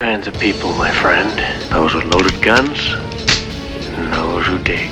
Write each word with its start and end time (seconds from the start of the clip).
Kinds 0.00 0.26
of 0.26 0.34
people, 0.40 0.72
my 0.74 0.90
friend. 0.90 1.30
Those 1.70 1.94
with 1.94 2.06
loaded 2.06 2.42
guns, 2.42 2.88
and 3.94 4.12
those 4.12 4.46
who 4.46 4.58
dig. 4.58 4.90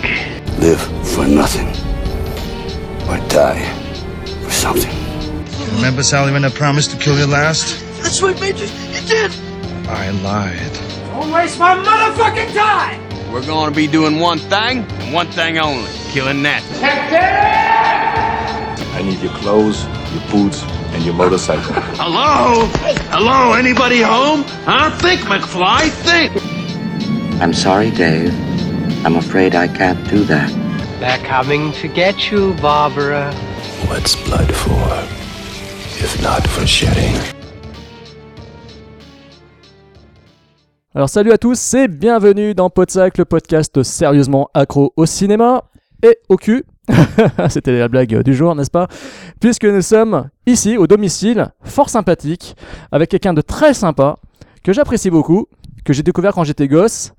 Live 0.61 0.81
for 1.05 1.27
nothing. 1.27 1.67
Or 3.09 3.19
die 3.29 3.67
for 4.45 4.51
something. 4.53 4.95
Remember, 5.75 6.05
Sally, 6.05 6.31
when 6.33 6.45
I 6.45 6.51
promised 6.51 6.93
to 6.93 6.97
kill 6.97 7.19
you 7.19 7.27
last? 7.27 7.83
That's 8.01 8.23
what 8.23 8.41
made 8.41 8.57
you. 8.57 8.67
You 8.67 9.05
did. 9.09 9.33
I 9.89 10.11
lied. 10.11 10.73
Don't 11.11 11.33
waste 11.33 11.59
my 11.59 11.75
motherfucking 11.75 12.55
time! 12.55 13.33
We're 13.33 13.45
going 13.45 13.69
to 13.69 13.75
be 13.75 13.89
doing 13.89 14.21
one 14.21 14.39
thing 14.39 14.85
and 14.85 15.13
one 15.13 15.27
thing 15.27 15.59
only 15.59 15.91
killing 16.11 16.45
that. 16.45 16.63
I 18.95 19.03
need 19.03 19.19
your 19.21 19.33
clothes, 19.33 19.85
your 20.13 20.23
boots, 20.31 20.63
and 20.95 21.05
your 21.05 21.15
motorcycle. 21.15 21.75
Hello? 21.99 22.67
Hello? 23.11 23.53
Anybody 23.55 24.01
home? 24.01 24.45
Huh? 24.65 24.91
Think, 24.99 25.21
McFly. 25.23 25.91
Think. 26.05 26.33
I'm 27.41 27.53
sorry, 27.53 27.91
Dave. 27.91 28.33
I'm 29.05 29.17
afraid 29.17 29.55
I 29.55 29.69
can't 29.69 30.03
do 30.09 30.25
that. 30.25 30.51
They're 31.01 31.19
coming 31.19 31.73
to 31.81 31.89
get 31.89 32.31
you, 32.31 32.55
Barbara. 32.55 33.33
What's 33.89 34.17
blood 34.25 34.53
for? 34.55 34.89
If 36.03 36.23
not 36.23 36.47
for 36.49 36.67
shedding? 36.67 37.15
Alors 40.95 41.11
salut 41.11 41.31
à 41.33 41.37
tous 41.37 41.75
et 41.75 41.89
bienvenue 41.89 42.55
dans 42.55 42.71
Podsac, 42.71 43.19
le 43.19 43.27
podcast 43.27 43.83
sérieusement 43.83 44.49
accro 44.55 44.95
au 44.97 45.05
cinéma 45.05 45.65
et 46.03 46.17
au 46.31 46.39
cul. 46.39 46.65
C'était 47.49 47.79
la 47.79 47.89
blague 47.89 48.23
du 48.23 48.35
jour, 48.35 48.55
n'est-ce 48.55 48.71
pas? 48.71 48.89
Puisque 49.41 49.65
nous 49.65 49.83
sommes 49.83 50.29
ici 50.47 50.77
au 50.77 50.87
domicile, 50.87 51.49
fort 51.63 51.91
sympathique, 51.91 52.57
avec 52.93 53.11
quelqu'un 53.11 53.35
de 53.35 53.41
très 53.41 53.75
sympa, 53.75 54.17
que 54.63 54.73
j'apprécie 54.73 55.11
beaucoup, 55.11 55.47
que 55.85 55.93
j'ai 55.93 56.03
découvert 56.03 56.33
quand 56.35 56.45
j'étais 56.45 56.69
gosse, 56.69 57.13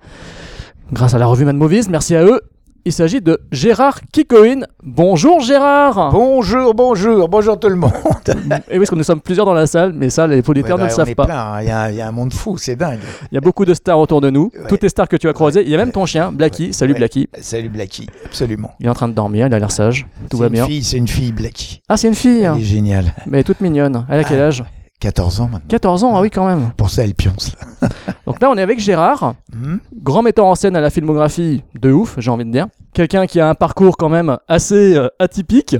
grâce 0.91 1.13
à 1.13 1.17
la 1.17 1.25
revue 1.25 1.45
Mad 1.45 1.55
Movies, 1.55 1.89
merci 1.89 2.15
à 2.15 2.23
eux. 2.23 2.41
Il 2.85 2.93
s'agit 2.93 3.19
de 3.21 3.37
Gérard 3.51 3.99
Kikoin. 4.13 4.61
Bonjour 4.81 5.41
Gérard 5.41 6.09
Bonjour, 6.11 6.73
bonjour, 6.73 7.27
bonjour 7.27 7.59
tout 7.59 7.67
le 7.67 7.75
monde. 7.75 7.91
Et 8.69 8.73
oui, 8.73 8.77
parce 8.79 8.89
que 8.91 8.95
nous 8.95 9.03
sommes 9.03 9.19
plusieurs 9.19 9.45
dans 9.45 9.53
la 9.53 9.67
salle, 9.67 9.91
mais 9.93 10.09
ça, 10.09 10.25
les 10.25 10.37
auditeurs 10.47 10.77
Ouais, 10.77 10.83
ne 10.83 10.87
bah, 10.87 10.87
le 10.87 10.93
on 10.93 10.95
savent 11.05 11.15
pas. 11.15 11.27
hein. 11.57 11.61
Il 11.61 11.67
y, 11.67 11.71
a- 11.71 11.91
il 11.91 11.97
y 11.97 12.01
a 12.01 12.07
un 12.07 12.11
monde 12.11 12.31
fou, 12.31 12.57
c'est 12.57 12.77
dingue. 12.77 12.99
Il 13.31 13.35
y 13.35 13.37
a 13.37 13.41
beaucoup 13.41 13.65
de 13.65 13.73
stars 13.73 13.99
autour 13.99 14.21
de 14.21 14.29
nous, 14.29 14.51
Ouais. 14.55 14.67
toutes 14.69 14.83
les 14.83 14.89
stars 14.89 15.09
que 15.09 15.17
tu 15.17 15.27
as 15.27 15.33
croisées. 15.33 15.63
Il 15.63 15.69
y 15.69 15.75
a 15.75 15.77
même 15.77 15.91
ton 15.91 16.05
chien, 16.05 16.31
Blacky. 16.31 16.71
Salut 16.73 16.93
Ouais. 16.93 16.99
Blacky. 16.99 17.27
Salut 17.41 17.69
Blacky, 17.69 18.07
absolument. 18.25 18.71
Il 18.79 18.85
est 18.85 18.89
en 18.89 18.93
train 18.93 19.09
de 19.09 19.13
dormir, 19.13 19.47
il 19.47 19.53
a 19.53 19.59
l'air 19.59 19.71
sage, 19.71 20.07
tout 20.29 20.37
C'est 20.37 20.43
va 20.43 20.47
une 20.47 20.53
bien. 20.53 20.65
fille, 20.65 20.83
c'est 20.83 20.97
une 20.97 21.07
fille 21.09 21.33
Blacky. 21.33 21.81
Ah, 21.89 21.97
c'est 21.97 22.07
une 22.07 22.15
fille, 22.15 22.45
hein. 22.45 22.53
Elle 22.55 22.61
est 22.61 22.65
géniale. 22.65 23.13
mais 23.25 23.43
toute 23.43 23.59
mignonne. 23.59 24.05
Elle 24.09 24.19
a 24.19 24.23
quel 24.23 24.39
Ah. 24.39 24.45
âge? 24.47 24.63
14 24.99 25.41
ans 25.41 25.49
maintenant. 25.51 25.67
14 25.67 26.03
ans, 26.05 26.15
ah 26.15 26.21
oui, 26.21 26.29
quand 26.31 26.47
même. 26.47 26.71
Pour 26.75 26.89
ça, 26.89 27.03
elle 27.03 27.13
pionce 27.13 27.53
là. 27.81 27.89
Donc 28.25 28.41
là, 28.41 28.49
on 28.49 28.57
est 28.57 28.61
avec 28.61 28.79
Gérard, 28.79 29.35
Hmm 29.53 29.77
grand 29.93 30.23
metteur 30.23 30.45
en 30.45 30.55
scène 30.55 30.75
à 30.75 30.81
la 30.81 30.89
filmographie 30.89 31.63
de 31.79 31.91
ouf, 31.91 32.15
j'ai 32.17 32.31
envie 32.31 32.45
de 32.45 32.51
dire. 32.51 32.67
Quelqu'un 32.93 33.27
qui 33.27 33.39
a 33.39 33.49
un 33.49 33.55
parcours 33.55 33.97
quand 33.97 34.09
même 34.09 34.37
assez 34.47 34.95
euh, 34.95 35.07
atypique, 35.19 35.75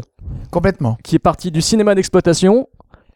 Complètement. 0.52 0.98
qui 1.04 1.16
est 1.16 1.20
parti 1.20 1.50
du 1.50 1.62
cinéma 1.62 1.96
d'exploitation 1.96 2.68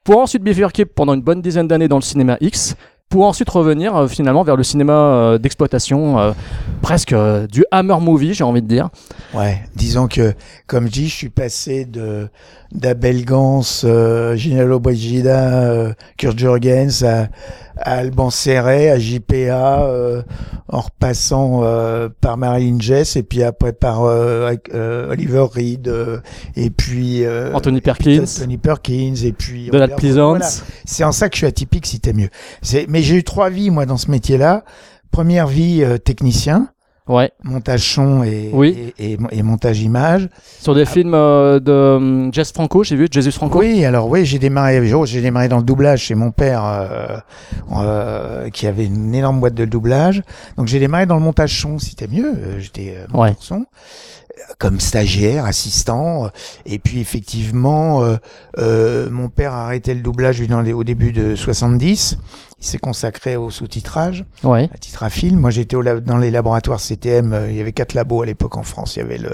pour 0.04 0.20
ensuite 0.20 0.42
bifurquer 0.44 0.86
pendant 0.86 1.14
une 1.14 1.22
bonne 1.22 1.42
dizaine 1.42 1.68
d'années 1.68 1.88
dans 1.88 1.98
le 1.98 2.02
cinéma 2.02 2.38
X, 2.42 2.76
pour 3.12 3.28
ensuite 3.28 3.50
revenir 3.50 3.96
euh, 3.96 4.08
finalement 4.08 4.44
vers 4.44 4.56
le 4.56 4.64
cinéma 4.64 4.94
euh, 4.94 5.38
d'exploitation, 5.38 6.18
euh, 6.18 6.32
presque 6.82 7.12
euh, 7.14 7.46
du 7.46 7.64
Hammer 7.70 7.98
Movie, 8.02 8.34
j'ai 8.34 8.44
envie 8.46 8.62
de 8.64 8.68
dire. 8.68 8.90
Ouais, 9.36 9.62
disons 9.76 10.08
que, 10.08 10.34
comme 10.66 10.88
je 10.88 10.92
dis, 10.92 11.08
je 11.10 11.16
suis 11.16 11.30
passé 11.30 11.86
de 11.86 12.30
d'Abel 12.74 13.26
Gans, 13.26 13.62
euh, 13.84 14.38
Ginalo 14.38 14.80
Brigida, 14.80 15.64
euh, 15.64 15.94
Kurt 16.18 16.40
Jurgens, 16.40 17.04
à, 17.04 17.28
à 17.76 17.96
Alban 17.98 18.30
Serret, 18.30 18.90
à 18.90 18.98
JPA, 18.98 19.82
euh, 19.84 20.22
en 20.70 20.80
repassant 20.80 21.60
euh, 21.64 22.08
par 22.22 22.38
Marilyn 22.38 22.78
Jess, 22.80 23.18
et 23.18 23.24
puis 23.24 23.44
après 23.44 23.74
par 23.74 24.06
euh, 24.06 24.54
euh, 24.74 25.12
Oliver 25.12 25.48
Reed, 25.54 25.90
euh, 25.90 26.20
et 26.56 26.70
puis 26.70 27.26
euh, 27.26 27.52
Anthony 27.54 27.82
Perkins, 27.82 28.24
Tony 28.40 28.58
Perkins, 28.58 29.16
et 29.22 29.34
puis 29.34 29.70
Donald 29.70 29.98
Pleasance. 29.98 30.38
voilà. 30.38 30.50
C'est 30.86 31.04
en 31.04 31.12
ça 31.12 31.28
que 31.28 31.36
je 31.36 31.40
suis 31.40 31.48
atypique, 31.48 31.86
si 31.86 32.00
t'es 32.00 32.14
mieux. 32.14 32.30
C'est, 32.62 32.86
mais 32.88 33.01
j'ai 33.04 33.16
eu 33.16 33.24
trois 33.24 33.50
vies 33.50 33.70
moi 33.70 33.86
dans 33.86 33.98
ce 33.98 34.10
métier-là. 34.12 34.64
Première 35.12 35.48
vie 35.48 35.84
euh, 35.84 35.98
technicien, 35.98 36.70
Ouais, 37.08 37.32
montage 37.44 37.82
son 37.96 38.24
et, 38.24 38.52
Oui. 38.54 38.94
et, 38.98 39.14
et- 39.14 39.18
et 39.32 39.44
montage 39.44 39.82
image. 39.82 40.30
sur 40.62 40.74
des 40.76 40.86
films 40.86 41.14
euh, 41.16 41.60
de 41.60 41.72
hum, 41.98 42.34
Jess 42.34 42.54
Franco, 42.54 42.84
j'ai 42.86 42.96
vu, 42.96 43.08
Jesus 43.12 43.32
Franco. 43.32 43.60
Oui, 43.60 43.84
alors 43.84 44.08
oui, 44.08 44.24
j'ai 44.24 44.40
démarré, 44.40 44.82
j'ai 45.06 45.22
démarré 45.22 45.50
dans 45.50 45.58
le 45.58 45.64
doublage 45.64 46.02
chez 46.04 46.16
mon 46.16 46.32
père, 46.32 46.64
euh, 46.64 47.18
euh, 47.76 48.50
qui 48.50 48.68
avait 48.68 48.86
une 48.86 49.14
énorme 49.14 49.40
boîte 49.42 49.56
de 49.56 49.66
doublage. 49.66 50.22
Donc 50.58 50.68
j'ai 50.68 50.80
démarré 50.80 51.06
dans 51.06 51.16
le 51.16 51.22
montage 51.22 51.60
son, 51.60 51.80
si 51.80 51.96
t'es 51.96 52.08
mieux. 52.08 52.34
euh, 52.38 52.60
J'étais 52.60 52.94
euh, 52.98 53.02
monteur 53.10 53.20
Ouais. 53.22 53.36
son, 53.40 53.56
euh, 53.58 54.54
comme 54.60 54.80
stagiaire, 54.80 55.46
assistant. 55.46 56.26
euh, 56.26 56.30
Et 56.66 56.80
puis 56.80 57.00
effectivement, 57.02 58.04
euh, 58.04 58.16
euh, 58.60 59.10
mon 59.10 59.28
père 59.28 59.54
a 59.54 59.66
arrêté 59.66 59.94
le 59.94 60.02
doublage 60.02 60.40
lui, 60.40 60.48
dans 60.48 60.62
les, 60.62 60.72
au 60.72 60.84
début 60.84 61.12
de 61.12 61.36
70. 61.36 62.18
Il 62.62 62.68
s'est 62.68 62.78
consacré 62.78 63.36
au 63.38 63.50
sous-titrage. 63.50 64.24
Ouais. 64.44 64.70
à 64.74 64.78
titre 64.78 65.02
à 65.04 65.10
film. 65.10 65.40
Moi, 65.40 65.50
j'étais 65.50 65.76
dans 66.06 66.18
les 66.18 66.30
laboratoires 66.32 66.80
CTM. 66.80 67.34
euh, 67.34 67.50
il 67.50 67.58
y 67.58 67.60
avait 67.62 67.72
quatre 67.72 67.94
labos 67.96 68.22
à 68.22 68.26
l'époque 68.28 68.56
en 68.56 68.62
France. 68.64 68.96
Il 68.96 69.00
y 69.00 69.02
avait 69.02 69.18
le 69.18 69.32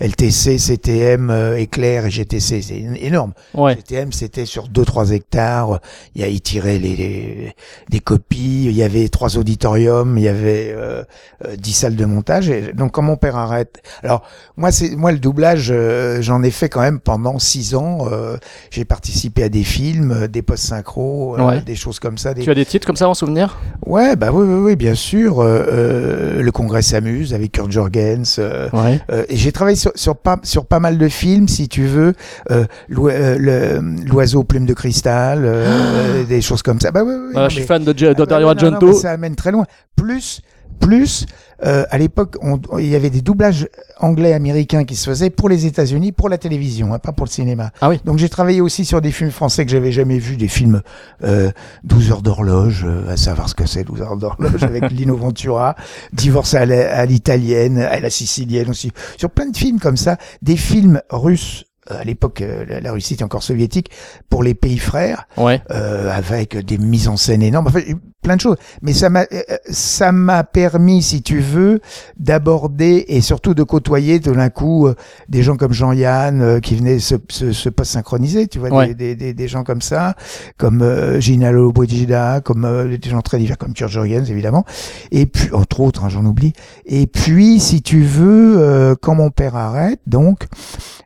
LTC, 0.00 0.58
CTM, 0.58 1.30
euh, 1.30 1.56
Éclair 1.56 2.04
et 2.06 2.10
GTC. 2.10 2.60
C'est 2.62 2.76
énorme. 3.00 3.32
Ouais. 3.54 3.76
CTM, 3.76 4.12
c'était 4.12 4.44
sur 4.44 4.68
2-3 4.68 5.12
hectares. 5.12 5.80
Il 6.14 6.20
y 6.20 6.24
a, 6.24 6.28
ils 6.28 6.40
tiraient 6.42 6.78
les, 6.78 6.94
les- 6.96 7.54
des 7.88 8.00
copies. 8.00 8.66
Il 8.66 8.72
y 8.72 8.82
avait 8.82 9.08
trois 9.08 9.38
auditoriums. 9.38 10.18
Il 10.18 10.24
y 10.24 10.28
avait 10.28 10.70
euh, 10.76 11.02
euh, 11.46 11.56
10 11.56 11.72
salles 11.72 11.96
de 11.96 12.04
montage. 12.04 12.50
Et 12.50 12.72
donc, 12.74 12.92
quand 12.92 13.02
mon 13.02 13.16
père 13.16 13.36
arrête... 13.36 13.82
Alors, 14.02 14.22
moi, 14.58 14.70
c'est 14.70 14.94
moi 14.96 15.12
le 15.12 15.18
doublage, 15.18 15.68
euh, 15.70 16.20
j'en 16.20 16.42
ai 16.42 16.50
fait 16.50 16.68
quand 16.68 16.82
même 16.82 17.00
pendant 17.00 17.38
6 17.38 17.74
ans. 17.74 18.06
euh, 18.12 18.36
J'ai 18.70 18.84
participé 18.84 19.44
à 19.44 19.48
des 19.48 19.64
films, 19.64 20.12
euh, 20.12 20.28
des 20.28 20.42
post-synchro, 20.42 21.36
euh, 21.38 21.46
Ouais. 21.46 21.60
des 21.62 21.74
choses 21.76 22.00
comme 22.00 22.18
ça. 22.18 22.34
Des, 22.34 22.42
Tu 22.42 22.50
as 22.50 22.54
des 22.54 22.65
titres 22.68 22.86
comme 22.86 22.96
ça 22.96 23.08
en 23.08 23.14
souvenir? 23.14 23.58
Ouais, 23.84 24.16
bah 24.16 24.30
oui, 24.32 24.44
oui, 24.46 24.60
oui, 24.60 24.76
bien 24.76 24.94
sûr. 24.94 25.40
Euh, 25.40 25.64
euh, 25.70 26.42
le 26.42 26.52
Congrès 26.52 26.82
s'amuse 26.82 27.34
avec 27.34 27.52
Kurt 27.52 27.70
Jorgens. 27.70 28.36
euh, 28.38 28.68
Ouais. 28.72 29.00
euh, 29.10 29.24
et 29.28 29.36
j'ai 29.36 29.52
travaillé 29.52 29.76
sur, 29.76 29.92
sur, 29.94 30.16
pas, 30.16 30.38
sur 30.42 30.66
pas 30.66 30.80
mal 30.80 30.98
de 30.98 31.08
films, 31.08 31.48
si 31.48 31.68
tu 31.68 31.84
veux. 31.86 32.12
Euh, 32.50 32.64
euh, 32.90 33.80
L'oiseau 34.06 34.44
plume 34.44 34.66
de 34.66 34.74
cristal, 34.74 35.48
des 36.28 36.40
choses 36.40 36.62
comme 36.62 36.80
ça. 36.80 36.90
Bah 36.90 37.02
oui, 37.04 37.12
oui, 37.14 37.28
Voilà, 37.32 37.46
non, 37.46 37.48
je 37.48 37.54
suis 37.54 37.60
mais- 37.62 37.66
fan 37.66 37.84
de, 37.84 37.94
Je- 37.96 38.06
Ah 38.06 38.14
de 38.14 38.18
bah 38.18 38.26
Dario 38.26 38.48
Argento. 38.48 38.92
ça 38.92 39.10
amène 39.12 39.36
très 39.36 39.52
loin. 39.52 39.64
Plus, 39.96 40.40
plus, 40.80 41.26
euh, 41.64 41.84
à 41.90 41.98
l'époque, 41.98 42.36
on- 42.42 42.60
il 42.78 42.86
y 42.88 42.94
avait 42.94 43.10
des 43.10 43.22
doublages 43.22 43.68
anglais-américains 43.98 44.84
qui 44.84 44.94
se 44.94 45.08
faisaient 45.08 45.30
pour 45.30 45.48
les 45.48 45.66
États-Unis, 45.66 46.12
pour 46.12 46.28
la 46.28 46.38
télévision, 46.38 46.92
hein, 46.94 46.98
pas 46.98 47.12
pour 47.12 47.24
le 47.26 47.30
cinéma. 47.30 47.70
Ah 47.80 47.88
oui. 47.88 48.00
Donc 48.04 48.18
j'ai 48.18 48.28
travaillé 48.28 48.60
aussi 48.60 48.84
sur 48.84 49.00
des 49.00 49.10
films 49.10 49.30
français 49.30 49.64
que 49.64 49.70
j'avais 49.72 49.92
jamais 49.92 50.18
vus, 50.18 50.36
des 50.36 50.48
films 50.48 50.82
euh, 51.24 51.50
12 51.84 52.10
heures 52.12 52.22
d'horloge, 52.22 52.84
euh, 52.86 53.10
à 53.10 53.16
savoir 53.16 53.48
ce 53.48 53.54
que 53.54 53.66
c'est 53.66 53.84
12 53.84 54.00
heures 54.02 54.16
d'horloge 54.16 54.62
avec 54.62 54.90
Lino 54.90 55.16
Ventura, 55.16 55.74
Divorce 56.12 56.54
à 56.54 57.06
l'italienne, 57.06 57.78
à 57.78 58.00
la 58.00 58.10
sicilienne 58.10 58.68
aussi, 58.70 58.92
sur 59.16 59.30
plein 59.30 59.48
de 59.48 59.56
films 59.56 59.80
comme 59.80 59.96
ça, 59.96 60.18
des 60.42 60.56
films 60.56 61.00
russes. 61.10 61.64
euh, 61.90 62.00
À 62.00 62.04
l'époque, 62.04 62.40
euh, 62.42 62.64
la- 62.68 62.80
la 62.80 62.90
Russie 62.92 63.14
était 63.14 63.22
encore 63.22 63.44
soviétique 63.44 63.90
pour 64.28 64.42
les 64.42 64.54
pays 64.54 64.78
frères 64.78 65.28
Ouais. 65.36 65.62
euh, 65.70 66.10
avec 66.10 66.56
des 66.56 66.78
mises 66.78 67.06
en 67.06 67.16
scène 67.16 67.42
énormes, 67.42 67.68
enfin, 67.68 67.78
plein 68.26 68.36
de 68.36 68.40
choses. 68.40 68.56
Mais 68.82 68.92
ça 68.92 69.08
m'a, 69.08 69.22
euh, 69.32 69.42
ça 69.70 70.10
m'a 70.12 70.42
permis, 70.44 71.00
si 71.02 71.22
tu 71.22 71.38
veux, 71.38 71.80
d'aborder 72.18 73.04
et 73.08 73.20
surtout 73.20 73.54
de 73.54 73.62
côtoyer 73.62 74.20
tout 74.20 74.32
d'un 74.32 74.50
coup 74.50 74.86
euh, 74.88 74.94
des 75.28 75.42
gens 75.42 75.56
comme 75.56 75.72
Jean-Yann 75.72 76.42
euh, 76.42 76.60
qui 76.60 76.74
venaient 76.74 76.98
se, 76.98 77.14
se, 77.30 77.52
se 77.52 77.68
post-synchroniser, 77.68 78.48
tu 78.48 78.58
vois, 78.58 78.70
Ouais. 78.70 78.88
des, 78.88 78.94
des, 78.94 79.14
des, 79.14 79.34
des 79.34 79.48
gens 79.48 79.62
comme 79.62 79.80
ça, 79.80 80.16
comme 80.58 80.82
euh, 80.82 81.20
Ginalo 81.20 81.70
Brigida, 81.72 82.40
comme 82.40 82.64
euh, 82.64 82.96
des 82.98 83.08
gens 83.10 83.22
très 83.22 83.38
divers 83.38 83.56
comme 83.58 83.74
Kurt 83.74 83.90
Jurgens 83.90 84.28
évidemment, 84.28 84.64
et 85.12 85.26
puis 85.26 85.52
entre 85.52 85.80
autres, 85.80 86.04
hein, 86.04 86.08
j'en 86.08 86.24
oublie. 86.24 86.52
Et 86.84 87.06
puis, 87.06 87.60
si 87.60 87.80
tu 87.80 88.02
veux, 88.02 88.56
euh, 88.58 88.94
quand 89.00 89.14
mon 89.14 89.30
père 89.30 89.54
arrête, 89.54 90.00
donc 90.06 90.46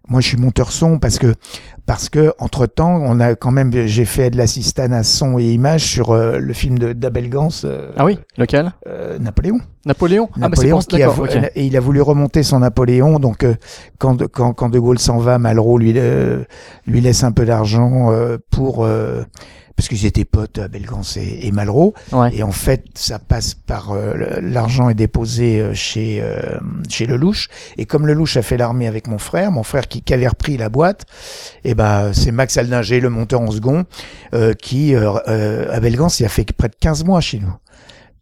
moi 0.08 0.20
je 0.20 0.28
suis 0.28 0.36
monteur 0.38 0.72
son 0.72 0.98
parce 0.98 1.18
que 1.18 1.34
parce 1.86 2.08
que 2.08 2.32
entre 2.38 2.66
temps 2.66 3.00
on 3.02 3.20
a 3.20 3.34
quand 3.34 3.50
même 3.52 3.70
j'ai 3.86 4.04
fait 4.04 4.30
de 4.30 4.36
l'assistant 4.36 4.90
à 4.92 5.02
son 5.02 5.38
et 5.38 5.52
image 5.52 5.84
sur 5.84 6.10
euh, 6.10 6.38
le 6.38 6.52
film 6.52 6.78
de 6.78 6.92
euh, 7.64 7.90
Ah 7.96 8.04
oui, 8.04 8.18
lequel? 8.38 8.72
euh, 8.86 9.18
Napoléon. 9.18 9.58
Napoléon. 9.86 10.28
Ah, 10.32 10.36
mais 10.36 10.48
Napoléon 10.48 10.78
qui 10.80 11.02
a 11.02 11.10
et 11.54 11.64
il 11.66 11.76
a 11.76 11.80
voulu 11.80 12.00
remonter 12.02 12.42
son 12.42 12.58
Napoléon 12.60 13.18
donc 13.18 13.44
euh, 13.44 13.54
quand 13.98 14.14
de, 14.14 14.26
quand 14.26 14.52
quand 14.52 14.68
de 14.68 14.78
Gaulle 14.78 14.98
s'en 14.98 15.18
va 15.18 15.38
Malraux 15.38 15.78
lui 15.78 15.94
lui 16.86 17.00
laisse 17.00 17.24
un 17.24 17.32
peu 17.32 17.44
d'argent 17.44 18.12
pour 18.50 18.86
parce 19.80 19.88
qu'ils 19.88 20.04
étaient 20.04 20.26
potes, 20.26 20.60
Belgans 20.70 21.00
et, 21.16 21.46
et 21.46 21.52
Malraux. 21.52 21.94
Ouais. 22.12 22.36
Et 22.36 22.42
en 22.42 22.52
fait, 22.52 22.84
ça 22.96 23.18
passe 23.18 23.54
par 23.54 23.92
euh, 23.92 24.38
l'argent 24.42 24.90
est 24.90 24.94
déposé 24.94 25.58
euh, 25.58 25.72
chez 25.72 26.20
euh, 26.20 26.58
chez 26.90 27.06
Lelouch. 27.06 27.48
Et 27.78 27.86
comme 27.86 28.06
Lelouch 28.06 28.36
a 28.36 28.42
fait 28.42 28.58
l'armée 28.58 28.86
avec 28.86 29.06
mon 29.06 29.16
frère, 29.16 29.50
mon 29.50 29.62
frère 29.62 29.88
qui, 29.88 30.02
qui 30.02 30.12
avait 30.12 30.28
repris 30.28 30.58
la 30.58 30.68
boîte, 30.68 31.06
et 31.64 31.74
ben 31.74 32.12
c'est 32.12 32.30
Max 32.30 32.58
Aldinger, 32.58 33.00
le 33.00 33.08
monteur 33.08 33.40
en 33.40 33.50
second, 33.50 33.86
euh, 34.34 34.52
qui 34.52 34.94
à 34.94 35.80
Belgans, 35.80 36.08
il 36.08 36.26
a 36.26 36.28
fait 36.28 36.44
près 36.52 36.68
de 36.68 36.76
15 36.78 37.04
mois 37.04 37.22
chez 37.22 37.38
nous, 37.38 37.54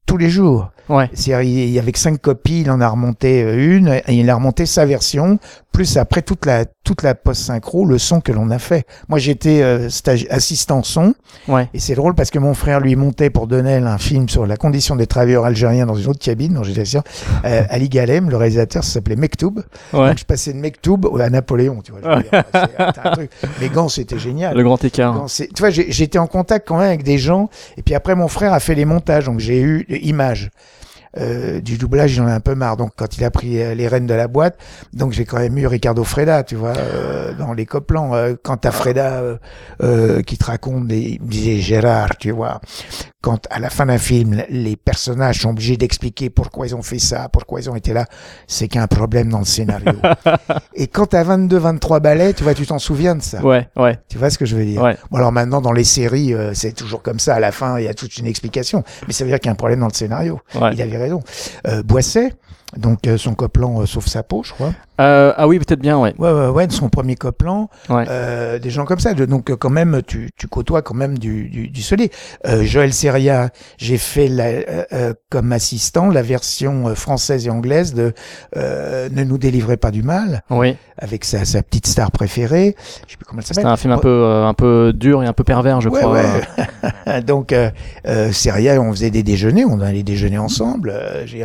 tous 0.07 0.17
les 0.17 0.31
jours. 0.31 0.71
Ouais. 0.89 1.11
C'est-à-dire, 1.13 1.83
avec 1.83 1.97
cinq 1.97 2.21
copies, 2.21 2.63
il 2.63 2.71
en 2.71 2.81
a 2.81 2.89
remonté 2.89 3.43
euh, 3.43 3.77
une, 3.77 3.89
et 3.89 4.03
il 4.15 4.29
a 4.31 4.35
remonté 4.35 4.65
sa 4.67 4.87
version, 4.87 5.39
plus 5.73 5.97
après 5.97 6.23
toute 6.23 6.47
la 6.47 6.65
toute 6.85 7.03
la 7.03 7.15
post-synchro, 7.15 7.85
le 7.85 7.99
son 7.99 8.23
que 8.23 8.33
l'on 8.33 8.49
a 8.51 8.59
fait. 8.59 8.87
Moi, 9.09 9.19
j'étais 9.19 9.61
euh, 9.61 9.89
stagi- 9.91 10.27
assistant 10.31 10.83
son, 10.83 11.13
Ouais. 11.47 11.69
et 11.75 11.79
c'est 11.81 11.95
drôle 11.95 12.15
parce 12.15 12.31
que 12.31 12.39
mon 12.39 12.55
frère 12.55 12.81
lui 12.81 12.97
montait 12.97 13.29
pour 13.29 13.47
Donnel 13.47 13.87
un 13.87 13.99
film 13.99 14.27
sur 14.31 14.47
la 14.47 14.57
condition 14.57 14.97
des 14.97 15.07
travailleurs 15.07 15.45
algériens 15.45 15.85
dans 15.85 15.95
une 15.97 16.07
autre 16.09 16.19
cabine, 16.19 16.55
dont 16.55 16.63
j'étais 16.63 16.87
sûr. 16.87 17.03
Euh, 17.45 17.63
Ali 17.71 17.91
Galem, 17.91 18.31
le 18.31 18.37
réalisateur, 18.39 18.83
ça 18.85 18.93
s'appelait 18.93 19.17
Mektoub. 19.17 19.57
Ouais. 19.93 20.09
Donc 20.09 20.19
je 20.19 20.25
passais 20.25 20.55
de 20.55 20.59
Mektoub 20.59 21.01
à 21.21 21.29
Napoléon, 21.29 21.83
tu 21.85 21.93
vois. 21.93 22.01
je 22.03 22.09
veux 22.09 22.23
dire, 22.23 22.45
c'est- 22.55 22.93
c'est 22.95 23.07
un 23.07 23.11
truc. 23.13 23.31
Mais 23.61 23.69
Gans, 23.69 23.91
c'était 23.91 24.19
génial. 24.19 24.57
Le 24.57 24.63
grand 24.65 24.83
écart. 24.83 25.27
Tu 25.29 25.47
vois, 25.59 25.69
j'ai- 25.69 25.93
j'étais 25.93 26.19
en 26.19 26.27
contact 26.27 26.67
quand 26.67 26.79
même 26.79 26.87
avec 26.89 27.03
des 27.03 27.19
gens. 27.19 27.51
Et 27.77 27.83
puis 27.83 27.95
après, 27.95 28.15
mon 28.15 28.29
frère 28.29 28.55
a 28.55 28.61
fait 28.61 28.75
les 28.75 28.87
montages, 28.87 29.27
donc 29.27 29.41
j'ai 29.41 29.61
eu 29.61 29.85
images. 30.03 30.49
Euh, 31.17 31.61
du 31.61 31.79
doublage, 31.79 32.11
j'en 32.13 32.29
ai 32.29 32.33
un 32.33 32.41
peu 32.41 32.55
marre. 32.55 32.77
Donc, 32.77 32.93
quand 32.97 33.17
il 33.17 33.25
a 33.25 33.31
pris 33.31 33.63
euh, 33.63 33.75
les 33.75 33.89
rênes 33.89 34.07
de 34.07 34.15
la 34.15 34.29
boîte, 34.29 34.59
donc 34.93 35.13
j'ai 35.13 35.25
quand 35.25 35.39
même 35.39 35.57
eu 35.59 35.67
Ricardo 35.67 36.05
Freda, 36.05 36.45
tu 36.45 36.55
vois, 36.55 36.77
euh, 36.77 37.33
dans 37.35 37.53
les 37.53 37.67
coplans. 37.67 38.15
Euh, 38.15 38.35
quand 38.43 38.59
t'as 38.59 38.71
Freda 38.71 39.23
qui 40.27 40.39
te 40.39 40.45
raconte 40.45 40.87
des, 40.87 41.01
il 41.01 41.23
me 41.23 41.29
disait 41.29 41.57
Gérard, 41.57 42.17
tu 42.17 42.31
vois, 42.31 42.61
quand 43.21 43.47
à 43.51 43.59
la 43.59 43.69
fin 43.69 43.87
d'un 43.87 43.99
film, 43.99 44.43
les 44.49 44.77
personnages 44.77 45.41
sont 45.41 45.51
obligés 45.51 45.77
d'expliquer 45.77 46.31
pourquoi 46.31 46.69
ils 46.69 46.75
ont 46.77 46.83
fait 46.83 47.01
ça, 47.01 47.29
pourquoi 47.29 47.61
ils 47.61 47.69
ont 47.69 47.75
été 47.75 47.93
là, 47.93 48.07
c'est 48.47 48.69
qu'il 48.69 48.77
y 48.77 48.79
a 48.79 48.85
un 48.85 48.89
problème 48.89 49.29
dans 49.29 49.41
le 49.41 49.45
scénario. 49.45 49.93
Et 50.75 50.87
quand 50.87 51.07
t'as 51.07 51.25
22, 51.25 51.59
23 51.59 51.99
ballets, 51.99 52.33
tu 52.33 52.45
vois, 52.45 52.55
tu 52.55 52.65
t'en 52.65 52.79
souviens 52.79 53.17
de 53.17 53.23
ça. 53.23 53.43
Ouais, 53.43 53.69
ouais. 53.77 53.99
Tu 54.09 54.19
vois 54.19 54.31
ce 54.31 54.39
que 54.39 54.47
je 54.47 54.57
veux 54.57 54.65
dire? 54.65 54.83
Ouais. 54.83 54.97
Bon, 55.11 55.19
alors 55.19 55.33
maintenant, 55.33 55.61
dans 55.61 55.73
les 55.73 55.85
séries, 55.85 56.33
euh, 56.33 56.53
c'est 56.55 56.73
toujours 56.73 57.03
comme 57.03 57.19
ça. 57.19 57.35
À 57.35 57.41
la 57.41 57.51
fin, 57.51 57.79
il 57.79 57.85
y 57.87 57.89
a 57.89 57.95
toute 57.95 58.17
une 58.19 58.27
explication. 58.27 58.85
Mais 59.09 59.13
ça 59.13 59.25
veut 59.25 59.31
dire 59.31 59.41
qu'il 59.41 59.49
y 59.49 59.51
a 59.51 59.53
un 59.53 59.57
problème 59.57 59.81
dans 59.81 59.89
le 59.89 59.95
scénario. 59.95 60.41
Ouais. 60.55 60.71
Il 60.75 60.83
avait 60.83 60.97
raison. 60.97 61.21
Euh, 61.67 61.83
Boisset, 61.83 62.35
donc 62.77 63.07
euh, 63.07 63.17
son 63.17 63.35
coplan 63.35 63.81
euh, 63.81 63.87
Sauf 63.87 64.07
sa 64.07 64.23
peau, 64.23 64.43
je 64.45 64.53
crois. 64.53 64.73
Euh, 65.01 65.33
ah 65.37 65.47
oui, 65.47 65.59
peut-être 65.61 65.81
bien, 65.81 65.97
ouais. 65.97 66.13
Ouais, 66.19 66.33
ouais, 66.33 66.49
ouais, 66.49 66.67
de 66.67 66.73
son 66.73 66.89
premier 66.89 67.15
coplan. 67.15 67.71
Ouais. 67.89 68.05
Euh, 68.09 68.59
des 68.59 68.69
gens 68.71 68.85
comme 68.85 68.99
ça. 68.99 69.15
Donc, 69.15 69.55
quand 69.55 69.71
même, 69.71 70.03
tu, 70.05 70.29
tu 70.37 70.49
côtoies 70.49 70.83
quand 70.83 70.95
même 70.97 71.19
du, 71.19 71.49
du, 71.49 71.69
du 71.69 71.83
solide. 71.83 72.11
Euh, 72.47 72.65
Joël 72.65 72.93
Seria, 72.93 73.51
j'ai 73.79 73.97
fait 73.97 74.27
la, 74.27 74.49
comme 75.31 75.53
assistant 75.53 76.09
la 76.11 76.23
version 76.23 76.95
française 76.97 77.47
et 77.47 77.51
anglaise 77.51 77.95
de 77.95 78.13
euh, 78.57 79.09
Ne 79.13 79.23
nous 79.23 79.39
délivrez 79.39 79.77
pas 79.77 79.93
du 79.93 80.03
mal, 80.03 80.43
Oui. 80.51 80.77
avec 80.99 81.25
sa, 81.25 81.45
sa 81.45 81.63
petite 81.63 81.87
star 81.87 82.11
préférée. 82.11 82.75
Je 83.07 83.13
sais 83.13 83.17
plus 83.17 83.25
comment 83.25 83.39
elle 83.41 83.47
C'était 83.47 83.61
s'appelle. 83.61 83.71
un 83.73 83.77
film 83.77 83.93
un 83.93 83.99
peu, 83.99 84.09
euh, 84.09 84.47
un 84.47 84.55
peu 84.55 84.93
dur 84.93 85.23
et 85.23 85.27
un 85.27 85.33
peu 85.33 85.45
pervers, 85.45 85.81
je 85.81 85.91
crois. 85.91 86.13
ouais. 86.13 87.23
Donc, 87.23 87.53
euh, 87.53 87.71
Seria, 88.33 88.81
on 88.81 88.91
faisait 88.91 89.11
des 89.13 89.23
déjeuners, 89.23 89.65
on 89.65 89.81
allait 89.81 90.03
déjeuner 90.03 90.39
ensemble. 90.39 90.91
Euh, 90.91 91.25
j'ai- 91.25 91.45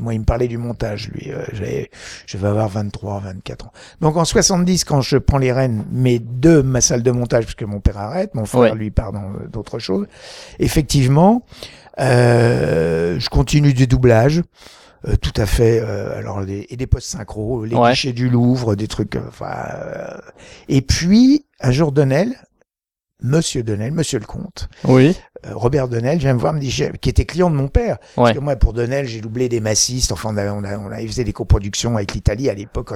moi, 0.00 0.14
il 0.14 0.20
me 0.20 0.24
parlait 0.24 0.48
du 0.48 0.56
montage, 0.64 1.08
lui. 1.12 1.30
Euh, 1.30 1.44
j'avais- 1.52 1.90
je 2.26 2.36
vais 2.38 2.48
avoir 2.48 2.68
23, 2.68 3.20
24 3.20 3.66
ans. 3.66 3.72
Donc, 4.00 4.16
en 4.16 4.24
70, 4.24 4.84
quand 4.84 5.00
je 5.00 5.16
prends 5.18 5.38
les 5.38 5.52
rênes, 5.52 5.84
mais 5.92 6.18
de 6.18 6.60
ma 6.62 6.80
salle 6.80 7.02
de 7.02 7.10
montage, 7.10 7.44
puisque 7.44 7.62
mon 7.62 7.80
père 7.80 7.98
arrête, 7.98 8.34
mon 8.34 8.44
frère, 8.46 8.60
Ouais. 8.72 8.74
lui, 8.74 8.90
part 8.90 9.12
dans 9.12 9.22
euh, 9.24 9.46
d'autres 9.50 9.78
choses. 9.78 10.06
Effectivement, 10.58 11.44
euh, 12.00 13.18
je 13.18 13.28
continue 13.28 13.72
du 13.74 13.86
doublage. 13.86 14.42
Euh, 15.06 15.16
tout 15.16 15.32
à 15.36 15.44
fait. 15.46 15.80
euh, 15.82 16.16
alors 16.18 16.40
et 16.48 16.76
des 16.76 16.86
postes 16.86 17.08
synchro, 17.10 17.64
les 17.66 17.76
Ouais. 17.76 17.90
guichets 17.90 18.12
du 18.14 18.28
Louvre, 18.30 18.74
des 18.74 18.88
trucs. 18.88 19.16
euh, 19.16 19.20
Enfin. 19.28 19.52
euh, 19.74 20.16
et 20.68 20.80
puis 20.80 21.44
un 21.60 21.70
jour 21.72 21.92
Donnel, 21.92 22.34
Monsieur 23.22 23.62
Donnel, 23.62 23.92
Monsieur 23.92 24.18
le 24.18 24.26
Comte, 24.26 24.68
Oui. 24.84 25.16
euh, 25.46 25.50
Robert 25.54 25.88
Donnel 25.88 26.18
vient 26.18 26.34
me 26.34 26.38
voir, 26.38 26.52
me 26.52 26.58
dit, 26.58 26.68
j'ai- 26.70 26.90
qui 27.00 27.08
était 27.08 27.24
client 27.24 27.48
de 27.48 27.54
mon 27.54 27.68
père. 27.68 27.98
Parce 28.16 28.32
que 28.32 28.38
moi, 28.40 28.56
pour 28.56 28.72
Donnel, 28.72 29.06
j'ai 29.06 29.20
doublé 29.20 29.48
des 29.48 29.60
massistes. 29.60 30.10
Enfin, 30.12 30.30
on 30.32 30.36
a, 30.36 30.52
on 30.52 30.64
a, 30.64 30.76
on 30.78 30.90
a, 30.90 31.00
il 31.00 31.08
faisait 31.08 31.24
des 31.24 31.32
coproductions 31.32 31.96
avec 31.96 32.12
l'Italie 32.12 32.50
à 32.50 32.54
l'époque. 32.54 32.90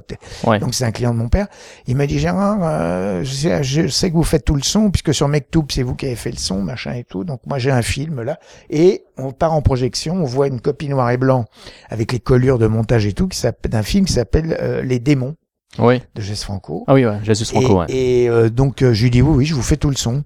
Ouais. 0.44 0.58
Donc, 0.58 0.74
c'est 0.74 0.84
un 0.84 0.90
client 0.90 1.14
de 1.14 1.18
mon 1.18 1.28
père. 1.28 1.46
Il 1.86 1.96
m'a 1.96 2.06
dit, 2.06 2.18
Gérard, 2.18 2.58
euh, 2.62 3.22
je, 3.24 3.32
sais, 3.32 3.62
je 3.62 3.86
sais 3.88 4.10
que 4.10 4.16
vous 4.16 4.24
faites 4.24 4.44
tout 4.44 4.56
le 4.56 4.62
son, 4.62 4.90
puisque 4.90 5.14
sur 5.14 5.28
Mektoub, 5.28 5.66
c'est 5.70 5.82
vous 5.84 5.94
qui 5.94 6.06
avez 6.06 6.16
fait 6.16 6.32
le 6.32 6.36
son, 6.36 6.60
machin 6.62 6.92
et 6.94 7.04
tout. 7.04 7.22
Donc, 7.24 7.40
moi, 7.46 7.58
j'ai 7.58 7.70
un 7.70 7.82
film, 7.82 8.20
là. 8.22 8.38
Et 8.70 9.04
on 9.16 9.32
part 9.32 9.52
en 9.54 9.62
projection, 9.62 10.14
on 10.16 10.24
voit 10.24 10.48
une 10.48 10.60
copie 10.60 10.88
noir 10.88 11.10
et 11.10 11.16
blanc 11.16 11.44
avec 11.88 12.12
les 12.12 12.20
collures 12.20 12.58
de 12.58 12.66
montage 12.66 13.06
et 13.06 13.12
tout, 13.12 13.28
d'un 13.68 13.82
film 13.82 14.04
qui 14.04 14.12
s'appelle 14.12 14.56
euh, 14.60 14.82
Les 14.82 14.98
démons 14.98 15.36
Oui. 15.78 16.00
de 16.14 16.22
Jess 16.22 16.42
Franco. 16.44 16.84
Ah 16.86 16.94
oui, 16.94 17.04
ouais. 17.04 17.18
Jésus 17.22 17.44
Franco, 17.44 17.72
Et, 17.72 17.76
ouais. 17.76 17.86
et, 17.90 18.28
euh, 18.30 18.48
donc 18.48 18.82
euh, 18.82 18.94
je 18.94 19.02
lui 19.04 19.10
dis 19.10 19.22
oui, 19.22 19.32
oui, 19.36 19.44
je 19.46 19.54
vous 19.54 19.62
fais 19.62 19.76
tout 19.76 19.90
le 19.90 19.96
son. 19.96 20.24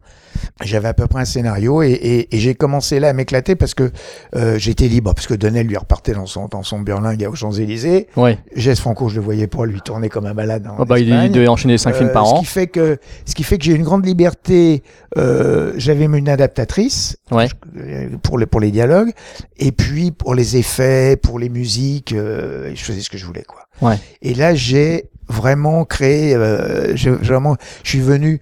J'avais 0.65 0.89
à 0.89 0.95
peu 0.95 1.07
près 1.09 1.21
un 1.21 1.25
scénario 1.27 1.83
et, 1.83 1.91
et- 1.91 2.35
et 2.35 2.39
j'ai 2.39 2.55
commencé 2.55 2.99
là 3.01 3.09
à 3.11 3.13
m'éclater 3.13 3.55
parce 3.55 3.75
que 3.75 3.91
euh, 4.35 4.57
j'étais 4.59 4.89
libre, 4.89 5.13
parce 5.15 5.27
que 5.27 5.35
Donnel 5.35 5.67
lui 5.67 5.77
repartait 5.77 6.13
dans 6.15 6.25
son, 6.27 6.47
dans 6.49 6.63
son 6.63 6.81
burlingue 6.81 7.27
aux 7.31 7.35
Champs-Élysées. 7.35 8.07
Ouais. 8.17 8.39
Jess 8.57 8.81
Franco, 8.81 9.09
je 9.11 9.17
le 9.17 9.21
voyais 9.21 9.47
pas 9.47 9.67
lui 9.67 9.81
tourner 9.83 10.09
comme 10.09 10.25
un 10.27 10.33
malade. 10.33 10.67
en 10.69 10.77
Oh, 10.79 10.85
bah, 10.87 10.99
il, 11.01 11.31
devait 11.31 11.49
enchaîner 11.49 11.77
5 11.77 11.95
films 11.97 12.09
Euh, 12.09 12.13
par 12.13 12.27
ce 12.27 12.33
an. 12.35 12.39
Qui 12.41 12.47
fait 12.47 12.67
que, 12.69 12.99
ce 13.27 13.35
qui 13.35 13.43
fait 13.43 13.59
que 13.59 13.65
j'ai 13.65 13.75
une 13.75 13.83
grande 13.83 14.07
liberté. 14.07 14.83
Euh, 15.19 15.73
J'avais 15.77 16.05
une 16.07 16.29
adaptatrice 16.31 17.19
Ouais. 17.31 17.49
pour 18.23 18.39
les 18.39 18.47
pour 18.47 18.61
les 18.61 18.71
dialogues 18.71 19.11
et 19.59 19.73
puis 19.73 20.11
pour 20.13 20.35
les 20.35 20.57
effets, 20.57 21.17
pour 21.17 21.39
les 21.39 21.49
musiques, 21.51 22.13
euh, 22.13 22.73
je 22.75 22.83
faisais 22.83 23.01
ce 23.01 23.11
que 23.11 23.19
je 23.19 23.27
voulais 23.27 23.45
quoi. 23.45 23.67
Ouais. 23.83 23.99
Et 24.23 24.35
là 24.35 24.55
j'ai 24.55 25.11
vraiment 25.29 25.85
créé, 25.85 26.35
euh, 26.35 26.95
j'ai 26.97 27.11
vraiment, 27.11 27.57
je 27.83 27.89
suis 27.91 28.01
venu 28.01 28.41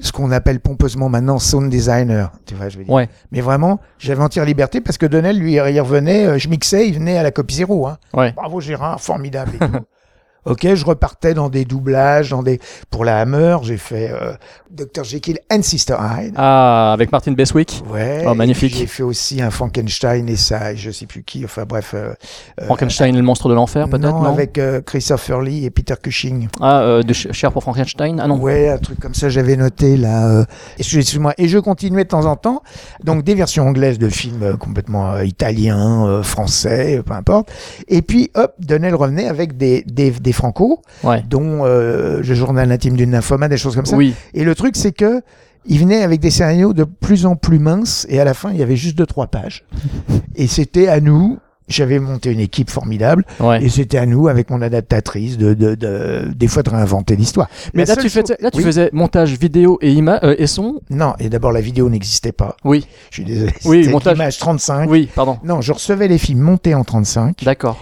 ce 0.00 0.10
qu'on 0.10 0.30
appelle 0.30 0.58
pompeusement 0.60 1.08
maintenant 1.08 1.38
sound 1.38 1.70
designer, 1.70 2.32
tu 2.46 2.54
vois, 2.54 2.68
je 2.68 2.78
veux 2.78 2.84
dire. 2.84 2.92
Ouais. 2.92 3.08
Mais 3.30 3.40
vraiment, 3.40 3.80
j'avais 3.98 4.22
entière 4.22 4.44
liberté 4.44 4.80
parce 4.80 4.98
que 4.98 5.06
Donnel 5.06 5.38
lui 5.38 5.52
il 5.54 5.80
revenait, 5.80 6.26
euh, 6.26 6.38
je 6.38 6.48
mixais, 6.48 6.88
il 6.88 6.94
venait 6.94 7.18
à 7.18 7.22
la 7.22 7.30
copie 7.30 7.54
zéro, 7.54 7.86
hein. 7.86 7.98
Ouais. 8.12 8.32
Bravo 8.32 8.60
Gérard, 8.60 9.00
formidable. 9.00 9.52
Et 9.54 9.58
tout. 9.58 9.66
ok, 10.44 10.74
je 10.74 10.84
repartais 10.84 11.34
dans 11.34 11.48
des 11.48 11.64
doublages, 11.64 12.30
dans 12.30 12.42
des 12.42 12.60
pour 12.90 13.04
la 13.04 13.20
Hammer, 13.20 13.58
j'ai 13.62 13.76
fait 13.76 14.10
euh, 14.10 14.32
Dr 14.70 15.04
Jekyll 15.04 15.38
and 15.52 15.62
Sister 15.62 15.96
Hyde. 16.00 16.34
Ah, 16.36 16.92
avec 16.92 17.12
Martin 17.12 17.32
Beswick. 17.32 17.82
Ouais. 17.90 18.24
Oh, 18.26 18.34
magnifique. 18.34 18.74
J'ai 18.74 18.86
fait 18.86 19.02
aussi 19.02 19.40
un 19.42 19.50
Frankenstein 19.50 20.28
et 20.28 20.36
ça, 20.36 20.74
je 20.74 20.90
sais 20.90 21.06
plus 21.06 21.22
qui. 21.22 21.44
Enfin 21.44 21.64
bref. 21.66 21.92
euh, 21.94 22.12
euh, 22.60 22.64
Frankenstein, 22.66 23.14
le 23.16 23.22
monstre 23.22 23.48
de 23.48 23.54
l'enfer, 23.54 23.88
peut-être, 23.88 24.02
non, 24.02 24.24
avec 24.24 24.58
euh, 24.58 24.80
Christopher 24.80 25.40
Lee 25.42 25.64
et 25.64 25.70
Peter 25.70 25.94
Cushing. 26.02 26.48
Ah, 26.60 26.80
euh, 26.80 27.02
de 27.02 27.12
Ch- 27.12 27.32
Cher 27.32 27.52
pour 27.52 27.62
Frankenstein 27.62 28.20
Ah 28.22 28.26
non. 28.26 28.38
Ouais, 28.38 28.68
un 28.68 28.78
truc 28.78 28.98
comme 29.00 29.14
ça, 29.14 29.28
j'avais 29.28 29.56
noté 29.56 29.96
là. 29.96 30.28
Euh, 30.28 30.44
excusez-moi. 30.78 31.34
Et 31.38 31.48
je 31.48 31.58
continuais 31.58 32.04
de 32.04 32.08
temps 32.08 32.26
en 32.26 32.36
temps. 32.36 32.62
Donc 33.04 33.22
des 33.24 33.34
versions 33.34 33.66
anglaises 33.66 33.98
de 33.98 34.08
films 34.08 34.42
euh, 34.42 34.56
complètement 34.56 35.12
euh, 35.12 35.24
italiens, 35.24 36.06
euh, 36.06 36.22
français, 36.22 36.98
euh, 36.98 37.02
peu 37.02 37.14
importe. 37.14 37.50
Et 37.88 38.02
puis 38.02 38.30
hop, 38.34 38.54
Donnel 38.58 38.94
revenait 38.94 39.28
avec 39.28 39.56
des 39.56 39.82
des, 39.86 40.10
des 40.10 40.31
franco, 40.32 40.82
Ouais. 41.04 41.22
dont 41.28 41.64
euh, 41.64 42.18
le 42.18 42.34
journal 42.34 42.70
intime 42.72 42.96
d'une 42.96 43.10
nymphomane, 43.10 43.50
des 43.50 43.56
choses 43.56 43.74
comme 43.76 43.86
ça. 43.86 43.96
Oui. 43.96 44.14
Et 44.34 44.44
le 44.44 44.54
truc, 44.54 44.76
c'est 44.76 44.92
que 44.92 45.22
il 45.64 45.78
venait 45.78 46.02
avec 46.02 46.20
des 46.20 46.30
scénarios 46.30 46.72
de 46.72 46.84
plus 46.84 47.24
en 47.26 47.36
plus 47.36 47.58
minces, 47.60 48.06
et 48.08 48.18
à 48.20 48.24
la 48.24 48.34
fin, 48.34 48.50
il 48.50 48.58
y 48.58 48.62
avait 48.62 48.76
juste 48.76 48.96
deux 48.98 49.06
trois 49.06 49.28
pages. 49.28 49.64
Et 50.34 50.46
c'était 50.46 50.88
à 50.88 51.00
nous. 51.00 51.38
J'avais 51.68 52.00
monté 52.00 52.30
une 52.32 52.40
équipe 52.40 52.68
formidable, 52.70 53.24
Ouais. 53.38 53.62
et 53.64 53.68
c'était 53.68 53.96
à 53.96 54.04
nous, 54.04 54.26
avec 54.26 54.50
mon 54.50 54.60
adaptatrice, 54.60 55.38
de, 55.38 55.54
de, 55.54 55.74
de 55.76 56.28
des 56.34 56.48
fois 56.48 56.64
de 56.64 56.68
réinventer 56.68 57.14
l'histoire. 57.14 57.48
Mais 57.72 57.84
là, 57.84 57.94
tu, 57.94 58.02
chose- 58.10 58.24
faisais, 58.24 58.36
là, 58.40 58.50
tu 58.50 58.58
Oui. 58.58 58.64
faisais 58.64 58.90
montage 58.92 59.38
vidéo 59.38 59.78
et, 59.80 59.92
ima 59.92 60.18
euh, 60.24 60.34
et 60.38 60.48
son 60.48 60.80
Non, 60.90 61.14
et 61.20 61.28
d'abord 61.30 61.52
la 61.52 61.60
vidéo 61.60 61.88
n'existait 61.88 62.32
pas. 62.32 62.56
Oui. 62.64 62.86
Je 63.10 63.14
suis 63.14 63.24
désolé. 63.24 63.52
Oui, 63.64 63.88
montage. 63.88 64.14
l'image 64.14 64.38
35. 64.38 64.90
Oui, 64.90 65.08
pardon. 65.14 65.38
Non, 65.44 65.60
je 65.60 65.72
recevais 65.72 66.08
les 66.08 66.18
films 66.18 66.40
montés 66.40 66.74
en 66.74 66.82
35, 66.82 67.42
D'accord. 67.44 67.78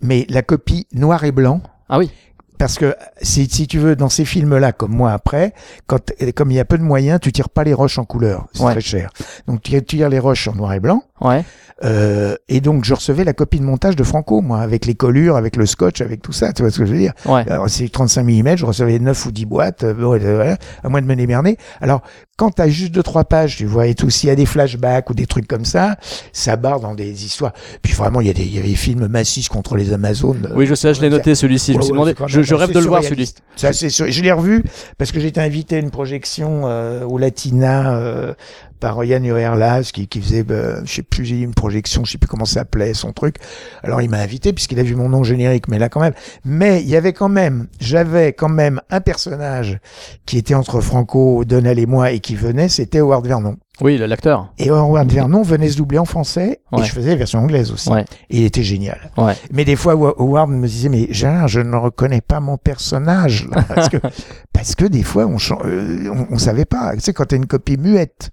mais 0.00 0.24
la 0.30 0.42
copie 0.42 0.86
noir 0.94 1.24
et 1.24 1.32
blanc. 1.32 1.60
Ah 1.88 1.98
oui. 1.98 2.10
Parce 2.58 2.76
que 2.76 2.96
si, 3.22 3.48
si 3.48 3.68
tu 3.68 3.78
veux, 3.78 3.94
dans 3.94 4.08
ces 4.08 4.24
films-là, 4.24 4.72
comme 4.72 4.90
moi 4.92 5.12
après, 5.12 5.54
quand, 5.86 6.12
comme 6.34 6.50
il 6.50 6.54
y 6.56 6.60
a 6.60 6.64
peu 6.64 6.76
de 6.76 6.82
moyens, 6.82 7.20
tu 7.20 7.30
tires 7.30 7.50
pas 7.50 7.62
les 7.62 7.72
roches 7.72 7.98
en 7.98 8.04
couleur. 8.04 8.46
C'est 8.52 8.64
Ouais. 8.64 8.72
très 8.72 8.80
cher. 8.80 9.10
Donc 9.46 9.62
tu 9.62 9.80
tires 9.84 10.08
les 10.08 10.18
roches 10.18 10.48
en 10.48 10.54
noir 10.56 10.72
et 10.72 10.80
blanc. 10.80 11.04
Ouais. 11.20 11.44
Euh, 11.84 12.34
et 12.48 12.60
donc 12.60 12.84
je 12.84 12.92
recevais 12.92 13.22
la 13.22 13.32
copie 13.32 13.60
de 13.60 13.64
montage 13.64 13.94
de 13.94 14.02
Franco, 14.02 14.40
moi, 14.40 14.60
avec 14.60 14.84
les 14.84 14.94
collures, 14.94 15.36
avec 15.36 15.56
le 15.56 15.64
scotch, 15.66 16.00
avec 16.00 16.22
tout 16.22 16.32
ça. 16.32 16.52
Tu 16.52 16.62
vois 16.62 16.70
ce 16.70 16.78
que 16.78 16.86
je 16.86 16.92
veux 16.92 16.98
dire? 16.98 17.12
Ouais. 17.24 17.48
Alors 17.48 17.68
c'est 17.68 17.88
35 17.88 18.24
mm, 18.24 18.56
je 18.56 18.66
recevais 18.66 18.98
9 18.98 19.26
ou 19.26 19.32
10 19.32 19.44
boîtes, 19.46 19.84
euh, 19.84 19.94
ouais, 19.94 20.20
euh, 20.24 20.56
à 20.82 20.88
moins 20.88 21.00
de 21.00 21.06
me 21.06 21.14
démerder. 21.14 21.56
Alors 21.80 22.02
quand 22.36 22.50
t'as 22.50 22.68
juste 22.68 22.92
deux 22.92 23.02
trois 23.02 23.24
pages, 23.24 23.56
tu 23.56 23.66
vois, 23.66 23.88
et 23.88 23.96
tout, 23.96 24.10
s'il 24.10 24.28
y 24.28 24.32
a 24.32 24.36
des 24.36 24.46
flashbacks 24.46 25.10
ou 25.10 25.14
des 25.14 25.26
trucs 25.26 25.48
comme 25.48 25.64
ça, 25.64 25.96
ça 26.32 26.54
barre 26.54 26.78
dans 26.78 26.94
des 26.94 27.24
histoires. 27.24 27.52
Puis 27.82 27.94
vraiment, 27.94 28.20
il 28.20 28.28
y 28.28 28.30
a 28.30 28.32
des, 28.32 28.44
il 28.44 28.54
y 28.54 28.60
a 28.60 28.62
des 28.62 28.76
films 28.76 29.08
massifs 29.08 29.48
contre 29.48 29.76
les 29.76 29.92
Amazones. 29.92 30.48
Oui, 30.54 30.64
je 30.66 30.76
sais, 30.76 30.94
je 30.94 31.00
l'ai 31.00 31.10
noté 31.10 31.34
celui-ci. 31.34 31.72
Je 31.72 31.78
me 31.78 31.82
suis 31.82 31.92
demandé. 31.92 32.14
Je, 32.26 32.42
je 32.42 32.54
rêve 32.54 32.72
de 32.72 32.78
le 32.78 32.86
voir 32.86 33.02
celui. 33.02 33.26
surréaliste. 33.26 33.42
Ça, 33.56 33.72
c'est 33.72 33.90
Je 33.90 34.22
l'ai 34.22 34.30
revu 34.30 34.62
parce 34.98 35.10
que 35.10 35.18
j'ai 35.18 35.26
été 35.28 35.40
invité 35.40 35.76
à 35.76 35.78
une 35.80 35.90
projection 35.90 36.62
euh, 36.66 37.04
au 37.04 37.18
Latina 37.18 37.96
euh, 37.96 38.34
par 38.78 39.02
Yann 39.04 39.24
Urerlas 39.24 39.90
qui, 39.92 40.08
qui 40.08 40.20
faisait, 40.20 40.44
euh, 40.50 40.80
je 40.84 40.94
sais 40.94 41.02
plus, 41.02 41.30
une 41.30 41.54
projection, 41.54 42.04
je 42.04 42.12
sais 42.12 42.18
plus 42.18 42.28
comment 42.28 42.44
ça 42.44 42.60
s'appelait 42.60 42.94
son 42.94 43.12
truc. 43.12 43.36
Alors 43.82 44.02
il 44.02 44.10
m'a 44.10 44.18
invité 44.18 44.52
puisqu'il 44.52 44.78
a 44.80 44.82
vu 44.82 44.94
mon 44.94 45.08
nom 45.08 45.22
générique, 45.22 45.68
mais 45.68 45.78
là 45.78 45.88
quand 45.88 46.00
même. 46.00 46.14
Mais 46.44 46.82
il 46.82 46.88
y 46.88 46.96
avait 46.96 47.12
quand 47.12 47.28
même, 47.28 47.68
j'avais 47.80 48.32
quand 48.32 48.48
même 48.48 48.80
un 48.90 49.00
personnage 49.00 49.78
qui 50.26 50.38
était 50.38 50.54
entre 50.54 50.80
Franco, 50.80 51.44
Donnel 51.44 51.78
et 51.78 51.86
moi 51.86 52.12
et 52.12 52.20
qui 52.20 52.34
venait, 52.34 52.68
c'était 52.68 52.98
Howard 52.98 53.26
Vernon. 53.26 53.56
Oui, 53.80 53.96
l'acteur. 53.98 54.52
Et 54.58 54.70
Howard 54.70 55.10
Vernon 55.10 55.42
venait 55.42 55.68
se 55.68 55.76
doubler 55.76 55.98
en 55.98 56.04
français 56.04 56.60
Ouais. 56.72 56.80
et 56.80 56.84
je 56.84 56.92
faisais 56.92 57.10
la 57.10 57.16
version 57.16 57.38
anglaise 57.40 57.70
aussi. 57.72 57.88
Ouais. 57.90 58.04
Et 58.30 58.38
il 58.38 58.44
était 58.44 58.62
génial. 58.62 58.98
Ouais. 59.16 59.34
Mais 59.52 59.64
des 59.64 59.76
fois, 59.76 59.94
Wa- 59.94 60.14
Howard 60.18 60.50
me 60.50 60.66
disait, 60.66 60.88
mais 60.88 61.06
Gérard, 61.10 61.48
je 61.48 61.60
ne 61.60 61.76
reconnais 61.76 62.20
pas 62.20 62.40
mon 62.40 62.56
personnage. 62.56 63.46
là. 63.50 63.62
parce, 63.74 63.88
que, 63.88 63.96
parce 64.52 64.74
que 64.74 64.84
des 64.84 65.02
fois, 65.02 65.26
on, 65.26 65.38
chan- 65.38 65.60
euh, 65.64 66.10
on, 66.12 66.34
on 66.34 66.38
savait 66.38 66.64
pas. 66.64 66.94
Tu 66.94 67.00
sais, 67.00 67.12
quand 67.12 67.26
tu 67.26 67.34
as 67.34 67.38
une 67.38 67.46
copie 67.46 67.76
muette, 67.76 68.30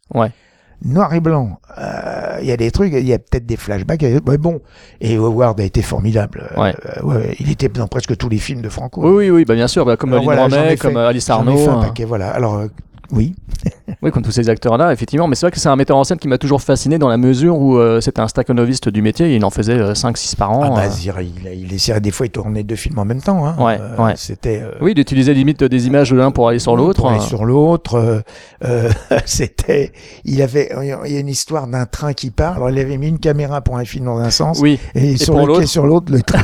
noir 0.83 1.13
et 1.13 1.19
blanc, 1.19 1.59
euh, 1.77 2.37
il 2.41 2.47
y 2.47 2.51
a 2.51 2.57
des 2.57 2.69
trucs, 2.71 2.91
il 2.93 3.07
y 3.07 3.13
a 3.13 3.19
peut-être 3.19 3.45
des 3.45 3.55
flashbacks. 3.55 4.01
ouais, 4.01 4.37
bon, 4.37 4.61
et 4.99 5.15
Howard 5.15 5.59
a 5.59 5.63
été 5.63 5.81
formidable. 5.81 6.49
Euh, 6.57 7.23
il 7.39 7.51
était 7.51 7.69
dans 7.69 7.87
presque 7.87 8.17
tous 8.17 8.29
les 8.29 8.37
films 8.39 8.61
de 8.61 8.69
Franco. 8.69 9.01
Oui, 9.01 9.25
oui, 9.25 9.29
oui, 9.29 9.45
bah, 9.45 9.53
bien 9.55 9.67
sûr, 9.67 9.85
bah, 9.85 9.95
comme 9.95 10.11
Lynn 10.11 10.23
voilà, 10.23 10.47
comme 10.77 10.97
euh, 10.97 11.07
Alice 11.07 11.29
Arnaud. 11.29 11.57
fait 11.57 11.67
un 11.69 11.77
hein. 11.79 11.81
paquet, 11.83 12.03
voilà. 12.05 12.29
Alors, 12.31 12.63
oui. 13.11 13.35
Oui, 14.01 14.11
comme 14.11 14.23
tous 14.23 14.31
ces 14.31 14.49
acteurs-là, 14.49 14.91
effectivement. 14.93 15.27
Mais 15.27 15.35
c'est 15.35 15.45
vrai 15.45 15.51
que 15.51 15.59
c'est 15.59 15.69
un 15.69 15.75
metteur 15.75 15.97
en 15.97 16.03
scène 16.03 16.17
qui 16.19 16.27
m'a 16.27 16.37
toujours 16.37 16.61
fasciné 16.61 16.99
dans 16.99 17.07
la 17.07 17.17
mesure 17.17 17.57
où 17.57 17.77
euh, 17.77 18.01
c'était 18.01 18.19
un 18.19 18.27
stakhanoviste 18.27 18.89
du 18.89 19.01
métier. 19.01 19.31
Et 19.31 19.35
il 19.37 19.45
en 19.45 19.49
faisait 19.49 19.77
5-6 19.93 20.35
par 20.35 20.51
an. 20.51 20.61
Ah 20.63 20.69
bah, 20.69 20.83
euh. 20.85 21.21
Il, 21.23 21.63
il 21.65 21.73
essayait 21.73 21.99
des 22.01 22.11
fois, 22.11 22.25
il 22.27 22.29
tournait 22.31 22.63
deux 22.63 22.75
films 22.75 22.99
en 22.99 23.05
même 23.05 23.21
temps. 23.21 23.47
Hein. 23.47 23.55
Ouais, 23.57 23.79
Euh, 23.81 24.03
ouais. 24.05 24.13
C'était. 24.15 24.61
euh, 24.61 24.71
Oui, 24.81 24.93
d'utiliser 24.93 25.33
limite 25.33 25.63
des 25.63 25.87
images 25.87 26.11
de 26.11 26.17
l'un 26.17 26.29
pour 26.31 26.49
aller 26.49 26.59
sur 26.59 26.75
l'autre. 26.75 26.99
Pour 27.01 27.09
aller 27.09 27.19
euh. 27.19 27.23
sur 27.23 27.45
l'autre. 27.45 27.95
euh, 27.95 28.19
euh, 28.63 28.89
c'était. 29.25 29.91
Il 30.23 30.41
avait. 30.41 30.69
Il 31.05 31.11
y 31.13 31.17
a 31.17 31.19
une 31.19 31.29
histoire 31.29 31.65
d'un 31.67 31.85
train 31.85 32.13
qui 32.13 32.29
part. 32.31 32.57
Alors 32.57 32.69
il 32.69 32.77
avait 32.77 32.97
mis 32.97 33.07
une 33.07 33.19
caméra 33.19 33.61
pour 33.61 33.77
un 33.77 33.85
film 33.85 34.05
dans 34.05 34.17
un 34.19 34.29
sens. 34.29 34.59
Oui. 34.61 34.79
Et, 34.93 35.17
sur 35.17 35.37
l'autre. 35.45 35.63
sur 35.65 35.85
l'autre, 35.87 36.11
le 36.11 36.21
train. 36.21 36.43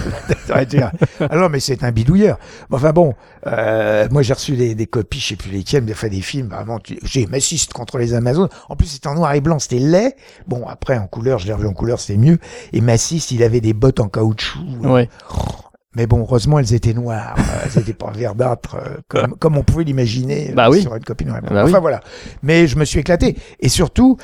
Alors 1.29 1.49
mais 1.49 1.59
c'est 1.59 1.83
un 1.83 1.91
bidouilleur. 1.91 2.37
Enfin 2.71 2.91
bon, 2.91 3.13
euh, 3.47 4.07
moi 4.11 4.21
j'ai 4.21 4.33
reçu 4.33 4.53
des, 4.53 4.75
des 4.75 4.85
copies, 4.87 5.19
je 5.19 5.27
sais 5.29 5.35
plus 5.35 5.51
lesquelles, 5.51 5.85
des 5.85 5.93
fois 5.93 6.09
des 6.09 6.21
films. 6.21 6.50
Vraiment, 6.51 6.79
tu- 6.79 6.99
j'ai 7.03 7.25
m'assiste 7.27 7.73
contre 7.73 7.97
les 7.97 8.13
Amazones. 8.13 8.49
En 8.69 8.75
plus 8.75 8.87
c'était 8.87 9.07
en 9.07 9.15
noir 9.15 9.33
et 9.33 9.41
blanc, 9.41 9.59
c'était 9.59 9.79
laid. 9.79 10.15
Bon 10.47 10.67
après 10.67 10.97
en 10.97 11.07
couleur, 11.07 11.39
je 11.39 11.47
l'ai 11.47 11.53
revu 11.53 11.67
en 11.67 11.73
couleur, 11.73 11.99
c'était 11.99 12.17
mieux. 12.19 12.37
Et 12.73 12.81
Massiste, 12.81 13.31
il 13.31 13.41
avait 13.43 13.61
des 13.61 13.73
bottes 13.73 13.99
en 13.99 14.07
caoutchouc. 14.09 14.59
Ouais. 14.83 15.09
Mais 15.95 16.07
bon, 16.07 16.21
heureusement, 16.21 16.57
elles 16.57 16.73
étaient 16.73 16.93
noires. 16.93 17.35
Euh, 17.37 17.65
elles 17.65 17.81
étaient 17.81 17.93
pas 17.93 18.11
verdâtres, 18.11 18.75
euh, 18.75 18.97
comme, 19.09 19.35
comme 19.37 19.57
on 19.57 19.63
pouvait 19.63 19.83
l'imaginer 19.83 20.51
euh, 20.51 20.55
Bah 20.55 20.69
oui. 20.69 20.81
sur 20.81 20.95
une 20.95 21.01
blanc. 21.01 21.35
Bah 21.49 21.63
enfin 21.65 21.73
oui. 21.73 21.81
voilà. 21.81 21.99
Mais 22.43 22.65
je 22.67 22.77
me 22.77 22.85
suis 22.85 22.99
éclaté. 22.99 23.35
Et 23.59 23.67
surtout, 23.67 24.17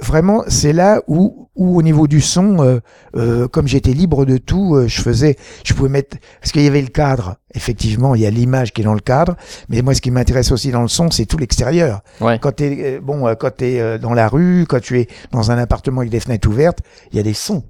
vraiment, 0.00 0.44
c'est 0.48 0.72
là 0.72 1.02
où, 1.08 1.48
où 1.56 1.76
au 1.76 1.82
niveau 1.82 2.06
du 2.06 2.22
son, 2.22 2.62
euh, 2.64 2.80
euh, 3.16 3.48
comme 3.48 3.68
j'étais 3.68 3.92
libre 3.92 4.24
de 4.24 4.38
tout, 4.38 4.76
euh, 4.76 4.88
je 4.88 5.02
faisais, 5.02 5.36
je 5.62 5.74
pouvais 5.74 5.90
mettre, 5.90 6.16
parce 6.40 6.52
qu'il 6.52 6.62
y 6.62 6.66
avait 6.66 6.80
le 6.80 6.88
cadre. 6.88 7.36
Effectivement, 7.54 8.14
il 8.14 8.22
y 8.22 8.26
a 8.26 8.30
l'image 8.30 8.72
qui 8.72 8.80
est 8.80 8.84
dans 8.84 8.94
le 8.94 9.00
cadre. 9.00 9.36
Mais 9.68 9.82
moi, 9.82 9.92
ce 9.94 10.00
qui 10.00 10.10
m'intéresse 10.10 10.52
aussi 10.52 10.70
dans 10.70 10.82
le 10.82 10.88
son, 10.88 11.10
c'est 11.10 11.26
tout 11.26 11.36
l'extérieur. 11.36 12.00
Ouais. 12.22 12.38
Quand 12.38 12.52
t'es, 12.52 12.98
bon, 13.02 13.34
quand 13.38 13.56
t'es 13.56 13.98
dans 13.98 14.14
la 14.14 14.26
rue, 14.28 14.64
quand 14.66 14.80
tu 14.80 15.00
es 15.00 15.08
dans 15.32 15.50
un 15.50 15.58
appartement 15.58 16.00
avec 16.00 16.10
des 16.10 16.20
fenêtres 16.20 16.48
ouvertes, 16.48 16.78
il 17.12 17.16
y 17.18 17.20
a 17.20 17.24
des 17.24 17.34
sons. 17.34 17.62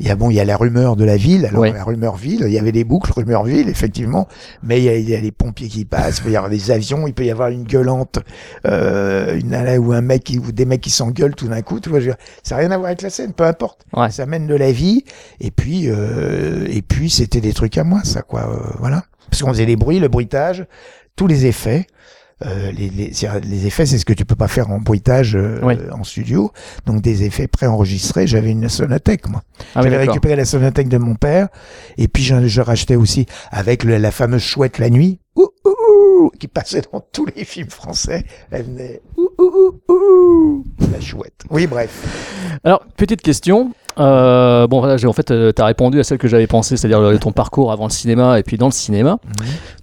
Il 0.00 0.06
y 0.06 0.10
a 0.10 0.16
bon, 0.16 0.30
il 0.30 0.34
y 0.34 0.40
a 0.40 0.44
la 0.44 0.56
rumeur 0.56 0.96
de 0.96 1.04
la 1.04 1.16
ville. 1.16 1.46
Alors 1.46 1.62
Ouais. 1.62 1.72
la 1.72 1.84
rumeur 1.84 2.16
ville, 2.16 2.44
il 2.46 2.52
y 2.52 2.58
avait 2.58 2.72
des 2.72 2.84
boucles 2.84 3.12
rumeur 3.12 3.44
ville 3.44 3.68
effectivement, 3.68 4.26
mais 4.62 4.78
il 4.78 4.84
y 4.84 4.88
a, 4.88 4.96
il 4.96 5.08
y 5.08 5.14
a 5.14 5.20
les 5.20 5.30
pompiers 5.32 5.68
qui 5.68 5.84
passent, 5.84 6.18
il 6.18 6.24
peut 6.24 6.30
y 6.30 6.36
avoir 6.36 6.50
des 6.50 6.70
avions, 6.70 7.06
il 7.06 7.14
peut 7.14 7.24
y 7.24 7.30
avoir 7.30 7.48
une 7.48 7.64
gueulante, 7.64 8.18
euh, 8.66 9.38
une 9.38 9.50
là 9.50 9.78
ou 9.78 9.92
un 9.92 10.00
mec 10.00 10.24
qui, 10.24 10.38
ou 10.38 10.52
des 10.52 10.64
mecs 10.64 10.80
qui 10.80 10.90
s'engueulent 10.90 11.34
tout 11.34 11.48
d'un 11.48 11.62
coup. 11.62 11.80
Tu 11.80 11.88
vois, 11.90 12.00
je 12.00 12.06
veux 12.06 12.10
dire, 12.12 12.18
ça 12.42 12.54
n'a 12.56 12.60
rien 12.62 12.70
à 12.70 12.76
voir 12.76 12.86
avec 12.88 13.02
la 13.02 13.10
scène, 13.10 13.32
peu 13.32 13.44
importe. 13.44 13.84
Ouais. 13.96 14.10
Ça 14.10 14.26
mène 14.26 14.46
de 14.46 14.54
la 14.54 14.72
vie. 14.72 15.04
Et 15.40 15.50
puis, 15.50 15.84
euh, 15.88 16.66
et 16.68 16.82
puis 16.82 17.10
c'était 17.10 17.40
des 17.40 17.52
trucs 17.52 17.78
à 17.78 17.84
moi, 17.84 18.00
ça 18.04 18.22
quoi. 18.22 18.50
euh, 18.50 18.72
voilà, 18.80 19.04
parce 19.30 19.42
qu'on 19.42 19.50
faisait 19.50 19.66
les 19.66 19.76
bruits, 19.76 20.00
le 20.00 20.08
bruitage, 20.08 20.66
tous 21.16 21.26
les 21.26 21.46
effets. 21.46 21.86
Euh, 22.44 22.70
les, 22.72 22.90
les, 22.90 23.12
les 23.44 23.66
effets, 23.66 23.86
c'est 23.86 23.98
ce 23.98 24.04
que 24.04 24.12
tu 24.12 24.24
peux 24.24 24.34
pas 24.34 24.48
faire 24.48 24.70
en 24.70 24.78
bruitage 24.78 25.34
euh, 25.34 25.58
Oui. 25.62 25.74
en 25.92 26.04
studio. 26.04 26.52
Donc 26.86 27.00
des 27.00 27.22
effets 27.24 27.46
préenregistrés. 27.46 28.26
J'avais 28.26 28.50
une 28.50 28.68
sonothèque, 28.68 29.28
moi. 29.28 29.42
Ah 29.74 29.80
J'avais 29.82 29.96
récupéré 29.96 30.36
la 30.36 30.44
sonothèque 30.44 30.88
de 30.88 30.98
mon 30.98 31.14
père. 31.14 31.48
Et 31.96 32.06
puis 32.08 32.22
je, 32.22 32.46
je 32.46 32.60
rachetais 32.60 32.96
aussi 32.96 33.26
avec 33.50 33.82
le- 33.84 33.96
la 33.96 34.10
fameuse 34.10 34.42
chouette 34.42 34.78
la 34.78 34.90
nuit. 34.90 35.20
Ouh, 35.36 35.48
ouh, 35.64 36.30
qui 36.38 36.48
passait 36.48 36.82
dans 36.92 37.00
tous 37.12 37.26
les 37.34 37.44
films 37.44 37.70
français. 37.70 38.24
Elle 38.50 38.64
venait. 38.64 39.00
Ouh, 39.16 39.28
ouh, 39.38 39.80
ouh, 39.88 39.92
ouh, 39.92 40.64
la 40.92 41.00
chouette. 41.00 41.44
Oui, 41.50 41.66
bref. 41.66 42.58
Alors, 42.64 42.84
petite 42.96 43.22
question. 43.22 43.72
Euh, 43.96 44.66
bon, 44.66 44.80
voilà, 44.80 44.96
en 45.08 45.12
fait, 45.12 45.26
tu 45.54 45.62
as 45.62 45.64
répondu 45.64 46.00
à 46.00 46.02
celle 46.02 46.18
que 46.18 46.26
j'avais 46.26 46.48
pensé, 46.48 46.76
c'est-à-dire 46.76 46.98
euh, 46.98 47.16
ton 47.16 47.30
parcours 47.30 47.70
avant 47.70 47.84
le 47.84 47.92
cinéma 47.92 48.40
et 48.40 48.42
puis 48.42 48.56
dans 48.58 48.66
le 48.66 48.72
cinéma. 48.72 49.18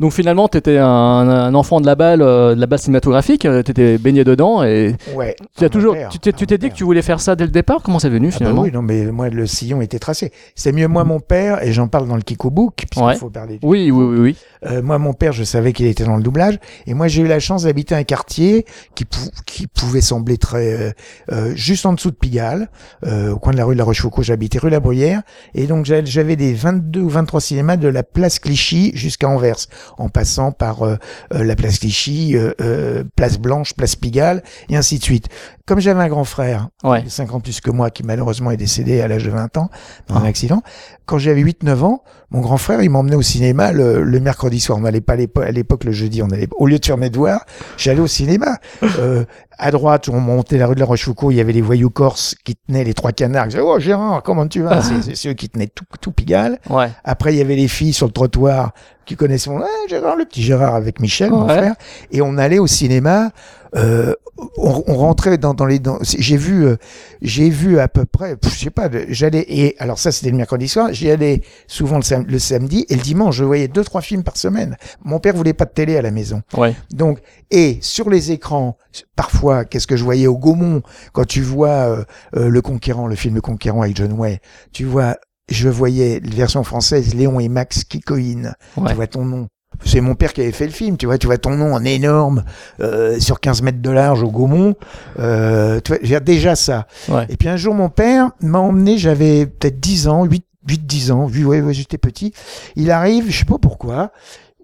Donc 0.01 0.11
finalement, 0.11 0.49
tu 0.49 0.57
étais 0.57 0.77
un, 0.79 0.85
un 0.85 1.53
enfant 1.55 1.79
de 1.79 1.85
la 1.85 1.95
balle, 1.95 2.21
euh, 2.21 2.53
de 2.53 2.59
la 2.59 2.67
balle 2.67 2.79
cinématographique, 2.79 3.43
tu 3.43 3.57
étais 3.71 3.97
baigné 3.97 4.25
dedans 4.25 4.63
et 4.63 4.95
Ouais. 5.15 5.37
tu 5.57 5.63
as 5.63 5.69
toujours, 5.69 5.93
père, 5.93 6.09
tu 6.09 6.19
t'es, 6.19 6.57
dit 6.57 6.69
que 6.69 6.75
tu 6.75 6.83
voulais 6.83 7.01
faire 7.01 7.21
ça 7.21 7.37
dès 7.37 7.45
le 7.45 7.51
départ? 7.51 7.83
Comment 7.83 7.99
c'est 7.99 8.09
venu 8.09 8.27
Ah 8.27 8.31
bah 8.31 8.37
finalement? 8.37 8.61
oui, 8.63 8.71
non, 8.73 8.81
mais 8.81 9.05
moi, 9.05 9.29
le 9.29 9.47
sillon 9.47 9.79
était 9.81 9.99
tracé. 9.99 10.33
C'est 10.55 10.73
mieux 10.73 10.89
moi, 10.89 11.05
mon 11.05 11.21
père, 11.21 11.63
et 11.63 11.71
j'en 11.71 11.87
parle 11.87 12.09
dans 12.09 12.17
le 12.17 12.21
Kiko 12.21 12.49
Book, 12.49 12.73
puisqu'il 12.75 13.03
Ouais. 13.03 13.15
faut 13.15 13.29
parler 13.29 13.59
du 13.59 13.65
oui, 13.65 13.91
oui, 13.91 14.03
oui, 14.03 14.19
oui. 14.19 14.35
Euh, 14.69 14.81
moi, 14.81 14.97
mon 14.97 15.13
père, 15.13 15.31
je 15.31 15.45
savais 15.45 15.70
qu'il 15.73 15.85
était 15.87 16.03
dans 16.03 16.15
le 16.17 16.23
doublage, 16.23 16.59
et 16.87 16.93
moi, 16.93 17.07
j'ai 17.07 17.21
eu 17.21 17.27
la 17.27 17.39
chance 17.39 17.63
d'habiter 17.63 17.95
un 17.95 18.03
quartier 18.03 18.65
qui, 18.95 19.05
pou- 19.05 19.17
qui 19.45 19.67
pouvait 19.67 20.01
sembler 20.01 20.37
très 20.37 20.73
euh, 20.73 20.91
euh, 21.31 21.53
juste 21.55 21.85
en 21.85 21.93
dessous 21.93 22.11
de 22.11 22.15
Pigalle, 22.15 22.69
euh, 23.05 23.31
au 23.31 23.39
coin 23.39 23.53
de 23.53 23.57
la 23.57 23.65
rue 23.65 23.75
de 23.75 23.79
la 23.79 23.83
Rochefoucauld. 23.85 24.23
J'habitais 24.25 24.59
rue 24.59 24.69
La 24.69 24.79
Bruyère, 24.79 25.21
et 25.53 25.67
donc 25.67 25.85
j'a- 25.85 26.03
j'avais 26.05 26.35
des 26.35 26.53
22 26.53 27.01
ou 27.01 27.09
23 27.09 27.41
cinémas 27.41 27.77
de 27.77 27.87
la 27.87 28.03
place 28.03 28.39
Clichy 28.39 28.91
jusqu'à 28.95 29.27
Anvers, 29.29 29.57
en 29.97 30.09
passant 30.09 30.51
par 30.51 30.83
euh, 30.83 30.95
euh, 31.33 31.43
la 31.43 31.55
place 31.55 31.79
Clichy, 31.79 32.35
euh, 32.35 33.03
place 33.15 33.39
Blanche, 33.39 33.73
place 33.73 33.95
Pigalle, 33.95 34.43
et 34.69 34.75
ainsi 34.77 34.97
de 34.99 35.03
suite. 35.03 35.27
Comme 35.65 35.79
j'avais 35.79 36.01
un 36.03 36.09
grand 36.09 36.25
frère, 36.25 36.67
Ouais. 36.83 37.01
de 37.03 37.09
5 37.09 37.33
ans 37.33 37.39
plus 37.39 37.61
que 37.61 37.71
moi, 37.71 37.91
qui 37.91 38.03
malheureusement 38.03 38.51
est 38.51 38.57
décédé 38.57 38.99
à 39.01 39.07
l'âge 39.07 39.23
de 39.23 39.29
20 39.29 39.55
ans 39.57 39.69
dans 40.07 40.15
Ah. 40.15 40.19
un 40.19 40.25
accident. 40.25 40.61
Quand 41.05 41.17
j'avais 41.17 41.41
8-9 41.41 41.83
ans, 41.83 42.03
mon 42.29 42.41
grand 42.41 42.57
frère, 42.57 42.81
il 42.81 42.89
m'emmenait 42.89 43.15
au 43.15 43.21
cinéma 43.21 43.71
le, 43.71 44.01
le 44.03 44.19
mercredi 44.19 44.59
soir. 44.59 44.77
On 44.77 44.81
n'allait 44.81 45.01
pas 45.01 45.15
l'époque 45.61 45.83
le 45.83 45.91
jeudi. 45.91 46.21
On 46.21 46.29
allait, 46.29 46.47
au 46.57 46.67
lieu 46.67 46.79
de 46.79 46.85
faire 46.85 46.97
mes 46.97 47.09
devoirs, 47.09 47.45
j'allais 47.77 48.01
au 48.01 48.07
cinéma. 48.07 48.57
Euh, 48.99 49.23
à 49.57 49.71
droite, 49.71 50.09
on 50.09 50.19
montait 50.19 50.57
la 50.57 50.67
rue 50.67 50.75
de 50.75 50.79
la 50.79 50.85
Rochefoucauld, 50.85 51.33
il 51.33 51.37
y 51.37 51.41
avait 51.41 51.53
les 51.53 51.61
voyous 51.61 51.89
corses 51.89 52.35
qui 52.43 52.55
tenaient 52.55 52.83
les 52.83 52.93
trois 52.93 53.11
canards. 53.11 53.45
Ils 53.45 53.49
disaient, 53.49 53.61
oh 53.63 53.79
Gérard, 53.79 54.23
comment 54.23 54.47
tu 54.47 54.61
vas? 54.61 54.81
C'est- 55.01 55.15
ceux 55.15 55.33
qui 55.33 55.49
tenaient 55.49 55.67
tout, 55.67 55.85
tout 55.99 56.11
Pigalle. 56.11 56.59
Ouais. 56.69 56.89
Après, 57.03 57.33
il 57.33 57.37
y 57.37 57.41
avait 57.41 57.55
les 57.55 57.67
filles 57.67 57.93
sur 57.93 58.07
le 58.07 58.11
trottoir 58.13 58.73
qui 59.05 59.15
connaissaient 59.15 59.49
mon, 59.49 59.59
Ah, 59.61 59.67
Gérard, 59.89 60.15
le 60.15 60.25
petit 60.25 60.41
Gérard 60.43 60.75
avec 60.75 60.99
Michel, 60.99 61.31
mon 61.31 61.47
frère. 61.47 61.75
Et 62.11 62.21
on 62.21 62.37
allait 62.37 62.59
au 62.59 62.67
cinéma, 62.67 63.31
euh, 63.75 64.13
on, 64.57 64.83
on 64.87 64.95
rentrait 64.95 65.37
dans, 65.37 65.53
dans 65.53 65.65
les, 65.65 65.79
dans, 65.79 65.97
j'ai 66.01 66.37
vu, 66.37 66.65
euh, 66.65 66.77
j'ai 67.21 67.49
vu 67.49 67.79
à 67.79 67.87
peu 67.87 68.05
près, 68.05 68.35
je 68.43 68.49
sais 68.49 68.69
pas, 68.69 68.89
j'allais, 69.09 69.45
et 69.47 69.75
alors 69.79 69.97
ça 69.97 70.11
c'était 70.11 70.29
le 70.31 70.37
mercredi 70.37 70.67
soir, 70.67 70.89
j'y 70.91 71.09
allais 71.09 71.41
souvent 71.67 71.97
le, 71.97 72.01
sam- 72.03 72.25
le 72.27 72.39
samedi, 72.39 72.85
et 72.89 72.95
le 72.95 73.01
dimanche, 73.01 73.35
je 73.37 73.43
voyais 73.43 73.67
deux, 73.67 73.83
trois 73.83 74.01
films 74.01 74.23
par 74.23 74.37
semaine. 74.37 74.77
Mon 75.03 75.19
père 75.19 75.35
voulait 75.35 75.53
pas 75.53 75.65
de 75.65 75.71
télé 75.71 75.97
à 75.97 76.01
la 76.01 76.11
maison. 76.11 76.41
Ouais. 76.57 76.75
Donc, 76.91 77.19
et 77.49 77.77
sur 77.81 78.09
les 78.09 78.31
écrans, 78.31 78.77
parfois, 79.15 79.50
qu'est-ce 79.65 79.87
que 79.87 79.95
je 79.97 80.03
voyais 80.03 80.27
au 80.27 80.37
Gaumont, 80.37 80.81
quand 81.13 81.25
tu 81.25 81.41
vois 81.41 81.69
euh, 81.69 82.03
euh, 82.35 82.49
Le 82.49 82.61
Conquérant, 82.61 83.07
le 83.07 83.15
film 83.15 83.35
Le 83.35 83.41
Conquérant 83.41 83.81
avec 83.83 83.95
John 83.95 84.13
Way, 84.13 84.39
tu 84.71 84.85
vois, 84.85 85.17
je 85.49 85.69
voyais 85.69 86.19
la 86.23 86.35
version 86.35 86.63
française, 86.63 87.13
Léon 87.13 87.39
et 87.39 87.49
Max 87.49 87.83
Kikoïne, 87.83 88.53
Ouais. 88.77 88.89
tu 88.89 88.95
vois 88.95 89.07
ton 89.07 89.25
nom. 89.25 89.47
C'est 89.85 90.01
mon 90.01 90.15
père 90.15 90.33
qui 90.33 90.41
avait 90.41 90.51
fait 90.51 90.65
le 90.65 90.71
film, 90.71 90.97
tu 90.97 91.05
vois, 91.05 91.17
tu 91.17 91.27
vois 91.27 91.37
ton 91.37 91.51
nom 91.55 91.73
en 91.73 91.83
énorme, 91.85 92.43
euh, 92.81 93.19
sur 93.19 93.39
15 93.39 93.61
mètres 93.61 93.81
de 93.81 93.89
large 93.89 94.21
au 94.21 94.29
Gaumont, 94.29 94.75
euh, 95.19 95.79
tu 95.83 95.93
vois, 95.93 95.99
j'ai 96.03 96.19
déjà 96.19 96.55
ça. 96.55 96.87
Ouais. 97.07 97.25
Et 97.29 97.37
puis 97.37 97.47
un 97.49 97.57
jour, 97.57 97.73
mon 97.73 97.89
père 97.89 98.31
m'a 98.41 98.59
emmené, 98.59 98.97
j'avais 98.97 99.45
peut-être 99.45 99.79
10 99.79 100.07
ans, 100.09 100.25
8, 100.25 100.45
8 100.67 100.85
10 100.85 101.11
ans, 101.11 101.27
oui, 101.33 101.43
ouais, 101.45 101.61
ouais, 101.61 101.73
j'étais 101.73 101.97
petit. 101.97 102.33
Il 102.75 102.91
arrive, 102.91 103.29
je 103.31 103.39
sais 103.39 103.45
pas 103.45 103.57
pourquoi, 103.59 104.11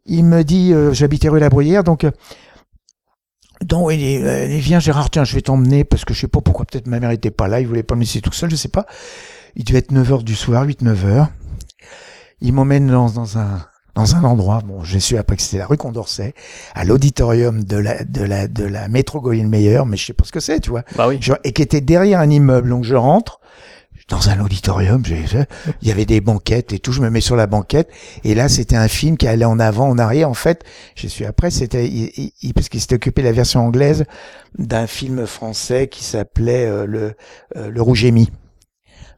il 0.05 0.23
me 0.25 0.43
dit, 0.43 0.73
euh, 0.73 0.93
j'habitais 0.93 1.29
rue 1.29 1.39
La 1.39 1.49
Bruyère, 1.49 1.83
donc, 1.83 2.05
donc 3.63 3.91
il, 3.93 4.03
est, 4.03 4.23
euh, 4.23 4.45
il 4.47 4.59
vient, 4.59 4.79
Gérard, 4.79 5.09
tiens, 5.09 5.23
je 5.23 5.33
vais 5.35 5.41
t'emmener, 5.41 5.83
parce 5.83 6.05
que 6.05 6.13
je 6.13 6.21
sais 6.21 6.27
pas 6.27 6.41
pourquoi, 6.41 6.65
peut-être 6.65 6.87
ma 6.87 6.99
mère 6.99 7.11
était 7.11 7.31
pas 7.31 7.47
là, 7.47 7.59
il 7.59 7.67
voulait 7.67 7.83
pas 7.83 7.95
me 7.95 8.01
laisser 8.01 8.21
tout 8.21 8.31
seul, 8.31 8.49
je 8.49 8.55
sais 8.55 8.67
pas. 8.69 8.85
Il 9.55 9.63
devait 9.63 9.79
être 9.79 9.91
9 9.91 10.11
heures 10.11 10.23
du 10.23 10.35
soir, 10.35 10.63
8, 10.63 10.81
9 10.83 11.05
heures. 11.05 11.27
Il 12.41 12.53
m'emmène 12.53 12.87
dans, 12.87 13.09
dans 13.09 13.37
un, 13.39 13.65
dans 13.95 14.15
un 14.15 14.23
endroit, 14.23 14.61
bon, 14.63 14.83
je 14.83 14.99
suis 14.99 15.17
après 15.17 15.35
que 15.35 15.41
c'était 15.41 15.57
la 15.57 15.65
rue 15.65 15.77
Condorcet, 15.77 16.35
à 16.75 16.85
l'auditorium 16.85 17.63
de 17.63 17.77
la, 17.77 18.03
de 18.03 18.21
la, 18.23 18.47
de 18.47 18.63
la 18.63 18.87
métro 18.89 19.19
Meyer, 19.31 19.81
mais 19.87 19.97
je 19.97 20.05
sais 20.05 20.13
pas 20.13 20.23
ce 20.23 20.31
que 20.31 20.39
c'est, 20.39 20.59
tu 20.59 20.69
vois. 20.69 20.83
Bah 20.95 21.07
oui. 21.07 21.17
Je- 21.19 21.33
et 21.43 21.51
qui 21.51 21.63
était 21.63 21.81
derrière 21.81 22.19
un 22.19 22.29
immeuble. 22.29 22.69
Donc 22.69 22.83
je 22.83 22.93
rentre, 22.95 23.39
dans 24.09 24.29
un 24.29 24.39
auditorium, 24.39 25.03
il 25.81 25.87
y 25.87 25.91
avait 25.91 26.05
des 26.05 26.21
banquettes 26.21 26.71
et 26.71 26.79
tout, 26.79 26.91
je 26.93 27.01
me 27.01 27.09
mets 27.09 27.19
sur 27.21 27.35
la 27.35 27.45
banquette, 27.45 27.89
et 28.23 28.35
là 28.35 28.47
c'était 28.47 28.77
un 28.77 28.87
film 28.87 29.17
qui 29.17 29.27
allait 29.27 29.43
en 29.45 29.59
avant, 29.59 29.89
en 29.89 29.97
arrière, 29.97 30.29
en 30.29 30.33
fait, 30.33 30.63
je 30.95 31.07
suis 31.07 31.25
après, 31.25 31.51
c'était, 31.51 31.87
il- 31.87 32.11
il- 32.15 32.31
il- 32.41 32.53
parce 32.53 32.69
qu'il 32.69 32.79
s'était 32.79 32.95
occupé 32.95 33.21
de 33.21 33.27
la 33.27 33.33
version 33.33 33.65
anglaise 33.65 34.05
d'un 34.57 34.87
film 34.87 35.25
français 35.27 35.87
qui 35.89 36.03
s'appelait 36.05 36.65
euh, 36.65 36.85
le, 36.85 37.15
euh, 37.57 37.69
le 37.69 37.81
Rouge 37.81 38.05
et 38.05 38.11
Mi. 38.11 38.29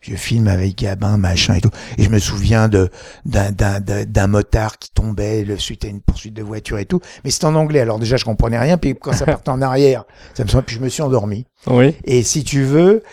Vieux 0.02 0.16
film 0.16 0.48
avec 0.48 0.78
Gabin, 0.78 1.18
machin 1.18 1.56
et 1.56 1.62
tout. 1.62 1.72
Et 1.98 2.04
je 2.04 2.10
me 2.10 2.20
souviens 2.20 2.70
de 2.70 2.90
d'un 3.26 4.28
motard 4.28 4.78
qui 4.80 4.92
tombait 4.92 5.44
le 5.44 5.58
suite 5.58 5.84
à 5.84 5.90
une 5.90 6.00
poursuite 6.00 6.34
de 6.34 6.42
voiture 6.42 6.80
et 6.80 6.86
tout. 6.86 7.02
Mais 7.26 7.32
c'était 7.32 7.46
en 7.46 7.56
anglais. 7.56 7.82
Alors 7.82 8.00
déjà 8.00 8.16
je 8.18 8.24
comprenais 8.24 8.58
rien. 8.60 8.78
Puis 8.78 8.96
quand 8.96 9.12
ça 9.12 9.26
partait 9.26 9.50
en 9.50 9.62
arrière, 9.62 10.06
ça 10.36 10.44
me 10.46 10.50
semble. 10.50 10.64
Puis 10.64 10.78
je 10.78 10.82
me 10.82 10.88
suis 10.90 11.02
endormi. 11.02 11.46
Oui. 11.68 11.96
Et 12.06 12.24
si 12.24 12.46
tu 12.46 12.64
veux, 12.64 13.04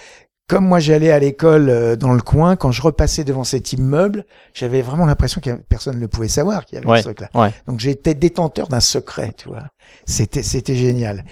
comme 0.49 0.67
moi 0.67 0.79
j'allais 0.79 1.11
à 1.11 1.19
l'école 1.19 1.69
euh, 1.69 1.97
dans 1.97 2.13
le 2.13 2.21
coin, 2.21 2.55
quand 2.57 2.71
je 2.71 2.81
repassais 2.83 3.25
devant 3.25 3.43
cet 3.45 3.73
immeuble, 3.73 4.25
j'avais 4.55 4.81
vraiment 4.83 5.07
l'impression 5.07 5.41
que 5.41 5.51
personne 5.69 5.99
ne 5.99 6.07
pouvait 6.07 6.29
savoir 6.29 6.65
qu'il 6.65 6.77
y 6.77 6.79
avait 6.79 6.87
Ouais. 6.89 6.99
ce 6.99 7.05
truc-là. 7.05 7.29
Ouais. 7.35 7.53
Donc 7.67 7.81
j'étais 7.81 8.15
détenteur 8.15 8.69
d'un 8.69 8.81
secret, 8.81 9.33
tu 9.37 9.49
vois. 9.49 9.65
C'était 10.05 10.43
c'était 10.45 10.77
génial. 10.77 11.25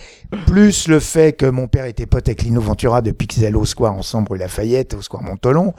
Plus 0.47 0.89
le 0.89 0.99
fait 1.01 1.33
que 1.35 1.47
mon 1.47 1.69
père 1.69 1.85
était 1.85 2.07
pote 2.07 2.27
avec 2.29 2.43
Lino 2.43 2.61
Ventura 2.61 3.03
depuis 3.03 3.27
qu'ils 3.27 3.45
allaient 3.47 3.55
au 3.55 3.65
square 3.65 3.95
ensemble 3.95 4.33
rue 4.33 4.39
Lafayette, 4.39 4.95
au 4.95 5.03
square 5.03 5.23
Montolon. 5.23 5.75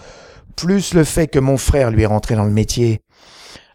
Plus 0.55 0.93
le 0.93 1.03
fait 1.03 1.27
que 1.27 1.39
mon 1.39 1.57
frère 1.57 1.91
lui 1.91 2.03
est 2.03 2.07
rentré 2.07 2.35
dans 2.35 2.45
le 2.45 2.51
métier. 2.51 3.01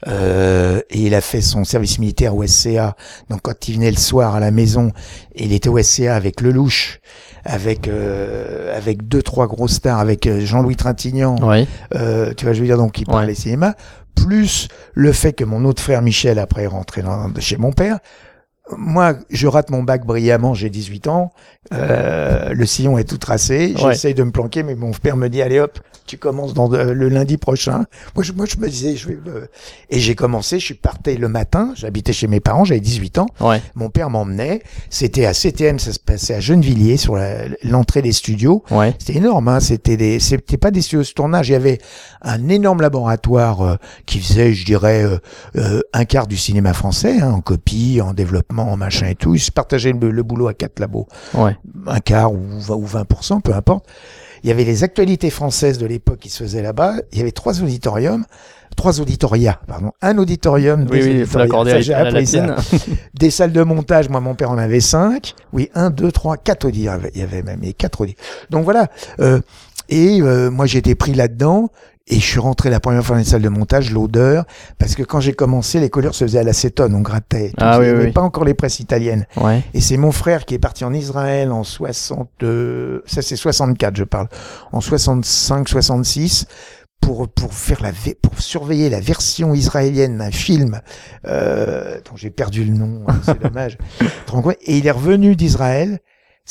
euh, 0.09 0.81
et 0.89 0.99
il 1.01 1.15
a 1.15 1.21
fait 1.21 1.43
son 1.43 1.65
service 1.65 1.99
militaire 1.99 2.35
au 2.35 2.47
SCA. 2.47 2.97
Donc 3.29 3.41
quand 3.43 3.69
il 3.69 3.75
venait 3.75 3.91
le 3.91 3.99
soir 3.99 4.35
à 4.35 4.41
la 4.41 4.51
maison, 4.51 4.93
il 5.35 5.53
était 5.53 5.69
au 5.69 5.79
SCA 5.83 6.17
avec 6.17 6.41
Lelouch, 6.41 7.01
avec 7.45 7.89
euh, 7.89 8.77
avec 8.77 9.09
deux 9.09 9.23
trois 9.23 9.47
grosses 9.47 9.75
stars, 9.75 9.99
avec 9.99 10.27
euh, 10.27 10.41
Jean-Louis 10.41 10.77
Trintignant, 10.77 11.37
Oui. 11.43 11.67
euh, 11.95 12.33
tu 12.37 12.45
vois, 12.45 12.55
je 12.55 12.61
veux 12.61 12.67
dire, 12.67 12.77
donc 12.77 12.99
Ouais. 13.07 13.13
parlait 13.15 13.35
cinéma, 13.35 13.75
plus 14.15 14.69
le 14.95 15.13
fait 15.13 15.33
que 15.33 15.45
mon 15.45 15.65
autre 15.65 15.83
frère 15.83 16.03
Michel, 16.03 16.39
après, 16.39 16.65
est 16.65 16.67
rentré 16.69 17.03
dans, 17.03 17.31
chez 17.39 17.57
mon 17.57 17.73
père. 17.73 17.99
Moi, 18.77 19.15
je 19.31 19.47
rate 19.47 19.71
mon 19.71 19.83
bac 19.83 20.05
brillamment, 20.07 20.55
j'ai 20.55 20.71
18 20.71 21.09
ans, 21.09 21.33
euh, 21.73 22.53
le 22.53 22.67
sillon 22.67 22.99
est 22.99 23.05
tout 23.05 23.19
tracé, 23.19 23.75
Ouais. 23.83 23.93
j'essaye 23.93 24.15
de 24.15 24.23
me 24.23 24.31
planquer, 24.31 24.63
mais 24.63 24.75
mon 24.75 24.93
père 24.93 25.17
me 25.17 25.29
dit, 25.29 25.43
allez 25.43 25.61
hop, 25.61 25.79
tu 26.07 26.17
commences 26.19 26.55
dans 26.55 26.69
de- 26.69 26.79
le 26.79 27.09
lundi 27.09 27.37
prochain. 27.37 27.85
Moi, 28.17 28.25
je, 28.25 28.33
moi, 28.33 28.45
je 28.47 28.57
me 28.59 28.69
disais, 28.69 28.97
je 28.97 29.09
vais 29.09 29.15
me- 29.25 29.49
Et 29.91 29.99
j'ai 30.01 30.15
commencé, 30.15 30.59
je 30.59 30.65
suis 30.65 30.75
parti 30.75 31.17
le 31.17 31.29
matin, 31.29 31.73
j'habitais 31.77 32.13
chez 32.13 32.27
mes 32.27 32.41
parents, 32.41 32.65
j'avais 32.65 32.81
18 32.81 33.19
ans, 33.19 33.27
Ouais. 33.41 33.61
mon 33.75 33.91
père 33.91 34.11
m'emmenait, 34.11 34.63
c'était 34.89 35.25
à 35.27 35.35
CTM, 35.35 35.79
ça 35.79 35.93
se 35.93 35.99
passait 36.01 36.35
à 36.35 36.41
Gennevilliers, 36.41 36.97
sur 36.97 37.17
l'entrée 37.65 38.03
des 38.03 38.13
studios, 38.13 38.65
Ouais. 38.71 38.95
c'était 38.99 39.19
énorme, 39.19 39.49
hein. 39.49 39.61
C'était 39.61 39.97
des, 39.97 40.19
c'était 40.21 40.57
pas 40.59 40.71
des 40.71 40.81
studios 40.83 41.03
de 41.03 41.09
tournage. 41.09 41.49
Il 41.49 41.53
y 41.53 41.57
avait 41.57 41.79
un 42.23 42.49
énorme 42.49 42.81
laboratoire 42.83 43.63
euh, 43.63 43.77
qui 44.07 44.19
faisait, 44.21 44.53
je 44.53 44.65
dirais, 44.65 45.03
euh, 45.05 45.19
euh, 45.57 45.81
un 45.93 46.05
quart 46.05 46.27
du 46.27 46.37
cinéma 46.37 46.73
français, 46.73 47.21
hein, 47.21 47.31
en 47.33 47.41
copie, 47.41 48.01
en 48.03 48.13
développement, 48.15 48.60
en 48.69 48.77
machin 48.77 49.07
et 49.09 49.15
tout. 49.15 49.35
Ils 49.35 49.41
se 49.41 49.51
partageaient 49.51 49.93
le, 49.93 50.11
le 50.11 50.23
boulot 50.23 50.49
à 50.49 50.55
quatre 50.55 50.79
labos, 50.81 51.07
Ouais. 51.35 51.57
un 51.87 52.01
quart 52.01 52.33
ou 52.33 52.41
20, 52.59 52.75
ou 52.75 52.87
20%, 52.87 53.41
peu 53.43 53.55
importe. 53.55 53.87
Il 54.43 54.49
y 54.49 54.53
avait 54.53 54.65
les 54.65 54.85
actualités 54.85 55.29
françaises 55.31 55.77
de 55.79 55.85
l'époque 55.87 56.19
qui 56.21 56.31
se 56.31 56.43
faisaient 56.43 56.63
là-bas. 56.63 56.95
Il 57.13 57.19
y 57.19 57.21
avait 57.21 57.31
trois 57.31 57.61
auditoriums, 57.63 58.25
trois 58.75 58.99
auditoria, 59.01 59.61
pardon, 59.67 59.93
un 60.01 60.17
auditorium, 60.17 60.87
Oui, 60.91 60.99
des 61.01 61.05
oui, 61.05 61.19
il 61.21 61.27
faut 61.27 61.39
j'ai 61.81 61.93
appris 61.93 62.27
ça. 62.27 62.57
Des 63.15 63.29
salles 63.31 63.53
de 63.53 63.63
montage, 63.63 64.09
moi 64.09 64.21
mon 64.21 64.35
père 64.35 64.51
en 64.51 64.57
avait 64.57 64.81
cinq. 64.81 65.35
Oui, 65.53 65.69
un, 65.75 65.91
deux, 65.91 66.11
trois, 66.11 66.39
quatre 66.39 66.67
audis. 66.67 66.81
Il 66.81 66.85
y 66.85 66.89
avait- 66.89 67.11
Il 67.15 67.21
y 67.21 67.25
avait 67.25 67.43
même 67.43 67.61
les 67.61 67.75
quatre. 67.75 68.07
Donc 68.49 68.65
voilà. 68.65 68.89
Euh, 69.21 69.41
et 69.91 70.23
euh, 70.23 70.51
moi 70.51 70.67
été 70.79 70.95
pris 70.95 71.13
là-dedans. 71.13 71.69
Et 72.11 72.17
je 72.17 72.27
suis 72.27 72.41
rentré 72.41 72.71
la 72.71 72.81
première 72.81 73.05
fois 73.05 73.15
dans 73.15 73.21
les 73.21 73.25
salles 73.25 73.43
de 73.43 73.49
montage, 73.49 73.93
l'odeur, 73.93 74.45
parce 74.79 74.97
que 74.97 75.05
quand 75.05 75.21
j'ai 75.21 75.33
commencé, 75.33 75.79
les 75.79 75.91
couleurs 75.91 76.15
se 76.15 76.25
faisaient 76.25 76.41
à 76.41 76.43
l'acétone, 76.43 76.93
on 76.97 77.01
grattait. 77.01 77.53
Ah 77.57 77.77
il 77.77 77.81
oui, 77.81 77.85
n'y 77.87 77.91
avait 77.93 78.05
oui. 78.07 78.13
pas 78.13 78.21
encore 78.21 78.45
les 78.45 78.55
presses 78.55 78.81
italiennes. 78.81 79.27
Ouais. 79.37 79.63
Et 79.75 79.81
c'est 79.81 79.97
mon 79.97 80.11
frère 80.11 80.45
qui 80.45 80.55
est 80.55 80.59
parti 80.59 80.85
en 80.85 80.93
Israël 80.93 81.53
en 81.53 81.63
60, 81.63 82.29
euh, 82.43 83.01
ça 83.07 83.23
c'est 83.23 83.37
64 83.37 83.97
je 83.97 84.05
parle, 84.05 84.29
en 84.73 84.81
65, 84.81 85.69
66 85.69 86.47
pour 87.01 87.29
pour 87.29 87.55
faire 87.55 87.81
la 87.81 87.93
pour 88.21 88.41
surveiller 88.41 88.91
la 88.91 89.01
version 89.01 89.55
israélienne 89.55 90.19
d'un 90.19 90.33
film 90.33 90.81
euh, 91.27 92.01
dont 92.11 92.17
j'ai 92.17 92.31
perdu 92.31 92.65
le 92.65 92.73
nom, 92.73 93.05
hein, 93.07 93.21
c'est 93.23 93.41
dommage. 93.43 93.79
Et 94.63 94.79
il 94.79 94.87
est 94.87 94.91
revenu 94.91 95.37
d'Israël. 95.37 96.01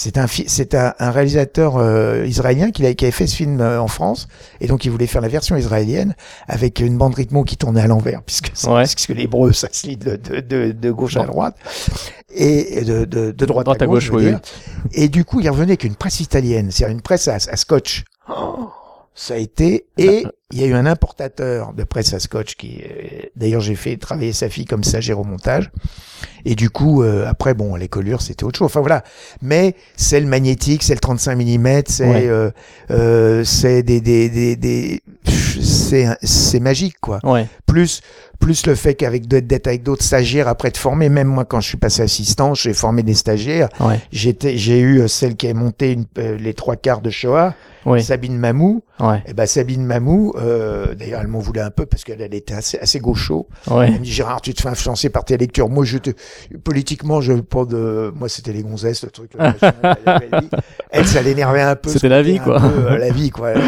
C'est 0.02 0.18
un 0.18 0.28
c'est 0.28 0.76
un, 0.76 0.94
un 0.98 1.12
réalisateur 1.12 1.76
euh, 1.76 2.26
israélien 2.26 2.72
qui, 2.72 2.86
a- 2.86 2.94
qui 2.94 3.04
avait 3.04 3.12
fait 3.12 3.28
ce 3.28 3.36
film 3.36 3.60
euh, 3.60 3.82
en 3.82 3.90
France 3.90 4.30
et 4.62 4.68
donc 4.68 4.86
il 4.86 4.92
voulait 4.92 5.08
faire 5.08 5.22
la 5.22 5.28
version 5.28 5.58
israélienne 5.58 6.16
avec 6.48 6.80
une 6.80 6.98
bande 6.98 7.16
rythmo 7.16 7.44
qui 7.44 7.58
tournait 7.58 7.82
à 7.82 7.88
l'envers 7.88 8.22
puisque 8.24 8.50
Ouais. 8.66 8.84
puisque 8.96 9.10
l'hébreu 9.10 9.52
ça 9.52 9.68
se 9.74 9.88
lit 9.88 9.98
de, 9.98 10.16
de, 10.16 10.40
de, 10.40 10.72
de 10.72 10.92
gauche 10.92 11.18
à 11.18 11.26
droite 11.26 11.58
et 12.34 12.86
de, 12.86 13.04
de, 13.04 13.32
de 13.32 13.46
droite, 13.46 13.66
Droite 13.66 13.82
à 13.82 13.84
à 13.84 13.88
gauche, 13.88 14.10
gauche, 14.10 14.24
oui. 14.24 14.34
Et 14.94 15.10
du 15.10 15.26
coup, 15.26 15.42
il 15.42 15.50
revenait 15.50 15.72
avec 15.72 15.84
une 15.84 15.96
presse 15.96 16.22
italienne, 16.22 16.72
c'est-à-dire 16.72 16.96
une 16.96 17.02
presse 17.02 17.28
à, 17.28 17.36
à 17.36 17.58
scotch. 17.58 18.04
Oh, 18.30 18.70
ça 19.22 19.34
a 19.34 19.38
été 19.38 19.86
et 19.98 20.26
il 20.52 20.62
y 20.62 20.64
a 20.64 20.68
eu 20.68 20.74
un 20.74 20.86
importateur 20.86 21.74
de 21.74 21.84
presse 21.84 22.14
à 22.14 22.20
scotch 22.20 22.56
qui, 22.56 22.82
euh, 22.82 23.28
d'ailleurs, 23.36 23.60
j'ai 23.60 23.76
fait 23.76 23.98
travailler 23.98 24.32
sa 24.32 24.50
fille 24.50 24.64
comme 24.64 24.84
stagiaire 24.86 25.20
au 25.20 25.26
montage. 25.26 25.72
Et 26.46 26.56
du 26.56 26.70
coup, 26.70 27.04
euh, 27.04 27.28
après, 27.28 27.54
bon, 27.54 27.76
les 27.76 27.90
collures, 27.90 28.22
c'était 28.22 28.46
autre 28.46 28.58
chose. 28.58 28.68
Enfin 28.68 28.80
voilà. 28.80 29.04
Mais 29.42 29.76
c'est 29.98 30.22
le 30.22 30.26
magnétique, 30.26 30.84
c'est 30.84 30.94
le 30.94 31.02
35 31.02 31.36
mm, 31.36 31.82
c'est 31.88 32.08
Ouais. 32.10 32.28
euh, 32.30 32.50
euh, 32.92 33.44
c'est 33.44 33.84
des 33.84 34.00
des 34.00 34.30
des, 34.30 34.56
des 34.56 35.02
c'est 35.26 36.60
magique 36.60 36.96
quoi 37.02 37.20
Ouais. 37.24 37.46
plus 37.66 38.02
plus 38.40 38.66
le 38.66 38.76
fait 38.76 38.96
qu'avec 38.96 39.28
d'être 39.28 39.68
avec 39.68 39.84
d'autres 39.84 40.04
stagiaires 40.04 40.48
après 40.48 40.72
de 40.72 40.78
former 40.78 41.10
même 41.10 41.28
moi 41.28 41.46
quand 41.46 41.60
je 41.60 41.68
suis 41.68 41.78
passé 41.78 42.02
assistant 42.02 42.54
j'ai 42.54 42.74
formé 42.74 43.04
des 43.04 43.14
stagiaires 43.14 43.70
Ouais. 43.80 44.00
j'étais 44.12 44.58
j'ai 44.58 44.80
eu 44.80 45.02
euh, 45.02 45.08
celle 45.08 45.36
qui 45.36 45.48
a 45.48 45.54
monté 45.54 45.92
une- 45.94 46.06
euh, 46.18 46.38
les 46.38 46.54
trois 46.54 46.76
quarts 46.76 47.02
de 47.02 47.10
Shoah 47.10 47.54
Ouais. 47.86 48.02
Sabine 48.02 48.38
Mamou 48.38 48.82
Ouais. 49.00 49.24
et 49.26 49.34
ben 49.34 49.46
Sabine 49.46 49.86
Mamou 49.86 50.34
euh, 50.38 50.94
d'ailleurs 50.96 51.22
elle 51.22 51.28
m'en 51.30 51.40
voulait 51.40 51.62
un 51.62 51.70
peu 51.72 51.86
parce 51.86 52.04
qu'elle 52.04 52.22
elle 52.22 52.34
était 52.34 52.54
assez 52.54 52.78
assez 52.78 53.00
gaucho 53.00 53.48
Ouais. 53.72 53.88
elle 53.88 53.94
me 53.94 54.04
dit 54.04 54.12
Gérard 54.12 54.42
tu 54.42 54.54
te 54.54 54.62
fais 54.62 54.68
influencer 54.68 55.10
par 55.10 55.24
tes 55.24 55.38
lectures 55.38 55.70
moi 55.70 55.86
je 55.86 55.98
te 55.98 56.10
politiquement 56.64 57.22
je 57.22 57.34
pas 57.34 57.64
de 57.66 58.12
moi 58.16 58.28
c'était 58.28 58.52
les 58.52 58.64
gonzesses 58.64 59.04
le 59.06 59.12
truc 59.12 59.32
le 59.40 59.50
elle 60.92 61.08
ça 61.08 61.22
l'énervait 61.22 61.62
un 61.62 61.76
peu 61.76 61.90
C'était 61.90 62.10
la 62.10 62.22
vie, 62.22 62.40
quoi. 62.40 62.60
peu, 62.60 62.66
euh, 62.68 62.98
la 62.98 63.12
vie 63.12 63.30
quoi 63.30 63.50
Euh, 63.50 63.62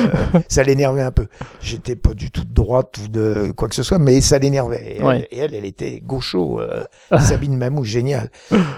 ça 0.49 0.63
l'énervait 0.63 1.01
un 1.01 1.11
peu 1.11 1.27
j'étais 1.61 1.95
pas 1.95 2.13
du 2.13 2.31
tout 2.31 2.43
de 2.43 2.53
droite 2.53 2.97
ou 3.03 3.07
de 3.07 3.53
quoi 3.55 3.67
que 3.69 3.75
ce 3.75 3.83
soit 3.83 3.99
mais 3.99 4.19
ça 4.21 4.37
l'énervait 4.39 4.60
et, 4.73 5.01
Ouais. 5.01 5.27
elle, 5.31 5.37
et 5.37 5.41
elle 5.41 5.55
elle 5.55 5.65
était 5.65 5.99
gaucho 6.01 6.59
euh, 6.61 6.83
Sabine 7.19 7.57
Mamou 7.57 7.83
génial 7.83 8.29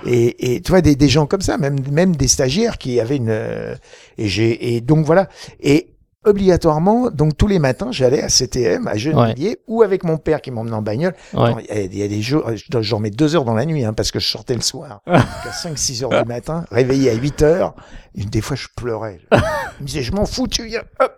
et, 0.06 0.56
et 0.56 0.62
tu 0.62 0.72
vois 0.72 0.82
des, 0.82 0.96
des 0.96 1.10
gens 1.10 1.26
comme 1.26 1.42
ça 1.42 1.58
même 1.58 1.78
même 1.92 2.16
des 2.16 2.28
stagiaires 2.28 2.78
qui 2.78 3.00
avaient 3.00 3.18
une 3.18 3.30
euh, 3.30 3.76
et 4.18 4.28
j'ai 4.28 4.76
et 4.76 4.82
donc 4.82 5.06
voilà 5.06 5.28
et 5.60 5.90
obligatoirement 6.26 7.10
donc 7.12 7.36
tous 7.38 7.48
les 7.48 7.60
matins 7.60 7.92
j'allais 7.92 8.22
à 8.24 8.30
CTM 8.30 8.88
à 8.88 8.96
Gennevilliers 8.96 9.58
ou 9.68 9.82
avec 9.84 10.04
mon 10.06 10.18
père 10.18 10.42
qui 10.42 10.52
m'emmenait 10.52 10.76
en 10.76 10.82
bagnole 10.82 11.14
Ouais. 11.34 11.52
Il 11.70 11.76
y 11.76 11.78
a- 11.78 11.82
il 11.84 11.98
y 11.98 12.04
a 12.04 12.08
des 12.08 12.22
jours, 12.22 12.50
j'en 12.80 13.00
mets 13.00 13.10
deux 13.10 13.36
heures 13.36 13.44
dans 13.44 13.54
la 13.56 13.66
nuit, 13.66 13.84
hein, 13.84 13.92
parce 13.94 14.10
que 14.12 14.20
je 14.20 14.28
sortais 14.28 14.56
le 14.56 14.62
soir. 14.62 15.02
Donc 15.08 15.18
à 15.18 15.52
5, 15.52 15.78
6 15.78 16.04
heures 16.04 16.24
du 16.24 16.28
matin, 16.28 16.66
réveillé 16.72 17.10
à 17.10 17.14
8 17.14 17.42
heures. 17.42 17.76
Des 18.16 18.42
fois, 18.42 18.56
je 18.56 18.68
pleurais. 18.76 19.20
Je 19.32 19.38
me 19.82 19.86
disais, 19.88 20.02
je 20.04 20.12
m'en 20.14 20.26
fous, 20.26 20.48
tu 20.48 20.66
viens. 20.66 20.84
Hop. 21.02 21.14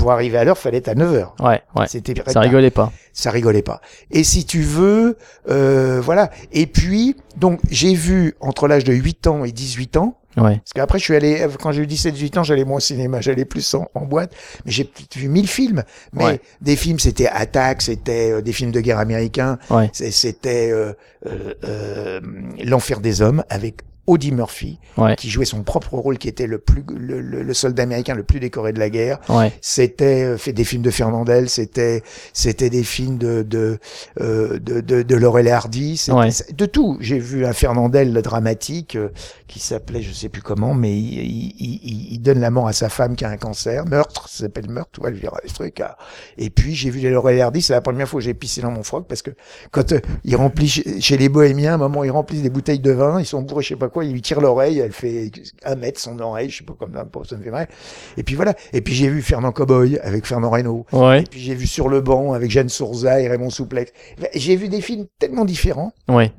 Pour 0.00 0.12
arriver 0.12 0.38
à 0.38 0.44
l'heure, 0.44 0.56
fallait 0.56 0.78
être 0.78 0.88
à 0.88 0.94
9 0.94 1.12
heures. 1.14 1.34
Ouais. 1.40 1.60
Ouais. 1.76 1.86
C'était 1.86 2.14
Ça 2.26 2.40
rigolait 2.40 2.70
pas. 2.70 2.90
ça 3.12 3.30
rigolait 3.30 3.60
pas. 3.60 3.82
Et 4.10 4.24
si 4.24 4.46
tu 4.46 4.62
veux, 4.62 5.18
euh, 5.50 6.00
voilà. 6.02 6.30
Et 6.52 6.66
puis, 6.66 7.16
donc, 7.36 7.60
j'ai 7.70 7.92
vu 7.94 8.34
entre 8.40 8.66
l'âge 8.66 8.84
de 8.84 8.94
8 8.94 9.26
ans 9.26 9.44
et 9.44 9.52
18 9.52 9.98
ans, 9.98 10.16
Ouais. 10.38 10.56
parce 10.58 10.72
qu'après, 10.74 10.98
je 10.98 11.04
suis 11.04 11.14
allé, 11.16 11.44
quand 11.60 11.72
j'ai 11.72 11.82
eu 11.82 11.86
17-18 11.86 12.38
ans, 12.38 12.44
j'allais 12.44 12.64
moins 12.64 12.76
au 12.78 12.80
cinéma, 12.80 13.20
j'allais 13.20 13.44
plus 13.44 13.74
en, 13.74 13.88
en 13.94 14.06
boîte, 14.06 14.32
mais 14.64 14.70
j'ai 14.72 14.90
vu 15.16 15.28
1000 15.28 15.46
films. 15.48 15.82
Mais 16.14 16.24
Ouais. 16.24 16.40
des 16.62 16.76
films, 16.76 16.98
c'était 16.98 17.26
Attack, 17.26 17.82
c'était 17.82 18.30
euh, 18.32 18.40
des 18.40 18.52
films 18.52 18.70
de 18.70 18.80
guerre 18.80 19.00
américains, 19.00 19.58
Ouais. 19.68 19.90
c'était 19.92 20.70
euh, 20.70 20.92
euh, 21.26 21.52
euh, 21.64 22.20
L'Enfer 22.64 23.00
des 23.00 23.20
Hommes 23.22 23.42
avec 23.50 23.80
Audie 24.10 24.32
Murphy, 24.32 24.78
Ouais. 24.96 25.14
qui 25.16 25.30
jouait 25.30 25.44
son 25.44 25.62
propre 25.62 25.94
rôle, 25.94 26.18
qui 26.18 26.28
était 26.28 26.46
le 26.48 26.58
plus 26.58 26.84
le, 26.96 27.20
le- 27.20 27.42
le 27.42 27.54
soldat 27.54 27.84
américain 27.84 28.14
le 28.14 28.24
plus 28.24 28.40
décoré 28.40 28.72
de 28.72 28.78
la 28.80 28.90
guerre. 28.90 29.18
Ouais. 29.28 29.52
C'était 29.60 30.24
euh, 30.24 30.36
fait 30.36 30.52
des 30.52 30.64
films 30.64 30.82
de 30.82 30.90
Fernandel, 30.90 31.48
c'était 31.48 32.02
c'était 32.32 32.70
des 32.70 32.82
films 32.82 33.18
de 33.18 33.42
de 33.42 33.78
euh, 34.20 34.58
de, 34.58 34.80
de, 34.80 35.02
de 35.02 35.14
Laurel 35.16 35.46
et 35.46 35.52
Hardy, 35.52 36.04
Ouais. 36.10 36.30
de 36.52 36.66
tout. 36.66 36.96
J'ai 37.00 37.18
vu 37.18 37.46
un 37.46 37.52
Fernandel 37.52 38.12
dramatique 38.22 38.96
euh, 38.96 39.10
qui 39.46 39.60
s'appelait 39.60 40.02
je 40.02 40.12
sais 40.12 40.28
plus 40.28 40.42
comment, 40.42 40.74
mais 40.74 40.92
il, 40.98 41.14
il, 41.14 41.80
il- 41.82 42.12
il 42.14 42.18
donne 42.20 42.40
la 42.40 42.50
mort 42.50 42.66
à 42.68 42.72
sa 42.72 42.88
femme 42.88 43.14
qui 43.16 43.24
a 43.24 43.28
un 43.28 43.36
cancer, 43.36 43.86
meurtre, 43.86 44.28
ça 44.28 44.44
s'appelle 44.44 44.68
meurtre, 44.68 44.90
tu 44.94 45.00
vois, 45.00 45.12
je 45.12 45.20
dirais, 45.20 45.40
ce 45.46 45.54
truc. 45.54 45.80
ah. 45.80 45.96
Et 46.36 46.50
puis 46.50 46.74
j'ai 46.74 46.90
vu 46.90 46.98
les 47.00 47.10
Laurel 47.10 47.36
et 47.36 47.40
Hardy, 47.42 47.62
c'est 47.62 47.72
la 47.72 47.80
première 47.80 48.08
fois 48.08 48.20
que 48.20 48.24
j'ai 48.24 48.34
pissé 48.34 48.60
dans 48.60 48.70
mon 48.72 48.82
froc 48.82 49.06
parce 49.08 49.22
que 49.22 49.30
quand 49.70 49.92
euh, 49.92 50.00
ils 50.24 50.34
remplissent 50.36 50.72
chez, 50.72 51.00
chez 51.00 51.16
les 51.16 51.28
bohémiens, 51.28 51.72
à 51.72 51.74
un 51.74 51.78
moment 51.78 52.02
ils 52.04 52.10
remplissent 52.10 52.42
des 52.42 52.50
bouteilles 52.50 52.80
de 52.80 52.90
vin, 52.90 53.20
ils 53.20 53.26
sont 53.26 53.42
bourrés, 53.42 53.62
je 53.62 53.68
sais 53.68 53.76
pas 53.76 53.88
quoi, 53.88 53.99
quoi, 54.00 54.04
il 54.04 54.12
lui 54.12 54.22
tire 54.22 54.40
l'oreille, 54.40 54.78
elle 54.78 54.92
fait 54.92 55.30
un 55.64 55.74
mètre 55.76 56.00
son 56.00 56.18
oreille, 56.20 56.50
je 56.50 56.58
sais 56.58 56.64
pas 56.64 56.74
comme 56.78 56.92
ça, 56.94 57.36
me 57.36 57.42
fait 57.42 57.50
mal. 57.50 57.68
Et 58.16 58.22
puis 58.22 58.34
voilà. 58.34 58.54
Et 58.72 58.80
puis 58.80 58.94
j'ai 58.94 59.08
vu 59.08 59.22
Fernand 59.22 59.52
Cowboy 59.52 59.98
avec 60.02 60.26
Fernand 60.26 60.50
Reynaud. 60.50 60.86
Ouais. 60.92 61.20
Et 61.20 61.24
puis 61.24 61.40
j'ai 61.40 61.54
vu 61.54 61.66
Sur 61.66 61.88
le 61.88 62.00
banc 62.00 62.32
avec 62.32 62.50
Jeanne 62.50 62.68
Sourza 62.68 63.20
et 63.20 63.28
Raymond 63.28 63.50
Souplex. 63.50 63.92
J'ai 64.34 64.56
vu 64.56 64.68
des 64.68 64.80
films 64.80 65.06
tellement 65.18 65.44
différents. 65.44 65.92
Ouais. 66.08 66.32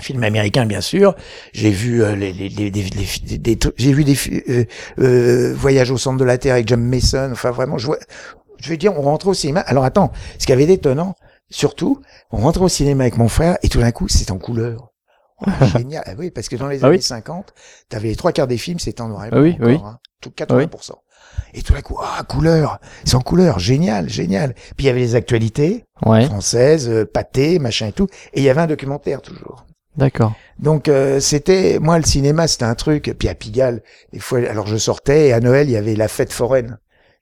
Film 0.00 0.22
américain 0.24 0.66
bien 0.66 0.80
sûr. 0.80 1.14
J'ai 1.52 1.70
vu 1.70 2.02
euh, 2.02 2.14
les, 2.16 2.32
les, 2.32 2.48
les, 2.50 2.70
les- 2.70 3.58
j'ai 3.76 3.92
vu 3.92 4.04
des 4.04 4.16
euh, 4.48 4.64
euh, 4.98 5.54
Voyage 5.56 5.90
au 5.90 5.96
centre 5.96 6.18
de 6.18 6.24
la 6.24 6.36
Terre 6.38 6.54
avec 6.54 6.68
John 6.68 6.82
Mason. 6.82 7.30
Enfin 7.32 7.50
vraiment, 7.50 7.78
je, 7.78 7.86
vois- 7.86 7.98
je 8.60 8.68
veux 8.70 8.76
dire, 8.76 8.92
on 8.98 9.02
rentrait 9.02 9.30
au 9.30 9.34
cinéma. 9.34 9.60
Alors 9.60 9.84
attends, 9.84 10.12
ce 10.38 10.46
qui 10.46 10.52
avait 10.52 10.66
d'étonnant, 10.66 11.14
surtout, 11.50 12.00
on 12.30 12.38
rentrait 12.38 12.64
au 12.64 12.68
cinéma 12.68 13.04
avec 13.04 13.16
mon 13.16 13.28
frère 13.28 13.56
et 13.62 13.68
tout 13.68 13.80
d'un 13.80 13.92
coup, 13.92 14.08
c'est 14.08 14.30
en 14.30 14.38
couleur. 14.38 14.90
Oh, 15.40 15.50
génial. 15.76 16.02
Ah 16.06 16.12
oui, 16.18 16.30
parce 16.30 16.48
que 16.48 16.56
dans 16.56 16.68
les 16.68 16.82
Ah 16.84 16.88
oui. 16.88 16.94
années 16.94 17.02
50, 17.02 17.52
t'avais 17.88 18.08
les 18.08 18.16
trois 18.16 18.32
quarts 18.32 18.46
des 18.46 18.58
films, 18.58 18.78
c'était 18.78 19.02
en 19.02 19.08
noir 19.08 19.24
et 19.24 19.28
Ah 19.32 19.36
blanc. 19.36 19.42
oui, 19.42 19.52
encore, 19.54 19.66
oui. 19.68 19.80
hein. 19.84 19.98
tout 20.20 20.30
80%. 20.30 20.92
Et 21.54 21.62
tout 21.62 21.72
d'un 21.74 21.82
coup, 21.82 21.98
ah, 22.02 22.22
couleur, 22.24 22.78
c'est 23.04 23.14
en 23.16 23.20
couleur, 23.20 23.58
génial, 23.58 24.08
génial. 24.08 24.54
Puis 24.76 24.84
il 24.84 24.86
y 24.86 24.88
avait 24.90 25.00
les 25.00 25.14
actualités 25.14 25.84
Ouais. 26.04 26.24
françaises, 26.26 26.88
euh, 26.88 27.04
pâté, 27.04 27.58
machin 27.58 27.88
et 27.88 27.92
tout. 27.92 28.06
Et 28.32 28.40
il 28.40 28.42
y 28.44 28.48
avait 28.50 28.60
un 28.62 28.66
documentaire 28.66 29.20
toujours. 29.22 29.66
D'accord. 29.96 30.34
Donc 30.58 30.88
euh, 30.88 31.20
c'était 31.20 31.78
moi 31.80 31.98
le 31.98 32.04
cinéma 32.04 32.46
c'était 32.48 32.64
un 32.66 32.74
truc 32.74 33.14
puis 33.18 33.28
à 33.30 33.34
Pigalle 33.34 33.82
des 34.12 34.18
fois 34.18 34.40
alors 34.40 34.66
je 34.66 34.76
sortais 34.76 35.28
et 35.28 35.32
à 35.32 35.40
Noël 35.40 35.68
il 35.68 35.72
y 35.72 35.76
avait 35.76 35.96
la 35.96 36.08
fête 36.08 36.34
foraine 36.34 36.78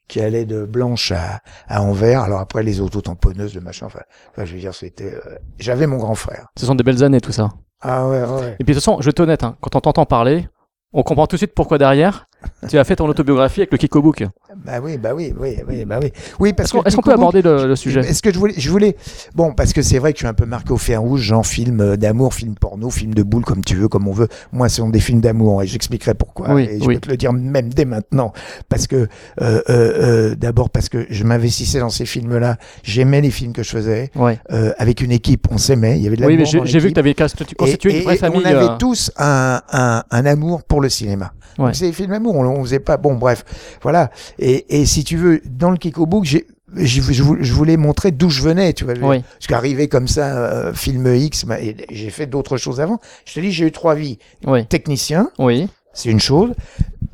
qui 0.09 0.21
allait 0.21 0.45
de 0.45 0.65
Blanche 0.65 1.13
à, 1.13 1.41
à 1.69 1.83
Anvers 1.83 2.23
alors 2.23 2.41
après 2.41 2.65
les 2.65 2.81
autotamponneuses 2.81 3.55
le 3.55 3.61
machin 3.61 3.87
enfin, 3.87 4.01
enfin, 4.33 4.45
je 4.45 4.55
veux 4.55 4.61
dire 4.61 4.75
c'était 4.75 5.15
euh, 5.15 5.37
j'avais 5.61 5.87
mon 5.87 5.99
grand 5.99 6.17
frère 6.17 6.49
Ce 6.59 6.67
sont 6.67 6.75
des 6.75 6.83
belles 6.83 7.05
années, 7.05 7.21
tout 7.21 7.31
ça. 7.33 7.51
Ah 7.85 8.09
ouais 8.09 8.23
ouais 8.25 8.57
Et 8.59 8.65
puis 8.65 8.75
de 8.75 8.81
toute 8.81 8.85
façon, 8.85 8.97
je 9.01 9.05
vais 9.05 9.11
être 9.11 9.21
honnête, 9.21 9.45
hein, 9.45 9.57
quand 9.61 9.77
on 9.77 9.81
t'entend 9.81 10.07
parler, 10.07 10.49
on 10.93 11.03
comprend 11.03 11.27
tout 11.27 11.37
de 11.37 11.39
suite 11.39 11.55
pourquoi 11.55 11.79
derrière, 11.79 12.27
tu 12.69 12.79
as 12.79 12.85
fait 12.85 12.97
ton 12.97 13.09
autobiographie 13.09 13.61
avec 13.61 13.73
le 13.73 13.79
Kiko 13.79 14.03
Book. 14.03 14.25
bah 14.65 14.73
oui 14.83 14.99
bah 14.99 15.11
oui 15.15 15.35
oui 15.39 15.57
oui 15.69 15.85
bah 15.85 15.99
oui 16.03 16.13
oui 16.41 16.53
parce 16.53 16.73
Est-ce 16.85 16.97
qu'on 16.97 17.03
peut 17.03 17.13
aborder 17.13 17.43
le, 17.43 17.67
le 17.67 17.77
sujet? 17.77 18.01
Est-ce 18.01 18.23
que 18.23 18.33
je 18.33 18.39
voulais, 18.39 18.55
je 18.57 18.71
voulais, 18.71 18.97
bon, 19.35 19.53
parce 19.53 19.73
que 19.73 19.83
c'est 19.83 19.99
vrai 19.99 20.13
que 20.13 20.19
je 20.19 20.23
suis 20.25 20.29
un 20.29 20.35
peu 20.35 20.47
marqué 20.47 20.73
au 20.73 20.77
fer 20.77 21.01
rouge, 21.01 21.21
genre 21.23 21.47
film 21.47 21.81
euh, 21.81 21.97
d'amour, 21.97 22.35
film 22.35 22.55
porno, 22.55 22.91
film 22.91 23.15
de 23.15 23.23
boule, 23.23 23.45
comme 23.45 23.63
tu 23.65 23.75
veux, 23.77 23.89
comme 23.89 24.07
on 24.09 24.13
veut. 24.13 24.29
Moi, 24.53 24.69
ce 24.69 24.77
sont 24.77 24.89
des 24.91 25.01
films 25.01 25.21
d'amour 25.21 25.63
et 25.63 25.67
j'expliquerai 25.67 26.15
pourquoi. 26.15 26.53
Oui, 26.55 26.63
et 26.71 26.81
je 26.81 26.87
oui. 26.87 26.95
peux 26.95 27.01
te 27.01 27.11
le 27.11 27.17
dire 27.17 27.33
même 27.33 27.69
dès 27.73 27.85
maintenant, 27.85 28.33
parce 28.69 28.87
que 28.87 28.97
euh, 28.97 29.07
euh, 29.41 29.63
euh, 29.69 30.35
d'abord 30.35 30.71
parce 30.71 30.89
que 30.89 31.07
je 31.11 31.25
m'investissais 31.25 31.81
dans 31.81 31.89
ces 31.91 32.07
films-là, 32.07 32.57
j'aimais 32.83 33.21
les 33.21 33.31
films 33.31 33.53
que 33.53 33.63
je 33.63 33.71
faisais 33.71 34.11
Ouais. 34.17 34.39
avec 34.79 35.01
une 35.01 35.13
équipe, 35.13 35.47
on 35.51 35.59
s'aimait, 35.59 35.99
il 35.99 36.03
y 36.05 36.07
avait 36.07 36.17
de 36.17 36.25
Oui, 36.25 36.37
mais 36.37 36.45
l'amour 36.45 36.67
j'ai 36.67 36.79
vu 36.79 36.89
que 36.89 36.95
tu 36.95 37.01
avais 37.01 37.15
constitué 37.57 37.93
Et- 37.93 37.99
une 37.99 38.05
vraie 38.05 38.15
et 38.15 38.19
famille. 38.19 38.41
On 38.45 38.49
avait 38.49 38.79
tous 38.79 39.11
un, 39.17 39.61
un, 39.73 40.03
un 40.11 40.27
amour 40.27 40.63
pour 40.65 40.81
le 40.81 40.89
cinéma. 40.89 41.33
Ouais. 41.59 41.71
C'est 41.73 41.87
des 41.87 41.93
films 41.93 42.11
d'amour, 42.11 42.34
on, 42.35 42.47
on 42.47 42.63
faisait 42.65 42.81
pas. 42.81 42.97
Bon, 42.97 43.15
bref, 43.15 43.45
voilà. 43.83 44.11
Et, 44.39 44.81
et 44.81 44.87
si 44.87 45.05
tu 45.05 45.17
veux, 45.17 45.41
dans 45.45 45.71
le 45.71 45.77
Kiko 45.77 46.07
Book, 46.07 46.25
j'ai 46.25 46.47
je 46.77 47.01
je 47.03 47.53
voulais 47.53 47.77
montrer 47.77 48.11
d'où 48.11 48.31
je 48.31 48.43
venais, 48.43 48.73
tu 48.73 48.85
vois. 48.85 48.95
Oui. 49.01 49.21
Parce 49.23 49.47
qu'arriver 49.47 49.87
comme 49.89 50.09
ça, 50.09 50.37
euh, 50.37 50.75
film 50.75 51.07
X, 51.15 51.45
bah, 51.45 51.57
j'ai 51.91 52.11
fait 52.11 52.27
d'autres 52.27 52.57
choses 52.57 52.81
avant. 52.81 52.99
Je 53.25 53.35
te 53.35 53.41
dis, 53.41 53.53
j'ai 53.53 53.67
eu 53.67 53.71
trois 53.73 53.95
vies. 53.95 54.19
Oui. 54.45 54.67
Technicien, 54.67 55.31
Oui. 55.39 55.69
c'est 55.93 56.09
une 56.11 56.19
chose. 56.19 56.53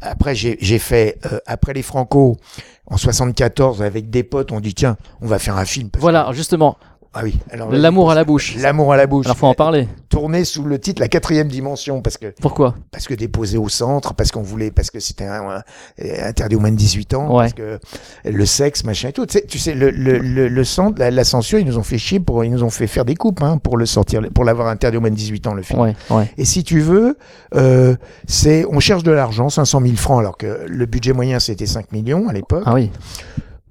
Après, 0.00 0.35
j'ai 0.35 0.78
fait, 0.78 1.18
euh, 1.30 1.40
après 1.46 1.74
les 1.74 1.83
Franco, 1.83 2.38
en 2.87 2.96
74, 2.96 3.83
avec 3.83 4.09
des 4.09 4.22
potes, 4.22 4.50
on 4.50 4.61
dit, 4.61 4.72
tiens, 4.72 4.96
on 5.20 5.26
va 5.26 5.38
faire 5.38 5.59
un 5.59 5.66
film. 5.66 5.90
parce 5.90 6.00
que- 6.00 6.02
Voilà, 6.02 6.30
justement, 6.33 6.78
Ah 7.12 7.23
oui. 7.25 7.37
Alors, 7.51 7.73
l'amour 7.73 8.12
à 8.12 8.14
la 8.14 8.23
bouche. 8.23 8.55
L'amour 8.57 8.92
à 8.92 8.96
la 8.96 9.09
bouche. 9.09 9.27
Alors 9.27 9.37
faut 9.37 9.49
en 9.49 9.55
parler. 9.55 9.88
Tourné 10.09 10.44
sous 10.44 10.62
le 10.62 10.79
titre 10.79 11.01
La 11.01 11.09
quatrième 11.09 11.49
dimension, 11.49 12.03
parce 12.03 12.16
que 12.16 12.33
Pourquoi? 12.40 12.77
parce 12.92 13.09
que 13.09 13.14
déposé 13.14 13.59
au 13.59 13.68
centre, 13.68 14.14
parce 14.14 14.31
qu'on 14.31 14.42
voulait, 14.42 14.70
parce 14.70 14.92
que 14.92 15.01
c'était 15.01 15.25
un- 15.25 15.49
un- 15.57 15.62
interdit 16.29 16.55
aux 16.55 16.61
moins 16.61 16.70
de 16.70 16.77
18 16.77 17.14
ans, 17.14 17.27
Ouais. 17.35 17.44
parce 17.44 17.55
que 17.55 17.81
le 18.25 18.46
sexe, 18.46 18.85
machin 18.85 19.09
et 19.09 19.12
tout. 19.12 19.27
Tu 19.27 19.38
sais, 19.38 19.44
tu 19.49 19.59
sais 19.59 19.75
le, 19.75 19.90
le, 19.90 20.18
le, 20.18 20.46
le 20.46 20.64
centre, 20.64 21.01
la, 21.01 21.11
la 21.11 21.25
censure, 21.25 21.59
ils 21.59 21.66
nous 21.66 21.79
ont 21.79 21.83
fait 21.83 21.99
chier 21.99 22.20
pour, 22.20 22.44
ils 22.44 22.51
nous 22.51 22.62
ont 22.62 22.70
fait 22.70 22.87
faire 22.87 23.05
des 23.05 23.16
coupes, 23.16 23.42
hein, 23.42 23.59
pour 23.59 23.77
le 23.77 23.87
sortir, 23.87 24.20
pour 24.33 24.44
l'avoir 24.44 24.68
interdit 24.68 24.96
aux 24.96 25.01
moins 25.01 25.11
de 25.11 25.16
18 25.16 25.49
ans, 25.49 25.55
le 25.55 25.62
film. 25.62 25.81
Ouais, 25.81 25.96
ouais. 26.11 26.31
Et 26.38 26.44
si 26.44 26.62
tu 26.62 26.79
veux, 26.79 27.18
euh, 27.57 27.96
c'est, 28.29 28.64
on 28.70 28.79
cherche 28.79 29.03
de 29.03 29.11
l'argent, 29.11 29.49
500 29.49 29.81
000 29.83 29.96
francs, 29.96 30.20
alors 30.20 30.37
que 30.37 30.64
le 30.68 30.87
budget 30.87 31.12
moyen 31.12 31.40
c'était 31.40 31.66
5 31.66 31.90
millions 31.90 32.29
à 32.29 32.33
l'époque. 32.33 32.62
Ah 32.66 32.75
oui. 32.75 32.90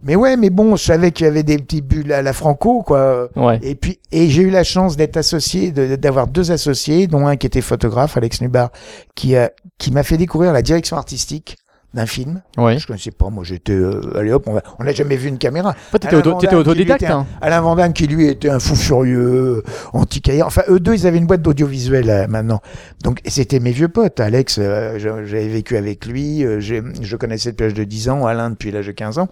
Mais 0.03 0.15
ouais, 0.15 0.37
mais 0.37 0.49
bon, 0.49 0.75
je 0.77 0.83
savais 0.83 1.11
qu'il 1.11 1.25
y 1.25 1.29
avait 1.29 1.43
des 1.43 1.57
petits 1.57 1.81
bulles 1.81 2.13
à 2.13 2.21
la 2.21 2.31
Franco, 2.33 2.83
quoi. 2.83 3.27
Ouais. 3.35 3.59
Et 3.61 3.75
puis, 3.75 3.99
et 4.11 4.29
j'ai 4.29 4.43
eu 4.43 4.49
la 4.49 4.63
chance 4.63 4.95
d'être 4.95 5.17
associé, 5.17 5.71
de- 5.71 5.95
d'avoir 5.97 6.27
deux 6.27 6.51
associés, 6.51 7.07
dont 7.07 7.27
un 7.27 7.35
qui 7.35 7.47
était 7.47 7.61
photographe, 7.61 8.15
Alex 8.15 8.39
Nubar, 8.41 8.69
qui 9.15 9.35
a, 9.35 9.51
qui 9.77 9.91
m'a 9.91 10.03
fait 10.03 10.17
découvrir 10.17 10.53
la 10.53 10.61
direction 10.61 10.95
artistique 10.95 11.57
d'un 11.93 12.05
film. 12.05 12.41
Ouais. 12.55 12.77
Je 12.77 12.85
connaissais 12.85 13.09
pas, 13.09 13.29
moi 13.31 13.43
j'étais, 13.43 13.73
euh, 13.73 13.99
allez 14.15 14.31
hop, 14.31 14.43
on 14.45 14.53
va- 14.53 14.61
on 14.77 14.83
n'a 14.83 14.93
jamais 14.93 15.15
vu 15.17 15.27
une 15.27 15.39
caméra. 15.39 15.73
Toi, 15.89 15.97
t'étais 15.99 16.15
auto- 16.15 16.29
autodidacte. 16.59 17.03
un- 17.03 17.19
hein. 17.21 17.27
Alain 17.41 17.61
Vandamme 17.61 17.93
qui 17.93 18.05
lui 18.05 18.27
était 18.27 18.49
un 18.49 18.59
fou 18.59 18.75
furieux, 18.75 19.63
anti 19.93 20.21
Enfin, 20.43 20.61
eux 20.69 20.79
deux, 20.79 20.93
ils 20.93 21.07
avaient 21.07 21.17
une 21.17 21.25
boîte 21.25 21.41
d'audiovisuel 21.41 22.09
euh, 22.11 22.27
maintenant. 22.27 22.61
Donc, 23.03 23.21
c'était 23.25 23.59
mes 23.59 23.71
vieux 23.71 23.87
potes. 23.89 24.19
Alex, 24.19 24.57
euh, 24.59 24.99
j'avais 24.99 25.47
vécu 25.47 25.77
avec 25.77 26.05
lui, 26.05 26.45
euh, 26.45 26.59
je 26.61 27.15
connaissais 27.15 27.51
depuis 27.51 27.63
l'âge 27.63 27.73
de 27.73 27.83
10 27.83 28.07
ans, 28.09 28.27
Alain 28.27 28.51
depuis 28.51 28.69
l'âge 28.71 28.85
de 28.87 28.91
15 28.91 29.17
ans. 29.17 29.27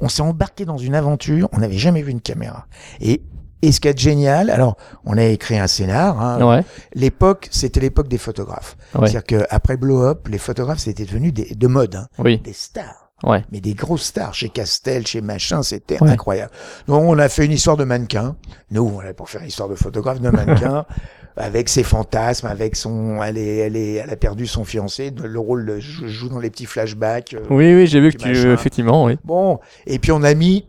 On 0.00 0.08
s'est 0.08 0.22
embarqué 0.22 0.64
dans 0.64 0.78
une 0.78 0.94
aventure, 0.94 1.48
on 1.52 1.58
n'avait 1.58 1.78
jamais 1.78 2.02
vu 2.02 2.10
une 2.10 2.20
caméra. 2.20 2.66
Et, 3.00 3.22
et 3.62 3.72
ce 3.72 3.80
qui 3.80 3.88
est 3.88 3.98
génial, 3.98 4.50
alors, 4.50 4.76
on 5.04 5.16
a 5.16 5.24
écrit 5.24 5.58
un 5.58 5.66
scénar, 5.66 6.20
hein. 6.20 6.44
Ouais. 6.46 6.64
l'époque, 6.94 7.48
c'était 7.50 7.80
l'époque 7.80 8.08
des 8.08 8.18
photographes. 8.18 8.76
Ouais. 8.94 9.08
C'est-à-dire 9.08 9.46
qu'après 9.48 9.76
Blow 9.76 10.02
Up, 10.02 10.28
les 10.28 10.38
photographes, 10.38 10.80
c'était 10.80 11.04
devenu 11.04 11.32
des, 11.32 11.54
de 11.54 11.66
mode, 11.66 11.94
hein, 11.96 12.08
Oui. 12.18 12.38
des 12.38 12.52
stars 12.52 13.00
Ouais. 13.22 13.42
mais 13.52 13.60
des 13.62 13.72
grosses 13.72 14.02
stars 14.02 14.34
chez 14.34 14.50
Castel, 14.50 15.06
chez 15.06 15.22
machin, 15.22 15.62
c'était 15.62 16.02
Ouais. 16.02 16.10
incroyable. 16.10 16.50
Donc 16.88 17.02
on 17.04 17.18
a 17.18 17.28
fait 17.30 17.46
une 17.46 17.52
histoire 17.52 17.78
de 17.78 17.84
mannequin. 17.84 18.36
Nous, 18.70 18.82
on 18.82 19.12
pour 19.14 19.30
faire 19.30 19.40
une 19.40 19.48
histoire 19.48 19.68
de 19.70 19.76
photographe 19.76 20.20
de 20.20 20.28
mannequin, 20.28 20.84
avec 21.36 21.68
ses 21.68 21.82
fantasmes, 21.82 22.46
avec 22.46 22.76
son, 22.76 23.22
elle 23.22 23.38
est, 23.38 23.56
elle 23.56 23.76
est, 23.76 23.94
elle 23.94 24.10
a 24.10 24.16
perdu 24.16 24.46
son 24.46 24.64
fiancé. 24.64 25.12
Le 25.22 25.38
rôle 25.38 25.62
le- 25.62 25.80
joue 25.80 26.28
dans 26.28 26.38
les 26.38 26.50
petits 26.50 26.66
flashbacks. 26.66 27.34
euh. 27.34 27.40
Oui, 27.50 27.74
oui, 27.74 27.86
j'ai 27.86 28.00
vu 28.00 28.12
que 28.12 28.18
tu. 28.18 28.28
machin. 28.28 28.52
Effectivement, 28.52 29.04
oui. 29.04 29.16
Bon, 29.24 29.58
et 29.86 29.98
puis 29.98 30.12
on 30.12 30.22
a 30.22 30.34
mis 30.34 30.66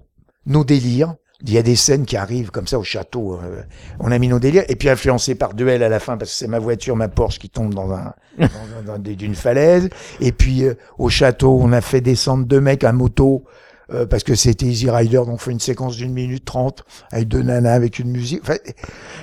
nos 0.48 0.64
délires. 0.64 1.16
Il 1.42 1.52
y 1.54 1.58
a 1.58 1.62
des 1.62 1.76
scènes 1.76 2.06
qui 2.06 2.16
arrivent 2.18 2.50
comme 2.50 2.66
ça 2.66 2.80
au 2.80 2.84
château. 2.84 3.34
euh, 3.44 3.62
on 4.00 4.10
a 4.12 4.18
mis 4.18 4.30
nos 4.30 4.40
délires 4.40 4.64
et 4.70 4.76
puis 4.76 4.90
influencé 4.90 5.36
par 5.36 5.54
duel 5.54 5.84
à 5.84 5.90
la 5.90 6.00
fin 6.00 6.18
parce 6.18 6.32
que 6.32 6.38
c'est 6.38 6.48
ma 6.48 6.60
voiture, 6.60 6.96
ma 6.96 7.10
Porsche 7.10 7.38
qui 7.40 7.50
tombe 7.50 7.74
dans 7.74 7.92
un 7.92 8.14
d'une 9.00 9.36
falaise. 9.36 9.90
Et 10.22 10.32
puis 10.32 10.64
euh, 10.64 10.74
au 10.98 11.10
château, 11.10 11.60
on 11.62 11.72
a 11.74 11.82
fait 11.82 12.02
descendre 12.02 12.46
deux 12.46 12.62
mecs 12.62 12.84
à 12.84 12.94
moto 12.94 13.44
euh, 13.94 14.06
parce 14.06 14.24
que 14.24 14.36
c'était 14.36 14.66
Easy 14.66 14.90
Rider, 14.90 15.18
donc 15.18 15.30
on 15.30 15.38
fait 15.38 15.52
une 15.52 15.60
séquence 15.60 15.96
d'une 15.98 16.12
minute 16.14 16.46
trente 16.46 16.84
avec 17.12 17.28
deux 17.28 17.42
nanas 17.44 17.74
avec 17.74 18.00
une 18.00 18.10
musique. 18.12 18.40
Enfin, 18.44 18.56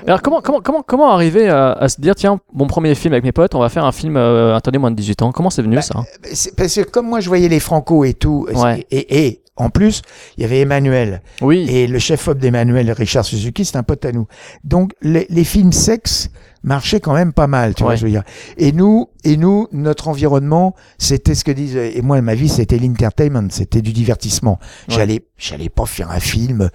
Alors 0.06 0.22
comment 0.22 0.40
comment 0.40 0.60
comment 0.60 0.82
comment 0.82 1.10
arriver 1.10 1.48
à, 1.48 1.72
à 1.72 1.88
se 1.88 2.00
dire 2.00 2.14
tiens 2.14 2.40
mon 2.52 2.66
premier 2.66 2.94
film 2.94 3.12
avec 3.14 3.24
mes 3.24 3.32
potes 3.32 3.54
on 3.54 3.60
va 3.60 3.68
faire 3.68 3.84
un 3.84 3.92
film 3.92 4.16
euh, 4.16 4.54
interdit 4.54 4.78
moins 4.78 4.90
de 4.90 4.96
18 4.96 5.22
ans 5.22 5.32
comment 5.32 5.50
c'est 5.50 5.62
venu 5.62 5.76
Bah, 5.76 5.82
ça 5.82 6.00
c'est- 6.32 6.54
parce 6.56 6.74
que 6.74 6.82
comme 6.82 7.08
moi 7.08 7.20
je 7.20 7.28
voyais 7.28 7.48
les 7.48 7.60
Franco 7.60 8.04
et 8.04 8.14
tout, 8.14 8.46
Ouais. 8.54 8.86
et, 8.90 9.26
et 9.26 9.42
en 9.56 9.68
plus 9.70 10.02
il 10.36 10.42
y 10.42 10.44
avait 10.44 10.60
Emmanuel. 10.60 11.22
Oui 11.40 11.66
Et 11.68 11.86
le 11.86 11.98
chef-op 11.98 12.38
d'Emmanuel, 12.38 12.90
Richard 12.92 13.24
Suzuki, 13.24 13.64
c'est 13.64 13.76
un 13.76 13.82
pote 13.82 14.04
à 14.04 14.12
nous. 14.12 14.26
Donc, 14.64 14.92
les, 15.02 15.26
les 15.28 15.44
films 15.44 15.72
sexe 15.72 16.30
marchaient 16.62 17.00
quand 17.00 17.14
même 17.14 17.32
pas 17.32 17.46
mal, 17.46 17.74
tu 17.74 17.82
vois, 17.82 17.96
je 17.96 18.04
veux 18.04 18.10
dire. 18.10 18.22
Et 18.56 18.72
nous, 18.72 19.08
et 19.24 19.36
nous, 19.36 19.68
notre 19.72 20.08
environnement, 20.08 20.74
c'était 20.98 21.34
ce 21.34 21.44
que 21.44 21.52
disent, 21.52 21.76
et 21.76 22.00
moi, 22.02 22.20
ma 22.22 22.34
vie, 22.34 22.48
c'était 22.48 22.78
l'entertainment, 22.78 23.48
c'était 23.50 23.82
du 23.82 23.92
divertissement. 23.92 24.58
Ouais. 24.88 24.94
J'allais, 24.94 25.24
j'allais 25.36 25.68
pas 25.68 25.86
faire 25.86 26.10
un 26.10 26.20
film, 26.20 26.70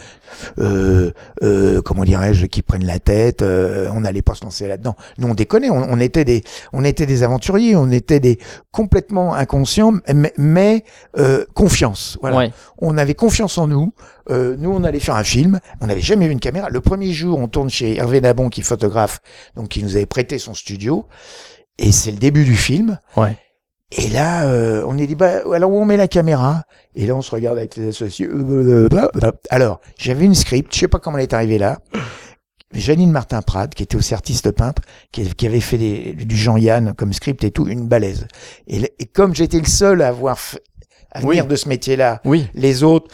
euh, 0.60 1.12
euh, 1.44 1.82
comment 1.82 2.04
dirais-je, 2.04 2.46
qui 2.46 2.62
prenne 2.62 2.86
la 2.86 3.00
tête, 3.00 3.42
euh, 3.42 3.90
on 3.94 4.02
n'allait 4.02 4.22
pas 4.22 4.36
se 4.36 4.44
lancer 4.44 4.68
là-dedans. 4.68 4.96
Nous, 5.18 5.28
on 5.28 5.34
déconnait, 5.34 5.70
on, 5.70 5.84
on 5.90 6.00
était 6.00 6.26
des, 6.26 6.44
on 6.74 6.84
était 6.84 7.06
des 7.06 7.24
aventuriers, 7.24 7.76
on 7.76 7.92
était 7.92 8.20
des 8.20 8.40
complètement 8.72 9.34
inconscients, 9.34 9.94
mais, 10.14 10.34
mais 10.38 10.84
euh, 11.18 11.46
confiance. 11.54 12.18
Voilà 12.22 12.38
ouais 12.38 12.52
on 12.80 12.98
avait 12.98 13.16
confiance 13.16 13.58
en 13.58 13.68
nous. 13.68 13.94
Euh, 14.30 14.56
nous, 14.58 14.72
on 14.72 14.84
allait 14.84 15.00
faire 15.00 15.16
un 15.16 15.24
film. 15.24 15.60
On 15.82 15.88
n'avait 15.88 16.02
jamais 16.02 16.28
vu 16.28 16.34
une 16.34 16.40
caméra. 16.40 16.70
Le 16.70 16.82
premier 16.82 17.12
jour, 17.14 17.38
on 17.40 17.48
tourne 17.48 17.70
chez 17.70 17.98
Hervé 17.98 18.20
Nabon, 18.22 18.50
qui 18.50 18.62
est 18.62 18.64
photographe, 18.64 19.20
donc 19.56 19.70
qui 19.70 19.84
nous 19.84 19.96
avait 19.96 20.06
prêté 20.06 20.38
son 20.38 20.54
studio. 20.54 21.06
Et 21.78 21.92
c'est 21.92 22.12
le 22.12 22.18
début 22.18 22.44
du 22.44 22.56
film. 22.56 23.00
ouais 23.16 23.38
Et 23.98 24.10
là, 24.10 24.46
euh, 24.48 24.84
on 24.88 24.98
est 24.98 25.08
dit, 25.08 25.16
bah, 25.16 25.42
alors 25.54 25.72
où 25.72 25.80
on 25.80 25.86
met 25.86 25.96
la 25.98 26.08
caméra? 26.08 26.64
Et 26.96 27.06
là, 27.06 27.16
on 27.16 27.22
se 27.22 27.32
regarde 27.32 27.58
avec 27.58 27.76
les 27.78 27.90
associés. 27.90 28.28
Alors, 29.50 29.80
j'avais 29.98 30.26
une 30.26 30.36
script. 30.36 30.74
Je 30.74 30.80
sais 30.80 30.88
pas 30.88 31.00
comment 31.00 31.18
elle 31.18 31.24
est 31.24 31.34
arrivée 31.34 31.58
là. 31.58 31.80
Janine 32.74 33.12
Martin 33.12 33.42
Prade, 33.42 33.74
qui 33.74 33.84
était 33.84 33.96
aussi 33.96 34.14
artiste 34.14 34.52
peintre, 34.52 34.82
qui, 35.14 35.24
qui 35.36 35.48
avait 35.48 35.62
fait 35.62 35.78
des- 35.78 36.14
du 36.14 36.36
Jean-Yann 36.36 36.94
comme 36.96 37.14
script 37.14 37.44
et 37.46 37.52
tout, 37.52 37.66
une 37.66 37.88
balèze. 37.88 38.28
Et, 38.68 38.82
comme 39.14 39.34
j'étais 39.34 39.60
le 39.60 39.66
seul 39.66 40.02
à 40.02 40.10
avoir 40.10 40.38
fait- 40.38 40.62
à 41.12 41.20
Oui. 41.22 41.30
venir 41.38 41.48
de 41.48 41.56
ce 41.56 41.70
métier-là, 41.70 42.22
oui 42.26 42.48
les 42.54 42.84
autres 42.84 43.08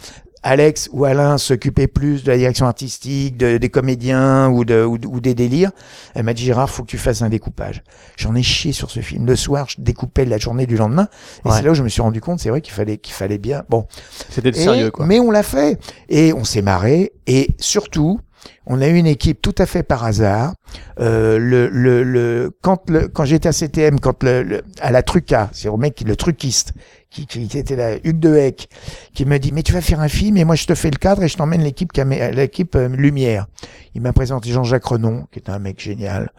Alex 0.44 0.90
ou 0.92 1.06
Alain 1.06 1.38
s'occupaient 1.38 1.88
plus 1.88 2.24
de 2.24 2.32
la 2.32 2.38
direction 2.38 2.66
artistique, 2.66 3.38
de, 3.38 3.58
des 3.58 3.70
comédiens 3.70 4.50
ou, 4.50 4.66
de, 4.66 4.84
ou, 4.84 4.98
ou 5.08 5.20
des 5.22 5.34
délires. 5.34 5.72
Elle 6.16 6.24
m'a 6.24 6.34
dit 6.34 6.44
Gérard, 6.44 6.70
faut 6.70 6.84
que 6.84 6.90
tu 6.90 6.98
fasses 6.98 7.22
un 7.22 7.30
découpage. 7.30 7.82
J'en 8.18 8.36
ai 8.36 8.44
chié 8.44 8.74
sur 8.74 8.92
ce 8.92 9.00
film. 9.00 9.26
Le 9.26 9.36
soir, 9.36 9.68
je 9.70 9.76
découpais 9.80 10.26
la 10.26 10.38
journée 10.38 10.66
du 10.66 10.76
lendemain. 10.76 11.08
Et 11.46 11.50
Ouais. 11.50 11.56
c'est 11.56 11.64
là 11.64 11.72
où 11.72 11.76
je 11.76 11.84
me 11.84 11.90
suis 11.90 12.02
rendu 12.02 12.20
compte, 12.22 12.40
c'est 12.40 12.50
vrai 12.50 12.62
qu'il 12.62 12.74
fallait 12.74 12.98
qu'il 12.98 13.14
fallait 13.14 13.38
bien. 13.38 13.64
Bon, 13.70 13.88
C'était 14.30 14.52
du 14.52 14.60
sérieux, 14.60 14.92
quoi. 14.92 15.06
Mais 15.06 15.20
on 15.20 15.32
l'a 15.32 15.44
fait 15.44 15.80
et 16.10 16.34
on 16.34 16.44
s'est 16.44 16.62
marré 16.62 17.14
et 17.28 17.56
surtout. 17.60 18.20
On 18.66 18.82
a 18.82 18.88
eu 18.90 18.96
une 18.96 19.08
équipe 19.08 19.42
tout 19.42 19.56
à 19.58 19.66
fait 19.66 19.84
par 19.84 20.04
hasard. 20.04 20.54
Euh, 21.00 21.38
le, 21.40 21.70
le, 21.70 22.04
le, 22.04 22.52
quand 22.62 22.90
le, 22.90 23.08
quand 23.08 23.24
j'étais 23.24 23.48
à 23.48 23.54
CTM, 23.54 24.02
quand 24.02 24.22
le, 24.24 24.44
le- 24.44 24.64
à 24.82 24.92
la 24.92 25.02
Truca, 25.02 25.50
c'est 25.54 25.70
au 25.70 25.78
mec 25.78 25.96
qui 25.96 26.04
le 26.04 26.18
truquiste, 26.18 26.74
qui, 27.14 27.28
qui, 27.28 27.48
qui 27.48 27.58
était 27.58 27.76
là, 27.76 27.96
Hugues 28.04 28.20
de 28.20 28.36
Hecq, 28.36 28.68
qui 29.14 29.26
me 29.26 29.38
dit 29.38 29.52
mais 29.54 29.62
tu 29.64 29.72
vas 29.74 29.82
faire 29.82 30.00
un 30.00 30.08
film 30.08 30.38
et 30.38 30.44
moi 30.46 30.56
je 30.56 30.66
te 30.66 30.74
fais 30.76 30.90
le 30.90 30.98
cadre 30.98 31.22
et 31.24 31.28
je 31.28 31.38
t'emmène 31.38 31.62
l'équipe 31.62 31.94
camé- 31.94 32.32
l'équipe 32.32 32.76
euh, 32.76 32.88
lumière. 32.90 33.48
Il 33.96 34.02
m'a 34.02 34.12
présenté 34.12 34.50
Jean-Jacques 34.50 34.86
Renon, 34.86 35.28
qui 35.32 35.38
est 35.38 35.50
un 35.50 35.60
mec 35.60 35.80
génial. 35.80 36.32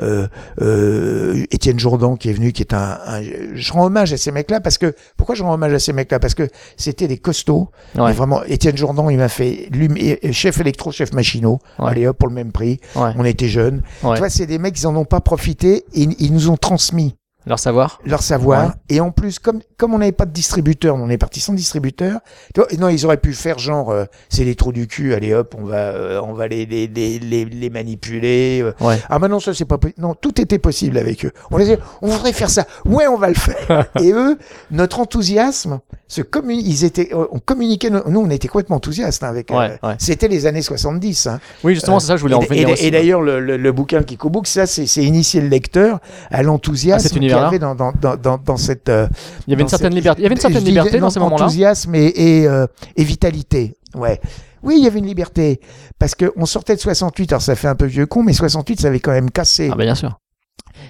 Euh, 0.00 0.26
euh, 0.62 1.44
Étienne 1.50 1.78
Jourdan 1.78 2.16
qui 2.16 2.30
est 2.30 2.32
venu, 2.32 2.52
qui 2.52 2.62
est 2.62 2.72
un, 2.72 2.98
un- 3.06 3.22
je 3.54 3.72
rends 3.72 3.84
hommage 3.86 4.12
à 4.12 4.16
ces 4.16 4.32
mecs-là 4.32 4.60
parce 4.60 4.78
que 4.78 4.94
pourquoi 5.16 5.34
je 5.34 5.42
rends 5.42 5.52
hommage 5.52 5.74
à 5.74 5.78
ces 5.78 5.92
mecs-là? 5.92 6.18
Parce 6.18 6.34
que 6.34 6.48
c'était 6.76 7.08
des 7.08 7.18
costauds. 7.18 7.68
Ouais. 7.98 8.12
Vraiment, 8.12 8.42
Étienne 8.44 8.76
Jourdan, 8.76 9.10
il 9.10 9.18
m'a 9.18 9.28
fait 9.28 9.68
lumi- 9.70 10.18
euh, 10.24 10.32
chef 10.32 10.58
électro, 10.60 10.90
chef 10.92 11.12
machinot. 11.12 11.58
Ouais. 11.78 11.90
Allez 11.90 12.06
hop 12.06 12.16
pour 12.18 12.28
le 12.28 12.34
même 12.34 12.52
prix. 12.52 12.80
Ouais. 12.96 13.10
On 13.16 13.24
était 13.24 13.48
jeunes. 13.48 13.82
Ouais. 14.02 14.14
Tu 14.14 14.18
vois, 14.20 14.30
c'est 14.30 14.46
des 14.46 14.58
mecs, 14.58 14.78
ils 14.80 14.86
en 14.86 14.96
ont 14.96 15.04
pas 15.04 15.20
profité 15.20 15.84
et 15.94 16.08
ils 16.18 16.32
nous 16.32 16.48
ont 16.48 16.56
transmis 16.56 17.14
Leur 17.46 17.58
savoir. 17.58 18.00
leur 18.06 18.22
savoir. 18.22 18.66
Ouais. 18.66 18.72
Et 18.88 19.00
en 19.00 19.10
plus, 19.10 19.38
comme, 19.38 19.60
comme 19.76 19.94
on 19.94 19.98
n'avait 19.98 20.12
pas 20.12 20.26
de 20.26 20.30
distributeur, 20.32 20.94
on 20.96 21.08
est 21.10 21.18
parti 21.18 21.40
sans 21.40 21.52
distributeur. 21.54 22.20
Tu 22.54 22.60
vois, 22.60 22.68
non, 22.78 22.88
ils 22.88 23.04
auraient 23.04 23.16
pu 23.16 23.32
faire 23.32 23.58
genre, 23.58 23.90
euh, 23.90 24.04
c'est 24.28 24.44
les 24.44 24.54
trous 24.54 24.72
du 24.72 24.86
cul, 24.86 25.12
allez 25.14 25.34
hop, 25.34 25.54
on 25.58 25.64
va, 25.64 25.76
euh, 25.76 26.20
on 26.24 26.32
va 26.34 26.46
les, 26.48 26.66
les, 26.66 26.86
les, 26.86 27.18
les, 27.18 27.44
les 27.44 27.70
manipuler. 27.70 28.60
euh. 28.62 28.72
Ouais. 28.84 28.98
Ah, 29.08 29.18
bah 29.18 29.28
non, 29.28 29.40
ça, 29.40 29.54
c'est 29.54 29.64
pas 29.64 29.78
possible. 29.78 30.00
Non, 30.00 30.14
tout 30.14 30.40
était 30.40 30.58
possible 30.58 30.98
avec 30.98 31.24
eux. 31.24 31.32
On 31.50 31.56
les 31.56 31.64
dit, 31.64 31.76
on 32.00 32.08
voudrait 32.08 32.32
faire 32.32 32.50
ça. 32.50 32.66
Ouais, 32.84 33.06
on 33.08 33.16
va 33.18 33.28
le 33.28 33.34
faire. 33.34 33.86
et 34.00 34.12
eux, 34.12 34.38
notre 34.70 35.00
enthousiasme, 35.00 35.80
se 36.08 36.20
communi- 36.22 36.62
ils 36.64 36.84
étaient, 36.84 37.08
euh, 37.12 37.26
on 37.32 37.38
communiquait, 37.38 37.90
nous, 37.90 38.00
on 38.20 38.30
était 38.30 38.48
complètement 38.48 38.76
enthousiastes 38.76 39.22
hein, 39.24 39.28
avec, 39.28 39.50
euh, 39.50 39.54
Ouais, 39.82 39.94
c'était 39.98 40.28
les 40.28 40.46
années 40.46 40.62
70, 40.62 41.26
hein. 41.26 41.40
Oui, 41.64 41.74
justement, 41.74 42.00
c'est 42.00 42.08
ça, 42.08 42.16
je 42.16 42.22
voulais 42.22 42.34
en 42.34 42.40
Et- 42.42 42.46
venir 42.46 42.68
et, 42.78 42.90
d'ailleurs, 42.90 43.22
le, 43.22 43.40
le, 43.40 43.56
le 43.56 43.72
bouquin 43.72 44.02
Kiko 44.02 44.28
Book, 44.28 44.46
ça, 44.46 44.66
c'est 44.66 44.86
c'est 44.86 45.02
initier 45.02 45.40
le 45.40 45.48
lecteur 45.48 46.00
à 46.30 46.42
l'enthousiasme 46.42 47.06
À 47.06 47.08
cet 47.08 47.16
qu'il 47.36 47.44
y 47.44 47.46
avait 47.48 47.58
dans, 47.58 47.74
dans, 47.74 47.92
dans, 48.16 48.38
dans, 48.38 48.56
cette. 48.56 48.88
euh, 48.88 49.06
Il 49.46 49.50
y 49.50 49.54
avait 49.54 49.62
une 49.62 49.68
certaine 49.68 49.88
cette- 49.92 49.96
liberté. 49.96 50.20
Il 50.20 50.24
y 50.24 50.26
avait 50.26 50.34
une 50.34 50.40
certaine 50.40 50.64
liberté 50.64 50.98
dans 51.00 51.10
ces 51.10 51.20
moments-là. 51.20 51.44
Enthousiasme 51.44 51.94
et, 51.94 52.06
et, 52.16 52.46
euh, 52.48 52.66
et 52.96 53.04
vitalité. 53.04 53.74
Ouais. 53.94 54.20
Oui, 54.62 54.76
il 54.78 54.84
y 54.84 54.86
avait 54.86 54.98
une 55.00 55.06
liberté. 55.06 55.60
Parce 55.98 56.14
qu'on 56.14 56.46
sortait 56.46 56.74
de 56.76 56.80
68, 56.80 57.32
alors 57.32 57.42
ça 57.42 57.54
fait 57.56 57.68
un 57.68 57.74
peu 57.74 57.86
vieux 57.86 58.06
con, 58.06 58.22
mais 58.22 58.32
68, 58.32 58.80
ça 58.80 58.88
avait 58.88 59.00
quand 59.00 59.10
même 59.12 59.30
cassé 59.30 59.68
Ah, 59.72 59.76
bah, 59.76 59.84
bien 59.84 59.94
sûr. 59.94 60.18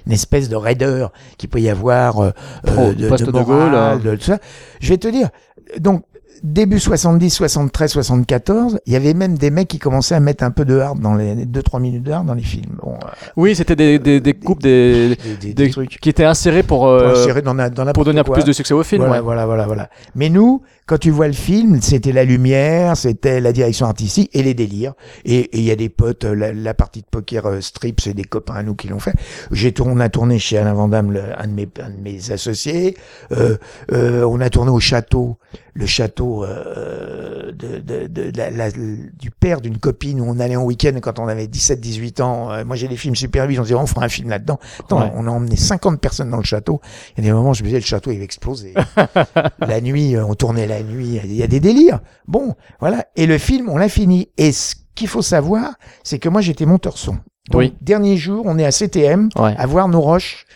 une 0.06 0.12
espèce 0.12 0.48
de 0.48 0.56
raideur 0.56 1.12
qu'il 1.38 1.48
peut 1.48 1.60
y 1.60 1.68
avoir 1.70 2.20
euh, 2.22 2.30
Pro, 2.64 2.82
euh, 2.82 2.94
de, 2.94 3.08
de 3.08 3.24
de 3.24 3.30
morale, 3.30 4.00
de 4.02 4.14
tout 4.16 4.24
ça. 4.24 4.38
Je 4.80 4.88
vais 4.90 4.98
te 4.98 5.08
dire, 5.08 5.30
donc 5.78 6.04
début 6.42 6.80
70, 6.80 7.30
73, 7.30 7.92
74, 7.92 8.80
il 8.86 8.92
y 8.92 8.96
avait 8.96 9.14
même 9.14 9.38
des 9.38 9.50
mecs 9.50 9.68
qui 9.68 9.78
commençaient 9.78 10.14
à 10.14 10.20
mettre 10.20 10.44
un 10.44 10.50
peu 10.50 10.64
de 10.64 10.78
hard 10.78 11.00
dans 11.00 11.14
les 11.14 11.46
2-3 11.46 11.80
minutes 11.80 12.02
de 12.02 12.12
hard 12.12 12.26
dans 12.26 12.34
les 12.34 12.42
films. 12.42 12.76
Bon, 12.82 12.94
euh, 12.94 13.08
Oui, 13.36 13.54
c'était 13.54 13.76
des, 13.76 13.98
des, 13.98 14.20
des 14.20 14.34
coupes 14.34 14.62
des, 14.62 15.16
des, 15.54 15.70
trucs 15.70 15.98
qui 16.00 16.08
étaient 16.08 16.24
insérés 16.24 16.62
pour, 16.62 16.80
pour 16.80 16.88
euh, 16.88 17.12
insérer 17.12 17.42
dans, 17.42 17.54
la- 17.54 17.70
dans 17.70 17.90
pour 17.92 18.04
donner 18.04 18.20
un 18.20 18.24
peu 18.24 18.32
plus 18.32 18.44
de 18.44 18.52
succès 18.52 18.74
au 18.74 18.82
film. 18.82 19.02
Voilà, 19.02 19.16
ouais. 19.16 19.22
voilà, 19.22 19.46
voilà, 19.46 19.66
voilà. 19.66 19.88
Mais 20.14 20.28
nous, 20.28 20.62
quand 20.86 20.98
tu 20.98 21.10
vois 21.10 21.26
le 21.28 21.32
film, 21.32 21.80
c'était 21.80 22.12
la 22.12 22.24
lumière, 22.24 22.96
c'était 22.96 23.40
la 23.40 23.52
direction 23.52 23.86
artistique 23.86 24.30
et 24.34 24.42
les 24.42 24.54
délires. 24.54 24.94
Et 25.24 25.48
il 25.56 25.62
y 25.64 25.70
a 25.70 25.76
des 25.76 25.88
potes, 25.88 26.24
euh, 26.24 26.34
la, 26.34 26.52
la 26.52 26.74
partie 26.74 27.00
de 27.00 27.06
poker 27.10 27.46
euh, 27.46 27.60
strip, 27.60 28.00
c'est 28.00 28.14
des 28.14 28.24
copains 28.24 28.54
à 28.54 28.62
nous 28.62 28.74
qui 28.74 28.88
l'ont 28.88 28.98
fait. 28.98 29.14
J'ai 29.50 29.72
on 29.80 30.00
a 30.00 30.08
tourné 30.08 30.38
chez 30.38 30.58
Alain 30.58 30.74
Vandamme, 30.74 31.12
le- 31.12 31.38
un 31.40 31.46
de 31.46 31.52
mes, 31.52 31.68
un 31.80 31.90
de 31.90 31.96
mes 32.02 32.30
associés. 32.30 32.96
Euh, 33.32 33.56
euh, 33.92 34.24
on 34.24 34.40
a 34.40 34.50
tourné 34.50 34.70
au 34.70 34.80
château, 34.80 35.38
le 35.74 35.86
château 35.86 36.44
de, 36.46 37.78
de, 37.78 38.06
de, 38.06 38.32
la- 38.36 38.50
la- 38.50 38.70
du 38.70 39.30
père 39.30 39.60
d'une 39.60 39.78
copine 39.78 40.20
où 40.20 40.24
on 40.28 40.38
allait 40.40 40.56
en 40.56 40.64
week-end 40.64 40.92
quand 41.00 41.18
on 41.18 41.28
avait 41.28 41.46
17-18 41.46 42.20
ans. 42.22 42.64
Moi, 42.64 42.76
j'ai 42.76 42.88
des 42.88 42.96
films 42.96 43.16
super 43.16 43.46
vite, 43.46 43.58
on 43.58 43.62
disait, 43.62 43.74
on 43.74 43.86
fera 43.86 44.04
un 44.04 44.08
film 44.08 44.28
là-dedans. 44.30 44.58
Attends, 44.80 45.00
Ouais. 45.02 45.12
on 45.14 45.26
a 45.26 45.30
emmené 45.30 45.56
50 45.56 46.00
personnes 46.00 46.30
dans 46.30 46.36
le 46.38 46.44
château. 46.44 46.80
Il 47.16 47.24
y 47.24 47.26
a 47.26 47.30
des 47.30 47.32
moments, 47.34 47.52
je 47.54 47.62
me 47.62 47.68
disais, 47.68 47.78
le 47.80 47.84
château, 47.84 48.10
il 48.10 48.18
va 48.18 48.24
exploser. 48.24 48.74
la 49.60 49.80
nuit, 49.80 50.16
on 50.18 50.34
tournait 50.34 50.66
la 50.72 50.82
nuit, 50.82 51.18
il 51.24 51.34
y 51.34 51.42
a 51.42 51.46
des 51.46 51.60
délires. 51.60 52.00
Bon, 52.26 52.54
voilà. 52.80 53.06
Et 53.16 53.26
le 53.26 53.38
film, 53.38 53.68
on 53.68 53.76
l'a 53.76 53.88
fini. 53.88 54.28
Et 54.38 54.52
ce 54.52 54.74
qu'il 54.94 55.08
faut 55.08 55.22
savoir, 55.22 55.74
c'est 56.02 56.18
que 56.18 56.28
moi, 56.28 56.40
j'étais 56.40 56.66
monteur 56.66 56.98
son. 56.98 57.12
Donc, 57.50 57.54
Oui. 57.60 57.74
dernier 57.80 58.16
jour, 58.16 58.44
on 58.46 58.58
est 58.58 58.64
à 58.64 58.70
CTM, 58.70 59.28
Ouais. 59.36 59.54
à 59.56 59.66
voir 59.66 59.88
nos 59.88 60.00
roches 60.00 60.46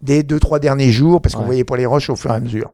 des 0.00 0.22
deux, 0.22 0.38
trois 0.40 0.58
derniers 0.58 0.92
jours, 0.92 1.20
parce 1.20 1.34
qu'on 1.34 1.40
Ouais. 1.42 1.46
voyait 1.46 1.64
pas 1.64 1.76
les 1.76 1.86
roches 1.86 2.08
au 2.10 2.16
fur 2.16 2.30
et 2.30 2.34
à 2.34 2.40
mesure. 2.40 2.72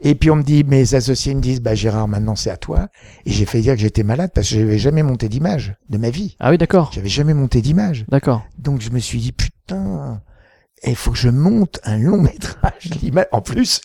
Et 0.00 0.14
puis 0.14 0.30
on 0.30 0.36
me 0.36 0.42
dit, 0.42 0.62
mes 0.62 0.94
associés 0.94 1.34
me 1.34 1.40
disent, 1.40 1.60
bah 1.60 1.74
Gérard, 1.74 2.06
maintenant 2.06 2.36
c'est 2.36 2.50
à 2.50 2.56
toi. 2.56 2.88
Et 3.26 3.32
j'ai 3.32 3.46
fait 3.46 3.60
dire 3.60 3.74
que 3.74 3.80
j'étais 3.80 4.04
malade 4.04 4.30
parce 4.34 4.48
que 4.48 4.54
j'avais 4.54 4.78
jamais 4.78 5.02
monté 5.02 5.28
d'image 5.28 5.74
de 5.88 5.98
ma 5.98 6.10
vie. 6.10 6.36
Ah 6.38 6.50
oui, 6.50 6.58
d'accord. 6.58 6.90
J'avais 6.94 7.08
jamais 7.08 7.34
monté 7.34 7.60
d'image. 7.62 8.04
D'accord. 8.08 8.42
Donc 8.58 8.80
je 8.80 8.90
me 8.90 9.00
suis 9.00 9.18
dit, 9.18 9.32
putain, 9.32 10.20
il 10.86 10.94
faut 10.94 11.10
que 11.10 11.18
je 11.18 11.30
monte 11.30 11.80
un 11.82 11.98
long 11.98 12.20
métrage 12.22 12.90
d'image. 13.00 13.26
En 13.32 13.40
plus, 13.40 13.80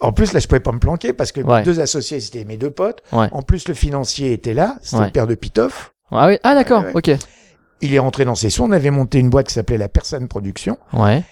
en 0.00 0.12
plus, 0.12 0.32
là, 0.32 0.40
je 0.40 0.46
pouvais 0.46 0.60
pas 0.60 0.72
me 0.72 0.78
planquer 0.78 1.12
parce 1.12 1.32
que 1.32 1.40
Ouais. 1.40 1.58
mes 1.60 1.64
deux 1.64 1.80
associés, 1.80 2.20
c'était 2.20 2.44
mes 2.44 2.56
deux 2.56 2.70
potes. 2.70 3.02
Ouais. 3.12 3.28
En 3.32 3.42
plus, 3.42 3.66
le 3.68 3.74
financier 3.74 4.32
était 4.32 4.54
là, 4.54 4.76
c'était 4.82 5.04
le 5.04 5.10
père 5.10 5.26
de 5.26 5.34
Pitoff. 5.34 5.92
Ah 6.10 6.26
oui, 6.28 6.38
ah 6.42 6.54
d'accord, 6.54 6.84
ouais. 6.84 6.92
ok. 6.94 7.10
Il 7.82 7.92
est 7.94 7.98
rentré 7.98 8.24
dans 8.24 8.34
ses 8.34 8.48
sons. 8.50 8.64
On 8.64 8.72
avait 8.72 8.90
monté 8.90 9.18
une 9.18 9.28
boîte 9.30 9.48
qui 9.48 9.54
s'appelait 9.54 9.76
La 9.78 9.88
Personne 9.88 10.28
Production. 10.28 10.78
Ouais. 10.92 11.22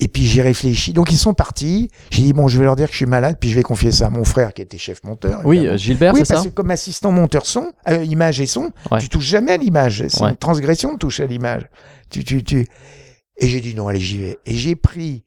Et 0.00 0.08
puis 0.08 0.24
j'ai 0.26 0.42
réfléchi. 0.42 0.92
Donc 0.92 1.12
ils 1.12 1.16
sont 1.16 1.34
partis. 1.34 1.88
J'ai 2.10 2.22
dit 2.22 2.32
bon, 2.32 2.48
je 2.48 2.58
vais 2.58 2.64
leur 2.64 2.74
dire 2.74 2.86
que 2.86 2.92
je 2.92 2.96
suis 2.96 3.06
malade, 3.06 3.36
puis 3.38 3.50
je 3.50 3.54
vais 3.54 3.62
confier 3.62 3.92
ça 3.92 4.06
à 4.06 4.10
mon 4.10 4.24
frère 4.24 4.52
qui 4.52 4.62
était 4.62 4.78
chef 4.78 5.04
monteur. 5.04 5.42
Oui, 5.44 5.58
évidemment. 5.58 5.74
euh, 5.74 5.78
Gilbert, 5.78 6.14
oui, 6.14 6.20
c'est 6.24 6.32
parce 6.34 6.44
ça 6.44 6.48
que 6.50 6.54
comme 6.54 6.70
assistant 6.72 7.12
monteur 7.12 7.46
son, 7.46 7.72
euh, 7.88 8.02
image 8.02 8.40
et 8.40 8.46
son, 8.46 8.72
Ouais. 8.90 8.98
tu 9.00 9.08
touches 9.08 9.26
jamais 9.26 9.52
à 9.52 9.56
l'image. 9.58 10.04
C'est 10.08 10.22
Ouais. 10.22 10.30
une 10.30 10.36
transgression 10.36 10.94
de 10.94 10.98
toucher 10.98 11.22
à 11.22 11.26
l'image. 11.26 11.68
Tu, 12.10 12.24
tu, 12.24 12.42
tu. 12.42 12.66
Et 13.36 13.46
j'ai 13.48 13.60
dit 13.60 13.74
non, 13.76 13.86
allez, 13.86 14.00
j'y 14.00 14.18
vais. 14.18 14.38
Et 14.44 14.54
j'ai 14.54 14.74
pris 14.74 15.22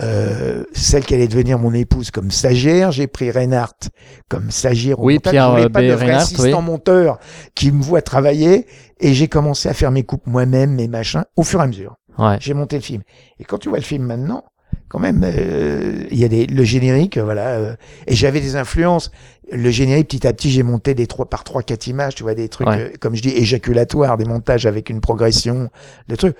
euh, 0.00 0.64
celle 0.72 1.04
qui 1.04 1.14
allait 1.14 1.28
devenir 1.28 1.58
mon 1.58 1.72
épouse 1.72 2.10
comme 2.10 2.30
stagiaire. 2.30 2.92
J'ai 2.92 3.06
pris 3.06 3.30
Reinhardt 3.30 3.88
comme 4.28 4.50
stagiaire. 4.50 4.98
au 5.00 5.04
Oui, 5.04 5.14
montage. 5.14 5.30
Pierre, 5.32 5.46
Je 5.46 5.50
voulais 5.52 5.64
euh, 5.64 5.68
pas 5.68 5.82
de 5.82 5.86
vrai 5.92 6.04
Reinhardt, 6.06 6.22
assistant 6.22 6.58
oui. 6.60 6.64
monteur 6.66 7.18
qui 7.54 7.72
me 7.72 7.82
voit 7.82 8.02
travailler. 8.02 8.66
Et 9.00 9.14
j'ai 9.14 9.28
commencé 9.28 9.68
à 9.68 9.74
faire 9.74 9.90
mes 9.90 10.02
coupes 10.04 10.26
moi-même, 10.26 10.74
mes 10.74 10.88
machins, 10.88 11.24
au 11.36 11.42
fur 11.42 11.60
et 11.60 11.64
à 11.64 11.66
mesure 11.66 11.96
Ouais. 12.18 12.38
j'ai 12.40 12.54
monté 12.54 12.76
le 12.76 12.82
film. 12.82 13.02
Et 13.38 13.44
quand 13.44 13.58
tu 13.58 13.68
vois 13.68 13.76
le 13.78 13.84
film 13.84 14.04
maintenant, 14.04 14.44
quand 14.88 14.98
même, 15.00 15.22
euh, 15.24 16.04
il 16.10 16.18
y 16.18 16.24
a 16.24 16.28
des, 16.28 16.46
le 16.46 16.64
générique, 16.64 17.18
voilà. 17.18 17.48
euh, 17.48 17.74
et 18.06 18.14
j'avais 18.14 18.40
des 18.40 18.56
influences. 18.56 19.10
Le 19.52 19.70
générique, 19.70 20.08
petit 20.08 20.26
à 20.26 20.32
petit, 20.32 20.50
j'ai 20.50 20.62
monté 20.64 20.94
des 20.94 21.06
trois 21.06 21.26
par 21.26 21.44
trois, 21.44 21.62
quatre 21.62 21.86
images, 21.86 22.16
tu 22.16 22.24
vois, 22.24 22.34
des 22.34 22.48
trucs, 22.48 22.66
Ouais. 22.68 22.80
euh, 22.80 22.88
comme 23.00 23.14
je 23.14 23.22
dis, 23.22 23.28
éjaculatoires, 23.30 24.16
des 24.16 24.24
montages 24.24 24.66
avec 24.66 24.90
une 24.90 25.00
progression, 25.00 25.68
des 26.08 26.16
trucs. 26.16 26.36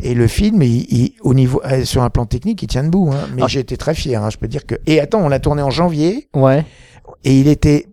Et 0.00 0.14
le 0.14 0.26
film, 0.26 0.62
il, 0.62 0.86
il- 0.92 1.14
au 1.22 1.32
niveau, 1.34 1.62
sur 1.84 2.02
un 2.02 2.10
plan 2.10 2.26
technique, 2.26 2.62
il 2.62 2.66
tient 2.66 2.84
debout. 2.84 3.10
Hein, 3.12 3.28
mais 3.34 3.42
Ah. 3.44 3.48
j'ai 3.48 3.60
été 3.60 3.76
très 3.78 3.94
fier. 3.94 4.22
Hein, 4.22 4.28
je 4.30 4.36
peux 4.36 4.48
dire 4.48 4.66
que. 4.66 4.74
Et 4.86 5.00
attends, 5.00 5.20
on 5.24 5.28
l'a 5.28 5.38
tourné 5.40 5.62
en 5.62 5.70
janvier, 5.70 6.28
Ouais. 6.34 6.64
et 7.24 7.38
il 7.38 7.48
était 7.48 7.86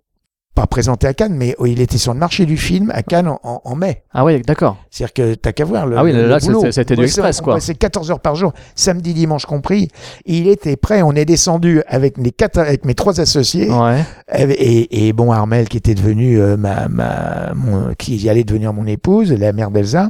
pas 0.60 0.68
présenté 0.68 1.08
à 1.08 1.14
Cannes, 1.14 1.36
mais 1.36 1.56
il 1.66 1.80
était 1.80 1.98
sur 1.98 2.14
le 2.14 2.20
marché 2.20 2.46
du 2.46 2.58
film 2.58 2.92
à 2.94 3.02
Cannes 3.02 3.28
en, 3.30 3.40
en- 3.44 3.62
en 3.64 3.76
mai. 3.76 4.04
Ah 4.14 4.26
oui, 4.26 4.42
d'accord. 4.42 4.78
C'est-à-dire 4.92 5.14
que 5.14 5.34
t'as 5.36 5.52
qu'à 5.54 5.64
voir 5.66 5.86
le. 5.88 5.98
Ah 5.98 6.04
oui, 6.04 6.12
le- 6.12 6.28
là, 6.28 6.40
c'était- 6.40 6.96
du 6.96 7.04
express, 7.04 7.42
quoi. 7.42 7.56
bossait 7.56 7.76
14 7.76 8.12
heures 8.12 8.20
par 8.20 8.36
jour, 8.36 8.52
samedi, 8.76 9.14
dimanche 9.14 9.46
compris. 9.46 9.88
Il 10.26 10.48
était 10.48 10.76
prêt. 10.76 11.02
On 11.02 11.14
est 11.14 11.26
descendu 11.26 11.82
avec 11.88 12.18
les 12.18 12.32
quatre, 12.32 12.58
avec 12.60 12.84
mes 12.86 12.94
trois 12.96 13.20
associés. 13.22 13.70
Ouais. 13.72 14.04
Et, 14.38 15.08
et 15.08 15.14
bon, 15.14 15.32
Armel, 15.32 15.70
qui 15.70 15.78
était 15.78 15.96
devenu 15.96 16.40
euh, 16.40 16.58
ma, 16.58 16.88
ma, 16.90 17.54
mon, 17.56 17.94
qui 17.98 18.28
allait 18.30 18.44
devenir 18.44 18.74
mon 18.74 18.86
épouse, 18.86 19.32
la 19.32 19.54
mère 19.54 19.72
d'Elsa. 19.72 20.10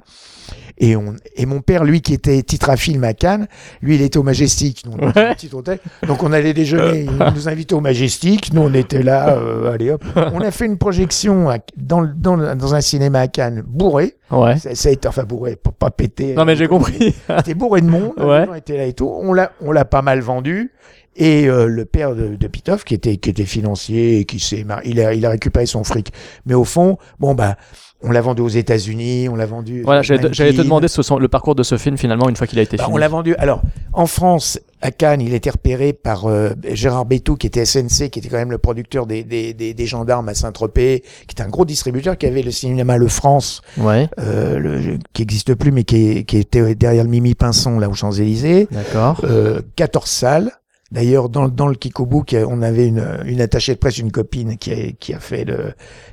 Et, 0.82 0.96
on, 0.96 1.14
et 1.36 1.46
mon 1.46 1.60
père, 1.62 1.84
lui, 1.84 2.02
qui 2.02 2.14
était 2.14 2.42
titre 2.42 2.70
à 2.70 2.78
film 2.78 3.04
à 3.04 3.14
Cannes, 3.14 3.48
lui, 3.82 3.96
il 3.96 4.02
était 4.02 4.18
au 4.18 4.24
Majestic. 4.24 4.84
On 4.90 5.10
était 5.10 5.20
Ouais. 5.20 5.36
petit 5.36 5.50
hôtel. 5.54 5.80
Donc, 6.08 6.24
on 6.24 6.32
allait 6.32 6.54
déjeuner. 6.54 7.02
Il 7.10 7.34
nous 7.36 7.50
invitait 7.50 7.74
au 7.74 7.82
Majestic. 7.82 8.54
Nous, 8.54 8.62
on 8.62 8.74
était 8.74 9.04
là. 9.04 9.36
euh, 9.38 9.74
allez 9.74 9.92
hop. 9.92 10.04
On 10.16 10.40
a 10.40 10.52
fait 10.52 10.66
une 10.66 10.78
projection 10.78 11.50
à- 11.50 11.58
dans, 11.76 12.10
dans, 12.16 12.56
dans 12.56 12.76
un 12.76 12.82
cinéma 12.82 13.20
à 13.20 13.28
Cannes, 13.28 13.62
bourré. 13.68 14.16
Ouais. 14.32 14.58
Ça, 14.58 14.74
ça 14.76 14.90
a 14.90 14.92
été, 14.94 15.08
enfin, 15.08 15.24
bourré, 15.24 15.56
pour 15.58 15.74
pas 15.74 15.92
péter. 15.92 16.34
Non 16.36 16.46
mais 16.46 16.56
j'ai 16.56 16.68
compris. 16.68 17.14
C'était 17.38 17.56
bourré 17.56 17.82
de 17.82 17.88
monde. 17.90 18.14
Ouais. 18.18 18.46
Gens 18.46 18.54
étaient 18.54 18.78
là 18.78 18.86
et 18.86 18.94
tout. 18.94 19.12
On 19.22 19.34
l'a, 19.34 19.52
on 19.62 19.72
l'a 19.72 19.86
pas 19.86 20.02
mal 20.02 20.20
vendu. 20.22 20.72
Et 21.16 21.50
euh, 21.50 21.66
le 21.66 21.84
père 21.84 22.16
de, 22.16 22.36
de 22.36 22.48
Pitoff, 22.48 22.86
qui 22.86 22.94
était, 22.94 23.18
qui 23.18 23.30
était 23.32 23.44
financier, 23.44 24.20
et 24.20 24.26
qui 24.26 24.40
s'est, 24.40 24.64
il 24.86 25.02
a, 25.02 25.14
il 25.14 25.26
a 25.26 25.30
récupéré 25.32 25.66
son 25.66 25.84
fric. 25.84 26.14
Mais 26.46 26.54
au 26.54 26.64
fond, 26.64 26.98
bon 27.20 27.34
bah, 27.36 27.58
on 28.02 28.12
l'a 28.12 28.22
vendu 28.22 28.42
aux 28.42 28.48
États-Unis, 28.48 29.28
on 29.30 29.36
l'a 29.36 29.46
vendu. 29.46 29.82
voilà, 29.84 30.02
j'allais 30.02 30.30
te- 30.54 30.62
demander 30.62 30.88
ce- 30.88 31.20
le 31.20 31.28
parcours 31.28 31.56
de 31.56 31.64
ce 31.64 31.78
film 31.78 31.98
finalement 31.98 32.30
une 32.30 32.36
fois 32.36 32.48
qu'il 32.48 32.58
a 32.60 32.62
été 32.62 32.78
Bah, 32.78 32.86
fini. 32.86 32.96
on 32.96 32.98
l'a 32.98 33.08
vendu. 33.10 33.36
Alors, 33.36 33.62
en 33.94 34.06
France, 34.08 34.60
à 34.82 34.92
Cannes, 34.92 35.20
il 35.22 35.34
était 35.34 35.50
repéré 35.50 35.92
par 35.92 36.28
euh, 36.28 36.52
Gérard 36.72 37.06
Bétou, 37.06 37.36
qui 37.36 37.48
était 37.48 37.66
SNC, 37.66 38.10
qui 38.10 38.20
était 38.20 38.30
quand 38.30 38.38
même 38.38 38.52
le 38.52 38.58
producteur 38.58 39.06
des, 39.06 39.24
des, 39.24 39.54
des, 39.54 39.74
des 39.74 39.86
gendarmes 39.86 40.30
à 40.30 40.34
Saint-Tropez, 40.34 41.02
qui 41.28 41.34
était 41.34 41.44
un 41.44 41.50
gros 41.50 41.66
distributeur, 41.66 42.18
qui 42.18 42.26
avait 42.26 42.42
le 42.42 42.52
cinéma 42.52 42.96
Le 42.98 43.08
France, 43.10 43.62
Ouais, 43.78 44.08
euh, 44.20 44.58
le- 44.60 44.98
qui 45.14 45.22
existe 45.22 45.54
plus, 45.56 45.72
mais 45.74 45.84
qui, 45.84 46.20
est- 46.20 46.24
qui 46.24 46.38
était 46.38 46.76
derrière 46.76 47.04
le 47.04 47.10
Mimi 47.10 47.36
Pinson, 47.36 47.80
là, 47.80 47.90
aux 47.90 47.94
Champs-Élysées. 47.94 48.68
d'accord. 48.72 49.20
Euh, 49.26 49.62
14 49.76 50.08
salles. 50.10 50.52
D'ailleurs, 50.92 51.30
dans, 51.30 51.48
dans 51.48 51.68
le 51.68 51.76
Kikobook, 51.76 52.36
on 52.48 52.62
avait 52.62 52.88
une, 52.88 53.06
une 53.26 53.42
attachée 53.42 53.74
de 53.74 53.80
presse, 53.80 54.00
une 54.00 54.12
copine 54.12 54.58
qui 54.58 54.72
a, 54.72 54.92
qui 55.00 55.14
a 55.14 55.20
fait 55.20 55.46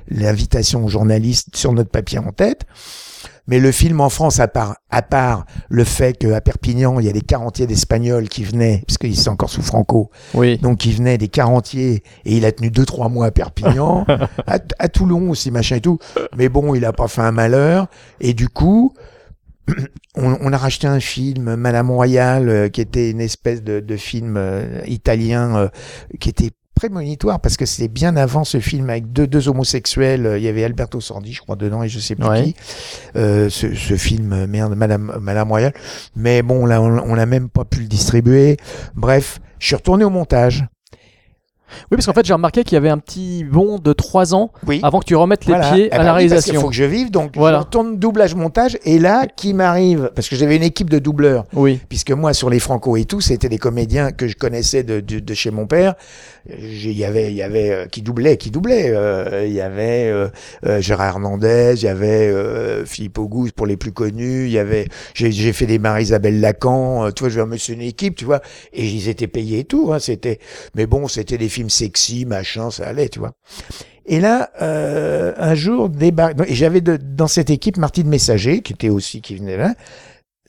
l'invitation 0.09 0.85
aux 0.85 0.89
journalistes 0.89 1.55
sur 1.55 1.73
notre 1.73 1.89
papier 1.89 2.19
en 2.19 2.31
tête. 2.31 2.61
Mais 3.49 3.59
le 3.59 3.71
film 3.71 4.01
en 4.01 4.09
France, 4.09 4.41
à 4.41 4.49
part, 4.49 4.75
à 4.91 5.01
part 5.01 5.45
le 5.69 5.85
fait 5.85 6.17
qu'à 6.17 6.41
Perpignan, 6.41 6.99
il 6.99 7.05
y 7.05 7.09
a 7.09 7.13
des 7.13 7.21
quarantiers 7.21 7.65
d'Espagnols 7.65 8.27
qui 8.27 8.43
venaient, 8.43 8.83
parce 8.85 8.97
qu'il 8.97 9.13
est 9.17 9.27
encore 9.29 9.49
sous 9.49 9.61
Franco, 9.61 10.11
Oui. 10.33 10.57
donc 10.57 10.85
il 10.85 10.95
venait 10.95 11.17
des 11.17 11.29
quarantiers 11.29 12.03
et 12.25 12.35
il 12.37 12.45
a 12.45 12.51
tenu 12.51 12.69
deux 12.71 12.85
trois 12.85 13.07
mois 13.07 13.27
à 13.27 13.31
Perpignan, 13.31 14.05
à, 14.47 14.59
à 14.79 14.89
Toulon 14.89 15.29
aussi 15.29 15.49
machin 15.49 15.77
et 15.77 15.81
tout. 15.81 15.97
Mais 16.37 16.49
bon, 16.49 16.75
il 16.75 16.83
a 16.83 16.91
pas 16.91 17.07
fait 17.07 17.21
un 17.21 17.31
malheur 17.31 17.87
et 18.19 18.33
du 18.33 18.49
coup, 18.49 18.93
on, 20.15 20.37
on 20.41 20.53
a 20.53 20.57
racheté 20.57 20.87
un 20.87 20.99
film, 20.99 21.55
Madame 21.55 21.91
Royale, 21.91 22.49
euh, 22.49 22.69
qui 22.69 22.81
était 22.81 23.11
une 23.11 23.21
espèce 23.21 23.63
de, 23.63 23.79
de 23.79 23.97
film 23.97 24.35
euh, 24.37 24.81
italien 24.87 25.55
euh, 25.57 25.67
qui 26.19 26.29
était 26.29 26.51
prémonitoire 26.75 27.39
parce 27.39 27.57
que 27.57 27.65
c'était 27.65 27.87
bien 27.87 28.15
avant 28.17 28.43
ce 28.43 28.59
film 28.59 28.89
avec 28.91 29.11
deux, 29.11 29.25
deux 29.25 29.49
homosexuels. 29.49 30.35
Il 30.37 30.43
y 30.43 30.47
avait 30.47 30.63
Alberto 30.63 31.01
Sordi, 31.01 31.33
je 31.33 31.41
crois, 31.41 31.55
dedans 31.55 31.81
et 31.81 31.89
je 31.89 31.99
sais 31.99 32.15
plus 32.15 32.27
Ouais. 32.27 32.43
qui. 32.43 32.55
Euh, 33.15 33.49
ce, 33.49 33.73
ce 33.73 33.95
film, 33.95 34.45
merde, 34.45 34.75
Madame, 34.75 35.17
Madame 35.19 35.49
Royale. 35.49 35.73
Mais 36.15 36.43
bon, 36.43 36.65
là, 36.67 36.81
on, 36.81 36.99
on 36.99 37.15
n'a 37.15 37.25
même 37.25 37.49
pas 37.49 37.65
pu 37.65 37.79
le 37.79 37.87
distribuer. 37.87 38.57
Bref, 38.95 39.39
je 39.59 39.65
suis 39.67 39.75
retourné 39.75 40.03
au 40.05 40.11
montage. 40.11 40.65
Oui, 41.91 41.97
parce 41.97 42.05
qu'en 42.05 42.13
fait, 42.13 42.25
j'ai 42.25 42.33
remarqué 42.33 42.63
qu'il 42.63 42.73
y 42.73 42.77
avait 42.77 42.89
un 42.89 42.97
petit 42.97 43.43
bond 43.43 43.77
de 43.79 43.93
3 43.93 44.33
ans 44.33 44.51
Oui. 44.65 44.79
avant 44.83 44.99
que 44.99 45.05
tu 45.05 45.15
remettes 45.15 45.45
les 45.45 45.53
Voilà. 45.53 45.71
pieds 45.73 45.89
Eh 45.91 45.93
à 45.93 45.97
ben 45.97 46.03
la 46.05 46.11
oui, 46.11 46.17
réalisation. 46.17 46.61
faut 46.61 46.69
que 46.69 46.75
je 46.75 46.83
vive, 46.83 47.11
donc 47.11 47.31
Voilà. 47.35 47.57
je 47.59 47.63
retourne 47.63 47.97
doublage 47.97 48.35
montage. 48.35 48.77
Et 48.85 48.99
là, 48.99 49.25
qui 49.27 49.53
m'arrive, 49.53 50.11
parce 50.15 50.29
que 50.29 50.35
j'avais 50.35 50.55
une 50.55 50.63
équipe 50.63 50.89
de 50.89 50.99
doubleurs, 50.99 51.45
Oui, 51.53 51.79
puisque 51.89 52.11
moi 52.11 52.33
sur 52.33 52.49
les 52.49 52.59
Franco 52.59 52.95
et 52.97 53.05
tout, 53.05 53.21
c'était 53.21 53.49
des 53.49 53.57
comédiens 53.57 54.11
que 54.11 54.27
je 54.27 54.35
connaissais 54.35 54.83
de, 54.83 54.99
de, 54.99 55.19
de 55.19 55.33
chez 55.33 55.51
mon 55.51 55.65
père. 55.67 55.95
Il 56.49 56.91
y 56.91 57.03
avait, 57.03 57.31
il 57.31 57.35
y 57.35 57.41
avait 57.41 57.71
euh, 57.71 57.85
qui 57.87 58.01
doublait, 58.01 58.37
qui 58.37 58.51
doublait. 58.51 58.89
Euh, 58.89 59.45
Il 59.45 59.53
y 59.53 59.61
avait 59.61 60.09
euh, 60.09 60.29
euh, 60.65 60.79
Gérard 60.81 61.15
Hernandez, 61.15 61.73
il 61.75 61.83
y 61.83 61.87
avait 61.87 62.33
Philippe 62.85 63.17
Auguste 63.17 63.53
pour 63.55 63.65
les 63.65 63.77
plus 63.77 63.91
connus. 63.91 64.45
Il 64.45 64.51
y 64.51 64.59
avait, 64.59 64.87
j'ai 65.13 65.53
fait 65.53 65.65
des 65.65 65.79
Marie-Isabelle 65.79 66.39
Lacan. 66.39 67.11
tu 67.11 67.23
vois, 67.23 67.29
je 67.29 67.41
veux 67.41 67.57
c'est 67.57 67.73
une 67.73 67.81
équipe, 67.81 68.15
tu 68.15 68.25
vois, 68.25 68.41
et 68.73 68.85
ils 68.85 69.09
étaient 69.09 69.27
payés 69.27 69.59
et 69.59 69.63
tout. 69.65 69.91
Hein, 69.91 69.99
c'était, 69.99 70.39
mais 70.75 70.85
bon, 70.85 71.07
c'était 71.07 71.37
des 71.37 71.49
films 71.49 71.69
sexy, 71.69 72.25
machin, 72.25 72.71
ça 72.71 72.87
allait, 72.87 73.09
tu 73.09 73.19
vois. 73.19 73.33
Et 74.05 74.21
là, 74.21 74.51
un 74.59 75.55
jour, 75.55 75.89
débarque. 75.89 76.37
J'avais 76.49 76.81
dans 76.81 77.27
cette 77.27 77.49
équipe 77.49 77.77
Martine 77.77 78.07
Messager, 78.07 78.61
qui 78.61 78.73
était 78.73 78.89
aussi 78.89 79.21
qui 79.21 79.35
venait 79.35 79.57
là, 79.57 79.73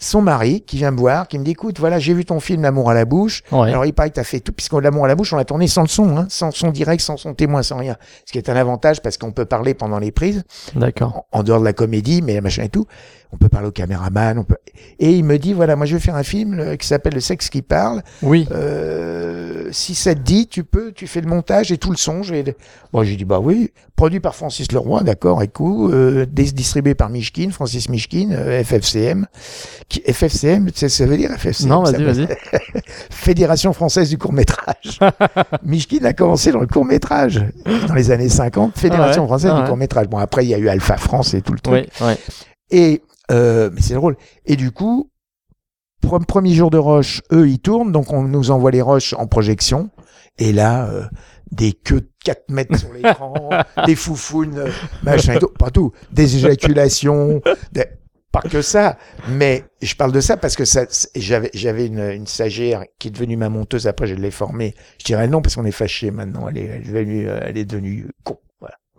son 0.00 0.22
mari 0.22 0.62
qui 0.62 0.76
vient 0.76 0.90
me 0.90 0.96
voir, 0.98 1.28
qui 1.28 1.38
me 1.38 1.44
dit 1.44 1.50
écoute, 1.52 1.78
voilà, 1.80 1.98
j'ai 1.98 2.14
vu 2.14 2.24
ton 2.24 2.40
film 2.40 2.62
L'amour 2.62 2.90
à 2.90 2.94
la 2.94 3.04
bouche. 3.04 3.42
ouais. 3.52 3.68
Alors 3.70 3.84
il 3.84 3.92
paraît 3.92 4.10
que 4.10 4.14
t'as 4.14 4.24
fait 4.24 4.40
tout, 4.40 4.52
puisque 4.52 4.72
L'amour 4.74 5.04
à 5.04 5.08
la 5.08 5.14
bouche, 5.14 5.32
on 5.32 5.36
l'a 5.36 5.44
tourné 5.44 5.66
sans 5.66 5.82
le 5.82 5.88
son, 5.88 6.16
hein, 6.16 6.26
sans 6.28 6.50
son 6.50 6.70
direct, 6.70 7.00
sans 7.02 7.16
son 7.16 7.34
témoin, 7.34 7.62
sans 7.62 7.76
rien. 7.78 7.96
Ce 8.24 8.32
qui 8.32 8.38
est 8.38 8.48
un 8.48 8.56
avantage 8.56 9.02
parce 9.02 9.18
qu'on 9.18 9.32
peut 9.32 9.44
parler 9.44 9.74
pendant 9.74 9.98
les 9.98 10.12
prises, 10.12 10.44
D'accord. 10.74 11.24
en, 11.32 11.40
en 11.40 11.42
dehors 11.42 11.60
de 11.60 11.64
la 11.64 11.72
comédie, 11.72 12.22
mais 12.22 12.40
machin 12.40 12.62
et 12.64 12.68
tout. 12.68 12.86
On 13.30 13.36
peut 13.36 13.48
parler 13.50 13.68
au 13.68 13.72
caméraman, 13.72 14.38
on 14.38 14.44
peut. 14.44 14.56
Et 14.98 15.12
il 15.12 15.22
me 15.24 15.38
dit 15.38 15.52
voilà, 15.52 15.76
moi 15.76 15.84
je 15.86 15.94
vais 15.94 16.00
faire 16.00 16.16
un 16.16 16.22
film 16.22 16.58
euh, 16.58 16.76
qui 16.76 16.86
s'appelle 16.86 17.12
Le 17.14 17.20
sexe 17.20 17.50
qui 17.50 17.60
parle. 17.62 18.02
Oui, 18.22 18.46
Euh, 18.50 19.68
si 19.70 19.94
ça 19.94 20.14
te 20.14 20.20
dit, 20.20 20.46
tu 20.46 20.64
peux, 20.64 20.92
tu 20.92 21.06
fais 21.06 21.20
le 21.20 21.28
montage 21.28 21.70
et 21.70 21.76
tout 21.76 21.90
le 21.90 21.98
son. 21.98 22.22
Je 22.22 22.32
vais... 22.32 22.56
Bon, 22.92 23.02
j'ai 23.04 23.16
dit 23.16 23.26
bah 23.26 23.38
oui. 23.38 23.70
Produit 23.96 24.20
par 24.20 24.34
Francis 24.34 24.72
Leroy, 24.72 25.02
d'accord, 25.02 25.42
écoute. 25.42 25.92
Euh, 25.92 26.24
dis- 26.26 26.52
distribué 26.54 26.94
par 26.94 27.10
Mishkin, 27.10 27.50
Francis 27.50 27.88
Mishkin, 27.90 28.30
euh, 28.32 28.62
FFCM. 28.64 29.26
Qui, 29.90 30.00
FFCM, 30.06 30.70
tu 30.70 30.78
sais 30.78 30.88
ce 30.88 30.98
que 30.98 31.04
ça 31.04 31.06
veut 31.06 31.16
dire 31.18 31.30
FFCM 31.36 31.68
non, 31.68 31.82
vas-y, 31.82 32.02
vas-y. 32.04 32.28
Fédération 33.10 33.72
française 33.72 34.08
du 34.08 34.18
court 34.18 34.32
métrage. 34.32 34.98
Mishkin 35.64 36.04
a 36.04 36.12
commencé 36.12 36.50
dans 36.52 36.60
le 36.60 36.66
court 36.66 36.84
métrage 36.84 37.42
dans 37.88 37.94
les 37.94 38.10
années 38.10 38.28
50. 38.28 38.78
Fédération 38.78 39.22
Ah 39.22 39.24
ouais, 39.24 39.28
française 39.28 39.50
ah 39.52 39.56
du 39.56 39.62
ouais. 39.62 39.68
court 39.68 39.76
métrage. 39.76 40.08
Bon 40.08 40.18
après 40.18 40.44
il 40.44 40.48
y 40.48 40.54
a 40.54 40.58
eu 40.58 40.68
Alpha 40.68 40.96
France 40.96 41.34
et 41.34 41.42
tout 41.42 41.52
le 41.52 41.60
truc. 41.60 41.88
Oui, 42.00 42.06
oui. 42.06 42.14
Et 42.70 43.02
euh, 43.30 43.70
mais 43.72 43.80
c'est 43.80 43.94
drôle. 43.94 44.16
Et 44.46 44.56
du 44.56 44.70
coup, 44.70 45.10
pre- 46.02 46.24
premier 46.24 46.54
jour 46.54 46.70
de 46.70 46.78
rush, 46.78 47.22
eux 47.32 47.48
ils 47.48 47.60
tournent, 47.60 47.92
donc 47.92 48.12
on 48.12 48.22
nous 48.22 48.50
envoie 48.50 48.70
les 48.70 48.82
rushs 48.82 49.14
en 49.14 49.26
projection. 49.26 49.90
Et 50.38 50.52
là, 50.52 50.88
euh, 50.88 51.04
des 51.50 51.72
queues 51.72 52.02
de 52.02 52.10
4 52.24 52.50
mètres 52.50 52.78
sur 52.78 52.92
l'écran, 52.92 53.50
des 53.86 53.96
foufounes, 53.96 54.64
machin, 55.02 55.34
et 55.34 55.38
tout, 55.40 55.48
pas 55.58 55.70
tout, 55.70 55.92
des 56.12 56.36
éjaculations, 56.36 57.40
des- 57.72 57.86
pas 58.30 58.42
que 58.42 58.60
ça. 58.62 58.98
Mais 59.30 59.64
je 59.80 59.94
parle 59.94 60.12
de 60.12 60.20
ça 60.20 60.36
parce 60.36 60.54
que 60.54 60.64
ça, 60.66 60.84
j'avais, 61.16 61.50
j'avais 61.54 61.86
une, 61.86 61.98
une 61.98 62.26
stagiaire 62.26 62.84
qui 62.98 63.08
est 63.08 63.10
devenue 63.10 63.38
ma 63.38 63.48
monteuse. 63.48 63.86
Après, 63.86 64.06
je 64.06 64.14
l'ai 64.14 64.30
formée. 64.30 64.74
Je 64.98 65.04
dirais 65.06 65.26
non 65.28 65.40
parce 65.40 65.56
qu'on 65.56 65.64
est 65.64 65.70
fâché 65.72 66.10
maintenant. 66.10 66.46
Elle 66.48 66.58
est, 66.58 66.64
elle 66.66 66.82
est 66.82 66.84
devenue, 66.92 67.28
euh, 67.28 67.40
elle 67.42 67.56
est 67.56 67.64
devenue 67.64 68.06
con. 68.24 68.38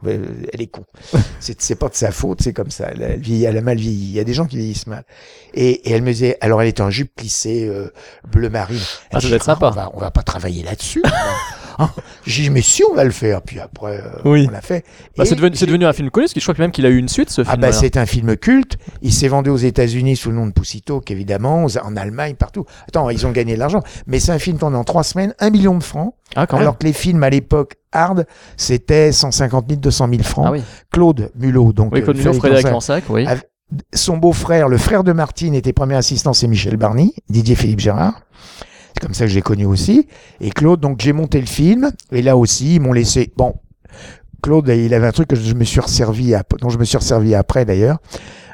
Euh, 0.05 0.25
Elle 0.53 0.62
est 0.62 0.67
con. 0.67 0.85
C'est, 1.39 1.75
pas 1.75 1.89
de 1.89 1.95
sa 1.95 2.12
faute, 2.12 2.41
c'est 2.41 2.53
comme 2.53 2.71
ça. 2.71 2.89
Elle, 2.91 3.01
elle 3.01 3.19
vieillit, 3.19 3.45
elle 3.45 3.57
a 3.57 3.62
mal 3.62 3.77
vieilli. 3.77 4.05
Il 4.09 4.12
y 4.15 4.19
a 4.19 4.23
des 4.23 4.33
gens 4.33 4.45
qui 4.45 4.57
vieillissent 4.57 4.88
mal. 4.88 5.03
Et, 5.53 5.89
et 5.89 5.91
elle 5.91 6.01
me 6.01 6.12
disait, 6.12 6.38
alors 6.41 6.62
elle 6.62 6.67
était 6.67 6.81
en 6.81 6.89
jupe 6.89 7.13
plissée, 7.15 7.65
euh, 7.67 7.91
bleu 8.27 8.49
marine. 8.49 8.77
Elle 9.12 9.17
Ah, 9.17 9.21
ça 9.21 9.27
doit 9.27 9.38
être 9.38 9.43
sympa. 9.43 9.67
On 9.67 9.71
va, 9.71 9.91
on 9.93 9.99
va 9.99 10.12
pas 10.12 10.23
travailler 10.23 10.63
là-dessus. 10.63 11.03
Hein 11.79 11.89
J'ai 12.27 12.43
dit, 12.43 12.49
mais 12.49 12.61
si, 12.61 12.83
on 12.89 12.93
va 12.93 13.03
le 13.05 13.11
faire. 13.11 13.41
Puis 13.41 13.59
après, 13.59 14.01
euh, 14.01 14.21
Oui. 14.25 14.45
on 14.49 14.51
l'a 14.51 14.61
fait. 14.61 14.85
Bah, 15.17 15.23
c'est 15.25 15.35
devenu, 15.35 15.55
devenu 15.55 15.85
un 15.85 15.93
film 15.93 16.09
connu, 16.09 16.25
parce 16.25 16.33
que 16.33 16.39
je 16.39 16.45
crois 16.45 16.53
que 16.53 16.61
même 16.61 16.71
qu'il 16.71 16.85
a 16.85 16.89
eu 16.89 16.97
une 16.97 17.09
suite, 17.09 17.29
ce 17.29 17.41
ah 17.41 17.51
film. 17.51 17.61
bah 17.61 17.71
c'est 17.71 17.97
un 17.97 18.05
film 18.05 18.35
culte. 18.35 18.77
Il 19.01 19.13
s'est 19.13 19.29
vendu 19.29 19.49
aux 19.49 19.57
États-Unis 19.57 20.15
sous 20.17 20.29
le 20.29 20.35
nom 20.35 20.45
de 20.45 20.51
Talk, 20.51 21.09
évidemment, 21.09 21.65
en 21.83 21.95
Allemagne, 21.95 22.35
partout. 22.35 22.65
Attends, 22.87 23.09
ils 23.09 23.25
ont 23.25 23.31
gagné 23.31 23.53
de 23.55 23.59
l'argent. 23.59 23.81
Mais 24.07 24.19
c'est 24.19 24.31
un 24.31 24.39
film 24.39 24.57
tourné 24.57 24.77
en 24.77 24.83
trois 24.83 25.03
semaines, 25.03 25.33
un 25.39 25.49
million 25.49 25.77
de 25.77 25.83
francs. 25.83 26.13
Ah, 26.35 26.45
quand 26.45 26.57
alors 26.57 26.73
même. 26.73 26.77
que 26.77 26.85
les 26.85 26.93
films 26.93 27.23
à 27.23 27.29
l'époque 27.29 27.75
hard, 27.91 28.27
c'était 28.57 29.11
150 29.11 29.65
000, 29.69 29.79
200 29.81 30.09
000 30.11 30.23
francs. 30.23 30.45
Ah 30.47 30.51
oui, 30.51 30.61
Claude 30.91 31.31
Mulot, 31.35 31.73
donc 31.73 31.93
oui 31.93 32.01
euh, 32.01 32.03
Claude 32.03 32.17
Mulot, 32.17 32.33
Frédéric. 32.33 32.67
Lansac, 32.67 33.03
oui. 33.09 33.25
Ah, 33.27 33.35
son 33.93 34.17
beau-frère, 34.17 34.67
le 34.67 34.77
frère 34.77 35.03
de 35.03 35.11
Martine, 35.13 35.53
était 35.53 35.73
premier 35.73 35.95
assistant, 35.95 36.33
c'est 36.33 36.47
Michel 36.47 36.75
Barny, 36.77 37.13
Didier 37.29 37.55
Philippe 37.55 37.79
Gérard. 37.79 38.21
C'est 38.93 38.99
comme 39.02 39.13
ça 39.13 39.25
que 39.25 39.30
je 39.32 39.36
l'ai 39.36 39.41
connu 39.41 39.65
aussi. 39.65 40.08
Et 40.41 40.49
Claude, 40.49 40.80
donc 40.80 40.99
j'ai 41.02 41.13
monté 41.13 41.39
le 41.39 41.47
film, 41.47 41.91
et 42.12 42.21
là 42.21 42.36
aussi, 42.38 42.75
ils 42.75 42.82
m'ont 42.82 42.93
laissé. 42.93 43.32
Bon, 43.38 43.56
Claude, 44.41 44.67
il 44.69 44.93
avait 44.93 45.08
un 45.08 45.12
truc 45.12 45.28
que 45.28 45.36
je 45.36 45.54
me 45.54 45.63
suis 45.63 45.80
resservi, 45.80 46.34
à, 46.34 46.43
dont 46.62 46.69
je 46.69 46.78
me 46.78 46.86
suis 46.86 46.97
resservi 46.97 47.36
après 47.36 47.65
d'ailleurs. 47.65 47.97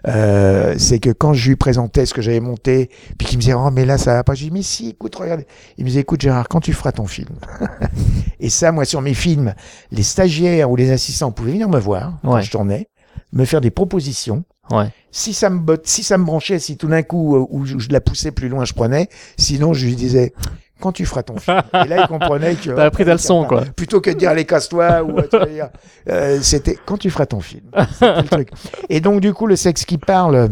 Euh, 0.08 0.76
c'est 0.78 1.00
que 1.00 1.10
quand 1.10 1.34
je 1.34 1.50
lui 1.50 1.56
présentais 1.56 2.06
ce 2.06 2.14
que 2.14 2.22
j'avais 2.22 2.40
monté, 2.40 2.92
puis 3.18 3.28
qu'il 3.28 3.38
me 3.38 3.42
disait 3.42 3.56
oh 3.56 3.72
mais 3.72 3.86
là 3.86 3.98
ça 3.98 4.14
va 4.14 4.24
pas, 4.24 4.36
j'ai 4.36 4.46
dit 4.46 4.52
mais 4.52 4.62
si 4.62 4.90
écoute 4.90 5.16
regarde, 5.16 5.44
il 5.80 5.84
me 5.84 5.90
disait 5.90 6.02
écoute 6.02 6.22
Gérard 6.22 6.48
quand 6.48 6.60
tu 6.60 6.74
feras 6.74 6.92
ton 6.92 7.08
film? 7.08 7.30
et 8.40 8.50
ça 8.50 8.72
moi 8.72 8.86
sur 8.86 9.02
mes 9.02 9.16
films, 9.16 9.56
les 9.92 10.04
stagiaires 10.04 10.70
ou 10.70 10.76
les 10.76 10.92
assistants 10.92 11.32
pouvaient 11.32 11.54
venir 11.54 11.70
me 11.70 11.80
voir 11.80 12.20
quand 12.24 12.36
Ouais. 12.36 12.44
je 12.44 12.52
tournais, 12.52 12.88
me 13.34 13.46
faire 13.46 13.62
des 13.62 13.72
propositions 13.72 14.44
Ouais. 14.72 14.88
si 15.12 15.34
ça 15.34 15.52
me 15.52 15.60
botte, 15.60 15.86
si 15.86 16.02
ça 16.02 16.18
me 16.18 16.26
branchait, 16.26 16.58
si 16.58 16.76
tout 16.76 16.88
d'un 16.88 17.04
coup 17.04 17.36
euh, 17.36 17.46
où 17.52 17.66
je, 17.66 17.78
je 17.78 17.90
la 17.92 18.02
poussais 18.02 18.32
plus 18.32 18.50
loin, 18.50 18.66
je 18.66 18.74
prenais. 18.74 19.10
Sinon, 19.38 19.74
je 19.74 19.86
lui 19.86 19.96
disais 19.96 20.34
quand 20.80 20.92
tu 20.92 21.06
feras 21.06 21.22
ton 21.24 21.38
film. 21.38 21.62
Et 21.86 21.88
là, 21.88 22.02
il 22.02 22.08
comprenait 22.08 22.56
que 22.56 22.72
T'as 22.76 22.86
appris 22.86 23.06
ta 23.06 23.14
leçon, 23.14 23.46
quoi. 23.46 23.62
Plutôt 23.62 24.02
que 24.02 24.10
de 24.10 24.16
dire 24.16 24.30
allez 24.32 24.46
casse-toi 24.46 25.04
ou 25.04 25.20
euh, 25.20 25.68
euh, 26.10 26.40
c'était 26.42 26.78
quand 26.86 26.98
tu 26.98 27.10
feras 27.12 27.28
ton 27.28 27.42
film. 27.42 27.64
Le 28.02 28.24
truc. 28.24 28.50
Et 28.90 29.02
donc 29.02 29.22
du 29.22 29.34
coup, 29.34 29.46
le 29.48 29.56
sexe 29.56 29.86
qui 29.86 29.98
parle. 30.00 30.50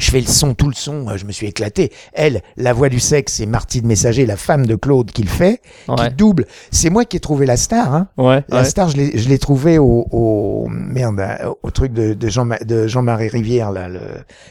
Euh, 0.00 0.04
Je 0.04 0.10
fais 0.10 0.20
le 0.20 0.26
son, 0.26 0.54
tout 0.54 0.68
le 0.68 0.74
son, 0.74 1.08
euh, 1.08 1.16
je 1.16 1.24
me 1.24 1.32
suis 1.32 1.46
éclaté. 1.46 1.92
Elle, 2.12 2.42
la 2.56 2.72
voix 2.72 2.88
du 2.88 3.00
sexe, 3.00 3.34
c'est 3.34 3.46
Martine 3.46 3.86
Messager, 3.86 4.26
la 4.26 4.36
femme 4.36 4.66
de 4.66 4.74
Claude, 4.76 5.10
qui 5.10 5.22
le 5.22 5.28
fait, 5.28 5.60
Ouais. 5.88 5.96
qui 6.10 6.14
double. 6.14 6.46
C'est 6.70 6.90
moi 6.90 7.04
qui 7.04 7.16
ai 7.16 7.20
trouvé 7.20 7.46
la 7.46 7.56
star. 7.56 7.94
Hein. 7.94 8.08
Ouais. 8.16 8.42
La 8.48 8.58
ouais. 8.58 8.64
star, 8.64 8.88
je 8.88 8.96
l'ai, 8.96 9.18
je 9.18 9.28
l'ai 9.28 9.38
trouvé 9.38 9.78
au, 9.78 10.06
au 10.10 10.68
merde, 10.68 11.20
hein, 11.20 11.52
au 11.62 11.70
truc 11.70 11.92
de, 11.92 12.14
de 12.14 12.28
Jean, 12.28 12.46
de 12.64 12.86
Jean-Marie 12.86 13.28
Rivière 13.28 13.70
là, 13.72 13.88
le, 13.88 14.00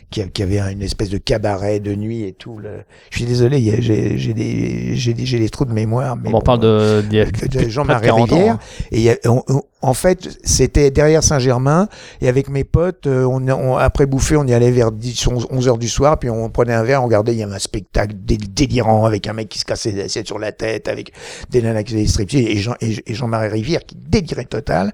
qui, 0.09 0.21
avait 0.43 0.59
une 0.71 0.81
espèce 0.81 1.09
de 1.09 1.17
cabaret 1.17 1.79
de 1.79 1.95
nuit 1.95 2.23
et 2.23 2.33
tout. 2.33 2.57
Le, 2.59 2.81
je 3.09 3.17
suis 3.17 3.25
désolé, 3.25 3.59
j'ai, 3.81 4.17
j'ai 4.17 4.33
des, 4.33 4.95
j'ai 4.95 5.13
des, 5.13 5.49
trous 5.49 5.65
de 5.65 5.73
mémoire. 5.73 6.15
Mais 6.17 6.29
On 6.29 6.33
bon, 6.33 6.41
parle 6.41 6.59
de, 6.59 7.03
a 7.21 7.47
de 7.47 7.69
Jean-Marie 7.69 8.05
40 8.07 8.31
ans, 8.31 8.35
Rivière. 8.35 8.53
hein. 8.55 8.59
Et 8.91 9.01
y 9.01 9.09
a- 9.09 9.17
on- 9.25 9.43
on- 9.47 9.61
en 9.83 9.93
fait, 9.93 10.27
c'était 10.43 10.89
derrière 10.89 11.23
Saint-Germain. 11.23 11.87
Et 12.21 12.27
avec 12.27 12.49
mes 12.49 12.63
potes, 12.63 13.05
euh, 13.07 13.23
on, 13.25 13.47
on- 13.47 13.77
après 13.77 14.05
bouffer, 14.07 14.35
on 14.35 14.45
y 14.45 14.53
allait 14.53 14.71
vers 14.71 14.91
10, 14.91 15.13
11, 15.37 15.47
11 15.51 15.67
heures 15.67 15.77
du 15.77 15.87
soir. 15.89 16.19
Puis 16.19 16.29
on 16.29 16.49
prenait 16.49 16.73
un 16.73 16.83
verre, 16.83 17.01
on 17.01 17.05
regardait. 17.05 17.33
Il 17.33 17.39
y 17.39 17.43
avait 17.43 17.55
un 17.55 17.59
spectacle 17.59 18.15
dé- 18.17 18.37
délirant 18.37 19.05
avec 19.05 19.27
un 19.27 19.33
mec 19.33 19.49
qui 19.49 19.59
se 19.59 19.65
cassait 19.65 19.91
des 19.91 20.01
assiettes 20.01 20.27
sur 20.27 20.39
la 20.39 20.51
tête, 20.51 20.87
avec 20.87 21.11
des 21.49 21.61
nanas 21.61 21.83
qui 21.83 21.93
faisaient 21.93 22.03
des 22.03 22.09
striptease, 22.09 22.45
et, 22.47 22.57
Jean, 22.57 22.75
et, 22.81 22.95
et 23.05 23.13
Jean-Marie 23.13 23.49
Rivière 23.49 23.81
qui 23.85 23.95
délirait 23.95 24.45
total. 24.45 24.93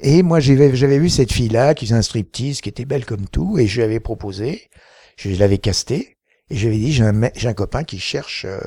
Et 0.00 0.22
moi, 0.22 0.40
j'avais, 0.40 0.98
vu 0.98 1.08
cette 1.08 1.32
fille-là 1.32 1.74
qui 1.74 1.86
faisait 1.86 1.96
un 1.96 2.02
striptease, 2.02 2.60
qui 2.60 2.68
était 2.68 2.84
belle 2.84 3.06
comme 3.06 3.26
tout, 3.28 3.58
et 3.58 3.66
je 3.66 3.76
lui 3.76 3.84
avais 3.84 4.00
proposé. 4.00 4.68
Je 5.16 5.30
l'avais 5.30 5.58
casté. 5.58 6.18
Et 6.50 6.56
je 6.56 6.68
lui 6.68 6.76
ai 6.76 6.78
dit, 6.78 6.92
j'ai 6.92 7.04
un, 7.04 7.22
un 7.22 7.54
copain 7.54 7.84
qui 7.84 7.98
cherche. 7.98 8.44
euh, 8.46 8.58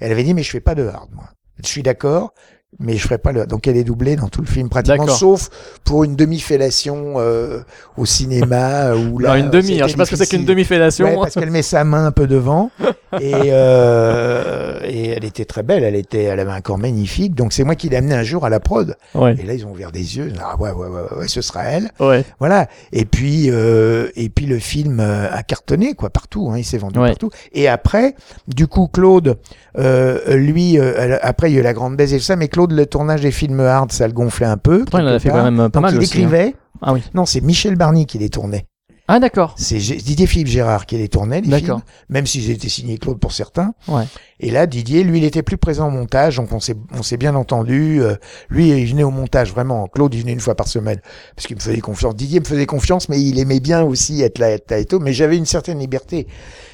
Elle 0.00 0.12
avait 0.12 0.22
dit, 0.24 0.32
mais 0.32 0.42
je 0.42 0.50
fais 0.50 0.60
pas 0.60 0.74
de 0.74 0.86
hard, 0.86 1.10
moi. 1.12 1.28
Je 1.62 1.68
suis 1.68 1.82
d'accord, 1.82 2.32
mais 2.78 2.96
je 2.96 3.02
ferai 3.02 3.18
pas 3.18 3.32
le. 3.32 3.46
Donc 3.46 3.66
elle 3.66 3.76
est 3.76 3.84
doublée 3.84 4.16
dans 4.16 4.28
tout 4.28 4.40
le 4.40 4.46
film 4.46 4.68
pratiquement, 4.68 5.08
sauf 5.08 5.50
pour 5.84 6.04
une 6.04 6.16
demi-fellation 6.16 7.14
euh, 7.16 7.60
au 7.96 8.06
cinéma 8.06 8.94
où 8.94 9.18
là. 9.18 9.32
Alors, 9.32 9.44
une 9.44 9.50
demi, 9.50 9.80
hein, 9.80 9.86
je 9.86 9.92
sais 9.92 9.96
pas 9.96 10.04
ce 10.06 10.10
que 10.12 10.16
c'est 10.16 10.26
qu'une 10.28 10.44
demi-fellation. 10.44 11.06
Ouais, 11.08 11.16
parce 11.16 11.34
qu'elle 11.34 11.50
met 11.50 11.62
sa 11.62 11.84
main 11.84 12.06
un 12.06 12.12
peu 12.12 12.26
devant 12.26 12.70
et, 13.20 13.32
euh, 13.50 14.80
et 14.84 15.08
elle 15.08 15.24
était 15.24 15.44
très 15.44 15.62
belle, 15.62 15.84
elle 15.84 15.96
était, 15.96 16.24
elle 16.24 16.40
avait 16.40 16.50
un 16.52 16.60
corps 16.60 16.78
magnifique. 16.78 17.34
Donc 17.34 17.52
c'est 17.52 17.64
moi 17.64 17.74
qui 17.74 17.88
l'ai 17.88 17.96
amenée 17.96 18.14
un 18.14 18.22
jour 18.22 18.44
à 18.44 18.48
la 18.50 18.60
prod. 18.60 18.96
Ouais. 19.14 19.34
Et 19.38 19.42
là 19.44 19.54
ils 19.54 19.66
ont 19.66 19.70
ouvert 19.72 19.92
des 19.92 20.16
yeux. 20.16 20.32
Ah 20.40 20.56
ouais 20.58 20.70
ouais 20.70 20.86
ouais, 20.86 21.18
ouais 21.18 21.28
ce 21.28 21.40
sera 21.42 21.64
elle. 21.64 21.90
Ouais. 21.98 22.24
Voilà. 22.38 22.68
Et 22.92 23.04
puis 23.04 23.50
euh, 23.50 24.08
et 24.16 24.28
puis 24.28 24.46
le 24.46 24.58
film 24.58 25.00
euh, 25.00 25.28
a 25.30 25.42
cartonné 25.42 25.94
quoi 25.94 26.10
partout. 26.10 26.50
Hein, 26.52 26.58
il 26.58 26.64
s'est 26.64 26.78
vendu 26.78 26.98
Ouais. 26.98 27.08
partout. 27.08 27.30
Et 27.52 27.68
après, 27.68 28.14
du 28.48 28.66
coup 28.66 28.88
Claude, 28.88 29.38
euh, 29.78 30.36
lui, 30.36 30.78
euh, 30.78 31.18
après 31.22 31.50
il 31.50 31.54
y 31.54 31.56
a 31.56 31.60
eu 31.60 31.62
la 31.62 31.72
grande 31.72 31.96
baisse 31.96 32.12
et 32.12 32.18
tout 32.18 32.24
ça, 32.24 32.36
mais 32.36 32.48
Claude 32.48 32.72
le 32.72 32.86
tournage 32.86 33.20
des 33.20 33.30
films 33.30 33.60
hard, 33.60 33.92
ça 33.92 34.06
le 34.06 34.12
gonflait 34.12 34.46
un 34.46 34.56
peu. 34.56 34.80
Pourtant, 34.80 34.98
il 34.98 35.04
en 35.04 35.08
a 35.08 35.18
fait 35.18 35.28
part. 35.30 35.44
quand 35.44 35.50
même 35.50 35.70
pas 35.70 35.80
Donc, 35.80 35.82
mal 35.82 35.94
il 35.94 35.98
aussi, 35.98 36.18
hein. 36.18 36.20
écrivait. 36.20 36.54
Ah 36.82 36.92
oui. 36.92 37.02
Non, 37.14 37.26
c'est 37.26 37.40
Michel 37.40 37.76
Barny 37.76 38.06
qui 38.06 38.18
les 38.18 38.30
tournait. 38.30 38.66
Ah 39.12 39.18
d'accord. 39.18 39.56
C'est 39.58 39.78
Didier 39.78 40.28
Philippe 40.28 40.46
Gérard 40.46 40.86
qui 40.86 40.96
les 40.96 41.08
tournait, 41.08 41.40
les 41.40 41.58
films, 41.58 41.80
même 42.10 42.26
s'ils 42.26 42.48
étaient 42.48 42.68
signés 42.68 42.96
Claude 42.96 43.18
pour 43.18 43.32
certains. 43.32 43.74
Ouais. 43.88 44.04
Et 44.38 44.52
là, 44.52 44.68
Didier, 44.68 45.02
lui, 45.02 45.18
il 45.18 45.24
était 45.24 45.42
plus 45.42 45.56
présent 45.56 45.88
au 45.88 45.90
montage, 45.90 46.36
donc 46.36 46.52
on 46.52 46.60
s'est, 46.60 46.76
on 46.96 47.02
s'est 47.02 47.16
bien 47.16 47.34
entendu. 47.34 48.00
Euh, 48.00 48.14
lui, 48.50 48.68
il 48.70 48.86
venait 48.86 49.02
au 49.02 49.10
montage, 49.10 49.50
vraiment. 49.52 49.88
Claude, 49.88 50.14
il 50.14 50.20
venait 50.20 50.32
une 50.32 50.38
fois 50.38 50.54
par 50.54 50.68
semaine, 50.68 51.00
parce 51.34 51.48
qu'il 51.48 51.56
me 51.56 51.60
faisait 51.60 51.80
confiance. 51.80 52.14
Didier 52.14 52.38
me 52.38 52.44
faisait 52.44 52.66
confiance, 52.66 53.08
mais 53.08 53.20
il 53.20 53.40
aimait 53.40 53.58
bien 53.58 53.82
aussi 53.82 54.22
être 54.22 54.38
là, 54.38 54.48
être 54.52 54.70
là 54.70 54.78
et 54.78 54.84
tout. 54.84 55.00
Mais 55.00 55.12
j'avais 55.12 55.36
une 55.36 55.44
certaine 55.44 55.80
liberté. 55.80 56.28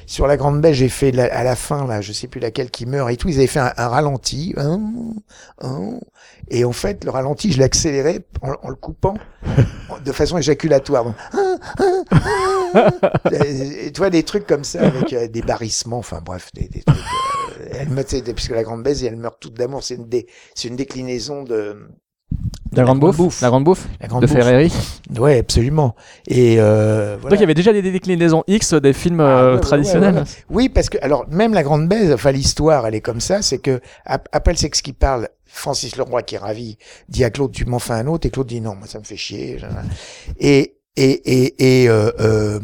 Sur 0.09 0.25
la 0.25 0.37
Grande 0.37 0.61
Belle, 0.61 0.73
j'ai 0.73 0.87
fait 0.87 1.11
la- 1.11 1.25
à 1.35 1.43
la 1.43 1.55
fin, 1.57 1.85
là, 1.85 1.99
je 1.99 2.13
sais 2.13 2.27
plus 2.27 2.39
laquelle 2.39 2.71
qui 2.71 2.85
meurt 2.85 3.11
et 3.11 3.17
tout, 3.17 3.27
ils 3.27 3.35
avaient 3.39 3.45
fait 3.47 3.59
un, 3.59 3.73
un 3.75 3.87
ralenti. 3.89 4.53
Hein, 4.55 4.79
hein. 5.61 5.99
et 6.49 6.63
en 6.63 6.71
fait, 6.71 7.03
le 7.03 7.11
ralenti, 7.11 7.51
je 7.51 7.57
l'ai 7.57 7.65
accéléré 7.65 8.25
en, 8.41 8.53
en 8.63 8.69
le 8.69 8.75
coupant 8.75 9.15
de 10.05 10.11
façon 10.13 10.37
éjaculatoire. 10.37 11.03
Donc, 11.05 11.15
hein. 11.33 11.57
Et 13.31 13.91
tu 13.91 13.97
vois, 13.97 14.09
des 14.09 14.23
trucs 14.23 14.47
comme 14.47 14.63
ça, 14.63 14.81
avec 14.81 15.11
euh, 15.13 15.27
des 15.27 15.41
barrissements, 15.41 15.97
enfin 15.99 16.21
bref, 16.23 16.51
des, 16.53 16.67
des 16.69 16.83
trucs. 16.83 16.97
euh, 17.59 17.67
elle 17.79 17.89
meurt, 17.89 18.07
puisque 18.33 18.51
la 18.51 18.63
grande 18.63 18.83
baise, 18.83 19.03
elle 19.03 19.15
meurt 19.17 19.37
toute 19.39 19.55
d'amour. 19.55 19.83
C'est 19.83 19.95
une, 19.95 20.07
dé- 20.07 20.27
c'est 20.55 20.69
une 20.69 20.75
déclinaison 20.77 21.43
de. 21.43 21.87
La 22.77 22.83
grande 22.83 22.99
bouffe. 22.99 23.17
bouffe. 23.17 23.41
La 23.41 23.49
grande 23.49 23.63
bouffe. 23.63 23.87
La 23.99 24.07
grande 24.07 24.21
de 24.21 24.27
bouffe. 24.27 24.37
Ferreri. 24.37 24.71
Ouais, 25.17 25.39
absolument. 25.39 25.95
Et 26.27 26.55
euh, 26.59 27.17
voilà. 27.19 27.31
Donc 27.35 27.39
il 27.39 27.41
y 27.41 27.43
avait 27.43 27.53
déjà 27.53 27.73
des 27.73 27.81
déclinaisons 27.81 28.43
X 28.47 28.73
des 28.73 28.93
films 28.93 29.19
Ah, 29.19 29.23
euh, 29.39 29.55
ouais, 29.55 29.61
traditionnels. 29.61 30.13
ouais, 30.15 30.21
ouais. 30.21 30.27
Oui, 30.49 30.69
parce 30.69 30.89
que 30.89 30.97
alors 31.01 31.25
même 31.29 31.53
la 31.53 31.63
grande 31.63 31.89
baise, 31.89 32.11
enfin 32.11 32.31
l'histoire, 32.31 32.87
elle 32.87 32.95
est 32.95 33.01
comme 33.01 33.21
ça, 33.21 33.41
c'est 33.41 33.57
que 33.59 33.81
sexe 34.55 34.81
qui 34.81 34.93
parle, 34.93 35.27
Francis 35.45 35.95
Leroy 35.95 36.23
qui 36.23 36.35
est 36.35 36.39
ravi 36.39 36.77
dit 37.09 37.23
à 37.23 37.29
Claude 37.29 37.51
tu 37.51 37.65
m'en 37.65 37.79
fais 37.79 37.93
un 37.93 38.07
autre 38.07 38.27
et 38.27 38.29
Claude 38.29 38.47
dit 38.47 38.61
non, 38.61 38.75
moi 38.75 38.87
ça 38.87 38.99
me 38.99 39.03
fait 39.03 39.17
chier. 39.17 39.59
Et 40.39 40.75
et 40.95 41.11
et, 41.31 41.83
et 41.83 41.89
euh, 41.89 42.11
euh, 42.19 42.59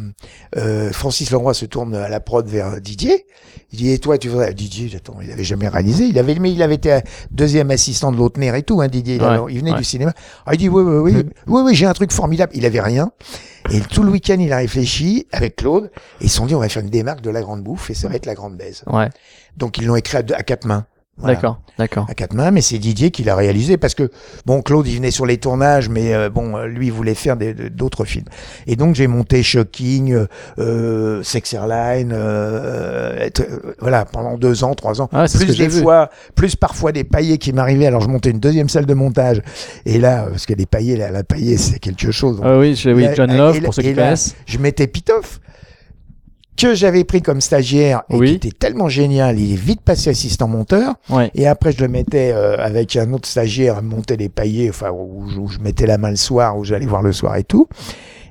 euh, 0.57 0.91
Francis 0.91 1.29
Leroy 1.31 1.53
se 1.53 1.65
tourne 1.65 1.95
à 1.95 2.09
la 2.09 2.19
prod 2.19 2.47
vers 2.47 2.81
Didier. 2.81 3.25
Il 3.73 3.79
dit 3.79 3.89
et 3.89 3.97
toi 3.97 4.17
tu 4.19 4.29
voudrais? 4.29 4.53
Didier, 4.53 4.89
attends, 4.95 5.17
il 5.21 5.31
avait 5.31 5.43
jamais 5.43 5.67
réalisé, 5.67 6.05
il 6.05 6.17
avait 6.19 6.35
mais 6.35 6.51
il 6.53 6.61
avait 6.61 6.75
été 6.75 6.99
deuxième 7.31 7.71
assistant 7.71 8.11
de 8.11 8.17
Lautner 8.17 8.55
et 8.55 8.61
tout, 8.61 8.81
hein, 8.81 8.87
Didier. 8.87 9.15
Il, 9.15 9.23
avait- 9.23 9.39
Ouais, 9.39 9.51
il 9.51 9.59
venait 9.59 9.71
ouais. 9.71 9.77
du 9.79 9.83
cinéma. 9.83 10.13
Ah, 10.45 10.53
il 10.53 10.57
dit 10.57 10.69
oui 10.69 10.83
oui 10.83 11.11
oui 11.13 11.23
oui 11.47 11.61
oui 11.65 11.75
j'ai 11.75 11.87
un 11.87 11.93
truc 11.93 12.11
formidable. 12.11 12.51
Il 12.55 12.65
avait 12.67 12.81
rien. 12.81 13.11
Et 13.71 13.79
tout 13.79 14.03
le 14.03 14.11
week-end, 14.11 14.37
il 14.39 14.53
a 14.53 14.57
réfléchi 14.57 15.25
avec 15.31 15.55
Claude 15.55 15.89
et 16.21 16.25
ils 16.25 16.29
se 16.29 16.37
sont 16.37 16.45
dit 16.45 16.53
on 16.53 16.59
va 16.59 16.69
faire 16.69 16.83
une 16.83 16.89
démarque 16.89 17.21
de 17.21 17.29
la 17.31 17.41
grande 17.41 17.63
bouffe 17.63 17.89
et 17.89 17.93
ça 17.95 18.07
va 18.09 18.15
être 18.15 18.25
la 18.27 18.35
grande 18.35 18.55
baise. 18.57 18.83
Ouais. 18.87 19.09
Donc 19.57 19.77
ils 19.79 19.85
l'ont 19.87 19.95
écrit 19.95 20.17
à, 20.17 20.21
deux- 20.21 20.35
à 20.35 20.43
quatre 20.43 20.65
mains. 20.65 20.85
Voilà. 21.17 21.35
D'accord. 21.35 21.59
D'accord. 21.77 22.05
À 22.09 22.13
quatre 22.15 22.33
mains, 22.33 22.49
mais 22.51 22.61
c'est 22.61 22.77
Didier 22.79 23.09
qui 23.11 23.23
l'a 23.23 23.35
réalisé 23.35 23.77
parce 23.77 23.93
que 23.95 24.09
bon, 24.45 24.61
Claude 24.61 24.87
il 24.87 24.95
venait 24.95 25.11
sur 25.11 25.25
les 25.27 25.37
tournages, 25.37 25.87
mais 25.89 26.13
euh, 26.13 26.29
bon, 26.29 26.55
euh, 26.57 26.65
lui 26.65 26.87
il 26.87 26.91
voulait 26.93 27.13
faire 27.15 27.35
d'autres 27.37 28.03
films. 28.05 28.25
Et 28.67 28.75
donc 28.75 28.95
j'ai 28.95 29.05
monté 29.07 29.41
Shocking, 29.43 30.25
euh, 30.59 31.23
Sex 31.23 31.53
Airline, 31.53 32.11
euh, 32.13 33.27
euh, 33.39 33.73
voilà 33.79 34.05
pendant 34.05 34.37
deux 34.37 34.63
ans, 34.63 34.73
trois 34.75 35.01
ans. 35.01 35.09
Ah, 35.13 35.25
plus 35.31 35.55
des 35.57 35.67
vu. 35.67 35.81
fois, 35.81 36.09
plus 36.35 36.55
parfois 36.55 36.91
des 36.91 37.03
paillets 37.03 37.37
qui 37.37 37.53
m'arrivaient. 37.53 37.87
Alors 37.87 38.01
je 38.01 38.07
montais 38.09 38.31
une 38.31 38.39
deuxième 38.39 38.69
salle 38.69 38.85
de 38.87 38.93
montage. 38.93 39.41
Et 39.85 39.99
là, 39.99 40.27
parce 40.29 40.45
que 40.47 40.53
les 40.53 40.65
paillets, 40.65 40.97
là, 40.97 41.11
la 41.11 41.23
paillée 41.23 41.57
c'est 41.57 41.79
quelque 41.79 42.11
chose. 42.11 42.37
Donc, 42.37 42.45
Ah 42.47 42.57
oui, 42.57 42.75
je- 42.75 42.89
oui, 42.89 43.07
John 43.15 43.35
Love 43.35 43.57
là- 43.57 43.61
pour 43.65 43.73
ceux 43.73 43.81
qui 43.83 43.93
là, 43.93 44.03
connaissent. 44.03 44.35
je 44.45 44.57
mettais 44.57 44.87
Pitoff 44.87 45.39
que 46.55 46.75
j'avais 46.75 47.03
pris 47.03 47.21
comme 47.21 47.41
stagiaire 47.41 48.03
et 48.09 48.15
Oui. 48.15 48.29
qui 48.39 48.47
était 48.47 48.57
tellement 48.57 48.87
génial, 48.89 49.39
il 49.39 49.53
est 49.53 49.57
vite 49.57 49.81
passé 49.81 50.09
assistant 50.11 50.47
monteur. 50.47 50.93
Ouais. 51.09 51.31
Et 51.35 51.47
après, 51.47 51.71
je 51.71 51.81
le 51.81 51.87
mettais 51.87 52.31
euh, 52.33 52.57
avec 52.57 52.95
un 52.95 53.11
autre 53.13 53.27
stagiaire 53.27 53.77
à 53.77 53.81
monter 53.81 54.17
les 54.17 54.29
paillets, 54.29 54.69
enfin 54.69 54.91
où, 54.91 55.27
je- 55.29 55.39
où 55.39 55.47
je 55.47 55.59
mettais 55.59 55.87
la 55.87 55.97
main 55.97 56.09
le 56.11 56.15
soir, 56.15 56.57
où 56.57 56.63
j'allais 56.63 56.85
voir 56.85 57.01
le 57.01 57.11
soir 57.11 57.35
et 57.37 57.43
tout. 57.43 57.67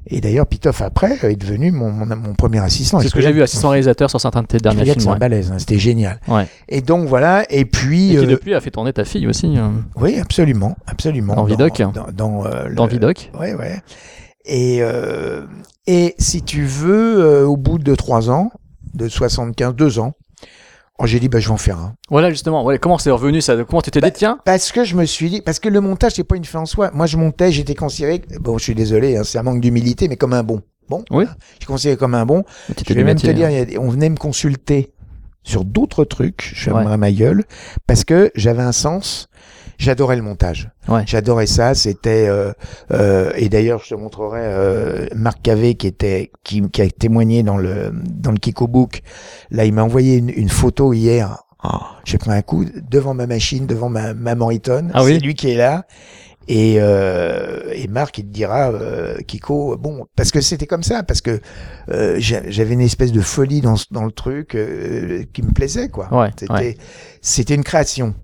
Et 0.09 0.21
d'ailleurs, 0.21 0.47
Pitoff 0.47 0.83
après 0.83 1.17
euh, 1.25 1.31
est 1.31 1.37
devenu 1.37 1.71
mon, 1.71 1.91
mon, 1.93 2.07
mon 2.07 2.35
premier 2.35 2.59
assistant. 2.59 2.99
C'est 3.01 3.09
ce 3.09 3.15
que 3.15 3.21
j'ai 3.21 3.33
vu 3.33 3.41
assistant 3.43 3.69
réalisateur 3.71 4.11
sur 4.11 4.21
certains 4.21 4.43
de 4.43 4.47
tes 4.49 4.59
derniers 4.59 4.85
films. 4.85 5.01
c'est 5.01 5.09
un 5.09 5.13
ouais. 5.13 5.19
balèze, 5.19 5.53
hein, 5.53 5.59
c'était 5.59 5.79
génial. 5.79 6.19
Ouais. 6.27 6.47
Et 6.69 6.81
donc 6.81 7.07
voilà, 7.09 7.45
et 7.51 7.65
puis 7.65 8.09
Et 8.15 8.17
qui 8.19 8.19
euh, 8.19 8.27
depuis 8.27 8.55
a 8.55 8.61
fait 8.61 8.71
tourner 8.73 8.93
ta 8.93 9.05
fille 9.05 9.27
aussi 9.29 9.57
euh, 9.57 9.69
oui, 9.97 10.19
absolument, 10.21 10.77
absolument. 10.89 11.35
Dans 11.37 11.45
Vidoc. 11.45 11.81
Dans, 11.81 11.93
dans, 12.13 12.45
dans 12.75 12.85
le- 12.87 12.91
Vidoc. 12.91 13.31
Ouais, 13.39 13.55
ouais. 13.55 13.81
Et, 14.45 14.79
euh, 14.83 15.47
et 15.87 16.15
si 16.19 16.43
tu 16.43 16.65
veux, 16.65 17.21
euh, 17.21 17.45
au 17.47 17.57
bout 17.57 17.79
de 17.79 17.95
trois 17.95 18.31
ans, 18.31 18.51
de 18.95 19.09
75, 19.09 19.75
deux 19.75 19.99
ans, 19.99 20.15
oh, 20.99 21.07
j'ai 21.07 21.21
dit, 21.21 21.29
bah, 21.29 21.39
je 21.41 21.49
vais 21.49 21.55
en 21.55 21.59
faire 21.59 21.79
un. 21.79 21.95
Voilà 22.11 22.31
justement. 22.31 22.65
Ouais, 22.65 22.79
comment 22.79 22.99
c'est 22.99 23.11
revenu 23.11 23.41
ça? 23.41 23.57
Comment 23.65 23.83
tu 23.83 23.91
t'es 23.91 24.01
Bah, 24.01 24.11
dit 24.11 24.17
tiens 24.19 24.39
Parce 24.45 24.73
que 24.73 24.85
je 24.85 24.97
me 24.97 25.05
suis 25.05 25.31
dit, 25.31 25.41
parce 25.41 25.59
que 25.61 25.69
le 25.69 25.81
montage, 25.81 26.13
c'est 26.17 26.25
pas 26.25 26.37
une 26.37 26.45
fin 26.45 26.61
en 26.61 26.67
soi. 26.67 26.91
Moi, 26.93 27.07
je 27.07 27.17
montais, 27.17 27.53
j'étais 27.53 27.75
considéré, 27.75 28.23
bon, 28.41 28.59
je 28.59 28.65
suis 28.65 28.75
désolé, 28.75 29.17
hein, 29.17 29.23
c'est 29.25 29.39
un 29.39 29.43
manque 29.43 29.61
d'humilité, 29.61 30.09
mais 30.09 30.17
comme 30.17 30.33
un 30.33 30.43
bon. 30.43 30.61
Bon. 30.89 31.05
Oui. 31.11 31.25
Je 31.53 31.57
suis 31.59 31.67
considéré 31.67 31.97
comme 31.97 32.15
un 32.15 32.27
bon. 32.27 32.45
Je 32.69 32.93
vais 32.95 33.05
même 33.05 33.15
métier, 33.15 33.29
te 33.31 33.35
dire, 33.35 33.47
hein. 33.49 33.65
a 33.77 33.81
on 33.81 33.89
venait 33.89 34.11
me 34.11 34.17
consulter 34.17 34.93
sur 35.45 35.65
d'autres 35.65 36.05
trucs, 36.05 36.51
je 36.55 36.71
Ouais. 36.71 36.77
fermerai 36.77 36.97
ma 36.97 37.11
gueule, 37.13 37.45
parce 37.87 38.05
que 38.05 38.31
j'avais 38.35 38.63
un 38.63 38.73
sens. 38.73 39.29
J'adorais 39.83 40.17
le 40.17 40.23
montage. 40.23 40.71
Ouais. 40.89 41.03
J'adorais 41.07 41.47
ça. 41.47 41.75
C'était 41.75 42.29
euh, 42.29 42.53
euh, 42.93 43.33
et 43.37 43.49
d'ailleurs 43.49 43.83
je 43.85 43.91
te 43.91 43.95
montrerai 43.95 44.41
euh, 44.43 45.07
Marc 45.17 45.43
Cavé 45.43 45.75
qui 45.75 45.87
était 45.89 46.31
qui, 46.45 46.63
qui 46.71 46.83
a 46.83 46.89
témoigné 46.89 47.43
dans 47.43 47.57
le 47.57 47.93
dans 48.09 48.31
le 48.31 48.39
Kiko 48.39 48.69
Book. 48.69 49.03
Là, 49.51 49.65
il 49.65 49.73
m'a 49.73 49.83
envoyé 49.83 50.17
une, 50.19 50.31
une 50.31 50.49
photo 50.49 50.93
hier. 50.93 51.43
Oh, 51.65 51.79
J'ai 52.05 52.19
pris 52.19 52.31
un 52.31 52.43
coup 52.43 52.65
devant 52.91 53.15
ma 53.15 53.27
machine, 53.27 53.67
devant 53.67 53.89
ma, 53.89 54.15
ma 54.15 54.35
Moriton. 54.35 54.89
Ah 54.95 55.05
oui 55.05 55.15
C'est 55.15 55.21
lui 55.27 55.35
qui 55.35 55.51
est 55.51 55.57
là. 55.57 55.85
Et, 56.49 56.77
euh, 56.81 57.61
et 57.73 57.87
Marc, 57.87 58.19
il 58.19 58.25
te 58.25 58.33
dira, 58.33 58.71
euh, 58.73 59.17
Kiko, 59.29 59.77
bon, 59.79 60.07
parce 60.17 60.33
que 60.33 60.41
c'était 60.41 60.67
comme 60.67 60.83
ça, 60.83 61.05
parce 61.05 61.21
que 61.21 61.41
euh, 61.89 62.17
j'a- 62.19 62.43
j'avais 62.51 62.75
une 62.75 62.81
espèce 62.81 63.13
de 63.13 63.21
folie 63.21 63.61
dans, 63.61 63.77
dans 63.93 64.05
le 64.05 64.11
truc 64.11 64.57
euh, 64.57 65.23
qui 65.33 65.43
me 65.43 65.53
plaisait, 65.53 65.89
quoi. 65.89 66.09
Ouais, 66.13 66.31
C'était, 66.37 66.53
ouais. 66.53 66.77
c'était 67.21 67.55
une 67.55 67.63
création. 67.63 68.15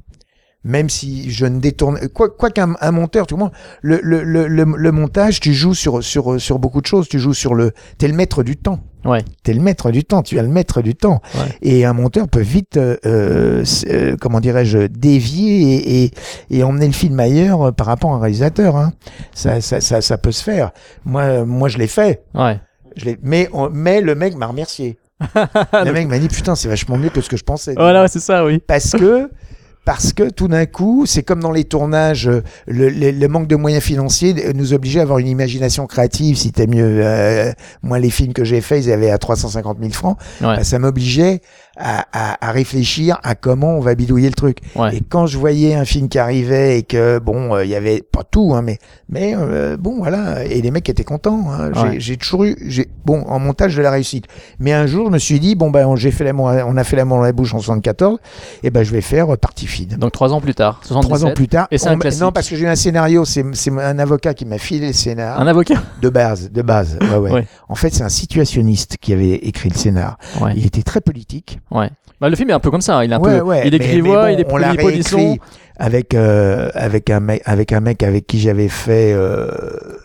Même 0.65 0.91
si 0.91 1.31
je 1.31 1.47
ne 1.47 1.61
détourne, 1.61 1.99
quoi, 2.13 2.29
quoi 2.31 2.51
qu'un 2.51 2.75
un 2.81 2.91
monteur, 2.91 3.27
tout 3.29 3.37
le 3.37 3.45
monde, 3.45 3.53
le, 3.81 4.01
le, 4.03 4.25
le, 4.25 4.47
le, 4.49 4.93
montage, 4.93 5.39
tu 5.39 5.55
joues 5.55 5.73
sur, 5.75 6.03
sur, 6.03 6.41
sur 6.41 6.59
beaucoup 6.59 6.81
de 6.81 6.87
choses. 6.87 7.09
Tu 7.09 7.21
joues 7.21 7.33
sur 7.33 7.55
le, 7.55 7.73
t'es 7.97 8.09
le 8.09 8.15
maître 8.15 8.43
du 8.43 8.57
temps. 8.57 8.81
Ouais. 9.05 9.25
T'es 9.45 9.55
le 9.55 9.61
maître 9.61 9.93
du 9.93 10.05
temps. 10.05 10.23
Tu 10.23 10.37
es 10.37 10.43
le 10.43 10.49
maître 10.49 10.83
du 10.83 10.97
temps. 10.97 11.23
Ouais. 11.37 11.57
Et 11.63 11.85
un 11.85 11.93
monteur 11.93 12.29
peut 12.29 12.41
vite, 12.41 12.77
euh, 12.77 12.97
euh, 13.07 13.65
euh, 13.89 14.17
comment 14.21 14.41
dirais-je, 14.41 14.89
dévier 14.89 15.75
et, 15.77 16.05
et, 16.05 16.11
et 16.51 16.63
emmener 16.65 16.87
le 16.89 16.93
film 16.93 17.19
ailleurs 17.21 17.69
euh, 17.69 17.73
par 17.73 17.87
rapport 17.87 18.13
à 18.13 18.17
un 18.17 18.21
réalisateur. 18.21 18.77
Hein. 18.77 18.93
Ça, 19.33 19.61
ça, 19.61 19.81
ça, 19.81 20.01
ça 20.01 20.19
peut 20.19 20.33
se 20.33 20.43
faire. 20.43 20.73
Moi, 21.05 21.45
moi, 21.45 21.69
je 21.69 21.79
l'ai 21.79 21.87
fait. 21.87 22.25
Ouais. 22.35 22.59
Je 22.97 23.05
l'ai, 23.05 23.19
mais, 23.23 23.49
on- 23.53 23.71
mais 23.71 24.01
le 24.01 24.17
mec 24.17 24.35
m'a 24.35 24.47
remercié. 24.49 24.99
le 25.35 25.93
mec 25.93 26.09
m'a 26.09 26.19
dit 26.19 26.29
putain, 26.29 26.57
c'est 26.57 26.69
vachement 26.69 26.97
mieux 26.99 27.11
que 27.11 27.21
ce 27.21 27.29
que 27.29 27.37
je 27.37 27.45
pensais. 27.45 27.75
Voilà, 27.77 28.09
c'est 28.09 28.21
ça, 28.21 28.45
oui. 28.45 28.59
Parce 28.59 28.93
que 28.93 29.31
parce 29.89 30.13
que 30.13 30.29
tout 30.29 30.49
d'un 30.49 30.67
coup, 30.67 31.07
c'est 31.07 31.23
comme 31.23 31.41
dans 31.41 31.51
les 31.51 31.65
tournages, 31.65 32.29
euh, 32.29 32.43
le, 32.67 32.91
le- 32.91 33.11
le 33.11 33.29
manque 33.29 33.47
de 33.47 33.57
moyens 33.57 33.83
financiers 33.83 34.35
euh, 34.45 34.53
nous 34.55 34.75
obligeait 34.75 34.99
à 35.01 35.03
avoir 35.05 35.19
une 35.19 35.29
imagination 35.29 35.87
créative. 35.87 36.37
Si 36.37 36.53
t'es 36.53 36.67
mieux, 36.67 37.01
euh, 37.03 37.51
moi 37.83 37.99
les 37.99 38.11
films 38.11 38.35
que 38.35 38.45
j'ai 38.45 38.61
faits, 38.61 38.85
ils 38.85 38.93
avaient 38.93 39.09
à 39.11 39.17
350 39.17 39.79
000 39.81 39.91
francs. 39.93 40.19
Ouais. 40.43 40.57
Bah, 40.57 40.63
ça 40.65 40.79
m'obligeait 40.79 41.41
à, 41.79 42.05
à, 42.13 42.49
à 42.49 42.53
réfléchir 42.53 43.19
à 43.23 43.35
comment 43.35 43.77
on 43.77 43.81
va 43.81 43.95
bidouiller 43.95 44.29
le 44.29 44.35
truc. 44.35 44.59
Ouais. 44.77 44.97
Et 44.97 45.01
quand 45.01 45.27
je 45.27 45.39
voyais 45.39 45.75
un 45.75 45.87
film 45.87 46.11
qui 46.11 46.19
arrivait 46.19 46.79
et 46.81 46.83
que 46.83 47.19
bon, 47.19 47.55
euh, 47.55 47.65
il 47.65 47.71
y 47.71 47.75
avait 47.75 48.03
pas 48.03 48.25
tout, 48.25 48.53
hein, 48.55 48.61
mais 48.61 48.77
mais 49.09 49.35
euh, 49.39 49.79
bon 49.79 49.97
voilà, 49.99 50.45
et 50.45 50.61
les 50.61 50.71
mecs 50.71 50.89
étaient 50.91 51.03
contents. 51.05 51.47
Hein. 51.51 51.71
J'ai- 51.73 51.81
Ouais. 51.81 51.97
J'ai 52.01 52.17
toujours 52.19 52.45
eu, 52.45 52.57
j'ai 52.67 52.89
bon 53.07 53.23
en 53.23 53.39
montage 53.39 53.75
de 53.75 53.81
la 53.81 53.91
réussite. 53.91 54.27
Mais 54.59 54.73
un 54.75 54.87
jour, 54.87 55.07
je 55.07 55.13
me 55.13 55.19
suis 55.19 55.41
dit 55.41 55.55
bon 55.55 55.71
ben 55.71 55.97
j'ai 55.97 56.11
fait 56.11 56.31
on 56.35 56.77
a 56.77 56.85
fait 56.85 56.97
l'amour 56.97 57.17
dans 57.19 57.23
la 57.23 57.33
bouche 57.33 57.55
en 57.55 57.59
74, 57.61 58.19
et 58.65 58.71
ben 58.71 58.83
je 58.83 58.91
vais 58.93 59.01
faire 59.01 59.33
euh, 59.33 59.37
partie 59.39 59.67
Donc 59.87 60.13
trois 60.13 60.33
ans 60.33 60.41
plus 60.41 60.55
tard, 60.55 60.81
77. 60.85 61.09
Trois 61.09 61.31
ans 61.31 61.35
plus 61.35 61.49
tard. 61.49 61.69
Et 61.71 61.79
c'est 61.79 61.89
un 61.89 61.99
classique. 61.99 62.23
Non, 62.23 62.33
parce 62.33 62.49
que 62.49 62.57
j'ai 62.57 62.65
eu 62.65 62.69
un 62.69 62.77
scénario, 62.77 63.25
c'est 63.25 63.45
c'est 63.53 63.71
un 63.71 63.99
avocat 63.99 64.35
qui 64.35 64.45
m'a 64.45 64.59
filé 64.59 64.89
le 64.89 64.93
scénar. 64.93 65.41
Un 65.41 65.47
avocat 65.47 65.83
De 66.03 66.09
base, 66.09 66.51
de 66.51 66.63
base. 66.63 66.99
Ouais, 67.01 67.17
ouais. 67.17 67.31
Ouais. 67.31 67.47
En 67.69 67.75
fait, 67.75 67.95
c'est 67.95 68.03
un 68.03 68.09
situationniste 68.09 68.97
qui 69.01 69.13
avait 69.13 69.35
écrit 69.35 69.69
le 69.69 69.77
scénar. 69.77 70.19
Ouais. 70.41 70.53
Il 70.57 70.67
était 70.67 70.83
très 70.83 71.01
politique. 71.01 71.61
Ouais. 71.71 71.91
Bah, 72.21 72.29
le 72.29 72.37
film 72.37 72.51
est 72.51 72.55
un 72.55 72.61
peu 72.61 72.71
comme 72.71 72.81
ça. 72.81 73.05
Il 73.05 73.13
est 73.13 73.15
un 73.15 73.21
peu. 73.21 73.37
il 73.37 73.43
bon, 73.43 73.53
il 73.65 74.41
est 74.41 74.47
on 74.51 74.55
réécrit 74.55 75.41
avec 75.79 76.15
euh, 76.15 76.71
avec 76.75 77.09
un 77.11 77.21
mec 77.21 77.43
avec 77.45 77.73
un 77.73 77.81
mec 77.81 78.03
avec 78.03 78.27
qui 78.27 78.41
j'avais 78.41 78.69
fait 78.69 79.13
euh, 79.13 79.49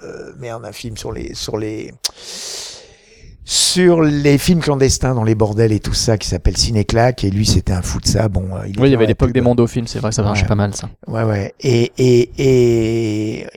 euh, 0.04 0.32
merde 0.38 0.64
un 0.66 0.72
film 0.72 0.96
sur 0.98 1.12
les 1.12 1.34
sur 1.34 1.58
les 1.58 1.92
sur 3.54 4.02
les 4.02 4.40
films 4.40 4.62
clandestins 4.62 5.14
dans 5.14 5.24
les 5.24 5.36
bordels 5.36 5.72
et 5.72 5.80
tout 5.80 5.94
ça 5.94 6.18
qui 6.18 6.28
s'appelle 6.28 6.58
Cinéclac 6.58 7.24
et 7.24 7.30
lui 7.30 7.46
c'était 7.46 7.72
un 7.74 7.84
fou 7.84 8.00
de 8.00 8.08
ça 8.08 8.28
bon 8.28 8.46
euh, 8.56 8.66
il 8.68 8.80
Oui, 8.80 8.88
il 8.90 8.92
y 8.92 8.96
avait 8.96 9.06
l'époque 9.06 9.32
des 9.32 9.42
mondos 9.42 9.68
films, 9.68 9.86
c'est 9.86 10.00
vrai 10.00 10.12
ça 10.12 10.24
marchait 10.24 10.42
Ouais. 10.44 10.48
pas 10.48 10.56
mal 10.56 10.74
ça. 10.74 10.90
Ouais, 11.08 11.24
ouais. 11.24 11.54
Et, 11.60 11.92
et, 12.00 12.32
et 13.42 13.48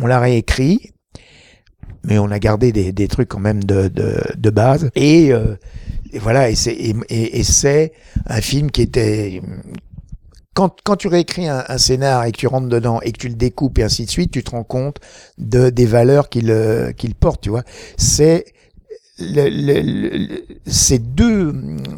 on 0.00 0.06
l'a 0.06 0.20
réécrit, 0.20 0.92
mais 2.04 2.18
on 2.20 2.30
a 2.30 2.38
gardé 2.38 2.70
des, 2.70 2.92
des 2.92 3.08
trucs 3.08 3.28
quand 3.28 3.40
même 3.40 3.64
de, 3.64 3.88
de, 3.88 4.20
de 4.38 4.50
base. 4.50 4.88
Et, 4.94 5.32
euh, 5.32 5.56
et 6.12 6.20
voilà, 6.20 6.48
et 6.48 6.54
c'est, 6.54 6.72
et, 6.72 6.94
et- 7.08 7.40
et 7.40 7.42
c'est 7.42 7.92
un 8.26 8.40
film 8.40 8.70
qui 8.70 8.82
était... 8.82 9.42
Quand, 10.54 10.76
quand 10.84 10.96
tu 10.96 11.08
réécris 11.08 11.48
un, 11.48 11.64
un 11.68 11.78
scénar 11.78 12.24
et 12.24 12.32
que 12.32 12.36
tu 12.38 12.46
rentres 12.46 12.68
dedans 12.68 13.00
et 13.02 13.10
que 13.12 13.18
tu 13.18 13.28
le 13.28 13.34
découpes 13.34 13.78
et 13.78 13.82
ainsi 13.82 14.04
de 14.04 14.10
suite, 14.10 14.30
tu 14.30 14.44
te 14.44 14.50
rends 14.52 14.64
compte 14.64 14.98
de, 15.38 15.70
des 15.70 15.86
valeurs 15.86 16.28
qu'il 16.28 16.50
euh, 16.52 16.92
qu'il 16.92 17.14
porte, 17.16 17.40
tu 17.42 17.50
vois. 17.50 17.64
C'est... 17.96 18.44
Le, 19.20 19.48
le- 19.48 19.80
le- 20.26 20.42
ces 20.66 20.98
deux, 20.98 21.52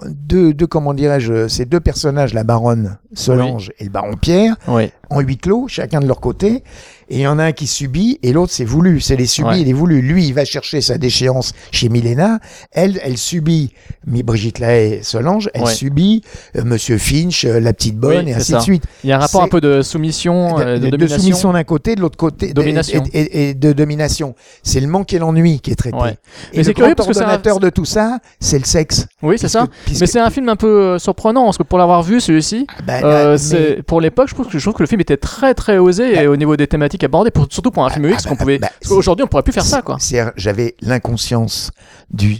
deux, 0.08 0.52
deux, 0.54 0.66
comment 0.66 0.94
dirais-je, 0.94 1.48
ces 1.48 1.64
deux 1.64 1.80
personnages, 1.80 2.34
la 2.34 2.44
baronne 2.44 2.98
Solange 3.14 3.72
et 3.78 3.84
le 3.84 3.90
baron 3.90 4.14
Pierre, 4.20 4.56
Oui. 4.68 4.90
en 5.10 5.20
huis 5.20 5.36
clos, 5.38 5.66
chacun 5.68 6.00
de 6.00 6.06
leur 6.06 6.20
côté. 6.20 6.64
Et 7.08 7.16
il 7.16 7.20
y 7.20 7.26
en 7.26 7.38
a 7.38 7.44
un 7.44 7.52
qui 7.52 7.66
subit 7.66 8.18
et 8.22 8.32
l'autre 8.32 8.52
c'est 8.52 8.64
voulu. 8.64 9.00
C'est 9.00 9.16
les 9.16 9.26
subis 9.26 9.48
Ouais. 9.48 9.60
et 9.60 9.64
les 9.64 9.72
voulus. 9.72 10.00
Lui, 10.02 10.26
il 10.26 10.34
va 10.34 10.44
chercher 10.44 10.80
sa 10.80 10.98
déchéance 10.98 11.52
chez 11.70 11.88
Milena. 11.88 12.38
Elle, 12.72 13.00
elle 13.02 13.18
subit 13.18 13.72
Mi- 14.06 14.22
Brigitte 14.22 14.58
Lahaye, 14.58 15.00
Solange. 15.02 15.50
Elle 15.54 15.62
Ouais. 15.62 15.74
subit 15.74 16.22
euh, 16.56 16.62
Monsieur 16.64 16.98
Finch, 16.98 17.44
euh, 17.44 17.60
la 17.60 17.72
petite 17.72 17.96
bonne 17.98 18.24
Oui, 18.26 18.30
et 18.30 18.34
ainsi 18.34 18.52
ça. 18.52 18.58
de 18.58 18.62
suite. 18.62 18.84
Il 19.04 19.10
y 19.10 19.12
a 19.12 19.16
un 19.16 19.20
rapport 19.20 19.42
un 19.42 19.48
peu 19.48 19.60
de 19.60 19.82
soumission, 19.82 20.58
euh, 20.58 20.74
de, 20.78 20.78
de, 20.78 20.84
de 20.86 20.90
domination. 20.90 21.18
soumission 21.18 21.52
d'un 21.52 21.64
côté, 21.64 21.94
de 21.96 22.00
l'autre 22.00 22.16
côté, 22.16 22.48
de- 22.48 22.52
Domination. 22.52 23.02
Et, 23.12 23.20
et- 23.20 23.48
et 23.50 23.54
de 23.54 23.72
domination. 23.72 24.34
C'est 24.62 24.80
le 24.80 24.86
manque 24.86 25.12
et 25.12 25.18
l'ennui 25.18 25.60
qui 25.60 25.70
est 25.70 25.74
traité. 25.76 25.96
Ouais. 25.96 26.16
Et 26.52 26.58
Mais 26.58 26.64
c'est 26.64 26.74
curieux 26.74 26.94
parce 26.94 27.08
que 27.08 27.22
un- 27.22 27.58
de 27.62 27.70
tout 27.70 27.84
ça, 27.84 28.18
c'est 28.40 28.58
le 28.58 28.64
sexe. 28.64 29.06
Oui, 29.22 29.36
c'est 29.38 29.48
ça. 29.48 29.66
Puisque- 29.84 30.00
Mais 30.00 30.06
c'est 30.06 30.20
un 30.20 30.30
film 30.30 30.48
un 30.48 30.56
peu 30.56 30.66
euh, 30.94 30.98
surprenant 30.98 31.44
parce 31.44 31.58
que 31.58 31.62
pour 31.62 31.78
l'avoir 31.78 32.02
vu 32.02 32.20
celui-ci, 32.20 32.66
Bah, 32.86 32.94
euh, 33.04 33.32
mais- 33.32 33.38
c'est 33.38 33.82
pour 33.86 34.00
l'époque, 34.00 34.28
je 34.28 34.34
trouve 34.34 34.46
que 34.48 34.58
je 34.58 34.62
trouve 34.62 34.74
que 34.74 34.82
le 34.82 34.86
film 34.86 35.00
était 35.00 35.16
très 35.16 35.54
très 35.54 35.78
osé 35.78 36.14
et 36.22 36.26
au 36.26 36.36
niveau 36.36 36.56
des 36.56 36.66
thématiques 36.66 36.91
pour- 36.98 37.46
surtout 37.50 37.70
pour 37.70 37.84
un 37.84 37.90
film 37.90 38.08
X, 38.10 38.24
ah, 38.24 38.28
qu'on 38.28 38.34
bah, 38.34 38.40
pouvait. 38.40 38.58
bah, 38.58 38.68
parce 38.80 38.92
qu'aujourd'hui, 38.92 39.24
on 39.24 39.28
pourrait 39.28 39.42
plus 39.42 39.52
faire 39.52 39.64
ça, 39.64 39.82
quoi. 39.82 39.98
J'avais 40.36 40.74
l'inconscience 40.82 41.70
du. 42.10 42.38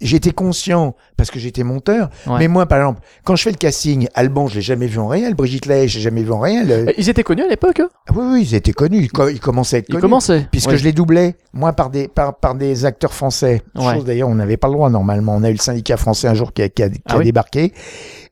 J'étais 0.00 0.32
conscient 0.32 0.94
parce 1.16 1.30
que 1.30 1.38
j'étais 1.38 1.62
monteur. 1.62 2.10
Ouais. 2.26 2.38
Mais 2.40 2.48
moi, 2.48 2.66
par 2.66 2.78
exemple, 2.78 3.00
quand 3.24 3.36
je 3.36 3.42
fais 3.42 3.50
le 3.50 3.56
casting, 3.56 4.08
Alban, 4.14 4.46
je 4.48 4.56
l'ai 4.56 4.62
jamais 4.62 4.86
vu 4.86 4.98
en 4.98 5.06
réel. 5.08 5.34
Brigitte 5.34 5.66
Lahaye, 5.66 5.88
je 5.88 5.98
l'ai 5.98 6.02
jamais 6.04 6.22
vu 6.22 6.32
en 6.32 6.40
réel. 6.40 6.70
Euh, 6.70 6.92
Ils 6.98 7.08
étaient 7.08 7.22
connus 7.22 7.42
à 7.44 7.48
l'époque. 7.48 7.80
ah 7.80 8.12
oui, 8.14 8.24
oui, 8.32 8.42
ils 8.42 8.54
étaient 8.54 8.72
connus. 8.72 8.98
Ils, 9.02 9.10
co- 9.12 9.28
ils 9.28 9.40
commençaient 9.40 9.76
à 9.76 9.78
être 9.80 9.86
Ils 9.88 9.92
connus. 9.92 10.02
commençaient. 10.02 10.46
Puisque 10.50 10.70
Ouais. 10.70 10.76
je 10.76 10.84
les 10.84 10.92
doublais, 10.92 11.36
moi, 11.52 11.72
par 11.72 11.90
des, 11.90 12.08
par, 12.08 12.36
par 12.36 12.54
des 12.54 12.84
acteurs 12.84 13.12
français. 13.14 13.62
Ouais. 13.74 13.94
Chose 13.94 14.04
d'ailleurs, 14.04 14.28
on 14.28 14.34
n'avait 14.34 14.56
pas 14.56 14.68
le 14.68 14.74
droit 14.74 14.90
normalement. 14.90 15.34
On 15.36 15.42
a 15.44 15.50
eu 15.50 15.54
le 15.54 15.58
syndicat 15.58 15.96
français 15.96 16.28
un 16.28 16.34
jour 16.34 16.52
qui 16.52 16.62
a, 16.62 16.68
qui 16.68 16.82
a, 16.82 16.88
qui 16.90 17.00
Ah 17.06 17.14
a 17.14 17.18
oui 17.18 17.24
débarqué. 17.24 17.72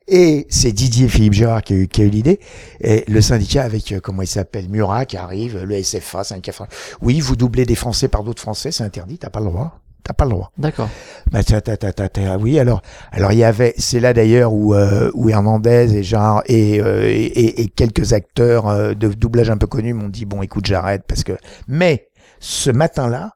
Et 0.09 0.47
c'est 0.51 0.73
Didier 0.73 1.09
Philippe 1.09 1.33
Gérard 1.33 1.63
qui 1.63 1.75
a 1.75 1.77
eu, 1.77 1.89
qui 1.89 2.03
a 2.03 2.05
eu 2.05 2.09
l'idée. 2.11 2.41
Et 2.81 3.05
le 3.09 3.21
syndicat 3.21 3.63
avec, 3.63 3.93
euh, 3.93 4.01
comment 4.01 4.23
il 4.23 4.27
s'appelle, 4.29 4.69
Murat 4.69 5.05
qui 5.07 5.17
arrive, 5.17 5.63
le 5.63 5.83
SFA, 5.83 6.25
syndicat 6.25 6.53
français. 6.53 6.71
Oui, 7.01 7.21
vous 7.21 7.37
doublez 7.37 7.65
des 7.67 7.75
Français 7.77 8.09
par 8.09 8.25
d'autres 8.25 8.43
Français, 8.43 8.73
c'est 8.73 8.85
interdit, 8.85 9.19
t'as 9.19 9.31
pas 9.31 9.41
le 9.41 9.47
droit. 9.47 9.79
T'as 10.05 10.15
pas 10.15 10.25
le 10.25 10.31
droit. 10.31 10.51
D'accord. 10.59 10.89
Bah, 11.31 11.45
t'as, 11.45 11.61
t'as, 11.61 11.77
t'as, 11.77 11.93
t'as- 11.93 12.37
oui, 12.37 12.59
alors, 12.59 12.83
alors 13.13 13.31
il 13.31 13.39
y 13.39 13.45
avait, 13.45 13.73
c'est 13.79 14.01
là 14.01 14.13
d'ailleurs 14.13 14.53
où, 14.53 14.75
euh, 14.75 15.13
où 15.15 15.29
Hernandez 15.29 15.95
et 15.95 16.03
Gérard 16.03 16.43
et, 16.47 16.81
euh, 16.81 17.05
et, 17.09 17.63
et- 17.63 17.69
quelques 17.69 18.13
acteurs 18.13 18.67
euh, 18.67 18.95
de 18.95 19.07
doublage 19.09 19.49
un 19.49 19.57
peu 19.59 19.69
connus 19.69 19.95
m'ont 19.95 20.09
dit 20.09 20.25
bon, 20.25 20.43
écoute, 20.43 20.67
j'arrête 20.67 21.05
parce 21.07 21.23
que. 21.23 21.37
Mais 21.69 22.09
ce 22.41 22.73
matin-là, 22.73 23.31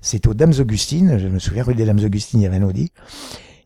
c'était 0.00 0.28
aux 0.28 0.34
Dames 0.34 0.54
Augustines, 0.58 1.18
je 1.18 1.28
me 1.28 1.38
souviens 1.38 1.62
rue 1.62 1.74
des 1.74 1.84
Dames 1.84 2.02
Augustines, 2.02 2.40
il 2.40 2.44
y 2.44 2.46
avait 2.46 2.56
un 2.56 2.62
Audi. 2.62 2.90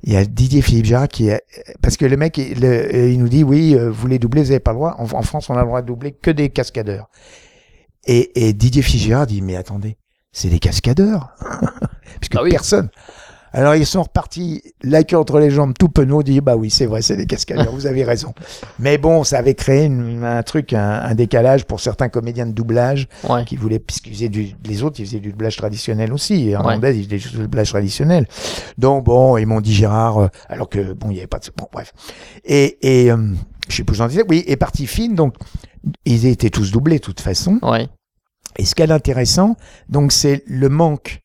Il 0.05 0.13
y 0.13 0.17
a 0.17 0.25
Didier 0.25 0.63
Philippe 0.63 0.87
Gérard 0.87 1.09
qui 1.09 1.31
a, 1.31 1.41
parce 1.81 1.97
que 1.97 2.05
le 2.05 2.17
mec, 2.17 2.37
il, 2.39 2.61
le- 2.61 3.09
il 3.11 3.19
nous 3.21 3.29
dit 3.29 3.45
oui, 3.45 3.75
euh, 3.77 3.91
vous 3.91 4.07
les 4.09 4.19
doublez, 4.19 4.43
vous 4.43 4.49
n'avez 4.49 4.61
pas 4.61 4.73
le 4.73 4.77
droit. 4.79 4.97
En, 4.99 5.05
en 5.05 5.23
France, 5.23 5.49
on 5.49 5.55
a 5.55 5.61
le 5.61 5.67
droit 5.67 5.81
de 5.83 5.87
doubler 5.87 6.13
que 6.13 6.31
des 6.31 6.49
cascadeurs. 6.51 7.09
Et, 8.07 8.47
et 8.49 8.53
Didier 8.53 8.83
Philippe 8.83 9.07
Gérard 9.07 9.27
dit 9.29 9.43
mais 9.43 9.55
attendez, 9.57 9.97
c'est 10.33 10.49
des 10.49 10.59
cascadeurs, 10.59 11.35
puisque 12.21 12.35
Ah 12.37 12.43
oui. 12.43 12.51
personne. 12.51 12.89
Alors 13.55 13.75
ils 13.75 13.85
sont 13.87 14.03
repartis, 14.03 14.63
la 14.83 15.05
queue 15.05 15.19
entre 15.19 15.39
les 15.39 15.51
jambes, 15.51 15.75
tout 15.79 15.89
penaud, 15.89 16.23
dit 16.23 16.41
bah 16.41 16.57
oui 16.57 16.71
c'est 16.71 16.87
vrai 16.87 17.03
c'est 17.03 17.17
des 17.17 17.27
cascadeurs, 17.27 17.71
vous 17.75 17.87
avez 17.87 18.03
raison. 18.05 18.33
Mais 18.79 18.99
bon 18.99 19.25
ça 19.25 19.39
avait 19.39 19.55
créé 19.55 19.85
une- 19.85 20.25
un 20.25 20.43
truc, 20.43 20.73
un, 20.73 20.81
un 21.03 21.15
décalage 21.15 21.65
pour 21.67 21.81
certains 21.81 22.09
comédiens 22.09 22.47
de 22.47 22.53
doublage 22.53 23.09
Ouais. 23.29 23.45
qui 23.45 23.57
voulaient, 23.57 23.79
puisqu'ils 23.79 24.15
faisaient 24.15 24.29
du, 24.29 24.55
les 24.65 24.83
autres 24.83 25.01
ils 25.01 25.07
faisaient 25.07 25.21
du 25.21 25.31
doublage 25.33 25.57
traditionnel 25.57 26.13
aussi, 26.13 26.49
et 26.49 26.51
Hernandez 26.53 26.97
il 26.99 27.05
faisait 27.05 27.31
du 27.31 27.43
doublage 27.43 27.69
traditionnel. 27.71 28.27
Donc 28.79 29.05
bon 29.05 29.37
ils 29.37 29.47
m'ont 29.47 29.61
dit 29.61 29.75
Gérard, 29.75 30.19
euh, 30.19 30.29
alors 30.49 30.69
que 30.69 30.93
bon 30.95 31.11
il 31.11 31.17
y 31.17 31.19
avait 31.19 31.27
pas 31.27 31.39
de, 31.39 31.47
bon 31.57 31.69
bref. 31.73 31.93
Et, 32.45 32.79
et 33.05 33.11
euh, 33.13 33.17
je 33.69 33.77
sais 33.77 33.85
plus 33.85 34.01
disais, 34.09 34.25
oui 34.29 34.43
et 34.47 34.57
partie 34.57 34.87
fine 34.87 35.15
donc 35.15 35.35
ils 36.05 36.27
étaient 36.27 36.51
tous 36.51 36.71
doublés 36.73 36.97
de 36.97 37.03
toute 37.03 37.21
façon. 37.21 37.59
Ouais. 37.63 37.89
Et 38.57 38.65
ce 38.65 38.75
qu'il 38.75 38.83
y 38.83 38.85
a 38.85 38.87
d'intéressant, 38.87 39.57
donc 39.89 40.13
c'est 40.13 40.43
le 40.47 40.69
manque 40.69 41.21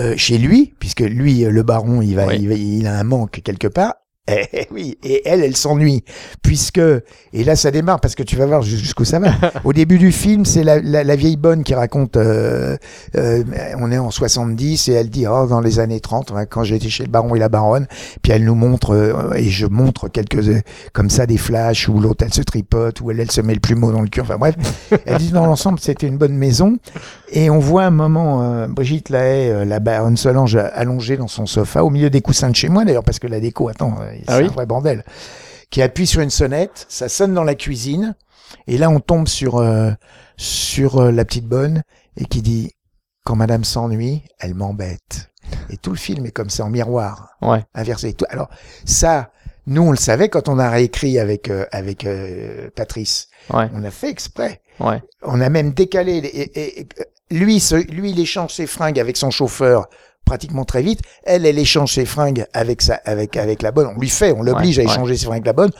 euh, 0.00 0.14
chez 0.16 0.38
lui, 0.38 0.74
puisque 0.78 1.00
lui, 1.00 1.44
euh, 1.44 1.50
le 1.50 1.62
baron, 1.62 2.00
il 2.02 2.14
va, 2.14 2.26
Oui. 2.26 2.36
il, 2.40 2.48
va- 2.48 2.54
il 2.54 2.86
a 2.86 2.98
un 2.98 3.04
manque 3.04 3.40
quelque 3.44 3.68
part. 3.68 3.94
Eh, 4.30 4.44
eh 4.52 4.68
oui, 4.70 4.96
et 5.02 5.22
elle, 5.24 5.42
elle 5.42 5.56
s'ennuie, 5.56 6.04
puisque 6.44 6.78
et 6.78 7.42
là 7.42 7.56
ça 7.56 7.72
démarre 7.72 7.98
parce 7.98 8.14
que 8.14 8.22
tu 8.22 8.36
vas 8.36 8.46
voir 8.46 8.62
jus- 8.62 8.76
jusqu'où 8.78 9.04
ça 9.04 9.18
va. 9.18 9.32
Au 9.64 9.72
début 9.72 9.98
du 9.98 10.12
film, 10.12 10.44
c'est 10.44 10.62
la, 10.62 10.78
la, 10.80 11.02
la 11.02 11.16
vieille 11.16 11.36
bonne 11.36 11.64
qui 11.64 11.74
raconte. 11.74 12.16
euh, 12.16 12.76
euh, 13.16 13.42
on 13.80 13.90
est 13.90 13.98
en 13.98 14.12
70 14.12 14.86
et 14.88 14.92
elle 14.92 15.10
dit 15.10 15.26
oh 15.26 15.48
dans 15.48 15.60
les 15.60 15.80
années 15.80 15.98
30 15.98 16.30
hein, 16.36 16.46
quand 16.46 16.62
été 16.62 16.88
chez 16.88 17.02
le 17.02 17.10
baron 17.10 17.34
et 17.34 17.40
la 17.40 17.48
baronne. 17.48 17.88
Puis 18.22 18.30
elle 18.30 18.44
nous 18.44 18.54
montre 18.54 18.92
euh, 18.94 19.32
et 19.34 19.50
je 19.50 19.66
montre 19.66 20.06
quelques 20.08 20.62
comme 20.92 21.10
ça 21.10 21.26
des 21.26 21.36
flashs 21.36 21.88
où 21.88 21.98
l'autre 21.98 22.24
elle 22.24 22.32
se 22.32 22.42
tripote 22.42 23.00
où 23.00 23.10
elle 23.10 23.18
elle 23.18 23.32
se 23.32 23.40
met 23.40 23.54
le 23.54 23.60
plumeau 23.60 23.90
dans 23.90 24.02
le 24.02 24.08
cul. 24.08 24.20
Enfin 24.20 24.38
bref, 24.38 24.54
elle 25.04 25.16
dit 25.18 25.32
dans 25.32 25.46
l'ensemble 25.46 25.80
c'était 25.80 26.06
une 26.06 26.16
bonne 26.16 26.36
maison. 26.36 26.78
Et 27.34 27.48
on 27.48 27.58
voit 27.58 27.84
un 27.84 27.90
moment 27.90 28.42
euh, 28.42 28.66
Brigitte 28.68 29.08
Lahaye, 29.08 29.48
euh, 29.50 29.64
la 29.64 29.80
baronne 29.80 30.16
Solange, 30.18 30.56
allongée 30.56 31.16
dans 31.16 31.28
son 31.28 31.46
sofa, 31.46 31.82
au 31.82 31.88
milieu 31.90 32.10
des 32.10 32.20
coussins 32.20 32.50
de 32.50 32.56
chez 32.56 32.68
moi 32.68 32.84
d'ailleurs, 32.84 33.04
parce 33.04 33.18
que 33.18 33.26
la 33.26 33.40
déco, 33.40 33.68
attends, 33.68 33.96
euh, 34.02 34.12
c'est 34.18 34.24
Ah 34.28 34.38
oui 34.38 34.44
un 34.44 34.48
vrai 34.48 34.66
bordel, 34.66 35.02
qui 35.70 35.80
appuie 35.80 36.06
sur 36.06 36.20
une 36.20 36.30
sonnette, 36.30 36.84
ça 36.90 37.08
sonne 37.08 37.32
dans 37.32 37.44
la 37.44 37.54
cuisine, 37.54 38.14
et 38.66 38.76
là 38.76 38.90
on 38.90 39.00
tombe 39.00 39.28
sur, 39.28 39.56
euh, 39.56 39.92
sur 40.36 40.98
euh, 41.00 41.10
la 41.10 41.24
petite 41.24 41.46
bonne, 41.46 41.82
et 42.18 42.26
qui 42.26 42.42
dit, 42.42 42.72
quand 43.24 43.34
madame 43.36 43.64
s'ennuie, 43.64 44.24
elle 44.38 44.54
m'embête. 44.54 45.30
Et 45.70 45.78
tout 45.78 45.90
le 45.90 45.96
film 45.96 46.26
est 46.26 46.32
comme 46.32 46.50
ça, 46.50 46.64
en 46.64 46.68
miroir, 46.70 47.30
Ouais. 47.40 47.64
inversé. 47.74 48.12
Tout- 48.12 48.26
Alors 48.28 48.48
ça, 48.84 49.30
nous 49.66 49.82
on 49.82 49.90
le 49.90 49.96
savait 49.96 50.28
quand 50.28 50.48
on 50.50 50.58
a 50.58 50.68
réécrit 50.68 51.18
avec, 51.18 51.48
euh, 51.48 51.64
avec 51.72 52.04
euh, 52.04 52.68
Patrice. 52.76 53.28
Ouais. 53.52 53.68
On 53.74 53.82
a 53.84 53.90
fait 53.90 54.10
exprès. 54.10 54.60
Ouais. 54.80 55.02
On 55.22 55.40
a 55.40 55.48
même 55.48 55.72
décalé. 55.72 56.20
les- 56.20 56.28
et- 56.28 56.80
et- 56.80 56.86
lui, 57.32 57.60
ce- 57.60 57.74
lui, 57.90 58.10
il 58.10 58.20
échange 58.20 58.52
ses 58.52 58.66
fringues 58.66 59.00
avec 59.00 59.16
son 59.16 59.30
chauffeur 59.30 59.88
pratiquement 60.24 60.64
très 60.64 60.82
vite. 60.82 61.00
Elle, 61.24 61.44
elle 61.46 61.58
échange 61.58 61.94
ses 61.94 62.04
fringues 62.04 62.46
avec 62.52 62.80
sa, 62.82 62.94
avec, 63.04 63.36
avec 63.36 63.60
la 63.62 63.72
bonne. 63.72 63.88
On 63.96 63.98
lui 63.98 64.08
fait, 64.08 64.32
on 64.32 64.42
l'oblige 64.42 64.78
Ouais, 64.78 64.84
à 64.84 64.86
ouais. 64.86 64.92
échanger 64.92 65.16
ses 65.16 65.24
fringues 65.26 65.36
avec 65.36 65.46
la 65.46 65.52
bonne. 65.52 65.70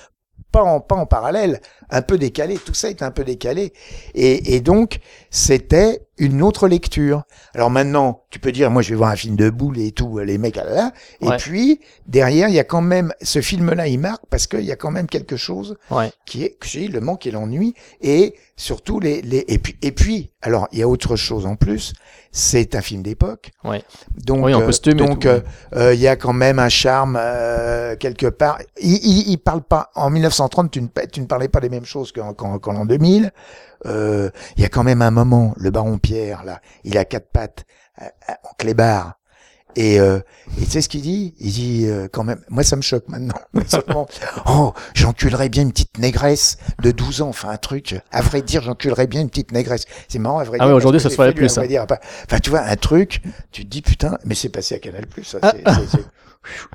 Pas 0.52 0.62
en, 0.62 0.80
pas 0.80 0.96
en 0.96 1.06
parallèle, 1.06 1.60
un 1.90 2.02
peu 2.02 2.18
décalé. 2.18 2.56
Tout 2.56 2.74
ça 2.74 2.90
est 2.90 3.02
un 3.02 3.10
peu 3.10 3.24
décalé. 3.24 3.72
Et, 4.14 4.54
et 4.54 4.60
donc, 4.60 5.00
c'était 5.30 6.06
une 6.18 6.42
autre 6.42 6.68
lecture. 6.68 7.22
Alors 7.54 7.70
maintenant, 7.70 8.22
tu 8.30 8.38
peux 8.38 8.52
dire, 8.52 8.70
moi, 8.70 8.82
je 8.82 8.90
vais 8.90 8.96
voir 8.96 9.10
un 9.10 9.16
film 9.16 9.34
de 9.34 9.50
boule 9.50 9.78
et 9.78 9.92
tout, 9.92 10.18
les 10.18 10.38
mecs, 10.38 10.56
ah 10.58 10.64
là, 10.64 10.74
là. 10.74 10.92
Et 11.20 11.36
puis, 11.38 11.80
derrière, 12.06 12.48
il 12.48 12.54
y 12.54 12.58
a 12.60 12.64
quand 12.64 12.82
même, 12.82 13.12
ce 13.22 13.40
film-là, 13.40 13.88
il 13.88 13.98
marque 13.98 14.22
parce 14.30 14.46
qu'il 14.46 14.60
y 14.64 14.70
a 14.70 14.76
quand 14.76 14.90
même 14.90 15.06
quelque 15.06 15.36
chose 15.36 15.76
Ouais. 15.90 16.12
qui 16.26 16.44
est, 16.44 16.56
dit, 16.62 16.88
le 16.88 17.00
manque 17.00 17.26
et 17.26 17.30
l'ennui, 17.30 17.74
et 18.02 18.34
surtout 18.56 19.00
les, 19.00 19.22
les, 19.22 19.44
et 19.48 19.58
puis, 19.58 19.76
et 19.82 19.90
puis, 19.90 20.30
alors, 20.42 20.68
il 20.70 20.78
y 20.78 20.82
a 20.82 20.88
autre 20.88 21.16
chose 21.16 21.46
en 21.46 21.56
plus, 21.56 21.94
c'est 22.32 22.74
un 22.74 22.80
film 22.80 23.02
d'époque. 23.02 23.50
Ouais. 23.62 23.84
Donc, 24.16 24.44
Oui, 24.44 24.54
en 24.54 24.62
euh, 24.62 24.66
costume 24.66 24.94
donc, 24.94 25.26
euh, 25.26 25.40
euh, 25.76 25.94
il 25.94 26.00
y 26.00 26.08
a 26.08 26.16
quand 26.16 26.32
même 26.32 26.58
un 26.58 26.70
charme, 26.70 27.18
euh, 27.20 27.94
quelque 27.96 28.26
part. 28.26 28.58
Il, 28.80 28.94
il, 28.94 29.30
il 29.30 29.38
parle 29.38 29.62
pas, 29.62 29.90
en 29.94 30.08
1930, 30.08 30.70
tu 30.70 30.80
ne, 30.80 30.88
tu 31.12 31.20
ne 31.20 31.26
parlais 31.26 31.48
pas 31.48 31.60
des 31.60 31.68
mêmes 31.68 31.84
choses 31.84 32.10
qu'en, 32.10 32.32
qu'en, 32.32 32.58
qu'en 32.58 32.72
l'an 32.72 32.86
2000. 32.86 33.30
Euh, 33.84 34.30
il 34.56 34.62
y 34.62 34.64
a 34.64 34.68
quand 34.68 34.82
même 34.82 35.02
un 35.02 35.10
moment, 35.10 35.54
le 35.58 35.70
baron 35.70 35.98
Pierre, 35.98 36.44
là, 36.44 36.60
il 36.84 36.96
a 36.96 37.04
quatre 37.04 37.30
pattes, 37.30 37.64
euh, 38.00 38.06
en 38.28 38.54
clébard. 38.56 39.18
Et, 39.76 39.98
euh, 40.00 40.18
et 40.60 40.64
tu 40.64 40.70
sais 40.70 40.80
ce 40.82 40.88
qu'il 40.88 41.00
dit? 41.02 41.34
Il 41.40 41.52
dit 41.52 41.84
euh, 41.86 42.08
quand 42.12 42.24
même, 42.24 42.40
moi 42.50 42.62
ça 42.62 42.76
me 42.76 42.82
choque 42.82 43.08
maintenant. 43.08 43.34
Oh, 44.46 44.72
j'enculerais 44.94 45.48
bien 45.48 45.62
une 45.62 45.70
petite 45.72 45.98
négresse 45.98 46.58
de 46.82 46.90
12 46.90 47.22
ans, 47.22 47.28
enfin 47.28 47.50
un 47.50 47.56
truc. 47.56 48.00
À 48.10 48.20
vrai 48.22 48.42
dire, 48.42 48.62
j'enculerais 48.62 49.06
bien 49.06 49.20
une 49.20 49.28
petite 49.30 49.52
négresse. 49.52 49.84
C'est 50.08 50.18
marrant, 50.18 50.38
à 50.38 50.44
vrai 50.44 50.58
Ah 50.60 50.64
dire. 50.64 50.72
oui, 50.72 50.76
aujourd'hui, 50.76 51.00
ça 51.00 51.10
se 51.10 51.14
ferait 51.14 51.32
plus, 51.32 51.50
à 51.56 51.60
vrai 51.60 51.68
dire, 51.68 51.82
Enfin, 51.84 51.96
enfin, 52.26 52.38
tu 52.40 52.50
vois, 52.50 52.60
un 52.60 52.76
truc, 52.76 53.22
tu 53.50 53.64
te 53.64 53.70
dis 53.70 53.82
putain, 53.82 54.18
mais 54.24 54.34
c'est 54.34 54.48
passé 54.48 54.74
à 54.74 54.78
Canal 54.78 55.06
Plus. 55.06 55.24
ça, 55.24 55.38
c'est- 55.42 55.98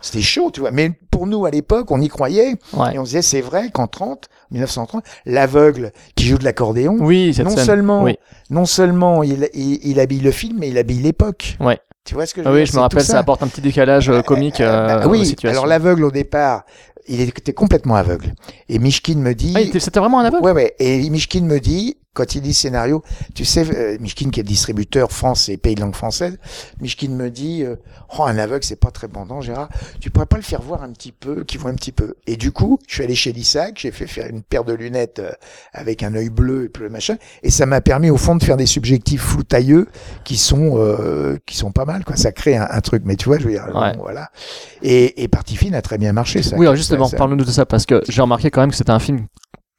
C'était 0.01 0.21
chaud, 0.23 0.49
tu 0.51 0.61
vois. 0.61 0.71
Mais 0.71 0.91
pour 1.11 1.27
nous, 1.27 1.45
à 1.45 1.51
l'époque, 1.51 1.91
on 1.91 1.99
y 1.99 2.07
croyait. 2.07 2.55
Ouais. 2.71 2.95
Et 2.95 2.99
on 2.99 3.03
se 3.03 3.09
disait, 3.09 3.21
c'est 3.21 3.41
vrai 3.41 3.69
qu'en 3.69 3.87
30, 3.87 4.29
1930, 4.51 5.03
l'aveugle 5.25 5.91
qui 6.15 6.25
joue 6.25 6.37
de 6.37 6.45
l'accordéon, 6.45 6.95
Oui, 7.01 7.35
non 7.43 7.49
scène. 7.49 7.65
seulement, 7.65 8.03
Oui. 8.03 8.15
non 8.49 8.65
seulement 8.65 9.23
il, 9.23 9.49
il, 9.53 9.79
il 9.83 9.99
habille 9.99 10.21
le 10.21 10.31
film, 10.31 10.57
mais 10.59 10.69
il 10.69 10.77
habille 10.77 11.01
l'époque. 11.01 11.57
Ouais. 11.59 11.79
Tu 12.07 12.13
vois 12.13 12.25
ce 12.25 12.33
que 12.33 12.41
je 12.41 12.47
Ah 12.47 12.51
veux 12.51 12.57
oui, 12.59 12.63
dire 12.63 12.71
je 12.71 12.77
me 12.77 12.81
rappelle, 12.81 13.03
ça. 13.03 13.19
apporte 13.19 13.43
un 13.43 13.47
petit 13.47 13.59
décalage 13.61 14.09
euh, 14.09 14.21
comique 14.21 14.61
Euh, 14.61 14.65
euh, 14.65 14.99
bah 15.01 15.07
oui, 15.07 15.35
alors 15.43 15.67
l'aveugle 15.67 16.05
au 16.05 16.11
départ, 16.11 16.63
il 17.09 17.19
était 17.19 17.51
complètement 17.53 17.95
aveugle. 17.95 18.33
Et 18.69 18.79
Mishkin 18.79 19.15
me 19.17 19.33
dit... 19.33 19.53
Ah, 19.57 19.79
c'était 19.79 19.99
vraiment 19.99 20.19
un 20.21 20.25
aveugle? 20.25 20.45
Ouais, 20.45 20.53
ouais. 20.53 20.73
Et 20.79 21.09
Mishkin 21.09 21.41
me 21.41 21.59
dit, 21.59 21.97
quand 22.17 22.35
il 22.35 22.43
le 22.45 22.51
scénario, 22.53 23.03
tu 23.35 23.45
sais, 23.45 23.65
euh, 23.75 23.97
Mishkin 23.99 24.31
qui 24.31 24.39
est 24.39 24.43
distributeur 24.43 25.11
France 25.11 25.49
et 25.49 25.57
pays 25.57 25.75
de 25.75 25.81
langue 25.81 25.95
française, 25.95 26.37
Mishkin 26.81 27.09
me 27.09 27.29
dit, 27.29 27.63
euh, 27.63 27.75
oh, 28.17 28.23
un 28.23 28.37
aveugle, 28.37 28.63
c'est 28.63 28.79
pas 28.79 28.89
très 28.91 29.07
bandant, 29.07 29.39
Gérard. 29.41 29.69
Tu 29.99 30.09
pourrais 30.09 30.25
pas 30.25 30.37
le 30.37 30.43
faire 30.43 30.61
voir 30.61 30.81
un 30.81 30.91
petit 30.91 31.11
peu, 31.11 31.43
qui 31.43 31.57
voit 31.57 31.69
un 31.69 31.75
petit 31.75 31.91
peu. 31.91 32.15
Et 32.25 32.35
du 32.35 32.51
coup, 32.51 32.79
je 32.87 32.95
suis 32.95 33.03
allé 33.03 33.13
chez 33.15 33.31
Lissac, 33.31 33.77
j'ai 33.77 33.91
fait 33.91 34.07
faire 34.07 34.27
une 34.27 34.41
paire 34.41 34.63
de 34.63 34.73
lunettes 34.73 35.19
euh, 35.19 35.31
avec 35.73 36.01
un 36.03 36.15
œil 36.15 36.29
bleu 36.29 36.65
et 36.65 36.69
puis 36.69 36.83
le 36.83 36.89
machin. 36.89 37.17
Et 37.43 37.51
ça 37.51 37.65
m'a 37.65 37.81
permis, 37.81 38.09
au 38.09 38.17
fond, 38.17 38.35
de 38.35 38.43
faire 38.43 38.57
des 38.57 38.65
subjectifs 38.65 39.21
floutailleux 39.21 39.87
qui 40.23 40.37
sont, 40.37 40.73
euh, 40.77 41.37
qui 41.45 41.55
sont 41.55 41.71
pas 41.71 41.85
mal, 41.85 42.03
quoi. 42.03 42.15
Ça 42.15 42.31
crée 42.31 42.57
un, 42.57 42.67
un 42.69 42.81
truc. 42.81 43.03
Mais 43.05 43.15
tu 43.15 43.25
vois, 43.25 43.37
je 43.37 43.43
veux 43.45 43.51
dire, 43.51 43.65
Ouais. 43.75 43.93
bon, 43.95 44.01
voilà. 44.01 44.31
Et, 44.81 45.21
et 45.23 45.27
Partie 45.27 45.55
fine 45.55 45.75
a 45.75 45.81
très 45.81 45.97
bien 45.97 46.13
marché, 46.13 46.41
ça. 46.41 46.55
Oui, 46.57 46.65
alors 46.65 46.75
justement, 46.75 47.09
parle-nous 47.09 47.45
de 47.45 47.51
ça 47.51 47.65
parce 47.65 47.85
que 47.85 48.01
j'ai 48.09 48.21
remarqué 48.21 48.49
quand 48.49 48.61
même 48.61 48.71
que 48.71 48.75
c'était 48.77 48.91
un 48.91 48.99
film 48.99 49.27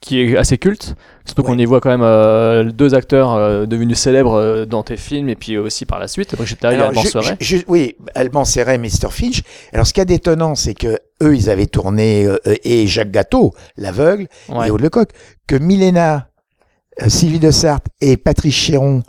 qui 0.01 0.21
est 0.21 0.37
assez 0.37 0.59
culte, 0.59 0.95
surtout 1.27 1.43
qu'on 1.43 1.57
Ouais. 1.57 1.63
y 1.63 1.65
voit 1.65 1.81
quand 1.81 1.91
même 1.91 2.03
euh, 2.03 2.65
deux 2.71 2.95
acteurs 2.95 3.35
euh, 3.35 3.67
devenus 3.67 3.99
célèbres 3.99 4.35
euh, 4.35 4.65
dans 4.65 4.83
tes 4.85 4.97
films 4.97 5.29
et 5.29 5.35
puis 5.35 5.59
aussi 5.59 5.87
par 5.87 5.99
la 5.99 6.07
suite. 6.07 6.37
Brigitte 6.37 6.63
Lahaye 6.63 6.79
et 6.79 6.83
Alban 6.83 7.03
Serret. 7.03 7.37
oui, 7.67 7.97
Alban 8.15 8.45
Serret 8.45 8.77
et 8.77 8.79
Mr. 8.79 9.11
Finch. 9.11 9.43
Alors, 9.73 9.87
ce 9.87 9.93
qui 9.93 10.01
est 10.01 10.05
d'étonnant, 10.05 10.55
c'est 10.55 10.75
que 10.75 10.99
eux, 11.23 11.35
ils 11.35 11.51
avaient 11.51 11.67
tourné, 11.67 12.27
euh, 12.27 12.39
et 12.63 12.87
Jacques 12.87 13.11
Gâteau, 13.11 13.53
l'aveugle, 13.77 14.29
Ouais. 14.49 14.69
et 14.69 14.71
Aude 14.71 14.83
Lecoq, 14.83 15.09
que 15.49 15.57
Milena, 15.57 16.29
euh, 17.03 17.09
Sylvie 17.09 17.41
de 17.41 17.51
Sarthe 17.51 17.87
et 18.01 18.17
Patrice 18.17 18.55
Chéron, 18.55 19.03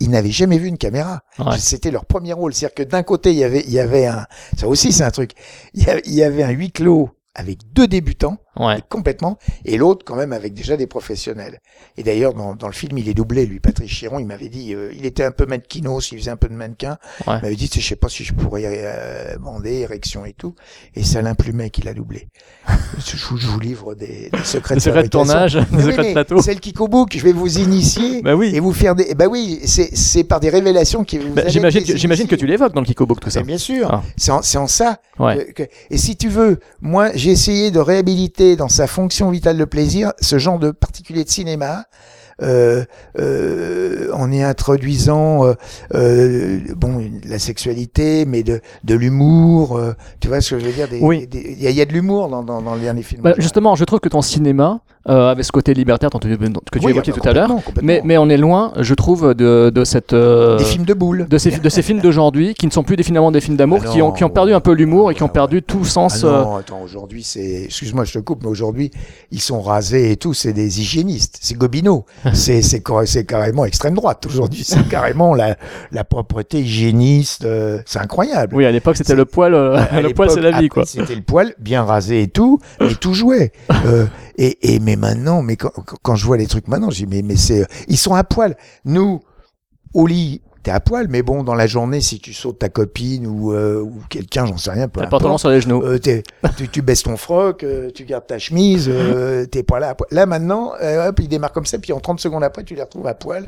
ils 0.00 0.10
n'avaient 0.10 0.30
jamais 0.30 0.58
vu 0.58 0.68
une 0.68 0.78
caméra. 0.78 1.20
Ouais. 1.38 1.56
C'était 1.58 1.90
leur 1.90 2.04
premier 2.04 2.34
rôle. 2.34 2.52
C'est-à-dire 2.52 2.74
que 2.74 2.82
d'un 2.82 3.02
côté, 3.02 3.30
il 3.30 3.36
y 3.38 3.44
avait, 3.44 3.64
il 3.66 3.72
y 3.72 3.80
avait 3.80 4.06
un, 4.06 4.26
ça 4.56 4.68
aussi, 4.68 4.92
c'est 4.92 5.02
un 5.04 5.10
truc. 5.10 5.30
Il 5.74 5.82
y 6.14 6.22
avait 6.22 6.42
un 6.42 6.50
huis 6.50 6.70
clos 6.72 7.10
avec 7.34 7.58
deux 7.74 7.86
débutants, 7.86 8.36
Ouais. 8.58 8.78
complètement, 8.88 9.38
et 9.64 9.76
l'autre 9.76 10.04
quand 10.04 10.16
même 10.16 10.32
avec 10.32 10.54
déjà 10.54 10.76
des 10.76 10.86
professionnels. 10.86 11.60
Et 11.96 12.02
d'ailleurs, 12.02 12.34
dans, 12.34 12.54
dans 12.54 12.66
le 12.68 12.72
film, 12.72 12.96
il 12.98 13.08
est 13.08 13.14
doublé, 13.14 13.46
lui, 13.46 13.60
Patrice 13.60 13.90
Chiron, 13.90 14.18
il 14.18 14.26
m'avait 14.26 14.48
dit, 14.48 14.74
euh, 14.74 14.90
il 14.96 15.04
était 15.06 15.24
un 15.24 15.30
peu 15.30 15.46
mannequinos, 15.46 16.10
il 16.12 16.18
faisait 16.18 16.30
un 16.30 16.36
peu 16.36 16.48
de 16.48 16.54
mannequin, 16.54 16.96
Ouais. 17.26 17.34
il 17.38 17.42
m'avait 17.42 17.56
dit, 17.56 17.70
je 17.72 17.80
sais 17.80 17.96
pas 17.96 18.08
si 18.08 18.24
je 18.24 18.32
pourrais 18.34 18.62
euh, 18.66 19.36
bander, 19.38 19.74
érection 19.80 20.24
et 20.24 20.32
tout, 20.32 20.54
et 20.94 21.02
c'est 21.02 21.18
Alain 21.18 21.34
Plumet 21.34 21.70
qui 21.70 21.82
l'a 21.82 21.94
doublé. 21.94 22.28
je, 22.98 23.16
vous- 23.26 23.36
je 23.36 23.46
vous 23.46 23.60
livre 23.60 23.94
des, 23.94 24.30
des 24.30 24.38
secrets 24.44 24.74
Des 24.74 24.78
de 24.80 24.84
secrets 24.84 25.02
de 25.02 25.08
tournage, 25.08 25.54
des 25.54 25.60
oui, 25.76 25.82
secrets 25.82 26.08
de 26.08 26.12
plateau. 26.12 26.40
C'est 26.42 26.54
le 26.54 26.60
Kiko 26.60 26.88
Book, 26.88 27.10
je 27.16 27.22
vais 27.22 27.32
vous 27.32 27.58
initier. 27.58 28.22
Bah 28.22 28.34
oui. 28.34 28.52
Et 28.54 28.60
vous 28.60 28.72
faire 28.72 28.94
des, 28.94 29.14
bah 29.14 29.26
oui, 29.28 29.60
c'est, 29.64 29.94
c'est 29.96 30.24
par 30.24 30.40
des 30.40 30.48
révélations 30.50 31.04
qui 31.04 31.18
vous 31.18 31.32
Bah, 31.34 31.42
j'imagine, 31.46 31.84
que, 31.84 31.96
j'imagine 31.96 32.26
que 32.26 32.36
tu 32.36 32.46
l'évoques 32.46 32.74
dans 32.74 32.80
le 32.80 32.86
Kiko 32.86 33.06
Book, 33.06 33.20
tout 33.20 33.30
ça. 33.30 33.42
Bien 33.42 33.58
sûr, 33.58 33.88
Ah. 33.92 34.02
c'est, 34.16 34.30
en, 34.30 34.42
c'est 34.42 34.58
en 34.58 34.66
ça. 34.66 35.00
Ouais. 35.18 35.46
que- 35.46 35.62
que- 35.64 35.68
et 35.90 35.98
si 35.98 36.16
tu 36.16 36.28
veux, 36.28 36.58
moi, 36.80 37.10
j'ai 37.14 37.30
essayé 37.30 37.70
de 37.70 37.78
réhabiliter 37.78 38.45
dans 38.54 38.68
sa 38.68 38.86
fonction 38.86 39.30
vitale 39.30 39.56
de 39.58 39.64
plaisir 39.64 40.12
ce 40.20 40.38
genre 40.38 40.60
de 40.60 40.70
particulier 40.70 41.24
de 41.24 41.28
cinéma. 41.30 41.86
Euh, 42.42 42.84
euh, 43.18 44.10
en 44.12 44.30
y 44.30 44.42
introduisant 44.42 45.46
euh, 45.46 45.54
euh, 45.94 46.60
bon 46.76 47.02
la 47.26 47.38
sexualité 47.38 48.26
mais 48.26 48.42
de 48.42 48.60
de 48.84 48.94
l'humour 48.94 49.78
euh, 49.78 49.94
tu 50.20 50.28
vois 50.28 50.42
ce 50.42 50.54
que 50.54 50.60
je 50.60 50.66
veux 50.66 50.72
dire 50.72 50.86
des- 50.86 51.00
Oui. 51.00 51.26
il 51.32 51.62
y, 51.62 51.66
a- 51.66 51.70
il 51.70 51.76
y 51.76 51.80
a 51.80 51.86
de 51.86 51.94
l'humour 51.94 52.28
dans, 52.28 52.42
dans, 52.42 52.60
dans 52.60 52.74
le 52.74 52.80
dernier 52.82 53.02
film 53.02 53.22
Bah, 53.22 53.32
justement, 53.38 53.74
je 53.74 53.84
trouve 53.84 54.00
que 54.00 54.10
ton 54.10 54.20
cinéma, 54.20 54.80
euh, 55.08 55.30
avec 55.30 55.44
ce 55.44 55.52
côté 55.52 55.72
libertaire 55.74 56.10
dont 56.10 56.18
tu- 56.18 56.36
dont- 56.36 56.60
que 56.70 56.78
tu 56.78 56.84
Oui, 56.86 56.92
évoquais 56.92 57.12
ah 57.12 57.16
bah, 57.16 57.20
tout 57.22 57.28
à 57.28 57.32
l'heure, 57.32 57.50
mais, 57.82 58.00
mais 58.04 58.18
on 58.18 58.28
est 58.28 58.36
loin, 58.36 58.72
je 58.78 58.94
trouve, 58.94 59.34
de, 59.34 59.70
de 59.70 59.84
cette. 59.84 60.12
euh, 60.12 60.56
des 60.58 60.64
films 60.64 60.84
de 60.84 60.94
boules 60.94 61.26
de 61.28 61.38
ces, 61.38 61.58
de 61.58 61.68
ces 61.68 61.82
films 61.82 62.00
d'aujourd'hui 62.00 62.54
qui 62.54 62.66
ne 62.66 62.72
sont 62.72 62.82
plus 62.82 62.96
des- 62.96 63.02
finalement 63.02 63.30
des 63.30 63.40
films 63.40 63.56
d'amour, 63.56 63.80
Ah 63.84 63.88
qui, 63.92 64.02
ont, 64.02 64.08
non, 64.08 64.12
qui 64.12 64.24
ont 64.24 64.28
perdu 64.30 64.52
un 64.54 64.60
peu 64.60 64.72
l'humour 64.72 65.10
et 65.10 65.14
qui 65.14 65.22
ont 65.22 65.26
ouais, 65.26 65.32
perdu 65.32 65.62
tout 65.62 65.84
sens. 65.84 66.24
Ah 66.24 66.26
euh, 66.26 66.42
non, 66.42 66.56
attends, 66.56 66.80
aujourd'hui, 66.82 67.22
c'est. 67.22 67.64
Excuse-moi, 67.64 68.04
je 68.04 68.14
te 68.14 68.18
coupe, 68.18 68.42
mais 68.42 68.48
aujourd'hui, 68.48 68.90
ils 69.30 69.40
sont 69.40 69.60
rasés 69.60 70.10
et 70.12 70.16
tout, 70.16 70.34
c'est 70.34 70.52
des 70.52 70.80
hygiénistes. 70.80 71.38
C'est 71.40 71.56
Gobineau. 71.56 72.04
c'est, 72.32 72.62
c'est, 72.62 72.80
cor- 72.80 73.06
c'est 73.06 73.24
carrément 73.24 73.64
extrême 73.64 73.94
droite. 73.94 74.24
Aujourd'hui, 74.26 74.64
c'est 74.64 74.86
carrément 74.88 75.34
la, 75.34 75.56
la 75.92 76.04
propreté 76.04 76.60
hygiéniste. 76.60 77.44
euh, 77.44 77.78
c'est 77.86 77.98
incroyable. 78.00 78.54
Oui, 78.56 78.64
à 78.66 78.72
l'époque, 78.72 78.96
c'était 78.96 79.14
le 79.14 79.24
poil. 79.24 79.54
euh, 79.54 79.78
le 80.02 80.12
poil, 80.14 80.30
c'est 80.30 80.40
la 80.40 80.60
vie, 80.60 80.68
quoi. 80.68 80.84
C'était 80.84 81.14
le 81.14 81.22
poil 81.22 81.54
bien 81.58 81.84
rasé 81.84 82.22
et 82.22 82.28
tout, 82.28 82.58
mais 82.80 82.94
tout 82.94 83.14
jouait. 83.14 83.52
Euh, 84.38 84.42
et, 84.42 84.74
et 84.74 84.78
mais 84.80 84.96
maintenant, 84.96 85.42
mais 85.42 85.56
quand, 85.56 85.70
quand 86.02 86.14
je 86.16 86.24
vois 86.26 86.36
les 86.36 86.46
trucs 86.46 86.68
maintenant, 86.68 86.90
je 86.90 87.04
dis 87.04 87.06
mais 87.06 87.22
mais 87.22 87.36
c'est, 87.36 87.66
ils 87.88 87.96
sont 87.98 88.14
à 88.14 88.24
poil. 88.24 88.56
Nous, 88.84 89.20
au 89.94 90.06
lit, 90.06 90.42
t'es 90.62 90.70
à 90.72 90.80
poil, 90.80 91.06
mais 91.08 91.22
bon, 91.22 91.42
dans 91.44 91.54
la 91.54 91.66
journée, 91.66 92.00
si 92.00 92.18
tu 92.18 92.32
sautes 92.34 92.58
ta 92.58 92.68
copine 92.68 93.26
ou, 93.26 93.52
euh, 93.52 93.80
ou 93.80 94.00
quelqu'un, 94.10 94.46
j'en 94.46 94.56
sais 94.56 94.70
rien, 94.72 94.88
peu 94.88 95.00
pantalon 95.08 95.38
sur 95.38 95.48
les 95.50 95.60
genoux. 95.60 95.82
euh, 95.82 95.98
t'es- 95.98 96.22
tu, 96.56 96.68
tu 96.68 96.82
baisses 96.82 97.04
ton 97.04 97.16
froc, 97.16 97.62
euh, 97.64 97.90
tu 97.94 98.04
gardes 98.04 98.26
ta 98.26 98.38
chemise, 98.38 98.88
euh, 98.92 99.46
t'es 99.46 99.62
pas 99.62 99.78
là. 99.78 99.90
à 99.90 99.94
poil. 99.94 100.08
Là 100.10 100.26
maintenant, 100.26 100.72
euh, 100.82 101.08
hop, 101.08 101.20
ils 101.20 101.28
démarrent 101.28 101.52
comme 101.52 101.66
ça, 101.66 101.78
puis 101.78 101.92
en 101.92 102.00
30 102.00 102.20
secondes 102.20 102.42
après, 102.44 102.64
tu 102.64 102.74
les 102.74 102.82
retrouves 102.82 103.06
à 103.06 103.14
poil. 103.14 103.46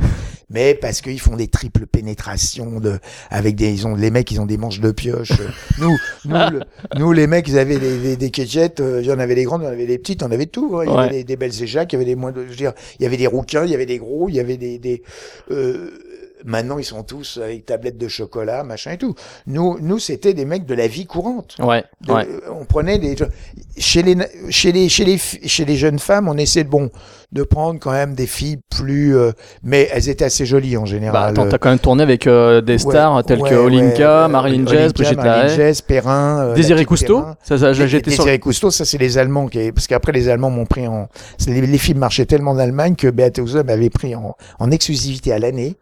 Mais 0.51 0.75
parce 0.75 1.03
qu'ils 1.03 1.21
font 1.21 1.37
des 1.37 1.49
triples 1.49 1.87
pénétrations 1.87 2.81
de, 2.81 2.99
avec 3.31 3.55
des, 3.55 3.71
ils 3.71 3.87
ont, 3.87 3.95
les 3.95 4.11
mecs, 4.11 4.31
ils 4.31 4.41
ont 4.41 4.47
des 4.47 4.57
manches 4.57 4.81
de 4.81 4.91
pioche. 4.93 5.33
Nous, 5.79 5.95
nous, 6.25 6.37
le- 6.51 6.61
nous, 6.99 7.13
les 7.13 7.27
mecs, 7.27 7.47
ils 7.49 7.59
avaient 7.59 7.79
des, 7.79 7.99
des, 7.99 8.17
des 8.17 8.31
quéquettes, 8.31 8.81
euh, 8.81 9.01
il 9.03 9.07
y 9.09 9.13
en 9.13 9.19
avait 9.19 9.35
des 9.35 9.45
grandes, 9.45 9.61
il 9.63 9.67
y 9.67 9.69
en 9.69 9.73
avait 9.73 9.87
des 9.87 9.99
petites, 9.99 10.23
on 10.23 10.31
avait 10.31 10.47
tout. 10.47 10.79
hein. 10.79 10.85
Il 10.87 10.91
y 10.91 10.95
Ouais. 10.95 11.01
avait 11.05 11.11
des, 11.19 11.25
des 11.25 11.37
belles 11.37 11.63
éjacques, 11.63 11.93
il 11.93 11.97
y 11.97 11.99
avait 11.99 12.07
des 12.07 12.17
moins 12.17 12.33
de, 12.33 12.45
je 12.45 12.51
veux 12.51 12.57
dire, 12.57 12.73
il 12.99 13.03
y 13.03 13.07
avait 13.07 13.17
des 13.19 13.27
rouquins, 13.27 13.65
il 13.65 13.71
y 13.71 13.75
avait 13.75 13.85
des 13.87 13.99
gros, 13.99 14.29
il 14.31 14.37
y 14.37 14.41
avait 14.41 14.57
des, 14.57 14.79
des, 14.79 15.03
euh, 15.51 15.91
Maintenant, 16.45 16.79
ils 16.79 16.85
sont 16.85 17.03
tous 17.03 17.39
avec 17.43 17.67
tablettes 17.67 17.99
de 17.99 18.09
chocolat, 18.09 18.63
machin 18.65 18.93
et 18.93 18.99
tout. 18.99 19.15
Nous, 19.47 19.79
nous, 19.81 19.99
c'était 19.99 20.35
des 20.35 20.45
mecs 20.45 20.67
de 20.67 20.75
la 20.75 20.87
vie 20.87 21.07
courante. 21.07 21.57
Ouais, 21.59 21.85
De- 22.07 22.13
ouais. 22.13 22.27
On 22.59 22.65
prenait 22.65 22.99
des 22.99 23.17
chez 23.77 24.03
les 24.03 24.17
chez 24.51 24.73
les 24.73 24.89
chez 24.89 25.05
les 25.05 25.19
chez 25.19 25.65
les 25.65 25.77
jeunes 25.77 25.99
femmes, 25.99 26.29
on 26.29 26.37
essaie 26.37 26.65
de 26.65 26.69
bon 26.69 26.91
de 27.33 27.43
prendre 27.43 27.79
quand 27.79 27.91
même 27.93 28.15
des 28.15 28.27
filles 28.27 28.59
plus 28.71 29.15
euh, 29.17 29.33
mais 29.63 29.89
elles 29.93 30.09
étaient 30.09 30.25
assez 30.25 30.47
jolies 30.47 30.77
en 30.77 30.83
Bah, 30.83 30.87
général. 30.87 31.31
attends, 31.31 31.49
t'as 31.49 31.59
quand 31.59 31.69
même 31.69 31.79
tourné 31.79 32.03
avec 32.03 32.27
euh, 32.27 32.61
des 32.63 32.73
Ouais, 32.73 32.79
stars 32.79 33.23
telles 33.25 33.41
ouais, 33.41 33.51
que 33.51 33.55
Olinka, 33.55 34.23
ouais, 34.23 34.29
Marilyn 34.33 34.67
Jess, 34.67 34.95
Brigitte 34.95 35.19
Lahaye, 35.23 35.73
Perrin, 35.87 36.41
euh, 36.41 36.55
Désiré 36.55 36.85
Cousteau. 36.85 37.21
Perrin. 37.21 37.37
Ça, 37.43 37.59
ça, 37.59 37.71
été 37.73 38.11
sur. 38.11 38.25
Désiré 38.25 38.39
Cousteau, 38.39 38.71
ça 38.71 38.85
c'est 38.85 38.99
les 38.99 39.19
Allemands 39.19 39.49
qui, 39.49 39.73
parce 39.73 39.87
qu'après 39.87 40.13
les 40.13 40.29
Allemands 40.29 40.51
m'ont 40.51 40.67
pris 40.67 40.87
en, 40.87 41.09
les, 41.47 41.61
les 41.61 41.79
films 41.79 41.99
marchaient 41.99 42.27
tellement 42.27 42.53
en 42.53 42.59
Allemagne 42.59 42.95
que 42.97 43.09
Beate 43.09 43.41
m'avait 43.67 43.91
pris 43.91 44.15
en, 44.15 44.37
en 44.59 44.71
exclusivité 44.71 45.33
à 45.33 45.39
l'année. 45.39 45.77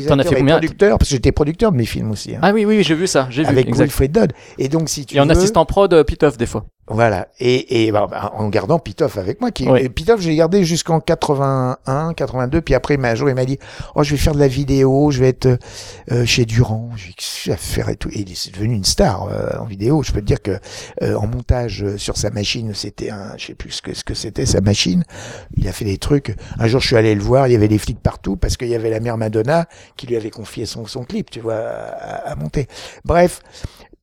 Fait- 0.00 0.06
t'en 0.06 0.18
as 0.18 0.24
fait 0.24 0.36
combien 0.36 0.54
Producteur, 0.58 0.98
parce 0.98 1.08
que 1.10 1.16
j'étais 1.16 1.32
producteur 1.32 1.72
de 1.72 1.76
mes 1.76 1.84
films 1.86 2.10
aussi. 2.10 2.34
hein, 2.34 2.40
Ah 2.42 2.52
oui, 2.52 2.64
oui, 2.64 2.82
j'ai 2.82 2.94
vu 2.94 3.06
ça, 3.06 3.26
j'ai 3.30 3.42
vu. 3.42 3.48
avec. 3.48 3.74
Wilfred 3.74 4.12
Dodd. 4.12 4.32
Et 4.58 4.68
donc 4.68 4.88
si 4.88 5.06
tu 5.06 5.16
Et 5.16 5.20
en 5.20 5.26
veux, 5.26 5.32
assistant 5.32 5.64
prod, 5.64 5.92
euh, 5.92 6.04
Pitoff, 6.04 6.36
des 6.38 6.46
fois. 6.46 6.66
Voilà. 6.92 7.28
Et, 7.40 7.86
et 7.86 7.92
bah, 7.92 8.06
bah, 8.10 8.32
en 8.36 8.48
gardant 8.48 8.78
Pitoff 8.78 9.18
avec 9.18 9.40
moi. 9.40 9.50
Qui, 9.50 9.68
Oui. 9.68 9.88
Pitoff, 9.88 10.20
j'ai 10.20 10.34
gardé 10.34 10.64
jusqu'en 10.64 11.00
81, 11.00 12.14
82. 12.14 12.60
Puis 12.60 12.74
après, 12.74 12.98
un 13.02 13.14
jour, 13.14 13.28
il 13.28 13.34
m'a 13.34 13.44
dit, 13.44 13.58
oh, 13.94 14.02
je 14.02 14.10
vais 14.12 14.16
faire 14.16 14.34
de 14.34 14.38
la 14.38 14.48
vidéo, 14.48 15.10
je 15.10 15.20
vais 15.20 15.28
être 15.28 15.46
euh, 15.46 15.56
euh, 16.12 16.26
chez 16.26 16.44
Durand. 16.44 16.90
Vais 17.46 17.56
faire 17.56 17.88
et 17.88 17.96
tout? 17.96 18.08
Et 18.10 18.20
il 18.20 18.30
est 18.30 18.52
devenu 18.52 18.74
une 18.74 18.84
star 18.84 19.24
euh, 19.24 19.58
en 19.58 19.64
vidéo. 19.64 20.02
Je 20.02 20.12
peux 20.12 20.20
te 20.20 20.26
dire 20.26 20.40
que 20.40 20.58
euh, 21.02 21.14
en 21.16 21.26
montage 21.26 21.82
euh, 21.82 21.98
sur 21.98 22.16
sa 22.16 22.30
machine, 22.30 22.72
c'était 22.74 23.10
un, 23.10 23.34
je 23.36 23.46
sais 23.46 23.54
plus 23.54 23.70
ce 23.70 23.82
que 23.82 23.94
ce 23.94 24.04
que 24.04 24.14
c'était 24.14 24.46
sa 24.46 24.60
machine. 24.60 25.04
Il 25.56 25.66
a 25.68 25.72
fait 25.72 25.84
des 25.84 25.98
trucs. 25.98 26.34
Un 26.58 26.66
jour, 26.68 26.80
je 26.80 26.86
suis 26.86 26.96
allé 26.96 27.14
le 27.14 27.22
voir. 27.22 27.48
Il 27.48 27.52
y 27.52 27.56
avait 27.56 27.68
des 27.68 27.78
flics 27.78 28.00
partout 28.00 28.36
parce 28.36 28.56
qu'il 28.56 28.68
y 28.68 28.74
avait 28.74 28.90
la 28.90 29.00
mère 29.00 29.16
Madonna 29.18 29.66
qui 29.96 30.06
lui 30.06 30.16
avait 30.16 30.30
confié 30.30 30.66
son 30.66 30.86
son 30.86 31.04
clip, 31.04 31.30
tu 31.30 31.40
vois, 31.40 31.54
à, 31.54 32.30
à 32.30 32.34
monter. 32.36 32.68
Bref 33.04 33.40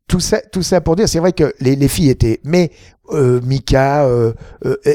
tout 0.10 0.20
ça, 0.20 0.42
tout 0.42 0.64
ça 0.64 0.82
pour 0.82 0.96
dire, 0.96 1.08
c'est 1.08 1.20
vrai 1.20 1.32
que 1.32 1.54
les, 1.62 1.76
les 1.76 1.88
filles 1.88 2.10
étaient, 2.10 2.42
mais 2.44 2.72
euh, 3.12 3.40
Mika, 3.44 4.06
euh, 4.06 4.34
euh, 4.66 4.76
euh, 4.86 4.94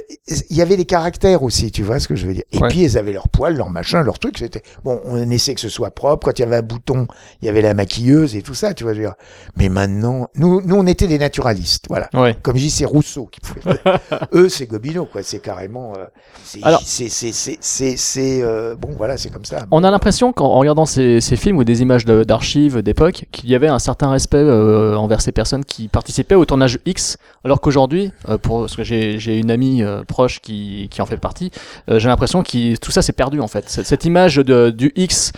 il 0.50 0.56
y 0.56 0.62
avait 0.62 0.76
des 0.76 0.84
caractères 0.84 1.42
aussi, 1.42 1.70
tu 1.70 1.82
vois 1.82 1.98
ce 1.98 2.08
que 2.08 2.14
je 2.16 2.26
veux 2.26 2.34
dire. 2.34 2.44
Et 2.52 2.58
Ouais. 2.58 2.68
puis 2.68 2.82
ils 2.82 2.98
avaient 2.98 3.12
leurs 3.12 3.28
poils, 3.28 3.56
leurs 3.56 3.70
machins, 3.70 4.00
leurs 4.00 4.18
trucs. 4.18 4.38
C'était 4.38 4.62
bon, 4.84 5.00
on 5.04 5.30
essayait 5.30 5.54
que 5.54 5.60
ce 5.60 5.68
soit 5.68 5.90
propre. 5.90 6.26
Quand 6.26 6.38
il 6.38 6.42
y 6.42 6.44
avait 6.44 6.56
un 6.56 6.62
bouton, 6.62 7.06
il 7.42 7.46
y 7.46 7.48
avait 7.48 7.62
la 7.62 7.74
maquilleuse 7.74 8.36
et 8.36 8.42
tout 8.42 8.54
ça, 8.54 8.74
tu 8.74 8.84
vois. 8.84 8.92
Je 8.94 8.98
veux 9.00 9.04
dire. 9.06 9.14
Mais 9.56 9.68
maintenant, 9.68 10.28
nous, 10.36 10.60
nous, 10.62 10.76
on 10.76 10.86
était 10.86 11.06
des 11.06 11.18
naturalistes, 11.18 11.86
voilà. 11.88 12.08
Ouais. 12.14 12.36
Comme 12.42 12.56
je 12.56 12.62
dis, 12.62 12.70
c'est 12.70 12.84
Rousseau 12.84 13.26
qui 13.26 13.40
pouvait. 13.40 13.76
Eux, 14.32 14.48
c'est 14.48 14.66
Gobineau, 14.66 15.06
quoi. 15.06 15.22
C'est 15.22 15.40
carrément. 15.40 15.92
euh, 15.98 16.04
c'est, 16.44 16.62
Alors- 16.62 16.82
c'est, 16.84 17.08
c'est, 17.08 17.32
c'est, 17.32 17.58
c'est, 17.60 17.96
c'est, 17.96 18.42
euh, 18.42 18.74
bon, 18.76 18.90
voilà, 18.96 19.16
c'est 19.16 19.30
comme 19.30 19.44
ça. 19.44 19.66
On 19.70 19.82
a 19.84 19.90
l'impression 19.90 20.32
qu'en 20.32 20.46
en 20.46 20.58
regardant 20.58 20.86
ces, 20.86 21.20
ces 21.20 21.36
films 21.36 21.56
ou 21.58 21.64
des 21.64 21.82
images 21.82 22.04
d'archives 22.04 22.82
d'époque, 22.82 23.24
qu'il 23.32 23.48
y 23.50 23.54
avait 23.54 23.68
un 23.68 23.78
certain 23.78 24.10
respect 24.10 24.36
euh, 24.38 24.94
envers 24.96 25.20
ces 25.20 25.32
personnes 25.32 25.64
qui 25.64 25.88
participaient 25.88 26.34
au 26.34 26.44
tournage 26.44 26.78
X, 26.86 27.16
alors 27.44 27.60
qu'aujourd'hui, 27.60 28.03
euh, 28.28 28.38
pour 28.38 28.60
parce 28.60 28.76
que 28.76 28.82
j'ai 28.84 29.38
une 29.38 29.50
amie 29.50 29.82
euh, 29.82 30.02
proche 30.04 30.40
qui, 30.40 30.88
qui 30.90 31.02
en 31.02 31.06
fait 31.06 31.16
partie, 31.16 31.50
euh, 31.90 31.98
j'ai 31.98 32.08
l'impression 32.08 32.42
que 32.42 32.76
tout 32.76 32.90
ça 32.90 33.02
s'est 33.02 33.12
perdu 33.12 33.40
en 33.40 33.48
fait. 33.48 33.68
Cette, 33.68 33.86
cette 33.86 34.04
image 34.04 34.36
de, 34.36 34.70
du 34.70 34.92
X. 34.96 35.32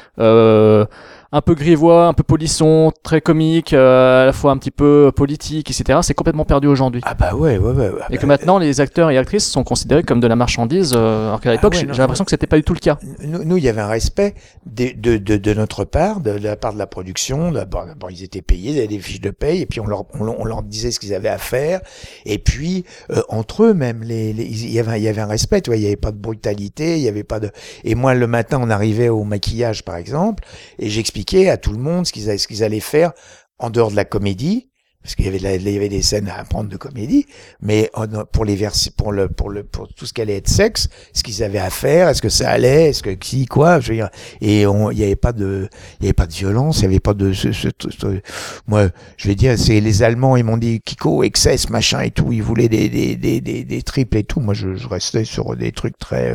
Un 1.37 1.43
peu 1.43 1.55
grivois, 1.55 2.07
un 2.07 2.15
peu 2.15 2.23
polisson, 2.23 2.91
très 3.03 3.21
comique, 3.21 3.75
euh, 3.75 4.23
à 4.23 4.25
la 4.25 4.33
fois 4.33 4.53
un 4.53 4.57
petit 4.57 4.71
peu 4.71 5.13
politique, 5.15 5.71
etc. 5.71 5.99
C'est 6.01 6.15
complètement 6.15 6.47
perdu 6.47 6.67
aujourd'hui. 6.67 7.03
Ah 7.05 7.13
bah 7.13 7.35
ouais, 7.35 7.59
ouais, 7.59 7.73
ouais. 7.73 7.91
ouais. 7.91 8.01
Et 8.11 8.17
que 8.17 8.25
maintenant, 8.25 8.59
les 8.59 8.81
acteurs 8.81 9.11
et 9.11 9.19
actrices 9.19 9.47
sont 9.47 9.63
considérés 9.63 10.03
comme 10.03 10.19
de 10.21 10.27
la 10.27 10.35
marchandise, 10.35 10.95
euh, 10.97 11.29
alors 11.29 11.43
qu'à 11.43 11.53
l'époque, 11.53 11.75
ouais, 11.75 11.81
j'ai 11.91 11.99
l'impression 11.99 12.25
que 12.25 12.31
c'était 12.31 12.47
pas 12.47 12.57
du 12.57 12.63
tout 12.63 12.73
le 12.73 12.79
cas. 12.79 12.97
nous, 13.23 13.45
nous, 13.45 13.59
il 13.59 13.65
y 13.65 13.69
avait 13.69 13.83
un 13.83 13.87
respect 13.87 14.35
de, 14.65 14.93
de, 14.97 15.19
de, 15.19 15.37
de 15.37 15.53
notre 15.53 15.85
part, 15.85 16.21
de, 16.21 16.39
de 16.39 16.45
la 16.45 16.57
part 16.57 16.73
de 16.73 16.79
la 16.79 16.87
production. 16.87 17.53
D'abord, 17.53 17.85
ils 18.11 18.23
étaient 18.25 18.41
payés, 18.41 18.71
ils 18.73 18.79
avaient 18.79 18.87
des 18.89 18.99
fiches 18.99 19.21
de 19.21 19.29
paye, 19.29 19.61
et 19.61 19.67
puis 19.67 19.79
on 19.81 19.87
leur, 19.87 20.07
on, 20.19 20.27
on 20.39 20.45
leur 20.47 20.63
disait 20.63 20.91
ce 20.91 20.99
qu'ils 20.99 21.13
avaient 21.13 21.29
à 21.29 21.37
faire. 21.37 21.81
Et 22.25 22.39
puis, 22.39 22.87
euh, 23.11 23.21
entre 23.29 23.65
eux 23.65 23.75
même, 23.75 24.03
les, 24.03 24.33
les- 24.33 24.45
il, 24.47 24.73
y 24.73 24.79
avait, 24.81 24.99
il 24.99 25.03
y 25.03 25.09
avait 25.09 25.21
un 25.21 25.27
respect, 25.27 25.61
tu 25.61 25.69
vois, 25.69 25.77
il 25.77 25.81
n'y 25.81 25.87
avait 25.87 25.97
pas 25.97 26.13
de 26.13 26.19
brutalité, 26.19 26.97
il 26.97 27.03
y 27.03 27.09
avait 27.09 27.25
pas 27.25 27.41
de... 27.41 27.51
Et 27.85 27.95
moi, 27.95 28.15
le 28.15 28.27
matin, 28.27 28.59
on 28.63 28.71
arrivait 28.71 29.11
au 29.11 29.25
maquillage, 29.25 29.85
par 29.85 29.97
exemple, 29.97 30.43
et 30.79 30.89
j'expliquais 30.89 31.26
à 31.35 31.57
tout 31.57 31.73
le 31.73 31.79
monde 31.79 32.07
ce 32.07 32.13
qu'ils 32.13 32.65
allaient 32.65 32.81
faire 32.81 33.13
en 33.59 33.71
dehors 33.71 33.91
de 33.91 33.97
la 33.97 34.05
comédie, 34.05 34.71
parce 35.07 35.15
qu'il 35.15 35.25
y 35.27 35.29
avait, 35.29 35.39
de 35.39 35.45
la- 35.45 35.55
il 35.55 35.69
y 35.71 35.77
avait 35.77 35.89
des 35.89 36.03
scènes 36.03 36.29
à 36.29 36.41
apprendre 36.41 36.69
de 36.69 36.77
comédie, 36.77 37.27
mais 37.63 37.89
pour 38.33 38.45
les 38.45 38.57
vers, 38.57 38.73
pour 38.97 39.13
le, 39.13 39.29
pour 39.29 39.51
le, 39.51 39.63
pour 39.63 39.87
tout 39.87 40.05
ce 40.05 40.13
qui 40.13 40.21
allait 40.21 40.37
être 40.39 40.49
sexe, 40.49 40.89
ce 41.13 41.23
qu'ils 41.23 41.45
avaient 41.45 41.61
à 41.61 41.71
faire, 41.71 42.09
est-ce 42.09 42.21
que 42.21 42.29
ça 42.29 42.51
allait, 42.51 42.89
est-ce 42.89 43.05
que 43.05 43.11
qui, 43.11 43.47
quoi, 43.47 43.79
je 43.79 43.91
veux 43.91 43.95
dire, 43.95 44.09
et 44.41 44.67
on, 44.67 44.91
il 44.91 44.99
y 44.99 45.05
avait 45.05 45.15
pas 45.15 45.33
de, 45.33 45.69
il 46.01 46.07
y 46.07 46.07
avait 46.09 46.13
pas 46.13 46.27
de 46.27 46.33
violence, 46.33 46.81
il 46.81 46.83
y 46.83 46.87
avait 46.87 46.99
pas 46.99 47.15
de, 47.15 47.33
ce, 47.33 47.53
ce- 47.53 47.69
ce- 47.79 48.21
moi, 48.67 48.89
je 49.17 49.29
vais 49.29 49.37
dire, 49.37 49.57
c'est 49.57 49.79
les 49.81 50.03
Allemands, 50.03 50.35
ils 50.37 50.43
m'ont 50.43 50.57
dit 50.57 50.81
Kiko, 50.81 51.23
excess, 51.23 51.71
machin 51.71 52.01
et 52.01 52.11
tout, 52.11 52.33
ils 52.33 52.43
voulaient 52.43 52.69
des, 52.69 52.89
des, 52.89 53.15
des, 53.15 53.41
des, 53.41 53.63
des 53.63 53.83
triples 53.83 54.17
et 54.17 54.25
tout, 54.25 54.41
moi, 54.41 54.55
je, 54.55 54.75
je 54.75 54.89
restais 54.89 55.25
sur 55.25 55.55
des 55.55 55.71
trucs 55.71 55.97
très, 55.99 56.33
euh, 56.33 56.35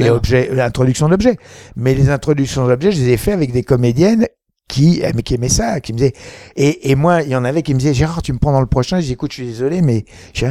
et 0.00 0.10
objets, 0.10 0.50
l'introduction 0.52 1.08
d'objets. 1.08 1.38
Mais 1.76 1.94
les 1.94 2.10
introductions 2.10 2.66
d'objets, 2.66 2.92
je 2.92 3.00
les 3.00 3.08
ai 3.12 3.16
fait 3.16 3.32
avec 3.32 3.52
des 3.52 3.62
comédiennes 3.62 4.26
qui, 4.68 5.02
euh, 5.04 5.12
mais 5.14 5.22
qui 5.22 5.34
aimaient 5.34 5.48
ça, 5.48 5.80
qui 5.80 5.92
me 5.92 5.98
disaient, 5.98 6.12
et, 6.56 6.90
et 6.90 6.94
moi, 6.96 7.22
il 7.22 7.28
y 7.28 7.36
en 7.36 7.44
avait 7.44 7.62
qui 7.62 7.72
me 7.72 7.78
disaient, 7.78 7.94
Gérard, 7.94 8.22
tu 8.22 8.32
me 8.32 8.38
prends 8.38 8.52
dans 8.52 8.60
le 8.60 8.66
prochain, 8.66 8.98
je 9.00 9.06
dis, 9.06 9.12
écoute, 9.12 9.30
je 9.30 9.36
suis 9.36 9.46
désolé, 9.46 9.80
mais, 9.80 10.04
je- 10.34 10.46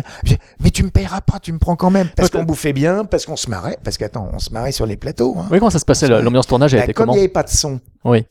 mais 0.63 0.69
tu 0.69 0.83
me 0.83 0.89
payeras 0.89 1.21
pas, 1.21 1.39
tu 1.39 1.51
me 1.51 1.57
prends 1.59 1.75
quand 1.75 1.89
même, 1.91 2.07
parce 2.15 2.29
qu'on 2.29 2.43
bouffait 2.43 2.73
bien, 2.73 3.03
parce 3.05 3.25
qu'on 3.25 3.35
se 3.35 3.49
marrait, 3.49 3.77
parce 3.83 3.97
qu'attends, 3.97 4.29
on 4.33 4.39
se 4.39 4.51
marrait 4.51 4.71
sur 4.71 4.85
les 4.85 4.95
plateaux, 4.97 5.35
hein. 5.37 5.47
Oui, 5.51 5.59
comment 5.59 5.69
ça 5.69 5.79
se 5.79 5.85
passait 5.85 6.07
L'ambiance 6.07 6.47
tournage 6.47 6.73
a 6.73 6.77
Bah, 6.77 6.83
été 6.85 6.93
comme 6.93 7.03
il 7.03 7.07
comment 7.07 7.13
n'y 7.13 7.19
avait 7.19 7.27
pas 7.27 7.43
de 7.43 7.49
son, 7.49 7.79
Oui. 8.05 8.25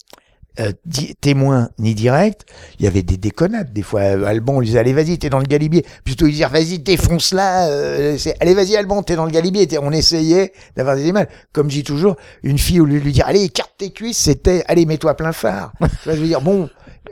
Euh, 0.60 0.72
témoin 1.20 1.70
ni 1.78 1.94
direct, 1.94 2.46
il 2.78 2.84
y 2.84 2.88
avait 2.88 3.02
des 3.02 3.16
déconnades. 3.16 3.72
Des 3.72 3.82
fois, 3.82 4.02
euh, 4.02 4.24
Alban 4.24 4.60
lui 4.60 4.66
disait 4.66 4.78
Allez, 4.78 4.92
vas-y, 4.92 5.18
t'es 5.18 5.30
dans 5.30 5.40
le 5.40 5.46
galibier. 5.46 5.84
Plutôt, 6.04 6.26
il 6.26 6.32
disait 6.32 6.46
Vas-y, 6.46 6.78
défonce 6.78 7.32
là. 7.32 7.68
Euh, 7.68 8.16
Allez, 8.40 8.54
vas-y, 8.54 8.76
Alban, 8.76 9.02
t'es 9.02 9.16
dans 9.16 9.24
le 9.24 9.32
galibier. 9.32 9.66
On 9.82 9.90
essayait 9.90 10.52
d'avoir 10.76 10.96
des 10.96 11.08
images. 11.08 11.26
Comme 11.52 11.70
je 11.70 11.76
dis 11.76 11.84
toujours, 11.84 12.16
une 12.42 12.58
fille, 12.58 12.80
au 12.80 12.84
lieu 12.84 13.00
de 13.00 13.04
lui 13.04 13.12
dire 13.12 13.26
Allez, 13.26 13.42
écarte 13.42 13.72
tes 13.78 13.90
cuisses, 13.90 14.18
c'était 14.18 14.62
Allez, 14.68 14.86
mets-toi 14.86 15.14
plein 15.16 15.32
phare. 15.32 15.72
Je 16.06 16.12
veux 16.12 16.26
dire, 16.26 16.40
bon, 16.40 16.68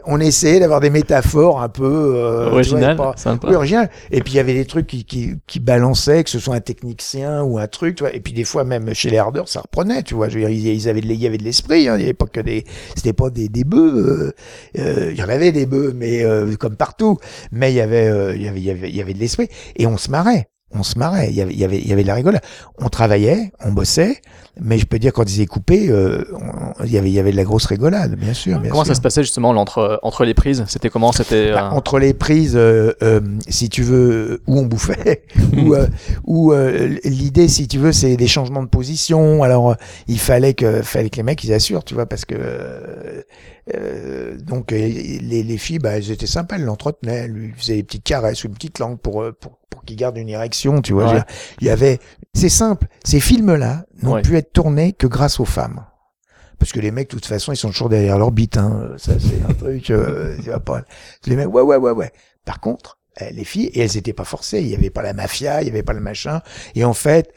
on 0.07 0.19
essayait 0.21 0.59
d'avoir 0.61 0.81
des 0.81 0.91
métaphores 0.91 1.61
un 1.63 1.69
peu 1.69 1.85
euh, 1.85 2.45
tu 2.45 2.51
vois, 2.51 2.53
Original, 2.55 2.97
pas- 2.97 3.13
sympa. 3.17 3.49
oui, 3.49 3.55
original. 3.55 3.91
Et 4.11 4.21
puis 4.23 4.33
il 4.35 4.37
y 4.37 4.41
avait 4.41 4.55
des 4.55 4.65
trucs 4.65 4.87
qui, 4.87 5.05
qui, 5.05 5.35
qui 5.47 5.61
balançaient, 5.61 6.25
que 6.25 6.31
ce 6.31 6.39
soit 6.39 6.55
un 6.55 6.61
technicien 6.61 7.43
ou 7.43 7.59
un 7.59 7.67
truc, 7.67 7.97
tu 7.97 8.05
vois. 8.05 8.15
Et 8.15 8.21
puis 8.21 8.33
des 8.33 8.45
fois 8.45 8.65
même 8.65 8.95
chez 8.95 9.11
les 9.11 9.19
hardeurs, 9.19 9.49
ça 9.49 9.61
reprenait, 9.61 10.03
tu 10.03 10.15
vois. 10.15 10.29
Je 10.29 10.39
veux 10.39 10.47
dire, 10.47 10.51
ils, 10.51 10.67
ils 10.75 10.89
avaient 10.89 11.01
de, 11.01 11.07
il 11.07 11.21
y 11.21 11.27
avait 11.27 11.39
de 11.39 11.45
l'esprit. 11.45 11.89
Hein. 11.89 11.95
Il 11.97 11.99
n'y 11.99 12.05
avait 12.05 12.15
pas 12.15 12.27
que 12.27 12.41
des, 12.41 12.65
c'était 12.97 13.13
pas 13.13 13.31
des, 13.31 13.49
des 13.49 13.65
bœufs. 13.65 14.33
euh, 14.79 14.81
euh, 14.81 15.11
il 15.13 15.19
y 15.19 15.23
en 15.23 15.29
avait 15.29 15.53
des 15.53 15.67
bœufs, 15.67 15.93
mais 15.95 16.25
euh, 16.25 16.55
comme 16.57 16.77
partout. 16.77 17.19
Mais 17.53 17.71
il 17.73 17.77
y 17.77 17.81
avait, 17.81 18.09
euh, 18.09 18.35
il 18.35 18.43
y 18.43 18.49
avait, 18.49 18.61
il 18.61 18.65
y 18.65 18.71
avait, 18.71 18.89
il 18.91 18.97
y 18.97 19.01
avait 19.03 19.15
de 19.15 19.19
l'esprit. 19.21 19.49
Et 19.77 19.87
on 19.87 19.97
se 19.99 20.11
marrait. 20.11 20.49
On 20.75 20.83
se 20.83 20.99
marrait. 20.99 21.29
Il 21.31 21.35
y 21.37 21.43
avait, 21.43 21.53
il 21.53 21.59
y 21.59 21.65
avait, 21.65 21.79
il 21.79 21.87
y 21.87 21.93
avait 21.93 22.03
de 22.03 22.09
la 22.09 22.15
rigolade. 22.15 22.43
On 22.79 22.89
travaillait, 22.89 23.53
on 23.65 23.73
bossait. 23.73 24.17
Mais 24.61 24.77
je 24.79 24.85
peux 24.85 24.99
dire 24.99 25.15
quand 25.15 25.23
ils 25.31 25.37
étaient 25.41 25.47
coupés, 25.47 25.89
euh, 25.91 26.25
on- 26.35 26.85
il 26.85 26.91
y 26.93 26.99
avait, 26.99 27.09
il 27.09 27.15
y 27.15 27.19
avait 27.19 27.31
de 27.33 27.37
la 27.37 27.45
grosse 27.45 27.65
rigolade, 27.65 28.17
bien 28.17 28.35
sûr. 28.35 28.59
Bien 28.59 28.71
Comment 28.71 28.85
sûr. 28.85 28.93
ça 28.93 28.97
se 28.97 29.01
passait 29.01 29.23
justement 29.23 29.49
entre, 29.51 29.99
entre 30.03 30.27
les 30.27 30.35
prises? 30.35 30.65
C'était 30.69 30.91
comment? 30.91 31.11
C'était 31.13 31.53
Bah, 31.53 31.71
euh, 31.73 31.77
entre 31.77 31.99
les 31.99 32.13
prises, 32.13 32.55
euh, 32.55 32.93
euh, 33.03 33.21
si 33.49 33.71
tu 33.71 33.83
veux, 33.83 34.43
où 34.47 34.59
on 34.59 34.65
bouffait, 34.67 35.23
ou 35.57 35.75
euh, 35.75 35.87
où 36.25 36.53
euh, 36.53 36.99
l'idée, 37.05 37.49
si 37.49 37.67
tu 37.67 37.79
veux, 37.79 37.93
c'est 37.93 38.17
des 38.19 38.27
changements 38.27 38.63
de 38.63 38.69
position. 38.69 39.43
Alors, 39.43 39.75
il 40.07 40.19
fallait 40.19 40.53
que, 40.53 40.83
fallait 40.83 41.09
que 41.09 41.17
les 41.17 41.23
mecs 41.23 41.43
ils 41.45 41.53
assurent, 41.55 41.85
tu 41.85 41.95
vois, 41.95 42.05
parce 42.07 42.27
que 42.27 43.25
euh, 43.75 44.37
donc 44.39 44.73
euh, 44.73 44.77
les, 44.77 45.43
les 45.43 45.59
filles, 45.59 45.79
bah, 45.79 45.97
elles 45.97 46.11
étaient 46.11 46.27
sympas, 46.27 46.57
elles 46.57 46.65
l'entretenaient, 46.65 47.25
elles 47.25 47.31
lui 47.31 47.53
faisaient 47.57 47.77
des 47.77 47.83
petites 47.85 48.05
caresses 48.05 48.43
ou 48.45 48.49
une 48.49 48.55
petite 48.55 48.79
langue 48.79 48.99
pour 48.99 49.23
euh, 49.23 49.33
pour, 49.33 49.59
pour 49.71 49.85
qu'il 49.85 49.97
garde 49.97 50.17
une 50.19 50.29
érection, 50.29 50.83
tu 50.83 50.93
vois. 50.93 51.07
Ouais. 51.07 51.13
Dire, 51.15 51.25
Il 51.61 51.67
y 51.67 51.71
avait, 51.71 52.01
c'est 52.35 52.49
simple, 52.49 52.87
ces 53.05 53.21
films-là 53.21 53.87
n'ont 54.03 54.15
Ouais. 54.15 54.23
pu 54.23 54.37
être 54.37 54.53
tournés 54.53 54.93
que 54.93 55.07
grâce 55.07 55.39
aux 55.41 55.45
femmes. 55.45 55.85
Parce 56.59 56.73
que 56.73 56.81
les 56.81 56.91
mecs, 56.93 57.09
de 57.11 57.15
toute 57.17 57.27
façon, 57.27 57.53
ils 57.53 57.57
sont 57.57 57.69
toujours 57.71 57.89
derrière 57.89 58.19
leur 58.19 58.31
bite. 58.31 58.57
Hein. 58.57 58.93
Ça, 58.97 59.15
c'est 59.19 59.43
un 59.49 59.53
truc. 59.59 59.91
Euh, 59.91 60.37
tu 60.43 60.51
pas. 60.65 60.83
Les 61.27 61.35
mecs, 61.35 61.53
ouais, 61.53 61.63
ouais, 61.63 61.77
ouais, 61.77 61.91
ouais. 61.91 62.13
Par 62.45 62.61
contre, 62.61 62.99
euh, 63.21 63.31
les 63.33 63.43
filles, 63.45 63.67
et 63.75 63.81
elles 63.81 63.97
étaient 63.97 64.13
pas 64.13 64.25
forcées. 64.25 64.61
Il 64.61 64.69
y 64.69 64.75
avait 64.77 64.91
pas 64.91 65.03
la 65.03 65.13
mafia, 65.13 65.61
il 65.63 65.67
y 65.67 65.71
avait 65.71 65.83
pas 65.83 65.93
le 65.93 66.01
machin. 66.01 66.41
Et 66.77 66.85
en 66.85 66.95
fait, 66.95 67.33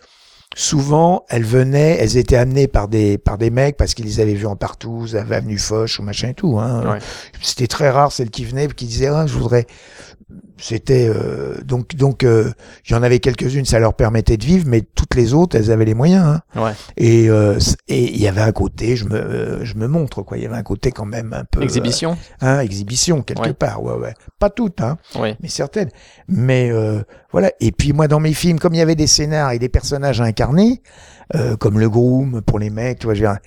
souvent, 0.56 1.26
elles 1.30 1.43
venaient, 1.43 1.97
elles 1.99 2.18
étaient 2.18 2.38
amenées 2.38 2.68
par 2.68 2.88
des 2.88 3.18
par 3.20 3.38
des 3.38 3.51
mecs 3.51 3.78
parce 3.78 3.93
qu'ils 3.93 4.06
les 4.06 4.20
avaient 4.20 4.34
vus 4.34 4.47
en 4.47 4.56
partouze, 4.56 5.16
à 5.16 5.22
Avenue 5.22 5.60
Foch 5.60 5.99
ou 5.99 6.03
machin 6.03 6.30
et 6.30 6.34
tout. 6.34 6.58
Hein. 6.60 6.93
Ouais. 6.93 6.99
C'était 7.41 7.68
très 7.68 7.89
rare 7.89 8.12
celles 8.12 8.32
qui 8.32 8.45
venaient 8.45 8.68
qui 8.70 8.86
disaient, 8.86 9.08
ah, 9.08 9.28
je 9.28 9.34
voudrais. 9.34 9.68
C'était 10.58 11.10
euh, 11.10 11.62
donc 11.66 11.95
donc 11.95 12.24
euh, 12.24 12.51
il 12.88 12.93
y 12.93 12.95
en 12.95 13.03
avait 13.03 13.20
quelques-unes, 13.20 13.66
ça 13.66 13.78
leur 13.78 13.93
permettait 13.93 14.38
de 14.38 14.45
vivre, 14.45 14.66
mais 14.68 14.82
toutes 14.82 15.14
les 15.16 15.34
autres, 15.34 15.58
elles 15.58 15.70
avaient 15.70 15.84
les 15.86 15.93
moyens. 15.93 16.39
Hein. 16.56 16.62
Ouais. 16.62 16.72
Et 16.95 17.30
euh, 17.30 17.60
et 17.89 18.03
il 18.14 18.22
y 18.22 18.28
avait 18.28 18.41
un 18.41 18.53
côté, 18.53 18.95
je 18.95 19.06
me 19.06 19.16
euh, 19.16 19.66
je 19.66 19.76
me 19.76 19.88
montre 19.88 20.22
quoi. 20.22 20.38
Il 20.38 20.43
y 20.43 20.45
avait 20.45 20.56
un 20.56 20.64
côté 20.64 20.91
quand 20.91 21.06
même 21.06 21.34
un 21.34 21.43
peu 21.43 21.62
exhibition 21.62 22.12
euh, 22.41 22.45
hein, 22.47 22.60
exhibition 22.62 23.22
quelque 23.22 23.41
Ouais. 23.47 23.53
part. 23.53 23.84
Ouais 23.84 23.95
ouais. 23.95 24.14
Pas 24.39 24.49
toutes 24.49 24.80
hein, 24.82 24.97
mais 25.41 25.49
certaines. 25.49 25.89
Mais 26.30 26.70
euh, 26.72 27.01
voilà. 27.34 27.51
Et 27.60 27.72
puis 27.74 27.91
moi 27.91 28.08
dans 28.08 28.22
mes 28.22 28.34
films, 28.34 28.58
comme 28.60 28.74
il 28.74 28.78
y 28.78 28.82
avait 28.82 28.95
des 28.95 29.08
scénars 29.08 29.51
et 29.51 29.60
des 29.60 29.70
personnages 29.70 30.22
à 30.22 30.24
incarner, 30.24 30.82
euh, 31.36 31.58
comme 31.58 31.80
le 31.80 31.89
groom 31.89 32.41
pour 32.41 32.60
les 32.60 32.70
mecs, 32.70 32.99
tu 32.99 33.08
vois, 33.08 33.14
je 33.14 33.22
veux 33.24 33.28
dire, 33.28 33.39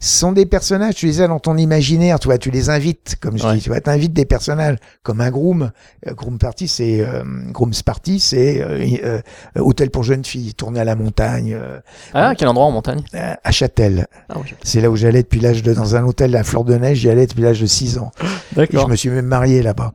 ce 0.00 0.18
sont 0.20 0.32
des 0.32 0.46
personnages, 0.46 0.94
tu 0.96 1.06
les 1.06 1.20
as 1.20 1.28
dans 1.28 1.38
ton 1.40 1.56
imaginaire, 1.56 2.18
tu 2.18 2.28
vois, 2.28 2.38
tu 2.38 2.50
les 2.50 2.68
invites, 2.70 3.16
comme 3.20 3.38
je 3.38 3.46
Ouais. 3.46 3.54
dis, 3.54 3.60
tu 3.62 3.70
vois, 3.70 3.80
t'invites 3.80 4.12
des 4.12 4.24
personnages, 4.26 4.76
comme 5.02 5.20
un 5.20 5.30
groom. 5.30 5.70
Euh, 6.06 6.12
groom 6.14 6.38
party, 6.38 6.68
c'est 6.68 7.00
euh, 7.00 7.22
groom's 7.52 7.82
party, 7.82 8.20
c'est 8.20 8.60
euh, 8.62 8.86
euh, 9.04 9.20
hôtel 9.60 9.90
pour 9.90 10.02
jeunes 10.02 10.24
filles, 10.24 10.54
tourné 10.54 10.80
à 10.80 10.84
la 10.84 10.96
montagne, 10.96 11.54
euh, 11.58 11.78
Ah, 12.12 12.34
quel 12.36 12.48
endroit 12.48 12.66
en 12.66 12.70
montagne? 12.70 13.02
à 13.12 13.50
Châtel. 13.52 14.06
Ah, 14.28 14.34
oui. 14.42 14.54
C'est 14.62 14.80
là 14.80 14.90
où 14.90 14.96
j'allais 14.96 15.22
depuis 15.22 15.40
l'âge 15.40 15.62
de, 15.62 15.72
dans 15.72 15.96
un 15.96 16.04
hôtel 16.04 16.34
à 16.36 16.44
Fleur 16.44 16.64
de 16.64 16.74
Neige, 16.74 16.98
j'y 16.98 17.10
allais 17.10 17.26
depuis 17.26 17.42
l'âge 17.42 17.60
de 17.60 17.66
6 17.66 17.98
ans. 17.98 18.10
Et 18.22 18.26
je 18.56 18.60
D'accord. 18.60 18.88
me 18.88 18.96
suis 18.96 19.08
même 19.10 19.26
marié 19.26 19.62
là-bas. 19.62 19.92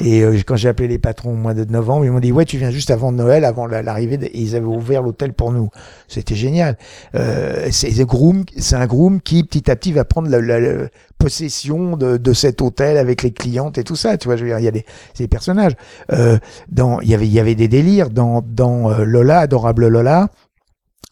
Et 0.00 0.22
quand 0.46 0.56
j'ai 0.56 0.68
appelé 0.68 0.88
les 0.88 0.98
patrons 0.98 1.30
au 1.32 1.36
mois 1.36 1.54
de 1.54 1.64
novembre, 1.64 2.04
ils 2.04 2.10
m'ont 2.10 2.20
dit 2.20 2.32
ouais 2.32 2.44
tu 2.44 2.58
viens 2.58 2.70
juste 2.70 2.90
avant 2.90 3.12
Noël, 3.12 3.44
avant 3.44 3.66
la- 3.66 3.82
l'arrivée. 3.82 4.16
de- 4.16 4.26
Et 4.26 4.38
ils 4.40 4.56
avaient 4.56 4.66
ouvert 4.66 5.02
l'hôtel 5.02 5.32
pour 5.32 5.52
nous. 5.52 5.68
C'était 6.08 6.34
génial. 6.34 6.76
Euh, 7.14 7.68
c'est 7.70 7.90
c'est 7.90 8.04
groom, 8.04 8.44
c'est 8.56 8.76
un 8.76 8.86
groom 8.86 9.20
qui 9.20 9.38
petit 9.52 9.70
à 9.70 9.76
petit 9.76 9.92
va 9.92 10.04
prendre 10.04 10.28
la, 10.30 10.40
la- 10.40 10.60
la 10.60 10.88
possession 11.18 11.96
de, 11.96 12.16
de 12.16 12.32
cet 12.32 12.60
hôtel 12.62 12.96
avec 12.96 13.22
les 13.22 13.32
clientes 13.32 13.76
et 13.78 13.84
tout 13.84 13.96
ça. 13.96 14.16
Tu 14.16 14.26
vois, 14.26 14.36
je 14.36 14.42
veux 14.44 14.48
dire, 14.48 14.58
il 14.58 14.64
y 14.64 14.68
a 14.68 14.72
des, 14.72 15.28
personnages. 15.28 15.72
Euh, 16.12 16.38
dans, 16.68 17.00
il 17.00 17.08
y 17.08 17.14
avait, 17.14 17.26
il 17.26 17.32
y 17.32 17.38
avait 17.40 17.54
des 17.54 17.68
délires 17.68 18.10
dans 18.10 18.42
dans 18.46 18.90
euh, 18.90 19.04
Lola, 19.04 19.40
adorable 19.40 19.86
Lola. 19.88 20.28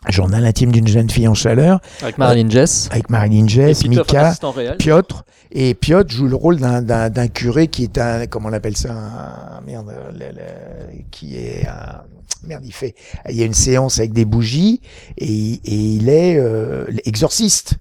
Journal 0.09 0.47
intime 0.47 0.73
d'une 0.73 0.89
jeune 0.89 1.11
fille 1.11 1.29
en 1.29 1.35
chaleur, 1.35 1.79
Avec 2.01 2.17
Marilyn 2.17 2.49
Jess. 2.49 2.89
avec 2.91 3.11
Marilyn 3.11 3.47
Jess, 3.47 3.85
Mika. 3.91 4.33
Piotr 4.79 5.25
et 5.53 5.75
Piotr 5.75 6.11
joue 6.11 6.27
le 6.27 6.37
rôle 6.37 6.57
d'un 6.59 7.29
curé 7.29 7.69
qui 7.69 7.83
est 7.83 7.99
un 7.99 8.27
comment 8.27 8.49
on 8.49 8.53
appelle 8.55 8.79
ça 8.79 8.93
un 8.95 9.61
merde 9.67 9.93
le- 10.13 10.19
le- 10.31 11.03
qui 11.11 11.37
est 11.37 11.67
un 11.67 12.01
merde 12.49 12.63
il 12.65 12.73
fait 12.73 12.95
il 13.29 13.37
y 13.37 13.43
a 13.43 13.45
une 13.45 13.53
séance 13.53 13.99
avec 13.99 14.15
des 14.15 14.25
bougies 14.25 14.81
et, 15.19 15.27
il- 15.27 15.61
et 15.65 15.75
il 15.97 16.09
est 16.09 16.39
euh, 16.39 16.87
exorciste 17.05 17.75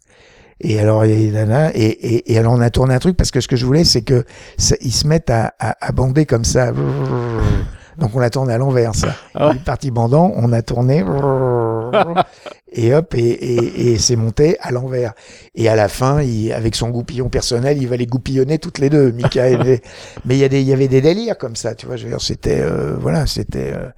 et 0.61 0.79
alors 0.79 1.03
et, 1.05 1.11
et, 1.11 2.15
et, 2.15 2.33
et 2.33 2.37
alors 2.37 2.53
on 2.53 2.61
a 2.61 2.69
tourné 2.69 2.93
un 2.93 2.99
truc 2.99 3.15
parce 3.17 3.31
que 3.31 3.39
ce 3.41 3.47
que 3.47 3.55
je 3.55 3.65
voulais 3.65 3.83
c'est 3.83 4.01
que 4.01 4.25
ça- 4.57 4.75
ils 4.81 4.91
se 4.91 5.07
mettent 5.07 5.29
à, 5.29 5.53
à, 5.59 5.75
à 5.85 5.91
bander 5.91 6.25
comme 6.25 6.43
ça 6.45 6.71
Donc 7.97 8.11
on 8.15 8.19
l'a 8.19 8.29
tourné 8.29 8.53
à 8.53 8.57
l'envers, 8.57 8.95
ça. 8.95 9.13
Ah 9.35 9.49
ouais. 9.49 9.55
Parti 9.65 9.91
bandant, 9.91 10.31
on 10.37 10.53
a 10.53 10.61
tourné. 10.61 11.03
Et 12.71 12.93
hop, 12.93 13.13
et, 13.15 13.19
et, 13.19 13.91
et 13.91 13.97
c'est 13.97 14.15
monté 14.15 14.57
à 14.61 14.71
l'envers. 14.71 15.13
Et 15.55 15.67
à 15.67 15.75
la 15.75 15.87
fin, 15.89 16.21
il, 16.21 16.53
avec 16.53 16.75
son 16.75 16.89
goupillon 16.89 17.27
personnel, 17.27 17.77
il 17.81 17.87
va 17.89 17.97
les 17.97 18.05
goupillonner 18.05 18.57
toutes 18.59 18.77
les 18.77 18.89
deux, 18.89 19.11
Michael. 19.11 19.67
et- 19.67 19.81
Mais 20.25 20.35
il 20.35 20.39
y 20.39 20.43
a 20.45 20.49
des, 20.49 20.61
il 20.61 20.67
y 20.67 20.71
avait 20.73 20.87
des 20.87 21.01
délires 21.01 21.37
comme 21.37 21.55
ça, 21.57 21.73
tu 21.75 21.87
vois. 21.87 21.95
Je 21.97 22.03
veux 22.03 22.09
dire, 22.11 22.21
c'était, 22.21 22.61
euh, 22.61 22.95
voilà, 22.99 23.25
c'était. 23.25 23.73
euh, 23.73 23.89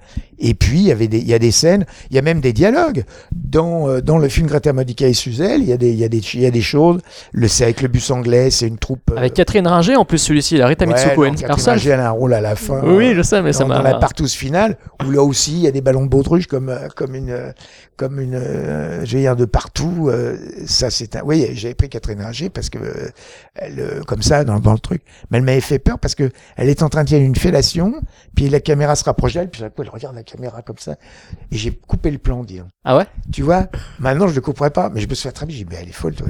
Et 0.44 0.54
puis 0.54 0.78
il 0.80 0.84
y 0.86 0.92
avait 0.92 1.08
des, 1.08 1.18
il 1.18 1.28
y 1.28 1.34
a 1.34 1.38
des 1.38 1.52
scènes, 1.52 1.86
il 2.10 2.16
y 2.16 2.18
a 2.18 2.22
même 2.22 2.40
des 2.40 2.52
dialogues 2.52 3.04
dans 3.32 3.88
euh, 3.88 4.00
dans 4.00 4.18
le 4.18 4.28
film 4.28 4.46
Greta 4.48 4.72
Modica 4.72 5.06
et 5.06 5.12
Suzel. 5.14 5.62
Il 5.62 5.68
y 5.68 5.72
a 5.72 5.76
des, 5.76 5.90
il 5.90 5.98
y 5.98 6.04
a 6.04 6.08
des, 6.08 6.18
il 6.34 6.40
y 6.40 6.46
a 6.46 6.50
des 6.50 6.60
choses. 6.62 7.00
Le, 7.32 7.46
c'est 7.48 7.64
avec 7.64 7.80
le 7.80 7.88
bus 7.88 8.10
anglais, 8.10 8.50
c'est 8.50 8.66
une 8.66 8.78
troupe. 8.78 9.10
euh, 9.12 9.16
Avec 9.16 9.34
Catherine 9.34 9.66
Ringer, 9.66 9.96
en 9.96 10.04
plus, 10.04 10.18
celui-ci, 10.18 10.56
la 10.56 10.66
Rita 10.66 10.84
ouais, 10.84 10.92
Mitsuko 10.92 11.26
non, 11.26 11.32
Catherine. 11.34 11.68
Ringer, 11.70 11.90
elle 11.90 12.00
a 12.00 12.08
un 12.08 12.10
rôle 12.10 12.34
à 12.34 12.40
la 12.40 12.56
fin. 12.56 12.82
Oui, 12.84 13.14
je 13.14 13.22
sais, 13.22 13.40
mais 13.40 13.52
ça 13.52 13.64
m'a. 13.64 13.76
dans 13.76 13.82
la 13.82 13.94
partouze 13.94 14.32
finale 14.32 14.76
où 15.06 15.10
là 15.10 15.22
aussi 15.22 15.52
il 15.52 15.60
y 15.60 15.66
a 15.68 15.70
des 15.70 15.80
ballons 15.80 16.02
de 16.04 16.08
baudruche 16.10 16.46
comme 16.48 16.76
comme 16.96 17.14
une 17.14 17.30
euh, 17.30 17.52
comme 17.96 18.18
une 18.20 18.34
euh, 18.34 19.04
je 19.04 19.16
veux 19.16 19.22
dire 19.22 19.36
de 19.36 19.44
partout 19.44 20.08
euh, 20.08 20.36
ça 20.66 20.90
c'est 20.90 21.14
un 21.16 21.20
oui 21.24 21.46
j'avais 21.54 21.74
pris 21.74 21.88
Catherine 21.88 22.20
Ringer 22.20 22.50
parce 22.50 22.68
que 22.70 22.78
euh, 22.78 23.08
elle 23.54 24.00
comme 24.06 24.22
ça 24.22 24.44
dans, 24.44 24.58
dans 24.60 24.72
le 24.72 24.78
truc 24.78 25.02
mais 25.30 25.38
elle 25.38 25.44
m'avait 25.44 25.60
fait 25.60 25.78
peur 25.78 25.98
parce 25.98 26.14
que 26.14 26.30
elle 26.56 26.68
est 26.68 26.82
en 26.82 26.88
train 26.88 27.04
de 27.04 27.08
faire 27.10 27.20
une 27.20 27.36
fellation 27.36 27.94
puis 28.34 28.48
la 28.48 28.60
caméra 28.60 28.96
se 28.96 29.04
rapproche 29.04 29.34
d'elle 29.34 29.50
puis 29.50 29.60
d'un 29.62 29.68
coup 29.70 29.82
elle 29.82 29.90
regarde 29.90 30.14
la 30.16 30.22
caméra 30.32 30.62
comme 30.62 30.78
ça 30.78 30.92
et 31.50 31.56
j'ai 31.56 31.70
coupé 31.72 32.10
le 32.10 32.18
plan 32.18 32.42
dis 32.44 32.58
donc. 32.58 32.68
Ah 32.84 32.96
ouais? 32.96 33.06
Tu 33.32 33.42
vois 33.42 33.66
maintenant 33.98 34.26
je 34.28 34.34
le 34.34 34.40
couperai 34.40 34.70
pas 34.70 34.90
mais 34.92 35.00
je 35.00 35.08
me 35.08 35.14
suis 35.14 35.28
attrapé 35.28 35.52
j'ai 35.52 35.64
dit 35.64 35.70
mais 35.70 35.78
elle 35.82 35.88
est 35.88 35.92
folle 35.92 36.14
toi. 36.14 36.26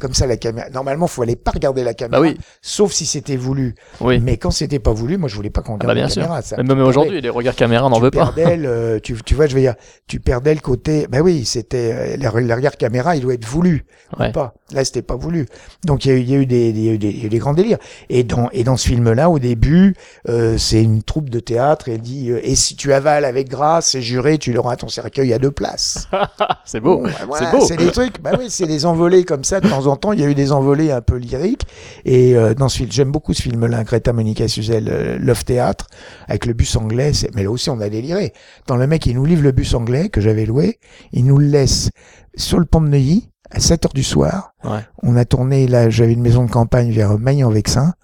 Comme 0.00 0.14
ça 0.14 0.26
la 0.26 0.36
caméra 0.36 0.68
normalement 0.70 1.06
faut 1.06 1.22
aller 1.22 1.36
pas 1.36 1.50
regarder 1.50 1.84
la 1.84 1.94
caméra 1.94 2.20
Bah 2.22 2.26
oui. 2.28 2.38
sauf 2.62 2.92
si 2.92 3.06
c'était 3.06 3.36
voulu 3.36 3.74
Oui. 4.00 4.20
mais 4.20 4.36
quand 4.36 4.50
c'était 4.50 4.78
pas 4.78 4.92
voulu 4.92 5.16
moi 5.18 5.28
je 5.28 5.34
voulais 5.36 5.50
pas 5.50 5.60
qu'on 5.62 5.72
Ah 5.72 5.74
regarde 5.74 5.88
bah 5.90 5.94
bien 5.94 6.04
la 6.04 6.08
sûr. 6.10 6.22
caméra 6.22 6.42
ça. 6.42 6.56
Même, 6.62 6.80
aujourd'hui, 6.80 7.20
les 7.20 7.28
regards 7.28 7.54
caméra, 7.54 7.86
on 7.86 7.90
n'en 7.90 8.00
veut 8.00 8.10
pas. 8.10 8.32
le- 8.36 8.98
tu, 9.02 9.14
tu 9.24 9.34
vois, 9.34 9.46
je 9.46 9.54
veux 9.54 9.60
dire, 9.60 9.74
tu 10.06 10.18
perdais 10.20 10.54
le 10.54 10.60
côté. 10.60 11.06
Ben 11.08 11.20
oui, 11.20 11.44
c'était 11.44 11.92
euh, 11.92 12.16
l'arri- 12.16 12.46
l'arrière 12.46 12.76
caméra, 12.76 13.16
il 13.16 13.22
doit 13.22 13.34
être 13.34 13.44
voulu 13.46 13.84
Ouais. 14.18 14.28
ou 14.30 14.32
pas. 14.32 14.54
Là, 14.72 14.84
c'était 14.84 15.02
pas 15.02 15.16
voulu. 15.16 15.46
Donc 15.84 16.04
il 16.04 16.08
y 16.08 16.14
a 16.14 16.16
eu, 16.16 16.20
il 16.20 16.30
y 16.30 16.34
a 16.34 16.38
eu 16.38 16.46
des, 16.46 16.68
il 16.68 16.80
y 16.80 16.88
a 16.90 16.92
eu 16.92 16.98
des, 16.98 17.08
il 17.08 17.18
y 17.20 17.22
a 17.22 17.26
eu 17.26 17.28
des 17.30 17.38
grands 17.38 17.54
délires. 17.54 17.78
Et 18.10 18.22
dans 18.22 18.50
et 18.52 18.64
dans 18.64 18.76
ce 18.76 18.88
film-là, 18.88 19.30
au 19.30 19.38
début, 19.38 19.94
euh, 20.28 20.58
c'est 20.58 20.82
une 20.82 21.02
troupe 21.02 21.30
de 21.30 21.40
théâtre. 21.40 21.88
Et 21.88 21.94
elle 21.94 22.00
dit 22.00 22.30
euh, 22.30 22.40
et 22.42 22.54
si 22.54 22.76
tu 22.76 22.92
avales 22.92 23.24
avec 23.24 23.48
grâce 23.48 23.94
et 23.94 24.02
juré, 24.02 24.36
tu 24.36 24.52
l'auras 24.52 24.72
à 24.72 24.76
ton 24.76 24.88
cercueil 24.88 25.32
à 25.32 25.38
deux 25.38 25.50
places. 25.50 26.08
c'est 26.64 26.80
beau. 26.80 26.98
Bon, 26.98 27.08
voilà, 27.26 27.50
c'est 27.50 27.56
beau. 27.56 27.64
C'est 27.64 27.76
des 27.76 27.90
trucs. 27.90 28.20
Bah 28.20 28.32
oui, 28.38 28.46
c'est 28.50 28.66
des 28.66 28.84
envolées 28.84 29.24
comme 29.24 29.44
ça. 29.44 29.60
De 29.60 29.68
temps 29.68 29.86
en 29.86 29.96
temps, 29.96 30.12
il 30.12 30.20
y 30.20 30.24
a 30.24 30.28
eu 30.28 30.34
des 30.34 30.52
envolées 30.52 30.90
un 30.90 31.00
peu 31.00 31.16
lyriques. 31.16 31.66
Et 32.04 32.36
euh, 32.36 32.54
dans 32.54 32.68
ce 32.68 32.78
film, 32.78 32.92
j'aime 32.92 33.10
beaucoup 33.10 33.34
ce 33.34 33.42
film-là, 33.42 33.84
Greta 33.84 34.12
Monica 34.12 34.48
Suzel, 34.48 34.88
euh, 34.90 35.18
Love 35.18 35.44
Théâtre, 35.44 35.86
avec 36.26 36.46
le 36.46 36.52
bus 36.52 36.76
anglais. 36.76 37.12
Mais 37.34 37.44
là 37.44 37.50
aussi, 37.50 37.70
on 37.70 37.80
a 37.80 37.88
déliré. 37.88 38.32
Dans 38.66 38.76
le 38.76 38.86
mec, 38.86 39.06
il 39.06 39.14
nous 39.14 39.24
livre 39.24 39.42
le 39.42 39.52
bus 39.52 39.74
anglais 39.74 40.08
que 40.08 40.20
j'avais 40.20 40.44
loué. 40.44 40.78
Il 41.12 41.24
nous 41.24 41.38
le 41.38 41.46
laisse 41.46 41.90
sur 42.36 42.58
le 42.58 42.66
pont 42.66 42.80
de 42.80 42.88
Neuilly 42.88 43.30
à 43.50 43.60
7 43.60 43.86
heures 43.86 43.92
du 43.92 44.02
soir. 44.02 44.52
Ouais. 44.64 44.80
On 45.02 45.16
a 45.16 45.24
tourné 45.24 45.66
là. 45.66 45.90
J'avais 45.90 46.12
une 46.12 46.22
maison 46.22 46.44
de 46.44 46.50
campagne 46.50 46.90
vers 46.92 47.18
Maillan-Vexin. 47.18 47.94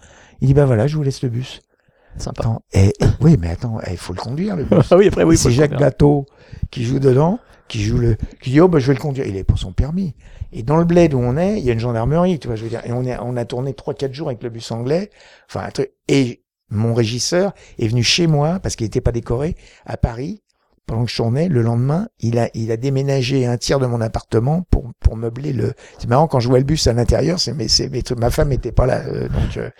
Il 0.40 0.48
dit 0.48 0.54
bah 0.54 0.66
voilà, 0.66 0.86
je 0.86 0.96
vous 0.96 1.02
laisse 1.02 1.22
le 1.22 1.28
bus. 1.28 1.60
Sympa. 2.16 2.42
Attends, 2.42 2.62
et, 2.72 2.88
et- 2.88 2.92
oui, 3.20 3.36
mais 3.40 3.50
attends, 3.50 3.78
il 3.90 3.96
faut 3.96 4.12
le 4.12 4.20
conduire 4.20 4.54
le 4.56 4.64
bus. 4.64 4.86
Ah 4.90 4.96
oui, 4.96 5.08
après, 5.08 5.24
oui, 5.24 5.36
c'est 5.36 5.50
Jacques. 5.50 5.78
Bateau 5.78 6.26
qui 6.70 6.84
joue 6.84 7.00
dedans, 7.00 7.40
qui 7.66 7.82
joue 7.82 7.98
le, 7.98 8.16
qui 8.40 8.50
dit 8.50 8.60
oh 8.60 8.68
bah 8.68 8.78
je 8.78 8.86
vais 8.86 8.94
le 8.94 9.00
conduire. 9.00 9.26
Il 9.26 9.36
est 9.36 9.42
pour 9.44 9.58
son 9.58 9.72
permis. 9.72 10.14
Et 10.52 10.62
dans 10.62 10.76
le 10.76 10.84
bled 10.84 11.12
où 11.14 11.18
on 11.18 11.36
est, 11.36 11.58
il 11.58 11.64
y 11.64 11.70
a 11.70 11.72
une 11.72 11.80
gendarmerie, 11.80 12.38
tu 12.38 12.46
vois, 12.46 12.54
je 12.56 12.62
veux 12.62 12.68
dire. 12.68 12.82
Et 12.86 12.92
on 12.92 13.04
est, 13.04 13.18
on 13.20 13.36
a 13.36 13.44
tourné 13.44 13.74
trois 13.74 13.94
quatre 13.94 14.14
jours 14.14 14.28
avec 14.28 14.42
le 14.44 14.50
bus 14.50 14.70
anglais. 14.70 15.10
Enfin 15.50 15.64
un 15.66 15.70
truc. 15.70 15.90
Et 16.06 16.44
mon 16.70 16.94
régisseur 16.94 17.52
est 17.80 17.88
venu 17.88 18.04
chez 18.04 18.28
moi 18.28 18.60
parce 18.60 18.76
qu'il 18.76 18.84
n'était 18.86 19.00
pas 19.00 19.10
décoré 19.12 19.56
à 19.84 19.96
Paris. 19.96 20.42
Pendant 20.86 21.04
que 21.04 21.10
je 21.10 21.16
tournais, 21.16 21.48
le 21.48 21.62
lendemain, 21.62 22.08
il 22.20 22.38
a, 22.38 22.50
il 22.54 22.70
a 22.70 22.76
déménagé 22.76 23.46
un 23.46 23.56
tiers 23.56 23.78
de 23.78 23.86
mon 23.86 24.00
appartement 24.00 24.66
pour, 24.70 24.90
pour 25.00 25.16
meubler 25.16 25.52
le. 25.52 25.72
C'est 25.98 26.08
marrant 26.08 26.26
quand 26.26 26.40
je 26.40 26.48
vois 26.48 26.58
le 26.58 26.64
bus 26.64 26.86
à 26.86 26.92
l'intérieur, 26.92 27.40
c'est 27.40 27.54
mais 27.54 27.68
c'est 27.68 27.88
mais 27.88 28.02
ma 28.18 28.30
femme 28.30 28.52
était 28.52 28.72
pas 28.72 28.84
là, 28.86 29.02
euh, 29.06 29.28
donc 29.28 29.56
euh, 29.56 29.70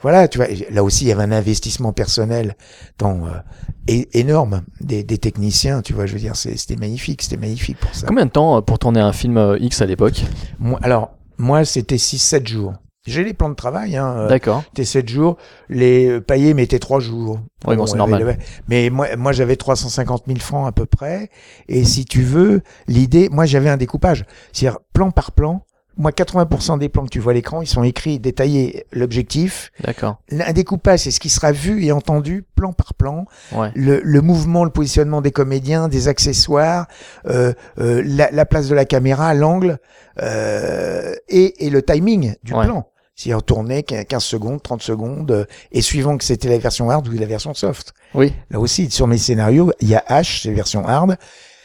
voilà, 0.00 0.28
tu 0.28 0.38
vois. 0.38 0.46
Là 0.70 0.84
aussi, 0.84 1.04
il 1.04 1.08
y 1.08 1.12
avait 1.12 1.24
un 1.24 1.32
investissement 1.32 1.92
personnel 1.92 2.54
dans 2.98 3.26
euh, 3.26 4.02
énorme 4.12 4.62
des, 4.80 5.04
des 5.04 5.18
techniciens, 5.18 5.82
tu 5.82 5.92
vois. 5.92 6.06
Je 6.06 6.12
veux 6.12 6.18
dire, 6.18 6.36
c'était 6.36 6.76
magnifique, 6.76 7.22
c'était 7.22 7.36
magnifique 7.36 7.78
pour 7.78 7.94
ça. 7.94 8.06
Combien 8.06 8.26
de 8.26 8.30
temps 8.30 8.56
euh, 8.56 8.60
pour 8.60 8.78
tourner 8.78 9.00
un 9.00 9.12
film 9.12 9.36
euh, 9.36 9.58
X 9.58 9.82
à 9.82 9.86
l'époque? 9.86 10.24
Moi, 10.58 10.78
alors, 10.82 11.10
moi, 11.38 11.64
c'était 11.64 11.96
6-7 11.96 12.46
jours. 12.46 12.74
J'ai 13.06 13.24
les 13.24 13.34
plans 13.34 13.48
de 13.48 13.54
travail, 13.54 13.96
hein. 13.96 14.14
euh, 14.18 14.28
D'accord. 14.28 14.62
C'était 14.68 14.84
7 14.84 15.08
jours. 15.08 15.36
Les 15.68 16.08
euh, 16.08 16.20
paillés 16.20 16.54
mettaient 16.54 16.78
3 16.78 17.00
jours. 17.00 17.38
Oui, 17.66 17.76
bon, 17.76 17.86
c'est 17.86 17.96
normal. 17.96 18.38
Mais 18.68 18.90
moi, 18.90 19.08
moi 19.16 19.32
j'avais 19.32 19.56
350 19.56 20.24
000 20.26 20.38
francs 20.38 20.66
à 20.68 20.72
peu 20.72 20.86
près. 20.86 21.30
Et 21.68 21.84
si 21.84 22.04
tu 22.04 22.22
veux, 22.22 22.62
l'idée, 22.88 23.28
moi, 23.30 23.46
j'avais 23.46 23.68
un 23.68 23.76
découpage. 23.76 24.24
C'est-à-dire, 24.52 24.78
plan 24.92 25.10
par 25.10 25.32
plan. 25.32 25.62
Moi, 25.98 26.10
80% 26.10 26.78
des 26.78 26.90
plans 26.90 27.04
que 27.04 27.08
tu 27.08 27.20
vois 27.20 27.32
à 27.32 27.34
l'écran, 27.34 27.62
ils 27.62 27.66
sont 27.66 27.82
écrits, 27.82 28.18
détaillés, 28.18 28.84
l'objectif. 28.92 29.72
D'accord. 29.82 30.18
Un 30.30 30.52
découpage, 30.52 31.00
c'est 31.00 31.10
ce 31.10 31.20
qui 31.20 31.30
sera 31.30 31.52
vu 31.52 31.86
et 31.86 31.90
entendu 31.92 32.44
plan 32.54 32.74
par 32.74 32.92
plan. 32.92 33.24
Ouais. 33.52 33.70
Le, 33.74 34.02
le 34.04 34.20
mouvement, 34.20 34.64
le 34.64 34.70
positionnement 34.70 35.22
des 35.22 35.30
comédiens, 35.32 35.88
des 35.88 36.08
accessoires, 36.08 36.86
euh, 37.28 37.54
euh, 37.78 38.02
la, 38.04 38.30
la 38.30 38.44
place 38.44 38.68
de 38.68 38.74
la 38.74 38.84
caméra, 38.84 39.32
l'angle 39.32 39.78
euh, 40.22 41.14
et, 41.30 41.66
et 41.66 41.70
le 41.70 41.80
timing 41.82 42.34
du 42.42 42.52
Ouais. 42.52 42.66
plan. 42.66 42.86
C'est-à-dire 43.16 43.42
tourner 43.42 43.82
15 43.82 44.22
secondes, 44.22 44.62
30 44.62 44.82
secondes, 44.82 45.30
euh, 45.30 45.44
et 45.72 45.80
suivant 45.80 46.18
que 46.18 46.24
c'était 46.24 46.50
la 46.50 46.58
version 46.58 46.90
hard 46.90 47.08
ou 47.08 47.12
la 47.12 47.26
version 47.26 47.54
soft. 47.54 47.94
Oui. 48.14 48.32
Là 48.50 48.60
aussi, 48.60 48.90
sur 48.90 49.06
mes 49.06 49.16
scénarios, 49.18 49.72
il 49.80 49.88
y 49.88 49.94
a 49.94 50.04
H, 50.08 50.42
c'est 50.42 50.52
version 50.52 50.86
hard, 50.86 51.16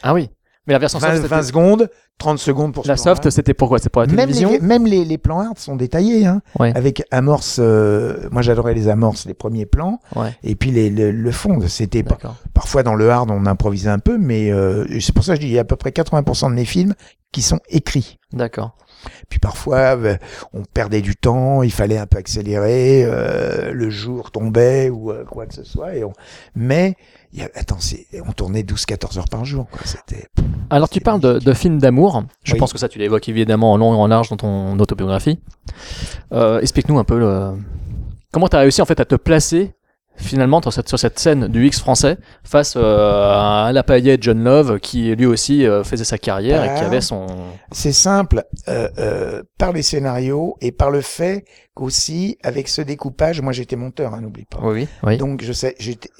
Ah 0.02 0.14
oui. 0.14 0.30
Mais 0.66 0.72
la 0.74 0.78
version 0.78 0.98
20, 0.98 1.08
soft, 1.16 1.26
20 1.26 1.36
c'était- 1.36 1.46
secondes, 1.48 1.90
30 2.18 2.38
secondes 2.38 2.72
pour 2.72 2.86
la 2.86 2.96
soft, 2.96 3.28
c'était 3.30 3.52
pourquoi 3.52 3.80
C'est 3.80 3.88
pour 3.90 4.00
la 4.00 4.06
Même 4.06 4.16
télévision? 4.16 4.50
les, 4.52 4.60
même 4.60 4.86
les, 4.86 5.04
les 5.04 5.18
plans 5.18 5.40
hard 5.40 5.58
sont 5.58 5.74
détaillés, 5.76 6.24
hein, 6.24 6.40
Ouais. 6.58 6.72
avec 6.76 7.02
amorce. 7.10 7.56
euh, 7.58 8.28
moi, 8.30 8.42
j'adorais 8.42 8.72
les 8.72 8.86
amorces, 8.88 9.26
les 9.26 9.34
premiers 9.34 9.66
plans, 9.66 9.98
Ouais. 10.14 10.34
et 10.44 10.54
puis 10.54 10.70
les, 10.70 10.88
le, 10.88 11.10
le 11.10 11.30
fond. 11.32 11.58
C'était 11.68 12.04
parfois 12.54 12.82
dans 12.84 12.94
le 12.94 13.10
hard, 13.10 13.30
on 13.30 13.44
improvisait 13.46 13.90
un 13.90 13.98
peu, 13.98 14.18
mais 14.18 14.50
euh, 14.52 14.86
c'est 15.00 15.12
pour 15.14 15.24
ça 15.24 15.32
que 15.34 15.40
je 15.42 15.46
dis 15.46 15.52
il 15.52 15.54
y 15.54 15.58
a 15.58 15.62
à 15.62 15.64
peu 15.64 15.76
près 15.76 15.90
80% 15.90 16.48
de 16.50 16.54
mes 16.54 16.64
films 16.64 16.94
qui 17.32 17.42
sont 17.42 17.58
écrits. 17.68 18.18
D'accord. 18.32 18.76
Puis 19.28 19.38
parfois, 19.38 19.96
euh, 19.96 20.16
on 20.52 20.62
perdait 20.62 21.00
du 21.00 21.16
temps, 21.16 21.62
il 21.62 21.72
fallait 21.72 21.98
un 21.98 22.06
peu 22.06 22.18
accélérer, 22.18 23.04
euh, 23.04 23.72
le 23.72 23.90
jour 23.90 24.30
tombait 24.30 24.90
ou 24.90 25.10
euh, 25.10 25.24
quoi 25.24 25.46
que 25.46 25.54
ce 25.54 25.64
soit. 25.64 25.96
Et 25.96 26.04
on... 26.04 26.12
Mais, 26.54 26.96
y 27.32 27.42
a... 27.42 27.48
attends, 27.54 27.78
on 28.26 28.32
tournait 28.32 28.62
12-14 28.62 29.18
heures 29.18 29.28
par 29.28 29.44
jour. 29.44 29.66
quoi. 29.70 29.80
Alors 30.70 30.88
tu 30.88 31.00
parles 31.00 31.20
de, 31.20 31.38
de 31.38 31.52
films 31.52 31.78
d'amour. 31.78 32.24
Je 32.44 32.52
Oui. 32.54 32.58
pense 32.58 32.72
que 32.72 32.78
ça 32.78 32.88
tu 32.88 32.98
l'évoques 32.98 33.28
évidemment 33.28 33.72
en 33.72 33.76
long 33.76 33.92
et 33.94 33.96
en 33.96 34.06
large 34.06 34.28
dans 34.30 34.36
ton 34.36 34.78
autobiographie. 34.78 35.38
Euh, 36.32 36.60
Explique-nous 36.60 36.98
un 36.98 37.04
peu 37.04 37.18
le... 37.18 37.52
comment 38.32 38.48
tu 38.48 38.56
as 38.56 38.60
réussi 38.60 38.80
en 38.82 38.86
fait 38.86 39.00
à 39.00 39.04
te 39.04 39.14
placer 39.14 39.72
finalement 40.16 40.60
sur 40.62 40.72
cette, 40.72 40.88
sur 40.88 40.98
cette 40.98 41.18
scène 41.18 41.48
du 41.48 41.66
X 41.66 41.80
français 41.80 42.16
face 42.44 42.74
euh, 42.76 43.32
à 43.34 43.70
la 43.72 43.82
paillette 43.82 44.22
John 44.22 44.42
Love 44.44 44.78
qui 44.80 45.14
lui 45.16 45.26
aussi 45.26 45.66
euh, 45.66 45.82
faisait 45.84 46.04
sa 46.04 46.18
carrière 46.18 46.62
et 46.64 46.68
qui 46.78 46.82
Ah. 46.84 46.86
avait 46.86 47.00
son... 47.00 47.26
C'est 47.72 47.92
simple, 47.92 48.44
euh, 48.68 48.88
euh, 48.98 49.42
par 49.58 49.72
les 49.72 49.82
scénarios 49.82 50.56
et 50.60 50.72
par 50.72 50.90
le 50.90 51.00
fait 51.00 51.44
qu'aussi, 51.74 52.36
avec 52.42 52.68
ce 52.68 52.82
découpage, 52.82 53.40
moi 53.40 53.52
j'étais 53.52 53.76
monteur, 53.76 54.14
hein, 54.14 54.20
n'oublie 54.20 54.44
pas. 54.44 54.58
Oui, 54.62 54.72
oui. 54.82 54.88
oui. 55.02 55.16
Donc 55.16 55.42
je 55.42 55.52
sais, 55.52 55.74
j'étais- 55.78 56.10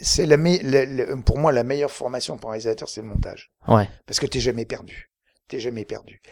c'est 0.00 0.26
la, 0.26 0.36
me- 0.36 0.62
la- 0.62 0.86
la- 0.86 1.16
pour 1.16 1.38
moi 1.38 1.52
la 1.52 1.64
meilleure 1.64 1.90
formation 1.90 2.36
pour 2.38 2.50
un 2.50 2.52
réalisateur, 2.52 2.88
c'est 2.88 3.00
le 3.02 3.08
montage. 3.08 3.50
Ouais. 3.68 3.88
parce 4.06 4.20
que 4.20 4.26
t'es 4.26 4.40
jamais 4.40 4.64
perdu. 4.64 5.08
T'es 5.48 5.58
jamais 5.58 5.84
perdu. 5.84 6.22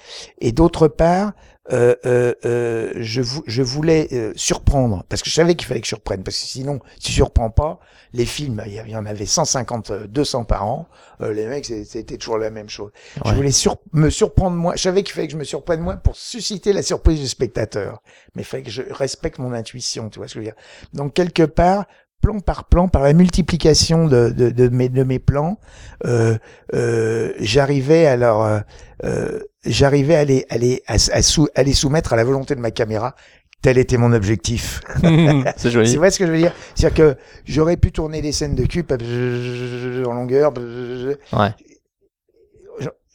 Et 0.40 0.52
d'autre 0.52 0.86
part, 0.86 1.32
euh, 1.72 1.94
euh, 2.06 2.34
euh, 2.44 2.92
je, 2.96 3.20
vou- 3.20 3.42
je 3.46 3.62
voulais 3.62 4.08
euh, 4.12 4.32
surprendre, 4.36 5.04
parce 5.08 5.22
que 5.22 5.28
je 5.30 5.34
savais 5.34 5.54
qu'il 5.54 5.66
fallait 5.66 5.80
que 5.80 5.86
je 5.86 5.90
surprenne, 5.90 6.22
parce 6.22 6.36
que 6.38 6.46
sinon, 6.46 6.80
si 6.98 7.10
je 7.10 7.16
surprends 7.16 7.50
pas, 7.50 7.78
les 8.14 8.24
films, 8.24 8.62
il 8.66 8.72
y 8.90 8.96
en 8.96 9.04
avait 9.06 9.26
150, 9.26 9.90
euh, 9.90 10.06
200 10.06 10.44
par 10.44 10.64
an, 10.64 10.88
euh, 11.20 11.32
les 11.32 11.46
mecs, 11.46 11.66
c'était 11.66 12.16
toujours 12.16 12.38
la 12.38 12.50
même 12.50 12.68
chose. 12.68 12.90
Ouais. 13.16 13.30
Je 13.30 13.34
voulais 13.34 13.50
sur- 13.50 13.76
me 13.92 14.08
surprendre 14.10 14.56
moi, 14.56 14.76
je 14.76 14.82
savais 14.82 15.02
qu'il 15.02 15.14
fallait 15.14 15.26
que 15.26 15.32
je 15.34 15.38
me 15.38 15.44
surprenne 15.44 15.80
moi 15.80 15.96
pour 15.96 16.16
susciter 16.16 16.72
la 16.72 16.82
surprise 16.82 17.20
du 17.20 17.28
spectateur. 17.28 18.02
Mais 18.34 18.42
il 18.42 18.44
fallait 18.46 18.62
que 18.62 18.70
je 18.70 18.82
respecte 18.90 19.38
mon 19.38 19.52
intuition, 19.52 20.08
tu 20.08 20.18
vois 20.18 20.28
ce 20.28 20.34
que 20.34 20.40
je 20.40 20.46
veux 20.46 20.52
dire. 20.52 20.62
Donc 20.94 21.14
quelque 21.14 21.42
part, 21.42 21.84
plan 22.20 22.40
par 22.40 22.64
plan, 22.64 22.88
par 22.88 23.02
la 23.02 23.12
multiplication 23.12 24.06
de, 24.06 24.30
de, 24.30 24.50
de, 24.50 24.68
mes, 24.68 24.88
de 24.88 25.02
mes 25.04 25.18
plans, 25.18 25.58
euh, 26.04 26.36
euh, 26.74 27.32
j'arrivais 27.40 28.06
alors, 28.06 28.44
euh, 28.44 28.60
euh, 29.04 29.40
j'arrivais 29.64 30.16
à 30.16 30.24
les, 30.24 30.44
à, 30.50 30.58
les, 30.58 30.82
à, 30.86 30.94
à 30.94 31.22
sou- 31.22 31.48
à 31.54 31.62
les 31.62 31.72
soumettre 31.72 32.12
à 32.12 32.16
la 32.16 32.24
volonté 32.24 32.54
de 32.54 32.60
ma 32.60 32.70
caméra. 32.70 33.14
Tel 33.60 33.76
était 33.76 33.96
mon 33.96 34.12
objectif. 34.12 34.80
c'est 35.56 35.70
joli. 35.70 35.96
vois 35.96 36.10
ce 36.12 36.18
que 36.20 36.26
je 36.26 36.30
veux 36.30 36.38
dire? 36.38 36.52
C'est-à-dire 36.76 37.14
que 37.14 37.20
j'aurais 37.44 37.76
pu 37.76 37.90
tourner 37.90 38.22
des 38.22 38.30
scènes 38.30 38.54
de 38.54 38.64
cul 38.64 38.84
en 40.06 40.12
longueur. 40.12 40.52
Ouais. 41.32 41.50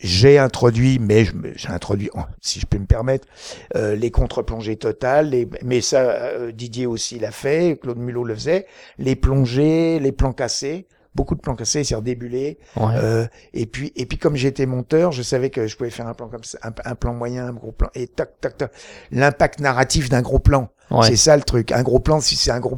J'ai 0.04 0.38
introduit, 0.38 1.00
mais 1.00 1.26
j'ai 1.56 1.70
introduit, 1.70 2.10
si 2.42 2.60
je 2.60 2.66
peux 2.66 2.78
me 2.78 2.86
permettre, 2.86 3.28
euh, 3.76 3.96
les 3.96 4.12
contre-plongées 4.12 4.76
totales, 4.76 5.30
les- 5.30 5.48
mais 5.64 5.82
ça, 5.82 6.02
euh, 6.02 6.52
Didier 6.52 6.86
aussi 6.86 7.18
l'a 7.20 7.32
fait, 7.32 7.80
Claude 7.82 7.98
Mulot 7.98 8.26
le 8.26 8.36
faisait, 8.36 8.66
les 8.98 9.16
plongées, 9.16 10.00
les 10.00 10.12
plans 10.12 10.34
cassés, 10.34 10.88
beaucoup 11.16 11.36
de 11.36 11.40
plans 11.42 11.56
cassés, 11.56 11.84
c'est 11.84 11.96
redébulé, 11.96 12.58
Ouais. 12.76 12.94
euh, 12.96 13.26
et 13.54 13.66
puis, 13.66 13.94
et 13.96 14.06
puis 14.06 14.18
comme 14.18 14.36
j'étais 14.36 14.66
monteur, 14.66 15.12
je 15.12 15.22
savais 15.22 15.50
que 15.50 15.68
je 15.68 15.78
pouvais 15.78 15.90
faire 15.92 16.08
un 16.08 16.14
plan 16.14 16.28
comme 16.28 16.44
ça, 16.44 16.58
un, 16.64 16.74
un 16.84 16.96
plan 16.96 17.14
moyen, 17.14 17.48
un 17.48 17.54
gros 17.54 17.72
plan, 17.72 17.90
et 17.96 18.08
tac, 18.08 18.42
tac, 18.42 18.58
tac, 18.58 18.72
l'impact 19.12 19.60
narratif 19.62 20.10
d'un 20.10 20.22
gros 20.22 20.40
plan. 20.40 20.70
Ouais. 20.92 21.08
C'est 21.08 21.16
ça 21.16 21.36
le 21.38 21.44
truc. 21.44 21.72
Un 21.72 21.82
gros 21.82 22.00
plan, 22.00 22.20
si 22.20 22.36
c'est 22.36 22.52
un 22.52 22.60
gros. 22.60 22.78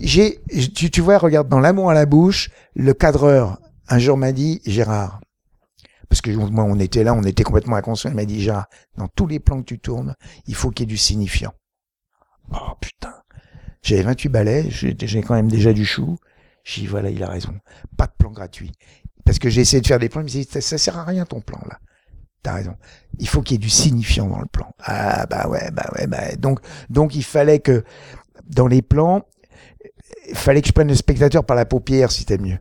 J'ai, 0.00 0.40
tu, 0.74 0.90
tu 0.90 1.00
vois, 1.00 1.18
regarde 1.18 1.48
dans 1.48 1.60
l'amour 1.60 1.90
à 1.90 1.94
la 1.94 2.06
bouche, 2.06 2.50
le 2.74 2.94
cadreur 2.94 3.58
un 3.88 3.98
jour 3.98 4.16
m'a 4.16 4.32
dit 4.32 4.62
Gérard, 4.64 5.20
parce 6.08 6.20
que 6.20 6.30
moi 6.30 6.64
on 6.64 6.78
était 6.78 7.04
là, 7.04 7.14
on 7.14 7.22
était 7.22 7.42
complètement 7.42 7.76
inconscient. 7.76 8.10
Il 8.10 8.16
m'a 8.16 8.24
dit 8.24 8.40
Gérard, 8.40 8.66
dans 8.96 9.08
tous 9.08 9.26
les 9.26 9.40
plans 9.40 9.60
que 9.60 9.66
tu 9.66 9.78
tournes, 9.78 10.14
il 10.46 10.54
faut 10.54 10.70
qu'il 10.70 10.84
y 10.84 10.88
ait 10.88 10.94
du 10.94 10.96
signifiant. 10.96 11.52
Oh 12.52 12.74
putain, 12.80 13.14
j'avais 13.82 14.02
28 14.02 14.28
balais, 14.28 14.70
j'ai 14.70 15.22
quand 15.22 15.34
même 15.34 15.50
déjà 15.50 15.72
du 15.72 15.84
chou. 15.84 16.16
J'ai 16.64 16.82
dit 16.82 16.86
voilà, 16.86 17.10
il 17.10 17.22
a 17.22 17.28
raison. 17.28 17.54
Pas 17.96 18.06
de 18.06 18.12
plan 18.18 18.30
gratuit. 18.30 18.72
Parce 19.24 19.38
que 19.38 19.48
j'ai 19.48 19.62
essayé 19.62 19.80
de 19.80 19.86
faire 19.86 19.98
des 19.98 20.08
plans, 20.08 20.20
il 20.20 20.24
me 20.24 20.28
dit 20.28 20.44
ça, 20.44 20.60
ça 20.60 20.78
sert 20.78 20.98
à 20.98 21.04
rien 21.04 21.24
ton 21.24 21.40
plan 21.40 21.60
là. 21.68 21.78
T'as 22.42 22.54
raison. 22.54 22.76
Il 23.18 23.28
faut 23.28 23.40
qu'il 23.40 23.54
y 23.54 23.56
ait 23.56 23.58
du 23.58 23.70
signifiant 23.70 24.28
dans 24.28 24.40
le 24.40 24.46
plan. 24.46 24.70
Ah 24.80 25.26
bah 25.26 25.48
ouais, 25.48 25.70
bah 25.70 25.90
ouais, 25.96 26.06
bah 26.06 26.36
donc 26.36 26.60
donc 26.90 27.14
il 27.14 27.24
fallait 27.24 27.60
que 27.60 27.84
dans 28.46 28.66
les 28.66 28.82
plans, 28.82 29.22
il 30.28 30.34
fallait 30.34 30.60
que 30.60 30.68
je 30.68 30.72
prenne 30.72 30.88
le 30.88 30.94
spectateur 30.94 31.44
par 31.44 31.56
la 31.56 31.64
paupière, 31.64 32.12
si 32.12 32.20
c'était 32.20 32.38
mieux. 32.38 32.58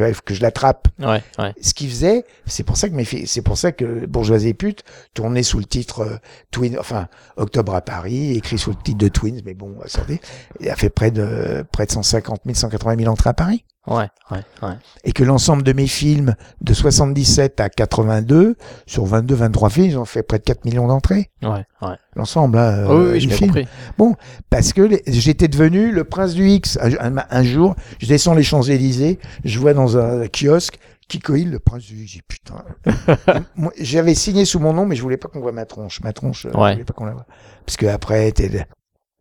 Tu 0.00 0.02
vois, 0.02 0.08
il 0.08 0.14
faut 0.14 0.22
que 0.24 0.32
je 0.32 0.40
l'attrape. 0.40 0.88
Ouais, 0.98 1.22
ouais. 1.38 1.52
Ce 1.60 1.74
qu'il 1.74 1.90
faisait, 1.90 2.24
c'est 2.46 2.62
pour 2.62 2.78
ça 2.78 2.88
que 2.88 2.94
mes 2.94 3.04
filles, 3.04 3.26
c'est 3.26 3.42
pour 3.42 3.58
ça 3.58 3.70
que 3.70 4.06
Bourgeoisie 4.06 4.48
et 4.48 4.54
pute 4.54 4.82
tournait 5.12 5.42
sous 5.42 5.58
le 5.58 5.66
titre 5.66 6.00
euh, 6.00 6.16
Twin, 6.50 6.78
enfin 6.78 7.06
Octobre 7.36 7.74
à 7.74 7.82
Paris, 7.82 8.32
écrit 8.34 8.56
sous 8.56 8.70
le 8.70 8.76
titre 8.82 8.96
de 8.96 9.08
Twins, 9.08 9.42
mais 9.44 9.52
bon, 9.52 9.76
attendez, 9.84 10.18
il 10.58 10.70
a 10.70 10.76
fait 10.76 10.88
près 10.88 11.10
de 11.10 11.66
près 11.70 11.84
de 11.84 11.90
150 11.90 12.40
000, 12.46 12.54
180 12.54 12.96
000 12.96 13.12
entrées 13.12 13.28
à 13.28 13.34
Paris 13.34 13.62
Ouais, 13.86 14.08
ouais, 14.30 14.40
ouais. 14.62 14.74
et 15.04 15.12
que 15.12 15.24
l'ensemble 15.24 15.62
de 15.62 15.72
mes 15.72 15.86
films 15.86 16.34
de 16.60 16.74
77 16.74 17.60
à 17.60 17.70
82 17.70 18.56
sur 18.86 19.06
22 19.06 19.34
23 19.34 19.70
films 19.70 19.86
ils 19.86 19.98
ont 19.98 20.04
fait 20.04 20.22
près 20.22 20.38
de 20.38 20.44
4 20.44 20.66
millions 20.66 20.86
d'entrées 20.86 21.30
Ouais, 21.42 21.64
ouais. 21.80 21.94
l'ensemble 22.14 22.58
hein, 22.58 22.84
Oh, 22.88 22.92
oui, 22.92 23.04
euh, 23.06 23.12
oui, 23.14 23.20
film. 23.30 23.50
compris. 23.50 23.68
bon 23.96 24.16
parce 24.50 24.74
que 24.74 24.82
les- 24.82 25.02
j'étais 25.06 25.48
devenu 25.48 25.92
le 25.92 26.04
prince 26.04 26.34
du 26.34 26.46
X 26.46 26.78
un, 26.80 27.42
jour 27.42 27.74
je 27.98 28.06
descends 28.06 28.34
les 28.34 28.42
Champs-Élysées 28.42 29.18
je 29.44 29.58
vois 29.58 29.72
dans 29.72 29.96
un 29.96 30.26
kiosque 30.28 30.78
Kiko 31.08 31.34
Hill, 31.34 31.50
le 31.50 31.58
prince 31.58 31.82
du 31.86 32.04
X. 32.04 32.18
Putain. 32.28 32.62
J'avais 33.80 34.14
signé 34.14 34.44
sous 34.44 34.60
mon 34.60 34.72
nom, 34.72 34.86
mais 34.86 34.94
je 34.94 35.02
voulais 35.02 35.16
pas 35.16 35.26
qu'on 35.28 35.40
voit 35.40 35.50
ma 35.50 35.66
tronche. 35.66 36.00
Ma 36.02 36.12
tronche, 36.12 36.46
euh, 36.46 36.50
Ouais. 36.50 36.68
je 36.68 36.72
voulais 36.74 36.84
pas 36.84 36.92
qu'on 36.92 37.04
la 37.06 37.14
voit. 37.14 37.26
Parce 37.66 37.76
que 37.76 37.86
après, 37.86 38.32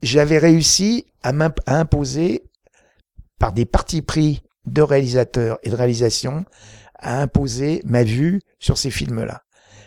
j'avais 0.04 0.38
réussi 0.38 1.06
à, 1.24 1.32
à 1.66 1.80
imposer, 1.80 2.44
par 3.40 3.54
des 3.54 3.66
partis 3.66 4.04
pris 4.04 4.44
de 4.72 4.82
réalisateurs 4.82 5.58
et 5.64 5.70
de 5.70 5.76
réalisation, 5.76 6.46
à 7.00 7.22
imposer 7.22 7.82
ma 7.86 8.04
vue 8.04 8.42
sur 8.60 8.78
ces 8.78 8.90
films-là. 8.92 9.42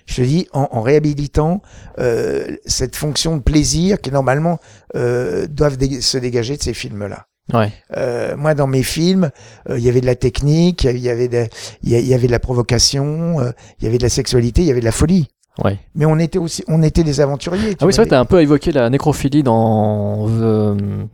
Je 0.06 0.16
te 0.16 0.20
dis, 0.22 0.48
en, 0.52 0.68
en 0.72 0.80
réhabilitant 0.82 1.62
euh, 1.98 2.56
cette 2.66 2.96
fonction 2.96 3.36
de 3.36 3.42
plaisir 3.42 4.00
qui 4.00 4.10
normalement 4.10 4.58
euh, 4.96 5.46
doivent 5.46 5.76
dé- 5.76 6.00
se 6.00 6.18
dégager 6.18 6.56
de 6.56 6.62
ces 6.62 6.74
films-là. 6.74 7.26
Ouais. 7.52 7.72
Euh, 7.96 8.36
moi, 8.36 8.54
dans 8.54 8.66
mes 8.66 8.82
films, 8.82 9.30
euh, 9.68 9.78
il 9.78 9.84
y 9.84 9.88
avait 9.88 10.00
de 10.00 10.06
la 10.06 10.14
technique, 10.16 10.84
il 10.84 10.98
y 10.98 11.08
avait 11.10 11.28
de, 11.28 11.46
il 11.82 11.90
y 11.90 11.94
a- 11.94 11.98
il 12.00 12.06
y 12.06 12.14
avait 12.14 12.26
de 12.26 12.32
la 12.32 12.38
provocation, 12.40 13.40
euh, 13.40 13.50
il 13.78 13.84
y 13.84 13.88
avait 13.88 13.98
de 13.98 14.02
la 14.02 14.08
sexualité, 14.08 14.62
il 14.62 14.66
y 14.68 14.70
avait 14.70 14.80
de 14.80 14.84
la 14.84 14.92
folie. 14.92 15.28
Ouais. 15.62 15.78
Mais 15.94 16.06
on 16.06 16.18
était 16.18 16.38
aussi, 16.38 16.64
on 16.66 16.82
était 16.82 17.04
des 17.04 17.20
aventuriers. 17.20 17.70
tu 17.70 17.76
Ah 17.80 17.86
oui, 17.86 17.92
c'est 17.92 18.00
vrai, 18.02 18.08
t'as 18.08 18.18
un 18.20 18.24
peu 18.24 18.40
évoqué 18.40 18.72
la 18.72 18.88
nécrophilie 18.90 19.42
dans. 19.42 20.26
euh, 20.30 20.74
alors, 20.74 21.06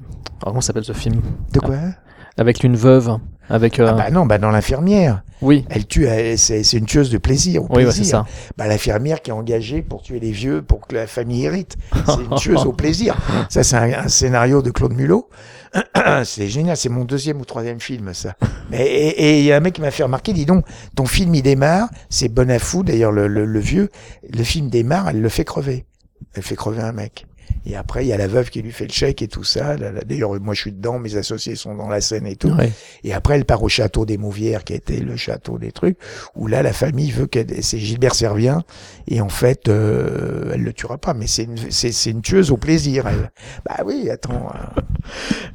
comment 0.44 0.60
s'appelle 0.60 0.84
ce 0.84 0.92
film? 0.92 1.20
De 1.52 1.60
quoi? 1.60 1.76
Avec 2.36 2.62
une 2.62 2.76
veuve. 2.76 3.16
Avec. 3.50 3.78
euh, 3.80 3.86
Ah 3.90 3.92
bah 3.94 4.10
non, 4.10 4.26
bah 4.26 4.38
dans 4.38 4.50
l'infirmière. 4.50 5.22
Oui. 5.40 5.64
Elle 5.70 5.86
tue, 5.86 6.08
c'est 6.36 6.62
une 6.72 6.86
tueuse 6.86 7.10
de 7.10 7.18
plaisir. 7.18 7.62
Au 7.62 7.66
Oui, 7.70 7.84
plaisir. 7.84 7.92
c'est 7.92 8.04
ça. 8.10 8.24
Bah 8.56 8.66
l'infirmière 8.66 9.22
qui 9.22 9.30
est 9.30 9.34
engagée 9.34 9.82
pour 9.82 10.02
tuer 10.02 10.18
les 10.20 10.32
vieux, 10.32 10.62
pour 10.62 10.86
que 10.86 10.94
la 10.96 11.06
famille 11.06 11.44
hérite. 11.44 11.76
C'est 12.06 12.24
une 12.30 12.36
tueuse 12.36 12.66
au 12.66 12.72
plaisir. 12.72 13.16
Ça, 13.48 13.62
c'est 13.62 13.76
un, 13.76 14.04
un 14.04 14.08
scénario 14.08 14.62
de 14.62 14.70
Claude 14.70 14.94
Mulot. 14.94 15.28
c'est 16.24 16.48
génial, 16.48 16.76
c'est 16.76 16.88
mon 16.88 17.04
deuxième 17.04 17.40
ou 17.40 17.44
troisième 17.44 17.78
film, 17.78 18.14
ça. 18.14 18.34
Et 18.72 19.40
il 19.40 19.44
y 19.44 19.52
a 19.52 19.56
un 19.56 19.60
mec 19.60 19.74
qui 19.74 19.82
m'a 19.82 19.90
fait 19.90 20.02
remarquer, 20.02 20.32
dis 20.32 20.46
donc, 20.46 20.64
ton 20.96 21.04
film 21.04 21.34
il 21.34 21.42
démarre, 21.42 21.88
c'est 22.08 22.28
Bonafou, 22.28 22.82
d'ailleurs 22.82 23.12
le, 23.12 23.28
le, 23.28 23.44
le 23.44 23.60
vieux, 23.60 23.90
le 24.32 24.42
film 24.44 24.70
démarre, 24.70 25.10
elle 25.10 25.20
le 25.20 25.28
fait 25.28 25.44
crever. 25.44 25.84
Elle 26.34 26.42
fait 26.42 26.56
crever 26.56 26.80
un 26.80 26.92
mec. 26.92 27.26
Et 27.66 27.76
après, 27.76 28.04
il 28.04 28.08
y 28.08 28.12
a 28.12 28.16
la 28.16 28.26
veuve 28.26 28.50
qui 28.50 28.62
lui 28.62 28.72
fait 28.72 28.86
le 28.86 28.92
chèque 28.92 29.22
et 29.22 29.28
tout 29.28 29.44
ça. 29.44 29.76
D'ailleurs, 29.76 30.40
moi, 30.40 30.54
je 30.54 30.60
suis 30.60 30.72
dedans, 30.72 30.98
mes 30.98 31.16
associés 31.16 31.54
sont 31.54 31.74
dans 31.74 31.88
la 31.88 32.00
scène 32.00 32.26
et 32.26 32.36
tout. 32.36 32.50
Ouais. 32.50 32.72
Et 33.04 33.12
après, 33.12 33.34
elle 33.36 33.44
part 33.44 33.62
au 33.62 33.68
château 33.68 34.06
des 34.06 34.16
Mauvières, 34.18 34.64
qui 34.64 34.74
été 34.74 35.00
le 35.00 35.16
château 35.16 35.58
des 35.58 35.72
trucs, 35.72 35.98
où 36.34 36.46
là, 36.46 36.62
la 36.62 36.72
famille 36.72 37.10
veut 37.10 37.26
qu'elle, 37.26 37.62
c'est 37.62 37.78
Gilbert 37.78 38.14
Servien, 38.14 38.62
et 39.06 39.20
en 39.20 39.28
fait, 39.28 39.68
euh, 39.68 40.52
elle 40.54 40.62
le 40.62 40.72
tuera 40.72 40.98
pas, 40.98 41.14
mais 41.14 41.26
c'est 41.26 41.44
une, 41.44 41.56
c'est, 41.70 41.92
c'est 41.92 42.10
une 42.10 42.22
tueuse 42.22 42.50
au 42.50 42.56
plaisir, 42.56 43.06
elle. 43.06 43.30
Bah 43.66 43.82
oui, 43.84 44.08
attends, 44.10 44.50
euh, 44.54 44.80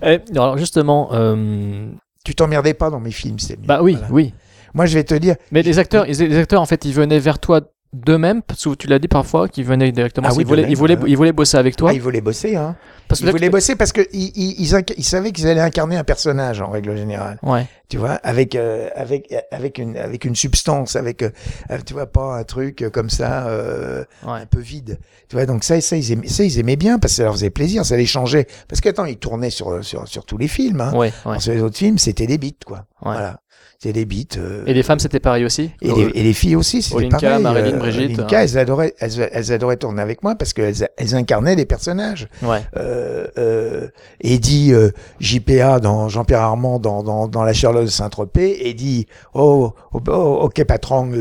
Eh, 0.03 0.19
alors 0.35 0.57
justement, 0.57 1.09
euh, 1.13 1.87
tu 2.25 2.35
t'emmerdais 2.35 2.73
pas 2.73 2.89
dans 2.89 2.99
mes 2.99 3.11
films, 3.11 3.39
c'est 3.39 3.59
bah 3.59 3.81
oui, 3.81 3.93
Voilà. 3.93 4.07
oui. 4.11 4.33
Moi, 4.73 4.85
je 4.87 4.95
vais 4.95 5.03
te 5.03 5.13
dire, 5.13 5.35
Mais 5.51 5.61
les 5.61 5.77
acteurs, 5.77 6.05
les 6.05 6.37
acteurs 6.37 6.61
en 6.61 6.65
fait, 6.65 6.83
ils 6.85 6.93
venaient 6.93 7.19
vers 7.19 7.37
toi 7.39 7.61
d'eux-mêmes, 7.93 8.41
parce 8.41 8.63
que 8.63 8.75
tu 8.75 8.87
l'as 8.87 8.99
dit 8.99 9.07
parfois, 9.07 9.47
qu'ils 9.47 9.65
venaient 9.65 9.91
directement. 9.91 10.27
Ah 10.29 10.33
oui, 10.35 10.43
ils, 10.43 10.47
voulaient, 10.47 10.65
ils, 10.69 10.75
voulaient, 10.75 10.97
ils 11.07 11.15
voulaient 11.17 11.31
bosser 11.31 11.57
avec 11.57 11.75
toi. 11.75 11.89
ah, 11.91 11.93
ils 11.93 12.01
voulaient 12.01 12.21
bosser, 12.21 12.55
hein. 12.55 12.75
parce 13.07 13.21
Ils 13.21 13.29
voulaient 13.29 13.49
bosser 13.49 13.75
parce 13.75 13.91
que 13.91 14.01
ils, 14.11 14.31
ils, 14.35 14.61
ils, 14.97 15.03
savaient 15.03 15.31
qu'ils 15.31 15.47
allaient 15.47 15.61
incarner 15.61 15.95
un 15.97 16.03
personnage, 16.03 16.61
en 16.61 16.69
règle 16.69 16.97
générale. 16.97 17.37
Ouais. 17.43 17.67
tu 17.89 17.97
vois, 17.97 18.13
avec 18.23 18.55
euh, 18.55 18.89
avec 18.95 19.33
avec 19.51 19.77
une 19.77 19.95
avec 19.97 20.25
une 20.25 20.35
substance, 20.35 20.95
avec 20.95 21.21
euh, 21.21 21.29
euh, 21.71 21.77
tu 21.85 21.93
vois 21.93 22.07
pas 22.07 22.37
un 22.37 22.43
truc 22.43 22.81
euh, 22.81 22.89
comme 22.89 23.09
ça 23.09 23.47
euh, 23.47 24.03
Ouais. 24.25 24.39
un 24.41 24.45
peu 24.47 24.59
vide, 24.59 24.99
tu 25.29 25.35
vois. 25.35 25.45
Donc 25.45 25.63
ça, 25.63 25.79
ça 25.81 25.95
ils 25.95 26.11
aimaient, 26.11 26.27
ça 26.27 26.43
ils 26.43 26.57
aimaient 26.59 26.75
bien 26.75 26.97
parce 26.97 27.13
que 27.13 27.17
ça 27.17 27.23
leur 27.23 27.33
faisait 27.33 27.49
plaisir, 27.51 27.85
ça 27.85 27.95
les 27.97 28.05
changeait. 28.07 28.47
Parce 28.67 28.81
que 28.81 28.89
attends, 28.89 29.05
ils 29.05 29.17
tournaient 29.17 29.49
sur 29.51 29.83
sur 29.83 30.07
sur 30.07 30.25
tous 30.25 30.37
les 30.37 30.47
films, 30.47 30.81
hein. 30.81 30.93
Ouais, 30.95 31.13
ouais. 31.25 31.39
Sur 31.39 31.53
les 31.53 31.61
autres 31.61 31.77
films, 31.77 31.97
c'était 31.99 32.25
des 32.27 32.37
beats, 32.37 32.65
quoi. 32.65 32.85
Ouais. 33.03 33.11
Voilà, 33.13 33.39
c'était 33.79 33.93
des 33.93 34.05
beats. 34.05 34.37
euh, 34.37 34.63
Et 34.65 34.73
les 34.73 34.83
femmes, 34.83 34.99
c'était 34.99 35.19
pareil 35.19 35.43
aussi 35.45 35.71
et 35.81 35.91
les, 35.91 36.03
et 36.15 36.23
les 36.23 36.33
filles 36.33 36.55
aussi, 36.55 36.81
c'était 36.81 37.09
pareil. 37.09 37.41
Marilyn, 37.41 37.77
Brigitte, 37.77 38.17
Olinka, 38.19 38.37
hein. 38.37 38.41
elles 38.43 38.57
adoraient, 38.57 38.93
elles, 38.99 39.29
elles 39.31 39.51
adoraient 39.51 39.77
tourner 39.77 40.01
avec 40.01 40.23
moi 40.23 40.35
parce 40.35 40.53
qu'elles 40.53 40.87
elles 40.97 41.15
incarnaient 41.15 41.55
des 41.55 41.65
personnages. 41.65 42.27
Ouais. 42.41 42.59
Euh, 42.77 43.27
euh, 43.37 43.87
Eddie 44.21 44.73
euh, 44.73 44.89
JPA 45.19 45.79
dans 45.79 46.07
Jean-Pierre 46.09 46.41
Armand 46.41 46.79
dans, 46.79 47.03
dans, 47.03 47.27
dans 47.27 47.43
La 47.43 47.53
Charlotte 47.53 47.85
de 47.85 47.89
Saint-Tropez 47.89 48.67
et 48.67 48.73
dit 48.73 49.07
oh, 49.33 49.73
oh, 49.93 49.99
oh, 50.07 50.39
ok 50.43 50.63
patron 50.65 51.11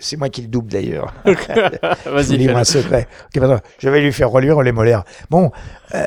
c'est 0.00 0.16
moi 0.16 0.28
qui 0.28 0.42
le 0.42 0.48
double 0.48 0.70
d'ailleurs 0.70 1.14
Vas-y. 2.06 2.48
un 2.48 2.64
secret 2.64 3.06
ok 3.34 3.40
patron 3.40 3.60
je 3.78 3.88
vais 3.88 4.00
lui 4.00 4.12
faire 4.12 4.30
reluire 4.30 4.60
les 4.62 4.72
molaires 4.72 5.04
bon 5.30 5.50
euh, 5.94 5.98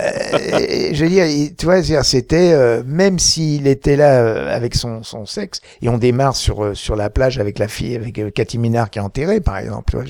je 0.91 1.03
veux 1.03 1.09
dire 1.09 1.25
tu 1.57 1.65
vois 1.65 1.81
c'était 2.03 2.51
euh, 2.53 2.83
même 2.85 3.17
s'il 3.19 3.67
était 3.67 3.95
là 3.95 4.19
euh, 4.21 4.55
avec 4.55 4.75
son, 4.75 5.03
son 5.03 5.25
sexe 5.25 5.48
et 5.81 5.89
on 5.89 5.97
démarre 5.97 6.35
sur 6.35 6.63
euh, 6.63 6.73
sur 6.73 6.95
la 6.95 7.09
plage 7.09 7.39
avec 7.39 7.59
la 7.59 7.67
fille 7.67 7.95
avec 7.95 8.19
euh, 8.19 8.29
Cathy 8.31 8.57
Minard 8.57 8.89
qui 8.89 8.99
est 8.99 9.01
enterrée 9.01 9.41
par 9.41 9.57
exemple 9.57 10.03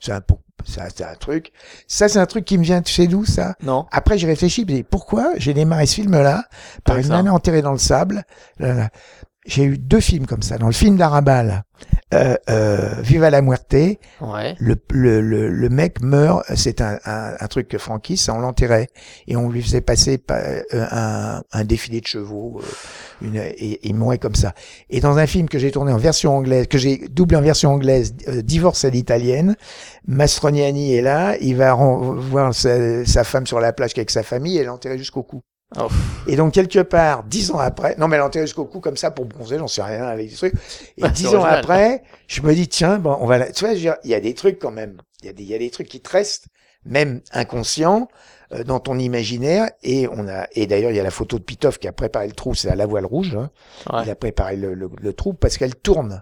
c'est 0.00 0.12
un 0.12 0.20
c'est 0.66 0.80
un- 0.82 0.88
c'est 0.94 1.04
un 1.04 1.14
truc 1.14 1.52
ça 1.86 2.08
c'est 2.08 2.18
un 2.18 2.26
truc 2.26 2.44
qui 2.44 2.58
me 2.58 2.62
vient 2.62 2.82
tu 2.82 2.92
sais 2.92 3.06
d'où 3.06 3.24
ça? 3.24 3.54
Non. 3.62 3.86
après, 3.92 4.18
j'ai 4.18 4.26
réfléchi, 4.26 4.66
pourquoi 4.88 5.32
j'ai 5.38 5.54
démarré 5.54 5.86
ce 5.86 5.94
film-là 5.94 6.44
par 6.84 6.94
Avec 6.96 7.06
une 7.06 7.12
nana 7.12 7.32
enterrée 7.32 7.62
dans 7.62 7.72
le 7.72 7.78
sable? 7.78 8.24
Là, 8.58 8.74
là. 8.74 8.88
J'ai 9.46 9.64
eu 9.64 9.78
deux 9.78 10.00
films 10.00 10.26
comme 10.26 10.42
ça. 10.42 10.58
Dans 10.58 10.66
le 10.66 10.72
film 10.72 10.96
d'Arabal, 10.96 11.64
euh, 12.12 12.36
euh, 12.50 12.94
Viva 13.00 13.30
la 13.30 13.40
Muerte, 13.40 13.72
Ouais. 14.20 14.54
le, 14.58 14.76
le, 14.90 15.22
le, 15.22 15.48
le 15.48 15.68
mec 15.70 16.02
meurt, 16.02 16.44
c'est 16.56 16.82
un, 16.82 16.98
un, 17.06 17.34
un 17.40 17.46
truc 17.46 17.78
franquiste, 17.78 18.28
on 18.28 18.38
l'enterrait 18.38 18.88
et 19.28 19.36
on 19.36 19.48
lui 19.48 19.62
faisait 19.62 19.80
passer 19.80 20.18
pa- 20.18 20.40
euh, 20.40 20.62
un, 20.90 21.42
un 21.52 21.64
défilé 21.64 22.02
de 22.02 22.06
chevaux, 22.06 22.60
euh, 22.60 23.26
une, 23.26 23.36
et, 23.36 23.80
il 23.88 23.94
mourait 23.94 24.18
comme 24.18 24.34
ça. 24.34 24.54
Et 24.90 25.00
dans 25.00 25.16
un 25.16 25.26
film 25.26 25.48
que 25.48 25.58
j'ai 25.58 25.70
tourné 25.70 25.92
en 25.92 25.96
version 25.98 26.36
anglaise, 26.36 26.66
que 26.66 26.76
j'ai 26.76 26.98
doublé 27.08 27.36
en 27.38 27.42
version 27.42 27.70
anglaise, 27.72 28.14
euh, 28.28 28.42
Divorce 28.42 28.84
à 28.84 28.90
l'italienne, 28.90 29.56
Mastroianni 30.06 30.94
est 30.94 31.02
là, 31.02 31.36
il 31.40 31.56
va 31.56 31.74
voir 31.74 32.54
sa, 32.54 33.06
sa 33.06 33.24
femme 33.24 33.46
sur 33.46 33.58
la 33.60 33.72
plage 33.72 33.92
avec 33.96 34.10
sa 34.10 34.22
famille, 34.22 34.58
elle 34.58 34.68
enterrée 34.68 34.98
jusqu'au 34.98 35.22
cou. 35.22 35.40
Oh. 35.78 35.86
Et 36.26 36.34
donc 36.36 36.52
quelque 36.52 36.80
part, 36.80 37.22
dix 37.24 37.52
ans 37.52 37.58
après, 37.60 37.94
non 37.96 38.08
mais 38.08 38.16
elle 38.16 38.22
est 38.22 38.24
enterrée 38.24 38.46
jusqu'au 38.46 38.64
cou 38.64 38.80
comme 38.80 38.96
ça 38.96 39.10
pour 39.12 39.24
bronzer, 39.26 39.58
j'en 39.58 39.68
sais 39.68 39.82
rien 39.82 40.04
avec 40.04 40.28
des 40.28 40.34
trucs. 40.34 40.54
Et 40.96 41.08
dix 41.10 41.26
ans 41.28 41.34
original. 41.34 41.58
après, 41.58 42.02
je 42.26 42.42
me 42.42 42.52
dis 42.54 42.66
tiens, 42.66 42.98
bon, 42.98 43.16
on 43.20 43.26
va, 43.26 43.38
la- 43.38 43.52
tu 43.52 43.64
vois, 43.64 43.74
il 43.74 44.10
y 44.10 44.14
a 44.14 44.20
des 44.20 44.34
trucs 44.34 44.58
quand 44.58 44.72
même, 44.72 44.96
il 45.22 45.26
y 45.26 45.28
a 45.28 45.32
des, 45.32 45.42
il 45.44 45.48
y 45.48 45.54
a 45.54 45.58
des 45.58 45.70
trucs 45.70 45.88
qui 45.88 46.00
te 46.00 46.10
restent, 46.10 46.46
même 46.84 47.20
inconscients, 47.32 48.08
euh, 48.52 48.64
dans 48.64 48.80
ton 48.80 48.98
imaginaire. 48.98 49.70
Et 49.84 50.08
on 50.10 50.26
a, 50.26 50.48
et 50.52 50.66
d'ailleurs 50.66 50.90
il 50.90 50.96
y 50.96 51.00
a 51.00 51.04
la 51.04 51.10
photo 51.12 51.38
de 51.38 51.44
Pitoff 51.44 51.78
qui 51.78 51.86
a 51.86 51.92
préparé 51.92 52.26
le 52.26 52.32
trou, 52.34 52.54
c'est 52.54 52.68
à 52.68 52.74
la 52.74 52.86
voile 52.86 53.06
rouge. 53.06 53.36
hein. 53.36 53.50
Ouais. 53.92 54.00
Il 54.04 54.10
a 54.10 54.16
préparé 54.16 54.56
le, 54.56 54.74
le, 54.74 54.90
le 55.00 55.12
trou 55.12 55.34
parce 55.34 55.56
qu'elle 55.56 55.76
tourne. 55.76 56.20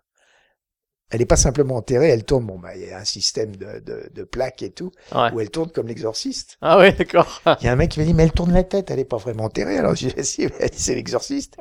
Elle 1.10 1.22
est 1.22 1.26
pas 1.26 1.36
simplement 1.36 1.76
enterrée, 1.76 2.08
elle 2.10 2.24
tourne. 2.24 2.44
Bon, 2.44 2.58
bah, 2.58 2.76
il 2.76 2.86
y 2.86 2.90
a 2.92 2.98
un 2.98 3.04
système 3.04 3.56
de, 3.56 3.80
de, 3.80 4.10
de 4.14 4.22
plaques 4.24 4.62
et 4.62 4.70
tout, 4.70 4.90
Ouais. 5.14 5.32
où 5.32 5.40
elle 5.40 5.50
tourne 5.50 5.70
comme 5.70 5.86
l'exorciste. 5.88 6.58
Ah 6.60 6.78
ouais, 6.78 6.92
d'accord. 6.92 7.40
Il 7.60 7.64
y 7.64 7.68
a 7.68 7.72
un 7.72 7.76
mec 7.76 7.90
qui 7.90 8.00
m'a 8.00 8.04
dit, 8.06 8.12
mais 8.14 8.24
elle 8.24 8.32
tourne 8.32 8.52
la 8.52 8.62
tête, 8.62 8.90
elle 8.90 8.98
est 8.98 9.04
pas 9.06 9.16
vraiment 9.16 9.44
enterrée. 9.44 9.78
Alors, 9.78 9.94
j'ai 9.94 10.08
dit, 10.12 10.14
si, 10.24 10.48
c'est 10.72 10.94
l'exorciste. 10.94 11.56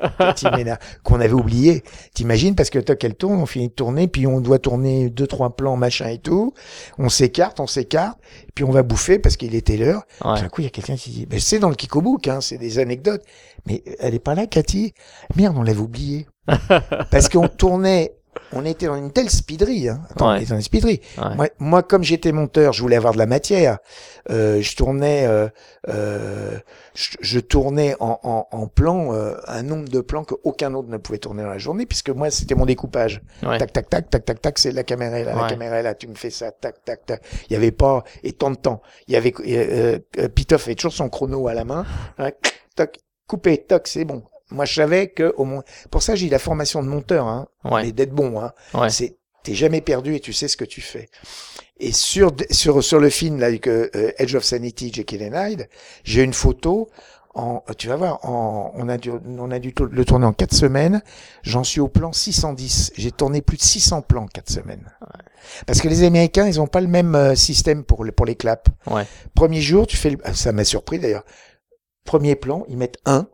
Ménard, 0.55 0.79
qu'on 1.03 1.19
avait 1.21 1.33
oublié. 1.33 1.83
T'imagines, 2.13 2.55
parce 2.55 2.69
que 2.69 2.79
toc, 2.79 3.03
elle 3.03 3.15
tourne, 3.15 3.35
on 3.39 3.45
finit 3.45 3.69
de 3.69 3.73
tourner, 3.73 4.07
puis 4.07 4.27
on 4.27 4.41
doit 4.41 4.59
tourner 4.59 5.09
deux, 5.09 5.27
trois 5.27 5.55
plans, 5.55 5.77
machin 5.77 6.07
et 6.09 6.19
tout. 6.19 6.53
On 6.97 7.07
s'écarte, 7.09 7.59
on 7.59 7.67
s'écarte, 7.67 8.19
puis 8.53 8.63
on 8.65 8.71
va 8.71 8.83
bouffer 8.83 9.17
parce 9.19 9.37
qu'il 9.37 9.55
était 9.55 9.77
l'heure. 9.77 10.03
Ouais. 10.25 10.33
Puis 10.33 10.41
d'un 10.43 10.49
coup, 10.49 10.61
il 10.61 10.65
y 10.65 10.67
a 10.67 10.71
quelqu'un 10.71 10.95
qui 10.97 11.09
dit, 11.11 11.27
mais 11.31 11.39
c'est 11.39 11.59
dans 11.59 11.69
le 11.69 11.75
Kikobook, 11.75 12.27
hein, 12.27 12.41
c'est 12.41 12.57
des 12.57 12.79
anecdotes. 12.79 13.23
Mais 13.65 13.81
elle 13.99 14.13
est 14.13 14.19
pas 14.19 14.35
là, 14.35 14.45
Cathy? 14.45 14.93
Merde, 15.35 15.55
on 15.57 15.63
l'avait 15.63 15.79
oublié. 15.79 16.27
parce 17.11 17.29
qu'on 17.29 17.47
tournait, 17.47 18.13
on 18.53 18.65
était 18.65 18.85
dans 18.87 18.95
une 18.95 19.11
telle 19.11 19.29
speederie, 19.29 19.89
hein. 19.89 20.01
Attends, 20.11 20.29
Ouais. 20.29 20.37
on 20.37 20.41
était 20.41 20.49
dans 20.49 20.55
une 20.55 20.61
speederie. 20.61 21.01
Ouais. 21.17 21.35
Moi, 21.35 21.47
moi, 21.59 21.83
comme 21.83 22.03
j'étais 22.03 22.31
monteur, 22.31 22.73
je 22.73 22.81
voulais 22.81 22.95
avoir 22.95 23.13
de 23.13 23.17
la 23.17 23.25
matière. 23.25 23.77
Euh, 24.29 24.61
je 24.61 24.75
tournais, 24.75 25.25
euh, 25.27 25.47
euh, 25.89 26.57
je, 26.95 27.17
je 27.21 27.39
tournais 27.39 27.95
en, 27.99 28.19
en, 28.23 28.47
en 28.51 28.67
plan 28.67 29.13
euh, 29.13 29.35
un 29.47 29.63
nombre 29.63 29.87
de 29.89 29.99
plans 30.01 30.23
que 30.23 30.35
aucun 30.43 30.73
autre 30.73 30.89
ne 30.89 30.97
pouvait 30.97 31.17
tourner 31.19 31.43
dans 31.43 31.49
la 31.49 31.57
journée, 31.57 31.85
puisque 31.85 32.09
moi, 32.09 32.29
c'était 32.29 32.55
mon 32.55 32.65
découpage. 32.65 33.21
Ouais. 33.43 33.57
Tac, 33.57 33.73
tac, 33.73 33.89
tac, 33.89 34.09
tac, 34.09 34.25
tac, 34.25 34.41
tac, 34.41 34.59
c'est 34.59 34.71
la 34.71 34.83
caméra 34.83 35.19
est 35.19 35.23
là, 35.23 35.33
la 35.35 35.47
caméra 35.47 35.77
est 35.77 35.83
là, 35.83 35.95
tu 35.95 36.07
me 36.07 36.15
fais 36.15 36.29
ça, 36.29 36.51
tac, 36.51 36.83
tac, 36.83 37.05
tac. 37.05 37.21
Il 37.49 37.53
y 37.53 37.55
avait 37.55 37.71
pas 37.71 38.03
et 38.23 38.33
tant 38.33 38.51
de 38.51 38.55
temps. 38.57 38.81
Il 39.07 39.13
y 39.13 39.17
avait 39.17 39.33
euh, 39.47 39.99
euh, 40.19 40.27
Pitoff 40.29 40.65
avait 40.67 40.75
toujours 40.75 40.93
son 40.93 41.09
chrono 41.09 41.47
à 41.47 41.53
la 41.53 41.63
main. 41.65 41.85
Hein, 42.17 42.31
Toc, 42.75 42.99
coupé, 43.27 43.57
toc, 43.57 43.87
c'est 43.87 44.05
bon. 44.05 44.23
Moi, 44.51 44.65
je 44.65 44.73
savais 44.75 45.09
que 45.09 45.33
au 45.37 45.43
moins. 45.45 45.63
Pour 45.91 46.01
ça, 46.03 46.15
j'ai 46.15 46.27
eu 46.27 46.29
la 46.29 46.39
formation 46.39 46.81
de 46.83 46.87
monteur, 46.87 47.27
hein, 47.27 47.47
Ouais. 47.65 47.83
mais 47.83 47.91
d'être 47.91 48.13
bon. 48.13 48.39
Hein. 48.41 48.53
Ouais. 48.73 48.89
C'est 48.89 49.17
t'es 49.43 49.53
jamais 49.53 49.79
perdu 49.81 50.15
et 50.15 50.19
tu 50.19 50.33
sais 50.33 50.47
ce 50.49 50.57
que 50.57 50.65
tu 50.65 50.81
fais. 50.81 51.09
Et 51.79 51.91
sur 51.91 52.31
sur 52.51 52.83
sur 52.83 52.99
le 52.99 53.09
film 53.09 53.39
là, 53.39 53.47
avec 53.47 53.67
euh, 53.67 53.89
Edge 54.17 54.35
of 54.35 54.43
Sanity, 54.43 54.91
Jekyll 54.93 55.23
and 55.23 55.47
Hyde, 55.49 55.69
j'ai 56.03 56.23
une 56.23 56.33
photo. 56.33 56.89
En, 57.35 57.61
tu 57.77 57.87
vas 57.87 57.97
voir, 57.97 58.25
en, 58.27 58.71
on 58.75 58.89
a 58.89 58.97
dû, 58.97 59.11
on 59.11 59.51
a 59.51 59.59
dû 59.59 59.71
le 59.91 60.05
tourner 60.05 60.25
en 60.25 60.33
quatre 60.33 60.55
semaines. 60.55 61.03
J'en 61.43 61.63
suis 61.63 61.79
au 61.79 61.87
plan 61.87 62.11
610. 62.11 62.93
J'ai 62.97 63.11
tourné 63.11 63.41
plus 63.43 63.57
de 63.57 63.61
600 63.61 64.01
plans 64.01 64.23
en 64.23 64.27
quatre 64.27 64.49
semaines. 64.49 64.91
Parce 65.67 65.79
que 65.79 65.87
les 65.87 66.01
Américains, 66.01 66.47
ils 66.47 66.59
ont 66.59 66.65
pas 66.65 66.81
le 66.81 66.87
même 66.87 67.13
euh, 67.13 67.35
système 67.35 67.83
pour 67.83 68.03
les, 68.05 68.11
pour 68.11 68.25
les 68.25 68.33
claps. 68.35 68.71
Ouais. 68.87 69.05
Premier 69.35 69.61
jour, 69.61 69.85
tu 69.85 69.97
fais, 69.97 70.09
le- 70.09 70.17
ah, 70.23 70.33
ça 70.33 70.51
m'a 70.51 70.63
surpris 70.63 70.97
d'ailleurs. 70.97 71.23
Premier 72.05 72.35
plan, 72.35 72.65
ils 72.69 72.77
mettent 72.77 72.97
un. 73.05 73.27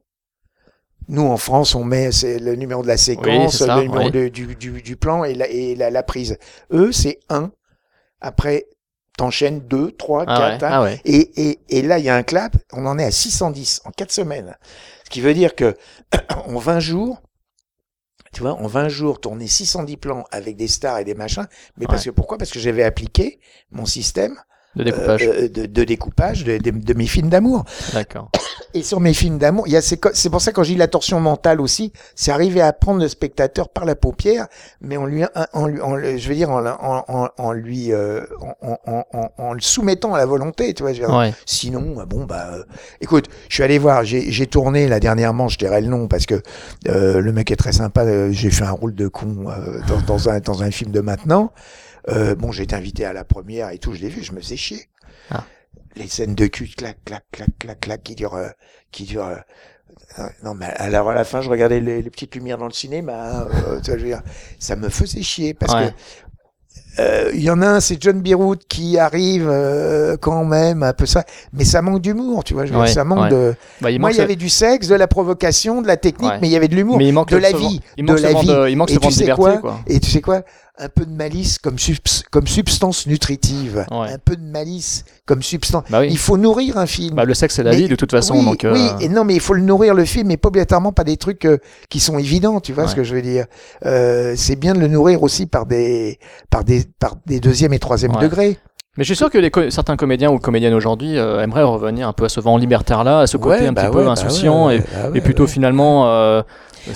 Nous, 1.08 1.24
en 1.24 1.38
France, 1.38 1.76
on 1.76 1.84
met 1.84 2.10
le 2.24 2.56
numéro 2.56 2.82
de 2.82 2.88
la 2.88 2.98
séquence, 2.98 3.58
ça, 3.58 3.76
le 3.78 3.84
numéro 3.84 4.06
oui. 4.06 4.12
de- 4.12 4.28
du, 4.30 4.56
du, 4.56 4.82
du 4.82 4.96
plan 4.96 5.24
et 5.24 5.34
la, 5.34 5.48
et 5.50 5.76
la, 5.76 5.90
la 5.90 6.04
prise. 6.04 6.38
Eux, 6.72 6.92
c'est 6.92 7.20
un. 7.30 7.52
Après, 8.22 8.68
t'enchaînes 9.18 9.60
deux, 9.60 9.92
trois, 9.92 10.24
Ah 10.28 10.34
ouais. 10.40 10.52
quatre. 10.58 10.64
hein. 10.64 10.70
Ah 10.72 10.84
ouais. 10.84 11.02
Et, 11.06 11.50
et, 11.50 11.60
et 11.70 11.82
là, 11.82 12.00
il 12.00 12.06
y 12.06 12.10
a 12.10 12.16
un 12.16 12.24
clap, 12.24 12.56
on 12.72 12.86
en 12.86 12.98
est 12.98 13.04
à 13.04 13.12
610 13.12 13.82
en 13.86 13.92
4 13.92 14.12
semaines. 14.12 14.56
Ce 15.04 15.10
qui 15.10 15.22
veut 15.22 15.34
dire 15.34 15.56
que 15.56 15.76
en 16.48 16.58
20 16.58 16.80
jours, 16.80 17.22
tu 18.34 18.42
vois, 18.42 18.54
en 18.54 18.66
20 18.68 18.90
jours, 18.90 19.20
tourner 19.20 19.46
610 19.48 19.98
plans 19.98 20.24
avec 20.32 20.56
des 20.56 20.68
stars 20.68 20.98
et 21.00 21.04
des 21.04 21.14
machins. 21.14 21.46
Mais 21.78 21.86
parce 21.86 22.04
que 22.06 22.10
pourquoi? 22.10 22.38
Parce 22.40 22.50
que 22.52 22.60
j'avais 22.60 22.84
appliqué 22.84 23.40
mon 23.72 23.86
système 23.86 24.36
De 24.76 24.84
découpage. 24.84 25.28
euh, 25.28 25.48
de, 25.50 25.66
de 25.68 25.84
découpage 25.84 26.44
de, 26.44 26.58
de- 26.58 26.72
de 26.72 26.94
mes 26.94 27.06
films 27.06 27.30
d'amour. 27.30 27.64
D'accord. 27.94 28.30
Et 28.74 28.82
sur 28.82 29.00
mes 29.00 29.14
films 29.14 29.38
d'amour, 29.38 29.66
il 29.68 29.74
y 29.74 29.78
a 29.78 29.82
c'est 29.82 30.30
pour 30.30 30.42
ça 30.42 30.52
que 30.52 30.56
quand 30.56 30.64
j'ai 30.64 30.76
la 30.76 30.88
torsion 30.88 31.20
mentale 31.20 31.62
aussi, 31.62 31.94
c'est 32.16 32.32
arriver 32.32 32.60
à 32.62 32.74
prendre 32.74 33.02
le 33.02 33.08
spectateur 33.08 33.70
par 33.70 33.86
la 33.86 33.96
paupière, 33.96 34.48
mais 34.82 34.98
en 34.98 35.06
lui, 35.06 35.24
en 35.54 35.68
lui, 35.68 36.18
je 36.20 36.28
veux 36.30 36.34
dire 36.36 36.50
en, 36.50 36.66
en, 36.66 37.04
en, 37.08 37.30
en 37.38 37.52
lui, 37.52 37.92
euh, 37.94 38.22
en, 39.38 39.54
le 39.54 39.62
soumettant 39.62 40.14
à 40.16 40.18
la 40.18 40.26
volonté, 40.26 40.74
tu 40.74 40.84
vois. 40.84 40.92
Dire. 40.94 41.10
Ouais. 41.10 41.34
Sinon, 41.46 42.00
euh, 42.00 42.06
bon 42.06 42.26
bah, 42.26 42.48
euh, 42.54 42.64
écoute, 43.02 43.26
je 43.50 43.54
suis 43.56 43.64
allé 43.64 43.78
voir, 43.78 44.04
j'ai 44.04 44.32
j'ai 44.32 44.48
tourné 44.48 44.88
là 44.88 45.00
dernièrement, 45.00 45.48
je 45.50 45.58
dirais 45.58 45.82
le 45.82 45.88
nom 45.88 46.08
parce 46.08 46.26
que 46.26 46.42
euh, 46.88 47.20
le 47.20 47.32
mec 47.32 47.52
est 47.52 47.56
très 47.56 47.74
sympa. 47.74 48.04
j'ai 48.32 48.50
fait 48.50 48.64
un 48.66 48.72
rôle 48.72 48.96
de 48.96 49.08
con 49.08 49.46
euh, 49.50 49.80
dans, 49.88 50.02
dans 50.02 50.30
un 50.30 50.40
dans 50.40 50.64
un 50.64 50.72
film 50.72 50.92
de 50.92 51.00
maintenant. 51.00 51.52
Euh, 52.10 52.36
bon, 52.36 52.52
j'ai 52.52 52.64
été 52.64 52.76
invité 52.76 53.06
à 53.06 53.14
la 53.14 53.24
première 53.24 53.70
et 53.70 53.78
tout, 53.78 53.94
je 53.94 54.02
l'ai 54.02 54.10
vu, 54.10 54.24
je 54.24 54.34
me 54.34 54.40
faisais 54.42 54.58
chier. 54.58 54.88
Ah. 55.32 55.44
Les 55.96 56.08
scènes 56.08 56.36
de 56.36 56.48
cul, 56.48 56.68
clac, 56.76 56.98
clac, 57.06 57.24
clac, 57.32 57.50
clac, 57.60 57.80
clac, 57.80 58.04
qui 58.04 58.16
durent, 58.16 58.36
euh, 58.36 58.50
qui 58.92 59.04
durent. 59.04 59.26
euh, 59.28 59.36
euh, 60.20 60.24
non, 60.44 60.54
mais 60.54 60.66
alors 60.78 61.10
à 61.10 61.14
la 61.14 61.24
fin, 61.24 61.42
je 61.42 61.50
regardais 61.50 61.80
les, 61.80 62.02
les 62.02 62.10
petites 62.10 62.36
lumières 62.36 62.58
dans 62.58 62.68
le 62.68 62.74
cinéma. 62.74 63.48
euh, 63.68 63.80
tu 63.84 63.92
vois, 63.92 63.98
je 64.00 64.04
veux 64.04 64.10
dire, 64.10 64.22
ça 64.60 64.76
me 64.76 64.90
faisait 64.90 65.22
chier 65.22 65.54
parce 65.54 65.74
Ouais. 65.74 65.90
que 65.90 65.94
euh, 67.00 67.32
il 67.34 67.42
y 67.42 67.50
en 67.50 67.62
a 67.64 67.68
un, 67.68 67.80
c'est 67.80 68.00
John 68.02 68.22
Beirut 68.22 68.58
qui 68.68 69.00
arrive 69.00 69.48
euh, 69.50 70.16
quand 70.18 70.46
même 70.46 70.84
un 70.84 70.94
peu 70.94 71.06
ça, 71.08 71.24
mais 71.52 71.66
ça 71.66 71.82
manque 71.82 72.02
d'humour, 72.02 72.44
tu 72.44 72.54
vois. 72.54 72.66
Je 72.66 72.74
dire, 72.74 72.88
ça 72.88 73.04
manque 73.04 73.24
ouais. 73.24 73.30
de. 73.30 73.56
Bah, 73.82 73.90
il 73.90 74.00
Moi, 74.00 74.12
il 74.12 74.14
y 74.14 74.18
ce- 74.18 74.22
avait 74.22 74.36
du 74.36 74.50
sexe, 74.50 74.88
de 74.88 74.96
la 74.96 75.08
provocation, 75.08 75.82
de 75.82 75.88
la 75.88 75.98
technique, 75.98 76.30
Ouais. 76.32 76.38
mais 76.42 76.48
il 76.48 76.52
y 76.52 76.56
avait 76.56 76.68
de 76.68 76.76
l'humour, 76.76 76.98
Mais 76.98 77.08
il 77.08 77.12
manque 77.14 77.30
de 77.30 77.38
la 77.38 77.52
vie, 77.52 77.80
il 77.98 78.04
manque 78.06 78.18
de 78.18 78.22
la 78.24 78.34
vie. 78.34 78.48
de- 78.48 78.68
il 78.70 78.78
manque 78.78 78.92
Et 78.92 78.94
ce 78.96 79.00
tu 79.00 79.04
vent 79.06 79.10
de 79.10 79.14
sais 79.14 79.22
liberté, 79.22 79.42
quoi 79.42 79.58
quoi. 79.58 79.80
Et 79.88 80.00
tu 80.00 80.10
sais 80.12 80.22
quoi 80.22 80.42
Un 80.80 80.90
peu 80.90 81.06
de 81.06 81.12
malice 81.12 81.60
comme, 81.60 81.76
subs- 81.78 82.24
comme 82.32 82.48
substance 82.48 83.06
nutritive. 83.06 83.86
Ouais. 83.92 84.12
Un 84.12 84.18
peu 84.18 84.36
de 84.36 84.42
malice 84.42 85.06
comme 85.28 85.44
substance. 85.44 85.84
Bah 85.92 86.00
oui. 86.00 86.08
Il 86.10 86.18
faut 86.18 86.36
nourrir 86.36 86.80
un 86.80 86.88
film. 86.88 87.16
Bah, 87.16 87.26
le 87.26 87.36
sexe, 87.36 87.56
c'est 87.56 87.64
la 87.64 87.72
Mais- 87.72 87.78
vie, 87.78 87.88
de 87.88 87.96
toute 87.96 88.10
façon. 88.10 88.34
oui, 88.40 88.44
donc, 88.46 88.64
euh, 88.66 88.74
oui, 88.74 89.06
et 89.06 89.08
non, 89.08 89.24
mais 89.24 89.36
il 89.36 89.40
faut 89.40 89.54
le 89.54 89.62
nourrir 89.62 89.94
le 89.94 90.04
film, 90.04 90.28
mais 90.30 90.38
pas 90.38 90.48
obligatoirement 90.48 90.92
pas 90.92 91.04
des 91.04 91.18
trucs 91.18 91.46
euh, 91.46 91.60
qui 91.90 92.00
sont 92.00 92.18
évidents, 92.18 92.60
tu 92.60 92.74
vois 92.74 92.88
ce 92.88 92.96
que 92.96 93.04
je 93.04 93.14
veux 93.14 93.22
dire. 93.22 93.46
Euh, 93.86 94.34
c'est 94.36 94.56
bien 94.56 94.74
de 94.74 94.80
le 94.80 94.88
nourrir 94.88 95.22
aussi 95.22 95.46
par 95.46 95.68
des 95.68 96.18
par 96.50 96.64
des 96.64 96.86
par 97.00 97.18
des 97.28 97.40
deuxième 97.40 97.74
et 97.74 97.80
troisième 97.80 98.16
Ouais. 98.16 98.22
degrés. 98.24 98.58
Mais 98.98 99.04
je 99.04 99.10
suis 99.10 99.16
sûr 99.16 99.30
que 99.32 99.38
les 99.40 99.50
co- 99.52 99.70
certains 99.72 99.96
comédiens 99.96 100.32
ou 100.32 100.38
comédiennes 100.40 100.74
aujourd'hui 100.76 101.18
euh, 101.20 101.42
aimeraient 101.42 101.64
revenir 101.64 102.08
un 102.08 102.14
peu 102.14 102.26
à 102.26 102.30
ce 102.30 102.40
vent 102.40 102.58
libertaire-là, 102.58 103.20
à 103.22 103.28
ce 103.28 103.38
côté 103.38 103.62
Ouais, 103.62 103.68
un 103.68 103.74
bah 103.74 103.82
petit 103.84 103.90
ouais, 103.96 104.02
peu 104.02 104.06
bah 104.06 104.12
insouciant 104.12 104.68
ouais, 104.68 104.84
et, 105.16 105.22
plutôt 105.22 105.46
finalement. 105.48 106.08
euh, 106.08 106.42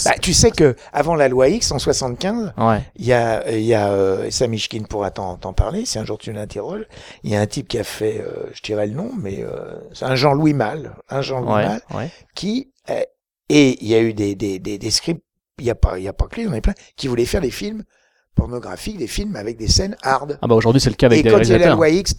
Bah, 0.05 0.11
tu 0.21 0.33
sais 0.33 0.51
que 0.51 0.75
avant 0.93 1.15
la 1.15 1.27
loi 1.29 1.47
X 1.49 1.71
en 1.71 1.79
75, 1.79 2.53
ouais. 2.57 2.81
il 2.97 3.05
y 3.05 3.13
a 3.13 3.49
il 3.51 3.63
y 3.63 3.73
a 3.73 3.89
euh, 3.91 4.29
Sam 4.31 4.51
Mishkin 4.51 4.83
pourra 4.83 5.11
t'en 5.11 5.37
t'en 5.37 5.53
parler. 5.53 5.85
Si 5.85 5.97
un 5.99 6.05
jour 6.05 6.17
tu 6.17 6.31
l'interroges, 6.33 6.85
il 7.23 7.31
y 7.31 7.35
a 7.35 7.41
un 7.41 7.45
type 7.45 7.67
qui 7.67 7.77
a 7.79 7.83
fait, 7.83 8.19
euh, 8.19 8.49
je 8.53 8.61
dirais 8.61 8.87
le 8.87 8.93
nom, 8.93 9.11
mais 9.17 9.43
euh, 9.43 9.75
c'est 9.93 10.05
un 10.05 10.15
Jean-Louis 10.15 10.53
Mal, 10.53 10.95
un 11.09 11.21
Jean-Louis 11.21 11.53
Ouais, 11.53 11.65
Mal 11.67 11.81
ouais. 11.95 12.09
qui 12.35 12.71
euh, 12.89 13.01
et 13.49 13.77
il 13.81 13.87
y 13.87 13.95
a 13.95 14.01
eu 14.01 14.13
des 14.13 14.35
des 14.35 14.59
des, 14.59 14.77
des 14.77 14.91
scripts. 14.91 15.23
Il 15.59 15.65
y 15.65 15.69
a 15.71 15.75
pas 15.75 15.97
il 15.97 16.03
y 16.03 16.07
a 16.07 16.13
pas 16.13 16.25
que 16.27 16.35
lui, 16.35 16.43
il 16.43 16.47
y 16.47 16.49
en 16.49 16.53
a 16.53 16.61
plein 16.61 16.73
qui 16.95 17.07
voulaient 17.07 17.25
faire 17.25 17.41
des 17.41 17.49
films 17.51 17.83
pornographiques, 18.35 18.97
des 18.97 19.07
films 19.07 19.35
avec 19.35 19.57
des 19.57 19.67
scènes 19.67 19.95
hard. 20.03 20.37
Ah 20.41 20.47
bah 20.47 20.53
aujourd'hui 20.53 20.79
c'est 20.79 20.91
le 20.91 20.95
cas 20.95 21.07
avec 21.07 21.19
et 21.19 21.23
des 21.23 21.29
quand 21.31 21.39
il 21.39 21.47
y 21.49 21.53
a 21.53 21.57
la 21.57 21.73
loi 21.73 21.89
X. 21.89 22.13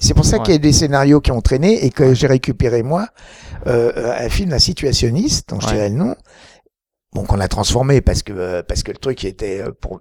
C'est 0.00 0.14
pour 0.14 0.24
ça 0.26 0.36
Ouais. 0.36 0.42
qu'il 0.42 0.52
y 0.52 0.56
a 0.56 0.58
des 0.58 0.72
scénarios 0.74 1.20
qui 1.22 1.32
ont 1.32 1.40
traîné 1.40 1.86
et 1.86 1.90
que 1.90 2.12
j'ai 2.12 2.26
récupéré 2.26 2.82
moi 2.82 3.08
euh, 3.66 4.12
un 4.18 4.28
film 4.28 4.52
un 4.52 4.58
situationniste, 4.58 5.48
dont 5.48 5.60
je 5.60 5.68
dirais 5.68 5.88
le 5.88 5.94
nom. 5.94 6.14
Bon, 7.14 7.22
qu'on 7.24 7.40
a 7.40 7.48
transformé 7.48 8.00
parce 8.00 8.22
que 8.22 8.32
euh, 8.32 8.62
parce 8.62 8.82
que 8.82 8.90
le 8.92 8.98
truc 8.98 9.24
était 9.24 9.60
euh, 9.60 9.70
pour. 9.80 10.00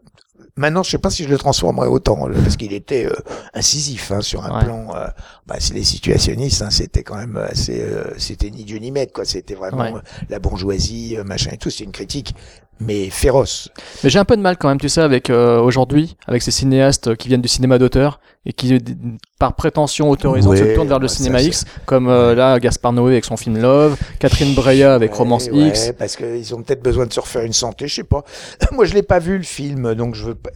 Maintenant, 0.55 0.83
je 0.83 0.91
sais 0.91 0.97
pas 0.99 1.09
si 1.09 1.23
je 1.23 1.29
le 1.29 1.37
transformerais 1.39 1.87
autant 1.87 2.27
euh, 2.27 2.33
parce 2.43 2.57
qu'il 2.57 2.73
était 2.73 3.05
euh, 3.07 3.13
incisif 3.55 4.11
hein, 4.11 4.21
sur 4.21 4.43
un 4.43 4.57
Ouais. 4.59 4.65
plan. 4.65 4.87
euh, 4.95 5.07
bah, 5.47 5.55
c'est 5.59 5.73
les 5.73 5.83
situationnistes, 5.83 6.61
hein, 6.61 6.69
c'était 6.69 7.01
quand 7.03 7.15
même 7.15 7.37
assez. 7.37 7.81
euh, 7.81 8.13
c'était 8.17 8.49
ni 8.51 8.63
Dieu 8.63 8.77
ni 8.77 8.91
maître, 8.91 9.13
quoi. 9.13 9.25
C'était 9.25 9.55
vraiment 9.55 9.93
Ouais. 9.93 10.01
la 10.29 10.39
bourgeoisie, 10.39 11.17
machin 11.25 11.51
et 11.53 11.57
tout. 11.57 11.69
C'est 11.71 11.83
une 11.85 11.91
critique, 11.91 12.35
mais 12.79 13.09
féroce. 13.09 13.69
Mais 14.03 14.09
j'ai 14.11 14.19
un 14.19 14.25
peu 14.25 14.35
de 14.37 14.41
mal 14.41 14.57
quand 14.57 14.67
même, 14.69 14.79
tu 14.79 14.89
sais, 14.89 15.01
avec 15.01 15.29
euh, 15.31 15.59
aujourd'hui, 15.59 16.17
avec 16.27 16.41
ces 16.43 16.51
cinéastes 16.51 17.15
qui 17.15 17.29
viennent 17.29 17.41
du 17.41 17.47
cinéma 17.49 17.79
d'auteur 17.79 18.19
et 18.45 18.51
qui, 18.53 18.77
d- 18.79 18.95
par 19.39 19.55
prétention 19.55 20.09
autorisante, 20.09 20.51
Ouais, 20.51 20.57
se 20.57 20.75
tournent 20.75 20.87
vers 20.89 20.99
le 20.99 21.07
bah, 21.07 21.13
cinéma 21.13 21.41
X, 21.41 21.63
comme 21.85 22.09
euh, 22.09 22.35
là 22.35 22.59
Gaspard 22.59 22.91
Noé 22.93 23.13
avec 23.13 23.25
son 23.25 23.37
film 23.37 23.57
Love, 23.61 23.97
Catherine 24.19 24.53
Breillat 24.53 24.93
avec 24.95 25.11
Ouais, 25.11 25.17
Romance 25.17 25.47
ouais, 25.51 25.69
X. 25.69 25.93
parce 25.97 26.15
qu'ils 26.17 26.53
ont 26.53 26.61
peut-être 26.61 26.83
besoin 26.83 27.05
de 27.05 27.13
se 27.13 27.19
refaire 27.19 27.43
une 27.43 27.53
santé, 27.53 27.87
je 27.87 27.95
sais 27.95 28.03
pas. 28.03 28.23
Moi, 28.73 28.85
je 28.85 28.93
l'ai 28.93 29.03
pas 29.03 29.19
vu 29.19 29.37
le 29.37 29.43
film, 29.43 29.93
donc 29.95 30.15
je 30.15 30.25
veux 30.25 30.35
pas. 30.35 30.49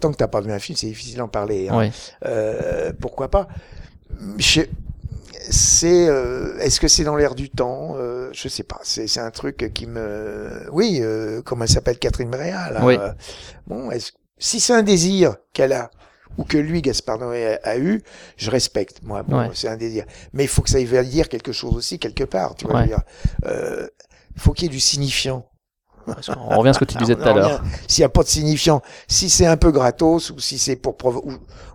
Tant 0.00 0.10
que 0.10 0.16
t'as 0.16 0.26
pas 0.28 0.40
vu 0.40 0.50
un 0.52 0.58
film, 0.58 0.76
c'est 0.76 0.88
difficile 0.88 1.18
d'en 1.18 1.28
parler. 1.28 1.68
hein. 1.68 1.76
Ouais. 1.78 1.92
Euh, 2.26 2.92
pourquoi 3.00 3.28
pas? 3.30 3.46
Je- 4.38 4.62
C'est. 5.50 6.08
euh, 6.08 6.58
Est-ce 6.58 6.80
que 6.80 6.88
c'est 6.88 7.04
dans 7.04 7.16
l'air 7.16 7.34
du 7.34 7.48
temps? 7.50 7.94
Euh, 7.96 8.28
Je 8.32 8.48
sais 8.48 8.64
pas. 8.64 8.78
C'est 8.82 9.06
c'est 9.06 9.20
un 9.20 9.30
truc 9.30 9.70
qui 9.74 9.86
me. 9.86 10.66
Oui, 10.72 10.98
euh, 11.00 11.40
comment 11.44 11.64
elle 11.64 11.70
s'appelle 11.70 11.98
Catherine 11.98 12.28
Breillat 12.30 12.70
là? 12.72 12.80
Oui. 12.84 12.96
Euh, 13.00 13.12
Bon, 13.66 13.90
est-ce 13.90 14.12
si 14.38 14.60
c'est 14.60 14.72
un 14.74 14.82
désir 14.82 15.36
qu'elle 15.52 15.72
a 15.72 15.90
ou 16.36 16.44
que 16.44 16.58
lui, 16.58 16.82
Gaspard 16.82 17.18
Noé, 17.18 17.54
a, 17.64 17.68
a 17.70 17.78
eu, 17.78 18.02
je 18.36 18.50
respecte. 18.50 19.00
Moi, 19.02 19.22
bon, 19.22 19.38
Ouais. 19.38 19.50
c'est 19.54 19.68
un 19.68 19.76
désir. 19.76 20.04
Mais 20.32 20.44
il 20.44 20.48
faut 20.48 20.62
que 20.62 20.70
ça 20.70 20.82
veuille 20.82 21.08
dire 21.08 21.28
quelque 21.28 21.52
chose 21.52 21.74
aussi 21.74 21.98
quelque 21.98 22.24
part. 22.24 22.54
Tu 22.54 22.66
vois, 22.66 22.80
Ouais. 22.80 22.86
dire. 22.86 23.00
Euh, 23.46 23.86
faut 24.36 24.52
qu'il 24.52 24.64
y 24.64 24.66
ait 24.66 24.70
du 24.72 24.78
signifiant. 24.80 25.47
On 26.50 26.58
revient 26.58 26.70
à 26.70 26.72
ce 26.74 26.78
que 26.78 26.84
tu 26.84 26.96
disais 26.98 27.14
tout 27.14 27.22
à 27.28 27.32
l'heure. 27.32 27.62
S'il 27.86 28.02
n'y 28.02 28.06
a 28.06 28.08
pas 28.08 28.22
de 28.22 28.28
signifiant, 28.28 28.82
si 29.06 29.30
c'est 29.30 29.46
un 29.46 29.56
peu 29.56 29.70
gratos 29.70 30.30
ou 30.30 30.38
si 30.38 30.58
c'est 30.58 30.76
pour 30.76 30.96
provoquer. 30.96 31.28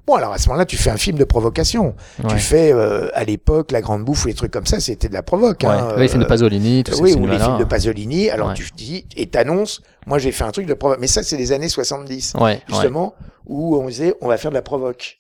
Bon, 0.05 0.15
alors 0.15 0.33
à 0.33 0.37
ce 0.37 0.49
moment-là, 0.49 0.65
tu 0.65 0.75
fais 0.75 0.89
un 0.89 0.97
film 0.97 1.17
de 1.17 1.23
provocation. 1.23 1.95
Ouais. 2.23 2.29
Tu 2.29 2.37
fais, 2.39 2.73
euh, 2.73 3.07
à 3.13 3.23
l'époque, 3.23 3.71
La 3.71 3.79
Grande 3.81 4.03
Bouffe 4.03 4.25
ou 4.25 4.27
les 4.27 4.33
trucs 4.33 4.51
comme 4.51 4.65
ça, 4.65 4.79
c'était 4.81 5.07
de 5.07 5.13
la 5.13 5.23
provoque. 5.23 5.61
Ouais. 5.63 5.69
hein, 5.69 5.93
les 5.97 6.07
films 6.09 6.21
de 6.21 6.25
euh, 6.25 6.29
Pasolini, 6.29 6.83
tout 6.83 6.91
oui, 7.01 7.13
ces 7.13 7.17
ou 7.17 7.25
les 7.25 7.39
films 7.39 7.57
de 7.57 7.63
Pasolini. 7.63 8.29
Alors 8.29 8.49
Ouais. 8.49 8.53
tu 8.53 8.69
dis 8.75 9.05
et 9.15 9.27
t'annonces, 9.27 9.81
moi 10.05 10.19
j'ai 10.19 10.33
fait 10.33 10.43
un 10.43 10.51
truc 10.51 10.65
de 10.65 10.73
provoque. 10.73 10.99
Mais 10.99 11.07
ça, 11.07 11.23
c'est 11.23 11.37
les 11.37 11.53
années 11.53 11.69
70, 11.69 12.33
Ouais, 12.39 12.61
justement, 12.67 13.15
où 13.45 13.77
on 13.77 13.87
disait, 13.87 14.13
on 14.21 14.27
va 14.27 14.37
faire 14.37 14.51
de 14.51 14.55
la 14.55 14.61
provoque. 14.61 15.17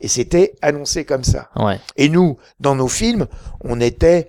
Et 0.00 0.08
c'était 0.08 0.54
annoncé 0.62 1.04
comme 1.04 1.24
ça. 1.24 1.48
Et 1.96 2.08
nous, 2.08 2.36
dans 2.60 2.74
nos 2.76 2.86
films, 2.88 3.26
on 3.64 3.80
était, 3.80 4.28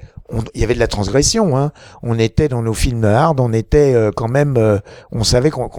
il 0.53 0.61
y 0.61 0.63
avait 0.63 0.73
de 0.73 0.79
la 0.79 0.87
transgression. 0.87 1.57
Hein. 1.57 1.71
On 2.03 2.17
était 2.19 2.47
dans 2.47 2.61
nos 2.61 2.73
films 2.73 3.05
hard, 3.05 3.39
on 3.39 3.53
était 3.53 3.93
euh, 3.93 4.11
quand 4.15 4.27
même, 4.27 4.57
euh, 4.57 4.79
on 5.11 5.23
savait 5.23 5.49
qu'on 5.49 5.69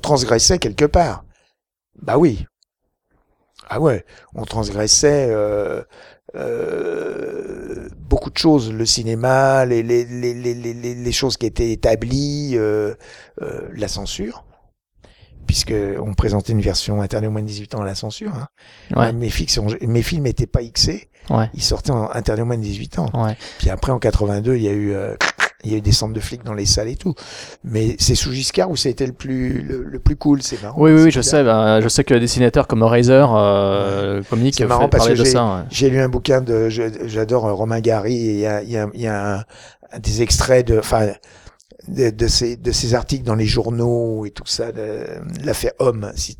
transgressait 0.00 0.58
quelque 0.58 0.84
part. 0.84 1.24
Bah 2.00 2.18
oui. 2.18 2.46
Ah 3.68 3.80
ouais, 3.80 4.04
on 4.34 4.44
transgressait 4.44 5.28
euh, 5.30 5.82
beaucoup 7.98 8.30
de 8.30 8.36
choses, 8.36 8.72
le 8.72 8.84
cinéma, 8.84 9.64
les, 9.64 9.82
les, 9.82 10.04
les, 10.04 10.34
les, 10.34 10.74
les, 10.74 11.12
choses 11.12 11.38
qui 11.38 11.46
étaient 11.46 11.70
établies, 11.70 12.58
la 13.38 13.88
censure, 13.88 14.44
puisque 15.46 15.74
on 16.00 16.14
présentait 16.14 16.52
une 16.52 16.60
version 16.60 17.00
interdite 17.02 17.28
aux 17.28 17.32
moins 17.32 17.42
de 17.42 17.46
18 17.46 17.74
ans 17.76 17.82
à 17.82 17.84
la 17.84 17.94
censure. 17.94 18.32
Hein. 18.34 18.48
Ouais. 18.96 19.12
Mes, 19.12 19.30
fictions, 19.30 19.66
mes 19.80 20.02
films 20.02 20.24
n'étaient 20.24 20.46
pas 20.46 20.62
Xés, 20.62 21.08
Ouais. 21.30 21.48
ils 21.54 21.62
sortaient 21.62 21.90
en 21.92 22.10
interdit 22.12 22.42
aux 22.42 22.46
moins 22.46 22.56
de 22.58 22.62
18 22.62 22.98
ans. 22.98 23.06
Ouais. 23.14 23.36
Puis 23.58 23.70
après, 23.70 23.92
en 23.92 23.98
82, 23.98 24.56
il 24.56 24.62
y 24.62 24.68
a 24.68 24.72
eu, 24.72 24.92
euh, 24.92 25.14
il 25.64 25.72
y 25.72 25.74
a 25.74 25.78
eu 25.78 25.80
des 25.80 25.92
centres 25.92 26.12
de 26.12 26.20
flics 26.20 26.44
dans 26.44 26.52
les 26.52 26.66
salles 26.66 26.88
et 26.88 26.96
tout. 26.96 27.14
Mais 27.64 27.96
c'est 27.98 28.14
sous 28.14 28.30
Giscard 28.32 28.70
où 28.70 28.76
c'était 28.76 29.06
le 29.06 29.14
plus, 29.14 29.62
le, 29.62 29.82
le 29.84 29.98
plus 29.98 30.16
cool, 30.16 30.42
c'est 30.42 30.62
marrant. 30.62 30.78
Oui, 30.78 30.92
oui, 30.92 31.04
oui, 31.04 31.10
je 31.10 31.22
sais. 31.22 31.42
ben, 31.42 31.80
je 31.80 31.88
sais 31.88 32.04
que 32.04 32.12
dessinateurs 32.14 32.66
comme 32.66 32.82
Razor, 32.82 33.34
euh, 33.36 34.22
comique, 34.28 34.54
C'est 34.58 34.66
marrant 34.66 34.88
parce 34.90 35.06
que 35.06 35.12
de 35.12 35.16
j'ai, 35.16 35.24
ça. 35.24 35.64
j'ai 35.70 35.88
lu 35.88 36.00
un 36.00 36.08
bouquin 36.10 36.42
de, 36.42 36.68
j'adore 36.68 37.50
Romain 37.56 37.80
Gary 37.80 38.14
il 38.14 38.38
y 38.40 38.46
a, 38.46 38.62
y 38.62 38.76
a, 38.76 38.88
y 38.94 39.06
a 39.06 39.38
un 39.38 39.98
des 39.98 40.20
extraits 40.22 40.66
de, 40.66 40.78
enfin, 40.78 41.06
de, 41.88 42.10
de 42.10 42.26
ces, 42.26 42.56
de 42.56 42.72
ces 42.72 42.94
articles 42.94 43.24
dans 43.24 43.34
les 43.34 43.46
journaux 43.46 44.24
et 44.26 44.30
tout 44.30 44.46
ça, 44.46 44.66
l'affaire 45.44 45.72
Homme, 45.78 46.10
si 46.14 46.36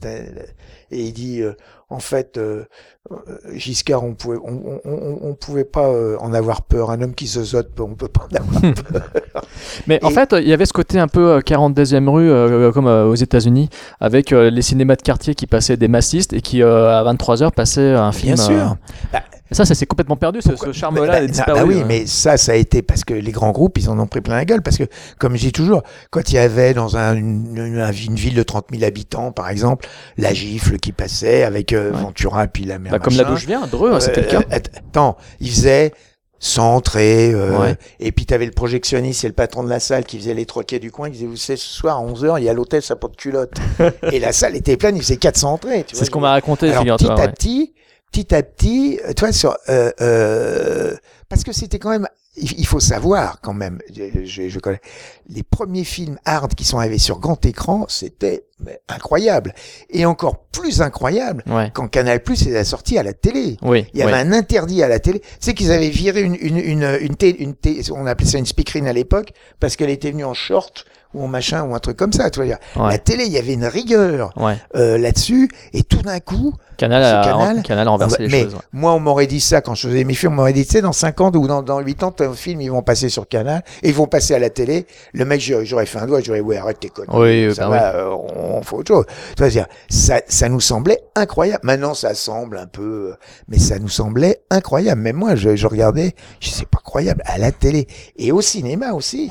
et 0.91 1.01
il 1.01 1.13
dit, 1.13 1.41
euh, 1.43 1.55
en 1.89 1.99
fait, 1.99 2.37
euh, 2.37 2.65
euh, 3.11 3.17
Giscard, 3.55 4.05
on 4.05 4.15
pouvait, 4.15 4.37
on, 4.45 4.81
on, 4.85 4.91
on, 4.91 5.19
on 5.31 5.35
pouvait 5.35 5.65
pas 5.65 5.89
euh, 5.89 6.17
en 6.21 6.33
avoir 6.33 6.63
peur. 6.63 6.91
Un 6.91 7.01
homme 7.03 7.15
qui 7.15 7.27
se 7.27 7.43
zote, 7.43 7.71
on 7.81 7.95
peut 7.95 8.09
pas 8.09 8.27
en 8.31 8.37
avoir 8.37 8.75
peur. 8.85 9.45
Mais 9.87 10.03
en 10.05 10.11
fait, 10.11 10.35
il 10.39 10.47
y 10.49 10.53
avait 10.53 10.67
ce 10.67 10.73
côté 10.73 10.99
un 10.99 11.09
peu 11.09 11.33
euh, 11.33 11.41
42e 11.41 12.09
rue, 12.09 12.31
euh, 12.31 12.71
comme 12.71 12.87
euh, 12.87 13.07
aux 13.07 13.15
États-Unis, 13.15 13.71
avec 13.99 14.33
euh, 14.33 14.51
les 14.51 14.63
cinémas 14.63 14.97
de 14.97 15.03
quartier 15.03 15.35
qui 15.35 15.47
passaient 15.47 15.77
des 15.77 15.89
massistes 15.89 16.33
et 16.33 16.41
qui, 16.43 16.63
euh, 16.63 16.91
à 16.91 17.03
23h, 17.13 17.51
passaient 17.53 17.93
un 17.93 18.13
film. 18.13 18.35
Bien 18.35 18.45
sûr. 18.45 18.55
euh, 18.55 18.67
Bah, 19.13 19.23
et 19.51 19.55
ça, 19.55 19.65
ça 19.67 19.75
s'est 19.75 19.87
complètement 19.87 20.17
perdu, 20.17 20.41
ce, 20.41 20.57
ce 20.57 20.73
charme-là 20.73 21.07
Bah, 21.07 21.19
est 21.19 21.21
bah, 21.23 21.27
disparu. 21.27 21.61
bah 21.61 21.65
oui, 21.67 21.81
euh. 21.83 21.85
mais 21.87 22.07
ça, 22.07 22.37
ça 22.37 22.53
a 22.53 22.55
été 22.55 22.81
parce 22.83 23.05
que 23.05 23.13
les 23.15 23.31
grands 23.33 23.51
groupes, 23.53 23.77
ils 23.79 23.91
en 23.91 23.99
ont 23.99 24.07
pris 24.07 24.21
plein 24.23 24.37
la 24.37 24.45
gueule. 24.45 24.63
Parce 24.63 24.79
que, 24.79 24.85
comme 25.19 25.37
je 25.37 25.41
dis 25.43 25.53
toujours, 25.53 25.83
quand 26.11 26.31
il 26.31 26.37
y 26.37 26.39
avait 26.39 26.73
dans 26.75 26.97
un, 26.97 27.15
une, 27.15 27.57
une- 27.57 28.15
ville 28.15 28.35
de 28.35 28.43
30 28.43 28.67
000 28.73 28.85
habitants, 28.85 29.33
par 29.33 29.51
exemple, 29.51 29.87
la 30.17 30.33
gifle 30.33 30.79
qui 30.79 30.93
passait 30.93 31.43
avec 31.43 31.73
euh, 31.73 31.93
Ouais. 31.93 32.01
Ventura 32.01 32.47
puis 32.47 32.65
la 32.65 32.79
mer. 32.79 32.91
Bah, 32.93 32.99
comme 32.99 33.15
là 33.17 33.25
d'où 33.25 33.37
je 33.37 33.47
viens, 33.47 33.67
Dreux, 33.67 33.99
c'était 34.01 34.23
le 34.23 34.29
Euh, 34.29 34.41
cas. 34.41 34.43
Attends, 34.51 35.17
ils 35.41 35.51
faisaient 35.51 35.93
centré, 36.39 37.33
euh, 37.33 37.59
Ouais. 37.59 37.77
et 38.01 38.13
puis 38.13 38.27
t'avais 38.27 38.45
le 38.47 38.53
projectionniste 38.53 39.25
et 39.25 39.29
le 39.29 39.33
patron 39.33 39.63
de 39.65 39.69
la 39.71 39.81
salle 39.81 40.05
qui 40.05 40.19
faisait 40.19 40.35
les 40.35 40.45
trois 40.47 40.63
quais 40.63 40.79
du 40.79 40.91
coin, 40.91 41.07
qui 41.09 41.15
disait, 41.17 41.27
vous 41.27 41.37
savez, 41.37 41.57
ce 41.57 41.69
soir 41.69 41.99
à 41.99 42.03
11h, 42.03 42.39
il 42.39 42.45
y 42.45 42.49
a 42.49 42.53
l'hôtel, 42.53 42.83
ça 42.83 42.95
de 42.95 43.17
culotte. 43.17 43.53
et 44.13 44.19
la 44.21 44.33
salle 44.33 44.55
était 44.57 44.77
pleine, 44.77 44.97
il 44.97 45.03
faisait 45.03 45.17
400 45.17 45.53
entrées. 45.55 45.85
C'est 45.93 46.05
ce 46.05 46.11
qu'on 46.11 46.21
m'a 46.21 46.31
raconté, 46.33 46.71
Alors, 46.71 46.83
petit 46.85 47.05
figure-toi. 47.05 47.15
à 47.15 47.27
ouais. 47.27 47.33
petit, 47.33 47.75
petit 48.15 48.33
à 48.35 48.43
petit, 48.45 49.01
euh, 49.05 49.13
toi, 49.13 49.33
sur, 49.33 49.57
euh, 49.69 49.91
euh, 50.01 50.95
parce 51.29 51.43
que 51.43 51.53
c'était 51.53 51.81
quand 51.81 51.91
même, 51.91 52.07
il 52.37 52.67
faut 52.67 52.79
savoir 52.81 53.41
quand 53.41 53.55
même, 53.55 53.81
je, 53.93 54.59
connais, 54.61 54.81
les 55.29 55.43
premiers 55.43 55.85
films 55.85 56.19
hard 56.25 56.55
qui 56.55 56.65
sont 56.65 56.79
arrivés 56.79 56.99
sur 56.99 57.19
grand 57.19 57.45
écran, 57.45 57.87
c'était 57.89 58.45
incroyable. 58.89 59.53
Et 59.91 60.05
encore 60.07 60.45
plus 60.47 60.81
incroyable 60.81 61.43
Ouais. 61.49 61.71
quand 61.75 61.89
Canal 61.89 62.23
Plus 62.23 62.47
est 62.47 62.65
sorti 62.65 62.99
à 62.99 63.03
la 63.03 63.13
télé. 63.13 63.57
Oui, 63.63 63.87
Il 63.95 64.01
y 64.01 64.03
avait 64.03 64.13
ouais. 64.13 64.19
un 64.19 64.33
interdit 64.33 64.83
à 64.83 64.89
la 64.89 64.99
télé. 65.01 65.23
C'est 65.41 65.55
qu'ils 65.55 65.71
avaient 65.73 65.91
viré 65.91 66.23
une, 66.23 66.35
une, 66.37 66.59
une, 66.59 66.99
une, 67.21 67.55
on 67.93 68.07
appelait 68.07 68.27
ça 68.29 68.39
une 68.39 68.47
speakerine 68.47 68.87
à 68.87 68.93
l'époque, 68.93 69.33
parce 69.61 69.75
qu'elle 69.77 69.91
était 69.91 70.11
venue 70.11 70.25
en 70.25 70.35
short 70.35 70.85
ou 71.15 71.25
en 71.25 71.29
machin 71.29 71.63
ou 71.65 71.75
un 71.75 71.79
truc 71.79 71.97
comme 71.97 72.13
ça. 72.13 72.31
Tu 72.31 72.43
vois. 72.43 72.49
Ouais. 72.77 72.91
La 72.93 72.99
télé, 72.99 73.25
il 73.25 73.33
y 73.33 73.39
avait 73.39 73.55
une 73.55 73.65
rigueur 73.67 74.33
Ouais. 74.37 74.57
euh, 74.77 74.99
là-dessus, 74.99 75.49
et 75.73 75.83
tout 75.83 76.03
d'un 76.03 76.21
coup, 76.21 76.55
Canal, 76.77 77.05
a, 77.05 77.25
Canal, 77.25 77.63
Canal 77.63 77.87
a 77.87 77.91
renversé 77.91 78.17
ah 78.19 78.23
bah, 78.23 78.25
les 78.27 78.31
mais 78.33 78.43
choses. 78.45 78.55
ouais. 78.55 78.61
moi, 78.73 78.93
on 78.95 78.99
m'aurait 79.01 79.29
dit 79.29 79.41
ça 79.41 79.61
quand 79.61 79.75
je 79.77 79.87
faisais 79.89 80.03
mes 80.05 80.15
films. 80.15 80.33
On 80.33 80.37
m'aurait 80.37 80.53
dit, 80.53 80.67
tu 80.67 80.73
sais, 80.73 80.81
dans 80.83 80.93
5 80.93 81.21
ans 81.21 81.31
ou 81.35 81.47
dans, 81.47 81.63
dans 81.63 81.79
8 81.79 82.03
ans, 82.03 82.11
ton 82.11 82.33
film, 82.33 82.61
ils 82.61 82.71
vont 82.71 82.83
passer 82.83 83.09
sur 83.09 83.29
Canal 83.29 83.63
et 83.85 83.91
ils 83.91 83.95
vont 83.95 84.07
passer 84.09 84.35
à 84.35 84.41
la 84.41 84.51
télé. 84.51 84.87
Le 85.13 85.25
mec, 85.25 85.41
j'aurais 85.41 85.87
fait 85.87 85.99
un 86.01 86.07
doigt, 86.07 86.21
j'aurais 86.21 86.41
dit, 86.41 86.45
ouais, 86.45 86.57
arrête 86.57 86.81
tes 86.81 86.89
conneries. 86.89 87.47
Oui, 87.49 87.55
ça 87.55 87.69
bah 87.69 87.93
va, 87.93 87.95
euh, 87.95 88.09
on, 88.11 88.57
on 88.59 88.63
fait 88.63 88.75
autre 88.75 88.93
chose. 88.93 89.05
Tu 89.37 89.43
vois, 89.43 89.49
dire, 89.51 89.67
ça, 89.89 90.21
ça 90.27 90.49
nous 90.49 90.61
semblait 90.61 91.01
incroyable. 91.15 91.61
Maintenant, 91.65 91.95
ça 91.95 92.13
semble 92.15 92.59
un 92.59 92.67
peu, 92.67 93.11
euh, 93.13 93.17
mais 93.47 93.59
ça 93.59 93.79
nous 93.79 93.89
semblait 93.89 94.41
incroyable. 94.51 95.01
Même 95.01 95.17
moi, 95.17 95.37
je, 95.37 95.55
je 95.55 95.67
regardais, 95.69 96.15
je 96.41 96.49
sais 96.51 96.67
pas 96.67 96.81
croyable, 96.85 97.23
à 97.27 97.39
la 97.39 97.53
télé 97.53 97.87
et 98.17 98.33
au 98.33 98.41
cinéma 98.41 98.93
aussi. 98.95 99.31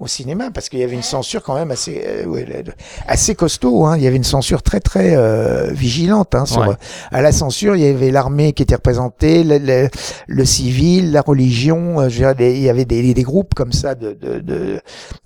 Au 0.00 0.06
cinéma, 0.06 0.52
parce 0.52 0.68
qu'il 0.68 0.78
y 0.78 0.84
avait 0.84 0.94
une 0.94 1.02
censure 1.02 1.42
quand 1.42 1.56
même 1.56 1.72
assez, 1.72 2.04
euh, 2.06 2.62
assez 3.08 3.34
costaud. 3.34 3.84
Hein. 3.84 3.96
Il 3.96 4.04
y 4.04 4.06
avait 4.06 4.14
une 4.16 4.22
censure 4.22 4.62
très 4.62 4.78
très 4.78 5.16
euh, 5.16 5.72
vigilante. 5.72 6.36
Hein, 6.36 6.46
sur, 6.46 6.60
Ouais. 6.60 6.76
À 7.10 7.20
la 7.20 7.32
censure, 7.32 7.74
il 7.74 7.82
y 7.82 7.88
avait 7.88 8.12
l'armée 8.12 8.52
qui 8.52 8.62
était 8.62 8.76
représentée, 8.76 9.42
le, 9.42 9.58
le, 9.58 9.88
le 10.28 10.44
civil, 10.44 11.10
la 11.10 11.20
religion. 11.20 11.98
euh, 12.00 12.08
je 12.08 12.18
dirais, 12.18 12.36
des- 12.36 12.54
il 12.54 12.62
y 12.62 12.68
avait 12.70 12.84
des, 12.84 13.12
des 13.12 13.22
groupes 13.24 13.54
comme 13.54 13.72
ça 13.72 13.96
de, 13.96 14.12
de, 14.12 14.38
de 14.38 14.80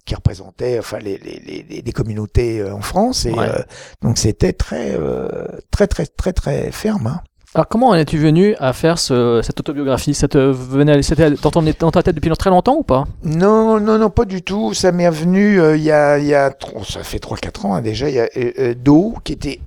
qui 0.07 0.15
représentaient 0.15 0.79
enfin 0.79 0.99
les, 1.01 1.19
les, 1.19 1.43
les, 1.47 1.67
les- 1.69 1.83
des 1.83 1.93
communautés 1.93 2.61
euh, 2.61 2.75
en 2.75 2.81
France. 2.81 3.27
Et 3.27 3.33
Ouais. 3.33 3.47
euh, 3.51 3.61
donc 4.01 4.17
c'était 4.17 4.55
très 4.55 4.93
euh, 4.95 5.29
très 5.71 5.87
très 5.87 6.07
très 6.07 6.33
très 6.33 6.73
ferme. 6.73 7.09
Hein. 7.09 7.21
Alors, 7.55 7.69
comment 7.69 7.89
en 7.89 7.95
es-tu 7.95 8.17
venu 8.17 8.55
à 8.61 8.73
faire 8.73 8.99
ce- 8.99 9.41
cette 9.43 9.61
autobiographie? 9.61 10.15
Ça 10.15 10.27
te 10.27 10.39
venait, 10.39 11.03
c'était 11.03 11.31
dans, 11.33 11.91
ta 11.91 12.03
tête 12.03 12.15
depuis 12.17 12.31
très 12.31 12.49
longtemps 12.49 12.77
ou 12.77 12.83
pas? 12.83 13.05
Non, 13.25 13.79
non, 13.79 13.99
non, 13.99 14.09
pas 14.09 14.25
du 14.25 14.41
tout. 14.41 14.73
Ça 14.73 14.91
m'est 14.91 15.09
revenu 15.09 15.61
euh, 15.61 15.77
il 15.77 15.83
y 15.83 15.91
a, 15.91 16.19
il 16.19 16.25
y 16.25 16.35
a, 16.35 16.51
ça 16.89 17.03
fait 17.03 17.19
3-4 17.19 17.67
ans 17.67 17.75
hein, 17.75 17.83
déjà. 17.83 18.09
Il 18.09 18.15
y 18.15 18.21
a 18.21 18.29
euh, 18.37 18.53
euh, 18.59 18.75
Do 18.75 19.15
qui 19.25 19.33
était 19.35 19.61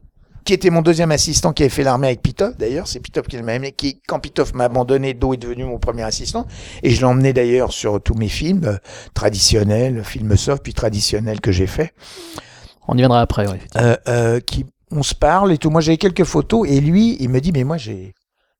qui 0.45 0.53
était 0.53 0.69
mon 0.69 0.83
deuxième 0.83 1.11
assistant 1.11 1.53
qui 1.53 1.63
avait 1.63 1.71
fait 1.71 1.81
l'armée 1.81 2.05
avec 2.05 2.21
Pitoff 2.21 2.55
d'ailleurs 2.55 2.87
c'est 2.87 2.99
Pitoff 2.99 3.25
qui 3.27 3.35
m'a 3.41 3.57
qui 3.71 3.99
quand 4.07 4.19
Pitoff 4.19 4.53
m'a 4.53 4.65
abandonné 4.65 5.15
Do 5.15 5.33
est 5.33 5.37
devenu 5.37 5.63
mon 5.63 5.79
premier 5.79 6.03
assistant 6.03 6.45
et 6.83 6.91
je 6.91 6.99
l'ai 6.99 7.05
emmené 7.05 7.33
d'ailleurs 7.33 7.73
sur 7.73 7.99
tous 7.99 8.13
mes 8.13 8.27
films 8.27 8.61
euh, 8.65 8.77
traditionnels 9.15 10.03
films 10.03 10.37
soft 10.37 10.61
puis 10.61 10.75
traditionnels 10.75 11.41
que 11.41 11.51
j'ai 11.51 11.65
fait 11.65 11.95
On 12.87 12.93
y 12.93 12.97
viendra 12.97 13.21
après, 13.21 13.47
oui. 13.47 13.57
euh, 13.77 13.95
euh, 14.07 14.39
qui 14.39 14.67
on 14.91 15.03
se 15.03 15.15
parle 15.15 15.51
et 15.51 15.57
tout 15.57 15.69
moi 15.69 15.81
j'avais 15.81 15.97
quelques 15.97 16.23
photos 16.23 16.67
et 16.69 16.79
lui 16.81 17.17
il 17.19 17.29
me 17.29 17.39
dit 17.41 17.51
mais 17.51 17.63
moi 17.63 17.77
j'ai 17.77 18.13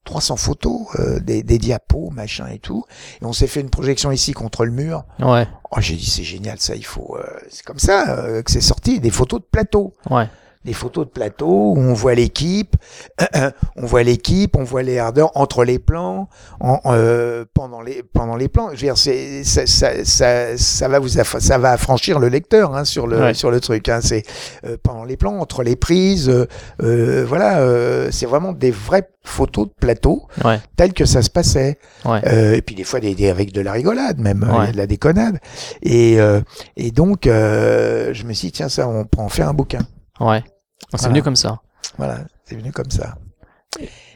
300 0.06 0.35
photos 0.35 0.81
euh, 0.99 1.19
des, 1.19 1.41
des 1.43 1.57
diapos 1.57 2.10
machin 2.11 2.47
et 2.47 2.60
tout 2.60 2.84
et 3.22 3.26
on 3.26 3.34
s'est 3.34 3.47
fait 3.47 3.61
une 3.61 3.69
projection 3.72 4.11
ici 4.11 4.34
contre 4.34 4.64
le 4.65 4.72
mur 4.72 5.03
Ouais, 5.19 5.47
Oh, 5.72 5.77
j'ai 5.81 5.95
dit 5.95 6.06
c'est 6.06 6.23
génial 6.23 6.60
ça, 6.60 6.76
il 6.76 6.85
faut. 6.85 7.18
euh, 7.18 7.23
c'est 7.49 7.64
comme 7.65 7.80
ça 7.80 8.19
euh, 8.19 8.41
que 8.43 8.52
c'est 8.52 8.61
sorti, 8.61 8.99
des 8.99 9.10
photos 9.10 9.41
de 9.41 9.45
plateau, 9.45 9.93
ouais. 10.11 10.30
Des 10.65 10.73
photos 10.73 11.05
de 11.05 11.11
plateau 11.11 11.73
où 11.75 11.77
on 11.77 11.93
voit 11.93 12.15
l'équipe, 12.15 12.75
on 13.77 13.85
voit 13.85 14.03
l'équipe, 14.03 14.55
on 14.57 14.63
voit 14.63 14.83
les 14.83 14.97
ardeurs 14.97 15.31
entre 15.35 15.63
les 15.63 15.79
plans, 15.79 16.27
en, 16.59 16.79
euh, 16.87 17.45
pendant 17.53 17.81
les 17.81 18.03
pendant 18.03 18.35
les 18.35 18.49
plans. 18.49 18.67
Je 18.69 18.73
veux 18.73 18.77
dire, 18.87 18.97
c'est 18.97 19.43
ça, 19.43 19.65
ça, 19.67 20.03
ça, 20.03 20.57
ça 20.57 20.87
va 20.87 20.99
vous 20.99 21.07
ça 21.09 21.57
va 21.57 21.71
affranchir 21.71 22.19
le 22.19 22.27
lecteur 22.27 22.75
hein, 22.75 22.83
sur 22.83 23.07
le 23.07 23.15
Ouais. 23.21 23.33
sur 23.33 23.51
le 23.51 23.59
truc. 23.61 23.87
Hein, 23.89 23.99
c'est 24.01 24.23
euh, 24.65 24.75
pendant 24.83 25.05
les 25.05 25.15
plans, 25.17 25.39
entre 25.39 25.63
les 25.63 25.75
prises, 25.75 26.27
euh, 26.29 26.47
euh, 26.81 27.23
voilà, 27.27 27.59
euh, 27.59 28.09
c'est 28.11 28.25
vraiment 28.25 28.51
des 28.51 28.71
vraies 28.71 29.07
photos 29.23 29.67
de 29.67 29.73
plateau 29.79 30.27
Ouais. 30.43 30.59
telles 30.75 30.93
que 30.93 31.05
ça 31.05 31.21
se 31.21 31.29
passait. 31.29 31.77
Ouais. 32.05 32.21
Euh, 32.27 32.55
et 32.55 32.61
puis 32.61 32.75
des 32.75 32.83
fois 32.83 32.99
des, 32.99 33.15
des- 33.15 33.29
avec 33.29 33.51
de 33.53 33.61
la 33.61 33.71
rigolade 33.71 34.19
même, 34.19 34.39
de 34.71 34.77
la 34.77 34.87
déconnade. 34.87 35.37
Et, 35.81 36.19
euh, 36.19 36.41
et 36.75 36.91
donc 36.91 37.25
euh, 37.27 38.13
je 38.13 38.23
me 38.25 38.33
suis 38.33 38.47
dit 38.47 38.51
tiens 38.53 38.69
ça 38.69 38.87
on 38.87 39.05
peut 39.05 39.19
en 39.21 39.29
faire 39.29 39.47
un 39.49 39.53
bouquin. 39.53 39.81
Ouais. 40.19 40.43
C'est 40.91 40.97
Voilà. 40.99 41.09
venu 41.13 41.23
comme 41.23 41.35
ça. 41.35 41.61
Voilà, 41.97 42.19
c'est 42.45 42.55
venu 42.55 42.71
comme 42.71 42.91
ça. 42.91 43.17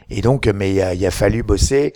Et 0.08 0.22
donc 0.22 0.46
euh, 0.46 0.52
mais 0.54 0.72
il 0.72 0.80
a, 0.82 0.94
il 0.94 1.04
a 1.06 1.10
fallu 1.10 1.42
bosser 1.42 1.92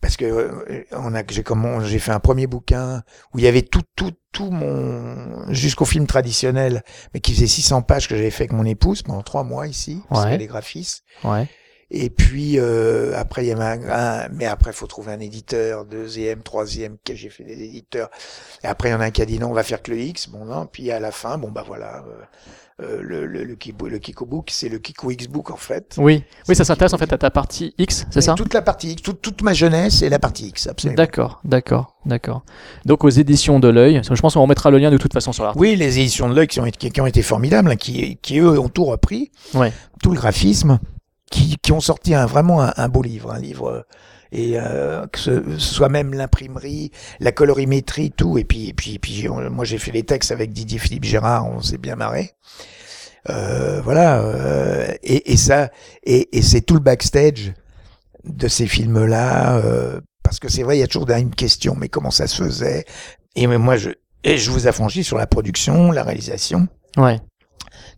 parce 0.00 0.16
que 0.16 0.24
euh, 0.24 0.84
on 0.92 1.14
a 1.14 1.22
j'ai 1.28 1.42
comment 1.42 1.80
j'ai 1.80 1.98
fait 1.98 2.12
un 2.12 2.20
premier 2.20 2.46
bouquin 2.46 3.02
où 3.32 3.38
il 3.38 3.44
y 3.44 3.48
avait 3.48 3.62
tout 3.62 3.82
tout 3.96 4.12
tout 4.32 4.50
mon 4.50 5.50
jusqu'au 5.52 5.86
film 5.86 6.06
traditionnel 6.06 6.82
mais 7.14 7.20
qui 7.20 7.32
faisait 7.34 7.46
600 7.46 7.82
pages 7.82 8.06
que 8.08 8.16
j'avais 8.16 8.30
fait 8.30 8.44
avec 8.44 8.52
mon 8.52 8.66
épouse 8.66 9.02
pendant 9.02 9.22
trois 9.22 9.42
mois 9.44 9.66
ici 9.66 10.02
parce 10.10 10.24
Ouais. 10.24 10.32
qu'elle 10.32 10.42
est 10.42 10.46
graphiste 10.46 11.04
Ouais. 11.24 11.48
Et 11.90 12.10
puis 12.10 12.58
euh, 12.58 13.16
après 13.16 13.44
il 13.44 13.48
y 13.48 13.52
avait 13.52 13.62
un, 13.64 13.88
un- 13.90 14.28
mais 14.30 14.44
après 14.46 14.72
faut 14.72 14.86
trouver 14.88 15.12
un 15.12 15.20
éditeur, 15.20 15.84
deuxième, 15.86 16.42
troisième, 16.42 16.98
que 17.04 17.14
j'ai 17.14 17.30
fait 17.30 17.44
des 17.44 17.62
éditeurs. 17.62 18.10
Et 18.64 18.66
après 18.66 18.88
il 18.90 18.92
y 18.92 18.94
en 18.96 19.00
a 19.00 19.04
un 19.06 19.10
qui 19.10 19.22
a 19.22 19.24
dit 19.24 19.38
non, 19.38 19.50
on 19.50 19.54
va 19.54 19.62
faire 19.62 19.80
que 19.82 19.92
le 19.92 19.98
X, 19.98 20.28
bon 20.28 20.44
non. 20.44 20.66
Puis 20.66 20.90
à 20.90 20.98
la 21.00 21.12
fin, 21.12 21.38
bon 21.38 21.50
bah 21.50 21.64
voilà, 21.66 22.04
euh, 22.08 22.22
euh, 22.82 23.00
le 23.02 23.26
le 23.26 23.42
le, 23.42 23.56
le 23.88 24.00
c'est 24.48 24.68
le 24.68 24.78
Kiko 24.78 25.10
X 25.10 25.28
Book 25.28 25.50
en 25.50 25.56
fait. 25.56 25.94
Oui, 25.96 26.22
oui, 26.48 26.54
ça 26.54 26.64
s'intéresse 26.64 26.92
en 26.92 26.98
fait 26.98 27.10
à 27.12 27.16
ta 27.18 27.30
partie 27.30 27.74
X, 27.78 28.06
c'est 28.10 28.20
ça 28.20 28.34
Toute 28.34 28.52
la 28.52 28.60
partie 28.60 28.92
X, 28.92 29.02
toute, 29.02 29.22
toute 29.22 29.40
ma 29.42 29.54
jeunesse 29.54 30.02
et 30.02 30.10
la 30.10 30.18
partie 30.18 30.48
X, 30.48 30.66
absolument. 30.66 30.96
D'accord, 30.96 31.40
d'accord, 31.44 31.96
d'accord. 32.04 32.42
Donc 32.84 33.04
aux 33.04 33.08
éditions 33.08 33.60
de 33.60 33.68
l'œil, 33.68 34.02
je 34.08 34.20
pense 34.20 34.34
qu'on 34.34 34.42
remettra 34.42 34.70
le 34.70 34.76
lien 34.78 34.90
de 34.90 34.98
toute 34.98 35.12
façon 35.14 35.32
sur 35.32 35.44
l'article. 35.44 35.62
Oui, 35.62 35.76
les 35.76 35.98
éditions 36.00 36.28
de 36.28 36.34
l'œil 36.34 36.48
qui 36.48 36.60
ont 36.60 36.66
été, 36.66 36.90
qui 36.90 37.00
ont 37.00 37.06
été 37.06 37.22
formidables, 37.22 37.70
hein, 37.70 37.76
qui, 37.76 38.16
qui 38.18 38.38
eux 38.40 38.58
ont 38.60 38.68
tout 38.68 38.84
repris, 38.84 39.30
Ouais. 39.54 39.72
tout 40.02 40.10
le 40.10 40.16
graphisme, 40.16 40.78
qui, 41.30 41.56
qui 41.62 41.72
ont 41.72 41.80
sorti 41.80 42.14
un, 42.14 42.26
vraiment 42.26 42.62
un, 42.62 42.72
un 42.76 42.88
beau 42.88 43.02
livre, 43.02 43.32
un 43.32 43.40
livre 43.40 43.68
euh, 43.70 43.82
et 44.32 44.54
euh, 44.56 45.06
que 45.06 45.18
ce, 45.18 45.58
soit 45.58 45.88
même 45.88 46.14
l'imprimerie, 46.14 46.90
la 47.20 47.32
colorimétrie, 47.32 48.10
tout. 48.10 48.38
Et 48.38 48.44
puis, 48.44 48.68
et 48.68 48.74
puis, 48.74 48.94
et 48.94 48.98
puis 48.98 49.28
moi 49.28 49.64
j'ai 49.64 49.78
fait 49.78 49.92
les 49.92 50.02
textes 50.02 50.32
avec 50.32 50.52
Didier 50.52 50.78
Philippe 50.78 51.04
Gérard, 51.04 51.46
on 51.46 51.60
s'est 51.60 51.78
bien 51.78 51.96
marré. 51.96 52.32
Euh, 53.28 53.80
voilà, 53.82 54.20
euh, 54.20 54.92
et, 55.02 55.32
et 55.32 55.36
ça, 55.36 55.70
et, 56.04 56.36
et 56.36 56.42
c'est 56.42 56.60
tout 56.60 56.74
le 56.74 56.80
backstage 56.80 57.54
de 58.24 58.48
ces 58.48 58.66
films-là, 58.66 59.56
euh, 59.58 60.00
parce 60.22 60.38
que 60.38 60.48
c'est 60.48 60.62
vrai, 60.62 60.76
il 60.76 60.80
y 60.80 60.84
a 60.84 60.86
toujours 60.86 61.10
une 61.10 61.34
question, 61.34 61.74
mais 61.76 61.88
comment 61.88 62.10
ça 62.10 62.26
se 62.26 62.42
faisait? 62.44 62.84
Et 63.34 63.46
moi, 63.46 63.76
je, 63.76 63.90
et 64.22 64.38
je 64.38 64.50
vous 64.50 64.66
affranchis 64.66 65.04
sur 65.04 65.18
la 65.18 65.26
production, 65.26 65.90
la 65.90 66.02
réalisation 66.02 66.68
Ouais. 66.96 67.20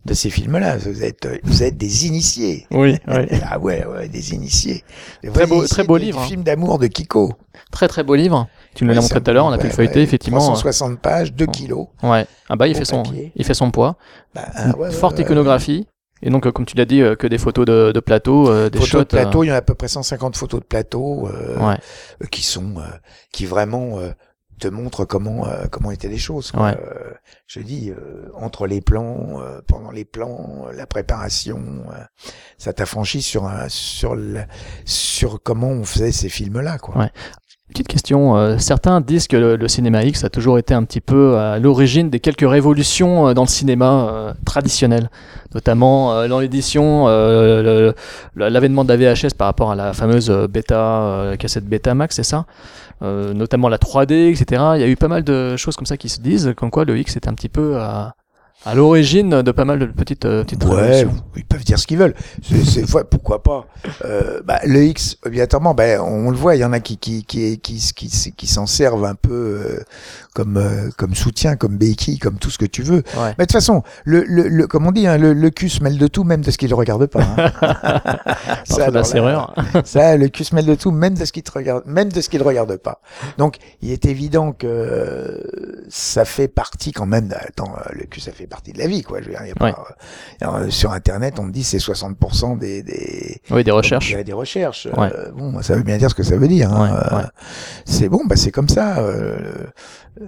De 0.05 0.13
ces 0.13 0.29
films-là. 0.29 0.77
Vous 0.77 1.03
êtes, 1.03 1.25
euh, 1.25 1.37
vous 1.43 1.63
êtes 1.63 1.77
des 1.77 2.07
initiés. 2.07 2.65
Oui, 2.71 2.97
oui. 3.07 3.27
Ah 3.49 3.59
ouais, 3.59 3.85
ouais, 3.85 4.07
des 4.07 4.33
initiés. 4.33 4.83
Des 5.23 5.29
Très 5.29 5.45
beau- 5.45 5.65
très 5.67 5.83
beau 5.83 5.97
livre, 5.97 6.19
hein. 6.19 6.25
film 6.25 6.43
d'amour 6.43 6.79
de 6.79 6.87
Kiko. 6.87 7.33
Très 7.71 7.87
très 7.87 8.03
beau 8.03 8.15
livre. 8.15 8.47
Tu 8.75 8.83
nous 8.85 8.93
l'as 8.93 9.01
montré 9.01 9.21
tout 9.21 9.29
à 9.29 9.33
l'heure, 9.33 9.45
on 9.45 9.51
a 9.51 9.57
pu 9.57 9.67
le 9.67 9.73
feuilleter 9.73 10.01
effectivement. 10.01 10.39
360 10.39 10.99
pages, 10.99 11.33
2 11.33 11.45
kilos. 11.47 11.87
Ouais. 12.03 12.25
Ah 12.47 12.55
bah 12.55 12.67
il 12.67 12.75
fait 12.75 12.85
son, 12.85 13.03
papier. 13.03 13.31
il 13.35 13.43
fait 13.45 13.53
son 13.53 13.71
poids. 13.71 13.97
Bah, 14.33 14.45
ah, 14.55 14.75
ouais, 14.77 14.91
Forte 14.91 15.17
ouais, 15.17 15.23
iconographie. 15.23 15.87
Et 16.21 16.29
donc, 16.29 16.45
euh, 16.45 16.51
comme 16.51 16.65
tu 16.65 16.75
l'as 16.75 16.83
dit, 16.85 17.01
euh, 17.01 17.15
que 17.15 17.27
des 17.27 17.37
photos 17.37 17.65
de, 17.65 17.91
de 17.93 17.99
plateau, 18.01 18.49
euh, 18.49 18.69
des 18.69 18.77
Photos 18.77 18.89
shots. 18.91 18.99
de 18.99 19.03
plateau, 19.05 19.41
euh, 19.41 19.45
il 19.45 19.47
y 19.47 19.51
en 19.51 19.55
a 19.55 19.57
à 19.57 19.61
peu 19.61 19.73
près 19.73 19.87
150 19.87 20.35
photos 20.35 20.59
de 20.59 20.65
plateau 20.65 21.27
euh, 21.29 21.57
Ouais. 21.59 21.77
euh, 22.21 22.25
qui 22.29 22.41
sont 22.43 22.75
euh, 22.77 22.81
qui 23.31 23.45
vraiment 23.45 23.99
euh, 23.99 24.11
te 24.59 24.67
montrent 24.67 25.05
comment 25.05 25.47
euh, 25.47 25.65
comment 25.71 25.91
étaient 25.91 26.07
les 26.07 26.17
choses. 26.17 26.51
quoi. 26.51 26.63
Ouais. 26.63 26.77
Euh, 26.77 27.13
je 27.47 27.59
dis 27.61 27.89
euh, 27.89 28.29
entre 28.35 28.67
les 28.67 28.81
plans, 28.81 29.39
pendant 29.67 29.91
les 29.91 30.05
plans, 30.05 30.67
la 30.73 30.85
préparation, 30.85 31.59
ça 32.57 32.73
t'affranchit 32.73 33.21
sur 33.21 33.45
un 33.45 33.67
sur 33.69 34.15
le, 34.15 34.41
sur 34.85 35.41
comment 35.41 35.69
on 35.69 35.83
faisait 35.83 36.11
ces 36.11 36.29
films 36.29 36.61
là 36.61 36.77
quoi. 36.77 36.97
Ouais. 36.97 37.11
Petite 37.69 37.87
question, 37.87 38.57
certains 38.57 38.99
disent 38.99 39.27
que 39.27 39.37
le, 39.37 39.55
le 39.55 39.67
cinéma 39.67 40.03
X 40.03 40.23
a 40.23 40.29
toujours 40.31 40.57
été 40.57 40.73
un 40.73 40.83
petit 40.85 41.01
peu 41.01 41.37
à 41.37 41.59
l'origine 41.59 42.09
des 42.09 42.19
quelques 42.19 42.49
révolutions 42.49 43.31
dans 43.35 43.43
le 43.43 43.47
cinéma 43.47 44.33
traditionnel, 44.43 45.11
notamment 45.53 46.27
dans 46.27 46.39
l'édition, 46.39 47.05
l'avènement 48.35 48.83
de 48.83 48.91
la 48.91 49.13
VHS 49.13 49.35
par 49.37 49.45
rapport 49.45 49.71
à 49.71 49.75
la 49.75 49.93
fameuse 49.93 50.31
bêta, 50.49 51.35
cassette 51.37 51.65
Betamax, 51.65 52.15
c'est 52.15 52.23
ça? 52.23 52.47
Notamment 53.01 53.69
la 53.69 53.77
3D, 53.77 54.31
etc. 54.31 54.63
Il 54.75 54.81
y 54.81 54.83
a 54.83 54.87
eu 54.87 54.95
pas 54.95 55.07
mal 55.07 55.23
de 55.23 55.55
choses 55.57 55.75
comme 55.75 55.85
ça 55.85 55.97
qui 55.97 56.09
se 56.09 56.19
disent, 56.19 56.53
comme 56.57 56.71
quoi 56.71 56.85
le 56.85 56.97
X 56.97 57.15
est 57.15 57.27
un 57.27 57.33
petit 57.33 57.49
peu 57.49 57.77
à, 57.77 58.15
à 58.65 58.75
l'origine 58.75 59.41
de 59.41 59.51
pas 59.51 59.65
mal 59.65 59.79
de 59.79 59.85
petites, 59.85 60.25
euh, 60.25 60.43
petites 60.43 60.63
Ouais, 60.65 61.05
ils 61.37 61.45
peuvent 61.45 61.63
dire 61.63 61.79
ce 61.79 61.87
qu'ils 61.87 61.97
veulent. 61.97 62.13
C'est, 62.43 62.93
ouais, 62.93 63.03
pourquoi 63.09 63.41
pas. 63.41 63.65
Euh, 64.03 64.41
bah, 64.43 64.59
le 64.65 64.83
X, 64.83 65.17
obligatoirement, 65.25 65.73
ben, 65.73 66.01
on 66.01 66.29
le 66.29 66.35
voit, 66.35 66.55
il 66.55 66.59
y 66.59 66.65
en 66.65 66.73
a 66.73 66.79
qui 66.79 66.97
qui 66.97 67.23
qui 67.23 67.59
qui 67.59 67.77
qui, 67.95 68.09
qui, 68.09 68.31
qui 68.33 68.47
s'en 68.47 68.65
servent 68.65 69.05
un 69.05 69.15
peu 69.15 69.31
euh, 69.33 69.83
comme 70.33 70.57
euh, 70.57 70.89
comme 70.97 71.15
soutien, 71.15 71.55
comme 71.55 71.77
béquille, 71.77 72.19
comme 72.19 72.37
tout 72.37 72.49
ce 72.49 72.57
que 72.57 72.65
tu 72.65 72.83
veux. 72.83 73.03
Ouais. 73.17 73.33
Mais 73.37 73.45
de 73.45 73.47
toute 73.47 73.53
façon, 73.53 73.83
le, 74.03 74.23
le, 74.27 74.47
le 74.49 74.67
comme 74.67 74.85
on 74.87 74.91
dit, 74.91 75.07
hein, 75.07 75.17
le, 75.17 75.33
le 75.33 75.49
cul 75.51 75.69
se 75.69 75.81
mêle 75.81 75.97
de 75.97 76.07
tout, 76.07 76.25
même 76.25 76.41
de 76.41 76.51
ce 76.51 76.57
qu'il 76.57 76.69
ne 76.69 76.75
regarde 76.75 77.05
pas. 77.07 77.21
hein. 77.23 77.51
De 78.89 78.91
la 78.93 79.03
serrure. 79.03 79.53
ça, 79.85 80.17
le 80.17 80.27
cul 80.29 80.43
se 80.43 80.55
mêle 80.55 80.65
de 80.65 80.75
tout, 80.75 80.91
même 80.91 81.13
de 81.15 81.25
ce 81.25 81.31
qu'il 81.31 81.43
te 81.43 81.51
regarde, 81.51 81.83
même 81.85 82.09
de 82.11 82.21
ce 82.21 82.29
qu'il 82.29 82.39
ne 82.39 82.45
regarde 82.45 82.75
pas. 82.77 83.01
Donc, 83.37 83.57
il 83.81 83.91
est 83.91 84.05
évident 84.05 84.51
que 84.51 84.67
euh, 84.67 85.37
ça 85.89 86.25
fait 86.25 86.47
partie 86.47 86.91
quand 86.91 87.05
même. 87.05 87.33
Attends, 87.39 87.73
euh, 87.77 87.89
le 87.93 88.05
cul, 88.05 88.19
ça 88.19 88.31
fait 88.31 88.47
partie 88.49 88.73
de 88.73 88.79
la 88.79 88.87
vie, 88.87 89.03
quoi. 89.03 89.19
Je 89.21 89.25
veux 89.25 89.31
dire, 89.31 89.41
il 89.43 89.49
y 89.49 89.51
a 89.51 89.55
pas, 89.55 89.65
Ouais. 89.67 90.47
euh, 90.47 90.69
sur 90.69 90.91
Internet, 90.91 91.35
on 91.39 91.47
te 91.47 91.51
dit 91.51 91.63
c'est 91.63 91.77
60% 91.77 92.57
des, 92.57 92.83
des 92.83 93.41
Oui, 93.51 93.63
des 93.63 93.71
recherches. 93.71 94.07
dirais 94.07 94.23
des 94.23 94.33
recherches. 94.33 94.87
Ouais. 94.97 95.09
Euh, 95.15 95.31
bon, 95.31 95.61
ça 95.61 95.75
veut 95.75 95.83
bien 95.83 95.97
dire 95.97 96.09
ce 96.09 96.15
que 96.15 96.23
ça 96.23 96.35
veut 96.37 96.47
dire. 96.47 96.73
hein. 96.73 96.89
Ouais, 97.11 97.19
Euh. 97.19 97.23
C'est 97.85 98.09
bon, 98.09 98.21
bah 98.25 98.35
c'est 98.35 98.51
comme 98.51 98.69
ça. 98.69 98.99
Euh, 98.99 99.37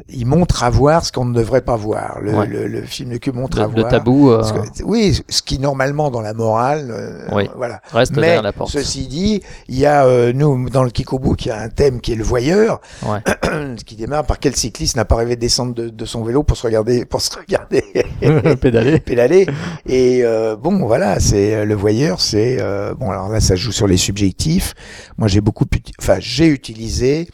il 0.07 0.26
montre 0.26 0.64
à 0.64 0.69
voir 0.69 1.03
ce 1.06 1.11
qu'on 1.11 1.26
ne 1.26 1.34
devrait 1.34 1.61
pas 1.61 1.76
voir. 1.76 2.19
Le, 2.22 2.45
le, 2.45 2.68
le 2.68 2.81
film 2.84 3.10
de 3.10 3.18
cul 3.18 3.34
montre 3.34 3.57
Le, 3.57 3.64
à 3.64 3.68
le 3.68 3.73
voir. 3.81 3.89
tabou 3.89 4.31
euh, 4.31 4.41
ce 4.43 4.53
que- 4.53 4.84
oui, 4.84 5.19
ce 5.27 5.41
qui 5.41 5.60
normalement 5.60 6.10
dans 6.10 6.22
la 6.22 6.34
morale, 6.34 6.88
euh, 6.91 7.27
Oui. 7.34 7.49
voilà. 7.57 7.81
reste 7.91 8.11
Mais 8.15 8.22
derrière 8.22 8.41
la 8.43 8.53
porte. 8.53 8.72
ceci 8.72 9.07
dit, 9.07 9.41
il 9.68 9.77
y 9.77 9.85
a 9.85 10.06
euh, 10.06 10.31
nous 10.34 10.69
dans 10.69 10.84
le 10.84 10.91
Kikobook, 10.91 11.45
il 11.45 11.49
y 11.49 11.52
a 11.52 11.60
un 11.60 11.68
thème 11.69 11.99
qui 11.99 12.14
est 12.14 12.15
le 12.15 12.23
voyeur, 12.23 12.80
qui 13.85 13.95
démarre 13.95 14.26
par 14.26 14.39
quel 14.39 14.56
cycliste 14.56 14.95
n'a 14.95 15.03
pas 15.06 15.15
rêvé 15.15 15.35
de 15.35 15.41
descendre 15.41 15.73
de, 15.73 15.89
de 15.89 16.06
son 16.06 16.23
vélo 16.23 16.43
pour 16.43 16.56
se 16.57 16.68
regarder, 16.68 17.03
pour 17.06 17.19
se 17.22 17.38
regarder? 17.38 17.84
Pédaler. 18.61 18.99
pédaler. 19.05 19.47
Et 19.88 20.23
euh, 20.23 20.55
bon, 20.55 20.85
voilà, 20.85 21.19
c'est 21.19 21.55
euh, 21.55 21.65
le 21.65 21.75
voyeur, 21.75 22.21
c'est 22.21 22.57
euh, 22.59 22.93
bon. 22.93 23.09
Alors 23.11 23.29
là, 23.29 23.39
ça 23.39 23.55
joue 23.55 23.71
sur 23.71 23.88
les 23.88 23.97
subjectifs. 23.97 24.73
Moi, 25.17 25.27
j'ai 25.27 25.41
beaucoup, 25.41 25.65
enfin, 25.99 26.17
j'ai 26.19 26.47
utilisé 26.47 27.27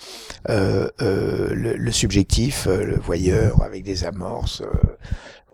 euh, 0.49 0.88
euh, 1.02 1.49
le, 1.54 1.76
le 1.76 1.91
subjectif, 1.91 2.68
euh, 2.68 2.84
le 2.84 2.95
voyeur 2.95 3.62
avec 3.64 3.84
des 3.84 4.04
amorces. 4.06 4.64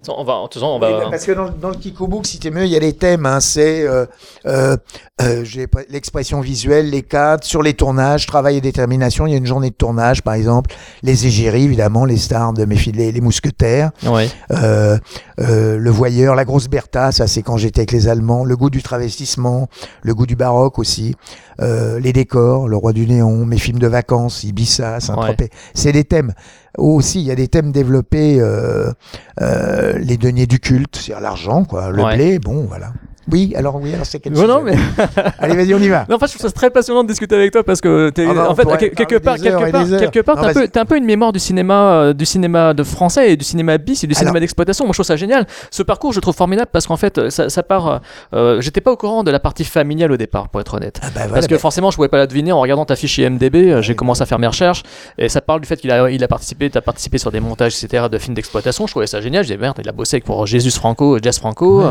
On 0.09 0.23
va, 0.23 0.33
façon, 0.51 0.65
on 0.65 0.79
va. 0.79 1.09
parce 1.11 1.25
que 1.25 1.31
dans, 1.31 1.45
le- 1.45 1.51
dans 1.51 1.69
le 1.69 1.75
Kikobook, 1.75 2.25
si 2.25 2.39
t'es 2.39 2.51
mieux, 2.51 2.65
il 2.65 2.71
y 2.71 2.75
a 2.75 2.79
les 2.79 2.93
thèmes. 2.93 3.25
Hein, 3.25 3.39
c'est 3.39 3.87
euh, 3.87 4.05
euh, 4.45 4.75
euh, 5.21 5.43
l'expression 5.89 6.41
visuelle, 6.41 6.89
les 6.89 7.03
cadres, 7.03 7.43
sur 7.43 7.61
les 7.63 7.73
tournages, 7.73 8.25
travail 8.25 8.57
et 8.57 8.61
détermination. 8.61 9.25
Il 9.27 9.31
y 9.31 9.33
a 9.35 9.37
une 9.37 9.45
journée 9.45 9.69
de 9.69 9.75
tournage, 9.75 10.21
par 10.21 10.33
exemple. 10.33 10.73
Les 11.03 11.25
égéries, 11.27 11.63
évidemment, 11.63 12.05
les 12.05 12.17
stars 12.17 12.53
de 12.53 12.65
mes 12.65 12.75
filets, 12.75 13.11
les 13.11 13.21
mousquetaires. 13.21 13.91
Ouais. 14.05 14.29
Euh, 14.51 14.97
euh, 15.39 15.77
le 15.77 15.89
voyeur, 15.89 16.35
la 16.35 16.45
grosse 16.45 16.67
Bertha, 16.67 17.11
ça 17.11 17.27
c'est 17.27 17.41
quand 17.41 17.57
j'étais 17.57 17.79
avec 17.81 17.91
les 17.91 18.07
Allemands, 18.07 18.43
le 18.45 18.55
goût 18.55 18.69
du 18.69 18.83
travestissement, 18.83 19.67
le 20.01 20.13
goût 20.13 20.25
du 20.25 20.35
baroque 20.35 20.77
aussi, 20.79 21.15
euh, 21.61 21.99
les 21.99 22.13
décors, 22.13 22.67
le 22.67 22.75
roi 22.77 22.93
du 22.93 23.07
néon, 23.07 23.45
mes 23.45 23.57
films 23.57 23.79
de 23.79 23.87
vacances, 23.87 24.43
Ibiza, 24.43 24.99
Saint-Tropez, 24.99 25.49
c'est 25.73 25.91
des 25.91 26.03
thèmes. 26.03 26.33
Aussi, 26.77 27.21
il 27.21 27.27
y 27.27 27.31
a 27.31 27.35
des 27.35 27.47
thèmes 27.47 27.71
développés, 27.71 28.37
euh, 28.41 28.91
euh, 29.41 29.97
les 29.99 30.17
deniers 30.17 30.47
du 30.47 30.59
culte, 30.59 30.95
c'est-à-dire 30.95 31.21
l'argent, 31.21 31.65
quoi, 31.65 31.91
le 31.91 32.03
Ouais. 32.03 32.15
blé, 32.15 32.39
bon, 32.39 32.65
voilà. 32.67 32.93
Oui, 33.31 33.53
alors 33.55 33.79
oui, 33.81 33.93
alors 33.93 34.05
c'est 34.05 34.19
quel 34.19 34.33
Non, 34.33 34.47
non, 34.47 34.61
mais. 34.61 34.75
Allez, 35.39 35.55
vas-y, 35.55 35.73
on 35.73 35.79
y 35.79 35.87
va. 35.87 36.05
Non, 36.09 36.15
en 36.17 36.19
fait, 36.19 36.27
je 36.27 36.33
trouve 36.37 36.45
ça 36.47 36.51
très 36.51 36.69
passionnant 36.69 37.03
de 37.03 37.07
discuter 37.07 37.35
avec 37.35 37.51
toi 37.51 37.63
parce 37.63 37.79
que, 37.81 38.09
t'es- 38.09 38.25
Ah 38.29 38.33
bah, 38.33 38.47
en 38.49 38.55
fait, 38.55 38.65
quelque 38.95 39.17
part, 39.17 39.35
quelque 39.37 39.71
part, 39.71 39.87
quelque 39.99 40.19
part, 40.19 40.35
t'as 40.41 40.81
un 40.81 40.85
peu, 40.85 40.95
un 40.95 40.97
une 40.97 41.05
mémoire 41.05 41.31
du 41.31 41.39
cinéma, 41.39 41.93
euh, 41.93 42.13
du 42.13 42.25
cinéma 42.25 42.73
de 42.73 42.83
français 42.83 43.31
et 43.31 43.37
du 43.37 43.45
cinéma 43.45 43.77
bis 43.77 44.03
et 44.03 44.07
du 44.07 44.13
cinéma 44.13 44.39
d'exploitation. 44.39 44.85
Moi, 44.85 44.91
je 44.93 44.97
trouve 44.97 45.05
ça 45.05 45.15
génial. 45.15 45.47
Ce 45.71 45.83
parcours, 45.83 46.11
je 46.11 46.17
le 46.17 46.21
trouve 46.21 46.35
formidable 46.35 46.69
parce 46.71 46.85
qu'en 46.87 46.97
fait, 46.97 47.29
ça, 47.29 47.49
ça 47.49 47.63
part. 47.63 47.87
euh, 47.87 47.97
euh, 48.33 48.61
J'étais 48.61 48.81
pas 48.81 48.91
au 48.91 48.97
courant 48.97 49.23
de 49.23 49.31
la 49.31 49.39
partie 49.39 49.63
familiale 49.63 50.11
au 50.11 50.17
départ, 50.17 50.49
pour 50.49 50.59
être 50.61 50.73
honnête. 50.75 50.99
Ah 51.01 51.05
bah, 51.07 51.11
voilà, 51.21 51.33
Parce 51.33 51.47
que 51.47 51.53
bah, 51.55 51.59
forcément, 51.59 51.91
je 51.91 51.95
pouvais 51.95 52.09
pas 52.09 52.17
la 52.17 52.27
deviner 52.27 52.51
en 52.51 52.59
regardant 52.59 52.85
ta 52.85 52.95
fiche 52.95 53.17
IMDb. 53.17 53.55
euh, 53.55 53.81
J'ai 53.81 53.95
commencé 53.95 54.21
à 54.21 54.25
faire 54.25 54.39
mes 54.39 54.47
recherches 54.47 54.83
et 55.17 55.29
ça 55.29 55.41
parle 55.41 55.61
du 55.61 55.67
fait 55.67 55.77
qu'il 55.77 55.91
a, 55.91 56.09
il 56.11 56.23
a 56.23 56.27
participé, 56.27 56.69
t'as 56.69 56.81
participé 56.81 57.17
sur 57.17 57.31
des 57.31 57.39
montages, 57.39 57.81
etc., 57.81 58.05
de 58.11 58.17
films 58.17 58.35
d'exploitation. 58.35 58.85
Je 58.85 58.91
trouvais 58.91 59.07
ça 59.07 59.21
génial. 59.21 59.43
Je 59.43 59.47
disais 59.49 59.57
merde, 59.61 59.77
il 59.81 59.87
a 59.87 59.91
bossé 59.93 60.15
avec 60.17 60.25
pour 60.25 60.45
Jesus 60.45 60.71
Franco, 60.71 61.17
Jazz 61.21 61.39
Franco. 61.39 61.83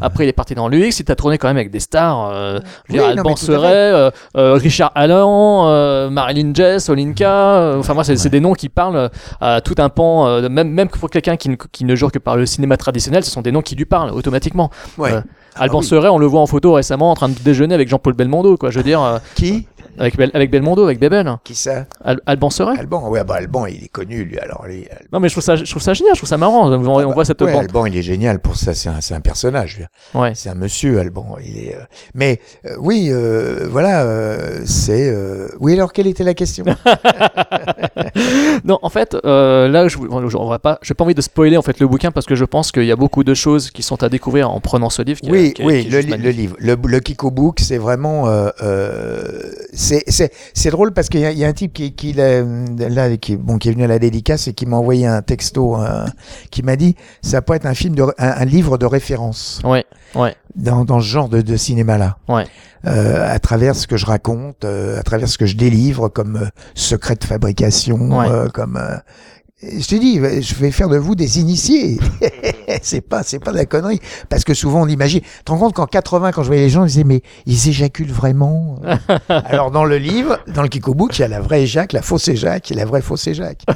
Après, 0.00 0.24
il 0.24 0.28
est 0.28 0.32
parti 0.32 0.54
dans 0.54 0.68
l'UX. 0.76 1.00
Il 1.00 1.04
t'a 1.04 1.16
tourné 1.16 1.38
quand 1.38 1.48
même 1.48 1.56
avec 1.56 1.70
des 1.70 1.80
stars. 1.80 2.30
euh, 2.32 2.58
Oui, 2.88 2.98
dire, 2.98 3.14
non, 3.16 3.36
Seret, 3.36 3.72
euh, 3.92 4.10
euh, 4.36 4.54
Richard 4.54 4.92
Allan, 4.94 5.68
euh, 5.68 6.10
Marilyn 6.10 6.52
Jess, 6.54 6.88
Olinka. 6.88 7.30
euh, 7.30 7.78
enfin, 7.78 7.94
moi, 7.94 8.04
c'est 8.04 8.28
des 8.28 8.40
noms 8.40 8.54
qui 8.54 8.68
parlent 8.68 9.10
à 9.40 9.60
tout 9.60 9.74
un 9.78 9.88
pan. 9.88 10.26
euh, 10.26 10.40
de- 10.42 10.48
même, 10.48 10.70
même 10.70 10.88
pour 10.88 11.10
quelqu'un 11.10 11.36
qui, 11.36 11.48
ne- 11.50 11.56
qui 11.72 11.84
ne 11.84 11.94
jure 11.94 12.10
que 12.12 12.18
par 12.18 12.36
le 12.36 12.46
cinéma 12.46 12.76
traditionnel, 12.76 13.24
ce 13.24 13.30
sont 13.30 13.42
des 13.42 13.52
noms 13.52 13.62
qui 13.62 13.74
lui 13.76 13.84
parlent 13.84 14.10
automatiquement. 14.10 14.70
Ouais. 14.98 15.12
Euh, 15.12 15.20
Ah 15.58 15.62
Alban 15.62 15.78
oui. 15.78 15.84
Seret, 15.86 16.08
on 16.08 16.18
le 16.18 16.26
voit 16.26 16.40
en 16.42 16.46
photo 16.46 16.74
récemment 16.74 17.10
en 17.10 17.14
train 17.14 17.30
de 17.30 17.34
déjeuner 17.42 17.74
avec 17.74 17.88
Jean-Paul 17.88 18.12
Belmondo. 18.12 18.58
Quoi. 18.58 18.70
Je 18.70 18.76
veux 18.78 18.84
dire, 18.84 19.02
euh, 19.02 19.18
Qui? 19.36 19.66
Avec, 19.98 20.16
Bel- 20.16 20.30
avec 20.34 20.50
Belmondo, 20.50 20.84
avec 20.84 20.98
Bebel. 20.98 21.30
Qui 21.44 21.54
ça? 21.54 21.86
Al- 22.04 22.20
Alban 22.26 22.50
Seret. 22.50 22.78
Alban, 22.78 23.08
ouais, 23.08 23.24
bah 23.24 23.34
Alban, 23.36 23.66
il 23.66 23.84
est 23.84 23.88
connu, 23.88 24.24
lui. 24.24 24.38
Alors, 24.38 24.64
lui, 24.66 24.86
Non, 25.12 25.20
mais 25.20 25.28
je 25.28 25.34
trouve 25.34 25.44
ça, 25.44 25.56
je 25.56 25.64
trouve 25.70 25.82
ça 25.82 25.94
génial, 25.94 26.14
je 26.14 26.20
trouve 26.20 26.28
ça 26.28 26.36
marrant. 26.38 26.70
On, 26.70 26.86
on 26.86 27.12
voit 27.12 27.24
cette 27.24 27.40
ouais, 27.42 27.52
bande. 27.52 27.62
Alban, 27.64 27.86
il 27.86 27.96
est 27.96 28.02
génial 28.02 28.38
pour 28.40 28.56
ça. 28.56 28.74
C'est 28.74 28.88
un, 28.88 29.00
c'est 29.00 29.14
un 29.14 29.20
personnage. 29.20 29.86
Ouais. 30.14 30.32
C'est 30.34 30.48
un 30.50 30.54
monsieur, 30.54 30.98
Alban. 31.00 31.36
Il 31.44 31.58
est. 31.58 31.74
euh, 31.74 31.80
Mais 32.14 32.40
euh, 32.66 32.76
oui, 32.78 33.08
euh, 33.10 33.66
voilà, 33.70 34.02
euh, 34.02 34.60
c'est. 34.66 35.08
euh, 35.08 35.48
Oui, 35.60 35.72
alors 35.74 35.92
quelle 35.92 36.06
était 36.06 36.24
la 36.24 36.34
question? 36.34 36.64
Non, 38.64 38.78
en 38.82 38.88
fait, 38.88 39.16
euh, 39.24 39.68
là, 39.68 39.88
je, 39.88 39.98
on 39.98 40.48
va 40.48 40.58
pas, 40.58 40.78
j'ai 40.82 40.94
pas 40.94 41.04
envie 41.04 41.14
de 41.14 41.20
spoiler 41.20 41.56
en 41.56 41.62
fait 41.62 41.78
le 41.80 41.86
bouquin 41.86 42.10
parce 42.10 42.26
que 42.26 42.34
je 42.34 42.44
pense 42.44 42.72
qu'il 42.72 42.84
y 42.84 42.92
a 42.92 42.96
beaucoup 42.96 43.24
de 43.24 43.34
choses 43.34 43.70
qui 43.70 43.82
sont 43.82 44.02
à 44.02 44.08
découvrir 44.08 44.50
en 44.50 44.60
prenant 44.60 44.90
ce 44.90 45.02
livre. 45.02 45.20
qui- 45.20 45.30
Oui, 45.30 45.52
qui- 45.52 45.62
oui, 45.64 45.82
qui 45.82 45.88
est 45.88 45.90
le, 45.90 45.96
juste 45.98 46.04
li- 46.08 46.10
le 46.12 46.16
magnifique. 46.18 46.36
livre, 46.40 46.56
le, 46.58 46.76
le 46.88 47.00
Kiko 47.00 47.30
Book, 47.30 47.60
c'est 47.60 47.78
vraiment, 47.78 48.28
euh, 48.28 48.48
euh, 48.62 49.42
c'est 49.86 50.02
c'est 50.08 50.32
c'est 50.54 50.70
drôle 50.70 50.92
parce 50.92 51.08
qu'il 51.08 51.20
y, 51.20 51.38
y 51.38 51.44
a 51.44 51.48
un 51.48 51.52
type 51.52 51.72
qui 51.72 51.92
qui 51.94 52.12
là 52.12 53.16
qui 53.16 53.36
bon 53.36 53.58
qui 53.58 53.68
est 53.68 53.72
venu 53.72 53.84
à 53.84 53.88
la 53.88 53.98
dédicace 53.98 54.48
et 54.48 54.52
qui 54.52 54.66
m'a 54.66 54.76
envoyé 54.76 55.06
un 55.06 55.22
texto 55.22 55.76
euh, 55.80 56.06
qui 56.50 56.62
m'a 56.62 56.76
dit 56.76 56.96
ça 57.22 57.42
peut 57.42 57.54
être 57.54 57.66
un 57.66 57.74
film 57.74 57.94
de 57.94 58.02
un, 58.02 58.10
un 58.18 58.44
livre 58.44 58.78
de 58.78 58.86
référence 58.86 59.60
Ouais, 59.64 59.84
ouais, 60.14 60.34
dans 60.54 60.84
dans 60.84 61.00
ce 61.00 61.06
genre 61.06 61.28
de, 61.28 61.40
de 61.42 61.56
cinéma 61.56 61.98
là. 61.98 62.16
ouais. 62.28 62.44
euh, 62.86 63.34
à 63.34 63.38
travers 63.38 63.74
ce 63.74 63.86
que 63.86 63.96
je 63.96 64.06
raconte, 64.06 64.64
euh, 64.64 64.98
à 65.00 65.02
travers 65.02 65.28
ce 65.28 65.38
que 65.38 65.46
je 65.46 65.56
délivre 65.56 66.08
comme 66.08 66.36
euh, 66.36 66.46
secret 66.74 67.16
de 67.16 67.24
fabrication, 67.24 67.96
Ouais. 68.18 68.28
euh, 68.30 68.48
comme 68.48 68.76
euh, 68.76 68.96
je 69.62 69.86
te 69.86 69.94
dis, 69.94 70.16
je 70.16 70.54
vais 70.56 70.70
faire 70.70 70.90
de 70.90 70.98
vous 70.98 71.14
des 71.14 71.40
initiés. 71.40 71.98
c'est 72.82 73.00
pas, 73.00 73.22
c'est 73.22 73.38
pas 73.38 73.52
de 73.52 73.56
la 73.56 73.64
connerie. 73.64 74.00
Parce 74.28 74.44
que 74.44 74.52
souvent 74.52 74.82
on 74.82 74.86
imagine. 74.86 75.20
Tu 75.20 75.44
te 75.44 75.50
rends 75.50 75.56
compte 75.58 75.72
qu'en 75.72 75.86
80, 75.86 76.32
quand 76.32 76.42
je 76.42 76.48
voyais 76.48 76.64
les 76.64 76.68
gens, 76.68 76.84
ils 76.84 76.88
disaient 76.88 77.04
mais 77.04 77.22
ils 77.46 77.68
éjaculent 77.70 78.12
vraiment. 78.12 78.78
Alors 79.28 79.70
dans 79.70 79.86
le 79.86 79.96
livre, 79.96 80.38
dans 80.46 80.60
le 80.60 80.68
Kiko 80.68 80.92
Book, 80.92 81.18
il 81.18 81.22
y 81.22 81.24
a 81.24 81.28
la 81.28 81.40
vraie 81.40 81.62
éjac, 81.62 81.94
la 81.94 82.02
fausse 82.02 82.28
éjac 82.28 82.70
et 82.70 82.74
la 82.74 82.84
vraie 82.84 83.00
fausse 83.00 83.26
éjac. 83.26 83.62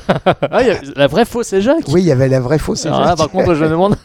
Ah, 0.52 0.62
il 0.62 0.68
y 0.68 0.70
a 0.70 0.80
la 0.96 1.06
vraie 1.06 1.24
fausse 1.24 1.54
Jacques? 1.58 1.88
Oui, 1.88 2.02
il 2.02 2.06
y 2.06 2.12
avait 2.12 2.28
la 2.28 2.40
vraie 2.40 2.58
fausse 2.58 2.84
éjac. 2.84 3.04
Là, 3.04 3.16
par 3.16 3.30
contre, 3.30 3.54
je 3.54 3.64
me 3.64 3.70
demande. 3.70 3.96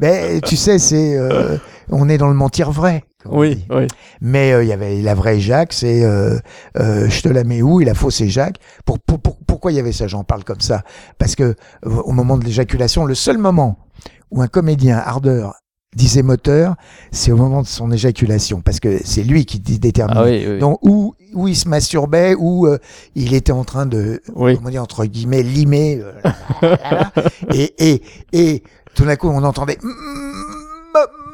Mais 0.00 0.40
tu 0.40 0.56
sais, 0.56 0.78
c'est, 0.78 1.16
euh, 1.16 1.56
on 1.90 2.08
est 2.08 2.18
dans 2.18 2.28
le 2.28 2.34
mentir 2.34 2.70
vrai. 2.70 3.04
oui, 3.30 3.64
oui. 3.70 3.86
Mais 4.20 4.52
euh, 4.52 4.62
il 4.62 4.68
y 4.68 4.72
avait 4.72 5.00
la 5.02 5.14
vraie 5.14 5.40
Jacques, 5.40 5.72
c'est 5.72 6.04
euh, 6.04 6.38
euh, 6.78 7.08
je 7.08 7.22
te 7.22 7.28
la 7.28 7.44
mets 7.44 7.62
où? 7.62 7.80
Et 7.80 7.84
la 7.84 7.94
fausse 7.94 8.22
Jacques. 8.24 8.58
Pour, 8.84 8.98
pour, 8.98 9.18
pour- 9.20 9.38
pourquoi 9.46 9.72
il 9.72 9.76
y 9.76 9.80
avait 9.80 9.92
ça? 9.92 10.06
J'en 10.06 10.22
parle 10.24 10.44
comme 10.44 10.60
ça 10.60 10.82
parce 11.18 11.34
que 11.34 11.42
euh, 11.42 11.54
au 11.84 12.12
moment 12.12 12.36
de 12.38 12.44
l'éjaculation, 12.44 13.04
le 13.04 13.14
seul 13.14 13.38
moment 13.38 13.78
où 14.30 14.42
un 14.42 14.48
comédien 14.48 14.96
ardeur 14.98 15.54
disait 15.94 16.22
moteur, 16.22 16.74
c'est 17.10 17.32
au 17.32 17.36
moment 17.36 17.62
de 17.62 17.66
son 17.66 17.90
éjaculation 17.90 18.60
parce 18.60 18.80
que 18.80 18.98
c'est 19.04 19.22
lui 19.22 19.46
qui 19.46 19.60
dé- 19.60 19.78
détermine. 19.78 20.16
Ah 20.18 20.24
oui, 20.24 20.44
oui. 20.46 20.58
Donc 20.58 20.78
où 20.82 21.14
où 21.34 21.48
il 21.48 21.56
se 21.56 21.68
masturbait, 21.68 22.34
où 22.38 22.66
euh, 22.66 22.78
il 23.14 23.32
était 23.34 23.52
en 23.52 23.64
train 23.64 23.86
de 23.86 24.20
Oui. 24.34 24.56
comment 24.56 24.68
dire 24.70 24.82
entre 24.82 25.04
guillemets 25.06 25.42
limer 25.42 26.02
euh, 26.62 26.76
et 27.54 27.74
et 27.78 28.02
et 28.32 28.62
tout 28.94 29.04
d'un 29.04 29.16
coup 29.16 29.28
on 29.28 29.42
entendait 29.42 29.78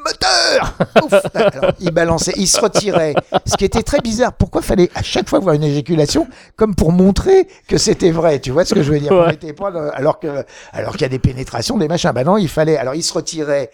moteur 0.04 0.76
Ouf. 1.04 1.14
Alors, 1.34 1.72
il 1.80 1.90
balançait, 1.90 2.32
il 2.36 2.46
se 2.46 2.60
retirait. 2.60 3.14
Ce 3.46 3.56
qui 3.56 3.64
était 3.64 3.82
très 3.82 3.98
bizarre. 4.00 4.32
Pourquoi 4.32 4.62
fallait 4.62 4.90
à 4.94 5.02
chaque 5.02 5.28
fois 5.28 5.38
voir 5.38 5.54
une 5.54 5.64
éjaculation 5.64 6.26
comme 6.56 6.74
pour 6.74 6.92
montrer 6.92 7.48
que 7.68 7.78
c'était 7.78 8.10
vrai 8.10 8.38
Tu 8.40 8.50
vois 8.50 8.64
ce 8.64 8.74
que 8.74 8.82
je 8.82 8.92
veux 8.92 9.00
dire? 9.00 9.12
On 9.12 9.26
Ouais. 9.26 9.34
était 9.34 9.52
pas 9.52 9.70
dans- 9.70 9.90
alors 9.90 10.18
que 10.20 10.44
alors 10.72 10.92
qu'il 10.92 11.02
y 11.02 11.04
a 11.04 11.08
des 11.08 11.18
pénétrations, 11.18 11.78
des 11.78 11.88
machins. 11.88 12.12
Bah 12.14 12.24
non, 12.24 12.36
il 12.36 12.48
fallait. 12.48 12.76
Alors 12.76 12.94
il 12.94 13.02
se 13.02 13.12
retirait 13.12 13.70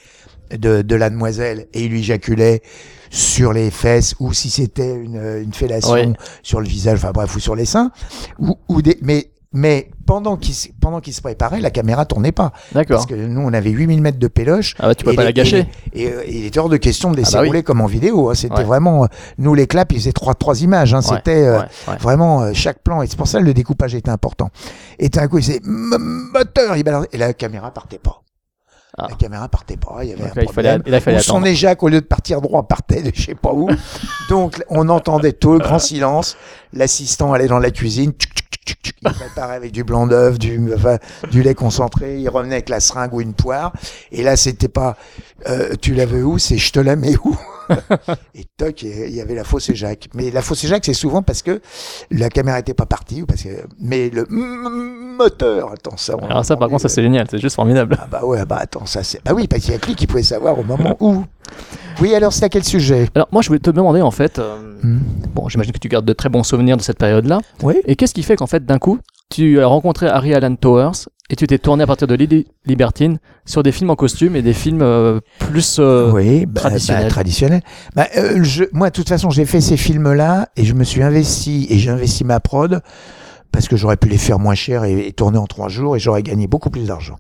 de, 0.50 0.82
de 0.82 0.94
la 0.96 1.10
demoiselle 1.10 1.66
et 1.74 1.82
il 1.84 1.90
lui 1.90 2.00
éjaculait 2.00 2.62
sur 3.10 3.52
les 3.52 3.70
fesses 3.70 4.14
ou 4.20 4.32
si 4.32 4.50
c'était 4.50 4.94
une, 4.94 5.40
une 5.42 5.52
fellation 5.54 6.14
sur 6.42 6.60
le 6.60 6.66
visage, 6.68 6.98
enfin 6.98 7.12
bref, 7.12 7.34
ou 7.36 7.40
sur 7.40 7.54
les 7.56 7.64
seins, 7.64 7.90
ou, 8.38 8.58
ou 8.68 8.82
des, 8.82 8.98
mais 9.02 9.30
mais 9.52 9.90
pendant 10.06 10.36
qu'il 10.36 10.54
se- 10.54 10.68
pendant 10.80 11.00
qu'il 11.00 11.14
se 11.14 11.22
préparait, 11.22 11.60
la 11.60 11.70
caméra 11.70 12.04
tournait 12.04 12.32
pas 12.32 12.52
D'accord. 12.72 12.96
parce 12.98 13.06
que 13.06 13.14
nous 13.14 13.40
on 13.40 13.52
avait 13.54 13.70
8000 13.70 14.02
mètres 14.02 14.18
de 14.18 14.28
péloche 14.28 14.74
Ah 14.78 14.88
bah, 14.88 14.94
tu 14.94 15.04
peux 15.04 15.14
pas 15.14 15.22
les- 15.22 15.28
la 15.28 15.32
gâcher. 15.32 15.66
Et, 15.94 16.02
et, 16.04 16.12
euh, 16.12 16.22
il 16.28 16.44
était 16.44 16.58
hors 16.58 16.68
de 16.68 16.76
question 16.76 17.10
de 17.10 17.16
laisser 17.16 17.32
Ah 17.34 17.38
bah 17.38 17.42
oui. 17.42 17.48
rouler 17.48 17.62
comme 17.62 17.80
en 17.80 17.86
vidéo. 17.86 18.28
hein. 18.30 18.34
C'était 18.34 18.54
Ouais. 18.56 18.64
vraiment, 18.64 19.04
euh, 19.04 19.06
nous 19.38 19.54
les 19.54 19.66
claps, 19.66 19.94
ils 19.94 20.00
faisaient 20.00 20.12
trois, 20.12 20.34
trois 20.34 20.60
images. 20.62 20.92
Hein. 20.92 21.00
Ouais, 21.00 21.16
C'était 21.16 21.44
euh, 21.46 21.60
ouais, 21.60 21.96
vraiment 21.98 22.42
euh, 22.42 22.52
chaque 22.52 22.82
plan. 22.82 23.00
Et 23.02 23.06
c'est 23.06 23.16
pour 23.16 23.26
ça 23.28 23.38
que 23.40 23.44
le 23.44 23.54
découpage 23.54 23.94
était 23.94 24.10
important. 24.10 24.50
Et 24.98 25.08
tout 25.08 25.18
d'un 25.18 25.28
coup, 25.28 25.38
il 25.38 25.42
disait 25.44 25.60
moteur, 25.64 26.76
il 26.76 26.84
balançait. 26.84 27.08
et 27.12 27.18
la 27.18 27.32
caméra 27.32 27.70
partait 27.72 27.98
pas. 27.98 28.22
Ah. 29.00 29.06
La 29.10 29.16
caméra 29.16 29.48
partait 29.48 29.76
pas. 29.76 29.98
Il 30.02 30.08
y 30.10 30.12
avait 30.12 30.22
Donc 30.24 30.32
un 30.32 30.34
là, 30.34 30.42
il 30.42 30.52
fallait, 30.52 30.68
problème. 30.70 30.82
là, 30.92 30.98
il 30.98 31.00
fallait 31.00 31.18
Ou 31.18 31.22
son 31.22 31.44
éjac, 31.44 31.82
au 31.84 31.88
lieu 31.88 32.00
de 32.00 32.06
partir 32.06 32.40
droit, 32.40 32.66
partait 32.66 33.00
de 33.02 33.12
je 33.14 33.22
sais 33.26 33.34
pas 33.36 33.52
où. 33.52 33.68
Donc, 34.28 34.60
on 34.68 34.88
entendait 34.88 35.32
tout 35.32 35.52
le 35.52 35.58
grand 35.60 35.78
silence. 35.78 36.36
L'assistant 36.72 37.32
allait 37.32 37.46
dans 37.46 37.60
la 37.60 37.70
cuisine. 37.70 38.12
Il 39.02 39.12
préparait 39.12 39.56
avec 39.56 39.72
du 39.72 39.84
blanc 39.84 40.06
d'œuf, 40.06 40.38
du, 40.38 40.72
enfin, 40.74 40.98
du 41.30 41.42
lait 41.42 41.54
concentré. 41.54 42.18
Il 42.18 42.28
revenait 42.28 42.56
avec 42.56 42.68
la 42.68 42.80
seringue 42.80 43.14
ou 43.14 43.20
une 43.20 43.34
poire. 43.34 43.72
Et 44.12 44.22
là, 44.22 44.36
c'était 44.36 44.68
pas, 44.68 44.96
euh, 45.48 45.74
tu 45.80 45.94
la 45.94 46.06
veux 46.06 46.24
où? 46.24 46.38
C'est 46.38 46.58
je 46.58 46.72
te 46.72 46.80
la 46.80 46.96
mets 46.96 47.16
où? 47.24 47.36
et 48.34 48.44
toc, 48.56 48.82
il 48.82 49.14
y 49.14 49.20
avait 49.20 49.34
la 49.34 49.44
fausse 49.44 49.68
éjac. 49.68 50.08
Mais 50.14 50.30
la 50.30 50.42
fausse 50.42 50.64
éjac, 50.64 50.84
c'est 50.84 50.94
souvent 50.94 51.22
parce 51.22 51.42
que 51.42 51.60
la 52.10 52.28
caméra 52.28 52.58
était 52.58 52.74
pas 52.74 52.86
partie 52.86 53.22
ou 53.22 53.26
parce 53.26 53.42
que, 53.42 53.48
mais 53.80 54.10
le 54.10 54.26
moteur, 54.28 55.72
attends, 55.72 55.96
ça. 55.96 56.14
Alors 56.28 56.44
ça, 56.44 56.56
par 56.56 56.68
contre, 56.68 56.82
ça 56.82 56.88
c'est 56.88 57.02
génial, 57.02 57.26
c'est 57.30 57.38
juste 57.38 57.56
formidable. 57.56 57.96
ah 58.00 58.06
bah 58.10 58.24
ouais, 58.24 58.44
bah 58.46 58.58
attends, 58.60 58.86
ça 58.86 59.02
c'est. 59.02 59.22
Bah 59.24 59.32
oui, 59.34 59.46
parce 59.48 59.62
qu'il 59.62 59.72
y 59.72 59.76
a 59.76 59.78
que 59.78 59.86
lui 59.86 59.94
qui 59.94 60.06
pouvait 60.06 60.22
savoir 60.22 60.58
au 60.58 60.64
moment 60.64 60.96
où. 61.00 61.24
Oui, 62.00 62.14
alors 62.14 62.32
c'est 62.32 62.44
à 62.44 62.48
quel 62.48 62.62
sujet? 62.64 63.08
Alors 63.14 63.28
moi, 63.32 63.42
je 63.42 63.48
voulais 63.48 63.58
te 63.58 63.70
demander 63.70 64.02
en 64.02 64.10
fait. 64.10 64.38
euh, 64.38 64.56
Hmm. 64.82 64.98
Bon, 65.34 65.48
j'imagine 65.48 65.72
que 65.72 65.78
tu 65.78 65.88
gardes 65.88 66.04
de 66.04 66.12
très 66.12 66.28
bons 66.28 66.44
souvenirs 66.44 66.76
de 66.76 66.82
cette 66.82 66.98
période-là. 66.98 67.40
Oui. 67.64 67.74
Et 67.86 67.96
qu'est-ce 67.96 68.14
qui 68.14 68.22
fait 68.22 68.36
qu'en 68.36 68.46
fait, 68.46 68.64
d'un 68.64 68.78
coup, 68.78 68.98
tu 69.28 69.60
as 69.60 69.66
rencontré 69.66 70.06
Harry 70.06 70.32
Alan 70.34 70.54
Towers 70.54 70.92
et 71.30 71.34
tu 71.36 71.46
t'es 71.48 71.58
tourné 71.58 71.82
à 71.82 71.86
partir 71.88 72.06
de 72.06 72.14
Lily 72.14 72.46
Libertine 72.64 73.18
sur 73.44 73.62
des 73.64 73.72
films 73.72 73.90
en 73.90 73.96
costume 73.96 74.36
et 74.36 74.42
des 74.42 74.52
films 74.54 74.80
euh, 74.82 75.18
plus. 75.40 75.78
euh, 75.80 76.12
Oui, 76.12 76.46
bah, 76.46 76.60
traditionnel. 76.60 77.02
bah, 77.04 77.10
traditionnel. 77.10 77.60
Bah, 77.96 78.06
euh, 78.16 78.38
je, 78.44 78.64
moi, 78.72 78.90
de 78.90 78.94
toute 78.94 79.08
façon, 79.08 79.30
j'ai 79.30 79.44
fait 79.44 79.60
ces 79.60 79.76
films-là 79.76 80.48
et 80.56 80.64
je 80.64 80.74
me 80.74 80.84
suis 80.84 81.02
investi 81.02 81.66
et 81.68 81.78
j'ai 81.78 81.90
investi 81.90 82.22
ma 82.24 82.38
prod 82.38 82.80
parce 83.52 83.68
que 83.68 83.76
j'aurais 83.76 83.96
pu 83.96 84.08
les 84.08 84.18
faire 84.18 84.38
moins 84.38 84.54
cher 84.54 84.84
et, 84.84 85.06
et 85.08 85.12
tourner 85.12 85.38
en 85.38 85.46
trois 85.46 85.68
jours 85.68 85.96
et 85.96 85.98
j'aurais 85.98 86.22
gagné 86.22 86.46
beaucoup 86.46 86.70
plus 86.70 86.86
d'argent. 86.86 87.16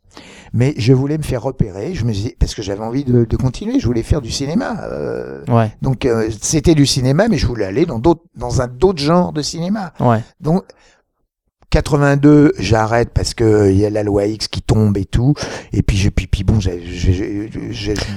Mais 0.52 0.74
je 0.78 0.92
voulais 0.92 1.18
me 1.18 1.22
faire 1.22 1.42
repérer. 1.42 1.94
Je 1.94 2.04
me 2.04 2.12
suis 2.12 2.34
parce 2.38 2.54
que 2.54 2.62
j'avais 2.62 2.82
envie 2.84 3.04
de, 3.04 3.24
de 3.24 3.36
continuer. 3.36 3.78
Je 3.80 3.86
voulais 3.86 4.02
faire 4.02 4.20
du 4.20 4.30
cinéma. 4.30 4.76
euh, 4.84 5.42
Ouais, 5.48 5.72
donc 5.82 6.04
euh, 6.06 6.28
c'était 6.40 6.74
du 6.74 6.86
cinéma, 6.86 7.28
mais 7.28 7.36
je 7.38 7.46
voulais 7.46 7.64
aller 7.66 7.86
dans 7.86 7.98
d'autres, 7.98 8.22
dans 8.36 8.60
un 8.62 8.66
d'autres 8.68 9.02
genres 9.02 9.32
de 9.32 9.42
cinéma. 9.42 9.92
ouais. 10.00 10.22
Donc 10.40 10.64
82, 11.70 12.52
j'arrête 12.58 13.10
parce 13.12 13.34
que 13.34 13.44
euh, 13.44 13.70
il 13.70 13.78
y 13.78 13.84
a 13.84 13.90
la 13.90 14.02
loi 14.02 14.24
X 14.26 14.48
qui 14.48 14.62
tombe 14.62 14.96
et 14.96 15.04
tout. 15.04 15.34
Et 15.72 15.82
puis, 15.82 15.96
je, 15.98 16.08
puis, 16.08 16.42
bon, 16.44 16.58
j'ai, 16.60 16.82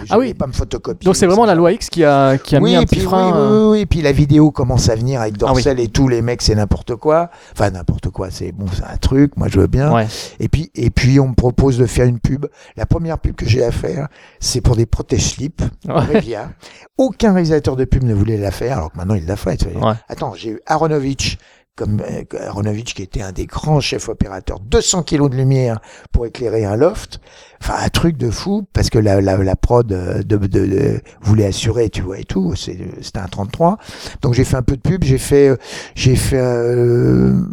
Ah 0.10 0.18
oui. 0.18 0.34
pas 0.34 0.48
me 0.48 0.54
photocopier. 0.54 1.06
Donc 1.06 1.16
c'est 1.18 1.26
vraiment 1.26 1.46
la 1.46 1.56
loi 1.56 1.74
X 1.74 1.90
qui 1.90 2.04
a, 2.06 2.38
qui 2.38 2.56
a 2.56 2.60
oui, 2.62 2.72
mis 2.72 2.76
un 2.78 2.82
et 2.82 2.86
petit 2.86 3.02
frein. 3.02 3.32
Oui, 3.32 3.38
euh, 3.38 3.64
oui, 3.66 3.72
oui, 3.72 3.80
et 3.82 3.86
puis 3.86 4.02
la 4.02 4.14
vidéo 4.14 4.52
commence 4.52 4.90
à 4.90 4.96
venir 4.96 5.20
avec 5.22 5.34
Ah 5.42 5.48
oui. 5.48 5.64
Dorsel 5.64 5.80
et 5.82 5.90
tous 5.90 6.08
les 6.08 6.22
mecs, 6.22 6.42
c'est 6.42 6.56
n'importe 6.56 6.96
quoi. 6.96 7.30
Enfin, 7.52 7.72
n'importe 7.72 8.10
quoi, 8.10 8.30
c'est 8.32 8.52
bon, 8.54 8.66
c'est 8.74 8.84
un 8.84 8.98
truc, 8.98 9.36
moi 9.36 9.48
je 9.50 9.60
veux 9.60 9.68
bien. 9.68 9.94
Ouais. 9.94 10.08
Et 10.40 10.48
puis, 10.48 10.72
et 10.76 10.90
puis 10.90 11.20
on 11.20 11.28
me 11.30 11.36
propose 11.36 11.78
de 11.78 11.86
faire 11.86 12.06
une 12.06 12.20
pub. 12.20 12.46
La 12.78 12.86
première 12.86 13.20
pub 13.20 13.36
que 13.36 13.46
j'ai 13.46 13.64
à 13.64 13.72
faire, 13.72 14.08
c'est 14.40 14.62
pour 14.62 14.76
des 14.76 14.86
protège-slips, 14.86 15.62
Ouais. 15.88 15.94
Revia. 16.16 16.52
Aucun 16.98 17.34
réalisateur 17.34 17.76
de 17.76 17.84
pub 17.86 18.04
ne 18.04 18.14
voulait 18.14 18.38
la 18.38 18.52
faire, 18.52 18.78
alors 18.78 18.92
que 18.92 18.98
maintenant 18.98 19.16
il 19.16 19.26
l'a 19.26 19.36
fait. 19.36 19.66
Ouais. 19.76 19.94
Attends, 20.08 20.34
j'ai 20.36 20.52
eu 20.52 20.60
Aronovitch, 20.66 21.38
comme 21.76 22.02
euh, 22.02 22.24
Aronovitch 22.48 22.94
qui 22.94 23.02
était 23.02 23.22
un 23.22 23.32
des 23.32 23.46
grands 23.46 23.80
chefs 23.80 24.10
opérateurs, 24.10 24.60
200 24.60 25.04
kilos 25.04 25.30
de 25.30 25.36
lumière 25.36 25.80
pour 26.12 26.26
éclairer 26.26 26.66
un 26.66 26.76
loft. 26.76 27.20
Enfin, 27.62 27.76
un 27.78 27.90
truc 27.90 28.18
de 28.18 28.30
fou, 28.32 28.68
parce 28.74 28.90
que 28.90 28.98
la, 28.98 29.22
la, 29.22 29.56
prod 29.56 29.92
euh, 29.92 31.00
voulait 31.22 31.46
assurer, 31.46 31.90
tu 31.90 32.02
vois, 32.02 32.20
et 32.20 32.24
tout. 32.24 32.56
C'était 32.56 33.20
un 33.20 33.28
33. 33.28 33.78
Donc 34.22 34.34
j'ai 34.34 34.44
fait 34.44 34.58
un 34.58 34.64
peu 34.64 34.76
de 34.76 34.82
pub, 34.82 35.04
j'ai 35.04 35.20
fait, 35.20 35.50
euh, 35.50 35.58
j'ai 35.96 36.16
fait 36.16 36.42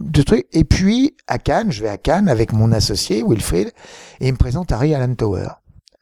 deux 0.05 0.25
trucs. 0.25 0.47
Et 0.53 0.65
puis, 0.65 1.15
à 1.27 1.39
Cannes, 1.39 1.71
je 1.71 1.83
vais 1.83 1.91
à 1.91 1.99
Cannes 1.99 2.29
avec 2.29 2.53
mon 2.53 2.73
associé, 2.73 3.23
Wilfried, 3.27 3.69
et 4.21 4.29
il 4.29 4.33
me 4.33 4.39
présente 4.39 4.73
Harry 4.73 4.95
Alan 4.95 5.15
Tower, 5.15 5.49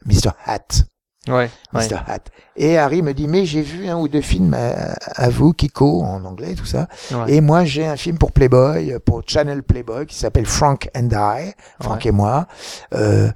Mr. 0.07 0.31
Hat. 0.45 0.87
Ouais. 1.29 1.51
ouais. 1.75 1.93
Hat. 2.07 2.19
Et 2.57 2.79
Harry 2.79 3.03
me 3.03 3.13
dit, 3.15 3.27
mais 3.29 3.45
j'ai 3.47 3.63
vu 3.63 3.89
un 3.89 3.99
ou 3.99 4.09
deux 4.09 4.21
films 4.21 4.55
à, 4.55 4.95
à 5.17 5.29
vous, 5.29 5.53
Kiko, 5.53 6.03
en 6.03 6.25
anglais, 6.25 6.55
tout 6.55 6.65
ça. 6.67 6.89
Ouais. 7.11 7.35
Et 7.35 7.41
moi, 7.41 7.65
j'ai 7.65 7.87
un 7.87 7.97
film 7.97 8.19
pour 8.19 8.33
Playboy, 8.33 8.95
pour 9.05 9.23
Channel 9.27 9.63
Playboy, 9.63 10.07
qui 10.07 10.17
s'appelle 10.17 10.47
Frank 10.47 10.89
and 10.97 11.09
I, 11.13 11.53
Frank 11.81 12.03
Ouais. 12.05 12.09
et 12.09 12.13
moi. 12.13 12.47
Euh, 12.95 13.31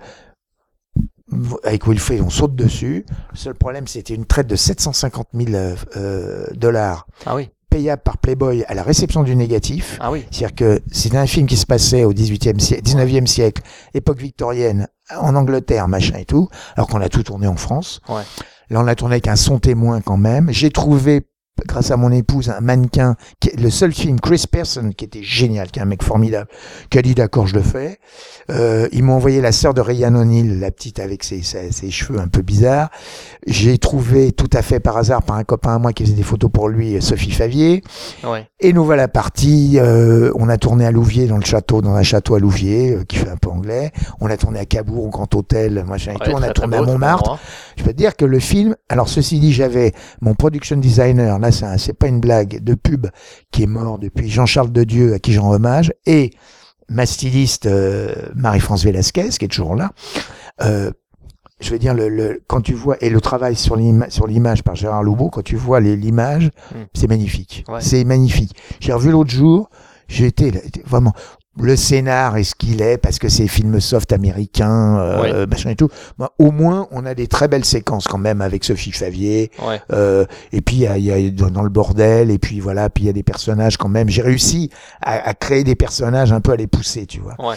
avec 1.64 1.86
Wilfried, 1.86 2.20
on 2.22 2.30
saute 2.30 2.56
dessus. 2.56 3.06
Le 3.30 3.36
seul 3.36 3.54
problème, 3.54 3.86
c'était 3.86 4.14
une 4.14 4.26
traite 4.26 4.48
de 4.48 4.56
750 4.56 5.28
000 5.34 5.50
euh, 5.54 5.76
euh, 5.96 6.46
dollars 6.54 7.06
Ah 7.26 7.36
oui. 7.36 7.50
Payable 7.70 8.02
par 8.02 8.18
Playboy 8.18 8.64
à 8.68 8.74
la 8.74 8.82
réception 8.82 9.22
du 9.22 9.34
négatif. 9.36 9.96
Ah 10.00 10.10
oui. 10.10 10.24
C'est-à-dire 10.30 10.54
que 10.54 10.80
c'était 10.92 11.16
un 11.16 11.26
film 11.26 11.46
qui 11.46 11.56
se 11.56 11.66
passait 11.66 12.04
au 12.04 12.12
18e 12.12 12.58
siècle, 12.58 12.82
19e 12.82 13.26
siècle, 13.26 13.62
époque 13.94 14.18
victorienne, 14.20 14.88
en 15.16 15.34
Angleterre, 15.34 15.88
machin 15.88 16.18
et 16.18 16.24
tout, 16.24 16.48
alors 16.76 16.88
qu'on 16.88 17.00
a 17.00 17.08
tout 17.08 17.22
tourné 17.22 17.46
en 17.46 17.56
France. 17.56 18.00
Ouais. 18.08 18.22
Là, 18.70 18.80
on 18.80 18.86
a 18.86 18.94
tourné 18.94 19.14
avec 19.14 19.28
un 19.28 19.36
son 19.36 19.58
témoin 19.58 20.00
quand 20.00 20.16
même. 20.16 20.52
J'ai 20.52 20.70
trouvé 20.70 21.22
grâce 21.66 21.90
à 21.90 21.96
mon 21.96 22.10
épouse, 22.10 22.48
un 22.50 22.60
mannequin, 22.60 23.16
qui 23.38 23.50
est 23.50 23.60
le 23.60 23.70
seul 23.70 23.92
film, 23.92 24.18
Chris 24.18 24.44
Person, 24.50 24.90
qui 24.96 25.04
était 25.04 25.22
génial, 25.22 25.70
qui 25.70 25.78
est 25.78 25.82
un 25.82 25.86
mec 25.86 26.02
formidable, 26.02 26.48
qui 26.88 26.98
a 26.98 27.02
dit 27.02 27.14
d'accord, 27.14 27.46
je 27.46 27.54
le 27.54 27.62
fais. 27.62 27.98
Euh, 28.50 28.88
ils 28.92 29.02
m'ont 29.04 29.14
envoyé 29.14 29.40
la 29.40 29.52
sœur 29.52 29.74
de 29.74 29.80
Ryan 29.80 30.14
O'Neill, 30.14 30.58
la 30.58 30.70
petite 30.70 30.98
avec 31.00 31.22
ses, 31.22 31.42
ses, 31.42 31.70
ses 31.70 31.90
cheveux 31.90 32.18
un 32.18 32.28
peu 32.28 32.42
bizarres. 32.42 32.88
J'ai 33.46 33.76
trouvé 33.78 34.32
tout 34.32 34.48
à 34.52 34.62
fait 34.62 34.80
par 34.80 34.96
hasard, 34.96 35.22
par 35.22 35.36
un 35.36 35.44
copain 35.44 35.74
à 35.74 35.78
moi 35.78 35.92
qui 35.92 36.04
faisait 36.04 36.14
des 36.14 36.22
photos 36.22 36.50
pour 36.50 36.68
lui, 36.68 37.00
Sophie 37.02 37.30
Favier. 37.30 37.82
Ouais. 38.24 38.46
Et 38.60 38.72
nous 38.72 38.84
voilà 38.84 39.06
partis. 39.08 39.78
euh, 39.78 40.32
on 40.36 40.48
a 40.48 40.56
tourné 40.56 40.86
à 40.86 40.90
Louviers, 40.90 41.26
dans 41.26 41.36
le 41.38 41.44
château, 41.44 41.82
dans 41.82 41.94
un 41.94 42.02
château 42.02 42.34
à 42.34 42.38
Louviers, 42.40 42.92
euh, 42.96 43.04
qui 43.04 43.16
fait 43.16 43.28
un 43.28 43.36
peu 43.36 43.50
anglais. 43.50 43.92
On 44.20 44.28
a 44.30 44.36
tourné 44.36 44.58
à 44.60 44.64
Cabourg, 44.64 45.04
au 45.04 45.08
Grand 45.10 45.32
Hôtel, 45.34 45.84
machin 45.86 46.12
et 46.12 46.14
Ouais, 46.14 46.24
tout. 46.24 46.32
On 46.34 46.42
a 46.42 46.50
tourné 46.50 46.76
beau, 46.78 46.84
à 46.84 46.86
Montmartre. 46.86 47.22
endroit. 47.30 47.40
Je 47.76 47.84
peux 47.84 47.92
te 47.92 47.96
dire 47.96 48.16
que 48.16 48.24
le 48.24 48.38
film, 48.38 48.74
alors 48.88 49.08
ceci 49.08 49.38
dit, 49.40 49.52
j'avais 49.52 49.92
mon 50.20 50.34
production 50.34 50.76
designer, 50.76 51.38
là 51.38 51.49
c'est 51.52 51.64
un- 51.66 51.78
c'est 51.78 51.92
pas 51.92 52.06
une 52.08 52.20
blague, 52.20 52.62
de 52.62 52.74
pub, 52.74 53.06
qui 53.50 53.62
est 53.62 53.66
mort 53.66 53.98
depuis 53.98 54.28
Jean-Charles 54.30 54.72
de 54.72 54.84
Dieu, 54.84 55.14
à 55.14 55.18
qui 55.18 55.32
j'en 55.32 55.50
hommage, 55.52 55.92
et 56.06 56.30
ma 56.88 57.06
styliste 57.06 57.66
euh, 57.66 58.12
Marie-France 58.34 58.84
Velasquez, 58.84 59.28
qui 59.30 59.44
est 59.44 59.48
toujours 59.48 59.74
là. 59.76 59.90
Euh, 60.62 60.90
je 61.60 61.70
veux 61.70 61.78
dire, 61.78 61.92
le, 61.94 62.08
le, 62.08 62.42
quand 62.46 62.62
tu 62.62 62.72
vois, 62.74 62.96
et 63.02 63.10
le 63.10 63.20
travail 63.20 63.54
sur 63.54 63.76
l'ima- 63.76 64.08
sur 64.10 64.26
l'image 64.26 64.62
par 64.62 64.74
Gérard 64.76 65.02
Loubeau, 65.02 65.28
quand 65.28 65.42
tu 65.42 65.56
vois 65.56 65.78
l'image, 65.80 66.50
Mm. 66.72 66.78
c'est 66.94 67.06
magnifique. 67.06 67.64
Ouais. 67.68 67.80
C'est 67.80 68.04
magnifique. 68.04 68.56
J'ai 68.80 68.92
revu 68.94 69.10
l'autre 69.10 69.30
jour, 69.30 69.68
j'étais 70.08 70.50
vraiment, 70.86 71.12
le 71.60 71.74
scénar 71.76 72.36
est 72.36 72.44
ce 72.44 72.54
qu'il 72.54 72.80
est, 72.80 72.96
parce 72.96 73.18
que 73.18 73.28
c'est 73.28 73.48
film 73.48 73.80
soft 73.80 74.12
américain, 74.12 74.98
euh, 74.98 75.46
machin 75.46 75.70
et 75.70 75.76
tout. 75.76 75.88
Moi, 76.16 76.32
au 76.38 76.52
moins, 76.52 76.86
on 76.92 77.04
a 77.04 77.14
des 77.14 77.26
très 77.26 77.48
belles 77.48 77.64
séquences 77.64 78.06
quand 78.06 78.18
même 78.18 78.40
avec 78.40 78.62
Sophie 78.64 78.92
Favier, 78.92 79.50
Ouais. 79.66 79.80
euh, 79.92 80.24
et 80.52 80.60
puis 80.60 80.76
il 80.76 80.82
y 80.82 80.86
a, 80.86 80.96
il 80.96 81.04
y 81.04 81.12
a 81.12 81.30
dans 81.50 81.62
le 81.62 81.68
bordel, 81.68 82.30
et 82.30 82.38
puis 82.38 82.60
voilà, 82.60 82.88
puis 82.88 83.04
il 83.04 83.06
y 83.08 83.10
a 83.10 83.12
des 83.12 83.24
personnages 83.24 83.76
quand 83.76 83.88
même. 83.88 84.08
J'ai 84.08 84.22
réussi 84.22 84.70
à, 85.02 85.28
à 85.28 85.34
créer 85.34 85.64
des 85.64 85.74
personnages 85.74 86.32
un 86.32 86.40
peu 86.40 86.52
à 86.52 86.56
les 86.56 86.68
pousser, 86.68 87.06
tu 87.06 87.20
vois. 87.20 87.34
Ouais. 87.38 87.56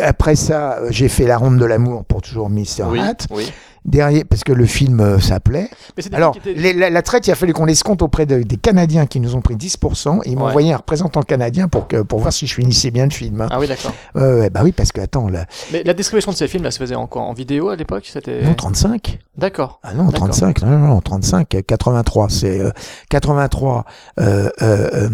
Après 0.00 0.34
ça, 0.34 0.78
euh, 0.78 0.88
j'ai 0.90 1.08
fait 1.08 1.26
La 1.26 1.38
Ronde 1.38 1.58
de 1.58 1.64
l'amour 1.64 2.04
pour 2.04 2.22
toujours 2.22 2.50
Mr. 2.50 2.84
Oui. 2.88 2.98
Hat. 3.00 3.16
Oui. 3.30 3.50
Derrière, 3.88 4.24
parce 4.28 4.44
que 4.44 4.52
le 4.52 4.66
film 4.66 5.00
euh, 5.00 5.18
s'appelait. 5.18 5.68
Mais 5.96 6.14
Alors, 6.14 6.36
étaient- 6.36 6.52
les- 6.54 6.72
la, 6.74 6.90
la 6.90 7.02
traite, 7.02 7.26
il 7.26 7.30
a 7.30 7.34
fallu 7.34 7.52
qu'on 7.54 7.64
les 7.64 7.74
compte 7.76 8.02
auprès 8.02 8.26
de- 8.26 8.42
des 8.42 8.56
Canadiens 8.56 9.06
qui 9.06 9.18
nous 9.18 9.34
ont 9.34 9.40
pris 9.40 9.56
10%. 9.56 10.20
Et 10.24 10.30
ils 10.30 10.36
m'ont 10.36 10.44
Ouais. 10.44 10.50
envoyé 10.50 10.72
un 10.72 10.76
représentant 10.76 11.22
canadien 11.22 11.68
pour, 11.68 11.88
que, 11.88 12.02
pour 12.02 12.18
voir 12.20 12.32
si 12.32 12.46
je 12.46 12.54
finissais 12.54 12.90
bien 12.90 13.04
le 13.06 13.10
film. 13.10 13.40
hein. 13.40 13.48
Ah 13.50 13.58
oui, 13.58 13.66
d'accord. 13.66 13.92
Ouais, 14.14 14.50
bah 14.50 14.60
oui, 14.62 14.72
parce 14.72 14.92
que, 14.92 15.00
attends, 15.00 15.28
là, 15.28 15.46
Mais 15.72 15.82
la 15.84 15.94
distribution 15.94 16.30
de 16.32 16.36
ces 16.36 16.48
films, 16.48 16.64
là, 16.64 16.70
se 16.70 16.78
faisait 16.78 16.94
en 16.94 17.06
quoi? 17.06 17.22
En 17.22 17.32
vidéo 17.32 17.68
à 17.70 17.76
l'époque 17.76 18.08
C'était. 18.12 18.42
non, 18.42 18.54
35. 18.54 19.18
D'accord. 19.36 19.80
Ah 19.82 19.94
non, 19.94 20.04
D'accord. 20.04 20.28
35, 20.30 20.62
non, 20.62 20.78
non, 20.78 20.86
non, 20.88 21.00
35, 21.00 21.54
euh, 21.54 21.62
83, 21.66 22.28
c'est 22.28 22.60
euh, 22.60 22.70
83, 23.10 23.84
euh, 24.20 24.50
euh, 24.62 24.90
euh, 24.92 25.08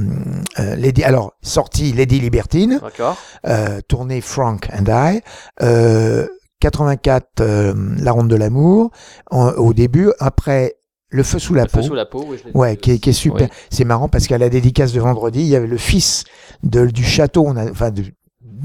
euh, 0.58 0.76
Lady, 0.76 1.04
alors, 1.04 1.34
sortie 1.42 1.92
Lady 1.92 2.18
Libertine, 2.20 2.80
D'accord. 2.82 3.16
euh, 3.46 3.80
tournée 3.86 4.20
Frank 4.20 4.68
and 4.72 4.84
I, 4.88 5.20
euh, 5.62 6.26
84, 6.70 7.40
euh, 7.40 7.74
La 7.98 8.12
Ronde 8.12 8.28
de 8.28 8.36
l'amour, 8.36 8.90
au 9.30 9.72
début, 9.74 10.10
après 10.18 10.76
Le 11.10 11.22
Feu 11.22 11.38
sous 11.38 11.54
la 11.54 11.64
Le 11.64 11.68
feu 11.68 11.80
peau. 11.80 11.86
sous 11.86 11.94
la 11.94 12.06
peau, 12.06 12.24
oui, 12.28 12.38
je 12.44 12.58
Ouais, 12.58 12.76
qui 12.76 12.92
est, 12.92 12.98
qui 12.98 13.10
est 13.10 13.12
super. 13.12 13.48
Oui. 13.50 13.56
C'est 13.70 13.84
marrant 13.84 14.08
parce 14.08 14.26
qu'à 14.26 14.38
la 14.38 14.48
dédicace 14.48 14.92
de 14.92 15.00
vendredi, 15.00 15.40
il 15.40 15.46
y 15.48 15.56
avait 15.56 15.66
le 15.66 15.76
fils 15.76 16.24
de, 16.62 16.86
du 16.86 17.04
château. 17.04 17.44
On 17.46 17.56
a, 17.56 17.70
enfin, 17.70 17.90
de- 17.90 18.04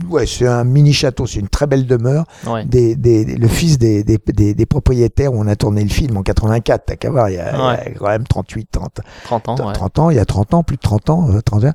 ouais, 0.09 0.25
c'est 0.25 0.47
un 0.47 0.63
mini 0.63 0.93
château, 0.93 1.27
c'est 1.27 1.39
une 1.41 1.49
très 1.49 1.67
belle 1.67 1.85
demeure. 1.85 2.23
Ouais. 2.47 2.63
Des, 2.65 2.95
des, 2.95 3.25
le 3.25 3.47
fils 3.47 3.77
des, 3.77 4.03
des, 4.03 4.17
des, 4.27 4.53
des 4.55 4.65
propriétaires 4.65 5.33
où 5.33 5.39
on 5.41 5.47
a 5.47 5.55
tourné 5.55 5.83
le 5.83 5.89
film 5.89 6.15
en 6.17 6.23
84. 6.23 6.83
T'as 6.85 6.95
qu'à 6.95 7.09
voir, 7.11 7.29
il 7.29 7.35
y, 7.35 7.39
a, 7.39 7.67
Ouais. 7.67 7.83
il 7.85 7.91
y 7.91 7.95
a 7.95 7.99
quand 7.99 8.07
même 8.07 8.25
38, 8.25 8.69
30, 8.71 9.01
30 9.25 9.49
ans, 9.49 9.67
ouais. 9.67 9.73
30 9.73 9.99
ans, 9.99 10.09
il 10.09 10.15
y 10.15 10.19
a 10.19 10.25
30 10.25 10.53
ans, 10.55 10.63
plus 10.63 10.77
de 10.77 10.81
30 10.81 11.09
ans, 11.09 11.29
euh, 11.31 11.41
31. 11.41 11.73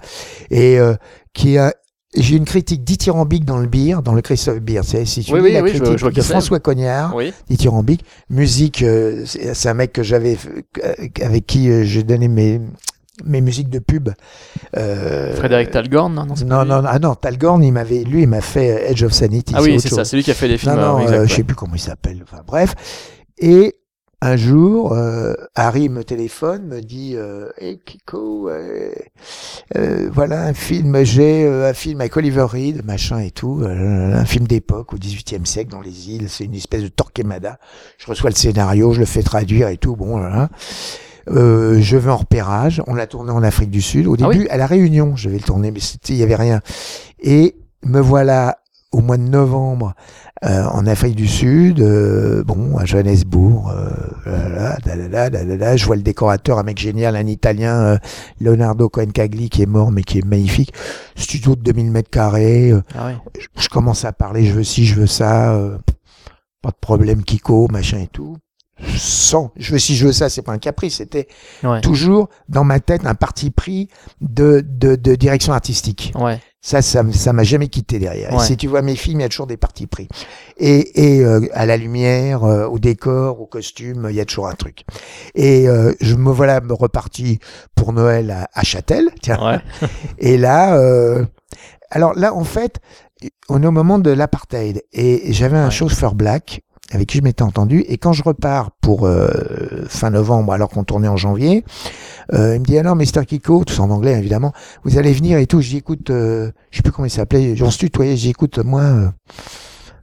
Et 0.51 0.79
euh, 0.81 0.95
qui 1.35 1.59
a. 1.59 1.73
J'ai 2.17 2.37
une 2.37 2.45
critique 2.45 2.85
dithyrambique 2.85 3.45
dans 3.45 3.59
le 3.59 3.67
beer, 3.67 4.01
dans 4.03 4.15
le 4.15 4.23
Christophe 4.23 4.61
Beer. 4.61 4.83
C'est, 4.85 5.05
si 5.05 5.25
tu 5.25 5.33
Oui, 5.33 5.41
oui, 5.43 5.53
la 5.53 5.63
oui, 5.63 5.71
je- 5.75 5.79
critique 5.81 5.99
je 5.99 6.07
qui 6.09 6.15
de. 6.17 6.23
François 6.23 6.61
Cognard, 6.61 7.15
Oui. 7.15 7.33
dithyrambique. 7.49 8.05
Musique, 8.31 8.83
euh, 8.83 9.25
c'est 9.27 9.69
un 9.69 9.75
mec 9.75 9.93
que 9.93 10.03
j'avais, 10.03 10.37
euh, 10.85 10.95
avec 11.23 11.47
qui 11.47 11.69
euh, 11.71 11.83
j'ai 11.85 12.03
donné 12.05 12.29
mes, 12.29 12.61
mes 13.25 13.41
musiques 13.41 13.69
de 13.69 13.79
pub. 13.81 14.11
Euh, 14.77 15.35
Frédéric 15.35 15.71
Talgorn, 15.73 16.13
non, 16.15 16.25
non, 16.27 16.35
Non, 16.47 16.65
non, 16.65 16.83
ah 16.87 16.99
non, 16.99 17.15
Talgorn, 17.15 17.63
il 17.65 17.73
m'avait, 17.73 18.05
lui, 18.05 18.23
il 18.23 18.29
m'a 18.29 18.41
fait 18.41 18.71
euh, 18.87 18.91
Edge 18.91 19.03
of 19.03 19.13
Sanity. 19.13 19.55
Ah 19.57 19.63
oui, 19.63 19.81
c'est 19.81 19.89
ça, 19.89 20.05
c'est 20.05 20.17
lui 20.17 20.23
qui 20.23 20.31
a 20.31 20.35
fait 20.35 20.49
les 20.49 20.59
films. 20.59 20.75
Non, 20.77 20.99
non, 20.99 21.07
euh, 21.07 21.11
euh, 21.23 21.27
je 21.27 21.35
sais 21.35 21.43
plus 21.45 21.57
comment 21.57 21.75
il 21.75 21.81
s'appelle. 21.81 22.23
Enfin, 22.23 22.43
bref. 22.47 22.75
Et 23.39 23.75
un 24.25 24.37
jour, 24.37 24.95
euh, 24.95 25.35
Harry 25.55 25.91
me 25.91 26.03
téléphone, 26.03 26.67
me 26.67 26.81
dit 26.81 27.13
euh, 27.15 27.51
Hey 27.59 27.79
Kiko, 27.85 28.49
euh, 28.49 28.91
euh, 29.77 30.09
voilà 30.11 30.45
un 30.45 30.55
film, 30.55 31.05
j'ai 31.05 31.47
un 31.47 31.75
film 31.75 32.01
avec 32.01 32.17
Oliver 32.17 32.47
Reed, 32.49 32.87
machin 32.87 33.19
et 33.19 33.31
tout, 33.31 33.63
un 33.67 34.25
film 34.25 34.47
d'époque 34.47 34.95
au 34.95 34.97
XVIIIe 34.97 35.45
siècle 35.45 35.71
dans 35.71 35.83
les 35.83 36.11
îles, 36.11 36.31
c'est 36.31 36.45
une 36.45 36.55
espèce 36.55 36.83
de 36.83 36.89
Torquemada. 36.89 37.59
Je 37.99 38.07
reçois 38.07 38.31
le 38.31 38.37
scénario, 38.37 38.95
je 38.95 39.01
le 39.01 39.07
fais 39.07 39.23
traduire 39.23 39.69
et 39.69 39.77
tout, 39.77 39.95
bon, 39.95 40.19
voilà. 40.19 40.49
Euh, 41.29 41.79
je 41.81 41.97
vais 41.99 42.11
en 42.11 42.17
repérage. 42.17 42.83
On 42.87 42.95
l'a 42.95 43.07
tourné 43.07 43.31
en 43.31 43.43
Afrique 43.43 43.71
du 43.71 43.83
Sud. 43.83 44.07
Au 44.07 44.17
Ah 44.21 44.29
début, 44.29 44.47
à 44.49 44.57
la 44.57 44.67
Réunion, 44.67 45.17
je 45.17 45.29
vais 45.29 45.39
le 45.39 45.45
tourner, 45.45 45.71
mais 45.71 45.81
il 46.09 46.17
y 46.17 46.23
avait 46.23 46.35
rien. 46.35 46.61
Et 47.21 47.57
me 47.83 48.01
voilà 48.01 48.59
au 48.93 49.01
mois 49.01 49.17
de 49.17 49.23
novembre 49.23 49.95
en 50.45 50.87
Afrique 50.87 51.15
du 51.17 51.27
Sud, 51.27 51.81
euh, 51.81 52.45
bon, 52.45 52.77
à 52.77 52.85
Johannesburg, 52.85 53.71
euh, 54.27 54.49
là, 54.49 54.77
là, 54.85 54.97
là, 54.97 55.09
là, 55.09 55.31
là, 55.31 55.45
là, 55.45 55.57
là, 55.57 55.77
je 55.77 55.87
vois 55.87 55.97
le 55.97 56.03
décorateur, 56.03 56.59
un 56.59 56.63
mec 56.63 56.79
génial, 56.79 57.17
un 57.17 57.27
Italien, 57.27 57.75
euh, 57.81 57.97
Leonardo 58.41 58.89
Cohen-Cagli, 58.89 59.49
qui 59.49 59.63
est 59.63 59.67
mort, 59.67 59.91
mais 59.91 60.03
qui 60.03 60.19
est 60.19 60.25
magnifique. 60.27 60.73
Studio 61.17 61.57
de 61.57 61.63
2000 61.63 61.91
mètres 61.91 62.11
carrés. 62.11 62.71
euh, 62.73 62.83
Ah 62.95 63.07
oui. 63.09 63.41
je, 63.57 63.63
je 63.63 63.69
commence 63.69 64.05
à 64.05 64.13
parler, 64.13 64.45
je 64.45 64.53
veux 64.53 64.65
ci, 64.65 64.85
je 64.85 64.97
veux 64.97 65.07
ça, 65.07 65.55
euh, 65.55 65.79
pas 66.63 66.71
de 66.71 66.77
problème, 66.81 67.23
Kiko, 67.25 67.69
machin 67.69 67.99
et 68.01 68.09
tout. 68.09 68.37
Sans, 68.97 69.53
je 69.57 69.73
veux 69.73 69.79
ci, 69.79 69.95
je 69.97 70.07
veux 70.07 70.13
ça, 70.13 70.29
c'est 70.29 70.43
pas 70.43 70.53
un 70.53 70.59
caprice, 70.59 70.97
c'était 70.97 71.29
Ouais. 71.63 71.81
toujours 71.81 72.29
dans 72.49 72.65
ma 72.65 72.81
tête 72.81 73.07
un 73.07 73.15
parti 73.15 73.51
pris 73.51 73.89
de, 74.21 74.65
de, 74.69 74.97
de 74.97 75.15
direction 75.15 75.53
artistique. 75.53 76.13
Ouais. 76.19 76.41
Ça, 76.67 76.81
ça, 76.81 77.03
ça 77.13 77.35
m'a 77.35 77.43
jamais 77.43 77.69
quitté 77.69 77.99
derrière. 77.99 78.33
Et. 78.33 78.39
Si 78.39 78.57
tu 78.57 78.69
vois 78.69 78.81
mes 78.81 78.97
films, 78.97 79.21
il 79.21 79.23
y 79.25 79.27
a 79.27 79.29
toujours 79.29 79.47
des 79.47 79.59
partis 79.59 79.87
pris. 79.87 80.09
Et, 80.57 81.17
et 81.19 81.23
euh, 81.23 81.47
à 81.53 81.67
la 81.67 81.77
lumière, 81.77 82.43
euh, 82.45 82.65
au 82.67 82.79
décor, 82.79 83.39
au 83.43 83.47
costume, 83.47 84.07
il 84.09 84.17
y 84.17 84.21
a 84.21 84.25
toujours 84.25 84.49
un 84.49 84.55
truc. 84.55 84.85
Et 85.35 85.69
euh, 85.69 85.93
je 86.01 86.15
me 86.15 86.31
voilà 86.33 86.63
me 86.63 86.73
reparti 86.73 87.39
pour 87.75 87.93
Noël 87.93 88.31
à, 88.31 88.49
à 88.55 88.63
Châtel. 88.63 89.11
Tiens. 89.21 89.39
Ouais. 89.47 89.89
Et 90.19 90.39
là, 90.39 90.79
euh, 90.79 91.27
alors 91.91 92.15
là, 92.15 92.33
en 92.33 92.45
fait, 92.45 92.81
on 93.51 93.63
est 93.63 93.67
au 93.67 93.71
moment 93.71 93.99
de 93.99 94.11
l'apartheid. 94.11 94.83
Et 94.95 95.35
j'avais 95.35 95.59
un 95.59 95.67
Ouais. 95.67 95.71
chauffeur 95.71 96.15
black 96.15 96.63
avec 96.95 97.09
qui 97.09 97.19
je 97.19 97.23
m'étais 97.23 97.43
entendu. 97.43 97.81
Et 97.89 97.99
quand 97.99 98.13
je 98.13 98.23
repars 98.23 98.71
pour 98.81 99.05
euh, 99.07 99.29
fin 99.89 100.11
novembre, 100.11 100.53
alors 100.53 100.69
qu'on 100.71 100.85
tournait 100.85 101.09
en 101.09 101.17
janvier, 101.17 101.65
euh, 102.33 102.55
il 102.55 102.61
me 102.61 102.65
dit 102.65 102.79
alors, 102.79 102.95
Mr. 102.97 103.27
Kiko, 103.27 103.65
tout 103.65 103.81
en 103.81 103.91
anglais 103.91 104.13
évidemment, 104.19 104.53
vous 104.85 104.97
allez 104.97 105.13
venir 105.13 105.39
et 105.39 105.47
tout. 105.47 105.61
Je 105.61 105.71
dis 105.71 105.77
écoute, 105.79 106.11
euh, 106.11 106.53
je 106.71 106.77
sais 106.79 106.83
plus 106.83 106.93
comment 106.93 107.07
il 107.07 107.11
s'appelait, 107.11 107.61
on 107.61 107.71
se 107.71 107.79
tutoyait. 107.79 108.17
Je 108.17 108.23
dis 108.23 108.31
écoute, 108.31 108.59
moi, 108.59 108.83
euh, 108.83 109.09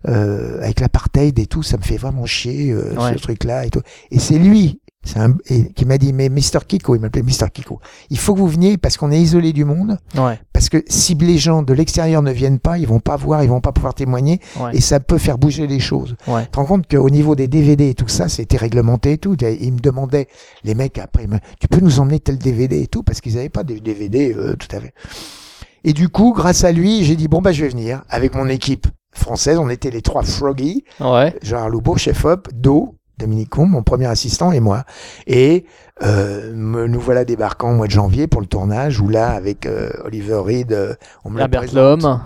euh, 0.10 0.62
avec 0.62 0.80
l'apartheid 0.82 1.38
et 1.40 1.46
tout, 1.46 1.64
ça 1.64 1.78
me 1.78 1.84
fait 1.84 1.98
vraiment 1.98 2.26
chier 2.26 2.72
euh, 2.72 2.94
Ouais. 2.98 3.14
ce 3.14 3.20
truc-là 3.22 3.66
et 3.66 3.70
tout. 3.70 3.82
Et 4.12 4.20
c'est 4.20 4.38
lui. 4.38 4.81
C'est 5.04 5.18
un, 5.20 5.36
et, 5.48 5.72
qui 5.74 5.86
m'a 5.86 5.98
dit, 5.98 6.14
mais 6.14 6.30
Mr. 6.30 6.60
Kiko, 6.68 6.96
il 6.96 7.02
m'appelait 7.02 7.24
Mr. 7.24 7.50
Kiko. 7.52 7.80
Il 8.12 8.20
faut 8.20 8.36
que 8.36 8.40
vous 8.40 8.48
veniez 8.48 8.78
parce 8.78 8.98
qu'on 8.98 9.12
est 9.12 9.20
isolé 9.20 9.52
du 9.52 9.66
monde. 9.66 9.98
Ouais. 10.16 10.40
Parce 10.54 10.70
que 10.70 10.84
si 10.88 11.16
les 11.16 11.40
gens 11.40 11.64
de 11.64 11.74
l'extérieur 11.74 12.22
ne 12.22 12.32
viennent 12.32 12.60
pas, 12.60 12.78
ils 12.78 12.88
vont 12.88 13.00
pas 13.00 13.16
voir, 13.16 13.44
ils 13.44 13.50
vont 13.50 13.62
pas 13.62 13.72
pouvoir 13.72 13.96
témoigner, 13.96 14.40
Ouais. 14.60 14.76
et 14.76 14.82
ça 14.82 15.00
peut 15.00 15.18
faire 15.18 15.40
bouger 15.40 15.66
les 15.66 15.80
choses. 15.80 16.16
Ouais. 16.28 16.44
Tu 16.46 16.52
te 16.52 16.58
rends 16.58 16.66
compte 16.66 16.88
qu'au 16.88 17.10
niveau 17.10 17.36
des 17.36 17.48
DVD 17.48 17.90
et 17.90 17.94
tout 17.96 18.08
ça, 18.08 18.30
c'était 18.30 18.58
réglementé 18.58 19.14
et 19.14 19.18
tout. 19.18 19.36
Ils 19.42 19.74
me 19.74 19.80
demandaient, 19.80 20.28
les 20.64 20.76
mecs 20.76 21.00
après, 21.00 21.26
tu 21.60 21.68
peux 21.68 21.80
nous 21.82 22.00
emmener 22.00 22.20
tel 22.20 22.38
DVD 22.38 22.80
et 22.82 22.88
tout, 22.88 23.02
parce 23.02 23.22
qu'ils 23.22 23.36
n'avaient 23.36 23.50
pas 23.50 23.64
de 23.64 23.80
DVD 23.80 24.34
euh, 24.36 24.56
tout 24.56 24.68
à 24.76 24.80
fait. 24.80 24.94
Et 25.84 25.94
du 25.94 26.10
coup, 26.10 26.34
grâce 26.34 26.64
à 26.64 26.72
lui, 26.72 27.04
j'ai 27.06 27.16
dit 27.16 27.28
bon 27.28 27.42
bah 27.42 27.52
je 27.52 27.64
vais 27.64 27.70
venir 27.70 28.04
avec 28.08 28.36
mon 28.36 28.48
équipe 28.48 28.86
française. 29.14 29.58
On 29.58 29.68
était 29.70 29.90
les 29.90 30.04
trois 30.04 30.22
Froggy, 30.22 30.84
Ouais. 31.00 31.36
Gérard 31.42 31.70
Loubeau, 31.70 31.98
chef 31.98 32.24
op, 32.24 32.50
Do, 32.54 32.94
Dominique 33.22 33.50
Combe, 33.50 33.70
mon 33.70 33.84
premier 33.84 34.08
assistant 34.08 34.52
et 34.52 34.60
moi. 34.60 34.84
Et 35.28 35.66
euh, 36.04 36.52
me- 36.54 36.88
nous 36.88 37.00
voilà 37.00 37.24
débarquant 37.26 37.72
au 37.72 37.76
mois 37.76 37.88
de 37.88 37.92
janvier 37.92 38.28
pour 38.28 38.42
le 38.42 38.48
tournage, 38.48 39.00
où 39.00 39.08
là, 39.10 39.30
avec 39.32 39.66
euh, 39.66 39.90
Oliver 40.04 40.40
Reed, 40.44 40.74
euh, 40.74 40.94
on 41.24 41.30
me 41.30 41.40
Herbert. 41.40 41.74
Lhomme. 41.74 42.22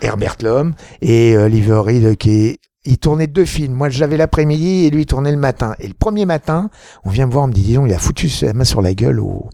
Herbert 0.00 0.36
Lhomme 0.42 0.74
et 1.02 1.34
euh, 1.36 1.46
Oliver 1.46 1.80
Reed 1.84 2.16
qui 2.16 2.46
est 2.46 2.58
il 2.88 2.96
tournait 2.96 3.26
deux 3.26 3.44
films. 3.44 3.74
Moi, 3.74 3.90
j'avais 3.90 4.16
l'après-midi 4.16 4.86
et 4.86 4.90
lui, 4.90 5.02
il 5.02 5.06
tournait 5.06 5.30
le 5.30 5.36
matin. 5.36 5.74
Et 5.78 5.86
le 5.86 5.94
premier 5.94 6.24
matin, 6.24 6.70
on 7.04 7.10
vient 7.10 7.26
me 7.26 7.32
voir, 7.32 7.44
on 7.44 7.48
me 7.48 7.52
dit, 7.52 7.62
dis 7.62 7.74
donc, 7.74 7.86
il 7.86 7.94
a 7.94 7.98
foutu 7.98 8.30
sa 8.30 8.54
main 8.54 8.64
sur 8.64 8.80
la 8.80 8.94
gueule 8.94 9.20
au, 9.20 9.50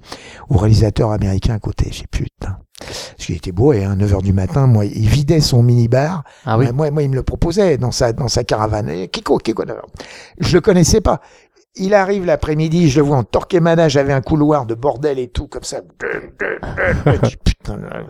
au 0.49 0.57
réalisateur 0.57 1.11
américain 1.11 1.55
à 1.55 1.59
côté. 1.59 1.89
J'ai 1.91 2.07
putain. 2.07 2.59
Parce 2.79 3.27
qu'il 3.27 3.37
était 3.37 3.53
beau, 3.53 3.73
et 3.73 3.85
à 3.85 3.95
9h 3.95 4.23
du 4.23 4.33
matin, 4.33 4.67
moi, 4.67 4.85
il 4.85 5.09
vidait 5.09 5.41
son 5.41 5.63
mini-bar. 5.63 6.23
Ah 6.45 6.59
oui. 6.59 6.67
moi, 6.73 6.91
moi, 6.91 7.03
il 7.03 7.11
me 7.11 7.15
le 7.15 7.23
proposait 7.23 7.77
dans 7.77 7.91
sa, 7.91 8.13
dans 8.13 8.29
sa 8.29 8.45
caravane. 8.45 9.09
Kiko, 9.09 9.39
Kiko, 9.39 9.65
je 10.39 10.55
le 10.55 10.61
connaissais 10.61 11.01
pas. 11.01 11.21
Il 11.77 11.95
arrive 11.95 12.25
l'après-midi, 12.25 12.89
je 12.89 13.01
le 13.01 13.07
vois 13.07 13.17
en 13.17 13.25
Torquemada, 13.25 13.89
j'avais 13.89 14.13
un 14.13 14.21
couloir 14.21 14.65
de 14.65 14.75
bordel 14.75 15.19
et 15.19 15.29
tout, 15.29 15.49
comme 15.49 15.65
ça. 15.65 15.81
Je 16.01 17.27
dis, 17.27 17.37
Putain, 17.45 17.79
euh, 17.83 18.03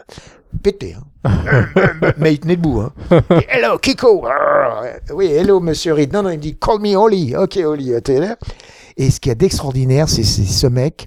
pété, 0.63 0.95
hein. 0.95 1.05
Mais 2.19 2.35
il 2.35 2.41
tenait 2.41 2.57
debout, 2.57 2.81
hein. 2.81 2.93
Et, 3.31 3.47
hello, 3.49 3.79
Kiko! 3.79 4.27
Oui, 5.15 5.27
hello, 5.33 5.61
monsieur 5.61 5.95
Reed. 5.95 6.13
Non, 6.13 6.23
non, 6.23 6.31
il 6.31 6.37
me 6.37 6.43
dit, 6.43 6.59
call 6.59 6.81
me 6.81 6.95
Oli. 6.95 7.35
Ok, 7.35 7.57
Oli, 7.65 7.93
t'es 8.03 8.21
là. 8.21 8.37
Et 8.99 9.11
ce 9.11 9.19
qu'il 9.19 9.31
y 9.31 9.33
a 9.33 9.35
d'extraordinaire, 9.35 10.09
c'est 10.11 10.25
ce 10.25 10.67
mec, 10.67 11.07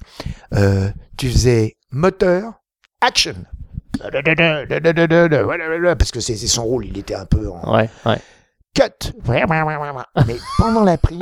euh, 0.53 0.89
tu 1.15 1.29
faisais 1.29 1.75
moteur, 1.91 2.53
action. 3.01 3.35
Parce 5.97 6.11
que 6.11 6.19
c'est 6.19 6.35
c'est 6.35 6.47
son 6.47 6.63
rôle, 6.65 6.85
il 6.85 6.97
était 6.97 7.15
un 7.15 7.25
peu 7.25 7.49
en, 7.49 7.75
Ouais, 7.75 7.89
ouais. 8.05 8.17
Cut. 8.81 9.13
Mais 10.27 10.35
pendant 10.57 10.83
la 10.83 10.97
prise, 10.97 11.19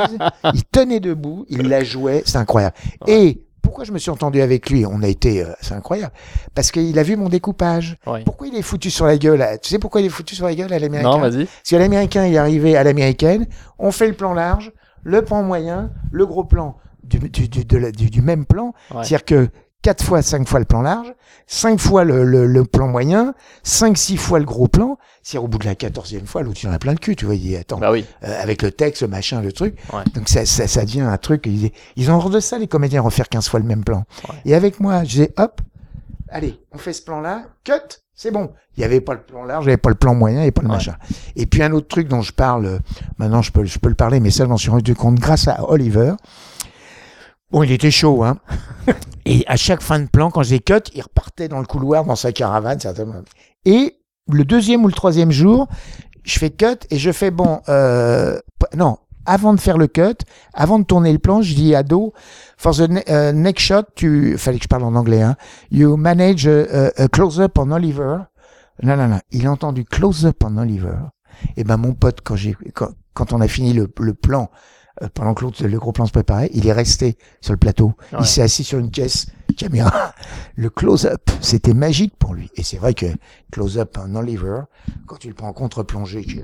il 0.54 0.64
tenait 0.66 1.00
debout, 1.00 1.46
il 1.50 1.68
la 1.70 1.84
jouait, 1.84 2.24
c'est 2.26 2.38
incroyable. 2.38 2.76
Et 3.08 3.42
pourquoi 3.62 3.84
je 3.84 3.92
me 3.92 3.98
suis 3.98 4.12
entendu 4.12 4.42
avec 4.42 4.70
lui? 4.70 4.86
On 4.86 5.02
a 5.02 5.08
été, 5.08 5.42
euh, 5.44 5.48
c'est 5.62 5.74
incroyable, 5.74 6.14
parce 6.54 6.72
qu'il 6.72 6.98
a 7.00 7.04
vu 7.04 7.16
mon 7.16 7.30
découpage. 7.30 7.98
Pourquoi 8.24 8.48
il 8.48 8.56
est 8.56 8.62
foutu 8.62 8.90
sur 8.92 9.06
la 9.06 9.18
gueule 9.18 9.42
à- 9.42 9.58
Tu 9.58 9.70
sais 9.70 9.80
pourquoi 9.80 10.02
il 10.02 10.06
est 10.08 10.10
foutu 10.10 10.36
sur 10.36 10.46
la 10.46 10.54
gueule 10.56 10.72
à 10.72 10.80
l'américain? 10.80 11.10
Non, 11.10 11.18
vas-y. 11.20 11.46
Parce 11.46 11.70
que 11.72 11.76
l'américain 11.76 12.26
il 12.26 12.36
est 12.36 12.38
arrivé 12.38 12.78
à 12.78 12.84
l'américaine, 12.84 13.48
on 13.80 13.92
fait 13.92 14.08
le 14.08 14.14
plan 14.14 14.34
large, 14.34 14.72
le 15.04 15.24
plan 15.24 15.42
moyen, 15.44 15.92
le 16.12 16.26
gros 16.26 16.44
plan 16.44 16.78
du, 17.04 17.20
du, 17.20 17.48
du, 17.50 17.66
de 17.66 17.78
la- 17.78 17.92
du- 17.92 18.10
du 18.10 18.22
même 18.22 18.46
plan. 18.46 18.74
Ouais. 18.92 19.04
C'est-à-dire 19.04 19.26
que 19.26 19.50
4 19.86 20.04
fois, 20.04 20.22
5 20.24 20.48
fois 20.48 20.58
le 20.58 20.66
plan 20.66 20.82
large, 20.82 21.14
5 21.46 21.80
fois 21.80 22.04
le, 22.04 22.24
le, 22.24 22.48
le 22.48 22.66
plan 22.66 22.88
moyen, 22.88 23.36
5, 23.62 23.96
6 23.96 24.18
fois 24.18 24.40
le 24.40 24.46
gros 24.46 24.68
plan. 24.68 24.98
C'est 25.22 25.38
au 25.38 25.48
bout 25.48 25.60
de 25.60 25.66
la 25.66 25.76
14e 25.76 26.26
fois, 26.26 26.42
l'autre 26.42 26.60
il 26.64 26.70
en 26.70 26.74
a 26.74 26.80
plein 26.80 26.92
le 26.94 26.98
cul, 26.98 27.16
tu 27.16 27.26
vois, 27.26 27.36
il 27.36 27.42
dit, 27.42 27.56
attends, 27.56 27.78
Bah 27.78 27.92
oui. 27.92 28.04
euh, 28.24 28.42
avec 28.42 28.64
le 28.64 28.72
texte, 28.72 29.04
le 29.04 29.10
machin, 29.10 29.42
le 29.42 29.52
truc. 29.52 29.78
Ouais. 29.94 30.02
Donc 30.16 30.28
ça, 30.28 30.44
ça, 30.48 30.68
ça 30.68 30.86
devient 30.86 31.02
un 31.02 31.18
truc, 31.18 31.44
ils, 31.46 31.72
ils 31.98 32.10
ont 32.10 32.16
horreur 32.16 32.32
de 32.32 32.40
ça, 32.40 32.58
les 32.58 32.68
comédiens, 32.68 33.02
refaire 33.02 33.30
15 33.30 33.48
fois 33.48 33.60
le 33.60 33.66
même 33.68 33.84
plan. 33.84 34.06
Ouais. 34.28 34.36
Et 34.46 34.56
avec 34.56 34.80
moi, 34.80 35.04
je 35.04 35.10
disais, 35.10 35.34
hop, 35.38 35.62
allez, 36.30 36.60
on 36.72 36.80
fait 36.80 36.94
ce 36.94 37.04
plan-là, 37.04 37.44
cut, 37.64 37.74
c'est 38.16 38.32
bon. 38.32 38.52
Il 38.78 38.80
n'y 38.80 38.86
avait 38.86 39.02
pas 39.02 39.14
le 39.14 39.22
plan 39.22 39.44
large, 39.44 39.66
il 39.66 39.68
n'y 39.68 39.74
avait 39.74 39.78
pas 39.82 39.90
le 39.90 39.96
plan 39.96 40.16
moyen, 40.16 40.38
il 40.38 40.40
n'y 40.40 40.44
avait 40.46 40.52
pas 40.52 40.64
le 40.64 40.68
Ouais. 40.70 40.74
machin. 40.76 40.96
Et 41.36 41.46
puis 41.46 41.62
un 41.62 41.72
autre 41.74 41.88
truc 41.88 42.08
dont 42.08 42.22
je 42.24 42.34
parle, 42.34 42.66
euh, 42.66 42.80
maintenant 43.20 43.44
je 43.44 43.52
peux, 43.52 43.66
je 43.66 43.78
peux 43.78 43.90
le 43.90 43.96
parler, 43.96 44.20
mais 44.20 44.32
ça 44.32 44.46
je 44.46 44.50
m'en 44.50 44.58
suis 44.58 44.72
rendu 44.72 44.96
compte 44.96 45.20
grâce 45.20 45.48
à 45.48 45.70
Oliver. 45.70 46.14
Bon, 47.56 47.64
il 47.64 47.72
était 47.72 47.90
chaud, 47.90 48.22
hein. 48.26 48.38
Et 49.26 49.46
à 49.48 49.56
chaque 49.56 49.82
fin 49.82 49.98
de 49.98 50.08
plan, 50.10 50.30
quand 50.30 50.44
j'ai 50.44 50.60
cut, 50.60 50.92
il 50.94 51.02
repartait 51.02 51.48
dans 51.48 51.60
le 51.60 51.66
couloir, 51.66 52.04
dans 52.04 52.18
sa 52.18 52.34
caravane, 52.34 52.82
certainement. 52.82 53.22
Et 53.64 53.96
le 54.30 54.44
deuxième 54.44 54.84
ou 54.84 54.88
le 54.88 54.94
troisième 54.94 55.32
jour, 55.32 55.70
je 56.24 56.38
fais 56.38 56.50
cut 56.50 56.80
et 56.90 56.98
je 56.98 57.14
fais 57.14 57.32
bon, 57.32 57.62
euh, 57.70 58.38
non, 58.76 58.98
avant 59.26 59.54
de 59.54 59.62
faire 59.62 59.78
le 59.78 59.88
cut, 59.88 60.18
avant 60.54 60.80
de 60.80 60.84
tourner 60.84 61.14
le 61.14 61.18
plan, 61.18 61.42
je 61.42 61.56
dis 61.56 61.74
à 61.76 61.84
Do, 61.84 62.12
for 62.58 62.76
the 62.76 62.90
ne- 62.90 63.00
euh, 63.10 63.32
next 63.32 63.64
shot, 63.64 63.84
tu, 63.96 64.38
fallait 64.38 64.58
que 64.58 64.64
je 64.64 64.68
parle 64.68 64.84
en 64.84 64.94
anglais, 64.96 65.22
hein, 65.22 65.38
you 65.72 65.96
manage 65.96 66.48
a, 66.48 66.88
a- 66.90 67.04
a 67.04 67.08
close-up 67.08 67.58
on 67.58 67.72
Oliver. 67.72 68.18
Non, 68.84 68.98
non, 68.98 69.08
non, 69.08 69.22
il 69.32 69.48
a 69.48 69.52
entendu 69.54 69.86
close-up 69.86 70.44
on 70.44 70.58
Oliver. 70.58 70.98
Et 71.56 71.64
ben, 71.64 71.78
mon 71.78 71.94
pote, 71.94 72.20
quand 72.22 72.36
j'ai, 72.36 72.58
quand, 72.74 73.32
on 73.32 73.40
a 73.40 73.48
fini 73.48 73.72
le, 73.72 73.88
plan, 73.88 74.50
euh, 74.52 74.56
pendant 75.14 75.34
que 75.34 75.44
l'autre, 75.44 75.66
le 75.66 75.80
gros 75.80 75.92
plan 75.92 76.06
se 76.06 76.12
préparait, 76.12 76.50
il 76.54 76.68
est 76.68 76.74
resté 76.74 77.18
sur 77.42 77.54
le 77.54 77.58
plateau. 77.58 77.94
Ouais. 78.14 78.20
Il 78.22 78.26
s'est 78.26 78.42
assis 78.42 78.64
sur 78.64 78.80
une 78.80 78.92
caisse 78.92 79.28
caméra. 79.54 80.14
Le 80.56 80.70
close-up, 80.70 81.30
c'était 81.42 81.74
magique 81.74 82.14
pour 82.18 82.34
lui. 82.34 82.50
Et 82.56 82.64
c'est 82.64 82.78
vrai 82.78 82.94
que 82.94 83.06
close-up 83.52 83.98
en 83.98 84.16
Oliver, 84.16 84.62
quand 85.08 85.18
tu 85.18 85.28
le 85.28 85.34
prends 85.34 85.48
en 85.50 85.54
contre-plongée, 85.54 86.24
tu- 86.26 86.42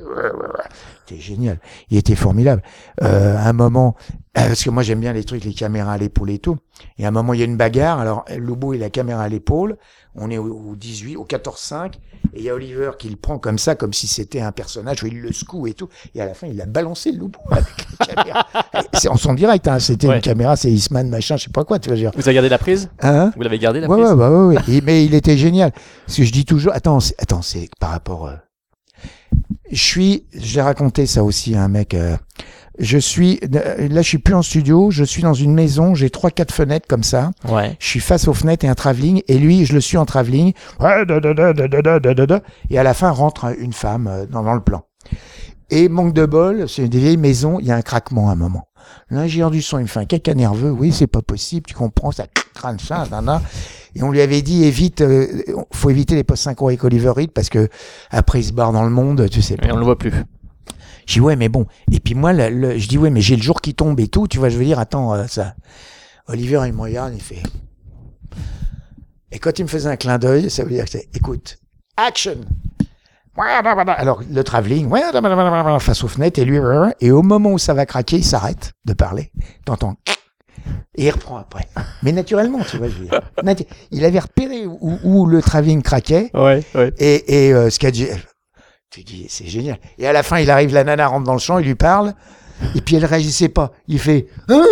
c'était 1.05 1.21
génial. 1.21 1.59
Il 1.89 1.97
était 1.97 2.15
formidable. 2.15 2.61
Euh, 3.01 3.37
à 3.37 3.49
un 3.49 3.53
moment, 3.53 3.95
euh, 4.37 4.47
parce 4.47 4.63
que 4.63 4.69
moi 4.69 4.83
j'aime 4.83 4.99
bien 4.99 5.13
les 5.13 5.23
trucs, 5.23 5.43
les 5.43 5.53
caméras 5.53 5.93
à 5.93 5.97
l'épaule 5.97 6.29
et 6.31 6.39
tout. 6.39 6.57
Et 6.97 7.05
à 7.05 7.09
un 7.09 7.11
moment, 7.11 7.33
il 7.33 7.39
y 7.39 7.43
a 7.43 7.45
une 7.45 7.57
bagarre. 7.57 7.99
Alors, 7.99 8.25
Lobo 8.37 8.73
et 8.73 8.77
la 8.77 8.89
caméra 8.89 9.23
à 9.23 9.29
l'épaule. 9.29 9.77
On 10.15 10.29
est 10.29 10.37
au, 10.37 10.45
au 10.71 10.75
18, 10.75 11.15
au 11.15 11.25
14-5. 11.25 11.93
Et 12.33 12.39
il 12.39 12.43
y 12.43 12.49
a 12.49 12.55
Oliver 12.55 12.91
qui 12.97 13.09
le 13.09 13.15
prend 13.17 13.39
comme 13.39 13.57
ça, 13.57 13.75
comme 13.75 13.93
si 13.93 14.07
c'était 14.07 14.41
un 14.41 14.51
personnage 14.51 15.03
où 15.03 15.07
il 15.07 15.19
le 15.21 15.31
secoue 15.33 15.67
et 15.67 15.73
tout. 15.73 15.89
Et 16.15 16.21
à 16.21 16.25
la 16.25 16.33
fin, 16.33 16.47
il 16.47 16.59
a 16.61 16.65
balancé 16.65 17.11
le 17.11 17.19
Lobo 17.19 17.39
avec 17.51 17.65
la 17.99 18.05
caméra. 18.05 18.47
C'est 18.93 19.09
en 19.09 19.17
son 19.17 19.33
direct, 19.33 19.67
hein. 19.67 19.79
C'était 19.79 20.07
Ouais. 20.07 20.15
une 20.15 20.21
caméra, 20.21 20.55
c'est 20.55 20.71
Eastman, 20.71 21.07
machin, 21.09 21.37
je 21.37 21.45
sais 21.45 21.49
pas 21.51 21.63
quoi, 21.65 21.79
tu 21.79 21.89
vas 21.89 21.95
dire. 21.95 22.11
Vous 22.15 22.21
avez 22.27 22.33
gardé 22.33 22.49
la 22.49 22.57
prise? 22.57 22.89
Hein 23.01 23.31
Vous 23.35 23.41
l'avez 23.41 23.59
gardé 23.59 23.79
la 23.79 23.87
ouais, 23.87 24.01
prise 24.01 24.15
bah, 24.15 24.29
ouais, 24.29 24.55
ouais, 24.55 24.55
ouais. 24.67 24.81
Mais 24.83 25.05
il 25.05 25.13
était 25.13 25.37
génial. 25.37 25.71
Parce 26.05 26.17
que 26.17 26.23
je 26.23 26.31
dis 26.31 26.45
toujours, 26.45 26.73
attends, 26.73 26.99
attends, 27.19 27.41
c'est 27.41 27.69
par 27.79 27.91
rapport. 27.91 28.27
Euh... 28.27 28.35
Je 29.71 29.81
suis, 29.81 30.25
j'ai 30.33 30.61
raconté 30.61 31.05
ça 31.05 31.23
aussi 31.23 31.55
à 31.55 31.63
un 31.63 31.67
mec. 31.67 31.93
Euh... 31.93 32.17
Je 32.79 32.97
suis 32.97 33.39
euh, 33.53 33.87
là, 33.89 34.01
je 34.01 34.07
suis 34.07 34.17
plus 34.17 34.33
en 34.33 34.41
studio. 34.41 34.91
Je 34.91 35.03
suis 35.03 35.21
dans 35.21 35.33
une 35.33 35.53
maison. 35.53 35.93
J'ai 35.93 36.09
trois, 36.09 36.31
quatre 36.31 36.53
fenêtres 36.53 36.87
comme 36.87 37.03
ça. 37.03 37.31
Ouais. 37.47 37.75
Je 37.79 37.87
suis 37.87 37.99
face 37.99 38.27
aux 38.27 38.33
fenêtres 38.33 38.65
et 38.65 38.69
un 38.69 38.75
travelling. 38.75 39.21
Et 39.27 39.37
lui, 39.37 39.65
je 39.65 39.73
le 39.73 39.81
suis 39.81 39.97
en 39.97 40.05
travelling. 40.05 40.53
Et 42.69 42.77
à 42.77 42.83
la 42.83 42.93
fin 42.93 43.11
rentre 43.11 43.53
une 43.59 43.73
femme 43.73 44.07
euh, 44.07 44.25
dans 44.25 44.53
le 44.53 44.61
plan. 44.61 44.83
Et 45.69 45.89
manque 45.89 46.13
de 46.13 46.25
bol, 46.25 46.67
c'est 46.67 46.87
des 46.87 46.99
vieilles 46.99 47.17
maisons. 47.17 47.59
Il 47.59 47.67
y 47.67 47.71
a 47.71 47.75
un 47.75 47.81
craquement 47.81 48.29
à 48.29 48.33
un 48.33 48.35
moment. 48.35 48.67
L'ingénieur 49.09 49.51
du 49.51 49.61
son, 49.61 49.77
il 49.77 49.83
me 49.83 49.87
fait 49.87 49.99
un 49.99 50.05
caca 50.05 50.33
nerveux. 50.33 50.71
Oui, 50.71 50.91
c'est 50.91 51.07
pas 51.07 51.21
possible. 51.21 51.65
Tu 51.67 51.73
comprends 51.73 52.11
ça 52.11 52.25
crâne. 52.53 52.77
Et 53.95 54.03
on 54.03 54.11
lui 54.11 54.21
avait 54.21 54.41
dit, 54.41 54.63
évite, 54.63 55.01
euh, 55.01 55.27
faut 55.73 55.89
éviter 55.89 56.15
les 56.15 56.23
post 56.23 56.43
synchro 56.43 56.67
avec 56.69 56.83
Oliver 56.83 57.09
Reed 57.09 57.31
parce 57.31 57.49
que 57.49 57.67
après 58.09 58.39
il 58.39 58.43
se 58.45 58.53
barre 58.53 58.71
dans 58.71 58.83
le 58.83 58.89
monde, 58.89 59.27
tu 59.29 59.41
sais. 59.41 59.57
Et 59.61 59.71
on 59.71 59.77
le 59.77 59.83
voit 59.85 59.97
plus. 59.97 60.13
Je 61.07 61.13
dis 61.13 61.19
ouais, 61.19 61.35
mais 61.35 61.49
bon. 61.49 61.65
Et 61.91 61.99
puis 61.99 62.13
moi, 62.15 62.31
le- 62.31 62.49
le- 62.49 62.77
je 62.77 62.87
dis 62.87 62.97
ouais, 62.97 63.09
mais 63.09 63.21
j'ai 63.21 63.35
le 63.35 63.41
jour 63.41 63.59
qui 63.59 63.73
tombe 63.73 63.99
et 63.99 64.07
tout. 64.07 64.27
Tu 64.27 64.37
vois, 64.37 64.49
je 64.49 64.57
veux 64.57 64.63
dire, 64.63 64.79
attends, 64.79 65.13
euh, 65.13 65.25
ça. 65.27 65.55
Oliver, 66.27 66.61
il 66.67 66.73
me 66.73 66.81
regarde, 66.81 67.13
il 67.13 67.21
fait. 67.21 67.43
Et 69.31 69.39
quand 69.39 69.57
il 69.59 69.63
me 69.63 69.67
faisait 69.67 69.89
un 69.89 69.95
clin 69.97 70.17
d'œil, 70.19 70.49
ça 70.49 70.63
veut 70.63 70.69
dire 70.71 70.85
que 70.85 70.91
c'est, 70.91 71.09
écoute, 71.13 71.57
action. 71.97 72.35
Alors 73.95 74.21
le 74.29 74.43
travelling, 74.43 74.89
face 75.79 76.03
aux 76.03 76.07
fenêtres 76.09 76.39
et 76.39 76.45
lui, 76.45 76.59
et 76.99 77.11
au 77.11 77.21
moment 77.21 77.51
où 77.53 77.57
ça 77.57 77.73
va 77.73 77.85
craquer, 77.85 78.17
il 78.17 78.25
s'arrête 78.25 78.73
de 78.85 78.93
parler. 78.93 79.31
T'entends. 79.65 79.95
Et 80.95 81.05
il 81.05 81.09
reprend 81.11 81.37
après. 81.37 81.67
Mais 82.03 82.11
naturellement, 82.11 82.59
tu 82.69 82.77
vois, 82.77 82.87
je 82.89 82.93
veux 82.93 83.05
dire. 83.05 83.21
Il 83.91 84.05
avait 84.05 84.19
repéré 84.19 84.65
où, 84.65 84.97
où 85.03 85.25
le 85.25 85.41
travelling 85.41 85.81
craquait. 85.81 86.29
Ouais, 86.33 86.63
ouais. 86.75 86.93
Et, 86.99 87.47
et 87.47 87.53
euh, 87.53 87.69
ce 87.69 87.79
qu'a 87.79 87.91
dit, 87.91 88.07
tu 88.89 89.03
dis, 89.03 89.25
c'est 89.29 89.47
génial. 89.47 89.77
Et 89.97 90.07
à 90.07 90.13
la 90.13 90.23
fin, 90.23 90.39
il 90.39 90.49
arrive, 90.51 90.73
la 90.73 90.83
nana 90.83 91.07
rentre 91.07 91.25
dans 91.25 91.33
le 91.33 91.39
champ, 91.39 91.59
il 91.59 91.65
lui 91.65 91.75
parle, 91.75 92.13
et 92.75 92.81
puis 92.81 92.95
elle 92.97 93.05
réagissait 93.05 93.49
pas. 93.49 93.71
Il 93.87 93.99
fait, 93.99 94.27
hein? 94.49 94.65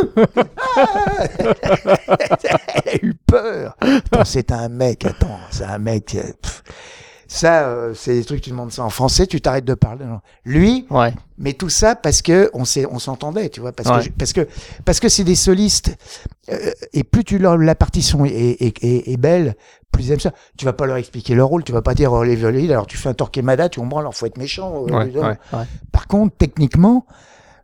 Ah 0.75 1.25
Elle 2.85 2.89
a 2.89 2.95
eu 3.01 3.13
peur. 3.25 3.77
C'est 4.25 4.51
un 4.51 4.67
mec, 4.69 5.05
attends, 5.05 5.39
c'est 5.51 5.63
un 5.63 5.79
mec. 5.79 6.15
euh, 6.15 6.33
pff. 6.41 6.63
Ça, 7.31 7.67
euh, 7.67 7.93
c'est 7.93 8.15
des 8.15 8.25
trucs, 8.25 8.41
tu 8.41 8.49
demandes 8.49 8.71
ça 8.71 8.83
en 8.83 8.89
français, 8.89 9.27
tu 9.27 9.39
t'arrêtes 9.39 9.63
de 9.63 9.75
parler. 9.75 10.03
non. 10.03 10.19
Lui, 10.45 10.87
Ouais. 10.89 11.13
mais 11.37 11.53
tout 11.53 11.69
ça 11.69 11.95
parce 11.95 12.23
que 12.23 12.49
on 12.55 12.65
s'est, 12.65 12.87
on 12.89 12.97
s'entendait, 12.97 13.49
tu 13.49 13.59
vois, 13.61 13.71
parce 13.71 13.87
Ouais. 13.87 14.09
que 14.09 14.13
parce 14.17 14.33
que 14.33 14.47
parce 14.83 14.99
que 14.99 15.09
c'est 15.09 15.23
des 15.23 15.35
solistes 15.35 15.95
euh, 16.51 16.71
et 16.91 17.03
plus 17.03 17.23
tu 17.23 17.37
leur 17.37 17.55
la 17.55 17.75
partition 17.75 18.25
est, 18.25 18.31
est, 18.31 18.83
est, 18.83 19.11
est 19.11 19.17
belle, 19.17 19.55
plus 19.91 20.07
ils 20.07 20.11
aiment 20.13 20.19
ça. 20.19 20.31
Tu 20.57 20.65
vas 20.65 20.73
pas 20.73 20.87
leur 20.87 20.97
expliquer 20.97 21.35
leur 21.35 21.49
rôle, 21.49 21.63
tu 21.63 21.71
vas 21.71 21.83
pas 21.83 21.93
dire 21.93 22.11
oh, 22.13 22.23
les 22.23 22.35
violines, 22.35 22.71
alors 22.71 22.87
tu 22.87 22.97
fais 22.97 23.09
un 23.09 23.13
Torquemada, 23.13 23.69
tu 23.69 23.79
comprends, 23.79 23.99
alors 23.99 24.15
faut 24.15 24.25
être 24.25 24.39
méchant. 24.39 24.85
euh. 24.89 25.35
Par 25.91 26.07
contre, 26.07 26.35
techniquement, 26.35 27.05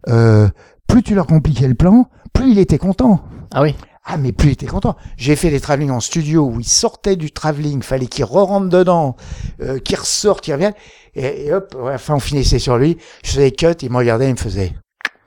euh, 0.09 0.47
plus 0.85 1.01
tu 1.01 1.15
leur 1.15 1.25
compliquais 1.25 1.67
le 1.67 1.73
plan, 1.73 2.07
plus 2.33 2.51
il 2.51 2.59
était 2.59 2.77
content. 2.77 3.23
Ah 3.51 3.63
oui. 3.63 3.75
Ah, 4.07 4.17
mais 4.17 4.31
plus 4.31 4.49
il 4.49 4.53
était 4.53 4.67
content. 4.67 4.95
J'ai 5.17 5.35
fait 5.35 5.49
des 5.49 5.59
travelling 5.59 5.89
en 5.89 5.99
studio 5.99 6.45
où 6.45 6.59
il 6.59 6.65
sortait 6.65 7.15
du 7.15 7.31
travelling, 7.31 7.81
fallait 7.81 8.05
qu'il 8.05 8.23
re-rentre 8.23 8.69
dedans, 8.69 9.15
euh, 9.61 9.79
qu'il 9.79 9.97
ressorte, 9.97 10.43
qu'il 10.43 10.53
revienne. 10.53 10.75
Et, 11.15 11.47
et 11.47 11.53
hop, 11.53 11.75
ouais, 11.79 11.95
enfin, 11.95 12.13
on 12.15 12.19
finissait 12.19 12.59
sur 12.59 12.77
lui. 12.77 12.97
Je 13.23 13.31
faisais 13.31 13.51
cut, 13.51 13.73
il 13.81 13.89
me 13.89 13.97
regardait, 13.97 14.27
il 14.27 14.33
me 14.33 14.37
faisait 14.37 14.73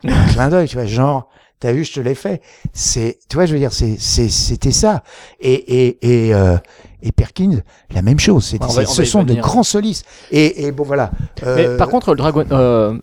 un 0.04 0.26
clin 0.32 0.48
d'œil, 0.48 0.68
tu 0.68 0.76
vois, 0.76 0.86
genre, 0.86 1.28
t'as 1.58 1.72
vu, 1.72 1.84
je 1.84 1.94
te 1.94 2.00
l'ai 2.00 2.14
fait. 2.14 2.40
C'est, 2.72 3.18
tu 3.28 3.36
vois, 3.36 3.46
je 3.46 3.52
veux 3.52 3.58
dire, 3.58 3.72
c'est, 3.72 3.96
c'est, 3.98 4.28
c'était 4.28 4.70
ça. 4.70 5.02
Et, 5.40 5.54
et, 5.54 6.26
et, 6.26 6.34
euh, 6.34 6.56
et 7.02 7.12
Perkins, 7.12 7.60
la 7.94 8.02
même 8.02 8.18
chose. 8.18 8.44
C'était, 8.44 8.64
On 8.64 8.72
va- 8.72 8.86
ce 8.86 9.04
sont 9.04 9.22
de 9.22 9.34
grands 9.34 9.62
solistes. 9.62 10.04
Et, 10.30 10.66
et 10.66 10.72
bon, 10.72 10.82
voilà. 10.84 11.10
Mais 11.44 11.66
Euh, 11.66 11.76
par 11.76 11.88
contre, 11.88 12.10
le 12.10 12.16
Dragon. 12.16 12.44
Euh, 12.50 12.94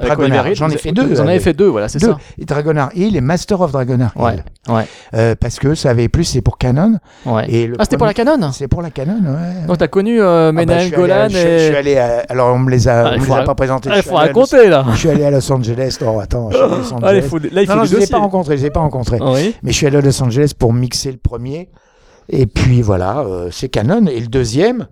j'en 0.53 0.69
ai 0.69 0.77
fait 0.77 0.91
deux, 0.91 1.05
Vous 1.05 1.21
en 1.21 1.27
avez 1.27 1.39
fait 1.39 1.53
deux, 1.53 1.67
voilà, 1.67 1.87
c'est 1.87 1.99
deux. 1.99 2.07
ça. 2.07 2.17
Et 2.37 2.45
Dragonard 2.45 2.89
Hill 2.95 3.15
et 3.15 3.21
Master 3.21 3.61
of 3.61 3.71
Dragonard 3.71 4.11
Hill. 4.15 4.23
Ouais. 4.67 4.73
Ouais. 4.75 4.87
Euh, 5.13 5.35
parce 5.39 5.59
que 5.59 5.75
ça 5.75 5.91
avait 5.91 6.07
plus, 6.09 6.23
c'est 6.23 6.41
pour 6.41 6.57
Canon. 6.57 6.99
Ouais. 7.25 7.45
Et 7.49 7.67
le 7.67 7.75
Ah, 7.79 7.83
c'était 7.83 7.97
pour 7.97 8.07
la 8.07 8.13
Canon 8.13 8.51
C'est 8.51 8.67
pour 8.67 8.81
la 8.81 8.89
Canon, 8.89 9.19
ouais. 9.23 9.67
Donc 9.67 9.77
t'as 9.77 9.87
connu 9.87 10.19
euh, 10.21 10.49
Ah 10.49 10.51
bah, 10.51 10.61
Menahem 10.61 10.79
je 10.81 10.85
suis 10.87 10.95
allé 10.95 11.01
Golan 11.03 11.15
à- 11.21 11.27
je, 11.29 11.33
je 11.33 11.39
suis 11.39 11.47
et. 11.73 11.75
allé 11.75 11.97
à- 11.97 12.23
alors 12.29 12.55
on 12.55 12.59
me 12.59 12.71
les 12.71 12.87
a, 12.87 13.05
Ah, 13.07 13.11
on 13.15 13.19
me 13.19 13.25
les 13.25 13.31
a 13.31 13.43
pas 13.43 13.55
présentés. 13.55 13.89
Ah, 13.91 13.97
il 13.97 14.03
faut 14.03 14.15
raconter 14.15 14.67
là. 14.69 14.85
Je 14.91 14.97
suis 14.97 15.09
allé 15.09 15.23
à 15.23 15.31
Los 15.31 15.51
Angeles. 15.51 15.97
Oh 16.05 16.19
attends, 16.19 16.49
je 16.51 16.55
suis 16.57 16.63
allé 16.65 16.73
à 16.73 16.77
Los 16.77 16.93
Angeles. 16.93 17.21
Ah, 17.23 17.29
faut, 17.29 17.37
là, 17.37 17.61
il 17.61 17.67
faut 17.67 17.75
non, 17.75 17.83
je 17.85 17.95
les 17.97 18.03
ai 18.03 18.07
pas 18.07 18.17
rencontrés, 18.19 18.57
je 18.57 18.61
les 18.61 18.67
ai 18.67 18.71
pas 18.71 18.79
rencontrés. 18.81 19.19
Oui. 19.21 19.55
Mais 19.63 19.71
je 19.71 19.77
suis 19.77 19.87
allé 19.87 19.97
à 19.97 20.01
Los 20.01 20.21
Angeles 20.23 20.51
pour 20.57 20.73
mixer 20.73 21.11
le 21.11 21.17
premier. 21.17 21.69
Et 22.29 22.47
puis 22.47 22.81
voilà, 22.81 23.19
euh, 23.19 23.49
c'est 23.51 23.69
Canon. 23.69 24.05
Et 24.07 24.19
le 24.19 24.27
deuxième, 24.27 24.87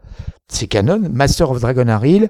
c'est 0.52 0.68
Canon, 0.68 1.02
Master 1.12 1.52
of 1.52 1.62
Dragon 1.62 2.00
Hill. 2.02 2.30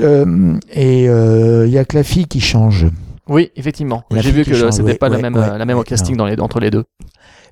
Euh, 0.00 0.58
et 0.72 1.04
il 1.04 1.70
y 1.70 1.78
a 1.78 1.84
que 1.84 1.96
la 1.96 2.02
fille 2.02 2.26
qui 2.26 2.40
change. 2.40 2.86
Oui, 3.28 3.50
effectivement. 3.56 4.04
J'ai 4.10 4.32
vu 4.32 4.44
que 4.44 4.70
c'était 4.70 4.82
ouais, 4.82 4.94
pas 4.96 5.08
la 5.08 5.18
même, 5.18 5.34
ouais, 5.34 5.48
euh, 5.48 5.58
la 5.58 5.64
même 5.64 5.82
casting 5.84 6.16
dans 6.16 6.26
les, 6.26 6.38
entre 6.40 6.60
les 6.60 6.70
deux. 6.70 6.84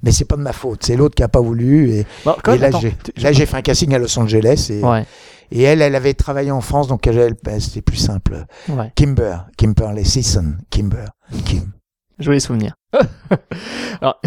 Mais 0.03 0.13
c'est 0.13 0.25
pas 0.25 0.37
de 0.37 0.43
ma 0.43 0.53
faute. 0.53 0.85
C'est 0.85 0.97
l'autre 0.97 1.15
qui 1.15 1.23
a 1.23 1.29
pas 1.29 1.41
voulu. 1.41 1.91
Et, 1.93 2.07
Bon, 2.25 2.35
quand 2.43 2.55
et 2.55 2.59
là, 2.59 2.71
j'ai, 3.17 3.47
fait 3.47 3.57
un 3.57 3.63
casting 3.63 3.95
à 3.95 3.99
Los 3.99 4.19
Angeles. 4.19 4.69
Et, 4.71 4.85
Ouais, 4.85 5.05
et 5.51 5.63
elle, 5.63 5.83
elle 5.83 5.95
avait 5.95 6.15
travaillé 6.15 6.51
en 6.51 6.63
France, 6.63 6.89
donc 6.89 7.07
elle, 7.07 7.35
ben, 7.45 7.61
c'était 7.61 7.83
plus 7.83 7.97
simple. 7.97 8.47
ouais. 8.69 8.91
Kimber, 8.97 9.37
Kimberly 9.57 10.05
Season, 10.05 10.55
Kimber, 10.71 11.05
Kim. 11.45 11.73
Jolis 12.19 12.41
souvenirs. 12.41 12.75
Alors, 14.01 14.21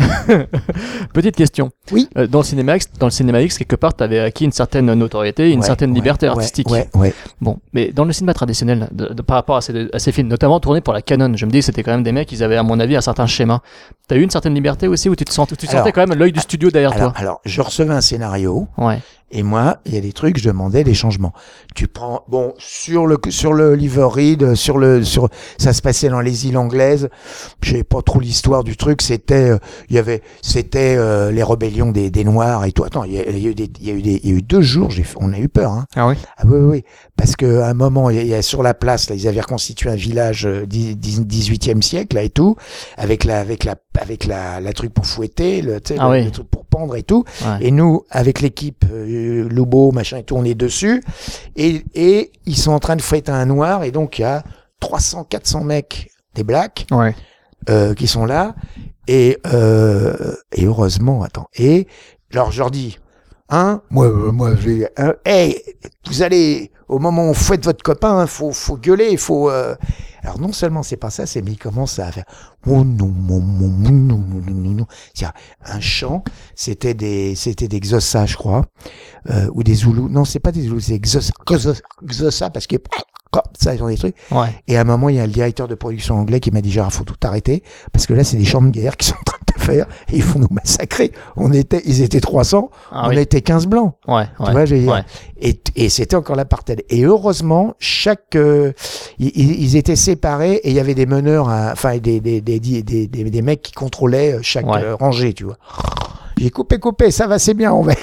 petite 1.13 1.35
question. 1.35 1.69
Oui. 1.91 2.09
Euh, 2.17 2.27
dans 2.27 2.39
le 2.39 2.43
cinéma 2.43 2.75
X, 2.77 2.87
dans 2.99 3.07
le 3.07 3.11
cinéma 3.11 3.41
X, 3.41 3.57
quelque 3.57 3.75
part, 3.75 3.95
tu 3.95 4.03
avais 4.03 4.19
acquis 4.19 4.45
une 4.45 4.51
certaine 4.51 4.91
notoriété, 4.93 5.51
une 5.51 5.59
Ouais, 5.59 5.65
certaine 5.65 5.91
ouais, 5.91 5.95
liberté 5.95 6.27
artistique. 6.27 6.69
Ouais, 6.69 6.89
ouais. 6.95 7.13
Bon, 7.41 7.59
mais 7.73 7.91
dans 7.91 8.05
le 8.05 8.13
cinéma 8.13 8.33
traditionnel, 8.33 8.87
de- 8.91 9.13
de- 9.13 9.21
par 9.21 9.35
rapport 9.35 9.57
à 9.57 9.61
ces, 9.61 9.87
à 9.93 9.99
ces 9.99 10.11
films, 10.11 10.27
notamment 10.27 10.59
tournés 10.59 10.81
pour 10.81 10.93
la 10.93 11.01
Canon, 11.01 11.31
je 11.35 11.45
me 11.45 11.51
dis 11.51 11.59
que 11.59 11.65
c'était 11.65 11.83
quand 11.83 11.91
même 11.91 12.03
des 12.03 12.11
mecs, 12.11 12.31
ils 12.31 12.43
avaient 12.43 12.57
à 12.57 12.63
mon 12.63 12.79
avis 12.79 12.95
un 12.95 13.01
certain 13.01 13.27
schéma. 13.27 13.61
T'as 14.07 14.15
eu 14.15 14.21
une 14.21 14.29
certaine 14.29 14.53
liberté 14.55 14.87
aussi 14.87 15.09
où 15.09 15.15
tu 15.15 15.25
te 15.25 15.31
sentais, 15.33 15.55
tu 15.55 15.67
Alors, 15.67 15.79
sentais 15.79 15.91
quand 15.91 16.07
même 16.07 16.17
l'œil 16.17 16.31
du 16.31 16.39
studio 16.39 16.69
derrière 16.71 16.93
Alors, 16.93 17.11
toi? 17.13 17.21
alors, 17.21 17.41
je 17.45 17.61
recevais 17.61 17.93
un 17.93 18.01
scénario. 18.01 18.67
Ouais. 18.77 18.99
Et 19.31 19.41
moi, 19.43 19.79
il 19.85 19.93
y 19.95 19.97
a 19.97 20.01
des 20.01 20.13
trucs, 20.13 20.37
je 20.37 20.47
demandais 20.47 20.83
des 20.83 20.93
changements. 20.93 21.33
Tu 21.73 21.87
prends, 21.87 22.23
bon, 22.27 22.53
sur 22.59 23.07
le, 23.07 23.17
sur 23.29 23.53
le 23.53 23.73
liver 23.75 24.07
read, 24.09 24.53
sur 24.55 24.77
le, 24.77 25.03
sur, 25.03 25.29
ça 25.57 25.73
se 25.73 25.81
passait 25.81 26.09
dans 26.09 26.21
les 26.21 26.47
îles 26.47 26.57
anglaises. 26.57 27.09
J'ai 27.61 27.83
pas 27.83 28.01
trop 28.03 28.19
l'histoire 28.19 28.63
du 28.63 28.77
truc. 28.77 29.01
C'était, 29.01 29.49
euh, 29.51 29.57
il 29.89 29.95
y 29.95 29.99
avait, 29.99 30.21
c'était 30.43 30.95
euh, 30.97 31.31
les 31.31 31.43
rébellions 31.43 31.91
des, 31.91 32.11
des 32.11 32.23
Noirs 32.23 32.65
et 32.65 32.71
tout. 32.71 32.83
Attends, 32.83 33.03
il 33.03 33.13
y 33.13 33.19
a, 33.19 33.27
il 33.29 33.39
y 33.39 33.47
a 33.47 33.49
eu 33.49 33.55
des, 33.55 33.69
il 33.81 33.87
y 33.87 33.91
a 33.91 33.93
eu 33.95 34.01
des, 34.01 34.21
il 34.23 34.29
y 34.29 34.33
a 34.33 34.37
eu 34.37 34.41
deux 34.43 34.61
jours, 34.61 34.91
j'ai, 34.91 35.03
on 35.19 35.33
a 35.33 35.39
eu 35.39 35.49
peur. 35.49 35.71
Hein. 35.71 35.85
Ah 35.95 36.07
oui? 36.07 36.15
Ah 36.37 36.43
oui, 36.45 36.59
oui, 36.59 36.65
oui. 36.69 36.83
Parce 37.17 37.35
que 37.35 37.59
à 37.61 37.69
un 37.69 37.73
moment, 37.73 38.09
il 38.11 38.25
y 38.27 38.33
a, 38.35 38.41
sur 38.43 38.61
la 38.63 38.73
place, 38.75 39.09
là, 39.09 39.15
ils 39.15 39.27
avaient 39.27 39.41
reconstitué 39.41 39.89
un 39.89 39.95
village 39.95 40.45
euh, 40.45 40.65
dix- 40.67 40.95
dix- 40.95 41.21
18e 41.21 41.81
siècle, 41.81 42.15
là 42.15 42.23
et 42.23 42.29
tout, 42.29 42.55
avec 42.95 43.23
la, 43.23 43.39
avec 43.39 43.63
la, 43.63 43.75
avec 43.99 44.25
la, 44.25 44.61
la 44.61 44.73
truc 44.73 44.93
pour 44.93 45.07
fouetter, 45.07 45.61
le, 45.61 45.81
tu 45.81 45.93
sais, 45.93 45.99
Ah 45.99 46.05
le, 46.09 46.11
oui. 46.19 46.25
le 46.25 46.31
truc 46.31 46.47
pour 46.49 46.65
pendre 46.65 46.95
et 46.95 47.03
tout. 47.03 47.23
Ouais. 47.41 47.67
Et 47.67 47.71
nous, 47.71 48.03
avec 48.11 48.39
l'équipe 48.41 48.85
euh, 49.15 49.47
Lobo, 49.49 49.91
machin 49.91 50.17
et 50.17 50.23
tout, 50.23 50.35
on 50.35 50.43
est 50.43 50.55
dessus. 50.55 51.03
Et, 51.55 51.83
et 51.95 52.31
ils 52.45 52.57
sont 52.57 52.71
en 52.71 52.79
train 52.79 52.95
de 52.95 53.01
fouetter 53.01 53.31
un 53.31 53.45
noir. 53.45 53.83
Et 53.83 53.91
donc, 53.91 54.19
il 54.19 54.23
y 54.23 54.25
a 54.25 54.43
300, 54.79 55.23
400 55.25 55.63
mecs, 55.63 56.09
des 56.33 56.43
blacks, 56.43 56.85
Ouais. 56.91 57.15
euh, 57.69 57.93
qui 57.93 58.07
sont 58.07 58.25
là. 58.25 58.55
Et, 59.07 59.37
euh, 59.47 60.35
et 60.51 60.65
heureusement, 60.65 61.23
attends. 61.23 61.47
Et 61.55 61.87
alors, 62.33 62.51
je 62.51 62.59
leur 62.59 62.71
dis, 62.71 62.97
hein, 63.49 63.81
moi, 63.89 64.07
euh, 64.07 64.31
moi, 64.31 64.55
j'ai, 64.55 64.87
hein, 64.97 65.13
hey, 65.25 65.61
vous 66.07 66.21
allez, 66.23 66.71
au 66.87 66.99
moment 66.99 67.25
où 67.27 67.29
on 67.29 67.33
fouette 67.33 67.63
votre 67.65 67.83
copain, 67.83 68.17
hein, 68.19 68.27
faut, 68.27 68.51
faut 68.51 68.77
gueuler, 68.77 69.09
il 69.11 69.17
faut. 69.17 69.49
euh, 69.49 69.75
Alors 70.25 70.39
non 70.39 70.51
seulement 70.51 70.81
c'est 70.81 70.97
pas 70.97 71.11
ça, 71.11 71.27
c'est 71.27 71.43
mais 71.43 71.51
il 71.51 71.57
commence 71.59 71.99
à 71.99 72.11
faire 72.11 72.25
un 75.63 75.79
chant, 75.79 76.23
c'était 76.55 76.95
des, 76.95 77.35
c'était 77.35 77.67
des 77.67 77.79
Xhosa, 77.79 78.25
je 78.25 78.35
crois, 78.35 78.65
euh, 79.29 79.47
ou 79.53 79.61
des 79.61 79.75
Zoulous. 79.75 80.09
Non, 80.09 80.25
c'est 80.25 80.39
pas 80.39 80.51
des 80.51 80.63
Zoulous, 80.63 80.79
c'est 80.79 80.99
Xhosa, 80.99 81.73
Xhosa, 82.03 82.49
parce 82.49 82.65
que 82.65 82.77
ça, 83.59 83.75
ils 83.75 83.83
ont 83.83 83.87
des 83.87 83.97
trucs. 83.97 84.15
Ouais. 84.31 84.47
Et 84.67 84.77
à 84.77 84.81
un 84.81 84.83
moment, 84.83 85.09
il 85.09 85.15
y 85.15 85.19
a 85.19 85.25
le 85.25 85.31
directeur 85.31 85.67
de 85.67 85.75
production 85.75 86.15
anglais 86.15 86.39
qui 86.39 86.51
m'a 86.51 86.61
dit, 86.61 86.71
Gérard, 86.71 86.91
faut 86.93 87.03
tout 87.03 87.15
arrêter, 87.23 87.63
parce 87.93 88.05
que 88.05 88.13
là, 88.13 88.23
c'est 88.23 88.37
des 88.37 88.45
chants 88.45 88.61
de 88.61 88.69
guerre 88.69 88.97
qui 88.97 89.07
sont 89.07 89.15
en 89.15 89.23
train 89.23 89.37
de 89.57 89.61
faire, 89.61 89.85
et 90.11 90.17
ils 90.17 90.23
vont 90.23 90.39
nous 90.39 90.47
massacrer. 90.51 91.11
On 91.35 91.51
était, 91.53 91.81
ils 91.85 92.01
étaient 92.01 92.19
300, 92.21 92.69
Ah 92.91 93.03
on 93.05 93.09
oui. 93.09 93.19
était 93.19 93.41
15 93.41 93.67
blancs. 93.67 93.93
Ouais. 94.07 94.25
Tu 94.37 94.43
ouais. 94.43 94.51
vois, 94.51 94.65
dire. 94.65 94.91
Ouais. 94.91 95.01
Et, 95.39 95.59
et 95.75 95.89
c'était 95.89 96.15
encore 96.15 96.35
l'apartheid. 96.35 96.83
Et 96.89 97.03
heureusement, 97.03 97.73
chaque, 97.79 98.35
euh, 98.35 98.71
ils, 99.19 99.31
ils- 99.63 99.75
étaient 99.75 99.95
séparés 99.95 100.53
et 100.63 100.69
il 100.69 100.75
y 100.75 100.79
avait 100.79 100.95
des 100.95 101.05
meneurs, 101.05 101.49
à- 101.49 101.71
enfin 101.73 101.97
des 101.97 102.19
des, 102.21 102.41
des, 102.41 102.59
des, 102.59 102.81
des, 102.83 103.07
des- 103.07 103.41
mecs 103.41 103.61
qui 103.61 103.71
contrôlaient 103.73 104.35
euh, 104.35 104.39
chaque 104.41 104.65
euh, 104.67 104.95
rangée, 104.95 105.33
tu 105.33 105.43
vois. 105.43 105.57
J'ai 106.37 106.49
coupé, 106.49 106.79
coupé, 106.79 107.11
ça 107.11 107.27
va, 107.27 107.39
c'est 107.39 107.53
bien, 107.53 107.73
on 107.73 107.81
va, 107.81 107.93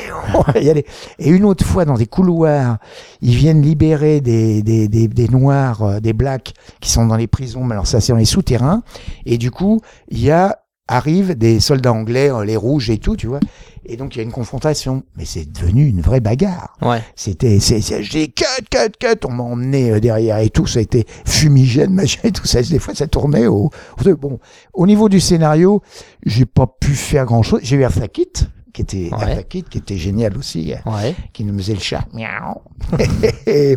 y 0.61 0.71
aller. 0.71 0.87
Et 1.19 1.29
une 1.29 1.45
autre 1.45 1.65
fois, 1.65 1.85
dans 1.85 1.95
des 1.95 2.07
couloirs, 2.07 2.79
ils 3.21 3.35
viennent 3.35 3.63
libérer 3.63 4.21
des, 4.21 4.63
des, 4.63 4.89
des, 4.89 5.09
des 5.09 5.29
noirs, 5.29 5.83
euh, 5.83 6.01
des 6.01 6.13
blacks 6.13 6.55
qui 6.81 6.91
sont 6.91 7.07
dans 7.07 7.17
les 7.17 7.27
prisons, 7.27 7.65
mais 7.65 7.75
alors 7.75 7.87
ça, 7.87 8.01
c'est 8.01 8.13
dans 8.13 8.19
les 8.19 8.25
souterrains. 8.25 8.83
Et 9.27 9.37
du 9.37 9.51
coup, 9.51 9.81
il 10.09 10.21
y 10.21 10.31
a, 10.31 10.62
arrivent 10.93 11.37
des 11.37 11.61
soldats 11.61 11.93
anglais, 11.93 12.31
les 12.45 12.57
rouges 12.57 12.91
et 12.91 12.99
tout, 12.99 13.17
tu 13.17 13.27
vois. 13.27 13.41
Et 13.85 13.97
donc, 13.97 14.15
il 14.15 14.19
y 14.19 14.21
a 14.21 14.25
une 14.25 14.33
confrontation. 14.33 15.03
Mais 15.17 15.25
c'est 15.25 15.51
devenu 15.51 15.87
une 15.87 16.01
vraie 16.01 16.21
bagarre. 16.21 16.77
Ouais. 16.83 17.03
C'était, 17.17 17.59
j'ai 17.61 18.29
cut, 18.29 18.45
cut, 18.71 18.93
cut, 18.99 19.27
on 19.27 19.33
m'a 19.33 19.43
emmené 19.43 19.91
euh, 19.91 20.01
derrière 20.01 20.39
et 20.39 20.51
tout, 20.51 20.67
ça 20.67 20.79
a 20.79 20.83
été 20.83 21.07
fumigène, 21.25 21.91
machin 21.95 22.21
et 22.25 22.33
tout 22.33 22.47
ça. 22.47 22.63
Des 22.63 22.79
fois, 22.79 22.95
ça 22.95 23.07
tournait 23.07 23.47
au, 23.47 23.71
bon. 24.19 24.39
Au 24.73 24.87
niveau 24.87 25.09
du 25.09 25.21
scénario, 25.21 25.83
j'ai 26.25 26.47
pas 26.47 26.67
pu 26.67 26.95
faire 26.95 27.27
grand 27.27 27.43
chose. 27.43 27.61
J'ai 27.63 27.77
eu 27.77 27.83
Eartha 27.83 28.09
Kitt, 28.09 28.47
qui 28.73 28.83
était, 28.83 29.11
Ouais. 29.13 29.45
Qui 29.49 29.59
était 29.79 29.97
génial 29.97 30.37
aussi, 30.39 30.73
euh, 30.73 30.91
Ouais. 30.91 31.15
qui 31.33 31.45
nous 31.45 31.57
faisait 31.59 31.75
le 31.75 31.81
chat. 31.81 32.05
Miaou. 32.15 32.61
et, 33.47 33.77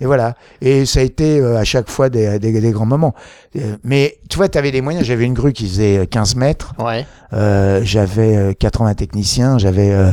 et 0.00 0.06
voilà. 0.06 0.34
Et 0.60 0.86
ça 0.86 1.00
a 1.00 1.02
été 1.02 1.40
euh, 1.40 1.56
à 1.58 1.64
chaque 1.64 1.90
fois 1.90 2.08
des, 2.08 2.38
des, 2.38 2.60
des 2.60 2.70
grands 2.70 2.86
moments. 2.86 3.14
Euh, 3.56 3.76
mais 3.84 4.18
tu 4.30 4.36
vois, 4.36 4.48
tu 4.48 4.56
avais 4.58 4.70
des 4.70 4.80
moyens. 4.80 5.04
J'avais 5.04 5.24
une 5.24 5.34
grue 5.34 5.52
qui 5.52 5.66
faisait 5.68 5.98
euh, 5.98 6.06
15 6.06 6.36
mètres. 6.36 6.74
Ouais. 6.78 7.04
Euh, 7.32 7.80
j'avais 7.84 8.36
euh, 8.36 8.52
80 8.52 8.94
techniciens. 8.94 9.58
J'avais 9.58 9.90
euh, 9.92 10.12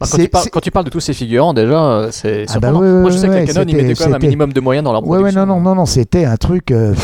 Bah, 0.00 0.06
quand, 0.10 0.16
tu 0.16 0.28
parles, 0.28 0.48
quand 0.50 0.60
tu 0.60 0.70
parles 0.70 0.84
de 0.86 0.90
tous 0.90 1.00
ces 1.00 1.12
figurants, 1.12 1.52
déjà, 1.52 1.74
euh, 1.84 2.08
c'est 2.10 2.46
Ah 2.54 2.58
bah 2.60 2.72
ouais, 2.72 2.78
ouais, 2.78 3.00
Moi, 3.02 3.10
je 3.10 3.16
sais 3.18 3.26
que 3.26 3.32
ouais, 3.32 3.44
la 3.46 3.52
Canon, 3.52 3.66
ils 3.68 3.76
mettaient 3.76 3.94
quand 3.94 4.06
même 4.06 4.14
un 4.14 4.18
minimum 4.18 4.52
de 4.52 4.60
moyens 4.60 4.84
dans 4.84 4.92
leur 4.92 5.02
Ouais, 5.06 5.18
production. 5.18 5.40
ouais, 5.40 5.46
non, 5.46 5.56
non, 5.56 5.60
non, 5.60 5.74
non, 5.74 5.86
c'était 5.86 6.24
un 6.24 6.36
truc. 6.36 6.70
euh, 6.70 6.94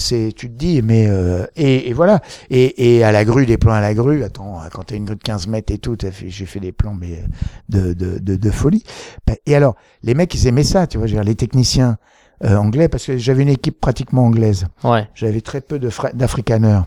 c'est, 0.00 0.32
tu 0.34 0.48
te 0.48 0.54
dis, 0.56 0.82
mais 0.82 1.06
euh, 1.08 1.46
et, 1.56 1.88
et 1.88 1.92
voilà. 1.92 2.20
Et, 2.50 2.96
et 2.96 3.04
à 3.04 3.12
la 3.12 3.24
grue, 3.24 3.46
des 3.46 3.58
plans 3.58 3.72
à 3.74 3.80
la 3.80 3.94
grue. 3.94 4.22
Attends, 4.24 4.60
quand 4.72 4.84
t'as 4.84 4.96
une 4.96 5.04
grue 5.04 5.16
de 5.16 5.22
15 5.22 5.46
mètres 5.46 5.72
et 5.72 5.78
tout, 5.78 5.96
j'ai 6.26 6.46
fait 6.46 6.60
des 6.60 6.72
plans 6.72 6.94
mais 6.94 7.22
de 7.68 7.92
de 7.92 8.18
de, 8.18 8.36
de 8.36 8.50
folie. 8.50 8.82
Bah, 9.26 9.34
Et 9.46 9.54
alors, 9.54 9.76
les 10.02 10.14
mecs, 10.14 10.34
ils 10.34 10.46
aimaient 10.46 10.62
ça, 10.64 10.86
tu 10.86 10.98
vois, 10.98 11.06
les 11.06 11.34
techniciens 11.34 11.98
euh, 12.44 12.56
anglais, 12.56 12.88
parce 12.88 13.06
que 13.06 13.16
j'avais 13.16 13.42
une 13.42 13.48
équipe 13.48 13.80
pratiquement 13.80 14.26
anglaise. 14.26 14.66
Ouais. 14.84 15.08
J'avais 15.14 15.40
très 15.40 15.60
peu 15.60 15.78
de 15.78 15.90
d'africaneurs. 16.14 16.86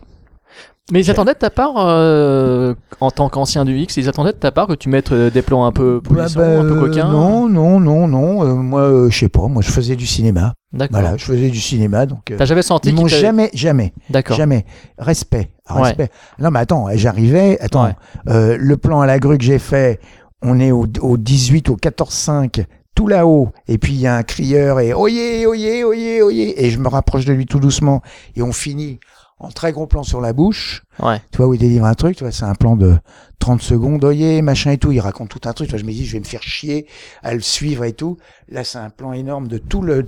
Mais 0.91 1.01
ils 1.03 1.11
attendaient 1.11 1.33
de 1.33 1.39
ta 1.39 1.49
part, 1.51 1.73
euh, 1.77 2.73
en 2.99 3.11
tant 3.11 3.29
qu'ancien 3.29 3.63
du 3.65 3.77
X, 3.77 3.97
ils 3.97 4.09
attendaient 4.09 4.31
de 4.33 4.37
ta 4.37 4.51
part 4.51 4.67
que 4.67 4.73
tu 4.73 4.89
mettes 4.89 5.11
euh, 5.11 5.29
des 5.29 5.41
plans 5.41 5.65
un 5.65 5.71
peu 5.71 6.01
polissants, 6.01 6.39
Bah, 6.39 6.47
bah, 6.55 6.59
un 6.61 6.67
peu 6.67 6.77
euh, 6.77 6.79
coquins. 6.87 7.11
Non, 7.11 7.47
non, 7.47 7.79
non, 7.79 8.07
non. 8.07 8.43
euh, 8.43 8.53
moi, 8.55 8.81
euh, 8.81 9.09
je 9.09 9.17
sais 9.19 9.29
pas. 9.29 9.47
Moi, 9.47 9.61
je 9.61 9.69
faisais 9.71 9.95
du 9.95 10.07
cinéma. 10.07 10.53
D'accord. 10.73 10.99
Voilà, 11.01 11.17
je 11.17 11.25
faisais 11.25 11.49
du 11.49 11.59
cinéma, 11.59 12.05
donc. 12.05 12.31
euh, 12.31 12.37
T'as 12.37 12.45
jamais 12.45 12.61
senti 12.63 12.89
ils 12.89 12.95
m'ont 12.95 13.07
jamais, 13.07 13.49
jamais. 13.53 13.93
D'accord. 14.09 14.35
Jamais. 14.37 14.65
Respect. 14.97 15.51
Ouais. 15.69 15.81
Respect. 15.83 16.09
Non, 16.39 16.49
mais 16.51 16.59
attends, 16.59 16.87
j'arrivais. 16.95 17.59
Attends, 17.61 17.85
Ouais. 17.85 17.95
euh, 18.29 18.57
le 18.59 18.77
plan 18.77 19.01
à 19.01 19.05
la 19.05 19.19
grue 19.19 19.37
que 19.37 19.43
j'ai 19.43 19.59
fait, 19.59 19.99
on 20.41 20.59
est 20.59 20.71
au, 20.71 20.85
au 21.01 21.17
18, 21.17 21.69
au 21.69 21.75
14-5, 21.75 22.65
tout 22.95 23.07
là-haut. 23.07 23.49
Et 23.67 23.77
puis 23.77 23.93
il 23.93 23.99
y 23.99 24.07
a 24.07 24.15
un 24.15 24.23
crieur 24.23 24.79
et 24.79 24.93
oyez, 24.93 25.45
oyez, 25.45 25.83
oyez, 25.83 26.21
oyez. 26.23 26.65
Et 26.65 26.69
je 26.71 26.79
me 26.79 26.87
rapproche 26.87 27.25
de 27.25 27.33
lui 27.33 27.45
tout 27.45 27.59
doucement. 27.59 28.01
Et 28.35 28.41
on 28.41 28.51
finit 28.51 28.99
en 29.39 29.49
très 29.49 29.71
gros 29.71 29.87
plan 29.87 30.03
sur 30.03 30.19
la 30.21 30.33
bouche. 30.33 30.83
Ouais. 31.01 31.21
Tu 31.31 31.37
vois, 31.37 31.47
où 31.47 31.53
il 31.53 31.59
délivre 31.59 31.85
un 31.85 31.93
truc, 31.93 32.15
tu 32.17 32.23
vois, 32.23 32.31
c'est 32.31 32.43
un 32.45 32.55
plan 32.55 32.75
de 32.75 32.97
30 33.39 33.61
secondes, 33.61 34.03
oyez, 34.03 34.41
machin 34.41 34.71
et 34.71 34.77
tout. 34.77 34.91
Il 34.91 34.99
raconte 34.99 35.29
tout 35.29 35.41
un 35.47 35.53
truc. 35.53 35.67
Tu 35.69 35.71
vois, 35.71 35.79
je 35.79 35.85
me 35.85 35.91
dis, 35.91 36.05
je 36.05 36.13
vais 36.13 36.19
me 36.19 36.25
faire 36.25 36.43
chier 36.43 36.87
à 37.23 37.33
le 37.33 37.39
suivre 37.39 37.83
et 37.85 37.93
tout. 37.93 38.17
Là, 38.49 38.63
c'est 38.63 38.79
un 38.79 38.89
plan 38.89 39.13
énorme 39.13 39.47
de 39.47 39.57
tout 39.57 39.81
le, 39.81 40.05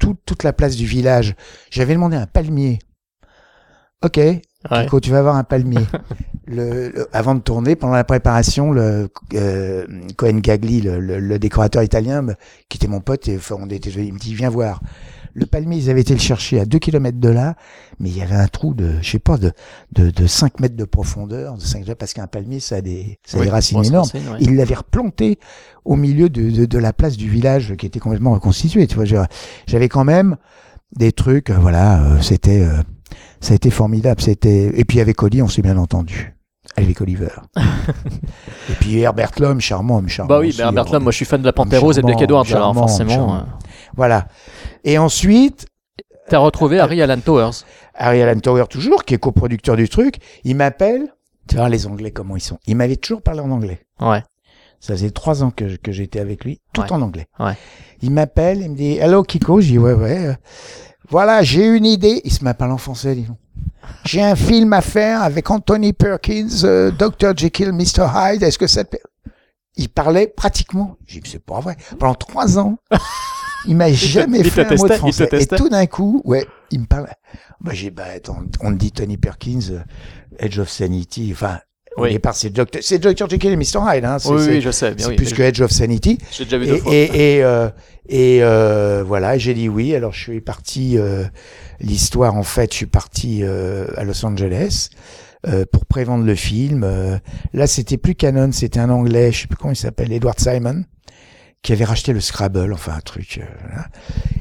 tout, 0.00 0.16
toute 0.26 0.42
la 0.42 0.52
place 0.52 0.74
du 0.76 0.84
village. 0.86 1.34
J'avais 1.70 1.94
demandé 1.94 2.16
un 2.16 2.26
palmier. 2.26 2.80
Ok, 4.04 4.18
Ouais. 4.70 4.84
Kiko, 4.84 5.00
tu 5.00 5.10
vas 5.10 5.18
avoir 5.18 5.34
un 5.34 5.42
palmier. 5.44 5.84
le, 6.46 6.88
le- 6.90 7.08
avant 7.12 7.34
de 7.34 7.40
tourner, 7.40 7.74
pendant 7.74 7.94
la 7.94 8.04
préparation, 8.04 8.70
le 8.70 9.08
euh, 9.34 9.84
Cohen 10.16 10.38
Gagli, 10.38 10.80
le, 10.80 11.00
le- 11.00 11.18
le 11.18 11.38
décorateur 11.40 11.82
italien, 11.82 12.24
qui 12.68 12.78
était 12.78 12.86
mon 12.86 13.00
pote, 13.00 13.26
et, 13.26 13.36
enfin, 13.36 13.56
on 13.58 13.68
était, 13.70 13.90
il 13.90 14.12
me 14.14 14.18
dit 14.20 14.34
viens 14.36 14.50
voir. 14.50 14.80
Le 15.34 15.46
palmier, 15.46 15.78
ils 15.78 15.88
avaient 15.90 16.02
été 16.02 16.12
le 16.12 16.20
chercher 16.20 16.60
à 16.60 16.66
2 16.66 16.78
km 16.78 17.18
de 17.18 17.28
là, 17.30 17.54
mais 17.98 18.10
il 18.10 18.16
y 18.18 18.22
avait 18.22 18.34
un 18.34 18.48
trou 18.48 18.74
de, 18.74 18.96
je 19.00 19.10
sais 19.12 19.18
pas, 19.18 19.38
de, 19.38 19.52
de, 19.92 20.10
de 20.10 20.26
5 20.26 20.60
mètres 20.60 20.76
de 20.76 20.84
profondeur, 20.84 21.54
de 21.54 21.60
5, 21.62 21.86
parce 21.94 22.12
qu'un 22.12 22.26
palmier, 22.26 22.60
ça 22.60 22.76
a 22.76 22.80
des, 22.82 23.18
ça 23.24 23.38
a 23.38 23.40
Oui, 23.40 23.46
des 23.46 23.50
racines 23.52 23.84
énormes. 23.84 24.08
racines, 24.12 24.28
ouais. 24.28 24.38
Il 24.40 24.56
l'avait 24.56 24.74
replanté 24.74 25.38
au 25.84 25.96
milieu 25.96 26.28
de, 26.28 26.50
de, 26.50 26.66
de 26.66 26.78
la 26.78 26.92
place 26.92 27.16
du 27.16 27.28
village 27.30 27.74
qui 27.76 27.86
était 27.86 27.98
complètement 28.00 28.32
reconstituée. 28.32 28.86
Tu 28.86 28.96
vois, 28.96 29.04
j'avais 29.66 29.88
quand 29.88 30.04
même 30.04 30.36
des 30.96 31.12
trucs, 31.12 31.48
euh, 31.50 31.56
voilà, 31.58 32.02
euh, 32.04 32.20
c'était, 32.20 32.60
euh, 32.60 32.82
ça 33.40 33.52
a 33.52 33.56
été 33.56 33.70
formidable. 33.70 34.20
C'était, 34.20 34.70
et 34.78 34.84
puis 34.84 35.00
avec 35.00 35.22
Oli, 35.22 35.40
on 35.40 35.48
s'est 35.48 35.62
bien 35.62 35.78
entendu. 35.78 36.34
Avec 36.76 37.00
Oliver. 37.00 37.28
et 37.56 38.74
puis 38.80 38.98
Herbert 38.98 39.32
Lhomme, 39.38 39.60
charmant, 39.60 40.06
charmant. 40.06 40.28
Bah 40.28 40.40
oui, 40.40 40.48
aussi, 40.48 40.58
mais 40.58 40.64
Herbert 40.64 40.90
Lhomme, 40.92 41.02
moi 41.02 41.12
je 41.12 41.16
suis 41.16 41.24
fan 41.24 41.40
de 41.40 41.46
la 41.46 41.52
Panthère 41.52 41.80
Rose 41.80 41.98
et 41.98 42.02
de 42.02 42.06
Black 42.06 42.22
alors 42.22 42.74
forcément. 42.74 43.10
charmant. 43.10 43.46
Euh, 43.92 43.96
Voilà. 43.96 44.28
Et 44.84 44.98
ensuite, 44.98 45.66
T'as 46.28 46.38
retrouvé 46.38 46.78
Harry 46.78 47.02
Alan 47.02 47.20
Towers. 47.20 47.64
Harry 47.94 48.22
Alan 48.22 48.38
Tower 48.40 48.64
toujours, 48.70 49.04
qui 49.04 49.12
est 49.14 49.18
coproducteur 49.18 49.76
du 49.76 49.88
truc, 49.88 50.16
il 50.44 50.56
m'appelle. 50.56 51.12
Tu 51.48 51.56
vois 51.56 51.68
les 51.68 51.86
Anglais 51.86 52.10
comment 52.12 52.36
ils 52.36 52.40
sont. 52.40 52.58
Il 52.66 52.76
m'avait 52.76 52.96
toujours 52.96 53.20
parlé 53.22 53.40
en 53.40 53.50
anglais. 53.50 53.80
Ouais. 54.00 54.22
Ça 54.80 54.94
faisait 54.94 55.10
trois 55.10 55.42
ans 55.42 55.50
que, 55.50 55.76
que 55.76 55.92
j'étais 55.92 56.20
avec 56.20 56.44
lui, 56.44 56.60
tout 56.72 56.80
Ouais. 56.82 56.92
en 56.92 57.02
anglais. 57.02 57.26
Ouais. 57.38 57.54
Il 58.00 58.12
m'appelle, 58.12 58.62
il 58.62 58.70
me 58.70 58.76
dit 58.76 58.96
Hello 58.98 59.24
Kiko, 59.24 59.60
je 59.60 59.66
dis 59.66 59.78
ouais 59.78 59.92
ouais. 59.92 60.26
euh, 60.28 60.34
Voilà, 61.10 61.42
j'ai 61.42 61.66
une 61.66 61.84
idée. 61.84 62.20
Il 62.24 62.32
se 62.32 62.42
pas 62.44 62.68
en 62.68 62.78
français, 62.78 63.14
dis 63.16 63.22
donc. 63.22 63.36
J'ai 64.06 64.22
un 64.22 64.36
film 64.36 64.72
à 64.72 64.80
faire 64.80 65.22
avec 65.22 65.50
Anthony 65.50 65.92
Perkins, 65.92 66.46
euh, 66.64 66.92
Dr. 66.92 67.36
Jekyll, 67.36 67.72
Mr. 67.72 68.06
Hyde. 68.14 68.42
Est-ce 68.44 68.58
que 68.58 68.68
ça 68.68 68.84
te... 68.84 68.96
Il 69.76 69.88
parlait 69.88 70.28
pratiquement. 70.28 70.96
J'ai 71.06 71.20
dit, 71.20 71.28
c'est 71.30 71.44
pas 71.44 71.60
vrai. 71.60 71.76
Pendant 71.98 72.14
trois 72.14 72.58
ans, 72.58 72.76
il 73.66 73.76
m'a 73.76 73.92
jamais 73.92 74.42
fait 74.44 74.64
un 74.66 74.76
mot 74.76 74.88
de 74.88 74.92
français. 74.94 75.28
Et 75.32 75.46
tout 75.46 75.68
d'un 75.68 75.86
coup, 75.86 76.22
ouais, 76.24 76.46
il 76.70 76.80
me 76.80 76.86
parlait. 76.86 77.12
Bah, 77.60 77.72
j'ai, 77.74 77.90
bah, 77.90 78.04
attends, 78.16 78.42
on 78.60 78.72
dit 78.72 78.92
Tony 78.92 79.16
Perkins, 79.16 79.60
euh, 79.70 79.78
Edge 80.38 80.58
of 80.58 80.68
Sanity. 80.68 81.30
Enfin, 81.32 81.58
Oui. 81.96 82.10
départ, 82.12 82.34
c'est 82.34 82.50
Dr. 82.50 82.80
c'est 82.80 82.98
Dr. 82.98 83.28
Jekyll 83.28 83.52
et 83.52 83.56
Mr. 83.56 83.78
Hyde, 83.86 84.04
hein. 84.04 84.16
Oui, 84.24 84.42
oui, 84.48 84.60
je 84.60 84.70
sais. 84.70 84.94
Bien 84.94 85.04
c'est 85.06 85.10
oui. 85.10 85.16
plus 85.16 85.32
que 85.32 85.42
Edge 85.42 85.60
of 85.60 85.70
Sanity. 85.70 86.18
J'ai 86.32 86.44
déjà 86.44 86.58
vu 86.58 86.64
Et, 86.64 86.68
deux 86.70 86.78
fois. 86.78 86.92
et, 86.94 87.36
et, 87.36 87.44
euh, 87.44 87.68
et, 88.08 88.38
euh, 88.42 89.04
voilà, 89.06 89.38
j'ai 89.38 89.54
dit 89.54 89.68
oui. 89.68 89.94
Alors 89.94 90.12
je 90.12 90.20
suis 90.20 90.40
parti. 90.40 90.98
euh, 90.98 91.24
L'histoire, 91.80 92.36
en 92.36 92.42
fait, 92.44 92.70
je 92.72 92.76
suis 92.76 92.86
parti 92.86 93.40
euh, 93.42 93.88
à 93.96 94.04
Los 94.04 94.24
Angeles 94.24 94.88
euh, 95.48 95.64
pour 95.70 95.84
prévendre 95.84 96.24
le 96.24 96.34
film. 96.36 96.84
Euh, 96.84 97.18
là, 97.52 97.66
c'était 97.66 97.96
plus 97.98 98.14
Canon, 98.14 98.52
c'était 98.52 98.78
un 98.78 98.88
Anglais, 98.90 99.32
je 99.32 99.40
sais 99.42 99.46
plus 99.48 99.56
comment 99.56 99.72
il 99.72 99.76
s'appelle, 99.76 100.12
Edward 100.12 100.38
Simon, 100.38 100.84
qui 101.62 101.72
avait 101.72 101.84
racheté 101.84 102.12
le 102.12 102.20
Scrabble, 102.20 102.72
enfin 102.72 102.92
un 102.94 103.00
truc. 103.00 103.38
euh. 103.40 103.78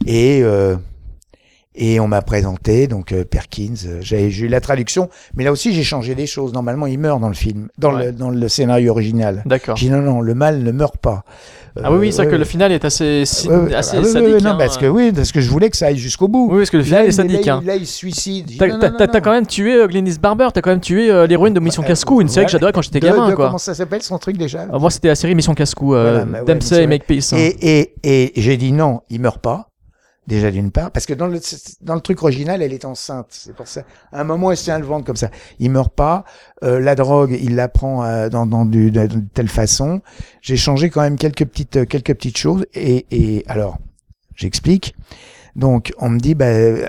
Et 0.05 0.41
euh, 0.43 0.75
et 1.75 1.99
on 1.99 2.07
m'a 2.07 2.21
présenté 2.21 2.87
donc 2.87 3.11
euh, 3.11 3.23
Perkins. 3.23 3.73
euh, 3.85 3.97
J'ai 4.01 4.29
j'ai 4.29 4.45
eu 4.45 4.49
la 4.49 4.59
traduction, 4.61 5.09
mais 5.35 5.43
là 5.43 5.51
aussi 5.51 5.73
j'ai 5.73 5.83
changé 5.83 6.15
des 6.15 6.27
choses. 6.27 6.53
Normalement, 6.53 6.85
il 6.87 6.99
meurt 6.99 7.19
dans 7.21 7.27
le 7.29 7.33
film, 7.33 7.67
dans 7.77 7.93
Ouais. 7.95 8.07
le 8.07 8.11
dans 8.11 8.29
le 8.29 8.47
scénario 8.49 8.91
original. 8.91 9.41
D'accord. 9.45 9.75
J'ai 9.77 9.87
dit 9.87 9.91
non 9.91 10.01
non, 10.01 10.21
le 10.21 10.33
mal 10.35 10.63
ne 10.63 10.71
meurt 10.71 10.97
pas. 10.97 11.23
Ah 11.81 11.89
oui, 11.89 11.99
oui, 11.99 12.11
c'est 12.11 12.17
vrai 12.17 12.27
Euh, 12.27 12.31
que 12.31 12.35
le 12.35 12.43
final 12.43 12.73
est 12.73 12.83
assez, 12.83 13.23
si- 13.25 13.47
Ouais, 13.47 13.55
ouais, 13.55 13.73
assez 13.73 13.95
ah 13.95 13.99
oui, 14.01 14.05
oui, 14.05 14.11
sadique. 14.11 14.33
oui, 14.35 14.43
non, 14.43 14.49
hein. 14.49 14.55
parce 14.59 14.77
que 14.77 14.87
oui, 14.87 15.13
parce 15.13 15.31
que 15.31 15.39
je 15.39 15.49
voulais 15.49 15.69
que 15.69 15.77
ça 15.77 15.85
aille 15.85 15.95
jusqu'au 15.97 16.27
bout. 16.27 16.49
Oui, 16.51 16.57
parce 16.57 16.69
que 16.69 16.75
le 16.75 16.83
Là, 16.83 16.87
final 16.87 17.03
est 17.05 17.07
il- 17.07 17.13
sadique. 17.13 17.45
là, 17.45 17.53
hein. 17.55 17.59
il- 17.61 17.67
là, 17.67 17.75
il 17.77 17.87
se 17.87 17.93
suicide. 17.95 18.45
J'ai 18.49 18.53
dit, 18.55 18.57
T'as 18.57 18.67
non, 18.67 18.79
t'as- 18.79 18.89
non, 18.89 18.97
t'as- 18.97 19.05
non, 19.07 19.11
t'as 19.13 19.19
non. 19.19 19.23
quand 19.23 19.31
même 19.31 19.47
tué 19.47 19.75
euh, 19.75 19.87
Glennis 19.87 20.17
Barber, 20.21 20.49
t'as 20.53 20.59
quand 20.59 20.71
même 20.71 20.81
tué 20.81 21.09
euh, 21.09 21.27
l'héroïne 21.27 21.53
de 21.53 21.61
Mission 21.61 21.81
Ouais, 21.81 21.87
Casse-Cou, 21.87 22.19
une 22.19 22.27
série 22.27 22.45
que 22.47 22.51
j'adorais 22.51 22.73
quand 22.73 22.81
j'étais 22.81 22.99
De- 22.99 23.05
gamin. 23.07 23.29
de- 23.29 23.35
quoi. 23.35 23.45
Comment 23.45 23.57
ça 23.57 23.73
s'appelle 23.73 24.01
son 24.01 24.17
truc 24.17 24.35
déjà? 24.35 24.65
Ah, 24.69 24.79
Moi, 24.79 24.89
c'était 24.91 25.07
la 25.07 25.15
série 25.15 25.33
Mission 25.33 25.53
Casse-Cou, 25.53 25.95
euh, 25.95 26.01
Voilà, 26.11 26.25
mais 26.25 26.39
ouais, 26.39 26.43
mais 26.45 26.53
Dempsey 26.55 26.67
c'est 26.67 26.75
et 26.75 26.87
vrai. 26.87 26.87
Makepeace. 26.87 27.31
hein. 27.31 27.37
Et, 27.37 27.79
et, 27.79 27.93
et 28.03 28.41
j'ai 28.41 28.57
dit 28.57 28.73
non, 28.73 28.99
il 29.09 29.21
meurt 29.21 29.39
pas. 29.41 29.69
Déjà 30.27 30.51
d'une 30.51 30.69
part, 30.69 30.91
parce 30.91 31.07
que 31.07 31.15
dans 31.15 31.25
le 31.25 31.39
dans 31.81 31.95
le 31.95 31.99
truc 32.01 32.21
original, 32.21 32.61
elle 32.61 32.73
est 32.73 32.85
enceinte. 32.85 33.25
C'est 33.31 33.55
pour 33.55 33.67
ça. 33.67 33.81
À 34.11 34.21
un 34.21 34.23
moment, 34.23 34.51
elle 34.51 34.57
se 34.57 34.65
tient 34.65 34.79
comme 34.79 35.15
ça. 35.15 35.31
Il 35.57 35.71
meurt 35.71 35.91
pas. 35.91 36.25
Euh, 36.63 36.79
la 36.79 36.93
drogue, 36.93 37.35
il 37.41 37.55
la 37.55 37.67
prend 37.67 38.03
euh, 38.03 38.29
dans, 38.29 38.45
dans 38.45 38.65
du, 38.65 38.93
telle 39.33 39.47
façon. 39.47 40.01
J'ai 40.41 40.57
changé 40.57 40.91
quand 40.91 41.01
même 41.01 41.17
quelques 41.17 41.45
petites 41.45 41.77
euh, 41.77 41.85
quelques 41.85 42.13
petites 42.13 42.37
choses. 42.37 42.67
Et, 42.75 43.07
et 43.09 43.43
alors, 43.47 43.79
j'explique. 44.35 44.95
Donc, 45.55 45.91
on 45.97 46.09
me 46.09 46.19
dit, 46.19 46.35
bah, 46.35 46.45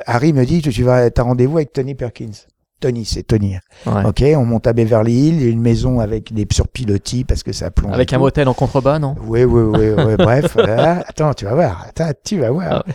Harry 0.06 0.34
me 0.34 0.44
dit, 0.44 0.60
tu 0.60 0.70
tu 0.70 0.82
vas, 0.82 1.10
t'as 1.10 1.22
rendez-vous 1.22 1.56
avec 1.56 1.72
Tony 1.72 1.94
Perkins. 1.94 2.46
Tony, 2.82 3.04
c'est 3.04 3.22
Tony. 3.22 3.56
Ouais. 3.86 4.04
Ok, 4.04 4.24
on 4.36 4.44
monte 4.44 4.66
à 4.66 4.72
Beverly 4.72 5.12
Hills, 5.28 5.36
il 5.36 5.42
y 5.44 5.46
a 5.46 5.50
une 5.50 5.60
maison 5.60 6.00
avec 6.00 6.32
des 6.34 6.46
surpilotis 6.50 7.24
parce 7.24 7.42
que 7.42 7.52
ça 7.52 7.70
plonge. 7.70 7.94
Avec 7.94 8.12
un 8.12 8.16
tout. 8.16 8.22
motel 8.22 8.48
en 8.48 8.54
contrebas, 8.54 8.98
non? 8.98 9.14
Oui, 9.24 9.44
oui, 9.44 9.62
oui, 9.62 9.88
oui, 9.96 10.14
bref. 10.18 10.52
voilà. 10.54 11.04
Attends, 11.06 11.32
tu 11.32 11.44
vas 11.44 11.54
voir. 11.54 11.86
Attends, 11.88 12.10
tu 12.24 12.38
vas 12.40 12.50
voir. 12.50 12.84
Ah 12.86 12.92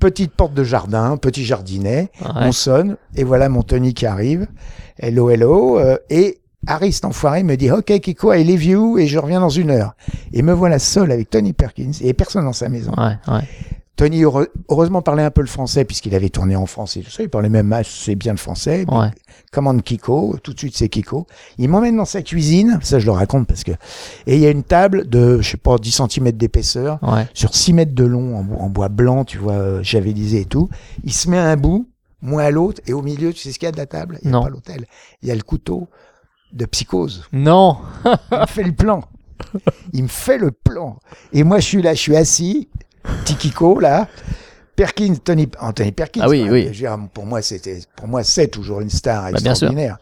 Petite 0.00 0.32
porte 0.32 0.54
de 0.54 0.62
jardin, 0.64 1.16
petit 1.16 1.44
jardinet. 1.44 2.10
Ouais. 2.22 2.28
On 2.36 2.52
sonne 2.52 2.96
et 3.16 3.24
voilà 3.24 3.48
mon 3.48 3.62
Tony 3.62 3.94
qui 3.94 4.06
arrive. 4.06 4.46
Hello, 4.98 5.28
hello. 5.28 5.78
euh, 5.78 5.98
et 6.08 6.38
Harry, 6.66 6.92
cet 6.92 7.04
enfoiré, 7.04 7.42
me 7.42 7.56
dit 7.56 7.70
Ok, 7.70 7.98
Kiko, 8.00 8.32
I 8.32 8.44
leave 8.44 8.64
you 8.64 8.98
et 8.98 9.06
je 9.08 9.18
reviens 9.18 9.40
dans 9.40 9.48
une 9.48 9.70
heure. 9.70 9.94
Et 10.32 10.42
me 10.42 10.52
voilà 10.52 10.78
seul 10.78 11.10
avec 11.12 11.28
Tony 11.30 11.52
Perkins 11.52 11.90
et 12.00 12.14
personne 12.14 12.44
dans 12.44 12.52
sa 12.52 12.68
maison. 12.68 12.92
Ouais, 12.96 13.16
ouais. 13.34 13.42
Tony, 13.98 14.22
heureusement, 14.22 15.02
parlait 15.02 15.24
un 15.24 15.30
peu 15.32 15.40
le 15.40 15.48
français 15.48 15.84
puisqu'il 15.84 16.14
avait 16.14 16.28
tourné 16.30 16.54
en 16.56 16.66
français. 16.66 17.00
tout 17.00 17.10
ça. 17.10 17.22
Il 17.24 17.28
parlait 17.28 17.48
même 17.48 17.72
assez 17.72 18.14
bien 18.14 18.32
le 18.32 18.38
français. 18.38 18.84
Ouais. 18.88 19.08
Commande 19.52 19.82
Kiko, 19.82 20.36
tout 20.42 20.54
de 20.54 20.58
suite 20.58 20.76
c'est 20.76 20.88
Kiko. 20.88 21.26
Il 21.58 21.68
m'emmène 21.68 21.96
dans 21.96 22.04
sa 22.04 22.22
cuisine, 22.22 22.78
ça 22.80 23.00
je 23.00 23.06
le 23.06 23.10
raconte 23.12 23.48
parce 23.48 23.64
que... 23.64 23.72
Et 24.26 24.36
il 24.36 24.40
y 24.40 24.46
a 24.46 24.50
une 24.50 24.62
table 24.62 25.08
de, 25.08 25.40
je 25.40 25.50
sais 25.50 25.56
pas, 25.56 25.76
10 25.78 26.00
cm 26.08 26.30
d'épaisseur, 26.32 26.98
Ouais. 27.02 27.26
sur 27.34 27.54
6 27.56 27.72
mètres 27.72 27.94
de 27.94 28.04
long, 28.04 28.36
en, 28.38 28.44
bo- 28.44 28.56
en 28.60 28.68
bois 28.70 28.88
blanc, 28.88 29.24
tu 29.24 29.38
vois, 29.38 29.54
euh, 29.54 29.82
javelisé 29.82 30.42
et 30.42 30.44
tout. 30.44 30.68
Il 31.02 31.12
se 31.12 31.28
met 31.28 31.38
à 31.38 31.46
un 31.50 31.56
bout, 31.56 31.88
moi 32.22 32.44
à 32.44 32.50
l'autre, 32.52 32.80
et 32.86 32.92
au 32.92 33.02
milieu, 33.02 33.32
tu 33.32 33.40
sais 33.40 33.50
ce 33.52 33.58
qu'il 33.58 33.66
y 33.66 33.68
a 33.68 33.72
de 33.72 33.78
la 33.78 33.86
table? 33.86 34.18
Il 34.22 34.28
n'y 34.30 34.34
a 34.34 34.38
Non. 34.38 34.44
pas 34.44 34.50
l'hôtel. 34.50 34.84
Il 35.22 35.28
y 35.28 35.32
a 35.32 35.34
le 35.34 35.42
couteau 35.42 35.88
de 36.52 36.64
psychose. 36.66 37.24
Non 37.32 37.78
Il 38.30 38.38
me 38.38 38.46
fait 38.46 38.62
le 38.62 38.72
plan. 38.72 39.00
Il 39.92 40.04
me 40.04 40.08
fait 40.08 40.38
le 40.38 40.50
plan. 40.52 40.98
Et 41.32 41.42
moi, 41.42 41.58
je 41.58 41.66
suis 41.66 41.82
là, 41.82 41.94
je 41.94 42.00
suis 42.00 42.16
assis, 42.16 42.68
petit 43.24 43.34
Kiko, 43.36 43.80
là. 43.80 44.08
Perkins, 44.76 45.16
Tony, 45.24 45.48
Anthony 45.60 45.90
Perkins. 45.92 46.20
Ah 46.24 46.28
oui, 46.28 46.42
quoi. 46.42 46.52
oui. 46.52 46.70
Dire, 46.70 46.96
pour 47.12 47.26
moi, 47.26 47.42
c'était, 47.42 47.80
pour 47.96 48.06
moi, 48.06 48.22
c'est 48.22 48.48
toujours 48.48 48.80
une 48.80 48.90
star 48.90 49.24
Bah, 49.24 49.30
bien 49.32 49.38
sûr. 49.54 49.66
extraordinaire. 49.68 49.98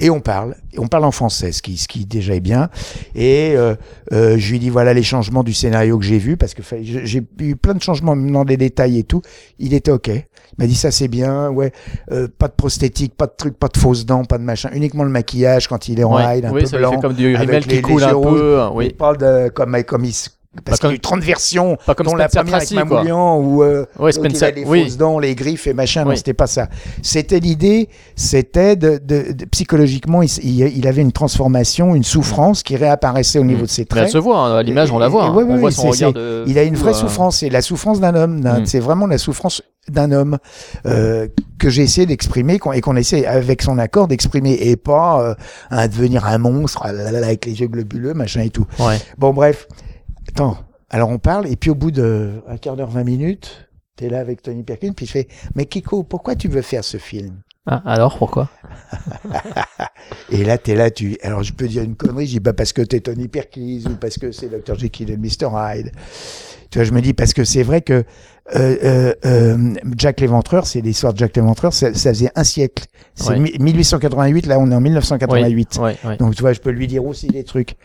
Et 0.00 0.10
on 0.10 0.20
parle, 0.20 0.54
et 0.72 0.78
on 0.78 0.86
parle 0.86 1.04
en 1.04 1.10
français, 1.10 1.50
ce 1.50 1.60
qui, 1.60 1.76
ce 1.76 1.88
qui 1.88 2.06
déjà 2.06 2.32
est 2.36 2.40
bien. 2.40 2.70
Et 3.16 3.54
euh, 3.56 3.74
euh, 4.12 4.36
je 4.38 4.52
lui 4.52 4.60
dis 4.60 4.70
voilà 4.70 4.94
les 4.94 5.02
changements 5.02 5.42
du 5.42 5.52
scénario 5.52 5.98
que 5.98 6.04
j'ai 6.04 6.18
vu 6.18 6.36
parce 6.36 6.54
que 6.54 6.62
j'ai 6.80 7.20
eu 7.40 7.56
plein 7.56 7.74
de 7.74 7.82
changements 7.82 8.14
dans 8.14 8.44
des 8.44 8.56
détails 8.56 9.00
et 9.00 9.02
tout. 9.02 9.22
Il 9.58 9.74
était 9.74 9.90
ok. 9.90 10.06
Il 10.06 10.22
m'a 10.56 10.66
dit 10.68 10.76
ça 10.76 10.92
c'est 10.92 11.08
bien, 11.08 11.50
ouais. 11.50 11.72
euh, 12.12 12.28
pas 12.38 12.46
de 12.46 12.52
prosthétique, 12.52 13.16
pas 13.16 13.26
de 13.26 13.32
truc, 13.36 13.58
pas 13.58 13.66
de 13.66 13.76
fausses 13.76 14.06
dents, 14.06 14.24
pas 14.24 14.38
de 14.38 14.44
machin. 14.44 14.70
Uniquement 14.72 15.02
le 15.02 15.10
maquillage 15.10 15.66
quand 15.66 15.88
il 15.88 15.98
est 15.98 16.04
en 16.04 16.14
Ouais. 16.14 16.24
ride, 16.34 16.44
un 16.44 16.52
Oui, 16.52 16.60
peu 16.60 16.66
ça 16.66 16.78
blanc. 16.78 16.92
fait 16.92 17.00
comme 17.00 17.14
du 17.14 17.34
avec 17.34 17.40
rimel 17.48 17.62
qui 17.64 17.68
les- 17.70 17.82
coule 17.82 18.00
les 18.00 18.06
un 18.06 18.12
rouges. 18.12 18.38
peu. 18.38 18.60
hein, 18.60 18.70
Oui. 18.72 18.86
Il 18.86 18.96
parle 18.96 19.18
de 19.18 19.48
comme 19.48 19.82
comme 19.82 20.04
il 20.04 20.14
parce 20.64 20.78
qu'il 20.80 20.88
y 20.88 20.92
a 20.92 20.94
eu 20.94 21.00
30 21.00 21.20
versions, 21.22 21.76
Pas 21.86 21.94
comme 21.94 22.06
dont 22.06 22.14
la 22.14 22.28
première 22.28 22.58
Tracy, 22.58 22.76
avec. 22.78 22.88
Mamoulian 22.90 23.38
ou 23.40 23.62
euh, 23.62 23.86
Ouais, 23.98 24.10
il 24.12 24.44
a 24.44 24.50
les 24.50 24.64
oui. 24.64 24.84
fausses 24.84 24.96
dents, 24.96 25.18
les 25.18 25.34
griffes 25.34 25.66
et 25.66 25.72
machin. 25.74 26.04
Non, 26.04 26.10
Oui. 26.10 26.16
c'était 26.16 26.34
pas 26.34 26.46
ça. 26.46 26.68
C'était 27.02 27.40
l'idée, 27.40 27.88
c'était 28.16 28.76
de, 28.76 29.00
de- 29.02 29.32
de- 29.32 29.44
psychologiquement, 29.46 30.22
il, 30.22 30.30
il, 30.42 30.86
avait 30.86 31.02
une 31.02 31.12
transformation, 31.12 31.94
une 31.94 32.04
souffrance 32.04 32.62
qui 32.62 32.76
réapparaissait 32.76 33.38
au 33.38 33.44
niveau 33.44 33.62
de 33.62 33.68
ses 33.70 33.82
Mais 33.82 33.86
elle 33.90 33.96
traits. 34.02 34.10
se 34.10 34.18
voit, 34.18 34.38
hein, 34.38 34.56
à 34.56 34.62
l'image, 34.62 34.90
on 34.90 34.98
la 34.98 35.08
voit. 35.08 35.24
hein. 35.24 35.34
ouais, 35.34 35.44
on 35.44 35.52
ouais, 35.54 35.58
voit 35.58 35.70
son 35.70 35.90
regard 35.90 36.12
de. 36.12 36.44
Il 36.46 36.58
a 36.58 36.62
une 36.62 36.76
vraie 36.76 36.94
souffrance, 36.94 37.38
c'est 37.38 37.50
la 37.50 37.62
souffrance 37.62 38.00
d'un 38.00 38.14
homme. 38.14 38.40
Mm. 38.40 38.66
C'est 38.66 38.80
vraiment 38.80 39.06
la 39.06 39.18
souffrance 39.18 39.62
d'un 39.88 40.12
homme 40.12 40.36
euh, 40.86 41.28
que 41.58 41.70
j'ai 41.70 41.82
essayé 41.82 42.06
d'exprimer 42.06 42.58
et 42.74 42.80
qu'on 42.80 42.96
essaie 42.96 43.24
avec 43.24 43.62
son 43.62 43.78
accord 43.78 44.06
d'exprimer 44.06 44.52
et 44.52 44.76
pas 44.76 45.22
euh, 45.22 45.34
à 45.70 45.88
devenir 45.88 46.26
un 46.26 46.36
monstre 46.38 46.82
ah 46.84 46.88
avec 46.90 47.46
les 47.46 47.60
yeux 47.60 47.68
globuleux, 47.68 48.12
machin 48.14 48.42
et 48.42 48.50
tout. 48.50 48.66
Ouais. 48.78 48.98
Bon, 49.16 49.32
bref. 49.32 49.66
Attends. 50.28 50.58
Alors, 50.90 51.10
on 51.10 51.18
parle, 51.18 51.46
et 51.48 51.56
puis 51.56 51.70
au 51.70 51.74
bout 51.74 51.90
de 51.90 52.40
un 52.48 52.56
quart 52.56 52.76
d'heure, 52.76 52.88
20 52.90 53.04
minutes, 53.04 53.68
t'es 53.96 54.08
là 54.08 54.20
avec 54.20 54.40
Tony 54.42 54.62
Perkins, 54.62 54.92
puis 54.96 55.04
il 55.04 55.08
fait, 55.08 55.28
mais 55.54 55.66
Kiko, 55.66 56.02
pourquoi 56.02 56.34
tu 56.34 56.48
veux 56.48 56.62
faire 56.62 56.84
ce 56.84 56.96
film? 56.96 57.42
Ah, 57.66 57.82
alors, 57.84 58.16
pourquoi? 58.16 58.48
Et 60.30 60.44
là, 60.44 60.56
t'es 60.56 60.74
là, 60.74 60.90
tu, 60.90 61.18
alors 61.22 61.42
je 61.42 61.52
peux 61.52 61.68
dire 61.68 61.82
une 61.82 61.96
connerie, 61.96 62.26
je 62.26 62.32
dis, 62.32 62.40
bah, 62.40 62.52
parce 62.54 62.72
que 62.72 62.80
t'es 62.82 63.00
Tony 63.00 63.28
Perkins, 63.28 63.80
ou 63.86 63.96
parce 63.96 64.16
que 64.18 64.32
c'est 64.32 64.48
Dr. 64.48 64.78
Jekyll 64.78 65.10
et 65.10 65.16
Mr. 65.18 65.48
Hyde. 65.54 65.92
Tu 66.70 66.78
vois, 66.78 66.84
je 66.84 66.92
me 66.92 67.00
dis, 67.02 67.12
parce 67.14 67.34
que 67.34 67.44
c'est 67.44 67.62
vrai 67.62 67.82
que, 67.82 68.04
euh, 68.54 68.76
euh, 68.84 69.14
euh, 69.26 69.74
Jack 69.96 70.20
l'Éventreur, 70.20 70.66
c'est 70.66 70.80
l'histoire 70.80 71.12
de 71.12 71.18
Jack 71.18 71.36
l'Éventreur, 71.36 71.72
ça, 71.72 71.92
ça 71.92 72.10
faisait 72.10 72.30
un 72.34 72.44
siècle. 72.44 72.84
C'est 73.14 73.30
Ouais. 73.30 73.38
mi- 73.38 73.52
1888, 73.58 74.46
là, 74.46 74.58
on 74.58 74.70
est 74.70 74.74
en 74.74 74.80
1988. 74.80 75.78
Ouais, 75.80 75.96
ouais. 76.04 76.16
Donc, 76.16 76.34
tu 76.34 76.40
vois, 76.42 76.52
je 76.54 76.60
peux 76.60 76.70
lui 76.70 76.86
dire 76.86 77.04
aussi 77.04 77.26
des 77.28 77.44
trucs. 77.44 77.76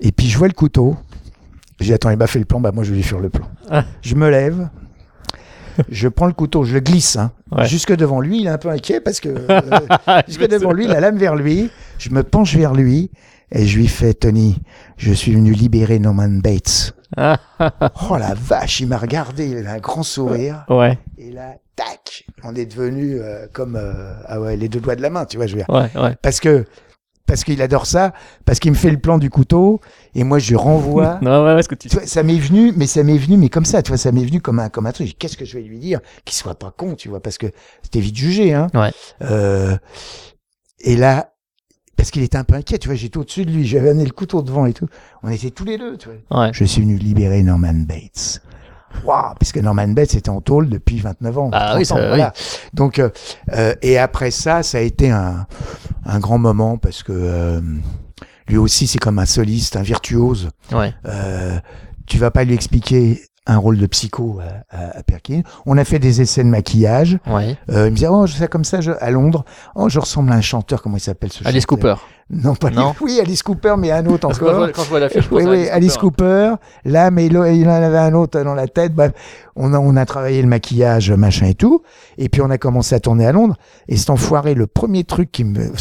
Et 0.00 0.12
puis, 0.12 0.28
je 0.28 0.36
vois 0.38 0.48
le 0.48 0.54
couteau. 0.54 0.96
J'ai 1.80 1.86
dit, 1.86 1.92
attends, 1.94 2.10
il 2.10 2.16
m'a 2.18 2.26
fait 2.26 2.38
le 2.38 2.44
plan, 2.44 2.60
bah, 2.60 2.70
moi, 2.72 2.84
je 2.84 2.90
vais 2.90 2.96
lui 2.96 3.02
faire 3.02 3.20
le 3.20 3.30
plan. 3.30 3.46
Ah. 3.70 3.84
Je 4.02 4.14
me 4.14 4.28
lève. 4.30 4.68
Je 5.88 6.08
prends 6.08 6.26
le 6.26 6.32
couteau, 6.32 6.64
je 6.64 6.74
le 6.74 6.80
glisse, 6.80 7.16
hein. 7.16 7.32
Ouais. 7.52 7.66
Jusque 7.66 7.94
devant 7.96 8.20
lui, 8.20 8.40
il 8.40 8.46
est 8.46 8.50
un 8.50 8.58
peu 8.58 8.68
inquiet 8.68 9.00
parce 9.00 9.18
que, 9.20 9.28
euh, 9.50 10.20
jusque 10.28 10.46
devant 10.46 10.72
lui, 10.72 10.86
la 10.86 11.00
lame 11.00 11.16
vers 11.16 11.36
lui. 11.36 11.70
Je 11.98 12.10
me 12.10 12.22
penche 12.22 12.54
vers 12.54 12.74
lui 12.74 13.10
et 13.50 13.66
je 13.66 13.78
lui 13.78 13.88
fais, 13.88 14.12
Tony, 14.14 14.60
je 14.98 15.12
suis 15.12 15.32
venu 15.32 15.52
libérer 15.52 15.98
Norman 15.98 16.28
Bates. 16.28 16.94
Ah, 17.16 17.38
Oh 18.08 18.16
la 18.18 18.34
vache, 18.34 18.80
il 18.80 18.88
m'a 18.88 18.98
regardé, 18.98 19.48
il 19.48 19.56
avait 19.56 19.68
un 19.68 19.78
grand 19.78 20.02
sourire. 20.02 20.64
ouais, 20.68 20.98
Et 21.18 21.30
là, 21.32 21.54
tac, 21.76 22.24
on 22.44 22.54
est 22.54 22.66
devenu 22.66 23.18
euh, 23.18 23.46
comme, 23.52 23.74
euh, 23.76 24.12
ah 24.26 24.40
ouais, 24.40 24.56
les 24.56 24.68
deux 24.68 24.80
doigts 24.80 24.96
de 24.96 25.02
la 25.02 25.10
main, 25.10 25.24
tu 25.24 25.36
vois, 25.38 25.46
je 25.46 25.56
veux 25.56 25.62
dire 25.64 25.70
ouais, 25.70 25.90
ouais. 26.00 26.14
parce 26.22 26.38
que 26.40 26.64
parce 27.30 27.44
qu'il 27.44 27.62
adore 27.62 27.86
ça, 27.86 28.12
parce 28.44 28.58
qu'il 28.58 28.72
me 28.72 28.76
fait 28.76 28.90
le 28.90 28.98
plan 28.98 29.16
du 29.16 29.30
couteau 29.30 29.80
et 30.16 30.24
moi 30.24 30.40
je 30.40 30.56
renvoie. 30.56 31.20
Non, 31.22 31.44
ouais, 31.44 31.54
ouais, 31.54 31.62
ce 31.62 31.68
que 31.68 31.76
tu 31.76 31.88
Tu 31.88 31.96
vois, 31.96 32.04
ça 32.04 32.24
m'est 32.24 32.38
venu, 32.38 32.72
mais 32.76 32.88
ça 32.88 33.04
m'est 33.04 33.18
venu, 33.18 33.36
mais 33.36 33.48
comme 33.48 33.64
ça, 33.64 33.82
tu 33.82 33.90
vois, 33.90 33.98
ça 33.98 34.10
m'est 34.10 34.24
venu 34.24 34.40
comme 34.40 34.58
un 34.58 34.68
comme 34.68 34.86
un 34.86 34.90
truc. 34.90 35.16
Qu'est-ce 35.16 35.36
que 35.36 35.44
je 35.44 35.56
vais 35.56 35.62
lui 35.62 35.78
dire 35.78 36.00
Qu'il 36.24 36.34
soit 36.34 36.56
pas 36.56 36.72
con, 36.76 36.96
tu 36.96 37.08
vois, 37.08 37.20
parce 37.20 37.38
que 37.38 37.46
c'était 37.84 38.00
vite 38.00 38.16
jugé, 38.16 38.52
hein. 38.52 38.66
Ouais. 38.74 38.90
Euh, 39.22 39.76
et 40.80 40.96
là, 40.96 41.34
parce 41.96 42.10
qu'il 42.10 42.22
était 42.24 42.36
un 42.36 42.42
peu 42.42 42.54
inquiet, 42.54 42.78
tu 42.78 42.88
vois, 42.88 42.96
j'étais 42.96 43.16
au-dessus 43.16 43.44
de 43.44 43.52
lui, 43.52 43.64
j'avais 43.64 43.90
amené 43.90 44.04
le 44.04 44.10
couteau 44.10 44.42
devant 44.42 44.66
et 44.66 44.72
tout. 44.72 44.88
On 45.22 45.30
était 45.30 45.50
tous 45.50 45.64
les 45.64 45.78
deux, 45.78 45.96
tu 45.98 46.08
vois. 46.08 46.46
Ouais. 46.46 46.50
Je 46.52 46.64
suis 46.64 46.82
venu 46.82 46.96
libérer 46.96 47.44
Norman 47.44 47.74
Bates. 47.74 48.42
Waouh, 49.04 49.34
parce 49.38 49.52
que 49.52 49.60
Norman 49.60 49.88
Bates 49.88 50.14
était 50.14 50.30
en 50.30 50.40
tôle 50.40 50.68
depuis 50.68 50.98
29 51.00 51.38
ans. 51.38 51.50
Ah 51.52 51.68
30 51.70 51.78
oui, 51.78 51.84
ça, 51.86 51.94
ans, 51.94 51.98
oui. 51.98 52.06
voilà. 52.08 52.32
Donc, 52.74 52.98
euh, 52.98 53.10
euh, 53.52 53.74
et 53.82 53.98
après 53.98 54.30
ça, 54.30 54.62
ça 54.62 54.78
a 54.78 54.80
été 54.80 55.10
un, 55.10 55.46
un 56.04 56.18
grand 56.18 56.38
moment 56.38 56.76
parce 56.76 57.02
que 57.02 57.12
euh, 57.14 57.60
lui 58.48 58.56
aussi, 58.58 58.86
c'est 58.86 58.98
comme 58.98 59.18
un 59.18 59.26
soliste, 59.26 59.76
un 59.76 59.82
virtuose. 59.82 60.50
Ouais. 60.72 60.92
Euh, 61.06 61.58
tu 62.06 62.18
vas 62.18 62.30
pas 62.30 62.44
lui 62.44 62.54
expliquer 62.54 63.22
un 63.46 63.56
rôle 63.56 63.78
de 63.78 63.86
psycho 63.86 64.38
à, 64.40 64.76
à, 64.76 64.98
à 64.98 65.02
Perkins. 65.02 65.40
On 65.66 65.76
a 65.78 65.84
fait 65.84 65.98
des 65.98 66.20
essais 66.20 66.44
de 66.44 66.48
maquillage. 66.48 67.18
Ouais. 67.26 67.56
Euh, 67.70 67.86
il 67.86 67.90
me 67.92 67.96
disait, 67.96 68.06
oh, 68.08 68.26
je 68.26 68.34
fais 68.34 68.48
comme 68.48 68.64
ça 68.64 68.80
je- 68.80 68.92
à 69.00 69.10
Londres. 69.10 69.44
Oh, 69.74 69.88
je 69.88 69.98
ressemble 69.98 70.30
à 70.30 70.34
un 70.34 70.40
chanteur. 70.40 70.82
Comment 70.82 70.98
il 70.98 71.00
s'appelle 71.00 71.32
ce 71.32 71.46
Alice 71.48 71.64
chanteur 71.68 71.96
Cooper. 71.96 72.02
Non, 72.30 72.54
pas 72.54 72.70
Non. 72.70 72.94
Oui, 73.00 73.18
Alice 73.20 73.42
Cooper, 73.42 73.74
mais 73.78 73.90
un 73.90 74.04
autre 74.06 74.28
Parce 74.28 74.38
que 74.38 74.44
quand 74.44 74.50
je 74.50 74.56
encore. 74.56 74.64
vois- 74.66 74.72
quand 74.72 74.82
je 74.84 74.88
vois 74.90 75.00
je 75.08 75.28
pense 75.28 75.30
Oui, 75.32 75.44
à 75.46 75.50
oui, 75.50 75.68
Alice 75.70 75.96
Cooper. 75.96 76.54
Là, 76.84 77.10
mais 77.10 77.26
il 77.26 77.32
il 77.32 77.66
en 77.68 77.72
avait 77.72 77.98
un 77.98 78.12
autre 78.14 78.40
dans 78.42 78.54
la 78.54 78.68
tête. 78.68 78.94
Bref, 78.94 79.12
on 79.56 79.72
a, 79.72 79.78
on 79.78 79.96
a 79.96 80.04
travaillé 80.06 80.42
le 80.42 80.48
maquillage, 80.48 81.10
machin 81.10 81.46
et 81.46 81.54
tout. 81.54 81.82
Et 82.18 82.28
puis, 82.28 82.42
on 82.42 82.50
a 82.50 82.58
commencé 82.58 82.94
à 82.94 83.00
tourner 83.00 83.26
à 83.26 83.32
Londres. 83.32 83.56
Et 83.88 83.96
cet 83.96 84.10
enfoiré, 84.10 84.54
le 84.54 84.66
premier 84.66 85.04
truc 85.04 85.32
qui 85.32 85.44
me... 85.44 85.72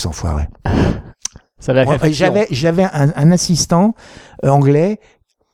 Moi, 1.68 1.98
J'avais, 2.12 2.48
j'avais 2.52 2.84
un, 2.86 3.12
un 3.16 3.32
assistant 3.32 3.94
euh, 4.46 4.50
anglais 4.50 5.00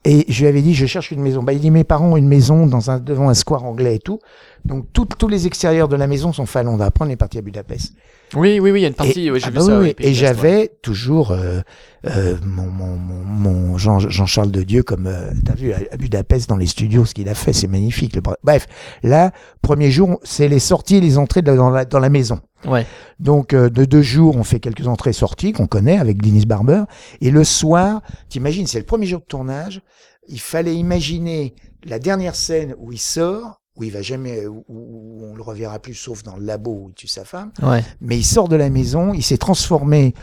et 0.05 0.25
je 0.31 0.41
lui 0.41 0.47
avais 0.47 0.61
dit 0.61 0.73
je 0.73 0.85
cherche 0.85 1.11
une 1.11 1.21
maison. 1.21 1.43
Bah, 1.43 1.51
il 1.53 1.59
dit 1.59 1.71
mes 1.71 1.83
parents 1.83 2.13
ont 2.13 2.17
une 2.17 2.27
maison 2.27 2.67
dans 2.67 2.91
un, 2.91 2.99
devant 2.99 3.27
un 3.29 3.33
square 3.33 3.65
anglais 3.65 3.95
et 3.95 3.99
tout. 3.99 4.19
Donc 4.63 4.85
tout- 4.93 5.05
tous 5.05 5.27
les 5.27 5.47
extérieurs 5.47 5.87
de 5.87 5.95
la 5.95 6.07
maison 6.07 6.31
sont 6.31 6.45
Londres. 6.63 6.83
Après 6.83 7.05
on 7.05 7.09
est 7.09 7.15
parti 7.15 7.37
à 7.37 7.41
Budapest. 7.41 7.93
Oui, 8.33 8.59
oui, 8.59 8.71
oui, 8.71 8.79
il 8.79 8.81
y 8.81 8.85
a 8.85 8.89
une 8.89 8.93
partie, 8.95 9.25
Et- 9.27 9.31
oui, 9.31 9.39
j'ai 9.39 9.45
ah 9.47 9.49
vu 9.51 9.55
bah 9.57 9.61
ça. 9.61 9.79
oui, 9.79 9.93
et 9.99 10.07
ouais. 10.07 10.13
j'avais 10.13 10.71
toujours 10.81 11.31
euh, 11.31 11.61
euh, 12.07 12.35
mon, 12.43 12.65
mon, 12.67 12.95
mon, 12.97 13.23
mon 13.23 13.77
Jean, 13.77 13.99
Jean-Charles 13.99 14.51
de 14.51 14.63
Dieu 14.63 14.83
comme 14.83 15.07
euh, 15.07 15.31
t'as 15.45 15.53
vu 15.53 15.71
à, 15.73 15.95
Budapest 15.97 16.49
dans 16.49 16.57
les 16.57 16.65
studios 16.65 17.05
ce 17.05 17.13
qu'il 17.13 17.29
a 17.29 17.35
fait 17.35 17.53
c'est 17.53 17.67
magnifique. 17.67 18.15
Le, 18.15 18.21
bref 18.43 18.67
là 19.03 19.31
premier 19.61 19.91
jour 19.91 20.19
c'est 20.23 20.47
les 20.47 20.59
sorties 20.59 20.97
et 20.97 21.01
les 21.01 21.17
entrées 21.17 21.41
de- 21.41 21.55
dans, 21.55 21.69
la, 21.69 21.85
dans 21.85 21.99
la 21.99 22.09
maison. 22.09 22.39
Ouais. 22.65 22.85
Donc 23.19 23.53
euh, 23.53 23.69
de 23.69 23.85
deux 23.85 24.01
jours, 24.01 24.35
on 24.37 24.43
fait 24.43 24.59
quelques 24.59 24.87
entrées 24.87 25.13
sorties 25.13 25.53
qu'on 25.53 25.67
connaît 25.67 25.99
avec 25.99 26.21
Dennis 26.21 26.45
Barber. 26.47 26.83
Et 27.21 27.29
le 27.31 27.43
soir, 27.43 28.01
t'imagines, 28.29 28.65
c'est 28.65 28.79
le 28.79 28.85
premier 28.85 29.05
jour 29.05 29.19
de 29.19 29.25
tournage. 29.25 29.81
Il 30.27 30.39
fallait 30.39 30.75
imaginer 30.75 31.53
la 31.85 31.99
dernière 31.99 32.35
scène 32.35 32.73
où 32.79 32.91
il 32.91 32.97
sort, 32.99 33.61
où 33.75 33.83
il 33.83 33.91
va 33.91 34.01
jamais, 34.01 34.45
où, 34.47 34.63
où 34.67 35.25
on 35.25 35.35
le 35.35 35.41
reverra 35.41 35.79
plus, 35.79 35.93
sauf 35.93 36.23
dans 36.23 36.35
le 36.37 36.45
labo 36.45 36.71
où 36.71 36.89
il 36.89 36.93
tue 36.93 37.07
sa 37.07 37.25
femme. 37.25 37.51
Ouais. 37.61 37.83
Mais 38.01 38.17
il 38.17 38.23
sort 38.23 38.47
de 38.47 38.55
la 38.55 38.69
maison, 38.69 39.13
il 39.13 39.23
s'est 39.23 39.37
transformé 39.37 40.13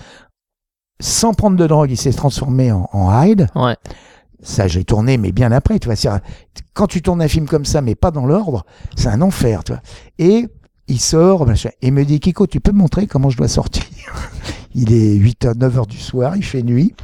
sans 1.00 1.34
prendre 1.34 1.56
de 1.56 1.66
drogue, 1.66 1.90
il 1.90 1.96
s'est 1.96 2.12
transformé 2.12 2.72
en, 2.72 2.88
en 2.92 3.22
Hyde. 3.22 3.48
Ouais. 3.54 3.76
Ça, 4.42 4.66
j'ai 4.66 4.84
tourné, 4.84 5.18
mais 5.18 5.32
bien 5.32 5.52
après, 5.52 5.78
tu 5.78 5.88
vois. 5.88 6.20
Quand 6.74 6.86
tu 6.86 7.02
tournes 7.02 7.22
un 7.22 7.28
film 7.28 7.46
comme 7.46 7.64
ça, 7.64 7.80
mais 7.80 7.94
pas 7.94 8.10
dans 8.10 8.26
l'ordre, 8.26 8.64
c'est 8.96 9.08
un 9.08 9.20
enfer, 9.20 9.62
tu 9.64 9.72
vois. 9.72 9.82
Et 10.18 10.46
il 10.88 11.00
sort, 11.00 11.46
machin, 11.46 11.70
et 11.80 11.90
me 11.90 12.04
dit, 12.04 12.18
Kiko, 12.18 12.46
tu 12.46 12.60
peux 12.60 12.72
me 12.72 12.78
montrer 12.78 13.06
comment 13.06 13.30
je 13.30 13.36
dois 13.36 13.48
sortir? 13.48 13.84
Il 14.74 14.92
est 14.92 15.14
8 15.14 15.44
h 15.44 15.58
9 15.58 15.78
heures 15.78 15.86
du 15.86 15.98
soir, 15.98 16.34
il 16.34 16.44
fait 16.44 16.62
nuit. 16.62 16.94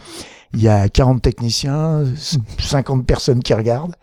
Il 0.54 0.62
y 0.62 0.68
a 0.68 0.88
40 0.88 1.20
techniciens, 1.20 2.04
50 2.58 3.06
personnes 3.06 3.42
qui 3.42 3.52
regardent. 3.52 3.94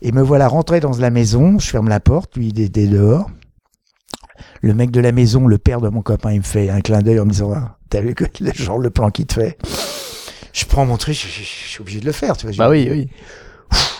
Et 0.00 0.10
me 0.12 0.22
voilà 0.22 0.48
rentré 0.48 0.80
dans 0.80 0.96
la 0.98 1.10
maison, 1.10 1.58
je 1.58 1.68
ferme 1.68 1.88
la 1.88 2.00
porte, 2.00 2.36
lui 2.36 2.48
il 2.48 2.60
était 2.60 2.86
dehors. 2.86 3.30
Le 4.60 4.74
mec 4.74 4.90
de 4.90 5.00
la 5.00 5.12
maison, 5.12 5.46
le 5.46 5.58
père 5.58 5.80
de 5.80 5.88
mon 5.88 6.02
copain, 6.02 6.32
il 6.32 6.38
me 6.38 6.44
fait 6.44 6.70
un 6.70 6.80
clin 6.80 7.00
d'œil 7.00 7.20
en 7.20 7.24
me 7.26 7.30
disant, 7.30 7.52
Ah, 7.54 7.78
t'as 7.90 8.00
vu 8.00 8.14
que 8.14 8.24
le 8.40 8.52
genre 8.52 8.78
le 8.78 8.90
plan 8.90 9.10
qu'il 9.10 9.26
te 9.26 9.34
fait? 9.34 9.58
Je 10.52 10.64
prends 10.64 10.84
mon 10.86 10.96
truc, 10.96 11.14
je, 11.14 11.26
je- 11.28 11.42
je 11.42 11.68
suis 11.68 11.80
obligé 11.80 12.00
de 12.00 12.06
le 12.06 12.12
faire, 12.12 12.36
tu 12.36 12.46
vois. 12.46 12.56
Bah 12.56 12.70
oui, 12.70 12.88
oui. 12.90 13.08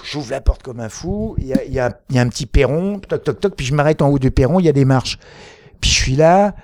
J'ouvre 0.04 0.30
la 0.30 0.40
porte 0.40 0.62
comme 0.62 0.80
un 0.80 0.88
fou, 0.88 1.34
il 1.38 1.46
y 1.46 1.54
a, 1.54 1.64
il 1.64 1.72
y, 1.72 1.78
a, 1.80 1.96
y 2.10 2.18
a 2.18 2.22
un 2.22 2.28
petit 2.28 2.44
perron, 2.46 2.98
toc 2.98 3.22
toc 3.24 3.40
toc, 3.40 3.54
puis 3.56 3.64
je 3.64 3.74
m'arrête 3.74 4.02
en 4.02 4.08
haut 4.08 4.18
du 4.18 4.30
perron, 4.30 4.60
il 4.60 4.66
y 4.66 4.68
a 4.68 4.72
des 4.72 4.84
marches. 4.84 5.18
Puis 5.80 5.90
je 5.90 5.94
suis 5.96 6.16
là, 6.16 6.54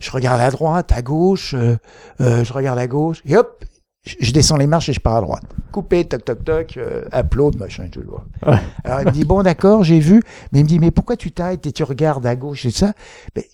je 0.00 0.10
regarde 0.10 0.40
à 0.40 0.50
droite, 0.50 0.90
à 0.92 1.02
gauche, 1.02 1.54
euh, 1.54 1.76
euh, 2.20 2.42
je 2.44 2.52
regarde 2.52 2.78
à 2.78 2.86
gauche, 2.88 3.22
et 3.24 3.36
hop, 3.36 3.64
je, 4.06 4.14
je 4.20 4.32
descends 4.32 4.56
les 4.56 4.66
marches 4.66 4.88
et 4.88 4.92
je 4.92 5.00
pars 5.00 5.16
à 5.16 5.20
droite. 5.20 5.42
Coupé, 5.72 6.04
toc 6.06 6.24
toc 6.24 6.44
toc, 6.44 6.76
euh, 6.76 7.04
upload, 7.14 7.56
machin, 7.58 7.88
tout. 7.90 8.00
le 8.00 8.06
vois. 8.06 8.24
Ouais. 8.46 8.58
Alors 8.84 9.00
il 9.02 9.06
me 9.06 9.10
dit, 9.12 9.24
bon 9.24 9.42
d'accord, 9.42 9.84
j'ai 9.84 9.98
vu, 10.00 10.22
mais 10.52 10.60
il 10.60 10.62
me 10.64 10.68
dit, 10.68 10.78
mais 10.78 10.90
pourquoi 10.90 11.16
tu 11.16 11.32
t'arrêtes 11.32 11.66
et 11.66 11.72
tu 11.72 11.82
regardes 11.82 12.24
à 12.26 12.36
gauche 12.36 12.64
et 12.64 12.70
ça? 12.70 12.92
Mais, 13.34 13.46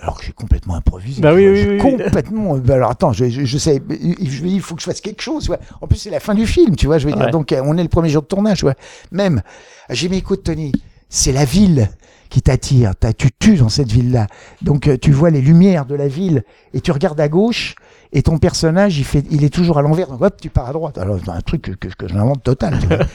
alors 0.00 0.18
que 0.18 0.24
j'ai 0.24 0.32
complètement 0.32 0.74
improvisé. 0.76 1.20
Bah 1.22 1.32
oui, 1.34 1.48
oui, 1.48 1.66
oui, 1.70 1.78
complètement. 1.78 2.56
bah 2.58 2.74
alors 2.74 2.90
attends, 2.90 3.12
je, 3.12 3.28
je, 3.28 3.44
je 3.44 3.58
sais, 3.58 3.82
je 3.90 4.42
dis, 4.42 4.54
il 4.54 4.60
faut 4.60 4.74
que 4.74 4.80
je 4.82 4.86
fasse 4.86 5.00
quelque 5.00 5.22
chose. 5.22 5.44
tu 5.44 5.48
vois. 5.48 5.58
En 5.80 5.86
plus, 5.86 5.96
c'est 5.96 6.10
la 6.10 6.20
fin 6.20 6.34
du 6.34 6.46
film, 6.46 6.76
tu 6.76 6.86
vois. 6.86 6.98
Je 6.98 7.06
veux 7.06 7.12
dire, 7.14 7.24
Ouais. 7.26 7.30
donc 7.30 7.50
euh, 7.52 7.62
on 7.64 7.76
est 7.78 7.82
le 7.82 7.88
premier 7.88 8.08
jour 8.10 8.22
de 8.22 8.26
tournage, 8.28 8.62
ouais. 8.62 8.74
Même, 9.10 9.42
j'ai 9.90 10.08
mis 10.08 10.18
écoute 10.18 10.44
Tony, 10.44 10.72
c'est 11.08 11.32
la 11.32 11.44
ville 11.44 11.88
qui 12.36 12.42
t'attire. 12.42 12.92
Tu 13.16 13.30
tues 13.32 13.56
dans 13.56 13.70
cette 13.70 13.90
ville-là. 13.90 14.26
Donc 14.60 14.88
euh, 14.88 14.98
tu 14.98 15.10
vois 15.10 15.30
les 15.30 15.40
lumières 15.40 15.86
de 15.86 15.94
la 15.94 16.06
ville 16.06 16.44
et 16.74 16.82
tu 16.82 16.92
regardes 16.92 17.18
à 17.18 17.28
gauche 17.28 17.76
et 18.12 18.22
ton 18.22 18.36
personnage, 18.36 18.98
il 18.98 19.04
fait, 19.04 19.24
il 19.30 19.42
est 19.42 19.48
toujours 19.48 19.78
à 19.78 19.82
l'envers. 19.82 20.08
Donc 20.08 20.20
hop, 20.20 20.38
tu 20.38 20.50
pars 20.50 20.68
à 20.68 20.72
droite. 20.74 20.98
Alors 20.98 21.18
c'est 21.24 21.30
un 21.30 21.40
truc 21.40 21.62
que, 21.62 21.70
que, 21.70 21.88
que 21.88 22.08
j'invente 22.08 22.42
total. 22.42 22.78
Tu 22.78 22.86
vois. 22.88 22.98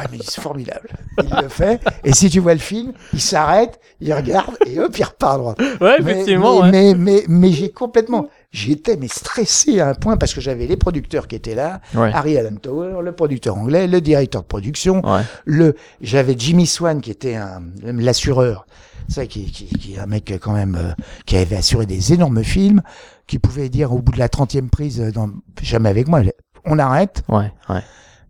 Ouais, 0.00 0.06
mais 0.10 0.18
c'est 0.22 0.40
formidable. 0.40 0.88
Il 1.22 1.32
le 1.40 1.48
fait. 1.48 1.80
Et 2.02 2.12
si 2.12 2.28
tu 2.28 2.40
vois 2.40 2.54
le 2.54 2.58
film, 2.58 2.94
il 3.12 3.20
s'arrête, 3.20 3.78
il 4.00 4.12
regarde 4.12 4.56
et 4.66 4.80
hop, 4.80 4.92
il 4.98 5.04
repart 5.04 5.34
à 5.34 5.38
droite. 5.38 5.58
Ouais, 5.80 6.00
effectivement. 6.00 6.62
Mais, 6.64 6.90
ouais. 6.90 6.94
mais, 6.94 6.94
mais, 6.96 7.24
mais 7.28 7.52
j'ai 7.52 7.70
complètement, 7.70 8.26
j'étais 8.54 8.96
mais 8.96 9.08
stressé 9.08 9.80
à 9.80 9.88
un 9.88 9.94
point 9.94 10.16
parce 10.16 10.32
que 10.32 10.40
j'avais 10.40 10.66
les 10.66 10.76
producteurs 10.76 11.26
qui 11.26 11.34
étaient 11.34 11.54
là, 11.56 11.80
Ouais. 11.94 12.10
Harry 12.14 12.38
Alan 12.38 12.54
Tower, 12.56 13.02
le 13.02 13.12
producteur 13.12 13.56
anglais, 13.56 13.86
le 13.88 14.00
directeur 14.00 14.42
de 14.42 14.46
production, 14.46 15.02
Ouais. 15.04 15.22
le, 15.44 15.74
j'avais 16.00 16.36
Jimmy 16.38 16.66
Swan 16.66 17.00
qui 17.00 17.10
était 17.10 17.34
un, 17.34 17.62
l'assureur. 17.82 18.64
C'est 19.08 19.26
qui, 19.26 19.50
qui, 19.50 19.66
qui 19.66 19.94
est 19.94 19.98
un 19.98 20.06
mec 20.06 20.32
quand 20.40 20.52
même 20.52 20.76
euh, 20.76 20.92
qui 21.26 21.36
avait 21.36 21.56
assuré 21.56 21.84
des 21.84 22.12
énormes 22.14 22.42
films, 22.42 22.80
qui 23.26 23.38
pouvait 23.38 23.68
dire 23.68 23.92
au 23.92 23.98
bout 23.98 24.12
de 24.12 24.18
la 24.18 24.28
30e 24.28 24.70
prise, 24.70 25.00
euh, 25.00 25.10
dans, 25.10 25.28
jamais 25.60 25.90
avec 25.90 26.08
moi, 26.08 26.22
on 26.64 26.78
arrête, 26.78 27.22
Ouais, 27.28 27.52
ouais. 27.68 27.82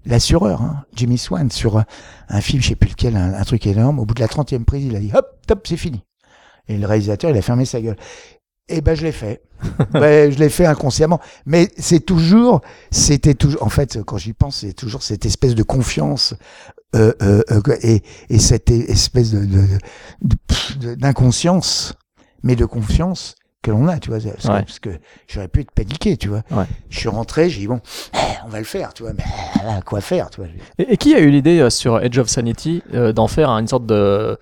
l'assureur, 0.04 0.62
hein, 0.62 0.84
Jimmy 0.94 1.16
Swan, 1.18 1.50
sur 1.50 1.78
un, 1.78 1.84
un 2.28 2.40
film, 2.40 2.60
je 2.62 2.68
sais 2.70 2.74
plus 2.76 2.90
lequel, 2.90 3.14
un, 3.16 3.34
un 3.34 3.42
truc 3.44 3.66
énorme. 3.68 4.00
Au 4.00 4.04
bout 4.04 4.14
de 4.14 4.20
la 4.20 4.26
30e 4.26 4.64
prise, 4.64 4.84
il 4.86 4.96
a 4.96 5.00
dit 5.00 5.12
hop, 5.14 5.26
top, 5.46 5.64
c'est 5.68 5.76
fini. 5.76 6.02
Et 6.66 6.76
le 6.76 6.86
réalisateur, 6.86 7.30
il 7.30 7.36
a 7.36 7.42
fermé 7.42 7.66
sa 7.66 7.80
gueule. 7.80 7.96
Et 8.68 8.80
ben, 8.80 8.94
je 8.94 9.02
l'ai 9.04 9.12
fait. 9.12 9.42
ben, 9.92 10.30
je 10.32 10.38
l'ai 10.38 10.48
fait 10.48 10.66
inconsciemment. 10.66 11.20
Mais 11.46 11.70
c'est 11.78 12.00
toujours, 12.00 12.60
c'était 12.90 13.34
toujours, 13.34 13.62
en 13.62 13.68
fait, 13.68 13.98
quand 14.04 14.16
j'y 14.18 14.32
pense, 14.32 14.58
c'est 14.60 14.72
toujours 14.72 15.02
cette 15.02 15.26
espèce 15.26 15.54
de 15.54 15.62
confiance, 15.62 16.34
euh, 16.96 17.12
euh, 17.22 17.42
euh, 17.50 17.76
et, 17.82 18.02
et 18.30 18.38
cette 18.38 18.70
espèce 18.70 19.32
de, 19.32 19.46
d'inconscience, 20.96 21.94
mais 22.42 22.56
de 22.56 22.64
confiance 22.64 23.34
que 23.62 23.70
l'on 23.70 23.88
a, 23.88 23.98
tu 23.98 24.10
vois. 24.10 24.18
Parce, 24.20 24.42
que- 24.44 24.48
Ouais. 24.52 24.62
parce 24.62 24.78
que 24.78 24.90
j'aurais 25.26 25.48
pu 25.48 25.60
être 25.60 25.70
paniqué, 25.70 26.16
tu 26.16 26.28
vois. 26.28 26.42
Ouais. 26.50 26.64
Je 26.90 26.98
suis 26.98 27.08
rentré, 27.08 27.48
j'ai 27.48 27.60
dit 27.60 27.66
bon, 27.66 27.80
on 28.44 28.48
va 28.48 28.58
le 28.58 28.64
faire, 28.64 28.92
tu 28.92 29.02
vois. 29.02 29.12
Mais 29.14 29.24
là, 29.64 29.80
quoi 29.82 30.00
faire, 30.02 30.28
tu 30.30 30.40
vois. 30.42 30.50
Et, 30.78 30.92
et 30.92 30.96
qui 30.98 31.14
a 31.14 31.20
eu 31.20 31.30
l'idée 31.30 31.60
euh, 31.60 31.70
sur 31.70 32.00
Edge 32.02 32.18
of 32.18 32.28
Sanity 32.28 32.82
euh, 32.92 33.12
d'en 33.12 33.26
faire 33.28 33.48
une 33.50 33.66
sorte 33.68 33.86
de 33.86 34.38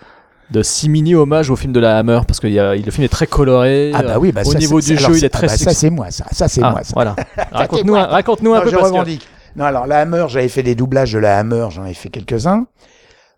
de 0.53 0.63
simili 0.63 1.15
hommage 1.15 1.51
au 1.51 1.57
film 1.57 1.73
de 1.73 1.81
la 1.81 1.99
Hammer 1.99 2.21
parce 2.27 2.39
que 2.41 2.47
y 2.47 2.59
a, 2.59 2.75
le 2.75 2.91
film 2.91 3.05
est 3.05 3.09
très 3.09 3.27
coloré 3.27 3.91
Ah 3.95 4.03
bah 4.03 4.19
oui, 4.21 4.31
bah 4.33 4.43
au 4.45 4.53
ça, 4.53 4.59
niveau 4.59 4.81
du 4.81 4.97
jeu 4.97 5.17
il 5.17 5.25
est 5.25 5.29
très 5.29 5.47
ah 5.49 5.53
bah 5.53 5.57
ça 5.57 5.73
c'est 5.75 5.91
moi, 5.91 6.11
ça, 6.11 6.27
ça 6.31 6.47
c'est 6.49 6.61
Ah, 6.63 6.71
moi. 6.71 6.85
Ça. 6.85 6.93
voilà 6.95 7.17
raconte-nous 7.53 7.97
un, 7.97 8.05
raconte-nous 8.07 8.55
un 8.55 8.61
peu 8.61 8.71
je 8.71 8.77
parce 8.77 8.89
que- 8.91 8.95
revendique. 8.95 9.27
Non, 9.57 9.65
alors 9.67 9.87
la 9.87 10.01
Hammer, 10.01 10.27
j'avais 10.29 10.49
fait 10.49 10.63
des 10.63 10.75
doublages 10.75 11.13
de 11.13 11.19
la 11.19 11.39
Hammer, 11.39 11.67
j'en 11.71 11.85
ai 11.85 11.93
fait 11.95 12.09
quelques-uns. 12.09 12.67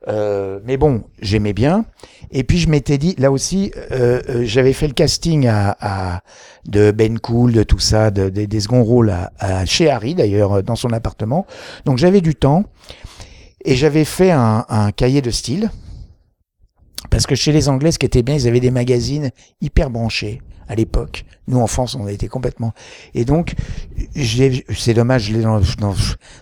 Euh, 0.06 0.60
mais 0.66 0.76
bon, 0.76 1.04
j'aimais 1.20 1.54
bien. 1.54 1.86
Et 2.30 2.44
puis 2.44 2.58
je 2.58 2.68
m'étais 2.68 2.98
dit, 2.98 3.14
là 3.18 3.32
aussi, 3.32 3.72
euh, 3.90 4.20
euh, 4.28 4.42
j'avais 4.44 4.74
fait 4.74 4.86
le 4.86 4.92
casting 4.92 5.46
à, 5.48 5.76
à- 5.80 6.20
de 6.68 6.90
Ben 6.90 7.18
Cool, 7.18 7.52
de 7.52 7.62
tout 7.62 7.78
ça, 7.78 8.10
de, 8.10 8.28
des- 8.28 8.46
des 8.46 8.60
seconds 8.60 8.84
rôles 8.84 9.10
à, 9.10 9.32
à- 9.38 9.64
chez 9.64 9.90
Harry 9.90 10.14
d'ailleurs, 10.14 10.58
euh, 10.58 10.62
dans 10.62 10.76
son 10.76 10.90
appartement. 10.92 11.46
Donc 11.86 11.98
j'avais 11.98 12.20
du 12.20 12.34
temps 12.34 12.64
et 13.64 13.74
j'avais 13.76 14.04
fait 14.04 14.30
un, 14.30 14.66
un 14.68 14.92
cahier 14.92 15.22
de 15.22 15.30
style. 15.30 15.70
Parce 17.14 17.28
que 17.28 17.36
chez 17.36 17.52
les 17.52 17.68
Anglais, 17.68 17.92
ce 17.92 18.00
qui 18.00 18.06
était 18.06 18.24
bien, 18.24 18.34
ils 18.34 18.48
avaient 18.48 18.58
des 18.58 18.72
magazines 18.72 19.30
hyper 19.60 19.88
branchés 19.88 20.42
à 20.66 20.74
l'époque. 20.74 21.24
Nous, 21.46 21.60
en 21.60 21.68
France, 21.68 21.94
on 21.94 22.06
a 22.06 22.10
été 22.10 22.26
complètement. 22.26 22.72
Et 23.14 23.24
donc, 23.24 23.54
c'est 24.16 24.94
dommage, 24.94 25.26
je 25.26 25.34
l'ai 25.34 25.42
dans, 25.42 25.60
dans, 25.78 25.94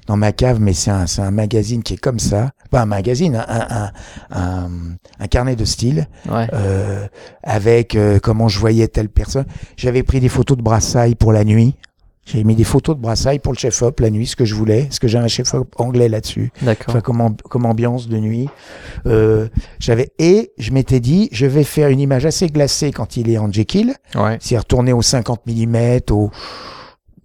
dans 0.07 0.17
ma 0.17 0.33
cave, 0.33 0.61
mais 0.61 0.73
c'est 0.73 0.91
un, 0.91 1.05
un 1.19 1.31
magazine 1.31 1.83
qui 1.83 1.93
est 1.93 1.99
comme 1.99 2.19
ça. 2.19 2.53
Pas 2.71 2.81
un 2.81 2.87
magazine, 2.87 3.37
un, 3.37 3.67
un, 3.69 3.93
un, 4.31 4.71
un 5.19 5.27
carnet 5.27 5.57
de 5.57 5.67
style, 5.67 6.09
ouais 6.31 6.47
euh, 6.55 7.07
avec 7.43 7.95
euh, 7.95 8.19
comment 8.19 8.49
je 8.49 8.59
voyais 8.59 8.89
telle 8.89 9.11
personne. 9.11 9.45
J'avais 9.77 10.03
pris 10.03 10.21
des 10.21 10.31
photos 10.31 10.57
de 10.57 10.63
brassailles 10.63 11.17
pour 11.17 11.33
la 11.35 11.45
nuit. 11.45 11.75
J'avais 12.25 12.45
mis 12.45 12.55
des 12.55 12.63
photos 12.65 12.95
de 12.97 13.01
brassailles 13.01 13.41
pour 13.41 13.53
le 13.53 13.59
chef-op 13.59 13.99
la 13.99 14.09
nuit, 14.09 14.27
ce 14.29 14.37
que 14.37 14.45
je 14.45 14.55
voulais, 14.55 14.85
parce 14.85 15.01
que 15.01 15.09
j'ai 15.09 15.19
un 15.19 15.27
chef-op 15.27 15.75
anglais 15.79 16.09
là-dessus 16.09 16.53
d'accord 16.63 16.87
enfin 16.91 17.01
comme, 17.01 17.21
amb- 17.21 17.43
comme 17.49 17.67
ambiance 17.67 18.09
de 18.09 18.17
nuit. 18.19 18.49
Euh, 19.07 19.49
j'avais 19.81 20.13
et 20.21 20.53
je 20.57 20.71
m'étais 20.71 21.01
dit 21.01 21.29
je 21.33 21.47
vais 21.47 21.65
faire 21.65 21.89
une 21.89 21.99
image 21.99 22.25
assez 22.25 22.47
glacée 22.47 22.93
quand 22.93 23.17
il 23.17 23.29
est 23.29 23.39
en 23.39 23.51
Jekyll, 23.51 23.95
ouais 24.15 24.39
c'est 24.41 24.57
retourner 24.57 24.93
au 24.93 25.03
50 25.03 25.41
mm, 25.47 25.99
au 26.13 26.31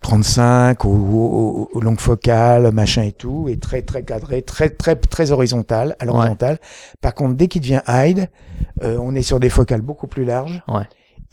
35, 0.02 0.86
au, 0.86 0.90
au, 0.90 1.70
au 1.74 1.80
longue 1.82 2.00
focale, 2.00 2.72
machin 2.72 3.04
et 3.04 3.12
tout, 3.12 3.48
et 3.50 3.58
très 3.58 3.82
très 3.82 4.04
cadré, 4.04 4.42
très 4.42 4.70
très 4.70 4.96
très 4.96 5.32
horizontal, 5.32 5.96
à 6.00 6.06
l'horizontale. 6.06 6.60
Par 7.02 7.14
contre, 7.14 7.36
dès 7.36 7.48
qu'il 7.48 7.62
devient 7.62 7.82
Hyde, 7.88 8.30
euh, 8.84 8.98
on 9.02 9.16
est 9.16 9.22
sur 9.24 9.40
des 9.40 9.50
focales 9.50 9.82
beaucoup 9.82 10.08
plus 10.08 10.24
larges. 10.24 10.62
Ouais. 10.68 10.84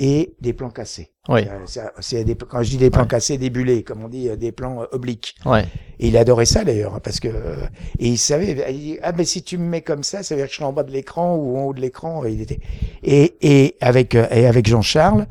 Et 0.00 0.34
des 0.40 0.52
plans 0.52 0.70
cassés. 0.70 1.10
Oui. 1.28 1.42
C'est- 1.66 1.80
c'est- 2.00 2.24
des- 2.24 2.34
quand 2.34 2.62
je 2.62 2.70
dis 2.70 2.76
des 2.76 2.90
plans 2.90 3.02
Ouais. 3.02 3.08
cassés, 3.08 3.38
des 3.38 3.48
bulés, 3.48 3.82
comme 3.84 4.02
on 4.04 4.08
dit, 4.08 4.28
euh, 4.28 4.36
des 4.36 4.50
plans 4.52 4.82
euh, 4.82 4.86
obliques. 4.92 5.36
Ouais. 5.46 5.64
Et 6.00 6.08
il 6.08 6.16
adorait 6.16 6.44
ça 6.46 6.64
d'ailleurs, 6.64 7.00
parce 7.00 7.20
que 7.20 7.28
et 7.28 8.08
il 8.08 8.18
savait, 8.18 8.56
il 8.70 8.78
dit 8.78 8.98
ah 9.02 9.12
mais 9.16 9.24
si 9.24 9.42
tu 9.42 9.56
me 9.56 9.64
mets 9.66 9.80
comme 9.82 10.02
ça, 10.02 10.22
ça 10.22 10.34
veut 10.34 10.40
dire 10.40 10.46
que 10.46 10.50
je 10.52 10.56
suis 10.56 10.64
en 10.64 10.72
bas 10.72 10.82
de 10.82 10.90
l'écran 10.90 11.36
ou 11.36 11.56
en 11.56 11.62
haut 11.64 11.72
de 11.74 11.80
l'écran. 11.80 12.24
Il 12.24 12.40
était 12.42 12.58
et 13.02 13.36
et 13.40 13.76
avec 13.80 14.14
euh, 14.16 14.26
et 14.30 14.46
avec 14.46 14.66
Jean-Charles, 14.68 15.26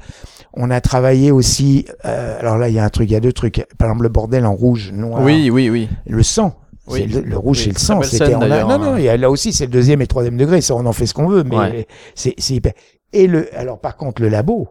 on 0.54 0.72
a 0.72 0.80
travaillé 0.82 1.32
aussi. 1.32 1.86
euh, 2.06 2.40
alors 2.40 2.58
là, 2.58 2.70
il 2.70 2.76
y 2.76 2.80
a 2.80 2.86
un 2.86 2.90
truc, 2.90 3.10
il 3.10 3.14
y 3.14 3.18
a 3.18 3.20
deux 3.20 3.34
trucs. 3.34 3.66
Par 3.78 3.90
exemple, 3.90 4.04
le 4.04 4.10
bordel 4.10 4.46
en 4.46 4.54
rouge, 4.56 4.92
noir. 4.94 5.22
Oui, 5.22 5.50
oui, 5.52 5.70
oui. 5.70 5.90
Le 6.08 6.24
sang. 6.24 6.56
Oui. 6.88 7.06
Le, 7.06 7.22
le 7.22 7.38
rouge, 7.38 7.60
Oui, 7.60 7.64
c'est 7.66 7.74
le 7.74 7.80
sang. 7.80 8.02
C'était 8.02 8.36
on 8.36 8.42
a- 8.42 8.64
non, 8.64 8.78
non. 8.80 8.94
hein. 8.96 9.06
a- 9.08 9.16
là 9.18 9.30
aussi, 9.30 9.54
c'est 9.54 9.66
le 9.66 9.72
deuxième 9.72 10.02
et 10.02 10.08
troisième 10.08 10.36
degré. 10.38 10.60
Ça, 10.60 10.76
on 10.76 10.86
en 10.86 10.92
fait 10.92 11.06
ce 11.06 11.14
qu'on 11.14 11.28
veut, 11.28 11.44
mais 11.44 11.56
Ouais. 11.56 11.88
c'est 12.16 12.34
c'est 12.38 12.56
hyper. 12.56 12.74
Et 13.14 13.28
le 13.28 13.56
alors 13.58 13.80
par 13.80 13.96
contre 13.96 14.22
le 14.22 14.30
labo. 14.30 14.70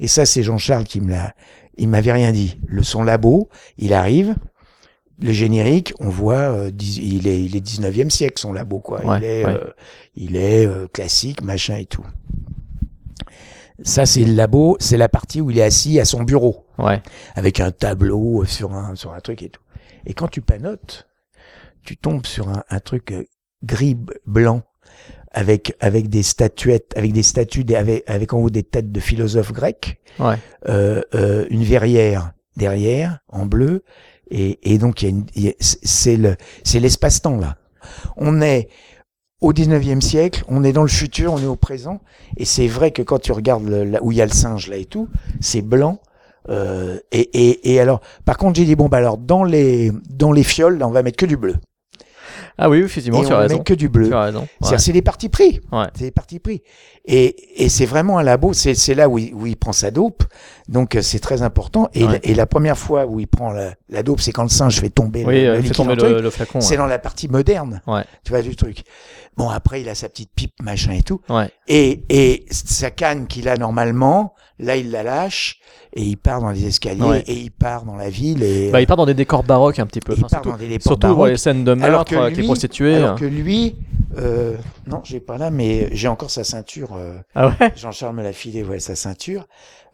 Et 0.00 0.08
ça, 0.08 0.26
c'est 0.26 0.42
Jean-Charles 0.42 0.84
qui 0.84 1.00
me 1.00 1.10
l'a. 1.10 1.34
Il 1.78 1.88
m'avait 1.88 2.12
rien 2.12 2.30
dit. 2.32 2.58
Le 2.66 2.82
son 2.82 3.02
labo, 3.02 3.48
il 3.78 3.94
arrive. 3.94 4.34
Le 5.22 5.32
générique, 5.32 5.94
on 6.00 6.10
voit, 6.10 6.34
euh, 6.52 6.70
il 6.78 7.26
est, 7.26 7.42
il 7.42 7.56
est 7.56 7.66
19e 7.66 8.10
siècle 8.10 8.38
son 8.38 8.52
labo 8.52 8.80
quoi. 8.80 9.02
Ouais, 9.06 9.18
il 9.18 9.24
est, 9.24 9.46
ouais. 9.46 9.52
euh, 9.54 9.70
il 10.14 10.36
est 10.36 10.66
euh, 10.66 10.86
classique, 10.88 11.42
machin 11.42 11.76
et 11.76 11.86
tout. 11.86 12.04
Ça, 13.82 14.06
c'est 14.06 14.24
le 14.24 14.32
labo, 14.34 14.76
c'est 14.80 14.96
la 14.96 15.08
partie 15.08 15.40
où 15.40 15.50
il 15.50 15.58
est 15.58 15.62
assis 15.62 16.00
à 16.00 16.04
son 16.04 16.22
bureau 16.22 16.64
Ouais. 16.78 17.00
avec 17.34 17.60
un 17.60 17.70
tableau 17.70 18.44
sur 18.44 18.74
un 18.74 18.94
sur 18.94 19.12
un 19.14 19.20
truc 19.20 19.42
et 19.42 19.48
tout. 19.48 19.62
Et 20.04 20.12
quand 20.14 20.28
tu 20.28 20.40
panotes, 20.42 21.06
tu 21.82 21.96
tombes 21.96 22.26
sur 22.26 22.48
un, 22.50 22.62
un 22.68 22.80
truc 22.80 23.14
gris 23.62 23.96
blanc 24.26 24.62
avec 25.36 25.74
avec 25.80 26.08
des 26.08 26.22
statuettes, 26.24 26.92
avec 26.96 27.12
des 27.12 27.22
statues, 27.22 27.62
des- 27.62 27.76
avec, 27.76 28.02
avec 28.08 28.32
en 28.32 28.38
haut 28.38 28.50
des 28.50 28.62
têtes 28.64 28.90
de 28.90 29.00
philosophes 29.00 29.52
grecs, 29.52 30.00
Ouais. 30.18 30.36
euh, 30.68 31.02
euh, 31.14 31.44
une 31.50 31.62
verrière 31.62 32.32
derrière 32.56 33.20
en 33.28 33.44
bleu 33.46 33.84
et, 34.30 34.58
et 34.72 34.78
donc 34.78 35.02
il 35.02 35.04
y 35.04 35.08
a 35.08 35.10
une- 35.10 35.26
il 35.36 35.42
y 35.44 35.48
a- 35.50 35.54
c'est 35.60 36.16
le 36.16 36.36
c'est 36.64 36.80
l'espace-temps 36.80 37.38
là. 37.38 37.56
On 38.16 38.40
est 38.40 38.68
au 39.42 39.52
19e 39.52 40.00
siècle, 40.00 40.42
on 40.48 40.64
est 40.64 40.72
dans 40.72 40.82
le 40.82 40.88
futur, 40.88 41.34
on 41.34 41.38
est 41.38 41.46
au 41.46 41.56
présent, 41.56 42.00
et 42.38 42.46
c'est 42.46 42.66
vrai 42.66 42.90
que 42.90 43.02
quand 43.02 43.18
tu 43.18 43.32
regardes 43.32 43.68
le- 43.68 43.84
là 43.84 43.98
où 44.02 44.10
il 44.10 44.16
y 44.18 44.22
a 44.22 44.26
le 44.26 44.32
singe 44.32 44.68
là 44.68 44.76
et 44.76 44.86
tout, 44.86 45.08
c'est 45.40 45.62
blanc. 45.62 46.00
Euh, 46.48 46.98
et, 47.12 47.28
et, 47.48 47.72
et 47.74 47.80
alors, 47.80 48.00
par 48.24 48.36
contre, 48.38 48.54
j'ai 48.58 48.64
dit 48.64 48.76
bon 48.76 48.88
bah 48.88 48.98
alors 48.98 49.18
dans 49.18 49.42
les 49.44 49.90
dans 50.08 50.30
les 50.32 50.44
fioles, 50.44 50.78
là, 50.78 50.86
on 50.88 50.92
va 50.92 51.02
mettre 51.02 51.16
que 51.18 51.26
du 51.26 51.36
bleu. 51.36 51.56
Ah 52.58 52.70
oui, 52.70 52.78
effectivement, 52.78 53.22
et 53.22 53.26
tu 53.26 53.32
on 53.32 53.36
as 53.36 53.40
raison. 53.40 53.54
mettre 53.54 53.64
que 53.64 53.74
du 53.74 53.88
bleu. 53.88 54.08
Tu 54.08 54.14
as 54.14 54.22
raison. 54.22 54.48
Ouais. 54.62 54.78
C'est 54.78 54.92
des 54.92 55.02
partis 55.02 55.28
pris. 55.28 55.60
Ouais. 55.72 55.86
C'est 55.94 56.04
des 56.04 56.10
partis 56.10 56.38
pris. 56.38 56.62
Et, 57.08 57.64
et 57.64 57.68
c'est 57.68 57.86
vraiment 57.86 58.18
un 58.18 58.22
labo. 58.24 58.52
C'est 58.52 58.94
là 58.94 59.08
où 59.08 59.18
il, 59.18 59.32
où 59.32 59.46
il 59.46 59.56
prend 59.56 59.72
sa 59.72 59.90
dope. 59.90 60.24
Donc 60.68 60.96
euh, 60.96 61.02
c'est 61.02 61.20
très 61.20 61.42
important. 61.42 61.88
Et, 61.94 62.04
Ouais. 62.04 62.12
la, 62.14 62.18
et 62.30 62.34
la 62.34 62.46
première 62.46 62.76
fois 62.76 63.06
où 63.06 63.20
il 63.20 63.28
prend 63.28 63.52
la, 63.52 63.74
la 63.88 64.02
dope, 64.02 64.20
c'est 64.20 64.32
quand 64.32 64.42
le 64.42 64.48
singe 64.48 64.80
fait 64.80 64.90
tomber 64.90 65.24
Oui, 65.24 65.42
le, 65.42 65.48
euh, 65.48 65.52
le 65.54 65.58
liquide 65.60 65.74
tomber 65.76 65.94
le 65.94 66.30
flacon. 66.30 66.60
C'est 66.60 66.72
Ouais. 66.72 66.76
dans 66.78 66.86
la 66.86 66.98
partie 66.98 67.28
moderne. 67.28 67.80
Ouais. 67.86 68.02
Tu 68.24 68.32
vois 68.32 68.42
du 68.42 68.56
truc. 68.56 68.82
Bon 69.36 69.48
après 69.50 69.82
il 69.82 69.88
a 69.88 69.94
sa 69.94 70.08
petite 70.08 70.30
pipe 70.34 70.54
machin 70.62 70.92
et 70.92 71.02
tout. 71.02 71.20
Ouais. 71.28 71.48
Et, 71.68 72.02
et 72.08 72.46
sa 72.50 72.90
canne 72.90 73.26
qu'il 73.28 73.48
a 73.48 73.56
normalement, 73.56 74.34
là 74.58 74.76
il 74.76 74.90
la 74.90 75.02
lâche 75.04 75.60
et 75.92 76.02
il 76.02 76.16
part 76.16 76.40
dans 76.40 76.50
les 76.50 76.64
escaliers 76.66 77.02
Ouais. 77.02 77.24
et 77.26 77.34
il 77.34 77.50
part 77.50 77.84
dans 77.84 77.96
la 77.96 78.08
ville 78.10 78.42
et 78.42 78.70
Bah, 78.70 78.80
il 78.80 78.86
part 78.86 78.96
dans 78.96 79.06
des 79.06 79.14
décors 79.14 79.44
baroques 79.44 79.78
un 79.78 79.86
petit 79.86 80.00
peu. 80.00 80.14
il 80.16 80.24
Enfin, 80.24 80.28
part 80.28 80.30
surtout 80.42 80.50
dans 80.50 80.56
des 80.56 80.68
décors 80.68 80.82
surtout 80.82 81.06
baroques. 81.08 81.28
les 81.28 81.36
scènes 81.36 81.64
de 81.64 81.74
meurtre 81.74 82.10
que 82.12 82.16
avec 82.16 82.36
les 82.36 82.42
prostituées. 82.44 82.96
Alors 82.96 83.18
que 83.18 83.26
lui, 83.26 83.76
euh, 84.18 84.56
non, 84.86 85.02
j'ai 85.04 85.20
pas 85.20 85.36
là, 85.36 85.50
mais 85.50 85.90
j'ai 85.92 86.08
encore 86.08 86.30
sa 86.30 86.42
ceinture. 86.42 86.95
Euh, 86.96 87.14
Ah 87.34 87.48
ouais? 87.48 87.72
Jean-Charles 87.76 88.14
me 88.16 88.22
l'a 88.22 88.32
filé, 88.32 88.62
ouais, 88.64 88.80
sa 88.80 88.94
ceinture. 88.96 89.46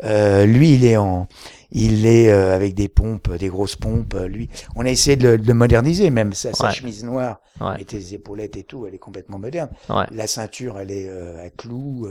Euh, 0.04 0.46
lui, 0.46 0.74
il 0.74 0.84
est 0.84 0.96
en, 0.96 1.28
il 1.70 2.06
est 2.06 2.30
euh, 2.32 2.54
avec 2.54 2.74
des 2.74 2.88
pompes, 2.88 3.32
des 3.34 3.48
grosses 3.48 3.76
pompes. 3.76 4.16
Lui, 4.28 4.48
on 4.74 4.84
a 4.84 4.90
essayé 4.90 5.16
de 5.16 5.28
le, 5.28 5.38
de 5.38 5.46
le 5.46 5.54
moderniser, 5.54 6.10
même 6.10 6.32
sa, 6.32 6.52
sa 6.52 6.68
Ouais. 6.68 6.72
chemise 6.72 7.04
noire, 7.04 7.40
Ouais. 7.60 7.68
avec 7.74 7.90
des 7.90 8.14
épaulettes 8.14 8.56
et 8.56 8.64
tout, 8.64 8.86
elle 8.86 8.94
est 8.94 8.98
complètement 8.98 9.38
moderne. 9.38 9.70
La 10.10 10.26
ceinture, 10.26 10.78
elle 10.80 10.90
est 10.90 11.08
à 11.08 11.50
clous. 11.50 12.08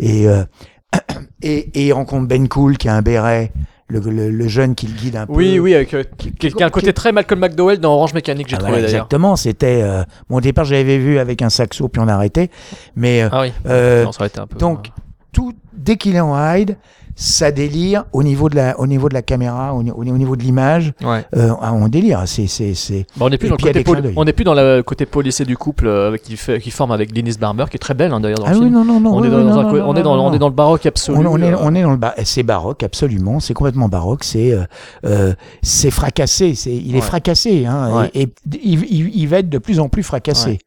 et, 0.00 0.24
et 1.42 1.70
et 1.80 1.86
il 1.86 1.92
rencontre 1.92 2.26
Ben 2.26 2.48
Cool 2.48 2.76
qui 2.78 2.88
a 2.88 2.94
un 2.96 3.02
béret, 3.02 3.52
le, 3.90 3.98
le, 4.00 4.30
le 4.30 4.48
jeune 4.48 4.74
qui 4.74 4.86
le 4.86 4.94
guide 4.94 5.16
un 5.16 5.26
peu. 5.26 5.32
Oui, 5.34 5.58
oui, 5.58 5.74
avec 5.74 5.92
euh, 5.94 6.04
qui, 6.16 6.30
qui 6.32 6.62
a 6.62 6.66
un 6.66 6.70
côté 6.70 6.92
très 6.92 7.12
Malcolm 7.12 7.40
McDowell 7.40 7.78
dans 7.78 7.92
Orange 7.94 8.14
Mécanique, 8.14 8.48
j'ai 8.48 8.56
Ah, 8.56 8.60
trouvé 8.60 8.72
d'ailleurs. 8.82 8.88
exactement, 8.90 9.36
c'était. 9.36 9.80
Euh, 9.82 10.02
bon, 10.28 10.36
au 10.36 10.40
départ, 10.40 10.64
je 10.64 10.74
l'avais 10.74 10.98
vu 10.98 11.18
avec 11.18 11.42
un 11.42 11.50
saxo, 11.50 11.88
puis 11.88 12.00
on 12.00 12.08
a 12.08 12.14
arrêté. 12.14 12.50
Mais 12.96 13.22
euh, 13.22 13.28
Ah 13.32 13.40
oui. 13.42 13.52
euh, 13.66 14.04
Non, 14.04 14.12
ça 14.12 14.26
été 14.26 14.38
un 14.40 14.46
peu. 14.46 14.58
donc, 14.58 14.90
tout 15.32 15.52
dès 15.72 15.96
qu'il 15.96 16.16
est 16.16 16.20
en 16.20 16.34
hide, 16.54 16.76
ça 17.16 17.50
délire 17.52 18.04
au 18.12 18.22
niveau 18.22 18.48
de 18.48 18.56
la, 18.56 18.78
au 18.80 18.86
niveau 18.86 19.08
de 19.08 19.14
la 19.14 19.22
caméra, 19.22 19.74
au, 19.74 19.82
au 19.82 20.04
niveau 20.04 20.36
de 20.36 20.42
l'image. 20.42 20.92
Ouais. 21.02 21.24
Euh, 21.36 21.52
on 21.60 21.88
délire. 21.88 22.22
C'est, 22.26 22.46
c'est, 22.46 22.74
c'est. 22.74 23.06
Bon, 23.16 23.26
on 23.26 23.30
n'est 23.30 23.38
plus, 23.38 23.48
Et 23.48 23.50
dans 23.50 23.56
le 23.56 23.82
côté 23.82 24.12
on 24.16 24.24
n'est 24.24 24.32
plus 24.32 24.44
dans 24.44 24.54
le 24.54 24.82
côté 24.82 25.06
policé 25.06 25.44
du 25.44 25.56
couple 25.56 25.86
euh, 25.86 26.16
qui, 26.16 26.36
fait, 26.36 26.60
qui 26.60 26.70
forme 26.70 26.92
avec 26.92 27.12
Denise 27.12 27.38
Barber, 27.38 27.64
qui 27.70 27.76
est 27.76 27.80
très 27.80 27.94
belle 27.94 28.12
hein, 28.12 28.20
d'ailleurs 28.20 28.38
dans 28.40 28.46
Ah 28.46 28.52
le 28.52 28.58
oui, 28.58 28.64
film. 28.64 28.74
non, 28.74 28.84
non, 28.84 29.00
non. 29.00 29.14
on, 29.16 29.20
oui, 29.20 29.26
est 29.28 29.30
dans, 29.30 29.38
non, 29.38 29.50
un 29.58 29.62
non, 29.62 29.88
on, 29.88 29.94
est 29.96 30.02
dans, 30.02 30.16
non, 30.16 30.26
on 30.26 30.32
est 30.32 30.38
dans 30.38 30.48
le 30.48 30.54
baroque 30.54 30.86
absolu. 30.86 31.18
On, 31.18 31.32
on 31.32 31.38
est, 31.42 31.52
euh, 31.52 31.56
on 31.60 31.74
est 31.74 31.82
dans 31.82 31.90
le 31.90 31.96
bar, 31.96 32.14
c'est 32.24 32.42
baroque 32.42 32.82
absolument, 32.82 33.40
c'est 33.40 33.54
complètement 33.54 33.88
baroque, 33.88 34.24
c'est 34.24 34.52
euh, 34.52 34.64
euh, 35.04 35.34
c'est 35.62 35.90
fracassé, 35.90 36.54
c'est 36.54 36.74
il 36.74 36.92
est 36.92 37.00
Ouais. 37.00 37.00
fracassé, 37.00 37.66
hein, 37.66 37.94
Ouais. 37.94 38.10
et, 38.14 38.22
et 38.22 38.28
il, 38.62 38.84
il- 38.90 39.10
il 39.14 39.28
va 39.28 39.38
être 39.38 39.48
de 39.48 39.58
plus 39.58 39.80
en 39.80 39.88
plus 39.88 40.02
fracassé. 40.02 40.50
Ouais. 40.50 40.58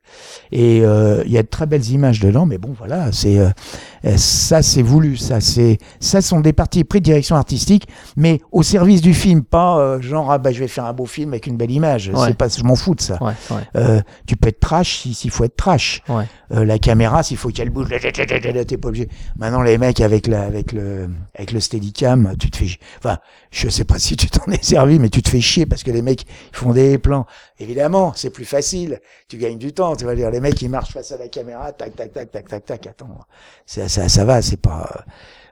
Et 0.52 0.82
euh, 0.84 1.24
il 1.26 1.32
y 1.32 1.38
a 1.38 1.44
de 1.44 1.48
très 1.48 1.65
belles 1.65 1.90
images 1.90 2.20
dedans, 2.20 2.45
mais 2.45 2.57
bon 2.57 2.70
voilà, 2.78 3.11
c'est 3.11 3.40
ça 4.18 4.61
c'est 4.61 4.82
voulu, 4.82 5.18
ça 5.18 5.40
c'est 5.41 5.78
ça 5.99 6.22
sont 6.22 6.40
des 6.44 6.53
parties 6.53 6.84
pris 6.84 6.99
de 6.99 7.06
direction 7.06 7.36
artistique, 7.36 7.88
mais 8.15 8.40
au 8.52 8.61
service 8.61 9.02
du 9.02 9.14
film, 9.15 9.44
pas 9.44 9.80
euh, 9.80 10.02
genre 10.02 10.32
ah 10.32 10.38
bah 10.38 10.52
je 10.52 10.60
vais 10.60 10.68
faire 10.68 10.86
un 10.86 10.94
beau 10.94 11.06
film 11.07 11.30
avec 11.34 11.48
une 11.48 11.57
belle 11.57 11.72
image, 11.72 12.10
Ouais. 12.14 12.28
c'est 12.28 12.38
pas 12.38 12.48
je 12.49 12.64
m'en 12.64 12.76
fous 12.76 12.94
de 12.94 13.02
ça. 13.02 13.18
Ouais, 13.24 13.34
ouais. 13.52 13.61
Euh, 13.76 14.02
tu 14.28 14.36
peux 14.38 14.49
être 14.49 14.60
trash 14.60 14.99
si- 14.99 15.14
s'il 15.15 15.32
faut 15.32 15.44
être 15.45 15.56
trash. 15.56 16.02
Ouais. 16.10 16.26
Euh, 16.53 16.65
la 16.65 16.78
caméra, 16.78 17.24
s'il 17.24 17.38
faut 17.38 17.49
qu'elle 17.49 17.72
bouge, 17.72 17.88
t'es 17.90 18.78
pas 18.78 18.88
obligé. 18.90 19.10
Maintenant, 19.38 19.61
les 19.64 19.78
mecs 19.80 20.02
avec 20.02 20.28
la, 20.28 20.44
avec 20.44 20.72
le, 20.72 21.10
avec 21.36 21.52
le 21.52 21.60
Steadicam, 21.60 22.36
tu 22.40 22.52
te 22.52 22.57
fais, 22.57 22.78
enfin, 22.99 23.18
je 23.49 23.70
sais 23.70 23.86
pas 23.86 23.98
si 23.99 24.15
tu 24.15 24.28
t'en 24.28 24.52
es 24.52 24.61
servi, 24.61 24.99
mais 24.99 25.10
tu 25.10 25.22
te 25.24 25.30
fais 25.30 25.41
chier 25.41 25.65
parce 25.65 25.82
que 25.84 25.91
les 25.91 26.02
mecs 26.02 26.24
ils 26.52 26.56
font 26.57 26.74
des 26.74 26.98
plans. 26.98 27.26
Évidemment, 27.60 28.11
c'est 28.15 28.30
plus 28.30 28.45
facile. 28.45 28.99
Tu 29.30 29.38
gagnes 29.38 29.57
du 29.57 29.74
temps. 29.74 29.95
Tu 29.95 30.06
vas 30.06 30.15
dire, 30.15 30.30
les 30.30 30.40
mecs 30.41 30.61
ils 30.61 30.70
marchent 30.70 30.91
face 30.94 31.11
à 31.11 31.18
la 31.18 31.28
caméra, 31.28 31.72
tac, 31.72 31.95
tac, 31.95 32.11
tac, 32.11 32.32
tac, 32.32 32.48
tac, 32.48 32.65
tac. 32.65 32.88
Attends, 32.88 33.20
ça, 33.65 33.88
ça, 33.88 34.10
ça 34.10 34.26
va. 34.26 34.41
C'est 34.41 34.57
pas. 34.57 34.90
euh, 34.95 35.02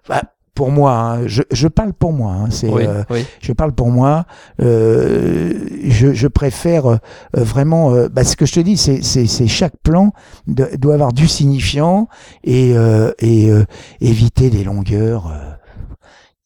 Enfin, 0.09 0.21
pour 0.53 0.71
moi, 0.71 0.93
hein, 0.93 1.27
je, 1.27 1.41
je 1.51 1.67
parle 1.67 1.93
pour 1.93 2.13
moi. 2.13 2.33
Hein, 2.33 2.47
c'est. 2.51 2.67
Oui, 2.69 2.83
euh, 2.85 3.03
oui. 3.09 3.25
je 3.41 3.53
parle 3.53 3.71
pour 3.71 3.89
moi. 3.89 4.25
Euh, 4.61 5.53
je, 5.85 6.13
je 6.13 6.27
préfère 6.27 6.85
euh, 6.87 6.97
vraiment. 7.33 7.93
euh, 7.93 8.09
bah, 8.09 8.23
ce 8.23 8.35
que 8.35 8.45
je 8.45 8.53
te 8.53 8.59
dis, 8.59 8.77
c'est, 8.77 9.01
c'est, 9.01 9.27
c'est 9.27 9.47
chaque 9.47 9.77
plan 9.83 10.11
de- 10.47 10.69
doit 10.77 10.93
avoir 10.95 11.13
du 11.13 11.27
signifiant 11.27 12.07
et, 12.43 12.73
euh, 12.75 13.11
et 13.19 13.49
euh, 13.49 13.63
éviter 14.01 14.49
des 14.49 14.63
longueurs. 14.63 15.31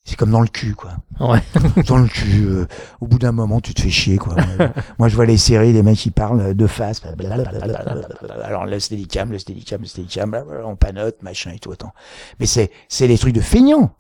Euh, 0.06 0.10
c'est 0.10 0.16
comme 0.16 0.32
dans 0.32 0.42
le 0.42 0.48
cul, 0.48 0.76
quoi. 0.76 0.92
Ouais. 1.20 1.42
Dans 1.88 1.98
le 1.98 2.08
cul. 2.08 2.46
euh, 2.46 2.68
au 3.02 3.08
bout 3.08 3.20
d'un 3.20 3.32
moment, 3.32 3.60
tu 3.62 3.74
te 3.74 3.82
fais 3.82 3.90
chier, 3.90 4.18
quoi. 4.18 4.36
Moi, 5.00 5.08
je 5.08 5.16
vois 5.16 5.26
les 5.26 5.38
séries, 5.38 5.74
les 5.74 5.84
mecs 5.84 5.98
qui 5.98 6.12
parlent 6.12 6.54
de 6.54 6.68
face. 6.68 7.02
Alors 8.44 8.66
le 8.66 8.80
steadicam, 8.80 9.32
le 9.32 9.40
steadicam, 9.40 9.82
le 9.82 9.88
steadicam, 9.88 10.36
on 10.66 10.76
panote, 10.76 11.22
machin 11.22 11.52
et 11.56 11.60
tout. 11.60 11.72
Attends. 11.72 11.94
Mais 12.40 12.46
c'est 12.46 12.72
c'est 12.88 13.08
des 13.08 13.18
trucs 13.18 13.34
de 13.34 13.42
feignants. 13.42 13.92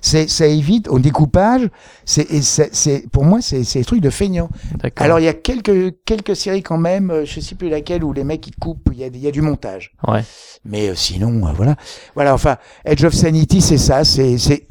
c'est 0.00 0.28
ça 0.28 0.46
évite 0.46 0.88
au 0.88 0.98
découpage. 0.98 1.68
C'est 2.04 2.26
c'est 2.42 3.10
pour 3.10 3.24
moi 3.24 3.40
c'est 3.40 3.64
c'est 3.64 3.80
des 3.80 3.84
trucs 3.84 4.00
de 4.00 4.10
feignants. 4.10 4.48
Alors 4.96 5.18
il 5.18 5.24
y 5.24 5.28
a 5.28 5.34
quelques 5.34 5.94
quelques 6.04 6.36
séries 6.36 6.62
quand 6.62 6.78
même, 6.78 7.10
euh, 7.10 7.24
je 7.24 7.40
sais 7.40 7.54
plus 7.54 7.68
laquelle 7.68 8.04
où 8.04 8.12
les 8.12 8.24
mecs 8.24 8.46
ils 8.46 8.56
coupent, 8.56 8.88
il 8.92 8.98
y 8.98 9.04
a 9.04 9.08
il 9.08 9.18
y 9.18 9.28
a 9.28 9.30
du 9.30 9.42
montage. 9.42 9.94
Ouais. 10.06 10.22
Mais 10.64 10.88
euh, 10.88 10.94
sinon 10.94 11.46
euh, 11.46 11.52
voilà. 11.52 11.76
Voilà 12.14 12.34
enfin 12.34 12.56
Edge 12.84 13.04
of 13.04 13.14
Sanity 13.14 13.60
c'est 13.60 13.78
ça, 13.78 14.04
c'est 14.04 14.38
c'est 14.38 14.68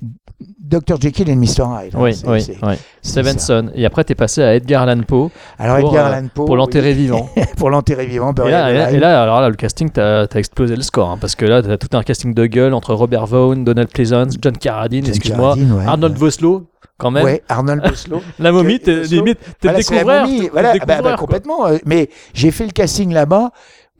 Dr 0.59 0.99
Jekyll 1.01 1.29
et 1.29 1.35
Mr 1.35 1.45
Hyde. 1.63 1.93
hein, 1.95 1.99
Oui, 1.99 2.11
oui, 2.25 2.47
oui. 2.63 2.73
Stevenson. 3.01 3.69
Et 3.75 3.85
après, 3.85 4.03
t'es 4.03 4.15
passé 4.15 4.41
à 4.43 4.55
Edgar 4.55 4.83
Allan 4.83 5.01
Poe 5.07 5.29
Alors 5.59 5.79
pour, 5.79 5.89
Edgar 5.89 6.05
euh, 6.07 6.13
Allan 6.17 6.27
Poe 6.33 6.45
pour 6.45 6.55
l'enterrer 6.55 6.89
oui. 6.91 6.95
vivant. 6.95 7.29
pour 7.57 7.69
l'enterrer 7.69 8.05
vivant. 8.05 8.33
Et 8.33 8.51
là, 8.51 8.71
et 8.71 8.73
là- 8.73 8.83
Alive. 8.85 8.97
et 8.97 8.99
là, 8.99 9.23
alors 9.23 9.41
là, 9.41 9.49
le 9.49 9.55
casting, 9.55 9.89
t'as 9.89 10.23
as 10.23 10.35
explosé 10.39 10.75
le 10.75 10.81
score. 10.81 11.09
hein, 11.09 11.17
parce 11.19 11.35
que 11.35 11.45
là, 11.45 11.61
t'as 11.61 11.77
tout 11.77 11.95
un 11.97 12.03
casting 12.03 12.33
de 12.33 12.45
gueule 12.45 12.73
entre 12.73 12.93
Robert 12.93 13.25
Vaughn, 13.25 13.63
Donald 13.63 13.89
Pleasance, 13.89 14.35
John 14.41 14.57
Carradine, 14.57 15.05
excuse-moi, 15.07 15.55
ouais, 15.55 15.85
Arnold 15.85 16.13
ouais. 16.13 16.19
Vosloo, 16.19 16.67
quand 16.97 17.11
même. 17.11 17.25
Ouais, 17.25 17.41
Arnold 17.49 17.81
Boslow. 17.83 18.21
La 18.39 18.51
momie, 18.51 18.79
t'es 18.79 19.01
limite, 19.03 19.39
t'es 19.59 19.69
Voilà, 19.69 19.77
découvreur. 19.79 20.27
voilà, 20.51 20.73
bah, 20.85 21.01
bah, 21.01 21.15
complètement. 21.17 21.65
euh, 21.67 21.77
mais 21.85 22.09
j'ai 22.33 22.51
fait 22.51 22.65
le 22.65 22.71
casting 22.71 23.11
là-bas. 23.13 23.51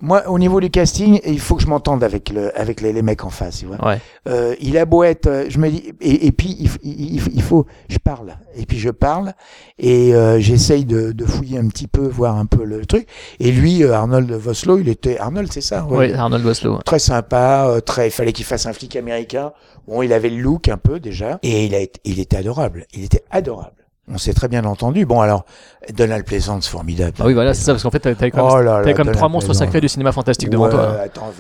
Moi, 0.02 0.28
au 0.30 0.40
niveau 0.40 0.60
du 0.60 0.70
casting, 0.70 1.20
il 1.26 1.40
faut 1.40 1.56
que 1.56 1.62
je 1.62 1.68
m'entende 1.68 2.04
avec 2.04 2.30
le, 2.30 2.58
avec 2.60 2.82
les, 2.82 2.92
les 2.94 3.02
mecs 3.02 3.24
en 3.24 3.30
face, 3.30 3.60
tu 3.60 3.66
vois. 3.68 3.84
Ouais. 3.86 4.00
Euh, 4.28 4.56
il 4.60 4.78
a 4.78 4.86
beau 4.86 5.04
être, 5.04 5.28
euh, 5.28 5.46
je 5.50 5.58
me 5.60 5.70
dis, 5.70 5.94
et, 6.02 6.28
et 6.28 6.32
puis 6.32 6.56
il, 6.60 6.70
il, 6.84 7.22
il- 7.36 7.42
faut, 7.42 7.66
je 7.90 7.98
parle, 7.98 8.36
et 8.56 8.66
puis 8.66 8.80
je 8.80 8.90
parle, 8.90 9.34
et 9.80 10.14
euh, 10.16 10.40
j'essaye 10.40 10.86
de, 10.86 11.12
de 11.12 11.26
fouiller 11.26 11.58
un 11.60 11.68
petit 11.68 11.88
peu, 11.88 12.08
voir 12.08 12.38
un 12.38 12.46
peu 12.46 12.64
le 12.64 12.86
truc. 12.86 13.08
Et 13.40 13.52
lui, 13.52 13.84
euh, 13.84 13.94
Arnold 13.94 14.32
Voslo, 14.32 14.78
il 14.80 14.90
était, 14.90 15.18
Arnold, 15.18 15.52
c'est 15.52 15.62
ça, 15.62 15.86
ouais. 15.86 16.10
Oui, 16.10 16.14
Arnold 16.14 16.46
Waslow. 16.46 16.80
Très 16.84 17.00
sympa, 17.00 17.68
euh, 17.68 17.80
très, 17.82 18.08
il 18.08 18.12
fallait 18.12 18.34
qu'il 18.34 18.46
fasse 18.46 18.66
un 18.66 18.74
flic 18.74 18.96
américain. 18.96 19.54
Bon, 19.88 20.02
il 20.02 20.14
avait 20.14 20.30
le 20.30 20.38
look 20.42 20.68
un 20.70 20.78
peu 20.78 21.00
déjà, 21.00 21.40
et 21.44 21.66
il 21.66 21.76
a, 21.76 21.80
il 22.06 22.20
était 22.20 22.38
adorable. 22.38 22.86
Il 22.94 23.04
était 23.04 23.24
adorable. 23.32 23.74
On 24.14 24.18
s'est 24.18 24.34
très 24.34 24.48
bien 24.48 24.66
entendu. 24.66 25.06
Bon, 25.06 25.22
alors, 25.22 25.46
Donald 25.94 26.26
Pleasance, 26.26 26.68
formidable. 26.68 27.14
Ah 27.20 27.24
oui, 27.26 27.34
voilà, 27.34 27.54
c'est 27.54 27.64
ça, 27.64 27.72
parce 27.74 27.84
qu'en 27.84 27.92
fait, 27.92 28.02
quand 28.04 28.20
même, 28.22 28.32
Oh 28.38 28.62
là 28.62 28.82
là, 28.82 28.94
comme 28.94 29.12
trois 29.12 29.30
monstres 29.30 29.54
sacrés 29.54 29.80
du 29.82 29.88
cinéma 29.88 30.12
fantastique 30.12 30.50
devant 30.50 30.66
Ouais, 30.66 30.72
toi. 30.72 30.98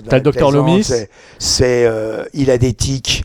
T'as 0.07 0.17
le 0.17 0.21
docteur 0.21 0.51
Loomis. 0.51 0.83
c'est- 0.83 1.09
C'est, 1.37 1.85
euh, 1.85 2.23
il 2.33 2.49
a 2.49 2.57
des 2.57 2.73
tics 2.73 3.23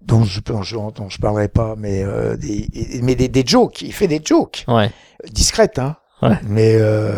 dont 0.00 0.22
je, 0.22 0.40
dont 0.40 0.62
je, 0.62 0.76
dont 0.76 1.08
je 1.08 1.18
parlerai 1.18 1.48
pas, 1.48 1.74
mais 1.78 2.02
euh, 2.04 2.36
des, 2.36 2.68
mais 3.02 3.14
des, 3.14 3.28
des 3.28 3.44
jokes. 3.46 3.82
Il 3.82 3.92
fait 3.92 4.06
des 4.08 4.20
jokes 4.24 4.64
Ouais. 4.68 4.90
discrètes, 5.30 5.78
hein. 5.78 5.96
Ouais. 6.24 6.36
Mais 6.48 6.74
euh, 6.76 7.12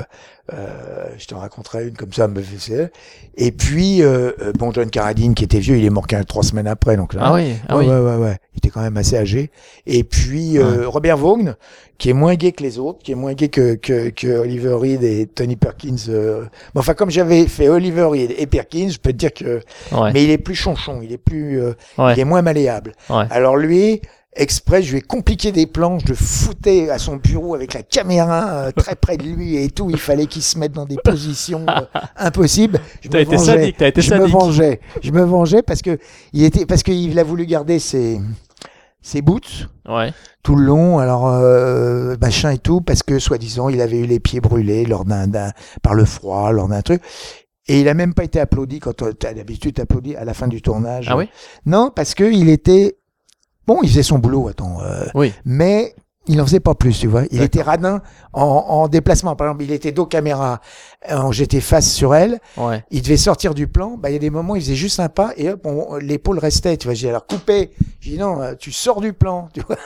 euh, 0.53 1.07
je 1.19 1.27
t'en 1.27 1.39
raconterai 1.39 1.89
une 1.89 1.95
comme 1.97 2.13
ça. 2.13 2.29
me 2.29 2.41
fait- 2.41 2.93
Et 3.37 3.51
puis 3.53 4.03
euh, 4.03 4.33
euh, 4.41 4.53
bon, 4.59 4.73
John 4.73 4.89
Carradine 4.91 5.35
qui 5.35 5.45
était 5.45 5.59
vieux, 5.59 5.77
il 5.79 5.85
est 5.85 5.91
mort 5.91 6.07
qu'un 6.07 6.23
trois 6.25 6.43
semaines 6.43 6.67
après, 6.69 6.97
donc 6.97 7.15
là. 7.15 7.23
Ah 7.25 7.35
oui, 7.35 7.55
ah 7.69 7.77
ouais, 7.79 7.85
oui. 7.85 7.91
ouais, 7.91 7.99
ouais, 8.01 8.17
ouais. 8.17 8.37
Il 8.55 8.59
était 8.59 8.71
quand 8.71 8.81
même 8.81 8.97
assez 8.97 9.17
âgé. 9.17 9.51
Et 9.87 10.05
puis 10.05 10.59
euh, 10.59 10.89
Robert 10.89 11.17
Vaughn, 11.17 11.57
qui 11.99 12.11
est 12.11 12.15
moins 12.15 12.35
gay 12.35 12.53
que 12.53 12.63
les 12.63 12.79
autres, 12.79 13.01
qui 13.03 13.13
est 13.13 13.17
moins 13.17 13.33
gay 13.35 13.49
que, 13.49 13.75
que, 13.75 14.11
que 14.11 14.27
Oliver 14.39 14.75
Reed 14.75 15.03
et 15.03 15.27
Tony 15.27 15.57
Perkins. 15.57 15.97
euh. 16.09 16.45
Bon, 16.75 16.81
enfin, 16.81 16.95
comme 16.95 17.11
j'avais 17.11 17.47
fait 17.47 17.69
Oliver 17.69 18.05
Reed 18.05 18.35
et 18.37 18.47
Perkins, 18.47 18.89
je 18.91 18.99
peux 18.99 19.13
te 19.13 19.17
dire 19.19 19.33
que. 19.35 19.61
Ouais. 19.93 20.13
Mais 20.13 20.25
il 20.25 20.31
est 20.31 20.39
plus 20.39 20.55
chonchon, 20.55 21.01
il 21.03 21.13
est 21.13 21.19
plus, 21.19 21.61
euh, 21.63 21.73
il 22.15 22.21
est 22.21 22.25
moins 22.25 22.43
malléable. 22.43 22.93
Ouais. 23.11 23.25
Alors 23.31 23.57
lui, 23.57 24.01
exprès, 24.37 24.83
je 24.83 24.93
lui 24.93 24.99
ai 24.99 25.03
compliqué 25.03 25.53
des 25.53 25.67
plans, 25.67 25.99
je 25.99 26.09
le 26.09 26.15
foutais 26.15 26.91
à 26.91 26.99
son 26.99 27.17
bureau 27.17 27.55
avec 27.55 27.75
la 27.75 27.83
caméra 27.83 28.49
euh, 28.51 28.71
très 28.77 28.95
près 28.95 29.17
de 29.17 29.25
lui 29.25 29.57
et 29.57 29.69
tout. 29.71 29.89
Il 29.91 29.99
fallait 29.99 30.27
qu'il 30.27 30.43
se 30.43 30.59
mette 30.59 30.73
dans 30.73 30.85
des 30.87 30.97
positions 31.03 31.65
euh, 31.69 31.81
impossibles. 32.17 32.79
Je 33.03 33.09
T'as 33.09 33.19
me 33.19 33.23
été 33.23 33.37
vengeais. 33.37 33.53
sadique, 33.53 33.77
t'as 33.79 33.89
été 33.89 34.03
je 34.03 34.15
me 34.15 34.27
vengeais. 34.27 34.81
Je 35.03 35.11
me 35.11 35.23
vengeais 35.25 35.63
parce 35.63 35.83
que 35.83 35.99
il 36.33 36.45
était, 36.45 36.67
parce 36.67 36.83
qu'il 36.83 37.19
a 37.19 37.25
voulu 37.25 37.47
garder 37.47 37.79
ses, 37.79 38.21
ses 39.03 39.23
boots 39.23 39.69
Ouais. 39.89 40.13
tout 40.43 40.57
le 40.57 40.65
long, 40.65 40.99
alors 40.99 41.29
euh, 41.29 42.17
machin 42.21 42.51
et 42.51 42.59
tout, 42.59 42.81
parce 42.81 43.03
que 43.03 43.19
soi-disant 43.19 43.69
il 43.69 43.81
avait 43.81 43.99
eu 44.01 44.07
les 44.07 44.19
pieds 44.21 44.41
brûlés 44.41 44.85
lors 44.85 45.05
d'un, 45.05 45.27
d'un- 45.29 45.53
par 45.83 45.95
le 45.95 46.05
froid, 46.05 46.51
lors 46.53 46.69
d'un 46.69 46.83
truc. 46.83 47.03
Et 47.69 47.81
il 47.81 47.89
a 47.89 47.95
même 47.95 48.15
pas 48.15 48.23
été 48.25 48.39
applaudi 48.39 48.79
quand 48.81 49.03
euh, 49.03 49.13
t'as 49.13 49.35
d'habitude 49.35 49.75
t'applaudis 49.75 50.15
à 50.17 50.25
la 50.25 50.35
fin 50.35 50.47
du 50.49 50.63
tournage. 50.63 51.07
Ah 51.11 51.17
oui? 51.17 51.29
Non, 51.67 51.91
parce 51.95 52.15
que 52.15 52.25
il 52.25 52.49
était 52.49 52.97
bon, 53.67 53.81
il 53.83 53.89
faisait 53.89 54.03
son 54.03 54.19
boulot, 54.19 54.49
attends, 54.49 54.79
euh, 54.83 55.07
Oui. 55.15 55.33
mais 55.45 55.95
il 56.29 56.41
en 56.41 56.45
faisait 56.47 56.61
pas 56.61 56.75
plus, 56.75 56.99
tu 56.99 57.07
vois. 57.07 57.23
Il 57.31 57.43
était 57.43 57.63
radin 57.63 58.01
en, 58.33 58.43
en 58.43 58.89
déplacement. 58.89 59.37
Par 59.37 59.47
exemple, 59.49 59.65
il 59.65 59.73
était 59.73 59.93
dos 59.93 60.07
caméra, 60.07 60.61
euh, 61.11 61.31
j'étais 61.33 61.61
face 61.61 61.91
sur 61.91 62.15
elle. 62.15 62.39
Ouais. 62.57 62.85
Il 62.91 63.03
devait 63.03 63.17
sortir 63.17 63.55
du 63.55 63.67
plan. 63.69 63.97
Bah, 63.97 64.11
il 64.11 64.15
y 64.15 64.17
a 64.17 64.21
des 64.21 64.31
moments, 64.31 64.57
il 64.57 64.63
faisait 64.63 64.75
juste 64.75 65.01
un 65.01 65.09
pas 65.09 65.33
et 65.37 65.51
hop, 65.51 65.61
on- 65.65 65.97
l'épaule 65.97 66.39
restait. 66.39 66.77
Tu 66.77 66.87
vois, 66.89 66.95
j'ai 66.95 67.07
dit, 67.07 67.11
alors 67.11 67.27
coupé. 67.27 67.71
J'ai 68.01 68.13
dit 68.13 68.19
non, 68.19 68.41
euh, 68.43 68.55
tu 68.59 68.73
sors 68.73 69.01
du 69.01 69.13
plan. 69.13 69.49
Tu 69.55 69.61
vois. 69.67 69.77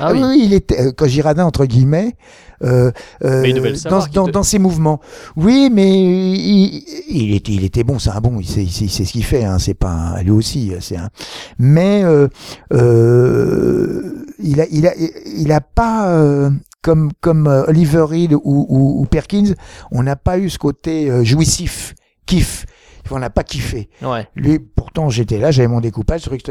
Ah 0.00 0.12
oui. 0.14 0.40
il 0.44 0.52
était 0.54 0.80
euh, 0.80 0.92
quand 0.96 1.06
j'y 1.06 1.22
radin 1.22 1.44
entre 1.44 1.64
guillemets. 1.66 2.16
Euh, 2.64 2.90
euh, 3.22 3.42
Mais 3.42 3.52
dans, 3.52 3.98
dans, 4.06 4.26
te- 4.26 4.30
dans 4.30 4.42
ses 4.42 4.58
mouvements. 4.58 4.98
Oui, 5.36 5.68
mais 5.70 5.92
il, 5.92 6.82
il 7.06 7.34
était, 7.34 7.52
il 7.52 7.64
était 7.64 7.84
bon, 7.84 7.98
c'est 7.98 8.08
un 8.08 8.20
bon, 8.22 8.38
il 8.40 8.46
sait, 8.46 8.62
il 8.62 8.70
sait, 8.72 8.86
il 8.86 8.90
sait 8.90 9.04
ce 9.04 9.12
qu'il 9.12 9.24
fait, 9.24 9.44
hein, 9.44 9.58
c'est 9.58 9.74
pas 9.74 9.90
un- 9.90 10.22
lui 10.22 10.30
aussi, 10.30 10.72
c'est 10.80 10.96
un. 10.96 11.10
Mais 11.58 12.02
euh, 12.02 12.28
euh, 12.72 14.25
il 14.38 14.60
a, 14.60 14.66
il 14.70 14.86
a, 14.86 14.92
il 14.96 15.52
a 15.52 15.60
pas 15.60 16.08
euh, 16.10 16.50
comme 16.82 17.10
comme 17.20 17.46
euh, 17.46 17.64
Oliver 17.68 18.02
Reed 18.08 18.32
ou, 18.34 18.40
ou, 18.44 19.00
ou 19.00 19.04
Perkins, 19.06 19.54
on 19.90 20.02
n'a 20.02 20.16
pas 20.16 20.38
eu 20.38 20.50
ce 20.50 20.58
côté 20.58 21.10
euh, 21.10 21.24
jouissif, 21.24 21.94
kiff. 22.26 22.66
On 23.12 23.20
n'a 23.20 23.30
pas 23.30 23.44
kiffé. 23.44 23.88
Ouais. 24.02 24.26
Lui, 24.34 24.58
pourtant, 24.58 25.10
j'étais 25.10 25.38
là, 25.38 25.52
j'avais 25.52 25.68
mon 25.68 25.80
découpage, 25.80 26.22
truc, 26.22 26.42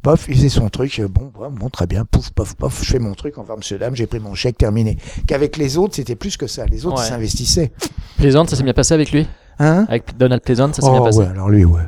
pof, 0.00 0.24
il 0.28 0.36
faisait 0.36 0.48
son 0.48 0.70
truc, 0.70 1.00
euh, 1.00 1.06
bon, 1.06 1.30
ouais, 1.38 1.48
bon, 1.52 1.68
très 1.68 1.86
bien, 1.86 2.06
pouf, 2.06 2.30
pof, 2.30 2.54
pof, 2.56 2.80
je 2.82 2.92
fais 2.92 2.98
mon 2.98 3.12
truc, 3.12 3.36
enfin, 3.36 3.56
monsieur, 3.58 3.76
dame, 3.76 3.94
j'ai 3.94 4.06
pris 4.06 4.18
mon 4.18 4.32
chèque, 4.34 4.56
terminé. 4.56 4.96
Qu'avec 5.26 5.58
les 5.58 5.76
autres, 5.76 5.96
c'était 5.96 6.16
plus 6.16 6.38
que 6.38 6.46
ça. 6.46 6.64
Les 6.64 6.86
autres, 6.86 6.96
Ouais. 6.96 7.04
ils 7.04 7.08
s'investissaient. 7.10 7.72
Pleasant, 8.16 8.46
ça 8.46 8.56
s'est 8.56 8.62
bien 8.62 8.72
passé 8.72 8.94
avec 8.94 9.12
lui? 9.12 9.28
Hein? 9.58 9.84
Avec 9.90 10.16
Donald 10.16 10.40
Pleasant, 10.40 10.72
ça 10.72 10.80
s'est 10.80 10.90
bien 10.90 11.00
Oh, 11.00 11.04
passé? 11.04 11.18
ouais, 11.18 11.26
alors 11.26 11.50
lui, 11.50 11.66
ouais. 11.66 11.82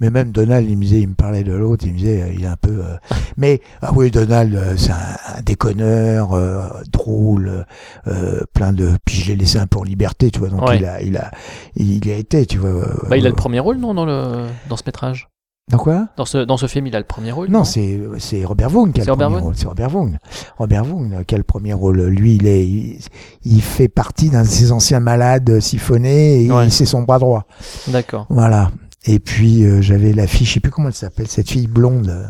Mais 0.00 0.10
même 0.10 0.30
Donald, 0.30 0.68
il 0.68 0.76
me 0.76 0.82
disait, 0.82 1.00
il 1.00 1.08
me 1.08 1.14
parlait 1.14 1.42
de 1.44 1.52
l'autre, 1.52 1.86
il 1.86 1.92
me 1.94 1.98
disait, 1.98 2.22
euh, 2.22 2.32
il 2.34 2.44
est 2.44 2.48
un 2.48 2.56
peu. 2.56 2.80
euh, 2.84 2.96
Mais 3.38 3.60
ah 3.82 3.92
oui, 3.94 4.10
Donald, 4.10 4.54
euh, 4.54 4.74
c'est 4.76 4.90
un, 4.92 5.36
un 5.38 5.42
déconneur, 5.42 6.34
euh, 6.34 6.68
drôle, 6.92 7.64
euh, 8.06 8.40
plein 8.52 8.72
de. 8.72 8.90
Puis 9.04 9.16
je 9.16 9.28
l'ai 9.28 9.36
laissé 9.36 9.58
un 9.58 9.66
peu 9.66 9.78
en 9.78 9.84
liberté, 9.84 10.30
tu 10.30 10.38
vois. 10.40 10.48
Donc 10.48 10.68
Ouais. 10.68 10.76
il 10.78 10.84
a, 10.84 11.00
il 11.02 11.16
a, 11.16 11.30
il, 11.76 12.10
a 12.10 12.14
été, 12.16 12.44
tu 12.46 12.58
vois. 12.58 12.70
euh, 12.70 12.86
Bah, 13.08 13.16
il 13.16 13.24
a 13.26 13.30
le 13.30 13.34
premier 13.34 13.58
rôle, 13.60 13.78
non, 13.78 13.94
dans, 13.94 14.04
le... 14.04 14.46
dans 14.68 14.76
ce 14.76 14.82
métrage? 14.86 15.28
Dans 15.70 15.78
quoi? 15.78 16.08
Dans 16.16 16.24
ce... 16.26 16.38
dans 16.38 16.56
ce 16.56 16.66
film, 16.66 16.86
il 16.86 16.94
a 16.94 17.00
le 17.00 17.04
premier 17.06 17.32
rôle 17.32 17.48
Non, 17.48 17.64
c'est 17.64 17.98
c'est 18.18 18.44
Robert 18.44 18.70
Vaughn 18.70 18.92
qui 18.92 19.00
a 19.00 19.02
C'est 19.04 19.08
le 19.08 19.12
Robert 19.14 19.30
premier 19.30 19.42
rôle. 19.42 19.54
C'est 19.56 19.66
Robert 19.66 19.90
Vaughn. 19.90 20.18
Robert 20.58 20.84
Vaughn 20.84 21.24
qui 21.26 21.34
a 21.34 21.38
le 21.38 21.42
premier 21.44 21.72
rôle. 21.72 22.02
Lui, 22.02 22.36
il 22.36 22.46
est, 22.46 22.64
il, 22.68 22.98
il 23.44 23.62
fait 23.62 23.88
partie 23.88 24.30
d'un 24.30 24.42
de 24.42 24.46
ces 24.46 24.70
anciens 24.70 25.00
malades 25.00 25.58
siphonnés 25.58 26.44
et 26.44 26.52
Ouais. 26.52 26.70
c'est 26.70 26.86
son 26.86 27.02
bras 27.02 27.18
droit. 27.18 27.46
D'accord. 27.88 28.26
Voilà. 28.30 28.70
Et 29.06 29.18
puis 29.18 29.64
euh, 29.64 29.80
j'avais 29.82 30.12
la 30.12 30.26
fille, 30.26 30.46
je 30.46 30.54
sais 30.54 30.60
plus 30.60 30.70
comment 30.70 30.88
elle 30.88 30.94
s'appelle, 30.94 31.28
cette 31.28 31.50
fille 31.50 31.66
blonde. 31.68 32.26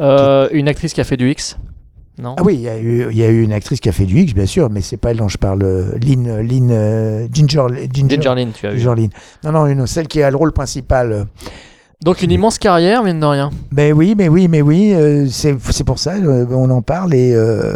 euh. 0.00 0.48
Une 0.52 0.68
actrice 0.68 0.92
qui 0.92 1.00
a 1.00 1.04
fait 1.04 1.16
du 1.16 1.30
X 1.30 1.56
Non? 2.18 2.34
Ah 2.38 2.42
oui, 2.44 2.54
il 2.54 2.60
y, 2.60 2.68
a 2.68 2.78
eu, 2.78 3.06
il 3.10 3.16
y 3.16 3.22
a 3.22 3.28
eu 3.28 3.42
une 3.42 3.52
actrice 3.52 3.80
qui 3.80 3.88
a 3.88 3.92
fait 3.92 4.04
du 4.04 4.18
X, 4.20 4.34
bien 4.34 4.46
sûr, 4.46 4.70
mais 4.70 4.80
c'est 4.80 4.96
pas 4.96 5.12
elle 5.12 5.18
dont 5.18 5.28
je 5.28 5.38
parle. 5.38 5.62
Lynn, 6.02 6.40
Lynn, 6.40 6.70
euh, 6.70 7.26
Ginger, 7.32 7.66
Ginger, 7.92 8.16
Ginger 8.16 8.34
Lynn, 8.34 8.52
tu 8.52 8.66
as 8.66 8.72
vu. 8.72 8.84
Lynn. 8.84 9.08
Non, 9.44 9.52
non, 9.52 9.66
une, 9.66 9.86
celle 9.86 10.08
qui 10.08 10.22
a 10.22 10.30
le 10.30 10.36
rôle 10.36 10.52
principal. 10.52 11.26
Donc 12.04 12.22
une 12.22 12.30
immense 12.30 12.58
carrière, 12.58 13.02
mine 13.02 13.18
de 13.18 13.26
rien. 13.26 13.50
Ben 13.72 13.92
oui, 13.92 14.14
mais 14.16 14.28
oui, 14.28 14.46
mais 14.46 14.62
oui, 14.62 14.92
euh, 14.94 15.26
c'est 15.28 15.56
c'est 15.70 15.82
pour 15.84 15.98
ça, 15.98 16.14
euh, 16.14 16.46
on 16.50 16.70
en 16.70 16.80
parle 16.82 17.12
et 17.12 17.32
euh, 17.34 17.74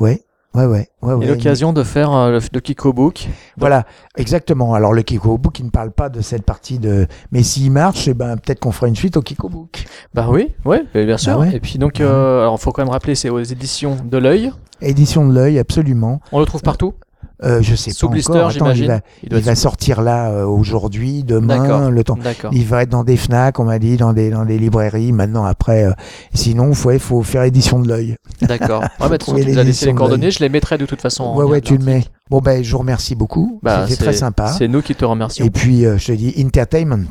ouais, 0.00 0.20
ouais, 0.54 0.64
ouais, 0.66 0.88
ouais, 1.02 1.12
Et 1.12 1.16
ouais. 1.16 1.26
l'occasion 1.26 1.72
de 1.72 1.82
faire 1.82 2.12
euh, 2.12 2.30
le, 2.30 2.40
le 2.52 2.60
Kiko 2.60 2.92
Book. 2.92 3.28
Voilà, 3.56 3.84
exactement. 4.16 4.74
Alors 4.74 4.92
le 4.92 5.02
Kiko 5.02 5.36
Book, 5.38 5.58
il 5.58 5.66
ne 5.66 5.70
parle 5.70 5.90
pas 5.90 6.08
de 6.08 6.20
cette 6.20 6.44
partie 6.44 6.78
de. 6.78 7.06
Mais 7.32 7.42
s'il 7.42 7.70
marche, 7.72 8.08
eh 8.08 8.14
ben 8.14 8.36
peut-être 8.36 8.60
qu'on 8.60 8.72
fera 8.72 8.88
une 8.88 8.96
suite 8.96 9.16
au 9.16 9.22
Kiko 9.22 9.48
Book. 9.48 9.84
Bah 10.14 10.28
oui, 10.30 10.54
ouais, 10.64 10.84
bah, 10.94 11.04
bien 11.04 11.18
sûr. 11.18 11.32
Ah 11.32 11.38
ouais. 11.38 11.54
Et 11.54 11.60
puis 11.60 11.78
donc, 11.78 12.00
euh, 12.00 12.40
alors 12.42 12.60
faut 12.60 12.72
quand 12.72 12.82
même 12.82 12.92
rappeler, 12.92 13.14
c'est 13.14 13.30
aux 13.30 13.42
éditions 13.42 13.96
de 14.04 14.18
l'œil. 14.18 14.52
Édition 14.80 15.26
de 15.26 15.32
l'œil, 15.34 15.58
absolument. 15.58 16.20
On 16.32 16.40
le 16.40 16.46
trouve 16.46 16.62
partout? 16.62 16.94
Euh, 17.42 17.62
je 17.62 17.74
sais 17.74 17.90
Sous 17.90 18.06
pas 18.08 18.12
blister, 18.12 18.32
encore. 18.32 18.48
Attends, 18.48 18.70
il 18.72 18.86
va, 18.86 19.00
Il 19.22 19.32
il 19.32 19.42
va 19.42 19.54
sortir 19.54 20.02
là 20.02 20.30
euh, 20.30 20.44
aujourd'hui, 20.44 21.24
demain, 21.24 21.90
le 21.90 22.04
temps. 22.04 22.18
Il 22.52 22.64
va 22.64 22.82
être 22.82 22.88
dans 22.90 23.04
des 23.04 23.16
Fnac, 23.16 23.58
on 23.58 23.64
m'a 23.64 23.78
dit, 23.78 23.96
dans 23.96 24.12
des 24.12 24.30
dans 24.30 24.44
des 24.44 24.58
librairies. 24.58 25.12
Maintenant, 25.12 25.44
après, 25.44 25.84
euh, 25.84 25.92
sinon, 26.34 26.72
faut 26.74 26.88
ouais, 26.88 26.98
faut 26.98 27.22
faire 27.22 27.42
édition 27.42 27.80
de 27.80 27.88
l'œil. 27.88 28.16
D'accord. 28.42 28.82
Ouais, 28.82 28.88
bah, 28.98 29.08
façon, 29.08 29.18
trouver 29.18 29.44
tu 29.44 29.58
as 29.58 29.62
laissé 29.64 29.86
les 29.86 29.94
coordonnées, 29.94 30.30
je 30.30 30.40
les 30.40 30.48
mettrai 30.48 30.78
de 30.78 30.86
toute 30.86 31.00
façon. 31.00 31.34
ouais, 31.36 31.44
ouais, 31.44 31.60
tu 31.60 31.76
le 31.76 31.84
l'article. 31.84 32.08
mets. 32.10 32.14
Bon 32.30 32.40
ben, 32.40 32.62
je 32.64 32.72
vous 32.72 32.78
remercie 32.78 33.14
beaucoup. 33.14 33.60
Bah, 33.62 33.86
C'était 33.88 34.04
très 34.04 34.12
sympa. 34.14 34.48
C'est 34.48 34.68
nous 34.68 34.82
qui 34.82 34.94
te 34.94 35.04
remercions. 35.04 35.44
Et 35.44 35.50
puis, 35.50 35.82
je 35.82 36.04
te 36.06 36.12
dis, 36.12 36.34
entertainment. 36.44 37.08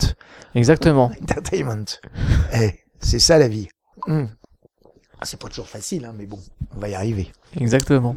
Exactement. 0.56 1.11
Entertainment. 1.22 1.85
Eh, 2.53 2.72
c'est 2.99 3.19
ça 3.19 3.38
la 3.38 3.48
vie. 3.48 3.68
Hmm. 4.07 4.26
Ah, 5.19 5.26
C'est 5.26 5.40
pas 5.40 5.48
toujours 5.48 5.68
facile, 5.68 6.06
hein, 6.06 6.14
mais 6.18 6.26
bon, 6.26 6.40
on 6.76 6.80
va 6.80 6.90
y 6.90 6.95
arriver. 6.95 7.31
Exactement. 7.60 8.15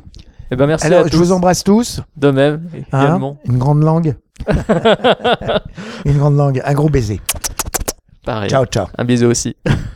Eh 0.51 0.57
ben 0.57 0.67
merci 0.67 0.87
Alors, 0.87 1.01
à 1.01 1.05
je 1.07 1.11
tous. 1.11 1.17
vous 1.19 1.33
embrasse 1.33 1.65
tous. 1.65 2.01
De 2.17 2.31
même, 2.31 2.69
hein. 2.93 3.01
également. 3.03 3.39
Une 3.47 3.59
grande 3.59 3.83
langue. 3.83 4.17
Une 6.05 6.19
grande 6.19 6.37
langue. 6.37 6.63
Un 6.65 6.75
gros 6.75 6.89
baiser. 6.89 7.21
Pareil. 8.25 8.51
Ciao, 8.51 8.65
ciao. 8.67 8.87
Un 8.97 9.05
bisou 9.05 9.27
aussi. 9.27 9.57